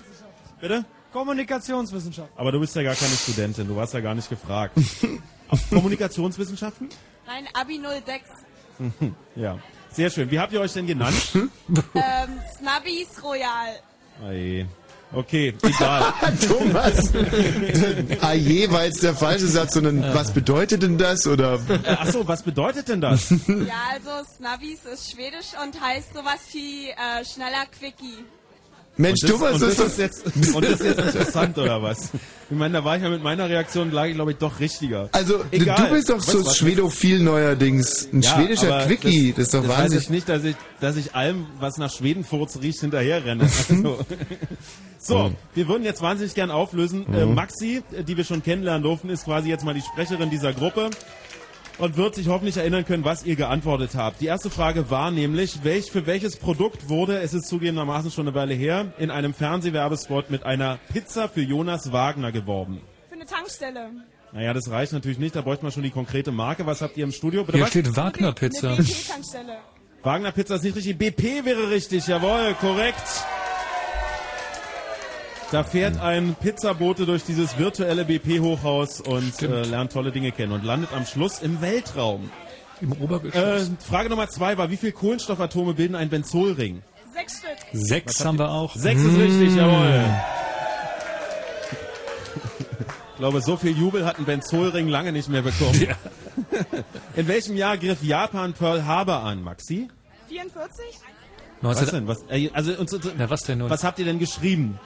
Bitte? 0.59 0.83
Kommunikationswissenschaft. 1.11 2.29
Aber 2.35 2.51
du 2.51 2.59
bist 2.59 2.75
ja 2.75 2.83
gar 2.83 2.95
keine 2.95 3.13
Studentin, 3.13 3.67
du 3.67 3.75
warst 3.75 3.93
ja 3.93 3.99
gar 3.99 4.15
nicht 4.15 4.29
gefragt. 4.29 4.77
Kommunikationswissenschaften? 5.69 6.89
Nein, 7.25 7.47
Abi 7.53 7.79
06. 7.79 9.11
ja, 9.35 9.59
sehr 9.91 10.09
schön. 10.09 10.31
Wie 10.31 10.39
habt 10.39 10.53
ihr 10.53 10.61
euch 10.61 10.73
denn 10.73 10.87
genannt? 10.87 11.15
ähm, 11.35 12.39
Snubbies 12.57 13.23
Royal. 13.23 13.79
Oje. 14.25 14.67
Okay, 15.13 15.53
egal. 15.61 16.13
Thomas. 16.47 17.11
Aje 18.21 18.71
war 18.71 18.85
jetzt 18.85 19.03
der 19.03 19.13
falsche 19.13 19.47
Satz, 19.47 19.73
sondern 19.73 20.01
was 20.13 20.31
bedeutet 20.31 20.83
denn 20.83 20.97
das? 20.97 21.27
Oder? 21.27 21.59
Achso, 21.85 22.25
was 22.25 22.43
bedeutet 22.43 22.87
denn 22.87 23.01
das? 23.01 23.29
Ja, 23.29 23.91
also 23.91 24.25
Snubbies 24.37 24.85
ist 24.85 25.11
schwedisch 25.11 25.47
und 25.61 25.81
heißt 25.81 26.13
sowas 26.13 26.39
wie 26.53 26.91
äh, 26.91 27.25
schneller 27.25 27.65
Quickie. 27.77 28.23
Mensch, 29.01 29.19
das, 29.21 29.39
das 29.39 29.59
das 29.59 29.61
ist 29.61 29.79
ist 29.79 29.97
jetzt 29.97 30.25
und 30.55 30.63
das 30.63 30.71
ist 30.79 30.83
jetzt 30.85 30.99
interessant 30.99 31.57
oder 31.57 31.81
was? 31.81 32.09
Ich 32.49 32.57
meine, 32.57 32.73
da 32.75 32.83
war 32.85 32.97
ich 32.97 33.03
ja 33.03 33.09
mit 33.09 33.23
meiner 33.23 33.47
Reaktion 33.49 33.91
lag 33.91 34.05
ich 34.07 34.15
glaube 34.15 34.31
ich 34.31 34.37
doch 34.37 34.59
richtiger. 34.59 35.09
Also 35.13 35.43
Egal. 35.51 35.87
du 35.87 35.93
bist 35.95 36.09
doch 36.09 36.19
so 36.21 36.39
Was- 36.39 36.45
was- 36.47 36.57
schwedophil 36.57 37.19
neuerdings. 37.21 38.07
Ein 38.13 38.21
Ja, 38.21 38.35
schwedischer 38.35 38.85
Quickie, 38.85 39.31
das, 39.33 39.45
ist 39.45 39.53
doch 39.53 39.61
das 39.61 39.69
wahnsinnig. 39.69 40.03
jetzt 40.03 40.09
nicht, 40.11 40.29
dass 40.29 40.43
ich, 40.43 40.55
dass 40.79 40.95
ich 40.97 41.15
allem, 41.15 41.45
was 41.59 41.77
nach 41.77 41.91
Schwedenfurz 41.91 42.59
riecht, 42.61 42.79
hinterherrenne. 42.81 43.49
Also. 43.69 43.99
So, 45.03 45.29
Mhm. 45.29 45.35
wir 45.55 45.67
würden 45.67 45.83
jetzt 45.83 46.01
wahnsinnig 46.03 46.35
gern 46.35 46.51
auflösen. 46.51 47.05
Äh, 47.11 47.25
Mhm. 47.25 47.33
Maxi, 47.33 47.81
äh, 47.91 48.03
die 48.03 48.17
wir 48.17 48.23
schon 48.23 48.43
kennenlernen 48.43 48.83
durften, 48.83 49.09
ist 49.09 49.25
quasi 49.25 49.49
jetzt 49.49 49.63
mal 49.65 49.73
die 49.73 49.81
Sprecherin 49.81 50.29
dieser 50.29 50.53
Gruppe 50.53 50.91
und 51.77 51.97
wird 51.97 52.15
sich 52.15 52.27
hoffentlich 52.27 52.57
erinnern 52.57 52.85
können, 52.85 53.03
was 53.05 53.23
ihr 53.25 53.35
geantwortet 53.35 53.91
habt. 53.95 54.21
Die 54.21 54.25
erste 54.27 54.49
Frage 54.49 54.89
war 54.89 55.11
nämlich, 55.11 55.63
welch, 55.63 55.91
für 55.91 56.05
welches 56.05 56.37
Produkt 56.37 56.89
wurde, 56.89 57.19
es 57.19 57.33
ist 57.33 57.47
zugegebenermaßen 57.47 58.11
schon 58.11 58.27
eine 58.27 58.35
Weile 58.35 58.53
her, 58.53 58.93
in 58.97 59.09
einem 59.11 59.33
Fernsehwerbespot 59.33 60.29
mit 60.29 60.43
einer 60.43 60.79
Pizza 60.91 61.27
für 61.29 61.41
Jonas 61.41 61.91
Wagner 61.91 62.31
geworben? 62.31 62.81
Für 63.09 63.15
eine 63.15 63.25
Tankstelle. 63.25 63.89
Naja, 64.33 64.53
das 64.53 64.69
reicht 64.69 64.93
natürlich 64.93 65.19
nicht, 65.19 65.35
da 65.35 65.41
bräuchte 65.41 65.63
man 65.65 65.71
schon 65.71 65.83
die 65.83 65.89
konkrete 65.89 66.31
Marke. 66.31 66.65
Was 66.65 66.81
habt 66.81 66.95
ihr 66.97 67.03
im 67.03 67.11
Studio? 67.11 67.43
Bitte 67.43 67.57
Hier 67.57 67.63
was? 67.65 67.69
steht 67.71 67.95
Wagner 67.97 68.31
Pizza. 68.31 68.69
Eine 68.73 68.83
BP-Tankstelle. 68.83 69.57
Wagner 70.03 70.31
Pizza 70.31 70.55
ist 70.55 70.63
nicht 70.63 70.75
richtig. 70.75 70.97
BP 70.97 71.45
wäre 71.45 71.69
richtig, 71.69 72.07
jawohl, 72.07 72.55
korrekt. 72.59 73.03
Da 75.51 75.65
fährt 75.65 75.99
ein 75.99 76.35
Pizzabote 76.39 77.05
durch 77.05 77.23
dieses 77.23 77.57
virtuelle 77.57 78.05
BP-Hochhaus 78.05 79.01
und 79.01 79.41
äh, 79.41 79.63
lernt 79.63 79.91
tolle 79.91 80.13
Dinge 80.13 80.31
kennen 80.31 80.53
und 80.53 80.63
landet 80.63 80.93
am 80.93 81.05
Schluss 81.05 81.41
im 81.41 81.59
Weltraum. 81.61 82.31
Im 82.79 82.93
Obergeschoss. 82.93 83.67
Äh, 83.67 83.71
Frage 83.85 84.09
Nummer 84.09 84.29
zwei 84.29 84.57
war, 84.57 84.69
wie 84.69 84.77
viele 84.77 84.93
Kohlenstoffatome 84.93 85.73
bilden 85.73 85.95
ein 85.95 86.07
Benzolring? 86.09 86.81
Sechs 87.13 87.39
Stück. 87.39 87.57
Sechs 87.73 88.19
Was 88.19 88.25
haben 88.25 88.39
wir 88.39 88.49
auch. 88.49 88.73
Sechs 88.75 89.01
ist 89.01 89.17
richtig, 89.17 89.55
jawohl. 89.57 90.05
Ich 93.11 93.17
glaube, 93.17 93.41
so 93.41 93.57
viel 93.57 93.77
Jubel 93.77 94.05
hat 94.05 94.19
ein 94.19 94.25
Benzolring 94.25 94.87
lange 94.87 95.11
nicht 95.11 95.27
mehr 95.27 95.41
bekommen. 95.41 95.85
In 97.17 97.27
welchem 97.27 97.57
Jahr 97.57 97.77
griff 97.77 98.01
Japan 98.01 98.53
Pearl 98.53 98.85
Harbor 98.85 99.23
an, 99.23 99.43
Maxi? 99.43 99.89
44? 100.29 100.85
Was 101.59 101.91
denn? 101.91 102.07
Was, 102.07 102.23
äh, 102.29 102.49
also, 102.53 102.71
uns, 102.73 102.97
Na, 103.17 103.29
was 103.29 103.43
denn 103.43 103.59
nun? 103.59 103.69
was 103.69 103.83
habt 103.83 103.99
ihr 103.99 104.05
denn 104.05 104.17
geschrieben? 104.17 104.79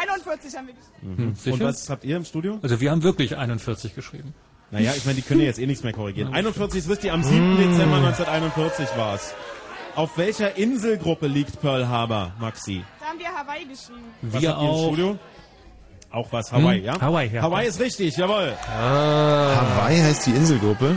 41 0.00 0.56
haben 0.56 0.66
wir 0.68 0.74
geschrieben. 0.74 1.34
Hm, 1.44 1.52
Und 1.52 1.60
was 1.60 1.88
habt 1.90 2.04
ihr 2.04 2.16
im 2.16 2.24
Studio? 2.24 2.58
Also 2.62 2.80
wir 2.80 2.90
haben 2.90 3.02
wirklich 3.02 3.36
41 3.36 3.94
geschrieben. 3.94 4.34
Naja, 4.70 4.92
ich 4.96 5.04
meine, 5.04 5.16
die 5.16 5.22
können 5.22 5.40
ja 5.40 5.46
jetzt 5.46 5.58
eh 5.60 5.66
nichts 5.66 5.84
mehr 5.84 5.92
korrigieren. 5.92 6.32
41 6.34 6.80
ist 6.80 6.88
richtig, 6.90 7.12
am 7.12 7.22
7. 7.22 7.56
Dezember 7.58 7.96
1941 7.96 8.88
war 8.96 9.14
es. 9.14 9.34
Auf 9.94 10.18
welcher 10.18 10.56
Inselgruppe 10.56 11.28
liegt 11.28 11.60
Pearl 11.60 11.86
Harbor, 11.86 12.32
Maxi? 12.40 12.82
Da 12.98 13.06
haben 13.06 13.18
wir 13.18 13.26
Hawaii 13.28 13.64
geschrieben. 13.64 14.00
Was 14.22 14.42
Wir 14.42 14.50
habt 14.50 14.62
ihr 14.62 14.68
im. 14.68 14.76
Studio? 14.84 15.18
Auch 16.10 16.32
was, 16.32 16.52
Hawaii, 16.52 16.78
Hm? 16.80 16.84
ja? 16.86 17.00
Hawaii, 17.00 17.30
ja. 17.32 17.42
Hawaii 17.42 17.68
ist 17.68 17.78
richtig, 17.80 18.16
jawohl. 18.16 18.52
Hawaii 18.68 20.00
heißt 20.00 20.26
die 20.26 20.30
Inselgruppe. 20.30 20.96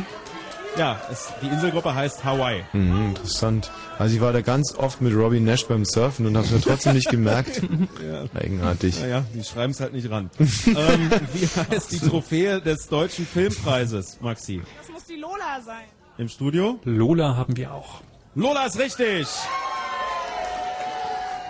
Ja, 0.78 1.02
es, 1.12 1.34
die 1.42 1.48
Inselgruppe 1.48 1.96
heißt 1.96 2.24
Hawaii. 2.24 2.64
Mhm, 2.74 3.08
interessant. 3.10 3.72
Also 3.98 4.16
ich 4.16 4.22
war 4.22 4.32
da 4.32 4.42
ganz 4.42 4.76
oft 4.76 5.02
mit 5.02 5.16
Robbie 5.16 5.40
Nash 5.40 5.66
beim 5.66 5.86
Surfen 5.86 6.28
und 6.28 6.38
hab's 6.38 6.52
mir 6.52 6.62
trotzdem 6.62 6.94
nicht 6.94 7.10
gemerkt. 7.10 7.62
Ja. 8.08 8.26
Eigenartig. 8.40 9.00
Naja, 9.00 9.24
die 9.34 9.44
schreiben 9.44 9.72
es 9.72 9.80
halt 9.80 9.94
nicht 9.94 10.10
ran. 10.10 10.30
ähm, 10.40 11.12
wie 11.34 11.48
heißt 11.76 11.92
die 11.92 12.00
Trophäe 12.00 12.62
des 12.62 12.88
Deutschen 12.88 13.26
Filmpreises, 13.26 14.20
Maxi? 14.22 14.62
Das 14.80 14.90
muss 14.90 15.06
die 15.06 15.16
Lola 15.16 15.60
sein. 15.66 15.86
Im 16.18 16.30
Studio? 16.30 16.80
Lola 16.84 17.36
haben 17.36 17.58
wir 17.58 17.74
auch. 17.74 18.02
Lola 18.36 18.66
ist 18.66 18.78
richtig! 18.78 19.28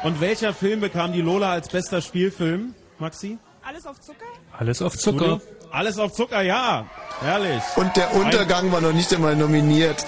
Und 0.04 0.22
welcher 0.22 0.54
Film 0.54 0.80
bekam 0.80 1.12
die 1.14 1.22
Lola 1.22 1.52
als 1.52 1.70
bester 1.70 2.02
Spielfilm, 2.02 2.74
Maxi? 3.00 3.38
Alles 3.64 3.86
auf 3.86 4.00
Zucker? 4.00 4.26
Alles 4.58 4.82
auf 4.82 4.98
Zucker. 4.98 5.40
Studio? 5.40 5.57
Alles 5.72 6.00
auf 6.00 6.14
Zucker, 6.14 6.42
ja. 6.42 6.86
Herrlich. 7.20 7.64
Und 7.76 7.96
der 7.96 8.14
Untergang 8.14 8.72
war 8.72 8.80
noch 8.80 8.94
nicht 8.94 9.12
einmal 9.14 9.36
nominiert. 9.36 10.06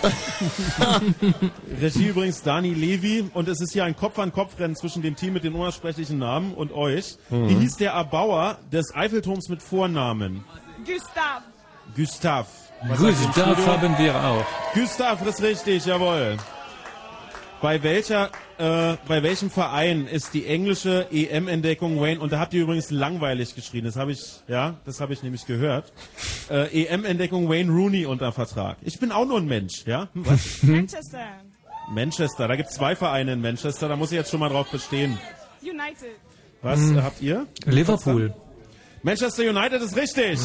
Regie 1.81 2.07
übrigens 2.07 2.43
Dani 2.43 2.73
Levi 2.73 3.29
und 3.33 3.47
es 3.47 3.61
ist 3.61 3.73
hier 3.73 3.83
ein 3.83 3.95
Kopf-an-Kopf-Rennen 3.95 4.75
zwischen 4.75 5.01
dem 5.01 5.15
Team 5.15 5.33
mit 5.33 5.43
den 5.43 5.55
unaussprechlichen 5.55 6.19
Namen 6.19 6.53
und 6.53 6.71
euch. 6.71 7.17
Mhm. 7.29 7.49
Wie 7.49 7.55
hieß 7.55 7.77
der 7.77 7.93
Erbauer 7.93 8.57
des 8.71 8.93
Eiffelturms 8.93 9.49
mit 9.49 9.63
Vornamen? 9.63 10.43
Gustav. 10.85 11.41
Gustav. 11.95 12.47
Was 12.87 12.99
Gustav 12.99 13.67
haben 13.67 13.97
wir 13.97 14.15
auch. 14.15 14.45
Gustav 14.73 15.25
ist 15.25 15.41
richtig, 15.41 15.85
jawohl. 15.85 16.37
Bei 17.61 17.83
welcher, 17.83 18.27
äh, 18.57 18.95
bei 19.07 19.21
welchem 19.21 19.49
Verein 19.49 20.07
ist 20.07 20.33
die 20.33 20.45
englische 20.45 21.07
EM-Entdeckung 21.11 21.99
Wayne? 21.99 22.19
Und 22.21 22.31
da 22.31 22.39
habt 22.39 22.53
ihr 22.53 22.61
übrigens 22.63 22.89
langweilig 22.89 23.53
geschrien. 23.53 23.83
Das 23.83 23.97
habe 23.97 24.13
ich, 24.13 24.21
ja, 24.47 24.75
das 24.85 25.01
habe 25.01 25.11
ich 25.11 25.23
nämlich 25.23 25.45
gehört. 25.45 25.91
Äh, 26.49 26.85
EM-Entdeckung 26.85 27.49
Wayne 27.49 27.69
Rooney 27.69 28.05
unter 28.05 28.31
Vertrag. 28.31 28.77
Ich 28.81 28.97
bin 28.99 29.11
auch 29.11 29.25
nur 29.25 29.39
ein 29.39 29.45
Mensch, 29.45 29.83
ja? 29.85 30.07
Hm, 30.13 30.25
was? 30.25 30.39
Manchester. 30.63 31.27
Manchester. 31.91 32.47
Da 32.47 32.55
gibt 32.55 32.69
es 32.69 32.75
zwei 32.75 32.95
Vereine 32.95 33.33
in 33.33 33.41
Manchester. 33.41 33.89
Da 33.89 33.97
muss 33.97 34.11
ich 34.11 34.17
jetzt 34.17 34.31
schon 34.31 34.39
mal 34.39 34.49
drauf 34.49 34.69
bestehen. 34.71 35.17
United. 35.61 36.15
Was 36.61 36.79
Hm. 36.79 37.03
habt 37.03 37.21
ihr? 37.21 37.45
Liverpool. 37.65 38.33
Manchester 39.03 39.43
United 39.49 39.81
ist 39.81 39.97
richtig. 39.97 40.39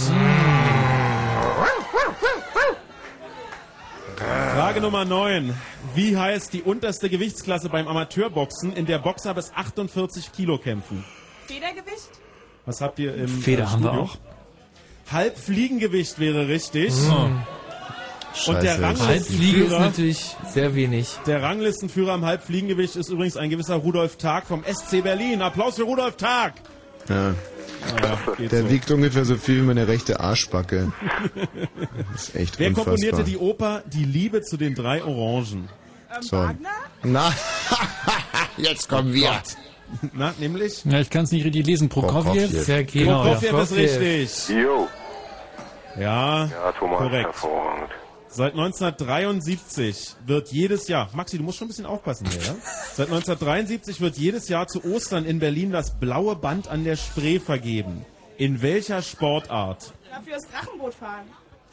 Frage 4.28 4.80
Nummer 4.80 5.04
9. 5.04 5.54
Wie 5.94 6.16
heißt 6.16 6.52
die 6.52 6.62
unterste 6.62 7.08
Gewichtsklasse 7.10 7.68
beim 7.68 7.86
Amateurboxen, 7.88 8.72
in 8.72 8.86
der 8.86 8.98
Boxer 8.98 9.34
bis 9.34 9.52
48 9.52 10.32
Kilo 10.32 10.58
kämpfen? 10.58 11.04
Federgewicht? 11.46 12.10
Was 12.66 12.80
habt 12.80 12.98
ihr 12.98 13.14
im 13.14 13.28
Feder 13.28 13.64
äh, 13.64 13.66
haben 13.66 13.82
wir 13.82 13.90
Studio? 13.90 14.04
auch. 14.04 15.12
Halbfliegengewicht 15.12 16.18
wäre 16.18 16.48
richtig. 16.48 16.92
Hm. 16.94 17.42
Und 18.46 18.62
der 18.62 18.76
Scheiße. 18.76 19.06
Halbfliege 19.06 19.64
ist 19.64 19.72
Ranglistenführer, 19.72 19.80
natürlich 19.80 20.36
sehr 20.52 20.74
wenig. 20.74 21.08
der 21.26 21.42
Ranglistenführer 21.42 22.14
im 22.14 22.24
Halbfliegengewicht 22.24 22.96
ist 22.96 23.08
übrigens 23.10 23.36
ein 23.36 23.48
gewisser 23.50 23.76
Rudolf 23.76 24.16
Tag 24.16 24.46
vom 24.46 24.64
SC 24.64 25.02
Berlin. 25.02 25.40
Applaus 25.40 25.76
für 25.76 25.84
Rudolf 25.84 26.16
Tag. 26.16 26.54
Ja. 27.08 27.34
Geht 28.36 28.52
Der 28.52 28.62
so. 28.62 28.70
wiegt 28.70 28.90
ungefähr 28.90 29.24
so 29.24 29.36
viel 29.36 29.58
wie 29.58 29.62
meine 29.66 29.86
rechte 29.88 30.20
Arschbacke. 30.20 30.92
Das 32.12 32.28
ist 32.28 32.34
echt 32.36 32.58
Wer 32.58 32.68
unfassbar. 32.68 32.94
komponierte 32.94 33.24
die 33.24 33.36
Oper 33.38 33.82
Die 33.86 34.04
Liebe 34.04 34.42
zu 34.42 34.56
den 34.56 34.74
drei 34.74 35.02
Orangen? 35.04 35.68
so. 36.20 36.48
Na, 37.02 37.32
jetzt 38.56 38.88
kommen 38.88 39.12
wir. 39.12 39.30
Na, 40.12 40.34
nämlich? 40.38 40.84
Ja, 40.84 41.00
ich 41.00 41.10
kann 41.10 41.24
es 41.24 41.32
nicht 41.32 41.44
richtig 41.44 41.66
lesen. 41.66 41.88
Prokofjew. 41.88 42.46
Sergei. 42.48 43.00
Genau, 43.00 43.22
Prokofjew 43.22 43.52
ja. 43.56 43.62
ist 43.62 43.72
richtig. 43.76 44.48
Jo. 44.48 44.88
Ja, 45.98 46.46
Ja, 46.46 46.72
Thomas, 46.78 46.98
korrekt. 46.98 47.24
hervorragend. 47.26 47.90
Seit 48.36 48.54
1973 48.54 50.16
wird 50.26 50.50
jedes 50.50 50.88
Jahr, 50.88 51.08
Maxi, 51.12 51.38
du 51.38 51.44
musst 51.44 51.58
schon 51.58 51.66
ein 51.66 51.68
bisschen 51.68 51.86
aufpassen 51.86 52.26
hier, 52.28 52.40
ja? 52.40 52.56
Seit 52.92 53.06
1973 53.06 54.00
wird 54.00 54.16
jedes 54.18 54.48
Jahr 54.48 54.66
zu 54.66 54.84
Ostern 54.84 55.24
in 55.24 55.38
Berlin 55.38 55.70
das 55.70 56.00
blaue 56.00 56.34
Band 56.34 56.66
an 56.66 56.82
der 56.82 56.96
Spree 56.96 57.38
vergeben. 57.38 58.04
In 58.36 58.60
welcher 58.60 59.02
Sportart? 59.02 59.92
Dafür 60.10 60.36
ist 60.36 60.48
Drachenboot 60.52 60.94
fahren. 60.94 61.26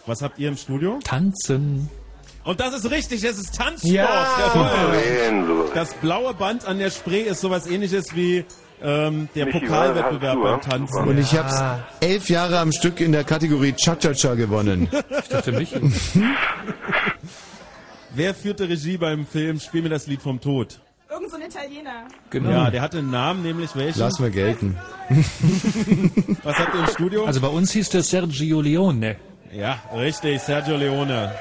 Was 0.05 0.21
habt 0.21 0.37
ihr 0.37 0.49
im 0.49 0.57
Studio? 0.57 0.99
Tanzen. 1.03 1.89
Und 2.43 2.59
das 2.59 2.75
ist 2.75 2.91
richtig, 2.91 3.23
es 3.23 3.39
ist 3.39 3.55
Tanzsport. 3.55 3.95
Ja. 3.95 5.73
Das 5.73 5.95
blaue 5.95 6.35
Band 6.35 6.65
an 6.65 6.77
der 6.77 6.91
Spree 6.91 7.21
ist 7.21 7.41
sowas 7.41 7.65
ähnliches 7.65 8.15
wie 8.15 8.45
ähm, 8.83 9.29
der 9.35 9.45
Michi, 9.45 9.59
Pokalwettbewerb 9.59 10.41
beim 10.41 10.61
Tanzen. 10.61 11.07
Und 11.07 11.17
ich 11.17 11.33
hab's 11.37 11.61
elf 11.99 12.29
Jahre 12.29 12.59
am 12.59 12.71
Stück 12.71 12.99
in 12.99 13.11
der 13.11 13.23
Kategorie 13.23 13.73
Cha-Cha-Cha 13.73 14.35
gewonnen. 14.35 14.89
Ich 15.19 15.27
dachte 15.29 15.51
mich. 15.51 15.73
Wer 18.13 18.33
führte 18.33 18.67
Regie 18.67 18.97
beim 18.97 19.25
Film 19.25 19.59
Spiel 19.59 19.83
mir 19.83 19.89
das 19.89 20.07
Lied 20.07 20.21
vom 20.21 20.41
Tod? 20.41 20.79
Irgend 21.09 21.29
so 21.29 21.37
ein 21.37 21.43
Italiener. 21.43 22.07
Genau. 22.29 22.49
Ja, 22.49 22.69
der 22.69 22.81
hatte 22.81 22.97
einen 22.99 23.11
Namen, 23.11 23.41
nämlich 23.43 23.75
welchen? 23.75 23.99
Lass 23.99 24.19
mal 24.19 24.31
gelten. 24.31 24.77
Was 26.43 26.57
habt 26.57 26.73
ihr 26.73 26.79
im 26.81 26.87
Studio? 26.87 27.25
Also 27.25 27.41
bei 27.41 27.47
uns 27.47 27.71
hieß 27.71 27.89
der 27.89 28.03
Sergio 28.03 28.61
Leone. 28.61 29.17
ja, 29.53 29.79
richtig, 29.95 30.41
Sergio 30.41 30.77
Leone. 30.77 31.33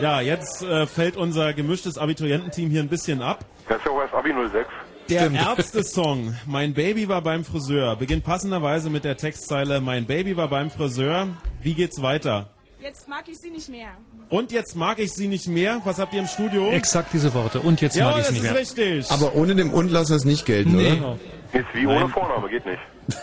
Ja, 0.00 0.20
jetzt 0.20 0.62
äh, 0.62 0.86
fällt 0.86 1.16
unser 1.16 1.52
gemischtes 1.52 1.98
Abituriententeam 1.98 2.70
hier 2.70 2.80
ein 2.80 2.88
bisschen 2.88 3.20
ab. 3.20 3.44
Das 3.68 3.78
ist 3.78 3.84
ja 3.86 3.92
auch 3.92 4.00
erst 4.00 4.14
Abi 4.14 4.32
06. 4.32 4.66
Der 5.10 5.30
Ärzte-Song 5.32 6.34
Mein 6.46 6.72
Baby 6.72 7.08
war 7.08 7.20
beim 7.22 7.44
Friseur 7.44 7.96
beginnt 7.96 8.24
passenderweise 8.24 8.90
mit 8.90 9.04
der 9.04 9.16
Textzeile 9.16 9.80
Mein 9.80 10.06
Baby 10.06 10.36
war 10.36 10.48
beim 10.48 10.70
Friseur. 10.70 11.28
Wie 11.62 11.74
geht's 11.74 12.00
weiter? 12.00 12.48
Jetzt 12.80 13.08
mag 13.08 13.24
ich 13.28 13.38
sie 13.38 13.50
nicht 13.50 13.68
mehr. 13.68 13.88
Und 14.30 14.52
jetzt 14.52 14.74
mag 14.76 14.98
ich 15.00 15.12
sie 15.12 15.26
nicht 15.28 15.48
mehr. 15.48 15.80
Was 15.84 15.98
habt 15.98 16.14
ihr 16.14 16.20
im 16.20 16.26
Studio? 16.28 16.70
Exakt 16.70 17.12
diese 17.12 17.34
Worte. 17.34 17.60
Und 17.60 17.80
jetzt 17.80 17.96
ja, 17.96 18.04
mag 18.06 18.18
ich 18.18 18.26
das 18.26 18.26
es 18.28 18.32
nicht 18.34 18.44
ist 18.44 18.76
mehr. 18.76 18.86
richtig. 18.96 19.10
Aber 19.10 19.34
ohne 19.34 19.54
dem 19.54 19.72
Und 19.72 19.90
lassen 19.90 20.10
wir 20.10 20.16
es 20.16 20.24
nicht 20.24 20.46
gelten, 20.46 20.76
Nee. 20.76 20.92
oder? 20.92 21.18
Jetzt 21.52 21.66
wie 21.74 21.86
ohne 21.86 22.08
Vorname, 22.08 22.48
geht 22.48 22.64
nicht. 22.64 22.78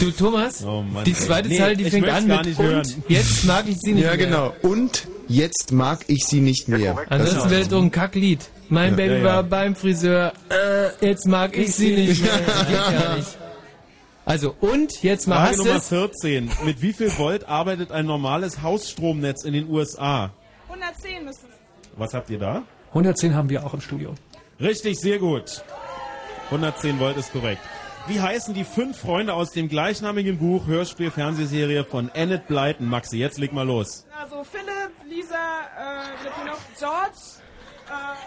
Du, 0.00 0.10
Thomas, 0.10 0.64
Oh 0.64 0.82
Mann, 0.82 1.04
die 1.04 1.12
zweite 1.14 1.48
Nee, 1.48 1.56
Zeile, 1.58 1.76
die 1.76 1.88
fängt 1.88 2.08
an 2.08 2.26
mit 2.26 2.46
und 2.46 2.58
hören. 2.58 3.04
jetzt 3.06 3.44
mag 3.44 3.64
ich 3.68 3.78
sie 3.80 3.92
nicht 3.92 4.02
Ja, 4.02 4.16
mehr. 4.16 4.26
genau. 4.26 4.52
Und 4.62 5.06
jetzt 5.32 5.72
mag 5.72 6.00
ich 6.06 6.24
sie 6.24 6.40
nicht 6.40 6.68
mehr. 6.68 6.96
Ansonsten 7.08 7.50
wäre 7.50 7.62
es 7.62 7.68
doch 7.68 7.82
ein 7.82 7.90
Kacklied. 7.90 8.40
Mein 8.68 8.90
Ja. 8.90 8.96
Baby 8.96 9.12
Ja, 9.14 9.18
ja. 9.18 9.24
war 9.24 9.42
beim 9.42 9.74
Friseur, 9.74 10.32
äh, 10.48 11.06
jetzt 11.06 11.26
mag 11.26 11.56
ich 11.56 11.74
sie 11.74 11.94
nicht 11.94 12.22
mehr. 12.22 12.38
Geht 12.38 12.98
gar 13.00 13.16
nicht. 13.16 13.38
Also, 14.24 14.54
und 14.60 15.02
jetzt 15.02 15.26
mal 15.26 15.46
Frage 15.46 15.58
Nummer 15.58 15.76
es. 15.76 15.88
14. 15.88 16.50
Mit 16.64 16.80
wie 16.80 16.92
viel 16.92 17.10
Volt 17.18 17.48
arbeitet 17.48 17.90
ein 17.90 18.06
normales 18.06 18.62
Hausstromnetz 18.62 19.42
in 19.44 19.52
den 19.52 19.68
USA? 19.68 20.30
110 20.68 21.24
müsste 21.24 21.46
es. 21.48 21.52
Was 21.98 22.14
habt 22.14 22.30
ihr 22.30 22.38
da? 22.38 22.62
110 22.90 23.34
haben 23.34 23.48
wir 23.48 23.66
auch 23.66 23.74
im 23.74 23.80
Studio. 23.80 24.14
Richtig, 24.60 25.00
sehr 25.00 25.18
gut. 25.18 25.64
110 26.50 27.00
Volt 27.00 27.16
ist 27.16 27.32
korrekt. 27.32 27.60
Wie 28.08 28.20
heißen 28.20 28.52
die 28.54 28.64
fünf 28.64 28.98
Freunde 28.98 29.32
aus 29.34 29.52
dem 29.52 29.68
gleichnamigen 29.68 30.38
Buch, 30.38 30.66
Hörspiel, 30.66 31.10
Fernsehserie 31.10 31.84
von 31.84 32.10
Annette 32.14 32.44
Blyton? 32.48 32.88
Maxi, 32.88 33.16
jetzt 33.18 33.38
leg 33.38 33.52
mal 33.52 33.66
los. 33.66 34.04
Also 34.20 34.44
Philipp, 34.44 34.90
Lisa, 35.08 35.34
äh, 35.34 36.46
noch 36.46 36.58
George. 36.78 37.16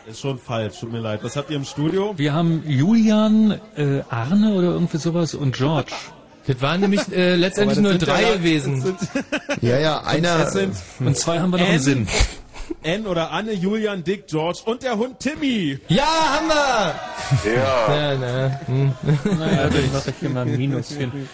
Äh, 0.07 0.11
Ist 0.11 0.21
schon 0.21 0.39
falsch, 0.39 0.79
tut 0.79 0.91
mir 0.91 0.99
leid. 0.99 1.19
Was 1.23 1.35
habt 1.35 1.49
ihr 1.49 1.57
im 1.57 1.65
Studio? 1.65 2.13
Wir 2.17 2.33
haben 2.33 2.63
Julian, 2.67 3.59
äh, 3.75 4.01
Arne 4.09 4.53
oder 4.53 4.67
irgendwie 4.69 4.97
sowas 4.97 5.33
und 5.35 5.55
George. 5.55 5.91
Das 6.47 6.61
waren 6.61 6.81
nämlich 6.81 7.01
äh, 7.11 7.35
letztendlich 7.35 7.79
nur 7.79 7.95
drei 7.95 8.21
ja- 8.21 8.33
gewesen. 8.35 8.95
Ja, 9.61 9.79
ja, 9.79 10.03
einer. 10.03 10.47
Und 10.99 11.17
zwei 11.17 11.39
haben 11.39 11.49
wir 11.51 11.57
noch 11.59 11.69
im 11.69 11.79
Sinn. 11.79 12.07
N 12.85 13.07
oder 13.07 13.31
Anne, 13.31 13.51
Julian, 13.53 14.03
Dick, 14.03 14.27
George 14.27 14.59
und 14.65 14.83
der 14.83 14.97
Hund 14.97 15.19
Timmy. 15.19 15.79
Ja, 15.89 16.03
haben 16.05 16.47
wir! 16.47 17.53
Ja. 17.53 17.95
Ja, 17.95 18.15
na. 18.15 18.59
Hm. 18.67 18.93
Naja, 19.39 19.69
dann 19.69 19.91
mache 19.91 20.09
ich 20.11 20.15
hier 20.19 20.29
mal 20.29 20.41
ein 20.47 20.55
Minus 20.57 20.89
hin. 20.91 21.27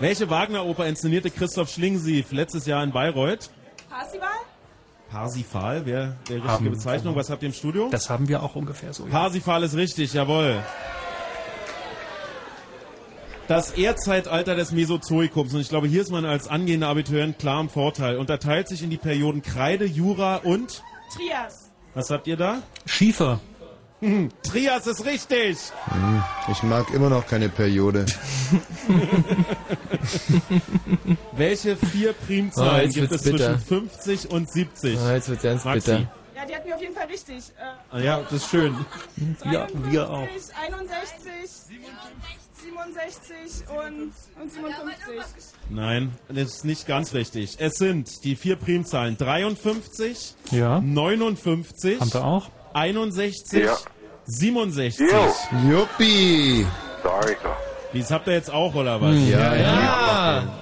Welche 0.00 0.30
Wagner-Oper 0.30 0.86
inszenierte 0.86 1.30
Christoph 1.30 1.70
Schlingsief 1.70 2.30
letztes 2.30 2.66
Jahr 2.66 2.84
in 2.84 2.92
Bayreuth? 2.92 3.50
Parsival? 3.90 4.28
Parsifal, 5.10 5.84
wäre 5.86 6.16
der 6.28 6.36
richtige 6.36 6.52
Haben- 6.52 6.70
Bezeichnung. 6.70 7.16
Was 7.16 7.30
habt 7.30 7.42
ihr 7.42 7.48
im 7.48 7.54
Studio? 7.54 7.88
Das 7.90 8.08
haben 8.10 8.28
wir 8.28 8.42
auch 8.42 8.54
ungefähr 8.54 8.92
so. 8.92 9.04
Ja. 9.06 9.10
Parsifal 9.10 9.62
ist 9.64 9.74
richtig, 9.74 10.12
jawohl. 10.12 10.62
Das 13.48 13.70
Erdzeitalter 13.72 14.54
des 14.54 14.72
Mesozoikums, 14.72 15.54
und 15.54 15.60
ich 15.60 15.70
glaube, 15.70 15.88
hier 15.88 16.02
ist 16.02 16.10
man 16.10 16.26
als 16.26 16.48
angehender 16.48 16.88
Abiturient 16.88 17.38
klar 17.38 17.60
im 17.62 17.70
Vorteil, 17.70 18.18
unterteilt 18.18 18.68
sich 18.68 18.82
in 18.82 18.90
die 18.90 18.98
Perioden 18.98 19.40
Kreide, 19.42 19.86
Jura 19.86 20.36
und... 20.36 20.82
Trias. 21.16 21.70
Was 21.94 22.10
habt 22.10 22.26
ihr 22.26 22.36
da? 22.36 22.58
Schiefer. 22.84 23.40
Hm, 24.00 24.28
Trias 24.42 24.86
ist 24.86 25.06
richtig! 25.06 25.56
Hm, 25.86 26.22
Ich 26.52 26.62
mag 26.62 26.92
immer 26.92 27.08
noch 27.08 27.26
keine 27.26 27.48
Periode. 27.48 28.04
Welche 31.32 31.76
vier 31.76 32.10
Oh, 32.10 32.26
Primzahlen 32.26 32.84
jetzt 32.84 32.94
gibt 32.94 33.12
es 33.12 33.22
bitter. 33.22 33.58
zwischen 33.58 33.88
50 33.88 34.30
und 34.30 34.50
70? 34.50 34.98
Ah, 34.98 35.14
jetzt 35.14 35.28
wird's 35.30 35.42
ganz 35.42 35.64
Maxi. 35.64 35.90
bitter. 35.90 36.12
Ja, 36.36 36.44
die 36.46 36.54
hatten 36.54 36.68
wir 36.68 36.74
auf 36.76 36.80
jeden 36.82 36.94
Fall 36.94 37.06
richtig. 37.06 37.38
Äh, 37.58 37.62
Ah, 37.90 37.98
Ja, 37.98 38.20
das 38.20 38.32
ist 38.34 38.50
schön. 38.50 38.76
Ja, 39.50 39.66
wir 39.90 40.08
auch. 40.10 40.28
61, 40.28 41.80
67 42.68 43.68
und, 43.70 44.12
und 44.42 44.52
57. 44.52 45.44
Nein, 45.70 46.12
das 46.28 46.56
ist 46.56 46.64
nicht 46.64 46.86
ganz 46.86 47.14
richtig. 47.14 47.56
Es 47.58 47.74
sind 47.76 48.24
die 48.24 48.36
vier 48.36 48.56
Primzahlen 48.56 49.16
53, 49.16 50.34
Ja. 50.50 50.80
59, 50.80 52.00
Haben 52.00 52.12
wir 52.12 52.24
auch? 52.24 52.50
61, 52.74 53.64
Ja. 53.64 53.76
67. 54.24 55.10
Jo. 55.10 55.34
Juppie. 55.70 56.66
Doch. 57.02 57.20
Dies 57.94 58.10
habt 58.10 58.26
ihr 58.26 58.34
jetzt 58.34 58.52
auch, 58.52 58.74
oder 58.74 59.00
was? 59.00 59.14
Hm, 59.14 59.30
ja, 59.30 59.54
ja. 59.56 60.52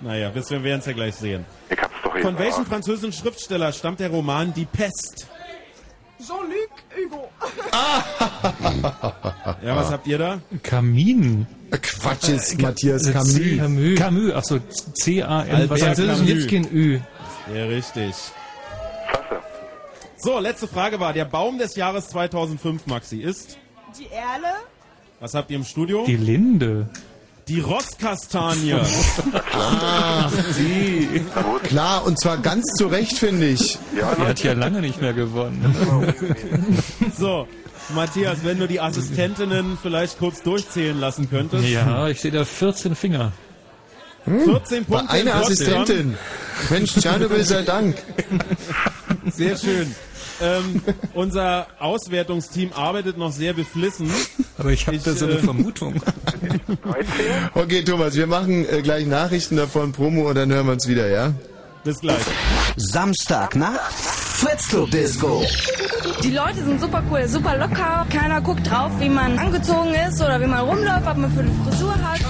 Naja, 0.00 0.34
wir 0.34 0.64
werden 0.64 0.80
es 0.80 0.86
ja 0.86 0.92
gleich 0.92 1.14
sehen. 1.14 1.44
Ich 1.68 1.78
hab's 1.78 1.94
doch 2.02 2.18
Von 2.18 2.38
welchem 2.38 2.64
französischen 2.64 3.12
Schriftsteller 3.12 3.72
stammt 3.72 4.00
der 4.00 4.10
Roman 4.10 4.52
Die 4.54 4.64
Pest? 4.64 5.28
Jean-Luc 6.26 6.70
Hugo. 6.96 7.28
Ja, 9.64 9.76
was 9.76 9.90
habt 9.90 10.06
ihr 10.06 10.18
da? 10.18 10.40
Kamin. 10.62 11.46
Quatsch, 11.70 12.28
ist 12.28 12.60
Matthias 12.60 13.06
Äh, 13.06 13.12
Camus. 13.12 13.38
Camus. 13.58 13.98
Camus, 13.98 14.32
achso, 14.32 14.58
C-A-M. 14.94 15.70
Was 15.70 15.82
heißt 15.82 16.00
Camus. 16.04 16.28
Jetzt 16.28 16.48
kein 16.50 16.64
Ü. 16.72 17.00
Ja, 17.54 17.64
richtig. 17.66 18.14
So, 20.16 20.38
letzte 20.38 20.68
Frage 20.68 21.00
war, 21.00 21.12
der 21.12 21.24
Baum 21.24 21.58
des 21.58 21.74
Jahres 21.76 22.08
2005, 22.08 22.86
Maxi, 22.86 23.20
ist? 23.20 23.58
Die 23.98 24.06
Erle. 24.06 24.54
Was 25.20 25.34
habt 25.34 25.50
ihr 25.50 25.56
im 25.56 25.64
Studio? 25.64 26.04
Die 26.06 26.16
Linde. 26.16 26.88
Die 27.48 27.60
Rosskastanie. 27.60 28.76
Ah, 29.54 30.30
die. 30.58 31.22
Klar, 31.64 32.06
und 32.06 32.18
zwar 32.18 32.38
ganz 32.38 32.64
zu 32.74 32.86
Recht, 32.86 33.18
finde 33.18 33.48
ich. 33.48 33.78
Die 33.94 34.02
hat 34.02 34.42
ja 34.42 34.54
lange 34.54 34.80
nicht 34.80 35.00
mehr 35.00 35.12
gewonnen. 35.12 35.74
so, 37.18 37.46
Matthias, 37.94 38.38
wenn 38.44 38.58
du 38.58 38.66
die 38.66 38.80
Assistentinnen 38.80 39.78
vielleicht 39.80 40.18
kurz 40.18 40.42
durchzählen 40.42 40.98
lassen 40.98 41.28
könntest. 41.28 41.64
Ja, 41.68 42.08
ich 42.08 42.20
sehe 42.20 42.30
da 42.30 42.44
14 42.44 42.94
Finger. 42.94 43.32
14 44.24 44.84
Punkte. 44.84 45.10
Eine. 45.10 45.34
Assistentin. 45.34 46.16
Mensch, 46.70 46.94
Tschernobyl 46.94 47.44
sei 47.44 47.62
Dank. 47.62 47.96
Sehr 49.30 49.56
schön. 49.56 49.94
Ähm, 50.42 50.82
unser 51.14 51.68
Auswertungsteam 51.78 52.72
arbeitet 52.72 53.16
noch 53.16 53.32
sehr 53.32 53.52
beflissen. 53.52 54.10
Aber 54.58 54.70
ich 54.70 54.86
habe 54.86 54.98
da 54.98 55.12
so 55.12 55.26
eine 55.26 55.34
äh, 55.34 55.38
Vermutung. 55.38 55.94
Okay, 57.54 57.84
Thomas, 57.84 58.14
wir 58.14 58.26
machen 58.26 58.68
äh, 58.68 58.82
gleich 58.82 59.06
Nachrichten 59.06 59.56
davon, 59.56 59.92
Promo 59.92 60.28
und 60.28 60.34
dann 60.34 60.52
hören 60.52 60.66
wir 60.66 60.72
uns 60.72 60.88
wieder, 60.88 61.08
ja? 61.08 61.32
Bis 61.84 62.00
gleich. 62.00 62.18
Samstagnacht, 62.76 63.80
Fritz 63.92 64.68
Club 64.68 64.90
Disco. 64.90 65.44
Die 66.22 66.30
Leute 66.30 66.64
sind 66.64 66.80
super 66.80 67.02
cool, 67.10 67.26
super 67.28 67.56
locker. 67.56 68.06
Keiner 68.10 68.40
guckt 68.40 68.68
drauf, 68.68 68.90
wie 68.98 69.08
man 69.08 69.38
angezogen 69.38 69.94
ist 70.08 70.20
oder 70.20 70.40
wie 70.40 70.46
man 70.46 70.60
rumläuft, 70.60 71.04
was 71.04 71.16
man 71.16 71.32
für 71.32 71.40
eine 71.40 71.50
Frisur 71.64 71.94
hat. 71.94 72.20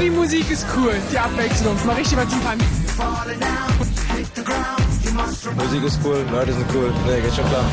Die 0.00 0.10
Musik 0.10 0.50
ist 0.50 0.66
cool, 0.76 0.92
die 1.12 1.18
Abwechslung. 1.18 1.76
Mal 1.86 1.96
richtig 1.96 2.18
was 2.18 2.28
zum 2.28 2.42
Tanzen. 2.42 3.73
Musik 4.36 5.84
ist 5.84 5.98
cool, 6.04 6.24
Leute 6.32 6.52
sind 6.52 6.66
cool. 6.74 6.92
Nee, 7.06 7.20
geht 7.20 7.34
schon 7.34 7.46
klar. 7.46 7.64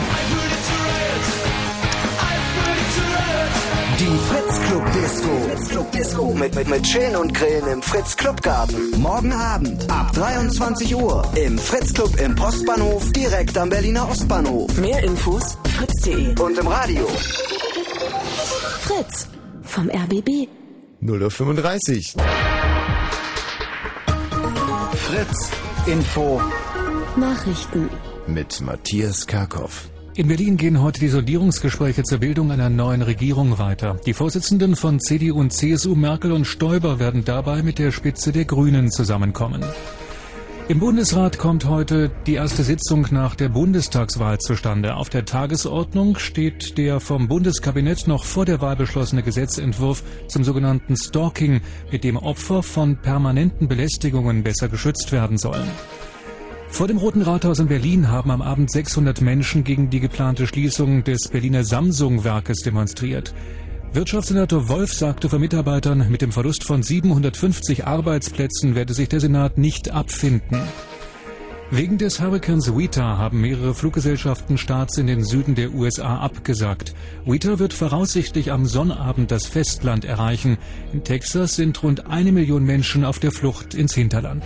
Die 3.99 4.17
Fritz 4.29 4.59
Club 4.67 4.83
Disco. 4.93 5.29
Fritz 5.47 5.69
Club 5.69 5.91
Disco. 5.91 6.33
Mit, 6.33 6.55
mit, 6.55 6.67
mit 6.69 6.87
Schön 6.87 7.15
und 7.15 7.33
Grillen 7.33 7.67
im 7.67 7.81
Fritz 7.81 8.15
Club 8.15 8.41
Garten. 8.41 8.91
Morgen 8.99 9.31
Abend 9.31 9.89
ab 9.89 10.13
23 10.13 10.95
Uhr 10.95 11.23
im 11.35 11.57
Fritz 11.57 11.93
Club 11.93 12.19
im 12.19 12.35
Postbahnhof 12.35 13.11
direkt 13.11 13.57
am 13.57 13.69
Berliner 13.69 14.07
Ostbahnhof. 14.09 14.75
Mehr 14.77 15.03
Infos 15.03 15.57
fritz.de. 15.77 16.39
Und 16.39 16.57
im 16.57 16.67
Radio. 16.67 17.07
Fritz 18.81 19.27
vom 19.63 19.89
RBB. 19.89 20.47
0.35 21.01 22.15
Uhr. 22.15 22.23
Fritz 24.95 25.49
Info. 25.87 26.39
Nachrichten. 27.17 27.89
Mit 28.27 28.61
Matthias 28.61 29.25
Karkow. 29.25 29.89
In 30.15 30.27
Berlin 30.27 30.55
gehen 30.55 30.79
heute 30.79 30.99
die 30.99 31.07
Sondierungsgespräche 31.07 32.03
zur 32.03 32.19
Bildung 32.19 32.51
einer 32.51 32.69
neuen 32.69 33.01
Regierung 33.01 33.57
weiter. 33.57 33.97
Die 34.05 34.13
Vorsitzenden 34.13 34.75
von 34.75 34.99
CDU 34.99 35.39
und 35.39 35.51
CSU 35.51 35.95
Merkel 35.95 36.33
und 36.33 36.45
Stoiber 36.45 36.99
werden 36.99 37.25
dabei 37.25 37.63
mit 37.63 37.79
der 37.79 37.91
Spitze 37.91 38.31
der 38.31 38.45
Grünen 38.45 38.91
zusammenkommen. 38.91 39.63
Im 40.71 40.79
Bundesrat 40.79 41.37
kommt 41.37 41.65
heute 41.65 42.09
die 42.25 42.35
erste 42.35 42.63
Sitzung 42.63 43.05
nach 43.11 43.35
der 43.35 43.49
Bundestagswahl 43.49 44.37
zustande. 44.37 44.95
Auf 44.95 45.09
der 45.09 45.25
Tagesordnung 45.25 46.17
steht 46.17 46.77
der 46.77 47.01
vom 47.01 47.27
Bundeskabinett 47.27 48.07
noch 48.07 48.23
vor 48.23 48.45
der 48.45 48.61
Wahl 48.61 48.77
beschlossene 48.77 49.21
Gesetzentwurf 49.21 50.01
zum 50.29 50.45
sogenannten 50.45 50.95
Stalking, 50.95 51.59
mit 51.91 52.05
dem 52.05 52.15
Opfer 52.15 52.63
von 52.63 52.95
permanenten 52.95 53.67
Belästigungen 53.67 54.43
besser 54.43 54.69
geschützt 54.69 55.11
werden 55.11 55.37
sollen. 55.37 55.67
Vor 56.69 56.87
dem 56.87 56.99
Roten 56.99 57.21
Rathaus 57.21 57.59
in 57.59 57.67
Berlin 57.67 58.07
haben 58.07 58.31
am 58.31 58.41
Abend 58.41 58.71
600 58.71 59.19
Menschen 59.19 59.65
gegen 59.65 59.89
die 59.89 59.99
geplante 59.99 60.47
Schließung 60.47 61.03
des 61.03 61.27
Berliner 61.27 61.65
Samsung-Werkes 61.65 62.59
demonstriert. 62.59 63.33
Wirtschaftssenator 63.93 64.69
Wolf 64.69 64.93
sagte 64.93 65.27
vor 65.27 65.39
Mitarbeitern, 65.39 66.09
mit 66.09 66.21
dem 66.21 66.31
Verlust 66.31 66.63
von 66.63 66.81
750 66.81 67.87
Arbeitsplätzen 67.87 68.73
werde 68.73 68.93
sich 68.93 69.09
der 69.09 69.19
Senat 69.19 69.57
nicht 69.57 69.91
abfinden. 69.91 70.61
Wegen 71.71 71.97
des 71.97 72.21
Hurrikans 72.21 72.77
Weta 72.77 73.17
haben 73.17 73.41
mehrere 73.41 73.73
Fluggesellschaften 73.73 74.57
Starts 74.57 74.97
in 74.97 75.07
den 75.07 75.25
Süden 75.25 75.55
der 75.55 75.73
USA 75.73 76.19
abgesagt. 76.19 76.93
Weta 77.25 77.59
wird 77.59 77.73
voraussichtlich 77.73 78.53
am 78.53 78.65
Sonnabend 78.65 79.29
das 79.29 79.47
Festland 79.47 80.05
erreichen. 80.05 80.57
In 80.93 81.03
Texas 81.03 81.57
sind 81.57 81.83
rund 81.83 82.07
eine 82.07 82.31
Million 82.31 82.63
Menschen 82.63 83.03
auf 83.03 83.19
der 83.19 83.33
Flucht 83.33 83.73
ins 83.73 83.93
Hinterland. 83.93 84.45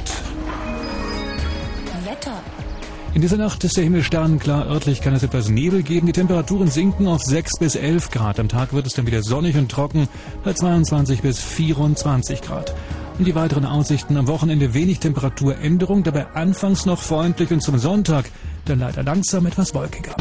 In 3.15 3.21
dieser 3.21 3.37
Nacht 3.37 3.63
ist 3.63 3.77
der 3.77 3.85
Himmel 3.85 4.03
sternenklar. 4.03 4.67
Örtlich 4.67 4.99
kann 4.99 5.13
es 5.13 5.23
etwas 5.23 5.47
Nebel 5.47 5.83
geben. 5.83 6.05
Die 6.05 6.11
Temperaturen 6.11 6.67
sinken 6.67 7.07
auf 7.07 7.23
6 7.23 7.59
bis 7.59 7.75
11 7.75 8.11
Grad. 8.11 8.41
Am 8.41 8.49
Tag 8.49 8.73
wird 8.73 8.85
es 8.87 8.93
dann 8.93 9.07
wieder 9.07 9.23
sonnig 9.23 9.55
und 9.55 9.71
trocken 9.71 10.09
bei 10.43 10.51
22 10.51 11.21
bis 11.21 11.39
24 11.39 12.41
Grad. 12.41 12.75
Und 13.17 13.25
die 13.25 13.33
weiteren 13.33 13.63
Aussichten 13.63 14.17
am 14.17 14.27
Wochenende 14.27 14.73
wenig 14.73 14.99
Temperaturänderung, 14.99 16.03
dabei 16.03 16.27
anfangs 16.33 16.85
noch 16.85 16.99
freundlich 16.99 17.51
und 17.51 17.61
zum 17.61 17.77
Sonntag 17.77 18.25
dann 18.65 18.79
leider 18.79 19.01
langsam 19.01 19.45
etwas 19.45 19.73
wolkiger. 19.73 20.17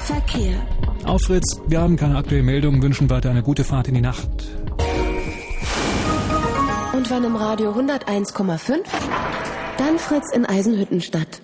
Verkehr. 0.00 0.60
Auf 1.04 1.22
Fritz, 1.22 1.58
wir 1.66 1.80
haben 1.80 1.96
keine 1.96 2.18
aktuellen 2.18 2.44
Meldungen, 2.44 2.82
wünschen 2.82 3.08
weiter 3.08 3.30
eine 3.30 3.42
gute 3.42 3.64
Fahrt 3.64 3.88
in 3.88 3.94
die 3.94 4.02
Nacht. 4.02 4.28
Und 6.92 7.08
wenn 7.08 7.24
im 7.24 7.34
Radio 7.34 7.72
101,5, 7.72 8.80
dann 9.80 9.98
Fritz 9.98 10.30
in 10.30 10.44
Eisenhüttenstadt. 10.44 11.40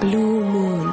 Blue 0.00 0.40
Moon. 0.42 0.83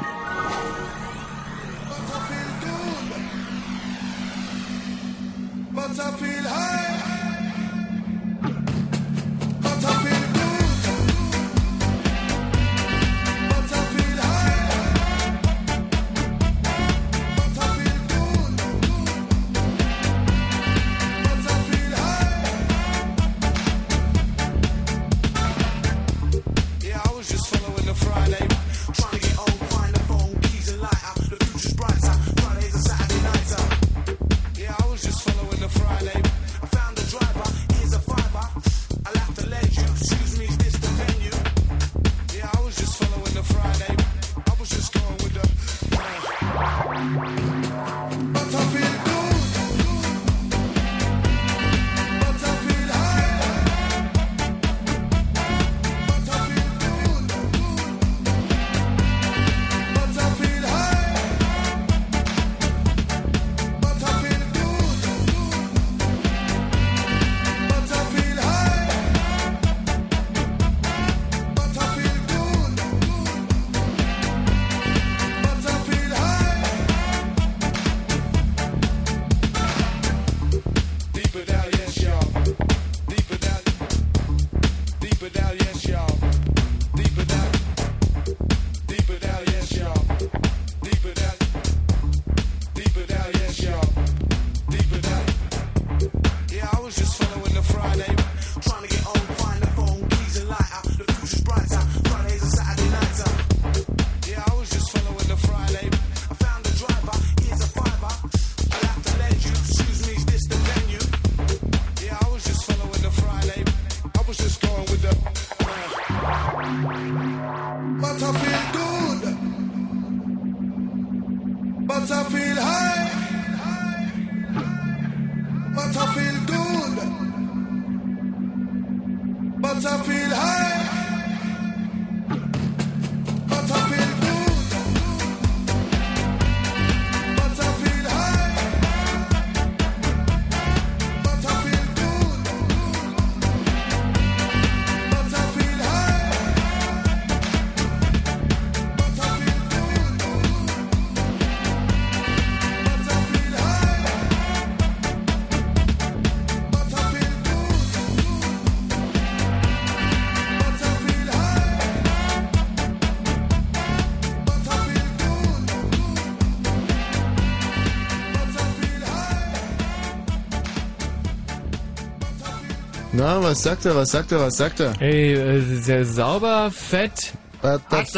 Na, 173.22 173.40
was 173.40 173.61
sagt 173.61 173.85
er, 173.85 173.95
was 173.95 174.09
sagt 174.09 174.32
er, 174.32 174.40
was 174.40 174.58
sagt 174.58 174.80
er? 174.80 175.00
Ey, 175.00 175.35
äh, 175.35 175.59
sehr 175.59 176.03
sauber, 176.06 176.72
fett. 176.72 177.33
Was 177.61 177.80
Was 177.91 178.16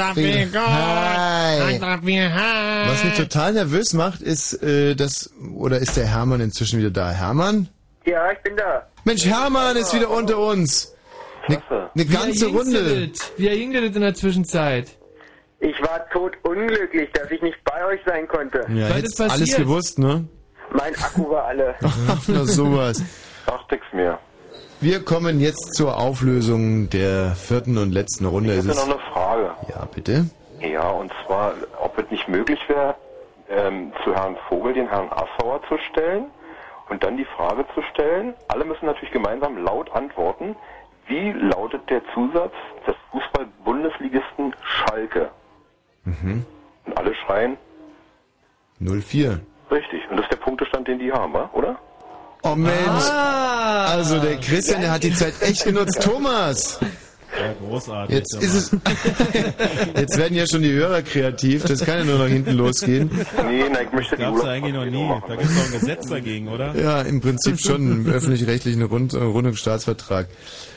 mich 3.04 3.18
total 3.18 3.52
nervös 3.52 3.92
macht, 3.92 4.22
ist, 4.22 4.64
äh, 4.64 4.96
das, 4.96 5.30
oder 5.58 5.80
ist 5.80 5.98
der 5.98 6.08
Hermann 6.08 6.40
inzwischen 6.40 6.80
wieder 6.80 6.92
da? 6.92 7.12
Hermann? 7.12 7.68
Ja, 8.06 8.32
ich 8.32 8.40
bin 8.44 8.56
da. 8.56 8.88
Mensch, 9.04 9.26
Hermann 9.26 9.76
ist 9.76 9.94
wieder 9.94 10.10
unter 10.10 10.38
uns. 10.38 10.96
Eine 11.50 11.62
ne 11.96 12.06
ganze 12.06 12.48
Wie 12.48 12.56
Runde. 12.56 13.10
das? 13.10 13.34
Wie 13.36 13.50
ging 13.50 13.74
das 13.74 13.84
in 13.84 14.00
der 14.00 14.14
Zwischenzeit? 14.14 14.88
Ich 15.60 15.76
war 15.82 16.08
tot 16.14 16.32
unglücklich, 16.44 17.10
dass 17.12 17.30
ich 17.30 17.42
nicht 17.42 17.62
bei 17.66 17.86
euch 17.88 18.00
sein 18.06 18.26
konnte. 18.30 18.66
Ja, 18.70 18.88
hättest 18.88 19.20
alles 19.20 19.54
gewusst, 19.54 20.00
ne? 20.00 20.24
Mein 20.72 20.96
Akku 20.96 21.30
war 21.30 21.48
alle. 21.48 21.76
Ach, 21.82 22.22
na 22.28 22.46
sowas. 22.46 23.04
Ach, 23.48 23.68
mehr. 23.68 23.83
Wir 24.84 25.06
kommen 25.06 25.40
jetzt 25.40 25.76
zur 25.76 25.98
Auflösung 25.98 26.90
der 26.90 27.36
vierten 27.36 27.78
und 27.78 27.94
letzten 27.94 28.26
Runde. 28.26 28.52
Ich 28.52 28.68
hätte 28.68 28.76
noch 28.76 28.84
eine 28.84 29.00
Frage. 29.14 29.52
ja, 29.70 29.86
bitte. 29.86 30.26
Ja, 30.60 30.90
und 30.90 31.10
zwar, 31.26 31.54
ob 31.80 31.98
es 31.98 32.12
nicht 32.12 32.28
möglich 32.28 32.60
wäre, 32.68 32.94
ähm, 33.50 33.94
zu 34.04 34.14
Herrn 34.14 34.36
Vogel 34.50 34.74
den 34.74 34.90
Herrn 34.90 35.08
Assauer 35.10 35.62
zu 35.70 35.78
stellen 35.90 36.26
und 36.90 37.02
dann 37.02 37.16
die 37.16 37.24
Frage 37.24 37.66
zu 37.74 37.82
stellen. 37.94 38.34
Alle 38.50 38.66
müssen 38.66 38.86
natürlich 38.86 39.14
gemeinsam 39.14 39.58
laut 39.64 39.90
antworten. 39.96 40.54
Wie 41.08 41.32
lautet 41.32 41.90
der 41.90 42.02
Zusatz 42.14 42.54
des 42.86 42.96
Fußball-Bundesligisten 43.12 44.54
Schalke? 44.64 45.30
Mhm. 46.04 46.46
Und 46.88 46.98
alle 46.98 47.16
schreien, 47.16 47.56
04. 48.82 49.40
richtig. 49.72 50.02
Und 50.10 50.18
das 50.18 50.26
ist 50.26 50.34
der 50.34 50.44
Punktestand, 50.44 50.90
den 50.90 51.00
die 51.00 51.14
haben, 51.14 51.34
oder? 51.54 51.80
Oh 52.44 52.56
Mensch. 52.56 53.04
Ah. 53.10 53.86
Also 53.86 54.20
der 54.20 54.38
Christian, 54.38 54.82
der 54.82 54.92
hat 54.92 55.04
die 55.04 55.14
Zeit 55.14 55.34
echt 55.42 55.64
genutzt. 55.64 56.02
Thomas. 56.02 56.80
Ja, 57.40 57.54
großartig. 57.68 58.16
Jetzt 58.16 58.36
ist 58.36 58.54
es. 58.54 58.72
Jetzt 59.96 60.18
werden 60.18 60.36
ja 60.36 60.46
schon 60.46 60.62
die 60.62 60.72
Hörer 60.72 61.02
kreativ. 61.02 61.64
Das 61.64 61.80
kann 61.84 62.00
ja 62.00 62.04
nur 62.04 62.20
nach 62.20 62.28
hinten 62.28 62.52
losgehen. 62.52 63.10
Nee, 63.50 63.64
nein, 63.72 63.88
ich 63.88 63.94
möchte 63.94 64.18
Das 64.18 64.26
gab's 64.26 64.44
ja 64.44 64.50
eigentlich 64.50 64.74
noch 64.74 64.86
nie. 64.86 65.10
Da 65.28 65.36
gibt 65.36 65.50
es 65.50 65.58
doch 65.58 65.66
ein 65.66 65.80
Gesetz 65.80 66.10
dagegen, 66.10 66.48
oder? 66.50 66.76
Ja, 66.76 67.02
im 67.02 67.22
Prinzip 67.22 67.60
schon 67.60 68.06
im 68.06 68.08
öffentlich-rechtlichen 68.08 68.84
Rund 68.84 69.16
Rundungsstaatsvertrag. 69.16 70.28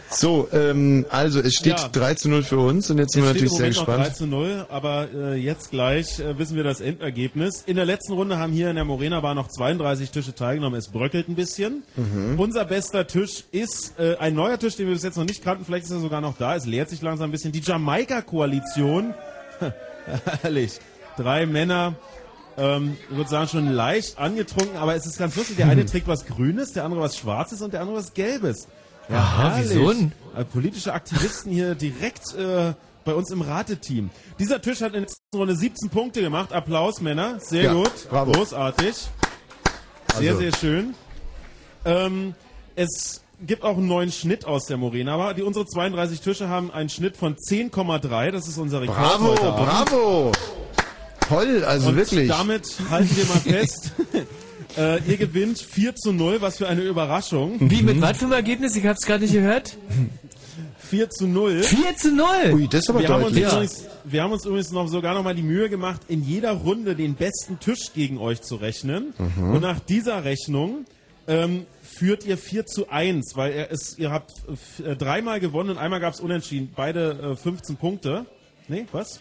So, 0.09 0.49
ähm, 0.53 1.05
also 1.11 1.41
es 1.41 1.55
steht 1.55 1.79
Ja. 1.81 1.89
3 1.89 2.15
zu 2.15 2.29
0 2.29 2.43
für 2.45 2.59
uns 2.59 2.91
und 2.91 2.99
jetzt 2.99 3.13
sind 3.13 3.23
wir 3.25 3.31
Es 3.31 3.35
natürlich 3.35 3.53
sehr 3.53 3.69
noch 3.71 3.85
3 3.87 3.97
gespannt. 3.97 4.17
zu 4.17 4.27
0, 4.27 4.67
aber 4.69 5.09
äh, 5.13 5.35
jetzt 5.35 5.71
gleich 5.71 6.21
äh, 6.21 6.39
wissen 6.39 6.57
wir 6.57 6.63
das 6.65 6.81
Endergebnis. 6.81 7.63
In 7.67 7.77
der 7.77 7.85
letzten 7.87 8.13
Runde 8.13 8.39
haben 8.39 8.53
hier 8.53 8.71
in 8.71 8.77
der 8.77 8.85
Morena 8.85 9.21
Bar 9.21 9.35
noch 9.35 9.49
32 9.49 10.11
Tische 10.13 10.35
teilgenommen. 10.35 10.79
Es 10.79 10.89
bröckelt 10.89 11.29
ein 11.29 11.35
bisschen. 11.35 11.83
Mhm. 11.97 12.39
Unser 12.39 12.65
bester 12.65 13.07
Tisch 13.07 13.45
ist 13.51 13.99
äh, 13.99 14.17
ein 14.19 14.35
neuer 14.35 14.59
Tisch, 14.59 14.77
den 14.77 14.87
wir 14.87 14.95
bis 14.95 15.03
jetzt 15.03 15.17
noch 15.17 15.25
nicht 15.25 15.43
kannten. 15.43 15.65
Vielleicht 15.65 15.87
ist 15.87 15.91
er 15.91 16.01
sogar 16.01 16.21
noch 16.21 16.39
da. 16.39 16.55
Es 16.55 16.67
leert 16.67 16.89
sich 16.89 17.03
langsam 17.03 17.29
ein 17.29 17.33
bisschen. 17.33 17.51
Die 17.53 17.61
Jamaika-Koalition. 17.61 19.13
Herrlich. 20.43 20.79
Drei 21.17 21.47
Männer. 21.47 21.95
Ähm, 22.59 22.97
ich 23.11 23.17
würde 23.17 23.29
sagen, 23.29 23.49
schon 23.49 23.71
leicht 23.73 24.19
angetrunken, 24.19 24.77
aber 24.79 24.95
es 24.95 25.05
ist 25.05 25.19
ganz 25.19 25.37
lustig. 25.37 25.57
Der 25.57 25.69
eine 25.69 25.85
trägt 25.85 26.09
was 26.09 26.25
Grünes, 26.27 26.73
der 26.73 26.85
andere 26.85 27.01
was 27.03 27.17
Schwarzes 27.19 27.61
und 27.61 27.73
der 27.75 27.81
andere 27.83 27.97
was 27.99 28.15
Gelbes. 28.15 28.67
Aha, 29.11 29.51
herrlich. 29.55 29.71
wieso 29.71 29.93
denn? 29.93 30.13
Äh, 30.37 30.45
politische 30.45 30.93
Aktivisten 30.93 31.53
hier 31.53 31.75
direkt 31.75 32.35
äh, 32.35 32.73
bei 33.05 33.15
uns 33.15 33.31
im 33.31 33.41
Rateteam. 33.41 34.11
Dieser 34.39 34.61
Tisch 34.61 34.81
hat 34.81 34.89
in 34.89 34.93
der 34.95 35.01
letzten 35.03 35.37
Runde 35.37 35.55
17 35.57 35.91
Punkte 35.91 36.21
gemacht. 36.21 36.53
Applaus, 36.53 37.01
Männer. 37.01 37.39
Sehr 37.41 37.65
Ja, 37.65 37.73
gut. 37.75 37.93
bravo. 38.11 38.33
Großartig. 38.33 38.95
Sehr, 40.19 40.31
Also. 40.33 40.41
sehr 40.41 40.55
schön. 40.57 40.95
Ähm, 41.85 42.35
es 42.75 43.23
gibt 43.47 43.63
auch 43.65 43.77
einen 43.77 43.87
neuen 43.87 44.11
Schnitt 44.11 44.45
aus 44.45 44.65
der 44.67 44.77
Morena. 44.77 45.15
Aber 45.15 45.35
die, 45.35 45.43
unsere 45.43 45.67
32 45.67 46.21
Tische 46.21 46.49
haben 46.49 46.71
einen 46.73 46.89
Schnitt 46.89 47.17
von 47.17 47.37
10,3. 47.37 48.31
Das 48.33 48.49
ist 48.49 48.59
unser 48.59 48.81
Rekord 48.83 48.97
Bravo, 48.99 49.35
bravo. 49.35 50.33
Toll, 51.29 51.65
also 51.65 51.89
Und 51.91 51.97
wirklich. 51.97 52.29
damit 52.29 52.73
halten 52.91 53.17
wir 53.17 53.25
mal 53.27 53.41
fest. 53.41 53.93
äh, 54.77 55.01
ihr 55.09 55.17
gewinnt 55.17 55.59
4 55.59 55.95
zu 55.97 56.13
0. 56.13 56.41
Was 56.41 56.59
für 56.59 56.69
eine 56.69 56.83
Überraschung. 56.83 57.57
Wie, 57.59 57.83
mit 57.83 58.01
was 58.01 58.19
für 58.19 58.25
einem 58.25 58.33
Ergebnis? 58.33 58.77
Ich 58.77 58.87
hab's 58.87 59.07
gerade 59.07 59.23
nicht 59.23 59.35
gehört. 59.35 59.77
4 60.79 61.11
zu 61.11 61.27
0. 61.27 61.63
4 61.63 61.97
zu 61.97 62.13
0? 62.13 62.27
Ui, 62.53 62.69
das 62.69 62.81
ist 62.81 62.91
aber 62.91 63.01
wir 63.01 63.09
haben, 63.09 63.25
uns 63.25 63.35
deutlich. 63.35 63.53
übrigens, 63.53 63.85
wir 64.05 64.23
haben 64.23 64.33
uns 64.33 64.45
übrigens 64.45 64.71
noch 64.71 64.89
sogar 64.89 65.15
noch 65.15 65.25
mal 65.25 65.35
die 65.35 65.43
Mühe 65.43 65.69
gemacht, 65.69 66.03
in 66.09 66.23
jeder 66.23 66.53
Runde 66.53 66.95
den 66.95 67.15
besten 67.15 67.59
Tisch 67.59 67.93
gegen 67.95 68.19
euch 68.19 68.43
zu 68.43 68.57
rechnen. 68.57 69.15
Mhm. 69.19 69.55
Und 69.55 69.63
nach 69.63 69.81
dieser 69.81 70.25
Rechnung 70.25 70.85
ähm, 71.27 71.67
führt 71.83 72.25
ihr 72.25 72.39
4 72.39 72.67
zu 72.67 72.89
1, 72.89 73.33
weil 73.35 73.53
er 73.53 73.71
ist, 73.71 73.99
ihr 73.99 74.11
habt 74.11 74.33
äh, 74.85 74.95
dreimal 74.97 75.41
gewonnen 75.41 75.71
und 75.71 75.79
einmal 75.79 76.01
gab 76.01 76.15
es 76.15 76.21
unentschieden. 76.21 76.73
Beide 76.75 77.33
äh, 77.33 77.37
15 77.37 77.77
Punkte. 77.77 78.27
Nee, 78.69 78.87
was? 78.93 79.21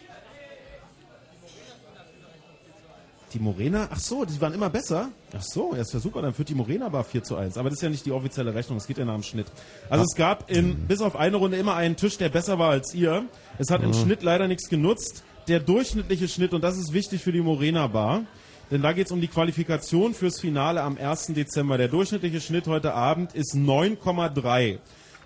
Die 3.32 3.40
Morena? 3.40 3.88
Ach 3.90 3.98
so, 3.98 4.24
die 4.24 4.40
waren 4.40 4.54
immer 4.54 4.70
besser. 4.70 5.08
Ach 5.36 5.42
so, 5.42 5.74
ja, 5.74 5.80
ist 5.82 5.92
ja 5.92 5.98
super, 6.00 6.22
dann 6.22 6.32
führt 6.32 6.48
die 6.48 6.54
Morena 6.54 6.88
Bar 6.88 7.04
4 7.04 7.24
zu 7.24 7.36
1. 7.36 7.58
Aber 7.58 7.68
das 7.70 7.78
ist 7.78 7.82
ja 7.82 7.88
nicht 7.90 8.06
die 8.06 8.12
offizielle 8.12 8.54
Rechnung, 8.54 8.78
es 8.78 8.86
geht 8.86 8.98
ja 8.98 9.04
nach 9.04 9.14
dem 9.14 9.24
Schnitt. 9.24 9.46
Also 9.90 10.04
es 10.04 10.14
gab 10.16 10.48
in, 10.50 10.86
bis 10.86 11.00
auf 11.00 11.16
eine 11.16 11.36
Runde 11.36 11.56
immer 11.56 11.74
einen 11.74 11.96
Tisch, 11.96 12.18
der 12.18 12.28
besser 12.28 12.58
war 12.58 12.70
als 12.70 12.94
ihr. 12.94 13.24
Es 13.58 13.70
hat 13.70 13.82
im 13.82 13.90
Mhm. 13.90 13.94
Schnitt 13.94 14.22
leider 14.22 14.46
nichts 14.48 14.68
genutzt. 14.68 15.24
Der 15.48 15.60
durchschnittliche 15.60 16.28
Schnitt, 16.28 16.54
und 16.54 16.62
das 16.62 16.76
ist 16.76 16.92
wichtig 16.92 17.20
für 17.22 17.32
die 17.32 17.40
Morena 17.40 17.86
Bar, 17.88 18.22
denn 18.70 18.82
da 18.82 18.92
geht 18.92 19.06
es 19.06 19.12
um 19.12 19.20
die 19.20 19.28
Qualifikation 19.28 20.14
fürs 20.14 20.40
Finale 20.40 20.82
am 20.82 20.96
1. 20.96 21.34
Dezember. 21.34 21.78
Der 21.78 21.88
durchschnittliche 21.88 22.40
Schnitt 22.40 22.66
heute 22.68 22.94
Abend 22.94 23.34
ist 23.34 23.54
9,3. 23.54 24.78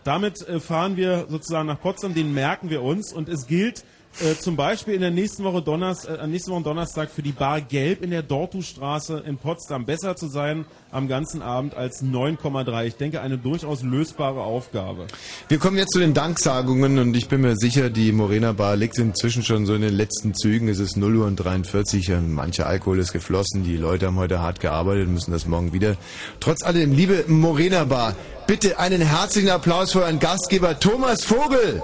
Damit 0.05 0.47
äh, 0.49 0.59
fahren 0.61 0.97
wir 0.97 1.27
sozusagen 1.29 1.67
nach 1.67 1.81
Potsdam, 1.81 2.15
den 2.15 2.33
merken 2.33 2.71
wir 2.71 2.83
uns 2.83 3.13
und 3.13 3.29
es 3.29 3.47
gilt 3.47 3.85
äh, 4.19 4.35
zum 4.39 4.57
Beispiel 4.57 4.95
in 4.95 5.01
der 5.01 5.11
nächsten 5.11 5.45
Woche, 5.45 5.63
Donners, 5.63 6.05
äh, 6.05 6.27
nächste 6.27 6.51
Woche 6.51 6.63
Donnerstag 6.63 7.11
für 7.11 7.23
die 7.23 7.33
Bar 7.33 7.61
Gelb 7.61 8.03
in 8.03 8.11
der 8.11 8.23
Dortustraße 8.23 9.23
in 9.27 9.39
Potsdam 9.39 9.87
besser 9.87 10.17
zu 10.17 10.27
sein 10.29 10.67
am 10.91 11.09
ganzen 11.09 11.41
Abend 11.43 11.75
als 11.75 12.03
9,3. 12.03 12.87
Ich 12.87 12.97
denke, 12.97 13.21
eine 13.21 13.39
durchaus 13.39 13.83
lösbare 13.83 14.43
Aufgabe. 14.43 15.07
Wir 15.49 15.59
kommen 15.59 15.79
jetzt 15.79 15.93
zu 15.93 16.01
den 16.01 16.13
Danksagungen 16.13 16.99
und 16.99 17.17
ich 17.17 17.29
bin 17.29 17.41
mir 17.41 17.57
sicher, 17.57 17.89
die 17.89 18.13
Morena 18.13 18.53
Bar 18.53 18.77
liegt 18.77 18.99
inzwischen 18.99 19.43
schon 19.43 19.65
so 19.65 19.75
in 19.75 19.83
den 19.83 19.95
letzten 19.95 20.35
Zügen. 20.35 20.69
Es 20.69 20.81
ist 20.81 20.97
0 20.97 21.17
Uhr 21.17 21.27
und 21.27 21.37
43, 21.37 22.09
äh, 22.11 22.21
mancher 22.21 22.67
Alkohol 22.67 22.99
ist 22.99 23.13
geflossen, 23.13 23.65
die 23.65 23.77
Leute 23.77 24.07
haben 24.07 24.17
heute 24.17 24.41
hart 24.41 24.61
gearbeitet, 24.61 25.09
müssen 25.09 25.31
das 25.31 25.47
morgen 25.47 25.73
wieder. 25.73 25.97
Trotz 26.41 26.63
allem, 26.63 26.93
liebe 26.93 27.25
Morena 27.29 27.85
Bar, 27.85 28.17
bitte 28.47 28.79
einen 28.79 29.01
herzlichen 29.01 29.51
Applaus 29.51 29.93
für 29.93 30.03
euren 30.03 30.19
Gastgeber 30.19 30.79
Thomas 30.79 31.25
Vogel. 31.25 31.81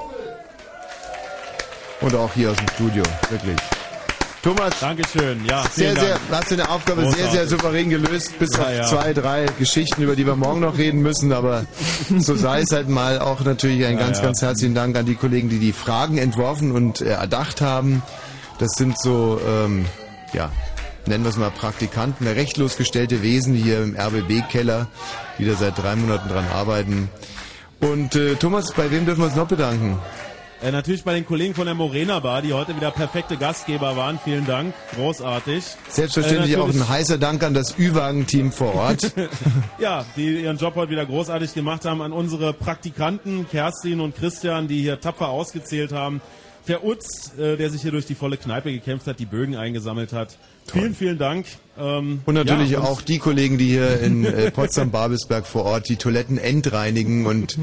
Und 2.00 2.14
auch 2.14 2.32
hier 2.34 2.50
aus 2.50 2.56
dem 2.56 2.68
Studio, 2.68 3.02
wirklich. 3.30 3.56
Thomas. 4.42 4.74
Dankeschön, 4.78 5.44
ja. 5.44 5.64
Sehr, 5.72 5.94
sehr, 5.96 6.10
Dank. 6.10 6.20
hast 6.30 6.50
du 6.50 6.54
eine 6.54 6.68
Aufgabe 6.68 7.02
sehr, 7.02 7.10
sehr 7.12 7.24
Großartig. 7.26 7.50
souverän 7.50 7.90
gelöst, 7.90 8.38
bis 8.38 8.50
Ja, 8.56 8.62
auf 8.62 8.70
ja. 8.70 8.84
zwei, 8.86 9.12
drei 9.12 9.46
Geschichten, 9.58 10.02
über 10.02 10.14
die 10.14 10.24
wir 10.24 10.36
morgen 10.36 10.60
noch 10.60 10.78
reden 10.78 11.00
müssen, 11.02 11.32
aber 11.32 11.64
so 12.18 12.36
sei 12.36 12.60
es 12.60 12.70
halt 12.70 12.88
mal. 12.88 13.18
Auch 13.18 13.40
natürlich 13.40 13.84
ein 13.84 13.98
Ja, 13.98 14.04
ganz, 14.04 14.22
ganz 14.22 14.42
herzlichen 14.42 14.74
Dank 14.74 14.96
an 14.96 15.04
die 15.06 15.16
Kollegen, 15.16 15.48
die 15.48 15.58
die 15.58 15.72
Fragen 15.72 16.18
entworfen 16.18 16.70
und 16.72 17.00
äh, 17.00 17.06
erdacht 17.10 17.60
haben. 17.60 18.02
Das 18.58 18.70
sind 18.76 18.96
so, 19.02 19.40
ähm, 19.48 19.86
ja, 20.32 20.52
nennen 21.06 21.24
wir 21.24 21.30
es 21.30 21.36
mal 21.36 21.50
Praktikanten, 21.50 22.26
rechtlos 22.28 22.76
gestellte 22.76 23.22
Wesen 23.22 23.52
hier 23.54 23.82
im 23.82 23.96
RBB-Keller, 23.96 24.86
die 25.38 25.44
da 25.46 25.54
seit 25.54 25.76
drei 25.76 25.96
Monaten 25.96 26.28
dran 26.28 26.44
arbeiten. 26.54 27.08
Und 27.80 28.14
äh, 28.14 28.36
Thomas, 28.36 28.72
bei 28.72 28.90
wem 28.92 29.06
dürfen 29.06 29.22
wir 29.22 29.26
uns 29.26 29.34
noch 29.36 29.48
bedanken? 29.48 29.98
Äh, 30.66 30.72
natürlich 30.72 31.04
bei 31.04 31.14
den 31.14 31.24
Kollegen 31.24 31.54
von 31.54 31.66
der 31.66 31.76
Morena 31.76 32.18
Bar, 32.18 32.42
die 32.42 32.52
heute 32.52 32.74
wieder 32.74 32.90
perfekte 32.90 33.36
Gastgeber 33.36 33.96
waren. 33.96 34.18
Vielen 34.18 34.46
Dank, 34.46 34.74
großartig. 34.96 35.62
Selbstverständlich 35.88 36.54
Äh, 36.54 36.56
auch 36.56 36.68
ein 36.68 36.88
heißer 36.88 37.18
Dank 37.18 37.44
an 37.44 37.54
das 37.54 37.78
Ü-Wagen-Team 37.78 38.50
vor 38.50 38.74
Ort. 38.74 39.12
ja, 39.78 40.04
die 40.16 40.42
ihren 40.42 40.56
Job 40.56 40.74
heute 40.74 40.90
wieder 40.90 41.06
großartig 41.06 41.54
gemacht 41.54 41.84
haben. 41.84 42.02
An 42.02 42.10
unsere 42.10 42.52
Praktikanten 42.52 43.48
Kerstin 43.48 44.00
und 44.00 44.16
Christian, 44.16 44.66
die 44.66 44.80
hier 44.80 45.00
tapfer 45.00 45.28
ausgezählt 45.28 45.92
haben. 45.92 46.20
Der 46.68 46.84
Utz, 46.84 47.32
äh, 47.38 47.56
der 47.56 47.70
sich 47.70 47.82
hier 47.82 47.92
durch 47.92 48.06
die 48.06 48.14
volle 48.14 48.36
Kneipe 48.36 48.72
gekämpft 48.72 49.06
hat, 49.06 49.20
die 49.20 49.26
Bögen 49.26 49.56
eingesammelt 49.56 50.12
hat. 50.12 50.36
Vielen, 50.72 50.96
vielen 50.96 51.16
Dank. 51.16 51.46
Ähm, 51.78 52.22
Und 52.24 52.34
natürlich 52.34 52.70
ja, 52.70 52.80
auch 52.80 53.00
die 53.02 53.18
Kollegen, 53.18 53.56
die 53.56 53.66
hier 53.66 54.00
in 54.00 54.24
äh, 54.24 54.50
Potsdam-Babelsberg 54.50 55.46
vor 55.46 55.64
Ort 55.64 55.88
die 55.88 55.96
Toiletten 55.96 56.38
entreinigen 56.38 57.26
und 57.26 57.56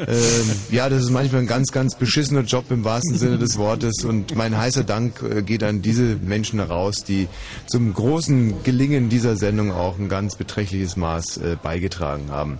ähm, 0.00 0.50
ja, 0.70 0.90
das 0.90 1.04
ist 1.04 1.10
manchmal 1.10 1.42
ein 1.42 1.46
ganz, 1.46 1.72
ganz 1.72 1.96
beschissener 1.96 2.42
Job 2.42 2.66
im 2.70 2.84
wahrsten 2.84 3.16
Sinne 3.16 3.38
des 3.38 3.56
Wortes 3.56 4.04
und 4.04 4.36
mein 4.36 4.58
heißer 4.58 4.84
Dank 4.84 5.22
äh, 5.22 5.42
geht 5.42 5.62
an 5.62 5.80
diese 5.80 6.16
Menschen 6.16 6.58
heraus, 6.58 7.04
die 7.04 7.28
zum 7.66 7.94
großen 7.94 8.62
Gelingen 8.62 9.08
dieser 9.08 9.36
Sendung 9.36 9.72
auch 9.72 9.98
ein 9.98 10.10
ganz 10.10 10.36
beträchtliches 10.36 10.96
Maß 10.96 11.38
äh, 11.38 11.56
beigetragen 11.62 12.30
haben. 12.30 12.58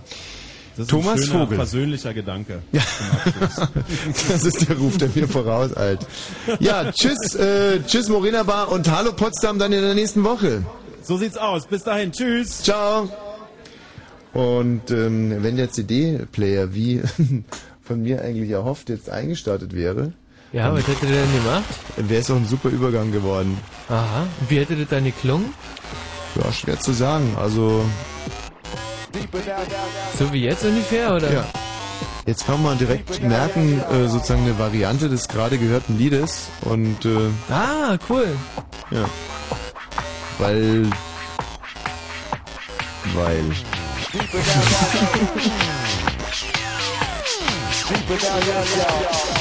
Das 0.81 0.87
ist 0.87 0.89
Thomas 0.89 1.19
ein 1.21 1.27
schöner, 1.27 1.39
Vogel. 1.45 1.57
persönlicher 1.57 2.13
Gedanke. 2.13 2.61
Ja. 2.71 2.81
Das 4.29 4.43
ist 4.45 4.67
der 4.67 4.77
Ruf, 4.77 4.97
der 4.97 5.09
mir 5.13 5.27
voraus 5.27 5.75
eilt. 5.77 5.99
Ja, 6.59 6.91
tschüss, 6.91 7.35
äh, 7.35 7.79
tschüss 7.85 8.09
Morena 8.09 8.43
Bar 8.43 8.71
und 8.71 8.89
hallo 8.89 9.11
Potsdam 9.13 9.59
dann 9.59 9.71
in 9.73 9.81
der 9.81 9.93
nächsten 9.93 10.23
Woche. 10.23 10.63
So 11.03 11.17
sieht's 11.17 11.37
aus. 11.37 11.65
Bis 11.67 11.83
dahin. 11.83 12.11
Tschüss. 12.11 12.63
Ciao. 12.63 13.09
Und 14.33 14.89
ähm, 14.91 15.43
wenn 15.43 15.57
der 15.57 15.71
CD-Player 15.71 16.73
wie 16.73 17.01
von 17.83 18.01
mir 18.01 18.21
eigentlich 18.21 18.49
erhofft 18.51 18.89
jetzt 18.89 19.09
eingestartet 19.09 19.73
wäre, 19.75 20.13
Ja, 20.53 20.73
was 20.73 20.87
hätte 20.87 21.05
der 21.05 21.21
denn 21.23 21.33
gemacht? 21.43 21.63
wäre 21.97 22.21
es 22.21 22.31
auch 22.31 22.35
ein 22.37 22.47
super 22.47 22.69
Übergang 22.69 23.11
geworden. 23.11 23.57
Aha. 23.89 24.25
Wie 24.47 24.57
hätte 24.59 24.75
das 24.75 24.87
dann 24.89 25.03
geklungen? 25.03 25.53
Ja, 26.41 26.51
schwer 26.53 26.79
zu 26.79 26.93
sagen. 26.93 27.35
Also 27.37 27.83
So 30.17 30.31
wie 30.33 30.43
jetzt 30.43 30.63
ungefähr, 30.63 31.15
oder? 31.15 31.31
Ja. 31.33 31.45
Jetzt 32.25 32.45
kann 32.45 32.61
man 32.61 32.77
direkt 32.77 33.21
merken, 33.23 33.81
äh, 33.91 34.07
sozusagen 34.07 34.43
eine 34.43 34.57
Variante 34.59 35.09
des 35.09 35.27
gerade 35.27 35.57
gehörten 35.57 35.97
Liedes 35.97 36.49
und 36.61 37.03
äh, 37.05 37.29
Ah, 37.49 37.97
cool. 38.09 38.27
ja, 38.91 39.05
weil 40.37 40.87
weil 43.15 43.43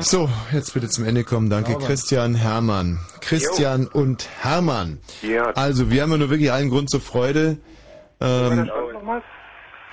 So, 0.00 0.28
jetzt 0.52 0.72
bitte 0.72 0.88
zum 0.88 1.04
Ende 1.04 1.24
kommen. 1.24 1.50
Danke, 1.50 1.72
Sauber. 1.72 1.86
Christian 1.86 2.34
Hermann. 2.34 2.98
Christian 3.20 3.86
und 3.86 4.28
Hermann. 4.40 4.98
Ja. 5.20 5.50
Also, 5.50 5.90
wir 5.90 6.02
haben 6.02 6.12
ja 6.12 6.16
nur 6.18 6.30
wirklich 6.30 6.50
allen 6.52 6.70
Grund 6.70 6.90
zur 6.90 7.00
Freude. 7.00 7.58
Ähm, 8.20 8.70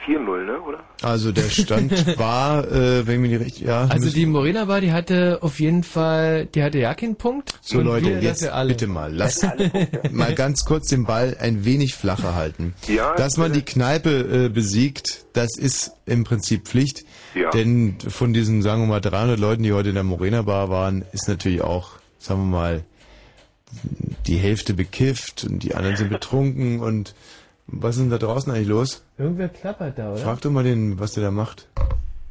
4-0, 0.10 0.46
ne, 0.46 0.62
oder? 0.62 0.80
also, 1.04 1.32
der 1.32 1.50
Stand 1.50 2.18
war, 2.18 2.70
äh, 2.72 3.06
wenn 3.06 3.22
mir 3.22 3.28
die 3.30 3.36
richtig, 3.36 3.62
ja. 3.62 3.86
Also 3.90 4.10
die 4.10 4.26
Morena 4.26 4.66
Bar, 4.66 4.82
die 4.82 4.92
hatte 4.92 5.40
auf 5.42 5.60
jeden 5.60 5.84
Fall, 5.84 6.48
die 6.48 6.64
hatte 6.64 6.80
ja 6.80 6.94
keinen 6.96 7.16
Punkt. 7.16 7.54
So 7.62 7.80
und 7.80 7.86
Leute, 7.86 8.10
jetzt 8.10 8.50
bitte 8.68 8.88
mal, 8.88 9.14
lasst 9.14 9.46
mal 10.12 10.34
ganz 10.34 10.66
kurz 10.66 10.88
den 10.88 11.06
Ball 11.06 11.38
ein 11.40 11.64
wenig 11.64 11.94
flacher 11.94 12.36
halten. 12.36 12.74
Ja, 12.88 13.16
Dass 13.16 13.38
man 13.38 13.54
die 13.54 13.62
Kneipe 13.62 14.46
äh, 14.46 14.50
besiegt, 14.50 15.26
das 15.34 15.58
ist 15.58 15.92
im 16.06 16.24
Prinzip 16.24 16.68
Pflicht. 16.68 17.06
Ja. 17.36 17.52
Denn 17.52 17.98
von 18.08 18.34
diesen, 18.34 18.62
sagen 18.62 18.82
wir 18.84 18.88
mal, 18.88 19.02
300 19.02 19.40
Leuten, 19.40 19.64
die 19.64 19.74
heute 19.74 19.90
in 19.90 19.96
der 19.96 20.04
Morena 20.04 20.42
Bar 20.42 20.70
waren, 20.70 21.06
ist 21.12 21.28
natürlich 21.28 21.62
auch, 21.62 21.92
sagen 22.18 22.42
wir 22.42 22.58
mal, 22.58 22.84
die 24.26 24.38
Hälfte 24.38 24.74
bekifft 24.74 25.46
und 25.48 25.60
die 25.60 25.76
anderen 25.76 25.96
sind 25.96 26.10
betrunken 26.10 26.80
und 26.80 27.14
was 27.72 27.96
ist 27.96 28.02
denn 28.02 28.10
da 28.10 28.18
draußen 28.18 28.52
eigentlich 28.52 28.68
los? 28.68 29.04
Irgendwer 29.20 29.50
klappert 29.50 30.00
da, 30.00 30.12
oder? 30.14 30.18
Frag 30.22 30.42
doch 30.42 30.50
mal 30.50 30.64
den, 30.64 30.98
was 31.00 31.12
der 31.14 31.24
da 31.26 31.32
macht. 31.32 31.68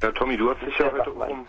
Ja, 0.02 0.10
Tommy, 0.12 0.36
du 0.39 0.50
hast 0.50 0.62
dich 0.62 0.76
ja 0.78 0.86
heute 0.91 1.10
um... 1.12 1.44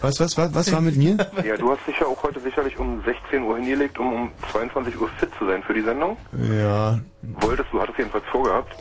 Was, 0.00 0.20
was, 0.20 0.36
was, 0.36 0.54
was 0.54 0.72
war 0.72 0.80
mit 0.80 0.96
mir? 0.96 1.16
Ja, 1.44 1.56
du 1.56 1.70
hast 1.70 1.86
dich 1.86 1.98
ja 1.98 2.06
auch 2.06 2.22
heute 2.22 2.40
sicherlich 2.40 2.76
um 2.78 3.02
16 3.04 3.42
Uhr 3.42 3.56
hingelegt, 3.56 3.98
um 3.98 4.12
um 4.12 4.30
22 4.52 5.00
Uhr 5.00 5.08
fit 5.18 5.30
zu 5.38 5.46
sein 5.46 5.62
für 5.62 5.74
die 5.74 5.82
Sendung. 5.82 6.16
Ja, 6.52 6.98
Wolltest 7.40 7.68
du, 7.72 7.80
hattest 7.80 7.98
jedenfalls 7.98 8.24
vorgehabt. 8.30 8.74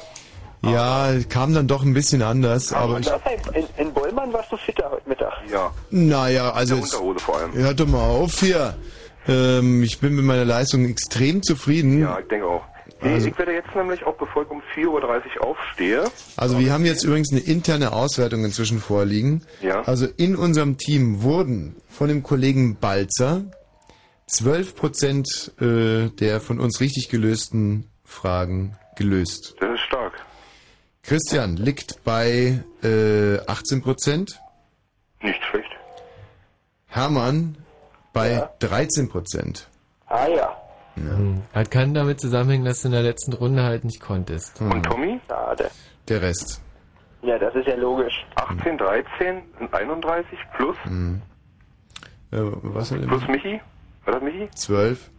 ja, 0.63 1.11
kam 1.29 1.53
dann 1.53 1.67
doch 1.67 1.83
ein 1.83 1.93
bisschen 1.93 2.21
anders, 2.21 2.71
aber 2.73 2.99
ich, 2.99 3.07
In, 3.53 3.65
in 3.77 3.93
Bollmann 3.93 4.31
warst 4.33 4.51
du 4.51 4.57
fitter 4.57 4.89
heute 4.91 5.07
Mittag. 5.09 5.33
Ja. 5.51 5.71
Naja, 5.91 6.51
also 6.51 6.75
In 6.75 6.81
der 6.81 6.85
jetzt, 6.89 6.93
Unterhose 6.95 7.19
vor 7.19 7.37
allem. 7.37 7.53
hört 7.53 7.79
doch 7.79 7.87
mal 7.87 7.99
auf 8.01 8.39
hier. 8.39 8.75
Ähm, 9.27 9.81
ich 9.83 9.99
bin 9.99 10.15
mit 10.15 10.25
meiner 10.25 10.45
Leistung 10.45 10.85
extrem 10.85 11.41
zufrieden. 11.43 11.99
Ja, 12.01 12.17
ich 12.19 12.27
denke 12.27 12.45
auch. 12.47 12.63
Nee, 13.01 13.13
Also- 13.13 13.27
ich 13.27 13.37
werde 13.37 13.53
jetzt 13.53 13.75
nämlich 13.75 14.03
auch, 14.05 14.15
bevor 14.17 14.43
ich 14.43 14.49
um 14.49 14.61
4.30 14.73 15.37
Uhr 15.39 15.45
aufstehe, 15.45 16.03
Also 16.35 16.59
wir 16.59 16.71
haben 16.73 16.85
jetzt 16.85 17.03
übrigens 17.03 17.31
eine 17.31 17.41
interne 17.41 17.93
Auswertung 17.93 18.43
inzwischen 18.43 18.79
vorliegen. 18.79 19.43
Ja. 19.61 19.81
Also 19.83 20.07
in 20.17 20.35
unserem 20.35 20.77
Team 20.77 21.21
wurden 21.21 21.75
von 21.89 22.07
dem 22.07 22.23
Kollegen 22.23 22.77
Balzer 22.77 23.43
12 24.27 24.75
Prozent 24.75 25.51
äh, 25.61 26.09
der 26.09 26.41
von 26.41 26.59
uns 26.59 26.79
richtig 26.81 27.09
gelösten 27.09 27.89
Fragen 28.03 28.77
gelöst. 28.95 29.55
das 29.59 29.75
ist 29.75 29.81
stark. 29.81 30.13
Christian 31.03 31.55
liegt 31.55 32.03
bei 32.03 32.61
äh, 32.83 33.37
18 33.47 33.81
Prozent. 33.81 34.41
Nicht 35.21 35.41
schlecht. 35.45 35.69
Hermann 36.87 37.57
bei 38.11 38.49
13 38.59 39.07
Prozent. 39.07 39.67
Ah 40.07 40.27
ja. 40.27 40.57
Hm. 40.97 41.41
Hat 41.53 41.71
kann 41.71 41.93
damit 41.93 42.19
zusammenhängen, 42.19 42.65
dass 42.65 42.81
du 42.81 42.87
in 42.87 42.93
der 42.93 43.03
letzten 43.03 43.33
Runde 43.33 43.63
halt 43.63 43.85
nicht 43.85 43.99
konntest. 43.99 44.59
Und 44.61 44.83
Tommy? 44.83 45.19
Schade. 45.27 45.69
Der 46.07 46.21
Rest. 46.21 46.61
Ja, 47.21 47.37
das 47.39 47.53
ist 47.55 47.67
ja 47.67 47.75
logisch. 47.75 48.25
18, 48.35 48.77
13, 48.77 49.41
31 49.71 50.37
plus, 50.55 50.75
Hm. 50.83 51.21
Äh, 52.31 52.37
was 52.41 52.91
er 52.91 52.97
plus 52.99 53.27
Michi. 53.27 53.61
Was 54.05 54.15
hat 54.15 54.23
Michi? 54.23 54.49
12. 54.53 55.09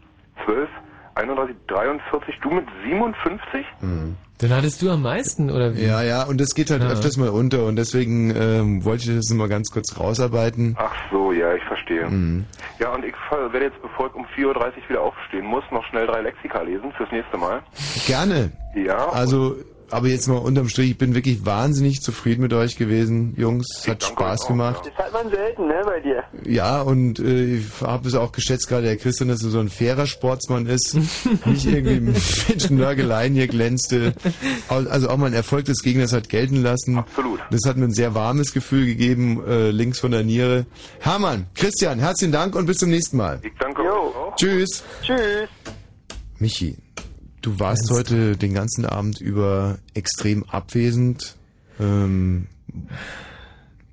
12, 0.45 0.69
31, 1.15 1.57
43, 1.67 2.35
du 2.43 2.51
mit 2.51 2.67
57? 2.87 3.65
Hm. 3.81 4.17
Dann 4.41 4.51
hattest 4.55 4.81
du 4.83 4.91
am 4.91 5.03
meisten, 5.03 5.51
oder 5.51 5.75
wie? 5.75 5.85
Ja, 5.85 6.03
ja, 6.03 6.23
und 6.25 6.41
das 6.41 6.55
geht 6.55 6.71
halt 6.71 6.83
Ja. 6.83 6.91
öfters 6.91 7.17
mal 7.17 7.31
unter 7.31 7.65
und 7.65 7.75
deswegen 7.77 8.31
ähm, 8.37 8.85
wollte 8.85 9.11
ich 9.11 9.17
das 9.17 9.31
mal 9.35 9.49
ganz 9.49 9.71
kurz 9.71 9.99
rausarbeiten. 9.99 10.77
Ach 10.79 10.95
so, 11.11 11.33
ja, 11.33 11.55
ich 11.55 11.63
verstehe. 11.89 12.09
Mhm. 12.09 12.47
Ja, 12.79 12.95
und 12.95 13.05
ich 13.05 13.15
werde 13.31 13.65
jetzt, 13.65 13.81
bevor 13.83 14.09
ich 14.09 14.15
um 14.15 14.25
4.30 14.37 14.47
Uhr 14.47 14.89
wieder 14.89 15.01
aufstehen 15.03 15.47
muss, 15.47 15.65
noch 15.71 15.85
schnell 15.87 16.07
drei 16.07 16.21
Lexika 16.21 16.63
lesen 16.63 16.93
fürs 16.93 17.11
nächste 17.11 17.37
Mal. 17.37 17.63
Gerne. 18.07 18.53
Ja. 18.75 19.09
Also, 19.11 19.57
aber 19.91 20.09
jetzt 20.09 20.29
mal 20.29 20.37
unterm 20.37 20.69
Strich, 20.69 20.91
ich 20.91 20.99
bin 20.99 21.15
wirklich 21.15 21.45
wahnsinnig 21.45 22.01
zufrieden 22.01 22.43
mit 22.43 22.53
euch 22.53 22.77
gewesen, 22.77 23.35
Jungs. 23.37 23.67
Es 23.81 23.89
hat 23.89 24.03
Spaß 24.03 24.47
gemacht. 24.47 24.83
Das 24.85 25.07
hat 25.07 25.13
man 25.13 25.31
selten, 25.31 25.67
ne, 25.67 25.83
bei 25.85 26.01
dir. 26.01 26.25
Ja, 26.45 26.83
und 26.83 27.19
äh, 27.19 27.57
ich 27.57 27.65
habe 27.83 28.09
es 28.09 28.15
auch 28.15 28.33
geschätzt, 28.33 28.69
gerade 28.69 28.85
der 28.85 28.97
Christian, 28.97 29.29
dass 29.29 29.43
er 29.43 29.51
so 29.51 29.61
ein 29.61 29.69
fairer 29.69 30.07
Sportsmann 30.07 30.67
ist. 30.67 30.95
Nicht 31.45 31.67
irgendwie 31.67 32.01
mit 32.01 32.71
Nörgeleien 32.71 33.35
hier 33.35 33.49
glänzte. 33.49 34.15
Also 34.69 35.09
auch 35.09 35.17
mal 35.17 35.27
ein 35.27 35.35
Erfolg 35.35 35.65
des 35.65 35.83
Gegners 35.83 36.13
hat 36.13 36.29
gelten 36.29 36.63
lassen. 36.63 36.99
Absolut. 36.99 37.41
Das 37.51 37.61
hat 37.67 37.77
mir 37.77 37.85
ein 37.85 37.95
sehr 37.95 38.15
warmes 38.15 38.53
Gefühl 38.53 38.87
gegeben, 38.87 39.43
äh, 39.47 39.71
links 39.71 40.01
von 40.01 40.11
der 40.11 40.23
Niere. 40.23 40.67
Hermann, 41.01 41.47
Christian, 41.55 41.99
herzlichen 41.99 42.33
Dank 42.33 42.55
und 42.55 42.67
bis 42.67 42.79
zum 42.79 42.91
nächsten 42.91 43.17
Mal. 43.17 43.41
Ich 43.43 43.53
danke 43.59 43.83
euch 43.83 43.89
auch. 43.89 44.37
Tschüss. 44.37 44.85
Tschüss. 45.03 45.49
Michi, 46.39 46.77
du 47.49 47.59
warst 47.61 47.91
heute 47.91 48.37
den 48.37 48.53
ganzen 48.55 48.85
Abend 48.85 49.21
über 49.21 49.79
extrem 49.95 50.45
abwesend. 50.45 51.37
Ähm, 51.81 52.47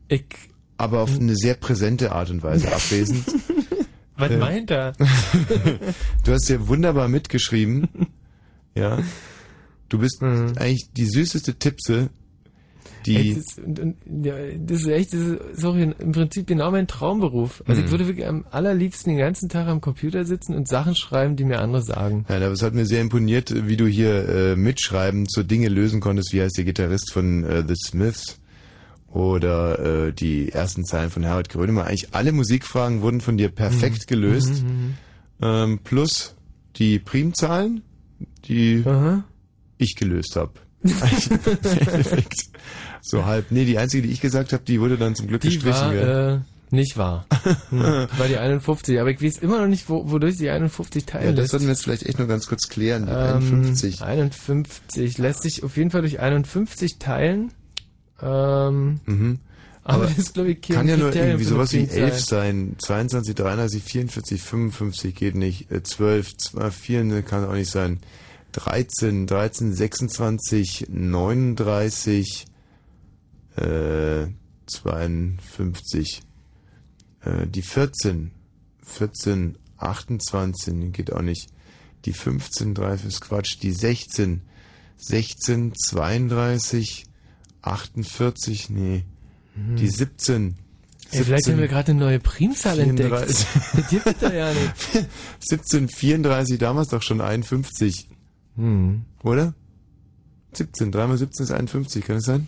ich. 0.10 0.26
Aber 0.78 1.00
auf 1.02 1.18
eine 1.18 1.36
sehr 1.36 1.54
präsente 1.54 2.12
Art 2.12 2.30
und 2.30 2.44
Weise 2.44 2.68
abwesend. 2.74 3.26
Was 4.18 4.32
Äh, 4.32 4.38
meint 4.38 4.72
er? 4.72 4.94
du 6.26 6.32
hast 6.34 6.50
ja 6.50 6.68
wunderbar 6.68 7.08
mitgeschrieben. 7.08 7.88
Ja. 8.74 9.00
Du 9.90 10.00
bist 10.00 10.22
eigentlich 10.22 10.90
die 10.96 11.06
süßeste 11.06 11.56
Tippse, 11.56 12.10
die. 13.06 13.34
Das, 13.36 13.38
ist, 13.38 13.60
und, 13.60 13.80
und, 13.80 13.96
ja, 14.26 14.34
das 14.60 14.82
ist 14.82 14.88
echt, 14.88 15.14
das 15.14 15.20
ist, 15.22 15.40
sorry, 15.62 15.94
im 15.98 16.12
Prinzip 16.12 16.48
genau 16.48 16.72
mein 16.72 16.88
Traumberuf. 16.88 17.64
Also 17.68 17.80
Mhm. 17.82 17.86
ich 17.86 17.92
würde 17.92 18.08
wirklich 18.08 18.28
am 18.28 18.46
allerliebsten 18.52 19.12
den 19.14 19.20
ganzen 19.20 19.50
Tag 19.50 19.68
am 19.68 19.82
Computer 19.82 20.26
sitzen 20.26 20.56
und 20.56 20.68
Sachen 20.68 20.96
schreiben, 20.96 21.36
die 21.36 21.44
mir 21.46 21.60
andere 21.60 21.82
sagen. 21.82 22.26
Ja, 22.30 22.40
das 22.40 22.62
hat 22.62 22.74
mir 22.74 22.86
sehr 22.86 23.02
imponiert, 23.02 23.68
wie 23.68 23.78
du 23.78 23.86
hier 23.88 24.28
äh, 24.30 24.56
mitschreiben 24.56 25.26
so 25.30 25.44
Dinge 25.44 25.68
lösen 25.70 26.00
konntest, 26.02 26.34
wie 26.34 26.42
heißt 26.42 26.58
der 26.58 26.66
Gitarrist 26.66 27.12
von 27.14 27.44
äh, 27.44 27.64
The 27.68 27.76
Smiths 27.76 28.40
oder 29.08 30.08
äh, 30.08 30.14
die 30.14 30.52
ersten 30.52 30.84
Zeilen 30.84 31.10
von 31.10 31.24
Herbert 31.24 31.50
Grönemeyer. 31.50 31.86
Eigentlich 31.88 32.14
alle 32.14 32.32
Musikfragen 32.34 33.02
wurden 33.02 33.22
von 33.22 33.38
dir 33.38 33.50
perfekt 33.50 34.04
Mhm. 34.04 34.08
gelöst. 34.08 34.64
Mhm, 34.64 34.94
Ähm, 35.42 35.80
plus 35.84 36.36
die 36.78 37.00
Primzahlen, 37.00 37.82
die 38.48 38.84
ich 39.78 39.96
gelöst 39.96 40.36
habe. 40.36 40.54
Perfekt. 41.62 42.36
So 43.08 43.26
halb. 43.26 43.52
Nee, 43.52 43.66
die 43.66 43.78
einzige, 43.78 44.08
die 44.08 44.14
ich 44.14 44.22
gesagt 44.22 44.52
habe, 44.54 44.64
die 44.64 44.82
wurde 44.82 44.98
dann 44.98 45.14
zum 45.16 45.28
Glück 45.28 45.42
Die 45.42 45.50
gestrichen. 45.50 45.80
war 45.80 45.92
gell? 45.94 46.42
äh, 46.72 46.76
nicht 46.76 46.98
wahr. 46.98 47.26
Hm, 47.70 47.80
war 48.18 48.28
die 48.28 48.38
51, 48.38 49.00
aber 49.00 49.12
ich 49.12 49.22
weiß 49.22 49.38
immer 49.38 49.60
noch 49.60 49.68
nicht, 49.68 49.88
wo, 49.90 50.10
wodurch 50.10 50.38
die 50.38 50.50
51 50.50 51.06
teilen 51.06 51.26
ja, 51.26 51.32
das 51.32 51.38
lässt. 51.42 51.52
sollten 51.52 51.66
wir 51.68 51.74
jetzt 51.74 51.84
vielleicht 51.84 52.04
echt 52.04 52.18
nur 52.18 52.28
ganz 52.28 52.48
kurz 52.48 52.68
klären. 52.68 53.06
Die 53.06 53.12
Ähm, 53.12 53.54
51. 53.62 54.02
51 54.02 55.18
lässt 55.20 55.44
sich 55.44 55.64
auf 55.64 55.78
jeden 55.78 55.92
Fall 55.92 56.02
durch 56.02 56.20
51 56.20 56.98
teilen. 56.98 57.52
Ähm, 58.22 59.00
Mhm. 59.06 59.40
Aber 59.88 60.06
das 60.08 60.18
ist, 60.18 60.34
glaub 60.34 60.48
ich, 60.48 60.60
kein 60.62 60.78
kann 60.78 60.88
ja 60.88 60.98
nur 60.98 61.16
irgendwie 61.16 61.44
sowas 61.44 61.72
wie 61.74 61.82
Primzahl. 61.86 62.00
11 62.06 62.20
sein. 62.26 62.76
22, 62.80 63.36
33, 63.36 63.84
44, 63.84 64.42
55 64.42 65.14
geht 65.16 65.36
nicht. 65.36 65.70
Äh, 65.72 65.84
12, 65.84 66.36
12 66.38 66.76
4 66.76 67.04
ne, 67.04 67.22
kann 67.22 67.46
auch 67.46 67.54
nicht 67.54 67.70
sein. 67.70 68.00
13, 68.54 69.28
13, 69.28 69.74
26, 69.76 70.88
39, 70.90 72.46
äh, 73.56 74.28
52. 74.68 76.22
Äh, 77.22 77.48
die 77.48 77.62
14, 77.62 78.32
14, 78.84 79.58
28 79.78 80.94
geht 80.94 81.12
auch 81.12 81.22
nicht. 81.22 81.50
Die 82.06 82.14
15, 82.14 82.74
3 82.74 82.94
ist 82.94 83.22
Quatsch. 83.22 83.58
Die 83.62 83.72
16, 83.72 84.42
16, 84.98 85.74
32, 85.76 87.06
48, 87.62 88.70
nee. 88.70 89.06
Hm. 89.56 89.76
Die 89.76 89.88
17. 89.88 90.56
Ey, 91.12 91.24
vielleicht 91.24 91.48
haben 91.48 91.60
wir 91.60 91.68
gerade 91.68 91.92
eine 91.92 92.00
neue 92.00 92.20
Primzahl 92.20 92.80
entdeckt. 92.80 93.10
34. 93.10 93.48
Die 93.76 94.00
gibt 94.00 94.22
ja 94.22 94.54
nicht. 94.54 95.08
17, 95.40 95.88
34, 95.88 96.58
damals 96.58 96.90
doch 96.90 97.02
schon 97.02 97.22
51. 97.22 98.10
Hm. 98.56 99.04
Oder? 99.24 99.54
17, 100.54 100.92
3 100.92 101.08
mal 101.08 101.18
17 101.18 101.44
ist 101.46 101.52
51, 101.52 102.06
kann 102.06 102.16
das 102.16 102.26
sein? 102.26 102.48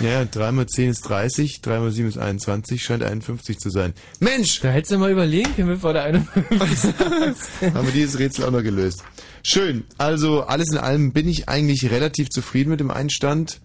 Ja, 0.00 0.08
ja, 0.08 0.24
3 0.24 0.52
mal 0.52 0.66
10 0.66 0.90
ist 0.90 1.00
30, 1.02 1.60
3 1.60 1.78
mal 1.80 1.90
7 1.90 2.08
ist 2.08 2.18
21, 2.18 2.82
scheint 2.82 3.02
51 3.02 3.58
zu 3.58 3.70
sein. 3.70 3.92
Mensch! 4.20 4.60
Da 4.60 4.70
hättest 4.70 4.92
du 4.92 4.98
mal 4.98 5.10
überlegen 5.10 5.54
können, 5.54 5.68
bevor 5.68 5.92
du 5.92 6.02
51 6.02 6.94
sagst. 6.96 7.50
Haben 7.74 7.86
wir 7.86 7.92
dieses 7.92 8.18
Rätsel 8.18 8.44
auch 8.44 8.50
noch 8.50 8.62
gelöst. 8.62 9.04
Schön. 9.42 9.84
Also 9.98 10.42
alles 10.42 10.70
in 10.72 10.78
allem 10.78 11.12
bin 11.12 11.28
ich 11.28 11.48
eigentlich 11.48 11.90
relativ 11.90 12.28
zufrieden 12.30 12.70
mit 12.70 12.80
dem 12.80 12.90
Einstand. 12.90 13.60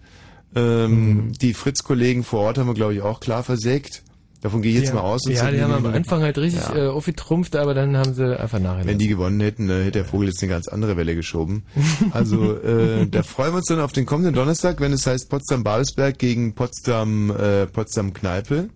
Ähm, 0.56 1.32
Die 1.40 1.54
Fritz-Kollegen 1.54 2.22
vor 2.24 2.40
Ort 2.40 2.58
haben 2.58 2.66
wir, 2.68 2.74
glaube 2.74 2.94
ich, 2.94 3.02
auch 3.02 3.20
klar 3.20 3.42
versägt. 3.42 4.02
Davon 4.44 4.60
gehe 4.60 4.72
ich 4.72 4.78
jetzt 4.80 4.88
Ja. 4.90 4.96
mal 4.96 5.00
aus. 5.00 5.22
Ja, 5.26 5.50
die 5.50 5.62
haben 5.62 5.72
am 5.72 5.86
Anfang 5.86 6.20
halt 6.20 6.36
richtig 6.36 6.60
Ja. 6.68 6.76
äh, 6.76 6.88
aufgetrumpft, 6.88 7.56
aber 7.56 7.72
dann 7.72 7.96
haben 7.96 8.12
sie 8.12 8.38
einfach 8.38 8.58
nachher. 8.60 8.84
Wenn 8.84 8.98
die 8.98 9.08
gewonnen 9.08 9.40
hätten, 9.40 9.70
äh, 9.70 9.80
hätte 9.84 9.92
der 9.92 10.04
Vogel 10.04 10.28
jetzt 10.28 10.42
eine 10.42 10.50
ganz 10.52 10.68
andere 10.68 10.98
Welle 10.98 11.14
geschoben. 11.16 11.62
Also 12.12 12.54
äh, 12.58 13.06
da 13.06 13.22
freuen 13.22 13.52
wir 13.52 13.56
uns 13.56 13.68
dann 13.68 13.80
auf 13.80 13.92
den 13.92 14.04
kommenden 14.04 14.34
Donnerstag, 14.34 14.80
wenn 14.80 14.92
es 14.92 15.06
heißt 15.06 15.30
Potsdam-Babelsberg 15.30 16.18
gegen 16.18 16.54
Potsdam 16.54 17.30
äh, 17.30 17.66
Potsdam-Kneipe. 17.66 18.68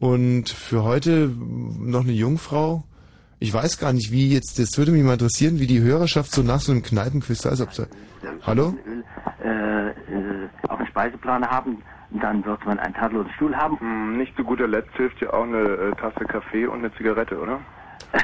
Und 0.00 0.48
für 0.50 0.82
heute 0.82 1.30
noch 1.78 2.02
eine 2.02 2.12
Jungfrau. 2.12 2.82
Ich 3.38 3.54
weiß 3.54 3.78
gar 3.78 3.92
nicht, 3.92 4.10
wie 4.10 4.32
jetzt, 4.32 4.58
das 4.58 4.76
würde 4.76 4.90
mich 4.90 5.04
mal 5.04 5.12
interessieren, 5.12 5.60
wie 5.60 5.68
die 5.68 5.80
Hörerschaft 5.80 6.32
so 6.34 6.42
nach 6.42 6.60
so 6.60 6.72
einem 6.72 6.82
Kneipenquiz 6.82 7.42
da 7.42 7.50
ist. 7.50 7.60
Ob 7.60 7.72
da, 7.74 7.86
Hallo? 8.42 8.74
äh, 9.44 10.15
Speiseplan 10.96 11.46
haben, 11.46 11.82
dann 12.10 12.42
wird 12.46 12.64
man 12.64 12.78
einen 12.78 12.94
tadellosen 12.94 13.30
Stuhl 13.32 13.54
haben. 13.54 13.78
Hm, 13.78 14.16
Nicht 14.16 14.34
zu 14.34 14.44
guter 14.44 14.66
Letzt 14.66 14.94
hilft 14.96 15.20
ja 15.20 15.30
auch 15.34 15.42
eine 15.42 15.58
äh, 15.58 15.92
Tasse 15.92 16.24
Kaffee 16.24 16.66
und 16.66 16.78
eine 16.78 16.92
Zigarette, 16.94 17.38
oder? 17.38 17.60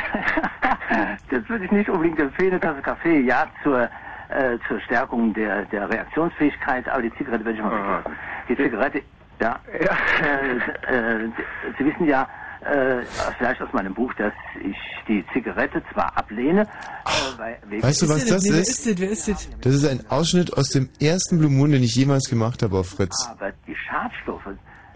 Das 1.30 1.48
würde 1.48 1.64
ich 1.64 1.70
nicht 1.70 1.88
unbedingt 1.88 2.18
empfehlen, 2.18 2.52
eine 2.52 2.60
Tasse 2.60 2.82
Kaffee, 2.82 3.20
ja, 3.20 3.46
zur, 3.62 3.88
äh, 4.28 4.58
zur 4.68 4.78
Stärkung 4.80 5.32
der, 5.34 5.64
der 5.66 5.88
Reaktionsfähigkeit, 5.88 6.86
aber 6.88 7.02
die 7.02 7.14
Zigarette 7.16 7.44
würde 7.44 7.58
ich 7.58 7.62
mal 7.64 7.72
weglassen. 7.72 8.12
Die 8.48 8.56
Zigarette, 8.56 9.02
ja, 9.40 9.58
Äh, 9.72 11.24
äh, 11.24 11.30
Sie 11.78 11.84
wissen 11.86 12.06
ja, 12.06 12.26
äh, 12.64 13.04
vielleicht 13.38 13.60
aus 13.62 13.72
meinem 13.72 13.94
Buch, 13.94 14.12
dass 14.14 14.32
ich 14.64 14.76
die 15.08 15.24
Zigarette 15.32 15.82
zwar 15.92 16.16
ablehne, 16.16 16.62
äh, 16.62 17.38
weil, 17.38 17.82
Weißt 17.82 18.02
du, 18.02 18.08
was 18.08 18.24
das 18.26 18.44
ist? 18.46 18.98
Wer 19.00 19.10
ist 19.10 19.28
das? 19.28 19.48
Das 19.60 19.74
ist 19.74 19.86
ein 19.86 20.00
Ausschnitt 20.08 20.56
aus 20.56 20.68
dem 20.68 20.88
ersten 21.00 21.38
Blue 21.38 21.50
Moon, 21.50 21.72
den 21.72 21.82
ich 21.82 21.94
jemals 21.96 22.28
gemacht 22.28 22.62
habe 22.62 22.78
auf 22.78 22.88
Fritz. 22.90 23.14
aber 23.30 23.52
die 23.66 23.74
Schadstoffe, 23.74 24.46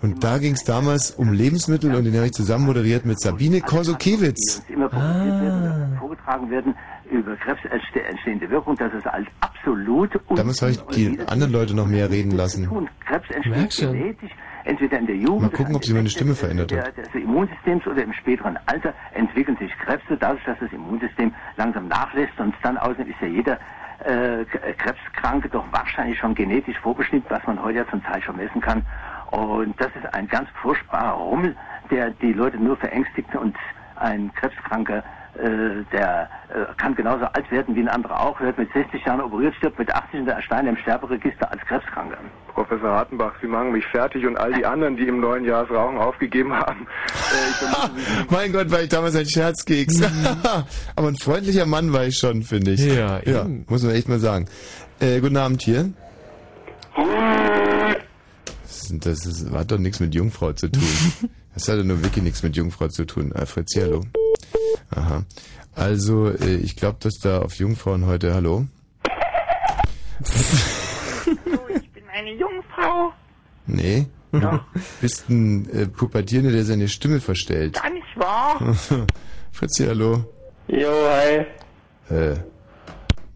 Und 0.02 0.22
da 0.22 0.38
ging 0.38 0.52
es 0.54 0.62
damals 0.64 1.10
um 1.12 1.32
Lebensmittel 1.32 1.94
und 1.94 2.04
den 2.04 2.14
habe 2.14 2.26
ich 2.26 2.32
zusammen 2.32 2.66
moderiert 2.66 3.04
mit 3.04 3.20
Sabine 3.20 3.60
Korsokiewicz. 3.62 4.62
immer 4.68 4.86
oder 4.86 5.88
vorgetragen 5.98 6.50
werden, 6.50 6.74
über 7.10 7.34
Krebs 7.36 7.60
entste- 7.64 8.02
entstehende 8.02 8.48
Wirkung, 8.50 8.76
das 8.76 8.92
ist 8.92 9.06
als 9.06 9.26
absolute 9.40 10.20
Damals 10.34 10.60
habe 10.62 10.72
ich 10.72 10.80
die 10.94 11.18
anderen 11.26 11.52
Leute 11.52 11.74
noch 11.74 11.86
mehr 11.86 12.10
reden 12.10 12.32
lassen. 12.32 12.68
Und 12.68 12.88
Krebs 13.06 13.28
entsteht 13.30 13.90
genetisch, 13.90 14.30
entweder 14.66 14.98
in 14.98 15.06
der 15.06 15.16
Jugend 15.16 15.42
Mal 15.42 15.50
gucken, 15.50 15.74
ob 15.76 15.84
sie 15.84 15.94
meine 15.94 16.08
Stimme 16.10 16.34
verändert 16.34 16.70
der, 16.70 16.84
hat. 16.84 16.96
des 16.96 17.14
Immunsystems 17.14 17.86
oder 17.86 18.02
im 18.02 18.12
späteren 18.12 18.58
Alter 18.66 18.92
entwickeln 19.14 19.56
sich 19.58 19.72
Krebse, 19.78 20.16
dadurch, 20.18 20.44
dass 20.44 20.58
das 20.58 20.72
Immunsystem 20.72 21.32
langsam 21.56 21.88
nachlässt 21.88 22.38
und 22.38 22.54
dann 22.62 22.76
außerdem 22.76 23.08
ist 23.08 23.20
ja 23.20 23.28
jeder 23.28 23.58
äh, 24.04 24.44
K- 24.44 24.72
Krebskranke 24.76 25.48
doch 25.48 25.64
wahrscheinlich 25.72 26.18
schon 26.18 26.34
genetisch 26.34 26.78
vorbestimmt, 26.80 27.24
was 27.28 27.44
man 27.46 27.62
heute 27.62 27.78
ja 27.78 27.88
zum 27.88 28.02
Teil 28.02 28.20
schon 28.22 28.36
messen 28.36 28.60
kann. 28.60 28.84
Und 29.30 29.80
das 29.80 29.88
ist 29.96 30.14
ein 30.14 30.28
ganz 30.28 30.48
furchtbarer 30.62 31.14
Rummel, 31.16 31.56
der 31.90 32.10
die 32.10 32.32
Leute 32.32 32.58
nur 32.58 32.76
verängstigt 32.76 33.34
und 33.34 33.56
ein 33.96 34.32
Krebskranker, 34.34 34.98
äh, 34.98 35.02
der 35.92 36.28
äh, 36.48 36.64
kann 36.76 36.94
genauso 36.94 37.24
alt 37.26 37.50
werden 37.50 37.74
wie 37.76 37.80
ein 37.80 37.88
anderer 37.88 38.20
auch, 38.20 38.40
wird 38.40 38.56
mit 38.58 38.72
60 38.72 39.04
Jahren 39.04 39.20
operiert, 39.20 39.54
stirbt 39.56 39.78
mit 39.78 39.92
80 39.92 40.20
und 40.20 40.26
der 40.26 40.36
erscheint 40.36 40.68
im 40.68 40.76
Sterberegister 40.78 41.50
als 41.50 41.60
Krebskranker. 41.62 42.16
Professor 42.54 42.88
Hartenbach, 42.90 43.34
Sie 43.42 43.46
machen 43.46 43.72
mich 43.72 43.84
fertig 43.86 44.26
und 44.26 44.36
all 44.38 44.52
die 44.54 44.64
anderen, 44.64 44.96
die 44.96 45.06
im 45.06 45.20
neuen 45.20 45.44
Jahr 45.44 45.66
das 45.66 45.76
Rauchen 45.76 45.98
aufgegeben 45.98 46.54
haben. 46.54 46.86
Äh, 46.86 48.24
Mein 48.30 48.52
Gott, 48.52 48.70
war 48.70 48.80
ich 48.82 48.88
damals 48.88 49.14
ein 49.14 49.28
Scherzkeks. 49.28 50.00
Aber 50.96 51.08
ein 51.08 51.16
freundlicher 51.16 51.66
Mann 51.66 51.92
war 51.92 52.04
ich 52.06 52.16
schon, 52.16 52.42
finde 52.42 52.72
ich. 52.72 52.80
Ja, 52.80 53.20
ja 53.24 53.42
eben. 53.42 53.66
muss 53.68 53.82
man 53.82 53.94
echt 53.94 54.08
mal 54.08 54.18
sagen. 54.20 54.46
Äh, 55.00 55.20
guten 55.20 55.36
Abend 55.36 55.60
hier. 55.62 55.90
Das, 58.62 58.90
ist- 58.90 59.04
das 59.06 59.26
ist, 59.26 59.50
hat 59.52 59.70
doch 59.70 59.78
nichts 59.78 60.00
mit 60.00 60.14
Jungfrau 60.14 60.52
zu 60.52 60.68
tun. 60.70 60.82
Das 61.56 61.68
hat 61.70 61.78
doch 61.78 61.84
nur 61.84 62.02
wirklich 62.04 62.22
nichts 62.22 62.42
mit 62.42 62.54
Jungfrau 62.54 62.88
zu 62.88 63.06
tun. 63.06 63.32
Alfred, 63.34 63.66
Sie, 63.70 63.80
hallo. 63.80 64.02
Aha. 64.90 65.24
Also, 65.74 66.30
äh, 66.30 66.56
ich 66.56 66.76
glaube, 66.76 66.98
dass 67.00 67.14
da 67.18 67.42
auf 67.42 67.54
Jungfrauen 67.54 68.06
heute, 68.06 68.34
hallo? 68.34 68.66
Ich 70.20 71.92
bin 71.92 72.04
eine 72.12 72.32
Jungfrau. 72.32 73.12
Nee? 73.66 74.06
Bist 75.00 75.28
ein 75.28 75.68
äh, 75.70 75.86
Pubertierender, 75.86 76.52
der 76.52 76.64
seine 76.64 76.88
Stimme 76.88 77.20
verstellt. 77.20 77.74
Gar 77.74 77.90
nicht 77.90 78.16
wahr. 78.16 78.76
Fritzi, 79.52 79.86
hallo. 79.86 80.24
Jo, 80.68 80.88
hi. 80.88 81.46
Äh, 82.14 82.36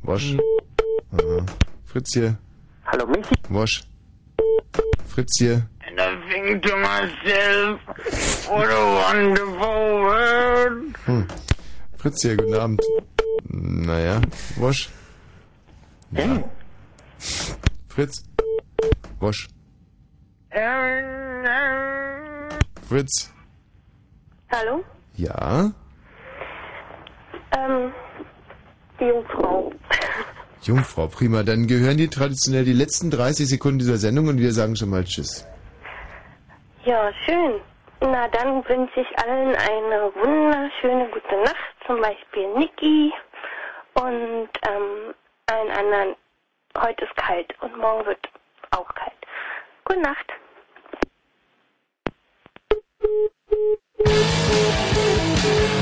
Wosch. 0.02 0.36
Aha. 1.12 1.46
Fritz 1.84 2.12
hier. 2.14 2.36
Hallo, 2.86 3.06
Michi. 3.06 3.34
Wosch. 3.48 3.84
Fritz 5.06 5.38
hier. 5.38 5.68
Think 6.00 6.62
to 6.62 6.76
myself, 6.76 7.80
what 8.48 8.70
a 8.70 8.84
wonderful 9.02 10.00
world. 10.00 10.96
Hm. 11.04 11.26
Fritz 11.98 12.22
hier, 12.22 12.36
guten 12.36 12.54
Abend. 12.54 12.82
Naja, 13.44 14.22
Wosch. 14.56 14.88
Ja. 16.12 16.42
Fritz. 17.88 18.22
Wosch. 19.20 19.48
Fritz. 22.88 23.30
Hallo? 24.50 24.82
Ja? 25.16 25.70
Ähm, 27.56 27.92
die 28.98 29.04
Jungfrau. 29.04 29.72
Jungfrau, 30.62 31.06
prima. 31.08 31.42
Dann 31.42 31.66
gehören 31.66 31.98
die 31.98 32.08
traditionell 32.08 32.64
die 32.64 32.72
letzten 32.72 33.10
30 33.10 33.48
Sekunden 33.48 33.78
dieser 33.78 33.98
Sendung 33.98 34.28
und 34.28 34.38
wir 34.38 34.52
sagen 34.52 34.76
schon 34.76 34.88
mal 34.90 35.04
Tschüss. 35.04 35.44
Ja, 36.84 37.12
schön. 37.24 37.60
Na, 38.00 38.26
dann 38.28 38.66
wünsche 38.66 39.00
ich 39.00 39.18
allen 39.18 39.54
eine 39.54 40.14
wunderschöne 40.14 41.08
gute 41.10 41.36
Nacht, 41.42 41.74
zum 41.86 42.00
Beispiel 42.00 42.48
Niki 42.54 43.12
und 43.94 44.48
ähm, 44.66 45.14
allen 45.46 45.70
anderen. 45.70 46.16
Heute 46.78 47.04
ist 47.04 47.14
kalt 47.16 47.54
und 47.60 47.76
morgen 47.76 48.06
wird 48.06 48.26
auch 48.70 48.88
kalt. 48.94 49.12
Gute 49.84 50.00
Nacht. 50.00 50.32
I 55.42 55.79